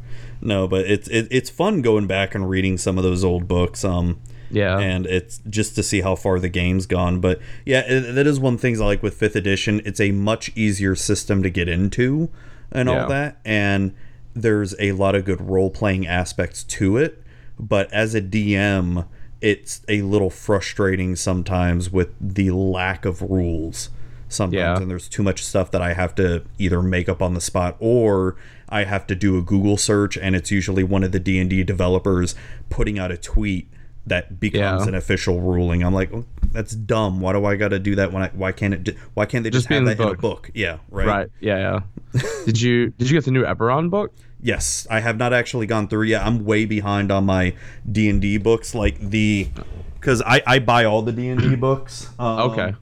No, 0.46 0.68
but 0.68 0.86
it's 0.86 1.08
it, 1.10 1.28
it's 1.32 1.50
fun 1.50 1.82
going 1.82 2.08
back 2.08 2.36
and 2.36 2.50
reading 2.50 2.78
some 2.78 2.98
of 2.98 3.04
those 3.04 3.24
old 3.24 3.48
books. 3.48 3.84
Um, 3.84 4.20
Yeah. 4.52 4.78
and 4.80 5.06
it's 5.08 5.40
just 5.50 5.76
to 5.76 5.84
see 5.84 6.02
how 6.02 6.16
far 6.16 6.40
the 6.40 6.50
game's 6.50 6.86
gone. 6.86 7.20
But 7.20 7.40
yeah, 7.66 7.82
it, 7.88 8.14
that 8.14 8.28
is 8.28 8.40
one 8.40 8.58
thing 8.58 8.80
I 8.80 8.86
like 8.86 9.02
with 9.04 9.16
fifth 9.16 9.36
edition. 9.36 9.82
It's 9.86 10.00
a 10.00 10.12
much 10.12 10.52
easier 10.56 10.96
system 10.96 11.42
to 11.44 11.50
get 11.50 11.68
into 11.68 12.30
and 12.72 12.88
Yeah. 12.88 13.04
all 13.04 13.10
that, 13.10 13.38
and 13.44 13.94
there's 14.36 14.76
a 14.80 14.92
lot 14.92 15.16
of 15.16 15.26
good 15.26 15.42
role 15.42 15.70
playing 15.72 16.06
aspects 16.08 16.64
to 16.64 16.98
it. 16.98 17.22
But 17.60 17.92
as 17.94 18.14
a 18.14 18.22
DM, 18.22 19.06
it's 19.42 19.82
a 19.88 20.02
little 20.04 20.30
frustrating 20.30 21.16
sometimes 21.16 21.90
with 21.92 22.10
the 22.20 22.52
lack 22.52 23.06
of 23.06 23.22
rules. 23.22 23.90
Sometimes, 24.28 24.56
Yeah. 24.58 24.78
and 24.78 24.90
there's 24.90 25.08
too 25.08 25.22
much 25.24 25.44
stuff 25.46 25.72
that 25.72 25.82
I 25.82 25.94
have 25.94 26.16
to 26.16 26.44
either 26.58 26.82
make 26.82 27.08
up 27.08 27.22
on 27.22 27.34
the 27.36 27.42
spot 27.42 27.76
or 27.80 28.36
I 28.68 28.84
have 28.86 29.06
to 29.08 29.16
do 29.16 29.38
a 29.38 29.42
Google 29.42 29.78
search, 29.78 30.18
and 30.18 30.36
it's 30.36 30.50
usually 30.52 30.84
one 30.84 31.04
of 31.04 31.12
the 31.12 31.20
D 31.20 31.40
and 31.40 31.50
D 31.50 31.64
developers 31.64 32.34
putting 32.70 32.98
out 32.98 33.12
a 33.12 33.18
tweet 33.18 33.70
that 34.08 34.40
becomes 34.40 34.84
Yeah. 34.84 34.88
an 34.90 34.96
official 34.96 35.42
ruling. 35.42 35.84
I'm 35.84 35.94
like, 35.94 36.12
"Oh, 36.14 36.26
that's 36.52 36.76
dumb. 36.76 37.20
Why 37.22 37.34
do 37.34 37.46
I 37.46 37.56
got 37.56 37.70
to 37.70 37.80
do 37.80 37.96
that? 37.96 38.12
When 38.12 38.24
I 38.24 38.30
why 38.34 38.52
can't 38.52 38.74
it? 38.88 38.96
Why 39.14 39.26
can't 39.26 39.44
they 39.44 39.50
just, 39.50 39.68
Just 39.68 39.74
have 39.74 39.86
that 39.86 39.98
the 39.98 40.04
in 40.04 40.10
a 40.10 40.12
book. 40.14 40.22
book? 40.22 40.52
Yeah, 40.54 40.78
right. 40.92 41.08
Right. 41.08 41.28
Yeah. 41.40 41.80
Yeah. 42.14 42.22
did 42.46 42.60
you 42.62 42.92
Did 42.98 43.10
you 43.10 43.18
get 43.18 43.26
the 43.26 43.32
new 43.32 43.44
Eberron 43.44 43.90
book? 43.90 44.12
Yes, 44.42 44.86
I 44.92 45.00
have 45.00 45.18
not 45.18 45.34
actually 45.34 45.66
gone 45.66 45.88
through 45.88 46.04
yet. 46.04 46.24
I'm 46.24 46.46
way 46.46 46.66
behind 46.66 47.12
on 47.12 47.26
my 47.26 47.54
D 47.92 48.10
and 48.10 48.22
D 48.22 48.38
books, 48.38 48.76
like 48.76 49.00
the 49.00 49.48
because 49.96 50.22
I 50.22 50.42
I 50.46 50.60
buy 50.60 50.86
all 50.86 51.02
the 51.02 51.12
D 51.12 51.28
and 51.30 51.42
D 51.42 51.56
books. 51.56 52.10
Um, 52.20 52.52
Okay. 52.52 52.74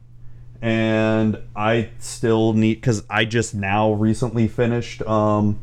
And 0.63 1.37
I 1.57 1.89
still 1.99 2.53
need 2.53 2.75
because 2.75 3.03
I 3.09 3.25
just 3.25 3.53
now 3.53 3.91
recently 3.91 4.47
finished 4.47 5.01
um, 5.01 5.59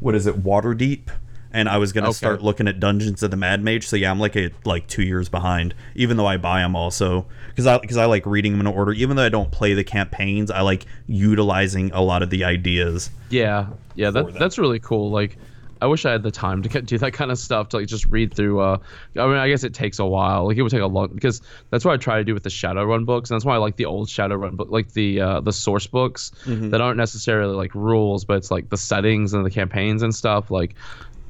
what 0.00 0.14
is 0.14 0.26
it, 0.26 0.42
Waterdeep, 0.42 1.08
and 1.52 1.68
I 1.68 1.76
was 1.76 1.92
gonna 1.92 2.08
Okay. 2.08 2.14
start 2.14 2.42
looking 2.42 2.66
at 2.66 2.80
Dungeons 2.80 3.22
of 3.22 3.30
the 3.30 3.36
Mad 3.36 3.62
Mage. 3.62 3.86
So 3.86 3.94
yeah, 3.94 4.10
I'm 4.10 4.18
like 4.18 4.34
a, 4.34 4.50
like 4.64 4.86
two 4.86 5.02
years 5.02 5.28
behind, 5.28 5.74
even 5.94 6.16
though 6.16 6.24
I 6.26 6.38
buy 6.38 6.60
them 6.60 6.74
also 6.74 7.26
because 7.50 7.66
I 7.66 7.76
because 7.76 7.98
I 7.98 8.06
like 8.06 8.24
reading 8.24 8.52
them 8.52 8.60
in 8.62 8.66
order. 8.66 8.92
Even 8.92 9.16
though 9.16 9.26
I 9.26 9.28
don't 9.28 9.50
play 9.52 9.74
the 9.74 9.84
campaigns, 9.84 10.50
I 10.50 10.62
like 10.62 10.86
utilizing 11.06 11.90
a 11.92 12.00
lot 12.00 12.22
of 12.22 12.30
the 12.30 12.44
ideas. 12.44 13.10
Yeah. 13.28 13.66
Yeah. 13.94 14.10
That. 14.12 14.32
That's 14.32 14.56
really 14.56 14.80
cool. 14.80 15.10
Like, 15.10 15.36
I 15.82 15.86
wish 15.86 16.06
I 16.06 16.12
had 16.12 16.22
the 16.22 16.30
time 16.30 16.62
to 16.62 16.68
get- 16.68 16.86
do 16.86 16.96
that 16.98 17.12
kind 17.12 17.30
of 17.30 17.38
stuff 17.38 17.68
to 17.70 17.76
like 17.78 17.86
just 17.88 18.06
read 18.06 18.32
through. 18.32 18.60
Uh, 18.60 18.78
I 19.18 19.26
mean, 19.26 19.36
I 19.36 19.48
guess 19.48 19.64
it 19.64 19.74
takes 19.74 19.98
a 19.98 20.06
while. 20.06 20.46
Like, 20.46 20.56
it 20.56 20.62
would 20.62 20.70
take 20.72 20.80
a 20.80 20.86
long 20.86 21.08
because 21.14 21.42
that's 21.70 21.84
what 21.84 21.92
I 21.92 21.96
try 21.96 22.18
to 22.18 22.24
do 22.24 22.34
with 22.34 22.44
the 22.44 22.50
Shadowrun 22.50 23.04
books, 23.04 23.30
and 23.30 23.36
that's 23.36 23.44
why 23.44 23.54
I 23.54 23.58
like 23.58 23.76
the 23.76 23.84
old 23.86 24.08
Shadowrun 24.08 24.56
book, 24.56 24.68
like 24.70 24.92
the 24.92 25.20
uh, 25.20 25.40
the 25.40 25.52
source 25.52 25.86
books 25.86 26.32
Mm-hmm. 26.46 26.70
that 26.70 26.80
aren't 26.80 26.96
necessarily 26.98 27.54
like 27.54 27.74
rules, 27.74 28.24
but 28.24 28.36
it's 28.36 28.50
like 28.50 28.70
the 28.70 28.76
settings 28.76 29.34
and 29.34 29.44
the 29.44 29.50
campaigns 29.50 30.02
and 30.02 30.14
stuff. 30.14 30.50
Like. 30.50 30.74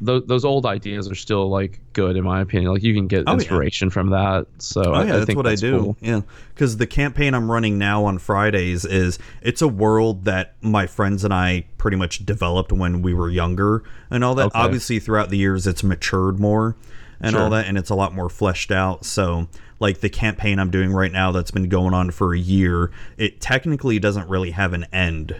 Those, 0.05 0.25
those 0.27 0.45
old 0.45 0.67
ideas 0.67 1.09
are 1.11 1.15
still 1.15 1.49
like 1.49 1.79
good 1.93 2.17
in 2.17 2.25
my 2.25 2.41
opinion. 2.41 2.73
Like 2.73 2.83
you 2.83 2.93
can 2.95 3.07
get 3.07 3.25
Oh, 3.27 3.33
yeah. 3.33 3.35
inspiration 3.35 3.89
from 3.91 4.11
that. 4.11 4.47
So 4.59 4.83
Oh 4.85 4.93
I, 4.95 5.05
yeah, 5.05 5.17
I 5.17 5.19
that's 5.21 5.35
what 5.37 5.47
I 5.47 5.55
do. 5.55 5.79
cool. 5.79 5.97
Yeah, 6.01 6.21
because 6.55 6.77
the 6.79 6.87
campaign 6.87 7.35
I'm 7.35 7.51
running 7.51 7.79
now 7.79 8.05
on 8.05 8.19
Fridays 8.19 8.85
is 8.85 9.19
it's 9.43 9.63
a 9.63 9.69
world 9.69 10.25
that 10.25 10.55
my 10.61 10.87
friends 10.87 11.25
and 11.25 11.33
I 11.33 11.67
pretty 11.79 11.97
much 11.97 12.27
developed 12.27 12.73
when 12.73 13.03
we 13.03 13.15
were 13.15 13.31
younger 13.31 13.83
and 14.11 14.25
all 14.25 14.35
that. 14.35 14.47
Okay. 14.47 14.59
Obviously, 14.59 14.99
throughout 14.99 15.31
the 15.31 15.39
years, 15.39 15.67
it's 15.67 15.83
matured 15.85 16.39
more 16.41 16.77
and 17.21 17.37
all 17.37 17.51
that, 17.51 17.67
and 17.67 17.79
it's 17.79 17.91
a 17.91 17.95
lot 17.95 18.13
more 18.13 18.29
fleshed 18.29 18.73
out. 18.73 19.05
So, 19.05 19.47
like 19.79 20.01
the 20.01 20.11
campaign 20.11 20.59
I'm 20.59 20.71
doing 20.73 20.93
right 20.93 21.13
now, 21.13 21.31
that's 21.31 21.53
been 21.53 21.69
going 21.69 21.95
on 21.95 22.11
for 22.11 22.35
a 22.35 22.39
year, 22.39 22.91
it 23.17 23.41
technically 23.41 24.01
doesn't 24.01 24.29
really 24.29 24.51
have 24.51 24.73
an 24.73 24.87
end. 24.93 25.37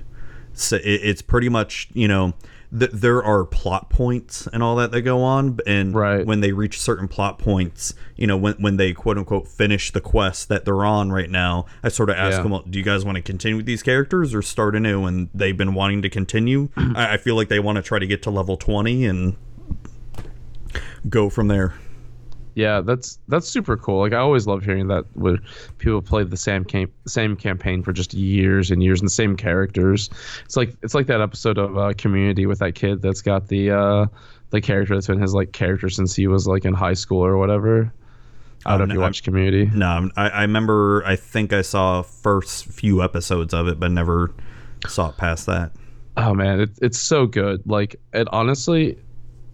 So 0.55 0.77
it, 0.77 0.83
it's 0.85 1.23
pretty 1.23 1.49
much 1.49 1.89
you 1.93 2.07
know. 2.07 2.35
Th- 2.77 2.91
there 2.91 3.23
are 3.23 3.45
plot 3.45 3.91
points 3.91 4.47
and 4.51 4.63
all 4.63 4.77
that 4.77 4.93
that 4.93 5.03
go 5.03 5.23
on, 5.23 5.59
and 5.67 5.95
Right. 5.95 6.25
when 6.25 6.41
they 6.41 6.53
reach 6.53 6.81
certain 6.81 7.07
plot 7.07 7.39
points, 7.39 7.93
you 8.17 8.27
know, 8.27 8.37
when, 8.37 8.55
when 8.55 8.77
they 8.79 8.95
quote 8.95 9.19
unquote 9.19 9.47
finish 9.47 9.91
the 9.91 10.01
quest 10.01 10.49
that 10.49 10.65
they're 10.65 10.85
on 10.85 11.13
right 11.13 11.29
now, 11.29 11.67
I 11.83 11.89
sort 11.91 12.09
of 12.09 12.17
ask 12.17 12.39
Yeah. 12.39 12.43
them, 12.45 12.53
well, 12.53 12.65
do 12.69 12.79
you 12.79 12.85
guys 12.85 13.05
want 13.05 13.17
to 13.17 13.23
continue 13.23 13.59
with 13.59 13.67
these 13.67 13.83
characters 13.83 14.35
or 14.35 14.41
start 14.41 14.75
anew? 14.75 15.05
And 15.05 15.29
they've 15.35 15.57
been 15.57 15.75
wanting 15.75 16.01
to 16.03 16.09
continue. 16.09 16.71
I, 16.77 17.15
I 17.15 17.17
feel 17.19 17.35
like 17.37 17.49
they 17.49 17.61
want 17.61 17.77
to 17.77 17.83
try 17.83 17.99
to 17.99 18.07
get 18.07 18.23
to 18.23 18.31
level 18.31 18.57
20 18.57 19.05
and 19.05 19.37
go 21.09 21.29
from 21.29 21.49
there. 21.49 21.75
Yeah, 22.55 22.83
that's 22.83 23.19
that's 23.29 23.49
super 23.49 23.77
cool. 23.79 24.01
Like 24.01 24.13
I 24.13 24.19
always 24.19 24.47
love 24.47 24.63
hearing 24.65 24.89
that 24.89 25.05
where 25.15 25.39
people 25.79 26.03
play 26.03 26.23
the 26.25 26.37
same 26.37 26.67
same 27.07 27.35
campaign 27.37 27.83
for 27.83 27.93
just 27.93 28.13
years 28.13 28.71
and 28.71 28.83
years 28.83 29.01
and 29.01 29.07
the 29.07 29.13
same 29.13 29.37
characters. 29.37 30.11
It's 30.45 30.57
like 30.57 30.77
it's 30.83 30.95
like 30.95 31.07
that 31.07 31.21
episode 31.23 31.57
of 31.59 31.79
uh, 31.79 31.93
Community 31.97 32.45
with 32.47 32.59
that 32.59 32.75
kid 32.75 33.01
that's 33.01 33.23
got 33.23 33.49
the 33.49 33.71
uh, 33.71 34.07
the 34.51 34.61
character 34.61 34.95
that's 34.95 35.07
been 35.07 35.19
his 35.21 35.33
like 35.35 35.53
character 35.53 35.89
since 35.89 36.15
he 36.15 36.27
was 36.27 36.47
like 36.47 36.65
in 36.67 36.75
high 36.75 36.93
school 36.95 37.25
or 37.25 37.39
whatever. 37.39 37.91
I 38.67 38.77
don't 38.77 38.81
know 38.81 38.85
Um, 38.85 38.91
if 38.91 38.95
you 38.95 39.01
watch 39.01 39.23
Community. 39.23 39.71
No, 39.75 39.87
I'm- 39.87 40.13
I, 40.17 40.29
I 40.29 40.43
remember, 40.43 41.03
I 41.05 41.17
think 41.17 41.53
I 41.53 41.63
saw 41.63 42.03
first 42.03 42.67
few 42.67 43.03
episodes 43.03 43.53
of 43.55 43.67
it, 43.67 43.81
but 43.81 43.91
never 43.91 44.31
saw 44.87 45.09
it 45.09 45.17
past 45.17 45.47
that. 45.47 45.73
Oh 46.17 46.33
man, 46.35 46.61
it, 46.61 46.71
it's 46.83 47.01
so 47.01 47.27
good. 47.27 47.63
Like 47.67 47.97
it 48.13 48.29
honestly, 48.31 48.99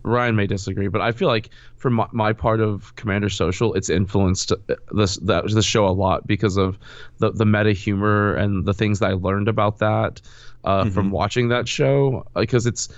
Ryan 0.02 0.36
may 0.36 0.46
disagree, 0.46 0.88
but 0.88 1.00
I 1.00 1.12
feel 1.12 1.28
like 1.28 1.50
for 1.76 1.90
my, 1.90 2.06
my 2.12 2.32
part 2.32 2.60
of 2.60 2.94
Commander 2.96 3.28
Social, 3.28 3.74
it's 3.74 3.88
influenced 3.90 4.52
this 4.92 5.16
that 5.16 5.48
the 5.48 5.62
show 5.62 5.86
a 5.86 5.90
lot 5.90 6.26
because 6.26 6.56
of 6.56 6.78
the 7.18 7.30
the 7.30 7.44
meta 7.44 7.72
humor 7.72 8.34
and 8.34 8.64
the 8.64 8.74
things 8.74 8.98
that 9.00 9.10
I 9.10 9.12
learned 9.12 9.48
about 9.48 9.78
that 9.78 10.20
uh, 10.64 10.88
from 10.90 11.10
watching 11.10 11.48
that 11.48 11.68
show. 11.68 12.26
Because 12.34 12.66
it's 12.66 12.88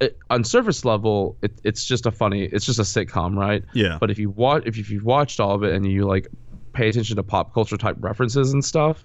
it, 0.00 0.18
on 0.30 0.44
surface 0.44 0.84
level, 0.84 1.36
it, 1.42 1.52
it's 1.64 1.84
just 1.84 2.06
a 2.06 2.10
funny, 2.12 2.44
it's 2.44 2.64
just 2.64 2.78
a 2.78 2.82
sitcom, 2.82 3.36
right? 3.36 3.64
Yeah. 3.72 3.98
But 4.00 4.10
if 4.10 4.18
you 4.18 4.30
watch, 4.30 4.62
if, 4.66 4.78
if 4.78 4.90
you've 4.90 5.04
watched 5.04 5.40
all 5.40 5.54
of 5.54 5.62
it 5.64 5.74
and 5.74 5.86
you 5.86 6.06
like 6.06 6.28
pay 6.72 6.88
attention 6.88 7.16
to 7.16 7.22
pop 7.22 7.52
culture 7.52 7.76
type 7.76 7.96
references 8.00 8.52
and 8.52 8.64
stuff, 8.64 9.04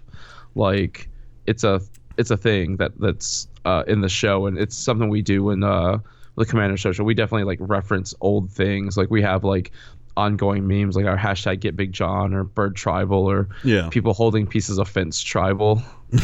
like 0.56 1.10
it's 1.46 1.64
a 1.64 1.82
it's 2.18 2.30
a 2.32 2.38
thing 2.38 2.78
that 2.78 2.92
that's 3.00 3.48
uh, 3.66 3.84
in 3.88 4.02
the 4.02 4.10
show, 4.10 4.46
and 4.46 4.58
it's 4.58 4.76
something 4.76 5.10
we 5.10 5.22
do 5.22 5.50
in 5.50 5.64
uh, 5.64 6.00
the 6.38 6.46
Commander 6.46 6.78
Social. 6.78 7.06
We 7.06 7.14
definitely 7.14 7.44
like 7.46 7.60
reference 7.62 8.14
old 8.22 8.52
things. 8.52 8.98
Like 8.98 9.10
we 9.12 9.22
have 9.22 9.44
like 9.44 9.72
ongoing 10.16 10.68
memes, 10.68 10.96
like 10.96 11.06
our 11.06 11.18
hashtag 11.18 11.60
Get 11.60 11.76
Big 11.76 11.92
John 11.92 12.34
or 12.34 12.44
Bird 12.44 12.76
Tribal 12.76 13.30
or 13.30 13.50
Yeah. 13.64 13.90
people 13.90 14.14
holding 14.14 14.46
pieces 14.48 14.78
of 14.78 14.88
fence 14.88 15.22
tribal. 15.22 15.82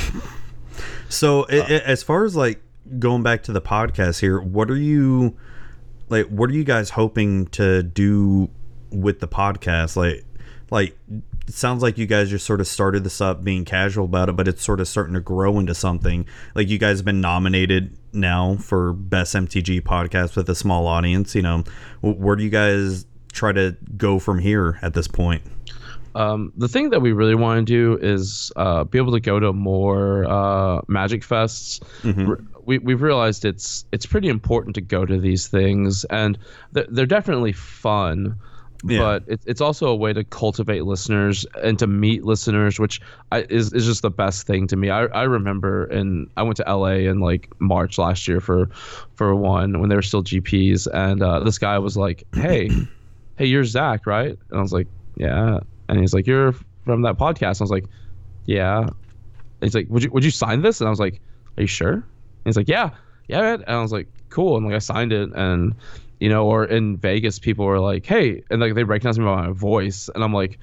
So, 1.09 1.45
i 1.49 1.57
i 1.57 1.61
as 1.85 2.03
far 2.03 2.23
as 2.23 2.35
like 2.35 2.61
going 2.99 3.23
back 3.23 3.43
to 3.43 3.51
the 3.51 3.61
podcast 3.61 4.19
here, 4.19 4.39
what 4.39 4.69
are 4.71 4.77
you 4.77 5.35
like? 6.07 6.27
What 6.27 6.49
are 6.49 6.53
you 6.53 6.63
guys 6.63 6.89
hoping 6.91 7.47
to 7.47 7.83
do 7.83 8.49
with 8.91 9.19
the 9.19 9.27
podcast? 9.27 9.95
Like, 9.95 10.23
like 10.71 10.95
it 11.49 11.55
sounds 11.55 11.81
like 11.81 11.97
you 11.97 12.05
guys 12.05 12.29
just 12.29 12.45
sort 12.45 12.61
of 12.61 12.67
started 12.67 13.03
this 13.03 13.19
up 13.19 13.43
being 13.43 13.65
casual 13.65 14.05
about 14.05 14.29
it, 14.29 14.35
but 14.35 14.47
it's 14.47 14.63
sort 14.63 14.79
of 14.79 14.87
starting 14.87 15.15
to 15.15 15.19
grow 15.19 15.57
into 15.57 15.73
something. 15.73 16.27
Like, 16.53 16.69
you 16.69 16.77
guys 16.77 16.99
have 16.99 17.05
been 17.05 17.21
nominated 17.21 17.97
now 18.13 18.57
for 18.57 18.93
best 18.93 19.33
MTG 19.33 19.81
podcast 19.81 20.35
with 20.35 20.47
a 20.47 20.53
small 20.53 20.85
audience. 20.85 21.33
You 21.33 21.41
know, 21.41 21.63
where 22.01 22.35
do 22.35 22.43
you 22.43 22.51
guys 22.51 23.07
try 23.31 23.51
to 23.51 23.75
go 23.97 24.19
from 24.19 24.37
here 24.37 24.77
at 24.83 24.93
this 24.93 25.07
point? 25.07 25.41
Um, 26.13 26.53
the 26.55 26.67
thing 26.67 26.91
that 26.91 27.01
we 27.01 27.13
really 27.13 27.33
want 27.33 27.65
to 27.65 27.65
do 27.65 27.97
is 27.99 28.51
uh, 28.55 28.83
be 28.83 28.99
able 28.99 29.13
to 29.13 29.19
go 29.19 29.39
to 29.39 29.51
more 29.51 30.25
uh, 30.25 30.81
Magic 30.87 31.23
Fests. 31.23 31.79
Mm-hmm. 32.03 32.45
We, 32.63 32.77
we've 32.77 33.01
realized 33.01 33.43
it's 33.43 33.85
it's 33.91 34.05
pretty 34.05 34.27
important 34.27 34.75
to 34.75 34.81
go 34.81 35.03
to 35.03 35.19
these 35.19 35.47
things, 35.47 36.05
and 36.05 36.37
they're, 36.73 36.85
they're 36.89 37.05
definitely 37.07 37.53
fun. 37.53 38.35
Yeah. 38.83 38.99
But 38.99 39.23
it, 39.27 39.41
it's 39.45 39.61
also 39.61 39.87
a 39.87 39.95
way 39.95 40.13
to 40.13 40.23
cultivate 40.23 40.85
listeners 40.85 41.45
and 41.61 41.77
to 41.79 41.87
meet 41.87 42.23
listeners, 42.23 42.79
which 42.79 43.01
I, 43.31 43.41
is 43.49 43.73
is 43.73 43.85
just 43.85 44.01
the 44.03 44.09
best 44.09 44.47
thing 44.47 44.67
to 44.67 44.77
me. 44.77 44.89
I, 44.89 45.05
I 45.05 45.23
remember, 45.23 45.85
and 45.85 46.29
I 46.37 46.43
went 46.43 46.57
to 46.57 46.63
LA 46.63 47.09
in 47.09 47.19
like 47.19 47.49
March 47.59 47.97
last 47.97 48.27
year 48.27 48.39
for 48.39 48.69
for 49.15 49.35
one 49.35 49.79
when 49.79 49.89
they 49.89 49.95
were 49.95 50.01
still 50.01 50.23
GPs, 50.23 50.87
and 50.93 51.21
uh, 51.21 51.41
this 51.41 51.57
guy 51.57 51.77
was 51.79 51.97
like, 51.97 52.23
"Hey, 52.33 52.69
hey, 53.37 53.47
you're 53.47 53.65
Zach, 53.65 54.05
right?" 54.05 54.37
And 54.49 54.59
I 54.59 54.61
was 54.61 54.71
like, 54.71 54.87
"Yeah." 55.17 55.59
And 55.89 55.99
he's 55.99 56.13
like, 56.13 56.25
"You're 56.25 56.53
from 56.85 57.01
that 57.01 57.17
podcast." 57.17 57.59
And 57.59 57.61
I 57.61 57.63
was 57.63 57.71
like, 57.71 57.85
"Yeah." 58.45 58.79
And 58.79 58.89
he's 59.61 59.75
like, 59.75 59.87
"Would 59.89 60.03
you 60.03 60.11
would 60.11 60.23
you 60.23 60.31
sign 60.31 60.61
this?" 60.61 60.79
And 60.79 60.87
I 60.87 60.89
was 60.89 61.01
like, 61.01 61.19
"Are 61.57 61.61
you 61.61 61.67
sure?" 61.67 61.93
And 61.95 62.03
he's 62.45 62.55
like, 62.55 62.69
"Yeah, 62.69 62.91
yeah." 63.27 63.41
Man. 63.41 63.63
And 63.67 63.75
I 63.75 63.81
was 63.81 63.91
like, 63.91 64.07
"Cool." 64.29 64.55
And 64.55 64.65
like 64.65 64.75
I 64.75 64.79
signed 64.79 65.11
it, 65.11 65.31
and 65.35 65.75
you 66.19 66.29
know, 66.29 66.45
or 66.45 66.65
in 66.65 66.97
Vegas, 66.97 67.39
people 67.39 67.65
were 67.65 67.79
like, 67.79 68.05
"Hey," 68.05 68.43
and 68.49 68.59
like 68.61 68.75
they 68.75 68.83
recognize 68.83 69.17
me 69.19 69.25
by 69.25 69.47
my 69.47 69.53
voice, 69.53 70.09
and 70.15 70.23
I'm 70.23 70.33
like. 70.33 70.59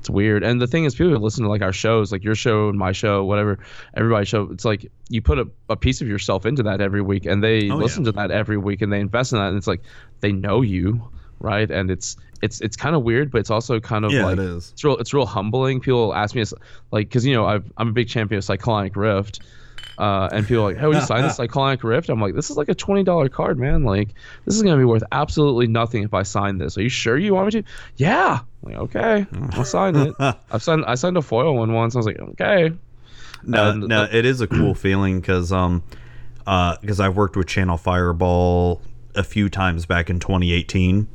It's 0.00 0.10
weird, 0.10 0.44
and 0.44 0.60
the 0.60 0.66
thing 0.66 0.84
is, 0.84 0.94
people 0.94 1.18
listen 1.18 1.44
to 1.44 1.48
like 1.48 1.62
our 1.62 1.72
shows, 1.72 2.12
like 2.12 2.22
your 2.22 2.34
show 2.34 2.68
and 2.68 2.78
my 2.78 2.92
show, 2.92 3.24
whatever, 3.24 3.58
everybody's 3.96 4.28
show. 4.28 4.50
It's 4.52 4.66
like 4.66 4.92
you 5.08 5.22
put 5.22 5.38
a, 5.38 5.48
a 5.70 5.76
piece 5.76 6.02
of 6.02 6.08
yourself 6.08 6.44
into 6.44 6.62
that 6.64 6.82
every 6.82 7.00
week, 7.00 7.24
and 7.24 7.42
they 7.42 7.70
Oh, 7.70 7.76
listen 7.76 8.04
yeah. 8.04 8.10
to 8.10 8.16
that 8.18 8.30
every 8.30 8.58
week, 8.58 8.82
and 8.82 8.92
they 8.92 9.00
invest 9.00 9.32
in 9.32 9.38
that, 9.38 9.48
and 9.48 9.56
it's 9.56 9.66
like 9.66 9.80
they 10.20 10.30
know 10.30 10.60
you, 10.60 11.08
right? 11.40 11.70
And 11.70 11.90
it's 11.90 12.16
it's 12.42 12.60
it's 12.60 12.76
kind 12.76 12.94
of 12.94 13.02
weird, 13.02 13.30
but 13.30 13.38
it's 13.38 13.48
also 13.50 13.80
kind 13.80 14.04
of 14.04 14.12
Yeah, 14.12 14.24
like 14.26 14.34
it 14.34 14.40
is. 14.40 14.72
it's 14.72 14.84
real 14.84 14.98
it's 14.98 15.14
real 15.14 15.24
humbling. 15.24 15.80
People 15.80 16.14
ask 16.14 16.34
me 16.34 16.42
it's 16.42 16.52
like 16.92 17.08
because 17.08 17.24
you 17.24 17.32
know 17.32 17.46
I've, 17.46 17.72
I'm 17.78 17.88
a 17.88 17.92
big 17.92 18.08
champion 18.08 18.36
of 18.36 18.44
Cyclonic 18.44 18.96
Rift, 18.96 19.40
uh, 19.98 20.28
and 20.32 20.46
people 20.46 20.64
are 20.64 20.68
like, 20.72 20.78
"Hey, 20.78 20.86
would 20.86 20.96
you 20.96 21.02
sign 21.02 21.22
this 21.22 21.36
Cyclonic 21.38 21.82
Rift?" 21.84 22.08
I'm 22.08 22.20
like, 22.20 22.34
"This 22.34 22.50
is 22.50 22.56
like 22.56 22.68
a 22.68 22.74
twenty 22.74 23.02
dollar 23.04 23.28
card, 23.28 23.58
man. 23.58 23.84
Like 23.84 24.08
this 24.44 24.54
is 24.54 24.62
gonna 24.62 24.76
be 24.78 24.84
worth 24.84 25.04
absolutely 25.12 25.66
nothing 25.66 26.02
if 26.02 26.14
I 26.14 26.22
sign 26.22 26.58
this. 26.58 26.76
Are 26.78 26.82
you 26.82 26.88
sure 26.88 27.16
you 27.16 27.34
want 27.34 27.54
me 27.54 27.62
to?" 27.62 27.68
Yeah. 27.96 28.40
I'm 28.64 28.72
like, 28.72 28.80
okay, 28.82 29.26
I'll 29.52 29.64
sign 29.64 29.94
it. 29.96 30.14
I've 30.18 30.62
signed 30.62 30.84
I 30.86 30.94
signed 30.94 31.16
a 31.16 31.22
foil 31.22 31.54
one 31.56 31.72
once. 31.72 31.94
I 31.94 31.98
was 31.98 32.06
like, 32.06 32.18
okay. 32.18 32.72
No, 33.42 33.70
And 33.70 33.88
no, 33.88 34.06
the- 34.06 34.16
it 34.16 34.24
is 34.24 34.40
a 34.40 34.46
cool 34.46 34.74
feeling 34.74 35.20
because 35.20 35.52
um, 35.52 35.82
because 36.44 36.98
I've 37.00 37.16
worked 37.16 37.36
with 37.36 37.46
Channel 37.46 37.76
Fireball 37.76 38.80
a 39.14 39.22
few 39.22 39.48
times 39.48 39.86
back 39.86 40.10
in 40.10 40.18
2018 40.18 41.06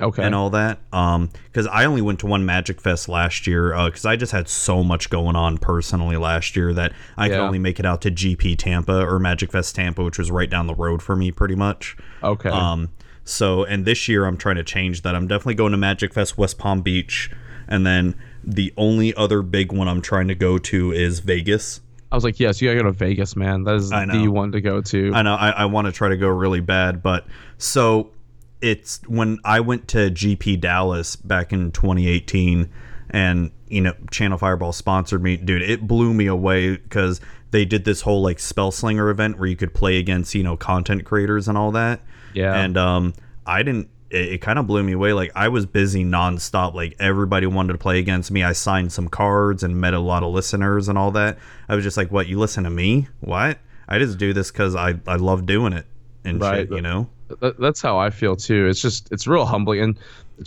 Okay. 0.00 0.22
and 0.22 0.34
all 0.34 0.50
that. 0.50 0.78
Um, 0.92 1.30
because 1.46 1.66
I 1.66 1.84
only 1.84 2.02
went 2.02 2.20
to 2.20 2.26
one 2.26 2.46
Magic 2.46 2.80
Fest 2.80 3.08
last 3.08 3.46
year. 3.46 3.74
Uh, 3.74 3.86
because 3.86 4.04
I 4.04 4.16
just 4.16 4.32
had 4.32 4.48
so 4.48 4.82
much 4.84 5.10
going 5.10 5.36
on 5.36 5.58
personally 5.58 6.16
last 6.16 6.56
year 6.56 6.72
that 6.74 6.92
I 7.16 7.28
could 7.28 7.38
only 7.38 7.58
make 7.58 7.78
it 7.78 7.86
out 7.86 8.02
to 8.02 8.10
GP 8.10 8.58
Tampa 8.58 9.04
or 9.04 9.18
Magic 9.18 9.52
Fest 9.52 9.74
Tampa, 9.74 10.02
which 10.04 10.18
was 10.18 10.30
right 10.30 10.48
down 10.48 10.66
the 10.66 10.74
road 10.74 11.02
for 11.02 11.16
me, 11.16 11.30
pretty 11.30 11.54
much. 11.54 11.96
Okay. 12.22 12.50
Um, 12.50 12.90
so 13.24 13.64
and 13.64 13.84
this 13.84 14.08
year 14.08 14.24
I'm 14.24 14.36
trying 14.36 14.56
to 14.56 14.64
change 14.64 15.02
that. 15.02 15.14
I'm 15.14 15.26
definitely 15.26 15.54
going 15.54 15.72
to 15.72 15.78
Magic 15.78 16.14
Fest 16.14 16.38
West 16.38 16.58
Palm 16.58 16.80
Beach, 16.80 17.30
and 17.66 17.86
then 17.86 18.14
the 18.42 18.72
only 18.76 19.14
other 19.14 19.42
big 19.42 19.72
one 19.72 19.86
I'm 19.86 20.00
trying 20.00 20.28
to 20.28 20.34
go 20.34 20.56
to 20.58 20.92
is 20.92 21.20
Vegas. 21.20 21.80
I 22.10 22.16
was 22.16 22.24
like, 22.24 22.40
yes, 22.40 22.62
you 22.62 22.68
gotta 22.68 22.78
go 22.78 22.84
to 22.84 22.92
Vegas, 22.92 23.36
man. 23.36 23.64
That 23.64 23.74
is 23.74 23.90
the 23.90 24.28
one 24.28 24.52
to 24.52 24.62
go 24.62 24.80
to. 24.80 25.12
I 25.14 25.20
know 25.20 25.34
I, 25.34 25.50
I 25.50 25.64
want 25.66 25.86
to 25.86 25.92
try 25.92 26.08
to 26.08 26.16
go 26.16 26.28
really 26.28 26.60
bad, 26.60 27.02
but 27.02 27.26
so 27.58 28.10
it's 28.60 29.00
when 29.06 29.38
I 29.44 29.60
went 29.60 29.88
to 29.88 30.10
GP 30.10 30.60
Dallas 30.60 31.16
back 31.16 31.52
in 31.52 31.70
2018, 31.72 32.68
and 33.10 33.50
you 33.68 33.80
know 33.80 33.94
Channel 34.10 34.38
Fireball 34.38 34.72
sponsored 34.72 35.22
me, 35.22 35.36
dude. 35.36 35.62
It 35.62 35.86
blew 35.86 36.12
me 36.14 36.26
away 36.26 36.76
because 36.76 37.20
they 37.50 37.64
did 37.64 37.84
this 37.84 38.02
whole 38.02 38.22
like 38.22 38.38
spell 38.38 38.70
slinger 38.70 39.08
event 39.10 39.38
where 39.38 39.48
you 39.48 39.56
could 39.56 39.72
play 39.74 39.98
against 39.98 40.34
you 40.34 40.42
know 40.42 40.56
content 40.56 41.04
creators 41.04 41.48
and 41.48 41.56
all 41.56 41.70
that. 41.72 42.00
Yeah. 42.34 42.54
and 42.54 42.76
um, 42.76 43.14
I 43.46 43.62
didn't. 43.62 43.88
It, 44.10 44.32
it 44.34 44.38
kind 44.40 44.58
of 44.58 44.66
blew 44.66 44.82
me 44.82 44.92
away. 44.92 45.12
Like 45.12 45.32
I 45.34 45.48
was 45.48 45.66
busy 45.66 46.04
nonstop. 46.04 46.74
Like 46.74 46.96
everybody 46.98 47.46
wanted 47.46 47.72
to 47.74 47.78
play 47.78 47.98
against 47.98 48.30
me. 48.30 48.42
I 48.42 48.52
signed 48.52 48.92
some 48.92 49.08
cards 49.08 49.62
and 49.62 49.80
met 49.80 49.94
a 49.94 49.98
lot 50.00 50.22
of 50.22 50.32
listeners 50.32 50.88
and 50.88 50.96
all 50.98 51.10
that. 51.12 51.38
I 51.68 51.74
was 51.74 51.84
just 51.84 51.96
like, 51.96 52.10
"What? 52.10 52.26
You 52.26 52.38
listen 52.38 52.64
to 52.64 52.70
me? 52.70 53.08
What? 53.20 53.58
I 53.88 53.98
just 53.98 54.18
do 54.18 54.32
this 54.32 54.50
because 54.50 54.74
I 54.76 54.94
I 55.06 55.16
love 55.16 55.46
doing 55.46 55.72
it 55.72 55.86
and 56.24 56.40
Right. 56.40 56.60
shit. 56.68 56.70
You 56.70 56.82
know? 56.82 57.08
That, 57.40 57.58
that's 57.60 57.80
how 57.82 57.98
I 57.98 58.10
feel 58.10 58.36
too. 58.36 58.66
It's 58.68 58.80
just 58.80 59.10
it's 59.12 59.26
real 59.26 59.44
humbling. 59.46 59.80
And 59.80 59.98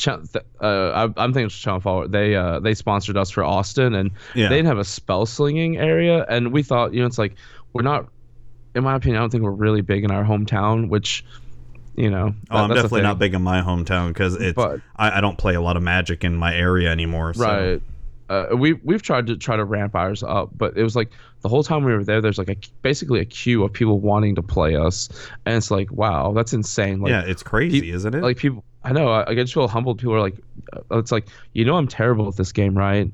uh, 0.08 0.40
I, 0.62 1.04
I'm 1.18 1.34
thinking 1.34 1.50
Channel 1.50 1.80
Fireball. 1.80 2.08
They 2.08 2.36
uh, 2.36 2.60
they 2.60 2.74
sponsored 2.74 3.18
us 3.18 3.30
for 3.30 3.44
Austin, 3.44 3.94
and 3.96 4.12
Yeah. 4.36 4.50
they 4.50 4.56
didn't 4.56 4.68
have 4.68 4.78
a 4.80 4.86
spell 4.86 5.26
slinging 5.26 5.78
area. 5.78 6.26
And 6.30 6.52
we 6.52 6.64
thought, 6.64 6.94
you 6.94 7.02
know, 7.02 7.06
it's 7.08 7.18
like 7.18 7.36
we're 7.74 7.84
not. 7.84 8.08
In 8.74 8.84
my 8.86 8.96
opinion, 8.96 9.18
I 9.18 9.20
don't 9.24 9.30
think 9.30 9.44
we're 9.44 9.52
really 9.52 9.82
big 9.82 10.04
in 10.06 10.12
our 10.12 10.24
hometown. 10.24 10.88
Which, 10.88 11.26
you 11.96 12.10
know, 12.10 12.34
Oh, 12.50 12.58
I'm 12.58 12.70
definitely 12.70 13.02
not 13.02 13.20
big 13.20 13.34
in 13.34 13.42
my 13.42 13.62
hometown 13.62 14.08
because 14.10 14.36
it's 14.36 14.56
But- 14.56 14.80
I, 14.96 15.18
I 15.18 15.22
don't 15.22 15.38
play 15.38 15.56
a 15.56 15.62
lot 15.62 15.76
of 15.78 15.84
Magic 15.84 16.24
in 16.24 16.36
my 16.36 16.56
area 16.56 16.90
anymore. 16.90 17.34
So. 17.34 17.44
Right. 17.44 17.82
Uh, 18.30 18.56
we 18.56 18.72
we've 18.74 19.02
tried 19.02 19.28
to 19.28 19.36
try 19.36 19.58
to 19.58 19.66
ramp 19.66 19.94
ours 19.94 20.24
up, 20.24 20.52
but 20.56 20.78
it 20.78 20.84
was 20.84 20.96
like 20.96 21.12
the 21.42 21.50
whole 21.50 21.64
time 21.64 21.84
we 21.84 21.94
were 21.94 22.04
there. 22.04 22.22
There's 22.22 22.38
like 22.38 22.50
a 22.50 22.56
basically 22.82 23.20
a 23.20 23.26
queue 23.26 23.64
of 23.64 23.74
people 23.74 24.00
wanting 24.00 24.36
to 24.36 24.42
play 24.42 24.76
us, 24.76 25.10
and 25.46 25.56
it's 25.56 25.72
like, 25.72 25.92
wow, 25.92 26.32
that's 26.34 26.54
insane. 26.54 27.02
Like, 27.02 27.10
yeah, 27.12 27.24
it's 27.26 27.44
crazy, 27.44 27.92
isn't 27.92 28.14
it? 28.16 28.22
like 28.24 28.38
people 28.38 28.64
i 28.84 28.92
know 28.92 29.10
i, 29.10 29.30
I 29.30 29.36
get 29.36 29.44
just 29.44 29.54
feel 29.54 29.68
humbled 29.68 30.00
people 30.00 30.16
are 30.16 30.20
like 30.22 30.38
uh, 30.74 30.98
it's 30.98 31.12
like 31.12 31.28
you 31.54 31.64
know 31.64 31.78
i'm 31.78 31.88
terrible 31.88 32.28
at 32.28 32.36
this 32.36 32.52
game 32.52 32.76
right 32.76 33.12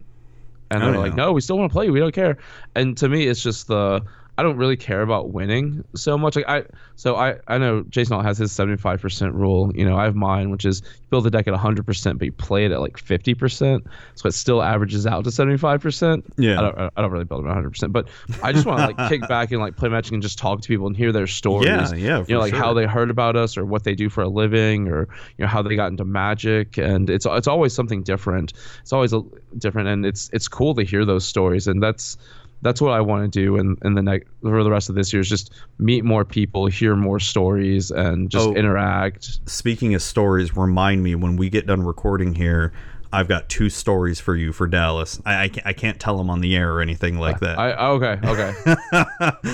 and 0.71 0.83
Oh, 0.83 0.91
they're 0.91 0.97
like 1.01 1.13
no 1.13 1.33
we 1.33 1.41
still 1.41 1.57
want 1.57 1.69
to 1.69 1.73
play 1.73 1.85
you 1.87 1.91
we 1.91 1.99
don't 1.99 2.13
care 2.15 2.37
and 2.75 2.95
to 2.97 3.09
me 3.09 3.27
it's 3.27 3.43
just 3.43 3.67
the 3.67 4.01
i 4.37 4.43
don't 4.43 4.57
really 4.57 4.77
care 4.77 5.01
about 5.01 5.31
winning 5.31 5.83
so 5.95 6.17
much. 6.17 6.35
Like 6.35 6.47
i 6.47 6.63
so 6.95 7.15
i 7.15 7.35
i 7.47 7.57
know 7.57 7.83
Jason 7.89 8.13
Alt 8.15 8.25
has 8.25 8.37
his 8.37 8.51
75% 8.51 9.33
rule. 9.33 9.71
You 9.75 9.85
know 9.85 9.97
i 9.97 10.03
have 10.03 10.15
mine 10.15 10.49
which 10.49 10.65
is 10.65 10.81
you 10.81 11.07
build 11.09 11.23
the 11.23 11.31
deck 11.31 11.47
at 11.47 11.53
100% 11.53 12.17
but 12.17 12.25
you 12.25 12.31
play 12.31 12.65
it 12.65 12.71
at 12.71 12.81
like 12.81 12.97
50% 12.97 13.85
so 14.15 14.27
it 14.27 14.33
still 14.33 14.61
averages 14.61 15.07
out 15.07 15.23
to 15.23 15.29
75% 15.29 16.23
Yeah. 16.37 16.59
i 16.59 16.61
don't 16.61 16.91
i 16.95 17.01
don't 17.01 17.11
really 17.11 17.25
build 17.25 17.45
it 17.45 17.49
at 17.49 17.55
100% 17.57 17.91
but 17.91 18.07
i 18.43 18.51
just 18.51 18.65
want 18.65 18.79
to 18.79 18.87
like 18.87 19.09
kick 19.09 19.27
back 19.27 19.51
and 19.51 19.61
like 19.61 19.75
play 19.75 19.89
magic 19.89 20.13
and 20.13 20.21
just 20.21 20.37
talk 20.37 20.61
to 20.61 20.67
people 20.67 20.87
and 20.87 20.95
hear 20.95 21.11
their 21.11 21.27
stories. 21.27 21.67
Yeah, 21.67 21.93
yeah, 21.93 22.25
you 22.27 22.35
know 22.35 22.39
like 22.39 22.53
how 22.53 22.73
they 22.73 22.85
heard 22.85 23.09
about 23.09 23.35
us 23.35 23.57
or 23.57 23.65
what 23.65 23.83
they 23.83 23.95
do 23.95 24.09
for 24.09 24.21
a 24.21 24.27
living 24.27 24.87
or 24.87 25.07
you 25.37 25.43
know 25.43 25.47
how 25.47 25.61
they 25.61 25.75
got 25.75 25.87
into 25.91 26.05
magic. 26.05 26.77
And 26.77 27.09
it's 27.09 27.25
it's 27.25 27.47
always 27.47 27.73
something 27.73 28.03
different. 28.03 28.53
It's 28.81 28.93
always 28.93 29.13
a, 29.13 29.21
different 29.57 29.87
and 29.89 30.05
it's 30.05 30.29
it's 30.33 30.47
cool 30.47 30.75
to 30.75 30.83
hear 30.83 31.05
those 31.05 31.25
stories. 31.25 31.67
And 31.67 31.81
that's 31.81 32.17
that's 32.61 32.81
what 32.81 32.91
I 32.91 33.01
want 33.01 33.31
to 33.31 33.39
do 33.39 33.57
in, 33.57 33.77
in 33.83 33.93
the 33.93 34.01
next 34.01 34.27
for 34.41 34.63
the 34.63 34.71
rest 34.71 34.89
of 34.89 34.95
this 34.95 35.13
year 35.13 35.21
is 35.21 35.29
just 35.29 35.53
meet 35.79 36.03
more 36.03 36.25
people, 36.25 36.65
hear 36.67 36.95
more 36.95 37.19
stories, 37.19 37.91
and 37.91 38.29
just 38.29 38.47
Oh. 38.47 38.53
interact. 38.53 39.39
Speaking 39.49 39.93
of 39.95 40.01
stories, 40.01 40.55
remind 40.57 41.03
me 41.03 41.15
when 41.15 41.35
we 41.37 41.49
get 41.49 41.65
done 41.67 41.81
recording 41.83 42.33
here. 42.35 42.73
I've 43.13 43.29
got 43.29 43.47
two 43.47 43.69
stories 43.69 44.19
for 44.19 44.35
you 44.35 44.51
for 44.51 44.67
Dallas. 44.67 45.21
I, 45.25 45.43
I, 45.43 45.47
can't, 45.47 45.67
I 45.67 45.71
can't 45.71 45.97
tell 45.97 46.17
them 46.17 46.29
on 46.29 46.41
the 46.41 46.57
air 46.57 46.73
or 46.73 46.81
anything 46.81 47.17
like 47.17 47.39
that. 47.39 47.57
I 47.57 47.71
okay 47.91 48.19
okay 48.21 48.53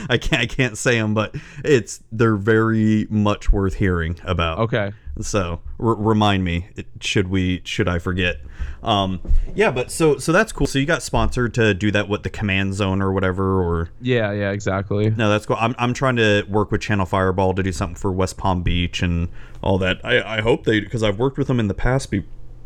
I 0.09 0.17
can't 0.17 0.41
I 0.41 0.45
can't 0.47 0.75
say 0.75 0.97
them, 0.97 1.13
but 1.13 1.35
it's 1.63 2.01
they're 2.11 2.35
very 2.35 3.05
much 3.11 3.51
worth 3.51 3.75
hearing 3.75 4.19
about. 4.23 4.57
okay 4.59 4.91
So 5.21 5.61
r- 5.79 5.93
remind 5.95 6.43
me, 6.43 6.69
should 6.99 7.27
we 7.27 7.61
should 7.65 7.87
I 7.87 7.99
forget? 7.99 8.37
Um, 8.81 9.21
yeah, 9.55 9.69
but 9.69 9.91
so 9.91 10.17
so 10.17 10.31
that's 10.31 10.51
cool. 10.51 10.65
So 10.65 10.79
you 10.79 10.85
got 10.85 11.03
sponsored 11.03 11.53
to 11.53 11.73
do 11.75 11.91
that 11.91 12.09
with 12.09 12.23
the 12.23 12.29
command 12.29 12.73
zone 12.73 13.01
or 13.01 13.11
whatever, 13.11 13.61
or 13.61 13.89
Yeah, 14.01 14.31
yeah, 14.31 14.49
exactly. 14.51 15.11
no, 15.11 15.29
that's 15.29 15.45
cool. 15.45 15.57
I'm 15.59 15.75
I'm 15.77 15.93
trying 15.93 16.15
to 16.15 16.43
work 16.49 16.71
with 16.71 16.81
Channel 16.81 17.05
Fireball 17.05 17.53
to 17.53 17.61
do 17.63 17.71
something 17.71 17.95
for 17.95 18.11
West 18.11 18.37
Palm 18.37 18.63
Beach 18.63 19.03
and 19.03 19.29
all 19.61 19.77
that. 19.77 20.03
I 20.03 20.37
I 20.37 20.41
hope 20.41 20.63
they 20.63 20.79
because 20.79 21.03
I've 21.03 21.19
worked 21.19 21.37
with 21.37 21.47
them 21.47 21.59
in 21.59 21.67
the 21.67 21.73
past 21.75 22.09
be, 22.09 22.23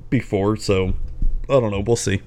before, 0.09 0.55
so 0.55 0.93
I 1.49 1.59
don't 1.59 1.71
know. 1.71 1.83
We'll 1.85 1.95
see. 1.97 2.21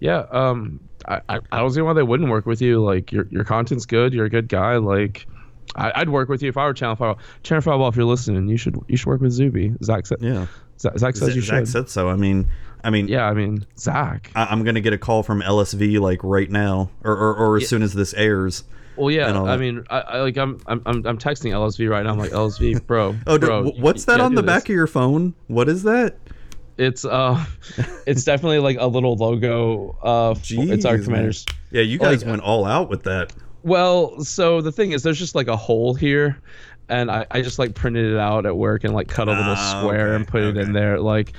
Yeah, 0.00 0.26
um, 0.30 0.80
I, 1.08 1.20
I 1.28 1.40
I 1.52 1.58
don't 1.58 1.70
see 1.70 1.80
why 1.80 1.94
they 1.94 2.02
wouldn't 2.02 2.28
work 2.30 2.44
with 2.44 2.60
you. 2.60 2.84
Like 2.84 3.10
your 3.12 3.26
your 3.30 3.44
content's 3.44 3.86
good. 3.86 4.12
You're 4.12 4.26
a 4.26 4.30
good 4.30 4.48
guy. 4.48 4.76
Like. 4.76 5.26
I, 5.74 5.92
I'd 6.00 6.08
work 6.10 6.28
with 6.28 6.42
you 6.42 6.48
if 6.48 6.56
I 6.56 6.64
were 6.66 6.74
Channel 6.74 6.96
Fireball. 6.96 7.22
Channel 7.42 7.62
Fireball, 7.62 7.88
if 7.88 7.96
you're 7.96 8.04
listening, 8.04 8.48
you 8.48 8.56
should 8.56 8.76
you 8.88 8.96
should 8.96 9.06
work 9.06 9.20
with 9.20 9.32
Zuby. 9.32 9.74
Zach 9.82 10.06
said. 10.06 10.18
Yeah, 10.20 10.46
Zach, 10.78 10.98
Zach 10.98 11.16
says 11.16 11.30
Z- 11.30 11.34
you 11.34 11.40
Zach 11.42 11.66
said 11.66 11.88
so. 11.88 12.08
I 12.08 12.16
mean, 12.16 12.46
I 12.84 12.90
mean, 12.90 13.08
yeah, 13.08 13.24
I 13.26 13.34
mean 13.34 13.66
Zach. 13.78 14.30
I, 14.34 14.44
I'm 14.46 14.64
gonna 14.64 14.80
get 14.80 14.92
a 14.92 14.98
call 14.98 15.22
from 15.22 15.40
LSV 15.40 15.98
like 16.00 16.22
right 16.22 16.50
now, 16.50 16.90
or 17.04 17.12
or, 17.16 17.34
or 17.34 17.56
as 17.56 17.62
Yeah. 17.62 17.68
soon 17.68 17.82
as 17.82 17.94
this 17.94 18.12
airs. 18.14 18.64
Well, 18.96 19.10
yeah, 19.10 19.32
I 19.42 19.56
mean, 19.56 19.84
I, 19.88 20.00
I 20.00 20.20
like 20.20 20.36
I'm, 20.36 20.60
I'm 20.66 20.82
I'm 20.86 21.16
texting 21.16 21.52
LSV 21.52 21.88
right 21.88 22.04
now. 22.04 22.10
I'm 22.12 22.18
like 22.18 22.32
LSV, 22.32 22.86
bro. 22.86 23.16
Oh, 23.26 23.38
bro, 23.38 23.70
wh- 23.70 23.78
what's 23.78 24.04
that 24.04 24.20
on 24.20 24.34
the 24.34 24.42
this." 24.42 24.46
back 24.46 24.62
of 24.64 24.74
your 24.74 24.86
phone? 24.86 25.34
What 25.46 25.70
is 25.70 25.84
that? 25.84 26.16
It's 26.76 27.02
uh, 27.06 27.42
it's 28.06 28.24
definitely 28.24 28.58
like 28.58 28.76
a 28.78 28.86
little 28.86 29.14
logo. 29.16 29.96
Uh, 30.02 30.30
f- 30.32 30.50
it's 30.50 30.84
our 30.84 30.96
Jeez, 30.96 30.98
man. 30.98 31.04
commanders. 31.04 31.46
Yeah, 31.70 31.80
you 31.82 31.98
guys 31.98 32.22
Like- 32.22 32.30
went 32.32 32.42
all 32.42 32.66
out 32.66 32.90
with 32.90 33.04
that. 33.04 33.32
Well, 33.64 34.22
so 34.24 34.60
the 34.60 34.72
thing 34.72 34.92
is, 34.92 35.02
there's 35.02 35.18
just 35.18 35.34
like 35.34 35.48
a 35.48 35.56
hole 35.56 35.94
here, 35.94 36.38
and 36.88 37.10
I, 37.10 37.26
I 37.30 37.42
just 37.42 37.58
like 37.58 37.74
printed 37.74 38.12
it 38.12 38.18
out 38.18 38.46
at 38.46 38.56
work 38.56 38.84
and 38.84 38.94
like 38.94 39.08
cut 39.08 39.28
a 39.28 39.32
little 39.32 39.54
Ah, 39.56 39.80
square 39.80 40.08
okay, 40.08 40.16
and 40.16 40.26
put 40.26 40.42
it 40.42 40.56
in 40.56 40.72
there. 40.72 40.98
Like, 40.98 41.32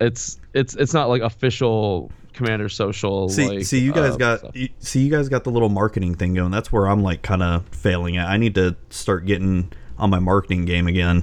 it's 0.00 0.38
it's 0.54 0.74
it's 0.76 0.92
not 0.94 1.08
like 1.08 1.22
official 1.22 2.10
Commander 2.32 2.68
Social. 2.68 3.28
See, 3.28 3.48
like, 3.48 3.64
see, 3.64 3.80
you 3.80 3.92
guys 3.92 4.14
uh, 4.14 4.16
got 4.16 4.56
you, 4.56 4.68
see, 4.78 5.02
you 5.02 5.10
guys 5.10 5.28
got 5.28 5.44
the 5.44 5.50
little 5.50 5.68
marketing 5.68 6.14
thing 6.14 6.34
going. 6.34 6.50
That's 6.50 6.70
where 6.72 6.86
I'm 6.86 7.02
like 7.02 7.22
kind 7.22 7.42
of 7.42 7.66
failing 7.68 8.16
at. 8.16 8.28
I 8.28 8.36
need 8.36 8.54
to 8.56 8.76
start 8.90 9.26
getting 9.26 9.72
on 9.98 10.10
my 10.10 10.18
marketing 10.18 10.64
game 10.64 10.86
again. 10.86 11.22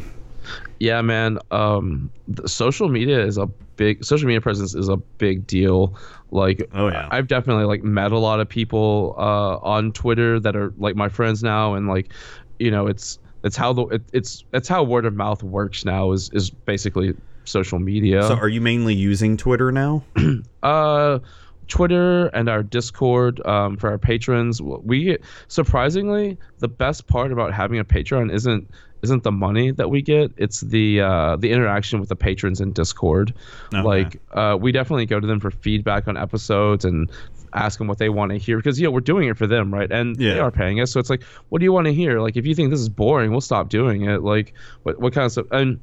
Yeah, 0.80 1.02
man. 1.02 1.40
Um, 1.52 2.12
the 2.28 2.48
social 2.48 2.90
media 2.90 3.24
is 3.24 3.38
a 3.38 3.48
big 3.48 4.04
social 4.04 4.28
media 4.28 4.42
presence 4.42 4.76
is 4.76 4.90
a 4.90 4.98
big 4.98 5.48
deal. 5.48 5.96
Like, 6.32 6.68
Oh, 6.74 6.90
yeah. 6.90 7.08
I've 7.12 7.28
definitely 7.28 7.66
like 7.66 7.84
met 7.84 8.12
a 8.12 8.18
lot 8.18 8.40
of 8.40 8.50
people 8.50 9.16
uh, 9.18 9.58
on 9.58 9.92
Twitter 9.94 10.40
that 10.40 10.56
are 10.56 10.74
like 10.78 10.96
my 10.96 11.10
friends 11.10 11.42
now, 11.44 11.74
and 11.74 11.88
like, 11.88 12.12
you 12.60 12.72
know, 12.72 12.88
it's 12.88 13.20
it's 13.44 13.56
how 13.56 13.74
the 13.74 13.86
it, 13.88 14.02
it's 14.14 14.44
it's 14.54 14.68
how 14.68 14.84
word 14.84 15.06
of 15.06 15.14
mouth 15.14 15.42
works 15.44 15.86
now 15.86 16.12
is 16.12 16.30
is 16.34 16.50
basically 16.50 17.16
social 17.46 17.80
media. 17.80 18.24
So, 18.24 18.36
are 18.36 18.50
you 18.50 18.62
mainly 18.62 18.94
using 18.94 19.38
Twitter 19.38 19.72
now? 19.72 20.04
uh 20.64 21.20
twitter 21.68 22.28
and 22.28 22.48
our 22.48 22.64
discord 22.64 23.46
um, 23.46 23.76
for 23.76 23.90
our 23.90 23.98
patrons 23.98 24.62
we 24.62 25.18
surprisingly 25.50 26.38
the 26.60 26.68
best 26.70 27.08
part 27.08 27.30
about 27.30 27.54
having 27.54 27.78
a 27.78 27.84
patreon 27.84 28.32
isn't 28.34 28.70
isn't 29.04 29.24
the 29.24 29.32
money 29.32 29.72
that 29.72 29.90
we 29.90 30.02
get 30.02 30.32
it's 30.38 30.62
the 30.62 31.00
uh 31.02 31.36
the 31.38 31.52
interaction 31.52 32.00
with 32.00 32.10
the 32.10 32.16
patrons 32.16 32.60
in 32.60 32.72
discord 32.74 33.34
Okay. 33.74 33.84
like 33.84 34.22
uh 34.34 34.58
we 34.60 34.72
definitely 34.72 35.06
go 35.06 35.20
to 35.20 35.28
them 35.28 35.40
for 35.40 35.52
feedback 35.52 36.08
on 36.08 36.18
episodes 36.18 36.84
and 36.86 37.12
ask 37.54 37.78
them 37.78 37.88
what 37.88 37.98
they 38.00 38.10
want 38.10 38.32
to 38.32 38.38
hear 38.38 38.58
because 38.58 38.80
you 38.80 38.86
know 38.88 38.92
we're 38.92 39.00
doing 39.00 39.28
it 39.30 39.38
for 39.38 39.48
them 39.48 39.74
right 39.74 39.92
and 39.92 40.16
they 40.34 40.40
are 40.40 40.52
paying 40.52 40.82
us 40.82 40.92
so 40.92 41.00
it's 41.00 41.10
like 41.10 41.24
what 41.50 41.60
do 41.60 41.64
you 41.66 41.72
want 41.72 41.86
to 41.86 41.94
hear 41.94 42.20
like 42.20 42.36
if 42.38 42.46
you 42.46 42.56
think 42.56 42.70
this 42.72 42.80
is 42.80 42.90
boring 42.90 43.32
we'll 43.32 43.40
stop 43.42 43.70
doing 43.70 44.04
it 44.04 44.22
like 44.24 44.54
what 44.84 45.00
what 45.00 45.14
kind 45.14 45.26
of 45.26 45.32
stuff 45.32 45.46
and 45.52 45.80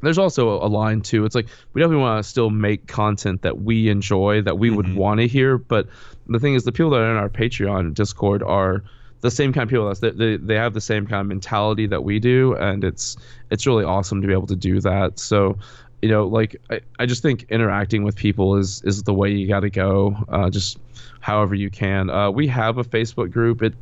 there's 0.00 0.18
also 0.18 0.62
a 0.64 0.68
line 0.68 1.00
too. 1.00 1.24
It's 1.24 1.34
like 1.34 1.48
we 1.74 1.80
definitely 1.80 2.02
want 2.04 2.22
to 2.22 2.28
still 2.30 2.50
make 2.50 2.86
content 2.86 3.42
that 3.42 3.58
we 3.62 3.88
enjoy, 3.88 4.42
that 4.42 4.56
we 4.56 4.70
would 4.70 4.94
want 4.94 5.18
to 5.18 5.26
hear. 5.26 5.58
But 5.58 5.88
the 6.28 6.38
thing 6.38 6.54
is, 6.54 6.62
the 6.62 6.70
people 6.70 6.90
that 6.90 7.00
are 7.00 7.10
in 7.10 7.16
our 7.16 7.28
Patreon 7.28 7.94
Discord 7.94 8.44
are 8.44 8.84
the 9.20 9.30
same 9.30 9.52
kind 9.52 9.64
of 9.64 9.68
people. 9.68 9.86
That's 9.86 10.00
they, 10.00 10.10
they 10.10 10.36
they 10.36 10.54
have 10.54 10.74
the 10.74 10.80
same 10.80 11.06
kind 11.06 11.20
of 11.20 11.26
mentality 11.26 11.86
that 11.86 12.04
we 12.04 12.18
do, 12.18 12.54
and 12.56 12.84
it's 12.84 13.16
it's 13.50 13.66
really 13.66 13.84
awesome 13.84 14.20
to 14.22 14.26
be 14.26 14.32
able 14.32 14.46
to 14.48 14.56
do 14.56 14.80
that. 14.80 15.18
So. 15.18 15.58
You 16.00 16.08
know, 16.10 16.28
like 16.28 16.54
I, 16.70 16.78
I 17.00 17.06
just 17.06 17.22
think 17.22 17.46
interacting 17.50 18.04
with 18.04 18.14
people 18.14 18.54
is 18.56 18.82
is 18.84 19.02
the 19.02 19.12
way 19.12 19.32
you 19.32 19.48
got 19.48 19.60
to 19.60 19.68
go. 19.70 20.16
Uh, 20.28 20.48
just 20.48 20.78
however 21.18 21.56
you 21.56 21.70
can. 21.70 22.08
Uh, 22.08 22.30
we 22.30 22.46
have 22.46 22.78
a 22.78 22.84
Facebook 22.84 23.32
group. 23.32 23.64
It 23.64 23.74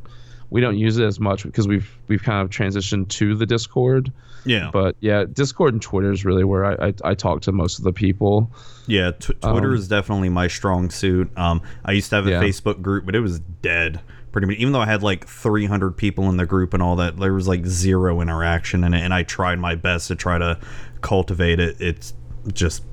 we 0.49 0.59
don't 0.59 0.79
use 0.79 0.97
it 0.97 1.05
as 1.05 1.19
much 1.19 1.43
because 1.43 1.67
we've 1.67 1.95
we've 2.07 2.23
kind 2.23 2.41
of 2.43 2.49
transitioned 2.49 3.09
to 3.09 3.35
the 3.35 3.45
Discord. 3.45 4.11
Yeah, 4.45 4.71
But 4.73 4.95
yeah, 4.99 5.25
Discord 5.31 5.73
and 5.75 5.81
Twitter 5.81 6.11
is 6.11 6.25
really 6.25 6.43
where 6.43 6.65
I, 6.65 6.87
I, 6.87 6.93
I 7.03 7.13
talk 7.13 7.41
to 7.41 7.51
most 7.51 7.77
of 7.77 7.83
the 7.83 7.93
people. 7.93 8.49
yeah. 8.87 9.11
Twitter 9.11 9.67
Um, 9.69 9.75
is 9.75 9.87
definitely 9.87 10.29
my 10.29 10.47
strong 10.47 10.89
suit. 10.89 11.29
Um, 11.37 11.61
I 11.85 11.91
used 11.91 12.09
to 12.09 12.15
have 12.15 12.25
a 12.25 12.31
Yeah. 12.31 12.41
Facebook 12.41 12.81
group, 12.81 13.05
but 13.05 13.13
it 13.13 13.19
was 13.19 13.41
dead. 13.61 13.99
Pretty 14.31 14.47
much, 14.47 14.57
even 14.57 14.73
though 14.73 14.81
I 14.81 14.85
had 14.85 15.03
like 15.03 15.27
300 15.27 15.91
people 15.97 16.29
in 16.29 16.37
the 16.37 16.45
group 16.45 16.73
and 16.73 16.83
all 16.83 16.95
that, 16.97 17.17
there 17.17 17.33
was 17.33 17.47
like 17.47 17.65
zero 17.65 18.21
interaction 18.21 18.83
in 18.83 18.93
it, 18.93 19.01
and 19.01 19.13
I 19.13 19.23
tried 19.23 19.59
my 19.59 19.75
best 19.75 20.07
to 20.09 20.15
try 20.15 20.37
to 20.37 20.59
cultivate 21.01 21.59
it. 21.59 21.77
It's 21.79 22.13
just, 22.53 22.83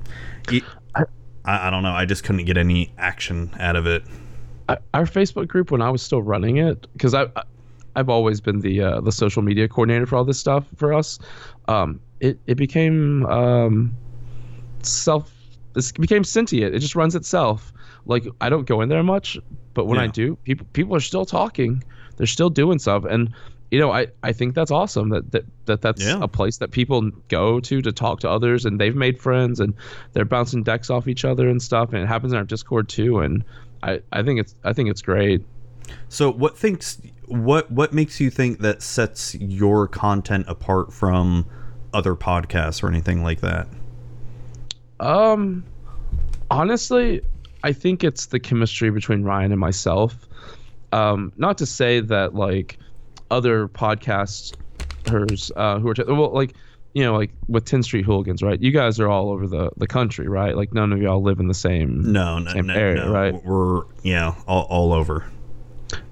it, 0.51 0.63
I, 0.95 1.03
I 1.45 1.69
don't 1.69 1.83
know. 1.83 1.91
I 1.91 2.05
just 2.05 2.23
couldn't 2.23 2.45
get 2.45 2.57
any 2.57 2.91
action 2.97 3.51
out 3.59 3.75
of 3.75 3.85
it. 3.85 4.03
Our 4.67 5.05
Facebook 5.05 5.47
group 5.47 5.69
when 5.69 5.81
I 5.81 5.91
was 5.91 6.01
still 6.01 6.23
running 6.23 6.57
it, 6.57 6.87
because 6.93 7.13
I, 7.13 7.25
I 7.35 7.43
I've 7.95 8.09
always 8.09 8.41
been 8.41 8.59
the 8.59 8.81
uh, 8.81 9.01
the 9.01 9.11
social 9.11 9.41
media 9.41 9.67
coordinator 9.67 10.05
for 10.05 10.17
all 10.17 10.25
this 10.25 10.39
stuff 10.39 10.65
for 10.75 10.93
us. 10.93 11.17
Um, 11.67 11.99
it 12.19 12.39
it 12.45 12.55
became 12.55 13.25
um, 13.27 13.95
self. 14.81 15.31
This 15.73 15.91
became 15.91 16.23
sentient. 16.23 16.75
It 16.75 16.79
just 16.79 16.95
runs 16.95 17.15
itself. 17.15 17.73
Like 18.05 18.25
I 18.41 18.49
don't 18.49 18.65
go 18.65 18.81
in 18.81 18.89
there 18.89 19.03
much, 19.03 19.37
but 19.75 19.85
when 19.85 19.99
I 19.99 20.07
do, 20.07 20.35
people 20.43 20.65
people 20.73 20.95
are 20.95 20.99
still 21.01 21.25
talking. 21.25 21.83
They're 22.17 22.25
still 22.25 22.49
doing 22.49 22.79
stuff, 22.79 23.03
and 23.05 23.31
you 23.71 23.79
know 23.79 23.91
I, 23.91 24.07
I 24.23 24.31
think 24.31 24.55
that's 24.55 24.71
awesome 24.71 25.09
that 25.09 25.31
that, 25.33 25.45
that 25.65 25.81
that's 25.81 26.01
Yeah. 26.03 26.19
a 26.21 26.27
place 26.27 26.57
that 26.57 26.71
people 26.71 27.11
go 27.27 27.59
to 27.59 27.81
to 27.83 27.91
talk 27.91 28.21
to 28.21 28.29
others, 28.29 28.65
and 28.65 28.79
they've 28.79 28.95
made 28.95 29.19
friends, 29.19 29.59
and 29.59 29.73
they're 30.13 30.25
bouncing 30.25 30.63
decks 30.63 30.89
off 30.89 31.07
each 31.07 31.23
other 31.25 31.47
and 31.47 31.61
stuff, 31.61 31.93
and 31.93 32.01
it 32.01 32.07
happens 32.07 32.31
in 32.33 32.37
our 32.39 32.45
Discord 32.45 32.89
too. 32.89 33.19
And 33.19 33.43
I, 33.83 34.01
I 34.11 34.23
think 34.23 34.39
it's 34.39 34.55
I 34.63 34.73
think 34.73 34.89
it's 34.89 35.01
great. 35.03 35.43
So, 36.09 36.31
what 36.31 36.57
thinks 36.57 36.99
what 37.27 37.69
what 37.69 37.93
makes 37.93 38.19
you 38.19 38.29
think 38.31 38.59
that 38.59 38.81
sets 38.81 39.35
your 39.35 39.87
content 39.87 40.45
apart 40.47 40.91
from 40.93 41.45
other 41.93 42.15
podcasts 42.15 42.81
or 42.81 42.87
anything 42.87 43.23
like 43.23 43.41
that? 43.41 43.67
Um, 44.99 45.63
honestly, 46.49 47.21
I 47.65 47.73
think 47.73 48.03
it's 48.03 48.27
the 48.27 48.39
chemistry 48.39 48.91
between 48.91 49.23
Ryan 49.23 49.51
and 49.51 49.59
myself. 49.59 50.27
Um, 50.91 51.33
not 51.35 51.57
to 51.57 51.65
say 51.65 51.99
that 51.99 52.35
like 52.35 52.77
other 53.31 53.67
podcasters 53.67 55.51
uh, 55.55 55.79
who 55.79 55.89
are 55.89 55.95
t- 55.95 56.03
well, 56.07 56.31
like 56.31 56.53
you 56.93 57.03
know, 57.03 57.17
like 57.17 57.31
with 57.47 57.65
10th 57.65 57.85
Street 57.85 58.05
Hooligans, 58.05 58.43
right? 58.43 58.61
You 58.61 58.69
guys 58.69 58.99
are 58.99 59.09
all 59.09 59.31
over 59.31 59.47
the 59.47 59.71
the 59.77 59.87
country, 59.87 60.27
right? 60.27 60.55
Like 60.55 60.75
none 60.75 60.93
of 60.93 61.01
y'all 61.01 61.23
live 61.23 61.39
in 61.39 61.47
the 61.47 61.55
same. 61.55 62.13
No, 62.13 62.37
no, 62.37 62.51
Same 62.51 62.67
no, 62.67 62.75
area, 62.75 63.03
no. 63.03 63.11
right? 63.11 63.43
We're 63.43 63.81
yeah, 64.03 64.35
all, 64.47 64.67
all 64.69 64.93
over. 64.93 65.25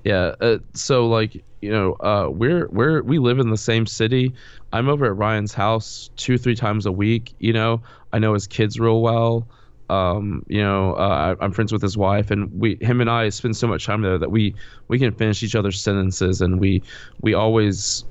Yeah. 0.04 0.34
Uh, 0.42 0.58
so 0.74 1.06
like 1.06 1.36
you 1.62 1.72
know, 1.72 1.94
uh, 2.00 2.30
we're 2.32 2.68
we're 2.70 3.04
we 3.04 3.20
live 3.20 3.38
in 3.38 3.52
the 3.52 3.58
same 3.58 3.86
city. 3.86 4.34
I'm 4.74 4.90
over 4.90 5.06
at 5.06 5.16
Ryan's 5.16 5.54
house 5.54 6.10
two 6.16 6.40
three 6.40 6.56
times 6.56 6.88
a 6.88 6.92
week. 6.92 7.36
You 7.38 7.54
know, 7.54 7.84
I 8.12 8.18
know 8.18 8.34
his 8.34 8.48
kids 8.48 8.80
real 8.80 9.02
well. 9.04 9.48
Um, 9.90 10.44
you 10.48 10.62
know, 10.62 10.94
uh, 10.96 11.36
I, 11.40 11.44
I'm 11.44 11.52
friends 11.52 11.72
with 11.72 11.82
his 11.82 11.98
wife, 11.98 12.32
and 12.32 12.50
we 12.54 12.78
him 12.82 13.02
and 13.02 13.10
I 13.10 13.30
spend 13.30 13.56
so 13.58 13.68
much 13.68 13.86
time 13.86 14.02
there 14.02 14.18
that 14.18 14.32
we 14.32 14.56
we 14.88 14.98
can 15.00 15.14
finish 15.14 15.44
each 15.44 15.56
other's 15.56 15.82
sentences, 15.82 16.42
and 16.42 16.60
we 16.60 16.84
we 17.22 17.34
always 17.34 18.06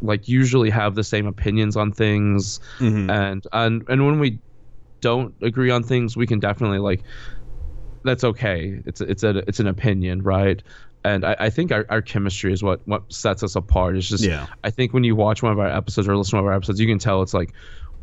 like 0.00 0.28
usually 0.28 0.70
have 0.70 0.94
the 0.94 1.04
same 1.04 1.26
opinions 1.26 1.76
on 1.76 1.92
things 1.92 2.58
Mhm. 2.80 3.10
and 3.10 3.46
and 3.52 3.84
and 3.88 4.06
when 4.06 4.18
we 4.18 4.40
don't 5.02 5.34
agree 5.42 5.70
on 5.70 5.82
things 5.84 6.16
we 6.16 6.26
can 6.26 6.40
definitely 6.40 6.78
like 6.78 7.04
that's 8.04 8.24
okay 8.24 8.80
it's 8.86 9.00
it's 9.00 9.22
a 9.22 9.38
it's 9.48 9.60
an 9.60 9.66
opinion 9.66 10.22
right 10.22 10.62
and 11.04 11.24
I, 11.24 11.36
I 11.38 11.50
think 11.50 11.72
our, 11.72 11.86
our 11.90 12.02
chemistry 12.02 12.52
is 12.52 12.62
what 12.62 12.80
what 12.86 13.02
sets 13.12 13.42
us 13.42 13.56
apart 13.56 13.96
it's 13.96 14.08
just 14.08 14.24
Yeah. 14.24 14.46
i 14.64 14.70
think 14.70 14.92
when 14.92 15.04
you 15.04 15.16
watch 15.16 15.42
one 15.42 15.52
of 15.52 15.58
our 15.58 15.68
episodes 15.68 16.08
or 16.08 16.16
listen 16.16 16.32
to 16.32 16.36
one 16.36 16.44
of 16.44 16.48
our 16.48 16.54
episodes 16.56 16.80
you 16.80 16.86
can 16.86 16.98
tell 16.98 17.22
it's 17.22 17.34
like 17.34 17.54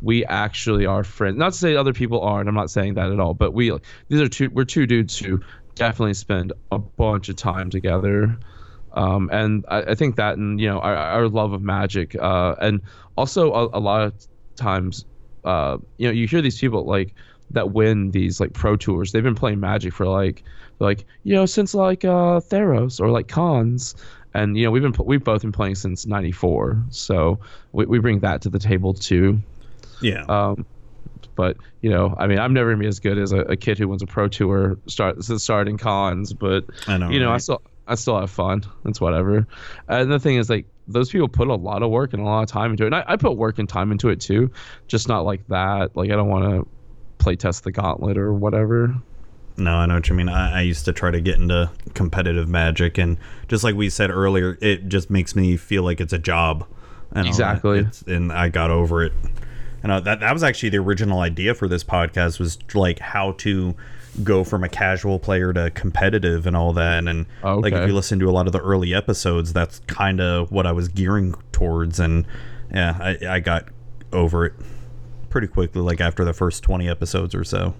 we 0.06 0.24
actually 0.26 0.86
are 0.86 1.02
friends. 1.02 1.36
Not 1.36 1.52
to 1.52 1.58
say 1.58 1.74
other 1.74 1.92
people 1.92 2.20
aren't 2.20 2.48
i'm 2.48 2.54
not 2.54 2.70
saying 2.70 2.94
that 2.94 3.10
at 3.10 3.20
all 3.20 3.34
but 3.34 3.52
we 3.52 3.72
these 4.08 4.20
are 4.20 4.28
two 4.28 4.48
we're 4.50 4.64
two 4.64 4.86
dudes 4.86 5.18
who 5.18 5.40
definitely 5.74 6.14
spend 6.14 6.52
a 6.72 6.78
bunch 6.78 7.28
of 7.28 7.36
time 7.36 7.70
together. 7.70 8.36
Um, 8.94 9.28
and 9.30 9.64
I, 9.68 9.82
I 9.82 9.94
think 9.94 10.16
that 10.16 10.38
and 10.38 10.58
you 10.58 10.68
know 10.68 10.80
our, 10.80 10.96
our 10.96 11.28
love 11.28 11.52
of 11.52 11.62
magic 11.62 12.16
uh, 12.16 12.54
and 12.60 12.80
also 13.16 13.52
a, 13.52 13.78
a 13.78 13.80
lot 13.80 14.02
of 14.02 14.14
times 14.56 15.04
uh, 15.44 15.76
you 15.98 16.08
know 16.08 16.12
you 16.12 16.26
hear 16.26 16.40
these 16.40 16.58
people 16.58 16.84
like 16.84 17.14
that 17.50 17.72
win 17.72 18.10
these 18.10 18.40
like 18.40 18.52
pro 18.54 18.76
tours. 18.76 19.12
They've 19.12 19.22
been 19.22 19.34
playing 19.34 19.60
magic 19.60 19.92
for 19.92 20.06
like 20.06 20.42
like 20.78 21.04
you 21.22 21.34
know 21.34 21.46
since 21.46 21.74
like 21.74 22.04
uh 22.04 22.40
theros 22.40 23.00
or 23.00 23.10
like 23.10 23.28
Khans. 23.28 23.94
And 24.34 24.56
you 24.56 24.64
know 24.64 24.70
we've 24.70 24.82
been 24.82 24.94
we've 25.04 25.24
both 25.24 25.42
been 25.42 25.52
playing 25.52 25.76
since 25.76 26.04
94 26.04 26.82
so 26.90 27.38
we, 27.72 27.86
we 27.86 27.98
bring 27.98 28.20
that 28.20 28.42
to 28.42 28.50
the 28.50 28.58
table 28.58 28.92
too 28.92 29.40
Yeah. 30.00 30.24
Um, 30.28 30.66
but 31.34 31.56
you 31.82 31.90
know, 31.90 32.14
I 32.18 32.26
mean, 32.26 32.38
I'm 32.38 32.52
never 32.54 32.70
gonna 32.70 32.80
be 32.82 32.88
as 32.88 33.00
good 33.00 33.18
as 33.18 33.32
a, 33.32 33.40
a 33.40 33.56
kid 33.56 33.78
who 33.78 33.88
wins 33.88 34.02
a 34.02 34.06
pro 34.06 34.28
tour 34.28 34.78
start 34.86 35.22
starting 35.22 35.76
Khans. 35.78 36.32
But 36.32 36.64
I 36.86 36.96
know, 36.98 37.10
you 37.10 37.20
know, 37.20 37.30
I 37.32 37.38
still 37.38 37.62
I 37.86 37.94
still 37.94 38.18
have 38.18 38.30
fun. 38.30 38.64
It's 38.84 39.00
whatever. 39.00 39.46
And 39.88 40.10
the 40.10 40.18
thing 40.18 40.36
is, 40.36 40.50
like, 40.50 40.66
those 40.88 41.10
people 41.10 41.28
put 41.28 41.46
a 41.48 41.54
lot 41.54 41.82
of 41.82 41.90
work 41.90 42.12
and 42.14 42.22
a 42.22 42.24
lot 42.24 42.42
of 42.42 42.48
time 42.48 42.72
into 42.72 42.84
it. 42.84 42.86
And 42.88 42.96
I, 42.96 43.04
I 43.06 43.16
put 43.16 43.32
work 43.36 43.58
and 43.58 43.68
time 43.68 43.92
into 43.92 44.08
it 44.08 44.20
too, 44.20 44.50
just 44.88 45.06
not 45.08 45.24
like 45.24 45.46
that. 45.48 45.96
Like, 45.96 46.10
I 46.10 46.16
don't 46.16 46.28
want 46.28 46.44
to 46.46 46.68
play 47.18 47.36
test 47.36 47.62
the 47.64 47.70
gauntlet 47.70 48.18
or 48.18 48.32
whatever. 48.32 48.94
No, 49.56 49.70
I 49.70 49.86
know 49.86 49.94
what 49.94 50.08
you 50.08 50.14
mean. 50.16 50.28
I, 50.28 50.58
I 50.58 50.60
used 50.62 50.84
to 50.86 50.92
try 50.92 51.10
to 51.10 51.20
get 51.20 51.36
into 51.38 51.70
competitive 51.94 52.48
magic, 52.48 52.98
and 52.98 53.16
just 53.48 53.62
like 53.64 53.74
we 53.74 53.88
said 53.88 54.10
earlier, 54.10 54.58
it 54.60 54.88
just 54.88 55.08
makes 55.08 55.34
me 55.36 55.56
feel 55.56 55.82
like 55.82 56.00
it's 56.00 56.12
a 56.12 56.18
job. 56.18 56.66
And. 57.12 57.26
Exactly. 57.28 57.78
It's- 57.78 58.02
and 58.06 58.32
I 58.32 58.48
got 58.48 58.70
over 58.70 59.04
it. 59.04 59.12
And 59.86 59.92
uh, 59.92 60.00
that 60.00 60.18
that 60.20 60.32
was 60.32 60.42
actually 60.42 60.70
the 60.70 60.78
original 60.78 61.20
idea 61.20 61.54
for 61.54 61.68
this 61.68 61.84
podcast 61.84 62.40
was 62.40 62.58
like 62.74 62.98
how 62.98 63.32
to 63.38 63.76
go 64.24 64.42
from 64.42 64.64
a 64.64 64.68
casual 64.68 65.18
player 65.20 65.52
to 65.52 65.70
competitive 65.70 66.44
and 66.46 66.56
all 66.56 66.72
that. 66.72 67.06
And 67.06 67.26
like 67.60 67.72
if 67.82 67.88
you 67.88 67.94
listen 67.94 68.18
to 68.18 68.28
a 68.28 68.32
lot 68.32 68.46
of 68.48 68.52
the 68.52 68.60
early 68.60 68.92
episodes, 68.94 69.52
that's 69.52 69.78
kind 69.86 70.20
of 70.20 70.50
what 70.50 70.66
I 70.66 70.72
was 70.72 70.88
gearing 70.88 71.34
towards. 71.52 72.00
And 72.00 72.26
yeah, 72.74 72.96
I, 73.00 73.34
I 73.36 73.40
got 73.40 73.68
over 74.12 74.46
it 74.46 74.54
pretty 75.30 75.46
quickly, 75.46 75.80
like 75.82 76.00
after 76.00 76.24
the 76.24 76.32
first 76.32 76.62
twenty 76.64 76.88
episodes 76.88 77.34
or 77.34 77.44
so. 77.44 77.74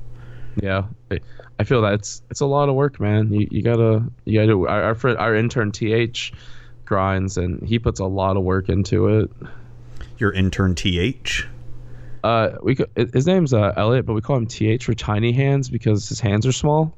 Yeah, 0.62 0.84
I- 1.10 1.20
I 1.58 1.64
feel 1.64 1.80
that 1.82 1.94
it's 1.94 2.22
it's 2.30 2.40
a 2.40 2.46
lot 2.46 2.68
of 2.68 2.74
work, 2.74 3.00
man. 3.00 3.32
You, 3.32 3.48
you 3.50 3.62
gotta 3.62 4.04
you 4.26 4.38
gotta 4.40 4.58
our 4.68 4.82
our, 4.84 4.94
friend, 4.94 5.18
our 5.18 5.34
intern 5.34 5.72
th 5.72 6.32
grinds 6.84 7.36
and 7.38 7.66
he 7.66 7.78
puts 7.78 7.98
a 7.98 8.04
lot 8.04 8.36
of 8.36 8.44
work 8.44 8.68
into 8.68 9.08
it. 9.20 9.30
Your 10.18 10.32
intern 10.32 10.74
TH. 10.74 11.46
Uh, 12.26 12.58
we 12.62 12.76
his 13.12 13.26
name's 13.26 13.52
uh, 13.55 13.72
Elliot, 13.76 14.05
but 14.06 14.14
we 14.14 14.20
call 14.20 14.36
him 14.36 14.46
th 14.46 14.84
for 14.84 14.94
tiny 14.94 15.32
hands 15.32 15.68
because 15.70 16.08
his 16.08 16.20
hands 16.20 16.44
are 16.46 16.52
small. 16.52 16.96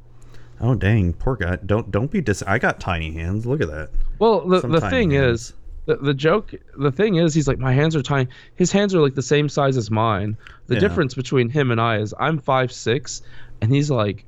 Oh 0.60 0.74
dang, 0.74 1.12
poor 1.12 1.36
guy. 1.36 1.56
Don't 1.66 1.90
don't 1.90 2.10
be 2.10 2.20
dis. 2.20 2.42
I 2.46 2.58
got 2.58 2.80
tiny 2.80 3.12
hands. 3.12 3.44
Look 3.46 3.60
at 3.60 3.68
that. 3.68 3.90
Well, 4.18 4.46
the, 4.48 4.60
Some 4.60 4.72
the 4.72 4.80
thing 4.80 5.10
hands. 5.12 5.40
is, 5.40 5.52
the, 5.86 5.96
the 5.96 6.14
joke, 6.14 6.54
the 6.78 6.90
thing 6.90 7.16
is, 7.16 7.32
he's 7.34 7.46
like, 7.46 7.58
my 7.58 7.72
hands 7.72 7.94
are 7.94 8.02
tiny. 8.02 8.28
His 8.56 8.72
hands 8.72 8.94
are 8.94 9.00
like 9.00 9.14
the 9.14 9.22
same 9.22 9.48
size 9.48 9.76
as 9.76 9.90
mine. 9.90 10.36
The 10.66 10.74
Yeah. 10.74 10.80
difference 10.80 11.14
between 11.14 11.48
him 11.48 11.70
and 11.70 11.80
I 11.80 11.98
is 11.98 12.12
I'm 12.18 12.38
five 12.38 12.72
six, 12.72 13.22
and 13.60 13.72
he's 13.72 13.90
like, 13.90 14.24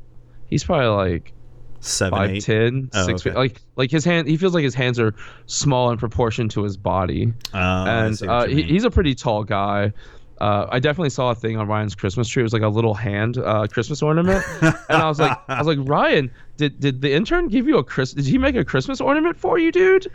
he's 0.47 0.63
probably 0.65 0.87
like 0.89 1.33
Seven, 1.81 2.17
five 2.19 2.31
eight. 2.31 2.45
ten, 2.45 2.91
Oh, 2.95 3.07
six 3.07 3.23
okay. 3.23 3.31
feet. 3.31 3.37
Like 3.39 3.61
like 3.77 3.91
his 3.91 4.05
hand, 4.05 4.29
he 4.29 4.37
feels 4.37 4.55
like 4.55 4.65
his 4.65 4.75
hands 4.75 5.01
are 5.01 5.15
small 5.47 5.91
in 5.91 5.97
proportion 5.99 6.49
to 6.51 6.63
his 6.63 6.77
body. 6.77 7.33
Oh, 7.55 7.59
and 7.59 8.23
uh, 8.23 8.47
he, 8.47 8.63
he's 8.63 8.85
a 8.85 8.91
pretty 8.91 9.15
tall 9.15 9.45
guy. 9.45 9.93
Uh, 10.41 10.67
I 10.71 10.79
definitely 10.79 11.11
saw 11.11 11.31
a 11.31 11.35
thing 11.35 11.59
on 11.59 11.69
Ryan's 11.69 11.95
Christmas 11.95 12.27
tree. 12.27 12.41
It 12.41 12.45
was 12.45 12.55
like 12.55 12.63
a 12.63 12.69
little 12.69 12.95
hand 12.95 13.37
uh, 13.37 13.67
Christmas 13.67 14.01
ornament, 14.03 14.43
and 14.63 14.75
I 14.89 15.07
was 15.07 15.21
like, 15.21 15.39
I 15.49 15.59
was 15.59 15.67
like, 15.67 15.87
Ryan, 15.87 16.31
did 16.57 16.81
did 16.81 17.03
the 17.03 17.13
intern 17.13 17.49
give 17.49 17.69
you 17.69 17.77
a 17.77 17.85
Chris? 17.85 18.15
Did 18.15 18.25
he 18.25 18.39
make 18.39 18.57
a 18.57 18.65
Christmas 18.65 19.01
ornament 19.01 19.37
for 19.39 19.59
you, 19.59 19.71
dude? 19.71 20.07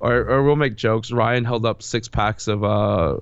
Or 0.00 0.16
or 0.16 0.42
we'll 0.42 0.56
make 0.56 0.74
jokes. 0.76 1.12
Ryan 1.12 1.44
held 1.44 1.64
up 1.64 1.80
six 1.82 2.08
packs 2.08 2.48
of 2.48 2.64
uh, 2.64 3.18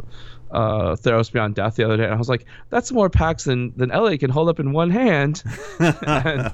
uh, 0.50 0.96
Theros 0.96 1.30
Beyond 1.30 1.54
Death 1.56 1.76
the 1.76 1.84
other 1.84 1.98
day, 1.98 2.04
and 2.04 2.14
I 2.14 2.16
was 2.16 2.28
like, 2.28 2.46
that's 2.70 2.90
more 2.90 3.10
packs 3.10 3.44
than 3.44 3.72
than 3.76 3.90
Elliot 3.90 4.20
can 4.20 4.30
hold 4.30 4.48
up 4.48 4.58
in 4.58 4.72
one 4.72 4.90
hand. 4.90 5.42
and, 5.78 6.52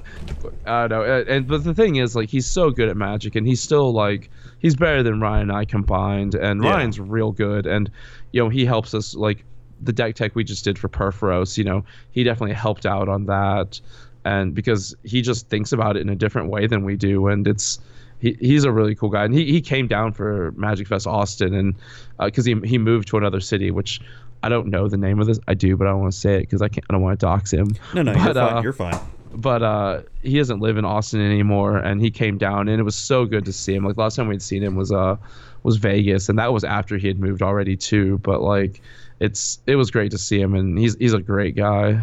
I 0.65 0.87
don't 0.87 0.89
know. 0.89 1.03
And, 1.03 1.29
and 1.29 1.47
but 1.47 1.63
the 1.63 1.73
thing 1.73 1.95
is, 1.97 2.15
like, 2.15 2.29
he's 2.29 2.45
so 2.45 2.71
good 2.71 2.89
at 2.89 2.97
Magic, 2.97 3.35
and 3.35 3.47
he's 3.47 3.61
still 3.61 3.93
like, 3.93 4.29
he's 4.59 4.75
better 4.75 5.01
than 5.03 5.21
Ryan 5.21 5.49
and 5.49 5.57
I 5.57 5.65
combined. 5.65 6.35
And 6.35 6.61
Yeah. 6.61 6.71
Ryan's 6.71 6.99
real 6.99 7.31
good, 7.31 7.65
and 7.65 7.89
you 8.31 8.43
know, 8.43 8.49
he 8.49 8.65
helps 8.65 8.93
us 8.93 9.13
like 9.15 9.45
the 9.83 9.93
deck 9.93 10.15
tech 10.15 10.35
we 10.35 10.43
just 10.43 10.63
did 10.63 10.77
for 10.79 10.89
Purphoros. 10.89 11.57
You 11.57 11.63
know, 11.63 11.85
he 12.11 12.23
definitely 12.23 12.55
helped 12.55 12.85
out 12.85 13.09
on 13.09 13.25
that, 13.25 13.79
and 14.25 14.53
because 14.53 14.95
he 15.03 15.21
just 15.21 15.49
thinks 15.49 15.71
about 15.71 15.97
it 15.97 16.01
in 16.01 16.09
a 16.09 16.15
different 16.15 16.49
way 16.49 16.67
than 16.67 16.83
we 16.83 16.95
do, 16.95 17.27
and 17.27 17.47
it's. 17.47 17.79
He, 18.19 18.37
he's 18.39 18.63
a 18.63 18.71
really 18.71 18.95
cool 18.95 19.09
guy, 19.09 19.25
and 19.25 19.33
he, 19.33 19.51
he 19.51 19.59
came 19.59 19.85
down 19.85 20.13
for 20.13 20.53
Magic 20.55 20.87
Fest 20.87 21.05
Austin, 21.05 21.53
and 21.53 21.75
because 22.19 22.45
he 22.45 22.55
he 22.63 22.77
moved 22.77 23.09
to 23.09 23.17
another 23.17 23.41
city, 23.41 23.69
which 23.69 23.99
I 24.43 24.47
don't 24.47 24.67
know 24.67 24.87
the 24.87 24.95
name 24.95 25.19
of 25.19 25.27
this. 25.27 25.39
I 25.47 25.55
do, 25.55 25.75
but 25.75 25.87
I 25.87 25.91
don't 25.91 26.01
want 26.01 26.13
to 26.13 26.19
say 26.19 26.35
it 26.35 26.41
because 26.41 26.61
I 26.61 26.69
can't. 26.69 26.85
I 26.89 26.93
don't 26.93 27.01
want 27.01 27.19
to 27.19 27.25
dox 27.25 27.51
him. 27.51 27.75
no, 27.93 28.01
no, 28.01 28.13
you're 28.13 28.33
fine. 28.33 28.37
uh, 28.37 28.61
you're 28.61 28.71
fine. 28.71 28.97
but 29.35 29.61
uh, 29.61 30.01
he 30.21 30.37
doesn't 30.37 30.61
live 30.61 30.77
in 30.77 30.85
Austin 30.85 31.19
anymore, 31.19 31.77
and 31.77 31.99
he 31.99 32.09
came 32.11 32.37
down, 32.37 32.69
and 32.69 32.79
it 32.79 32.83
was 32.83 32.95
so 32.95 33.25
good 33.25 33.43
to 33.43 33.51
see 33.51 33.73
him. 33.73 33.83
Like 33.83 33.97
last 33.97 34.15
time 34.15 34.29
we'd 34.29 34.41
seen 34.41 34.63
him 34.63 34.75
was 34.75 34.91
uh 34.91 35.17
was 35.63 35.75
Vegas, 35.77 36.29
and 36.29 36.39
that 36.39 36.53
was 36.53 36.63
after 36.63 36.97
he 36.97 37.07
had 37.07 37.19
moved 37.19 37.41
already 37.41 37.75
too. 37.75 38.19
But 38.19 38.41
like, 38.41 38.81
it's 39.19 39.59
it 39.67 39.75
was 39.75 39.91
great 39.91 40.11
to 40.11 40.17
see 40.17 40.39
him, 40.39 40.53
and 40.55 40.77
he's 40.77 40.95
he's 40.97 41.13
a 41.13 41.21
great 41.21 41.55
guy. 41.55 42.01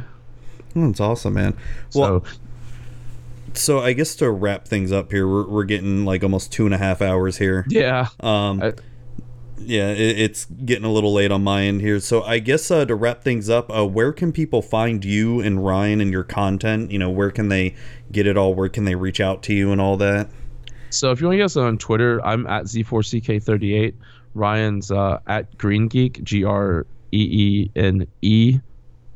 That's 0.75 1.01
awesome, 1.01 1.35
man. 1.35 1.57
Well, 1.95 2.25
So 2.25 2.31
so 3.53 3.79
I 3.81 3.93
guess 3.93 4.15
to 4.17 4.31
wrap 4.31 4.69
things 4.69 4.93
up 4.93 5.11
here, 5.11 5.27
we're, 5.27 5.49
we're 5.49 5.65
getting 5.65 6.05
like 6.05 6.23
almost 6.23 6.53
two 6.53 6.67
and 6.67 6.75
a 6.75 6.79
half 6.79 7.03
hours 7.03 7.39
here. 7.39 7.67
yeah, 7.69 8.07
Um, 8.21 8.63
I- 8.63 8.75
yeah, 9.63 9.91
it, 9.91 10.19
it's 10.19 10.45
getting 10.47 10.85
a 10.85 10.91
little 10.93 11.13
late 11.13 11.31
on 11.33 11.43
my 11.45 11.63
end 11.65 11.81
here. 11.83 12.01
So 12.01 12.23
I 12.23 12.39
guess 12.39 12.71
uh, 12.71 12.87
to 12.87 12.95
wrap 12.95 13.23
things 13.23 13.51
up, 13.51 13.71
uh, 13.77 13.85
where 13.87 14.11
can 14.13 14.33
people 14.33 14.63
find 14.63 15.05
you 15.05 15.41
and 15.41 15.63
Ryan 15.63 16.01
and 16.01 16.11
your 16.13 16.23
content? 16.25 16.91
You 16.93 16.99
know, 16.99 17.11
where 17.11 17.31
can 17.31 17.49
they 17.51 17.75
get 18.11 18.27
it 18.27 18.39
all? 18.39 18.55
Where 18.55 18.69
can 18.71 18.85
they 18.85 18.95
reach 18.95 19.21
out 19.21 19.43
to 19.45 19.53
you 19.53 19.71
and 19.73 19.79
all 19.81 19.97
that? 19.99 20.29
So 20.91 21.11
if 21.11 21.21
you 21.21 21.27
want 21.27 21.35
to 21.35 21.39
get 21.39 21.45
us 21.45 21.57
on 21.57 21.77
Twitter, 21.77 22.25
I'm 22.25 22.47
at 22.47 22.65
Z4CK38. 22.65 23.95
Ryan's 24.35 24.91
uh, 24.91 25.19
at 25.27 25.59
Green 25.59 25.89
Geek, 25.89 26.23
G 26.25 26.43
R 26.45 26.87
E 27.13 27.19
E 27.19 27.71
N 27.77 28.07
E 28.23 28.59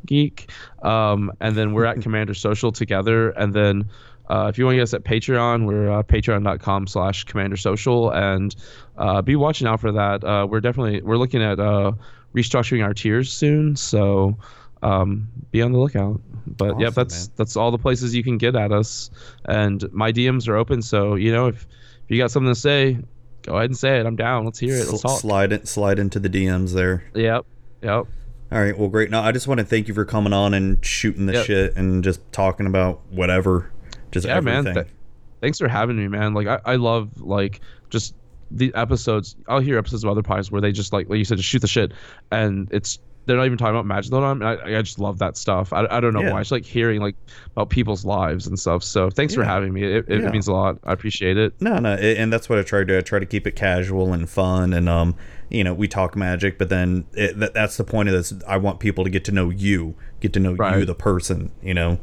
Geek. 0.07 0.51
Um, 0.83 1.33
and 1.41 1.57
then 1.57 1.73
we're 1.73 1.85
at 1.85 2.01
Commander 2.03 2.35
Social 2.35 2.73
together. 2.73 3.31
And 3.31 3.55
then 3.55 3.87
uh, 4.29 4.49
if 4.51 4.59
you 4.59 4.65
want 4.65 4.75
to 4.75 4.77
get 4.79 4.83
us 4.85 4.95
at 4.95 5.05
Patreon, 5.05 5.67
we're 5.67 5.91
uh, 5.91 6.03
patreon.com 6.03 6.87
slash 6.87 7.25
Commander 7.25 7.57
Social. 7.57 8.11
And 8.11 8.55
uh, 8.97 9.23
be 9.23 9.37
watching 9.37 9.67
out 9.67 9.81
for 9.81 9.93
that. 9.93 10.25
Uh, 10.25 10.47
we're 10.49 10.61
definitely 10.61 11.03
we're 11.03 11.17
looking 11.19 11.43
at 11.43 11.59
uh, 11.61 11.93
restructuring 12.35 12.85
our 12.85 12.95
tiers 12.95 13.33
soon. 13.33 13.77
So 13.77 14.37
um, 14.83 15.29
be 15.51 15.63
on 15.63 15.73
the 15.73 15.79
lookout. 15.79 16.21
But 16.47 16.79
yeah, 16.79 16.89
Awesome, 16.89 16.95
that's 16.95 17.29
man. 17.29 17.35
that's 17.37 17.57
all 17.57 17.71
the 17.71 17.79
places 17.79 18.15
you 18.15 18.23
can 18.23 18.37
get 18.37 18.55
at 18.55 18.71
us. 18.73 19.11
And 19.47 19.91
my 19.93 20.13
DMs 20.13 20.47
are 20.47 20.57
open, 20.57 20.83
so 20.83 21.15
you 21.15 21.33
know 21.33 21.47
if, 21.47 21.67
if 22.05 22.11
you 22.11 22.19
got 22.19 22.31
something 22.31 22.53
to 22.53 22.61
say, 22.61 22.99
go 23.43 23.57
ahead 23.57 23.71
and 23.71 23.79
say 23.79 23.99
it. 23.99 24.05
I'm 24.05 24.17
down. 24.17 24.45
Let's 24.45 24.59
hear 24.59 24.77
it. 24.77 24.87
Let's 24.89 25.01
talk. 25.01 25.21
slide 25.21 25.53
it, 25.53 25.67
slide 25.67 25.99
into 25.99 26.21
the 26.21 26.29
DMs 26.29 26.75
there. 26.75 27.03
Yep. 27.15 27.47
Yep. 27.85 28.07
All 28.53 28.61
right, 28.61 28.77
well, 28.79 28.89
great. 28.89 29.11
No, 29.11 29.21
I 29.21 29.31
just 29.33 29.47
want 29.47 29.59
to 29.59 29.65
thank 29.67 29.89
you 29.89 29.95
for 29.95 30.05
coming 30.05 30.33
on 30.33 30.55
and 30.55 30.85
shooting 30.85 31.27
the 31.27 31.35
Yep. 31.35 31.47
shit 31.47 31.77
and 31.77 32.03
just 32.03 32.21
talking 32.33 32.67
about 32.67 33.01
whatever, 33.11 33.71
just 34.11 34.27
Yeah, 34.27 34.41
man. 34.41 34.59
everything. 34.67 34.85
Th- 34.85 34.95
thanks 35.41 35.59
for 35.59 35.69
having 35.69 35.97
me, 35.97 36.09
man. 36.09 36.35
Like 36.35 36.47
I, 36.47 36.61
I 36.65 36.77
love 36.77 37.21
like 37.21 37.61
just 37.91 38.15
the 38.51 38.73
episodes. 38.75 39.37
I'll 39.49 39.61
hear 39.61 39.79
episodes 39.79 40.05
of 40.05 40.11
other 40.11 40.23
podcasts 40.23 40.51
where 40.51 40.61
they 40.61 40.73
just 40.73 40.93
like 40.93 41.09
like 41.09 41.19
you 41.19 41.25
said, 41.25 41.37
just 41.39 41.49
shoot 41.49 41.61
the 41.61 41.67
shit, 41.69 41.93
and 42.31 42.69
it's 42.71 42.99
they're 43.27 43.37
not 43.37 43.47
even 43.47 43.57
talking 43.59 43.75
about 43.75 43.87
magic 43.87 44.13
whole 44.13 44.23
I, 44.43 44.77
I 44.79 44.83
just 44.83 44.99
love 44.99 45.19
that 45.21 45.37
stuff. 45.37 45.73
I, 45.73 45.87
I 45.91 46.01
don't 46.01 46.13
know 46.13 46.21
Yeah. 46.23 46.33
why. 46.33 46.39
I 46.39 46.41
just 46.43 46.53
like 46.53 46.65
hearing 46.65 47.01
like 47.01 47.17
about 47.53 47.71
people's 47.71 48.05
lives 48.05 48.47
and 48.47 48.59
stuff. 48.59 48.83
So 48.85 49.09
thanks 49.11 49.35
for 49.35 49.45
having 49.45 49.73
me. 49.73 49.83
It, 49.85 50.05
it 50.09 50.23
Yeah. 50.23 50.31
means 50.31 50.47
a 50.49 50.53
lot. 50.53 50.79
I 50.85 50.93
appreciate 50.93 51.37
it. 51.39 51.55
No, 51.61 51.79
no, 51.79 51.95
a- 51.95 52.17
and 52.19 52.33
that's 52.33 52.49
what 52.49 52.59
I 52.59 52.63
try 52.63 52.81
to 52.81 52.85
do. 52.85 52.99
I 52.99 53.01
try 53.01 53.19
to 53.19 53.27
keep 53.27 53.47
it 53.47 53.57
casual 53.57 54.13
and 54.13 54.29
fun, 54.29 54.73
and 54.73 54.89
um, 54.89 55.15
you 55.49 55.65
know, 55.65 55.73
we 55.75 55.89
talk 55.89 56.17
magic, 56.17 56.59
but 56.59 56.69
then 56.69 57.07
it, 57.15 57.39
that, 57.41 57.55
that's 57.55 57.77
the 57.77 57.85
point 57.85 58.09
of 58.09 58.15
this. 58.15 58.33
I 58.47 58.57
want 58.57 58.81
people 58.81 59.05
to 59.05 59.11
get 59.11 59.25
to 59.27 59.33
know 59.33 59.51
you, 59.51 59.95
get 60.21 60.33
to 60.35 60.41
know 60.41 60.51
you, 60.77 60.85
the 60.85 60.95
person, 60.95 61.51
you 61.63 61.75
know, 61.75 61.99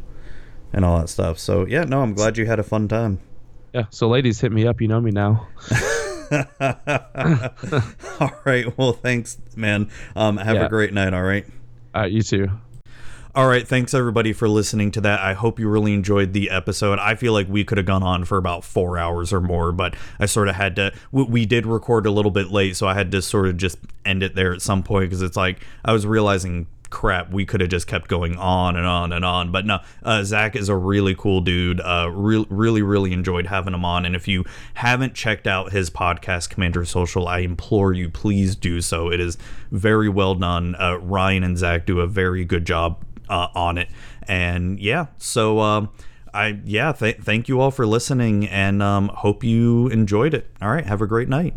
and 0.73 0.83
all 0.85 0.99
that 0.99 1.09
stuff. 1.09 1.37
So 1.39 1.65
yeah, 1.65 1.83
no, 1.83 2.01
I'm 2.01 2.13
glad 2.13 2.37
you 2.37 2.45
had 2.45 2.59
a 2.59 2.63
fun 2.63 2.87
time. 2.87 3.19
Yeah. 3.73 3.85
So 3.89 4.07
ladies, 4.09 4.39
hit 4.41 4.51
me 4.51 4.67
up. 4.67 4.81
You 4.81 4.87
know 4.87 4.99
me 5.01 5.11
now. 5.11 5.47
all 8.19 8.31
right, 8.45 8.77
well, 8.77 8.93
thanks, 8.93 9.37
man. 9.55 9.89
Um, 10.15 10.37
have 10.37 10.55
Yeah. 10.55 10.65
a 10.65 10.69
great 10.69 10.93
night. 10.93 11.13
All 11.13 11.23
right. 11.23 11.45
All 11.93 12.01
right. 12.03 12.11
You 12.11 12.21
too. 12.21 12.49
All 13.33 13.47
right, 13.47 13.65
thanks 13.65 13.93
everybody 13.93 14.33
for 14.33 14.49
listening 14.49 14.91
to 14.91 15.01
that. 15.01 15.21
I 15.21 15.31
hope 15.33 15.57
you 15.57 15.69
really 15.69 15.93
enjoyed 15.93 16.33
the 16.33 16.49
episode. 16.49 16.99
I 16.99 17.15
feel 17.15 17.31
like 17.31 17.47
we 17.47 17.63
could 17.63 17.77
have 17.77 17.87
gone 17.87 18.03
on 18.03 18.25
for 18.25 18.37
about 18.37 18.65
four 18.65 18.97
hours 18.97 19.31
or 19.31 19.39
more, 19.39 19.71
but 19.71 19.95
I 20.19 20.25
sort 20.25 20.49
of 20.49 20.55
had 20.55 20.75
to. 20.75 20.91
We, 21.13 21.23
we 21.23 21.45
did 21.45 21.65
record 21.65 22.05
a 22.05 22.11
little 22.11 22.31
bit 22.31 22.51
late, 22.51 22.75
so 22.75 22.87
I 22.89 22.93
had 22.93 23.09
to 23.13 23.21
sort 23.21 23.47
of 23.47 23.55
just 23.55 23.77
end 24.03 24.21
it 24.21 24.35
there 24.35 24.53
at 24.53 24.61
some 24.61 24.83
point 24.83 25.09
because 25.09 25.21
it's 25.21 25.37
like 25.37 25.65
I 25.85 25.93
was 25.93 26.05
realizing, 26.05 26.67
crap, 26.91 27.31
we 27.31 27.45
could 27.45 27.61
have 27.61 27.69
just 27.69 27.87
kept 27.87 28.07
going 28.07 28.37
on 28.37 28.75
and 28.75 28.85
on 28.85 29.11
and 29.11 29.25
on. 29.25 29.51
But 29.51 29.65
no, 29.65 29.79
uh, 30.03 30.23
Zach 30.23 30.55
is 30.55 30.69
a 30.69 30.75
really 30.75 31.15
cool 31.15 31.41
dude. 31.41 31.81
Uh, 31.81 32.11
re- 32.13 32.45
really, 32.49 32.83
really 32.83 33.13
enjoyed 33.13 33.47
having 33.47 33.73
him 33.73 33.83
on. 33.83 34.05
And 34.05 34.15
if 34.15 34.27
you 34.27 34.45
haven't 34.75 35.15
checked 35.15 35.47
out 35.47 35.71
his 35.71 35.89
podcast, 35.89 36.49
Commander 36.49 36.85
Social, 36.85 37.27
I 37.27 37.39
implore 37.39 37.93
you, 37.93 38.09
please 38.09 38.55
do 38.55 38.81
so. 38.81 39.11
It 39.11 39.19
is 39.19 39.37
very 39.71 40.09
well 40.09 40.35
done. 40.35 40.75
Uh, 40.75 40.97
Ryan 40.99 41.43
and 41.43 41.57
Zach 41.57 41.85
do 41.87 42.01
a 42.01 42.07
very 42.07 42.45
good 42.45 42.65
job 42.65 43.03
uh, 43.29 43.47
on 43.55 43.77
it. 43.79 43.89
And 44.27 44.79
yeah, 44.79 45.07
so 45.17 45.59
um, 45.59 45.89
I 46.33 46.59
yeah, 46.63 46.91
th- 46.91 47.17
thank 47.21 47.47
you 47.47 47.59
all 47.59 47.71
for 47.71 47.87
listening, 47.87 48.47
and 48.47 48.83
um, 48.83 49.09
hope 49.09 49.43
you 49.43 49.87
enjoyed 49.87 50.33
it. 50.33 50.49
All 50.61 50.69
right, 50.69 50.85
have 50.85 51.01
a 51.01 51.07
great 51.07 51.27
night. 51.27 51.55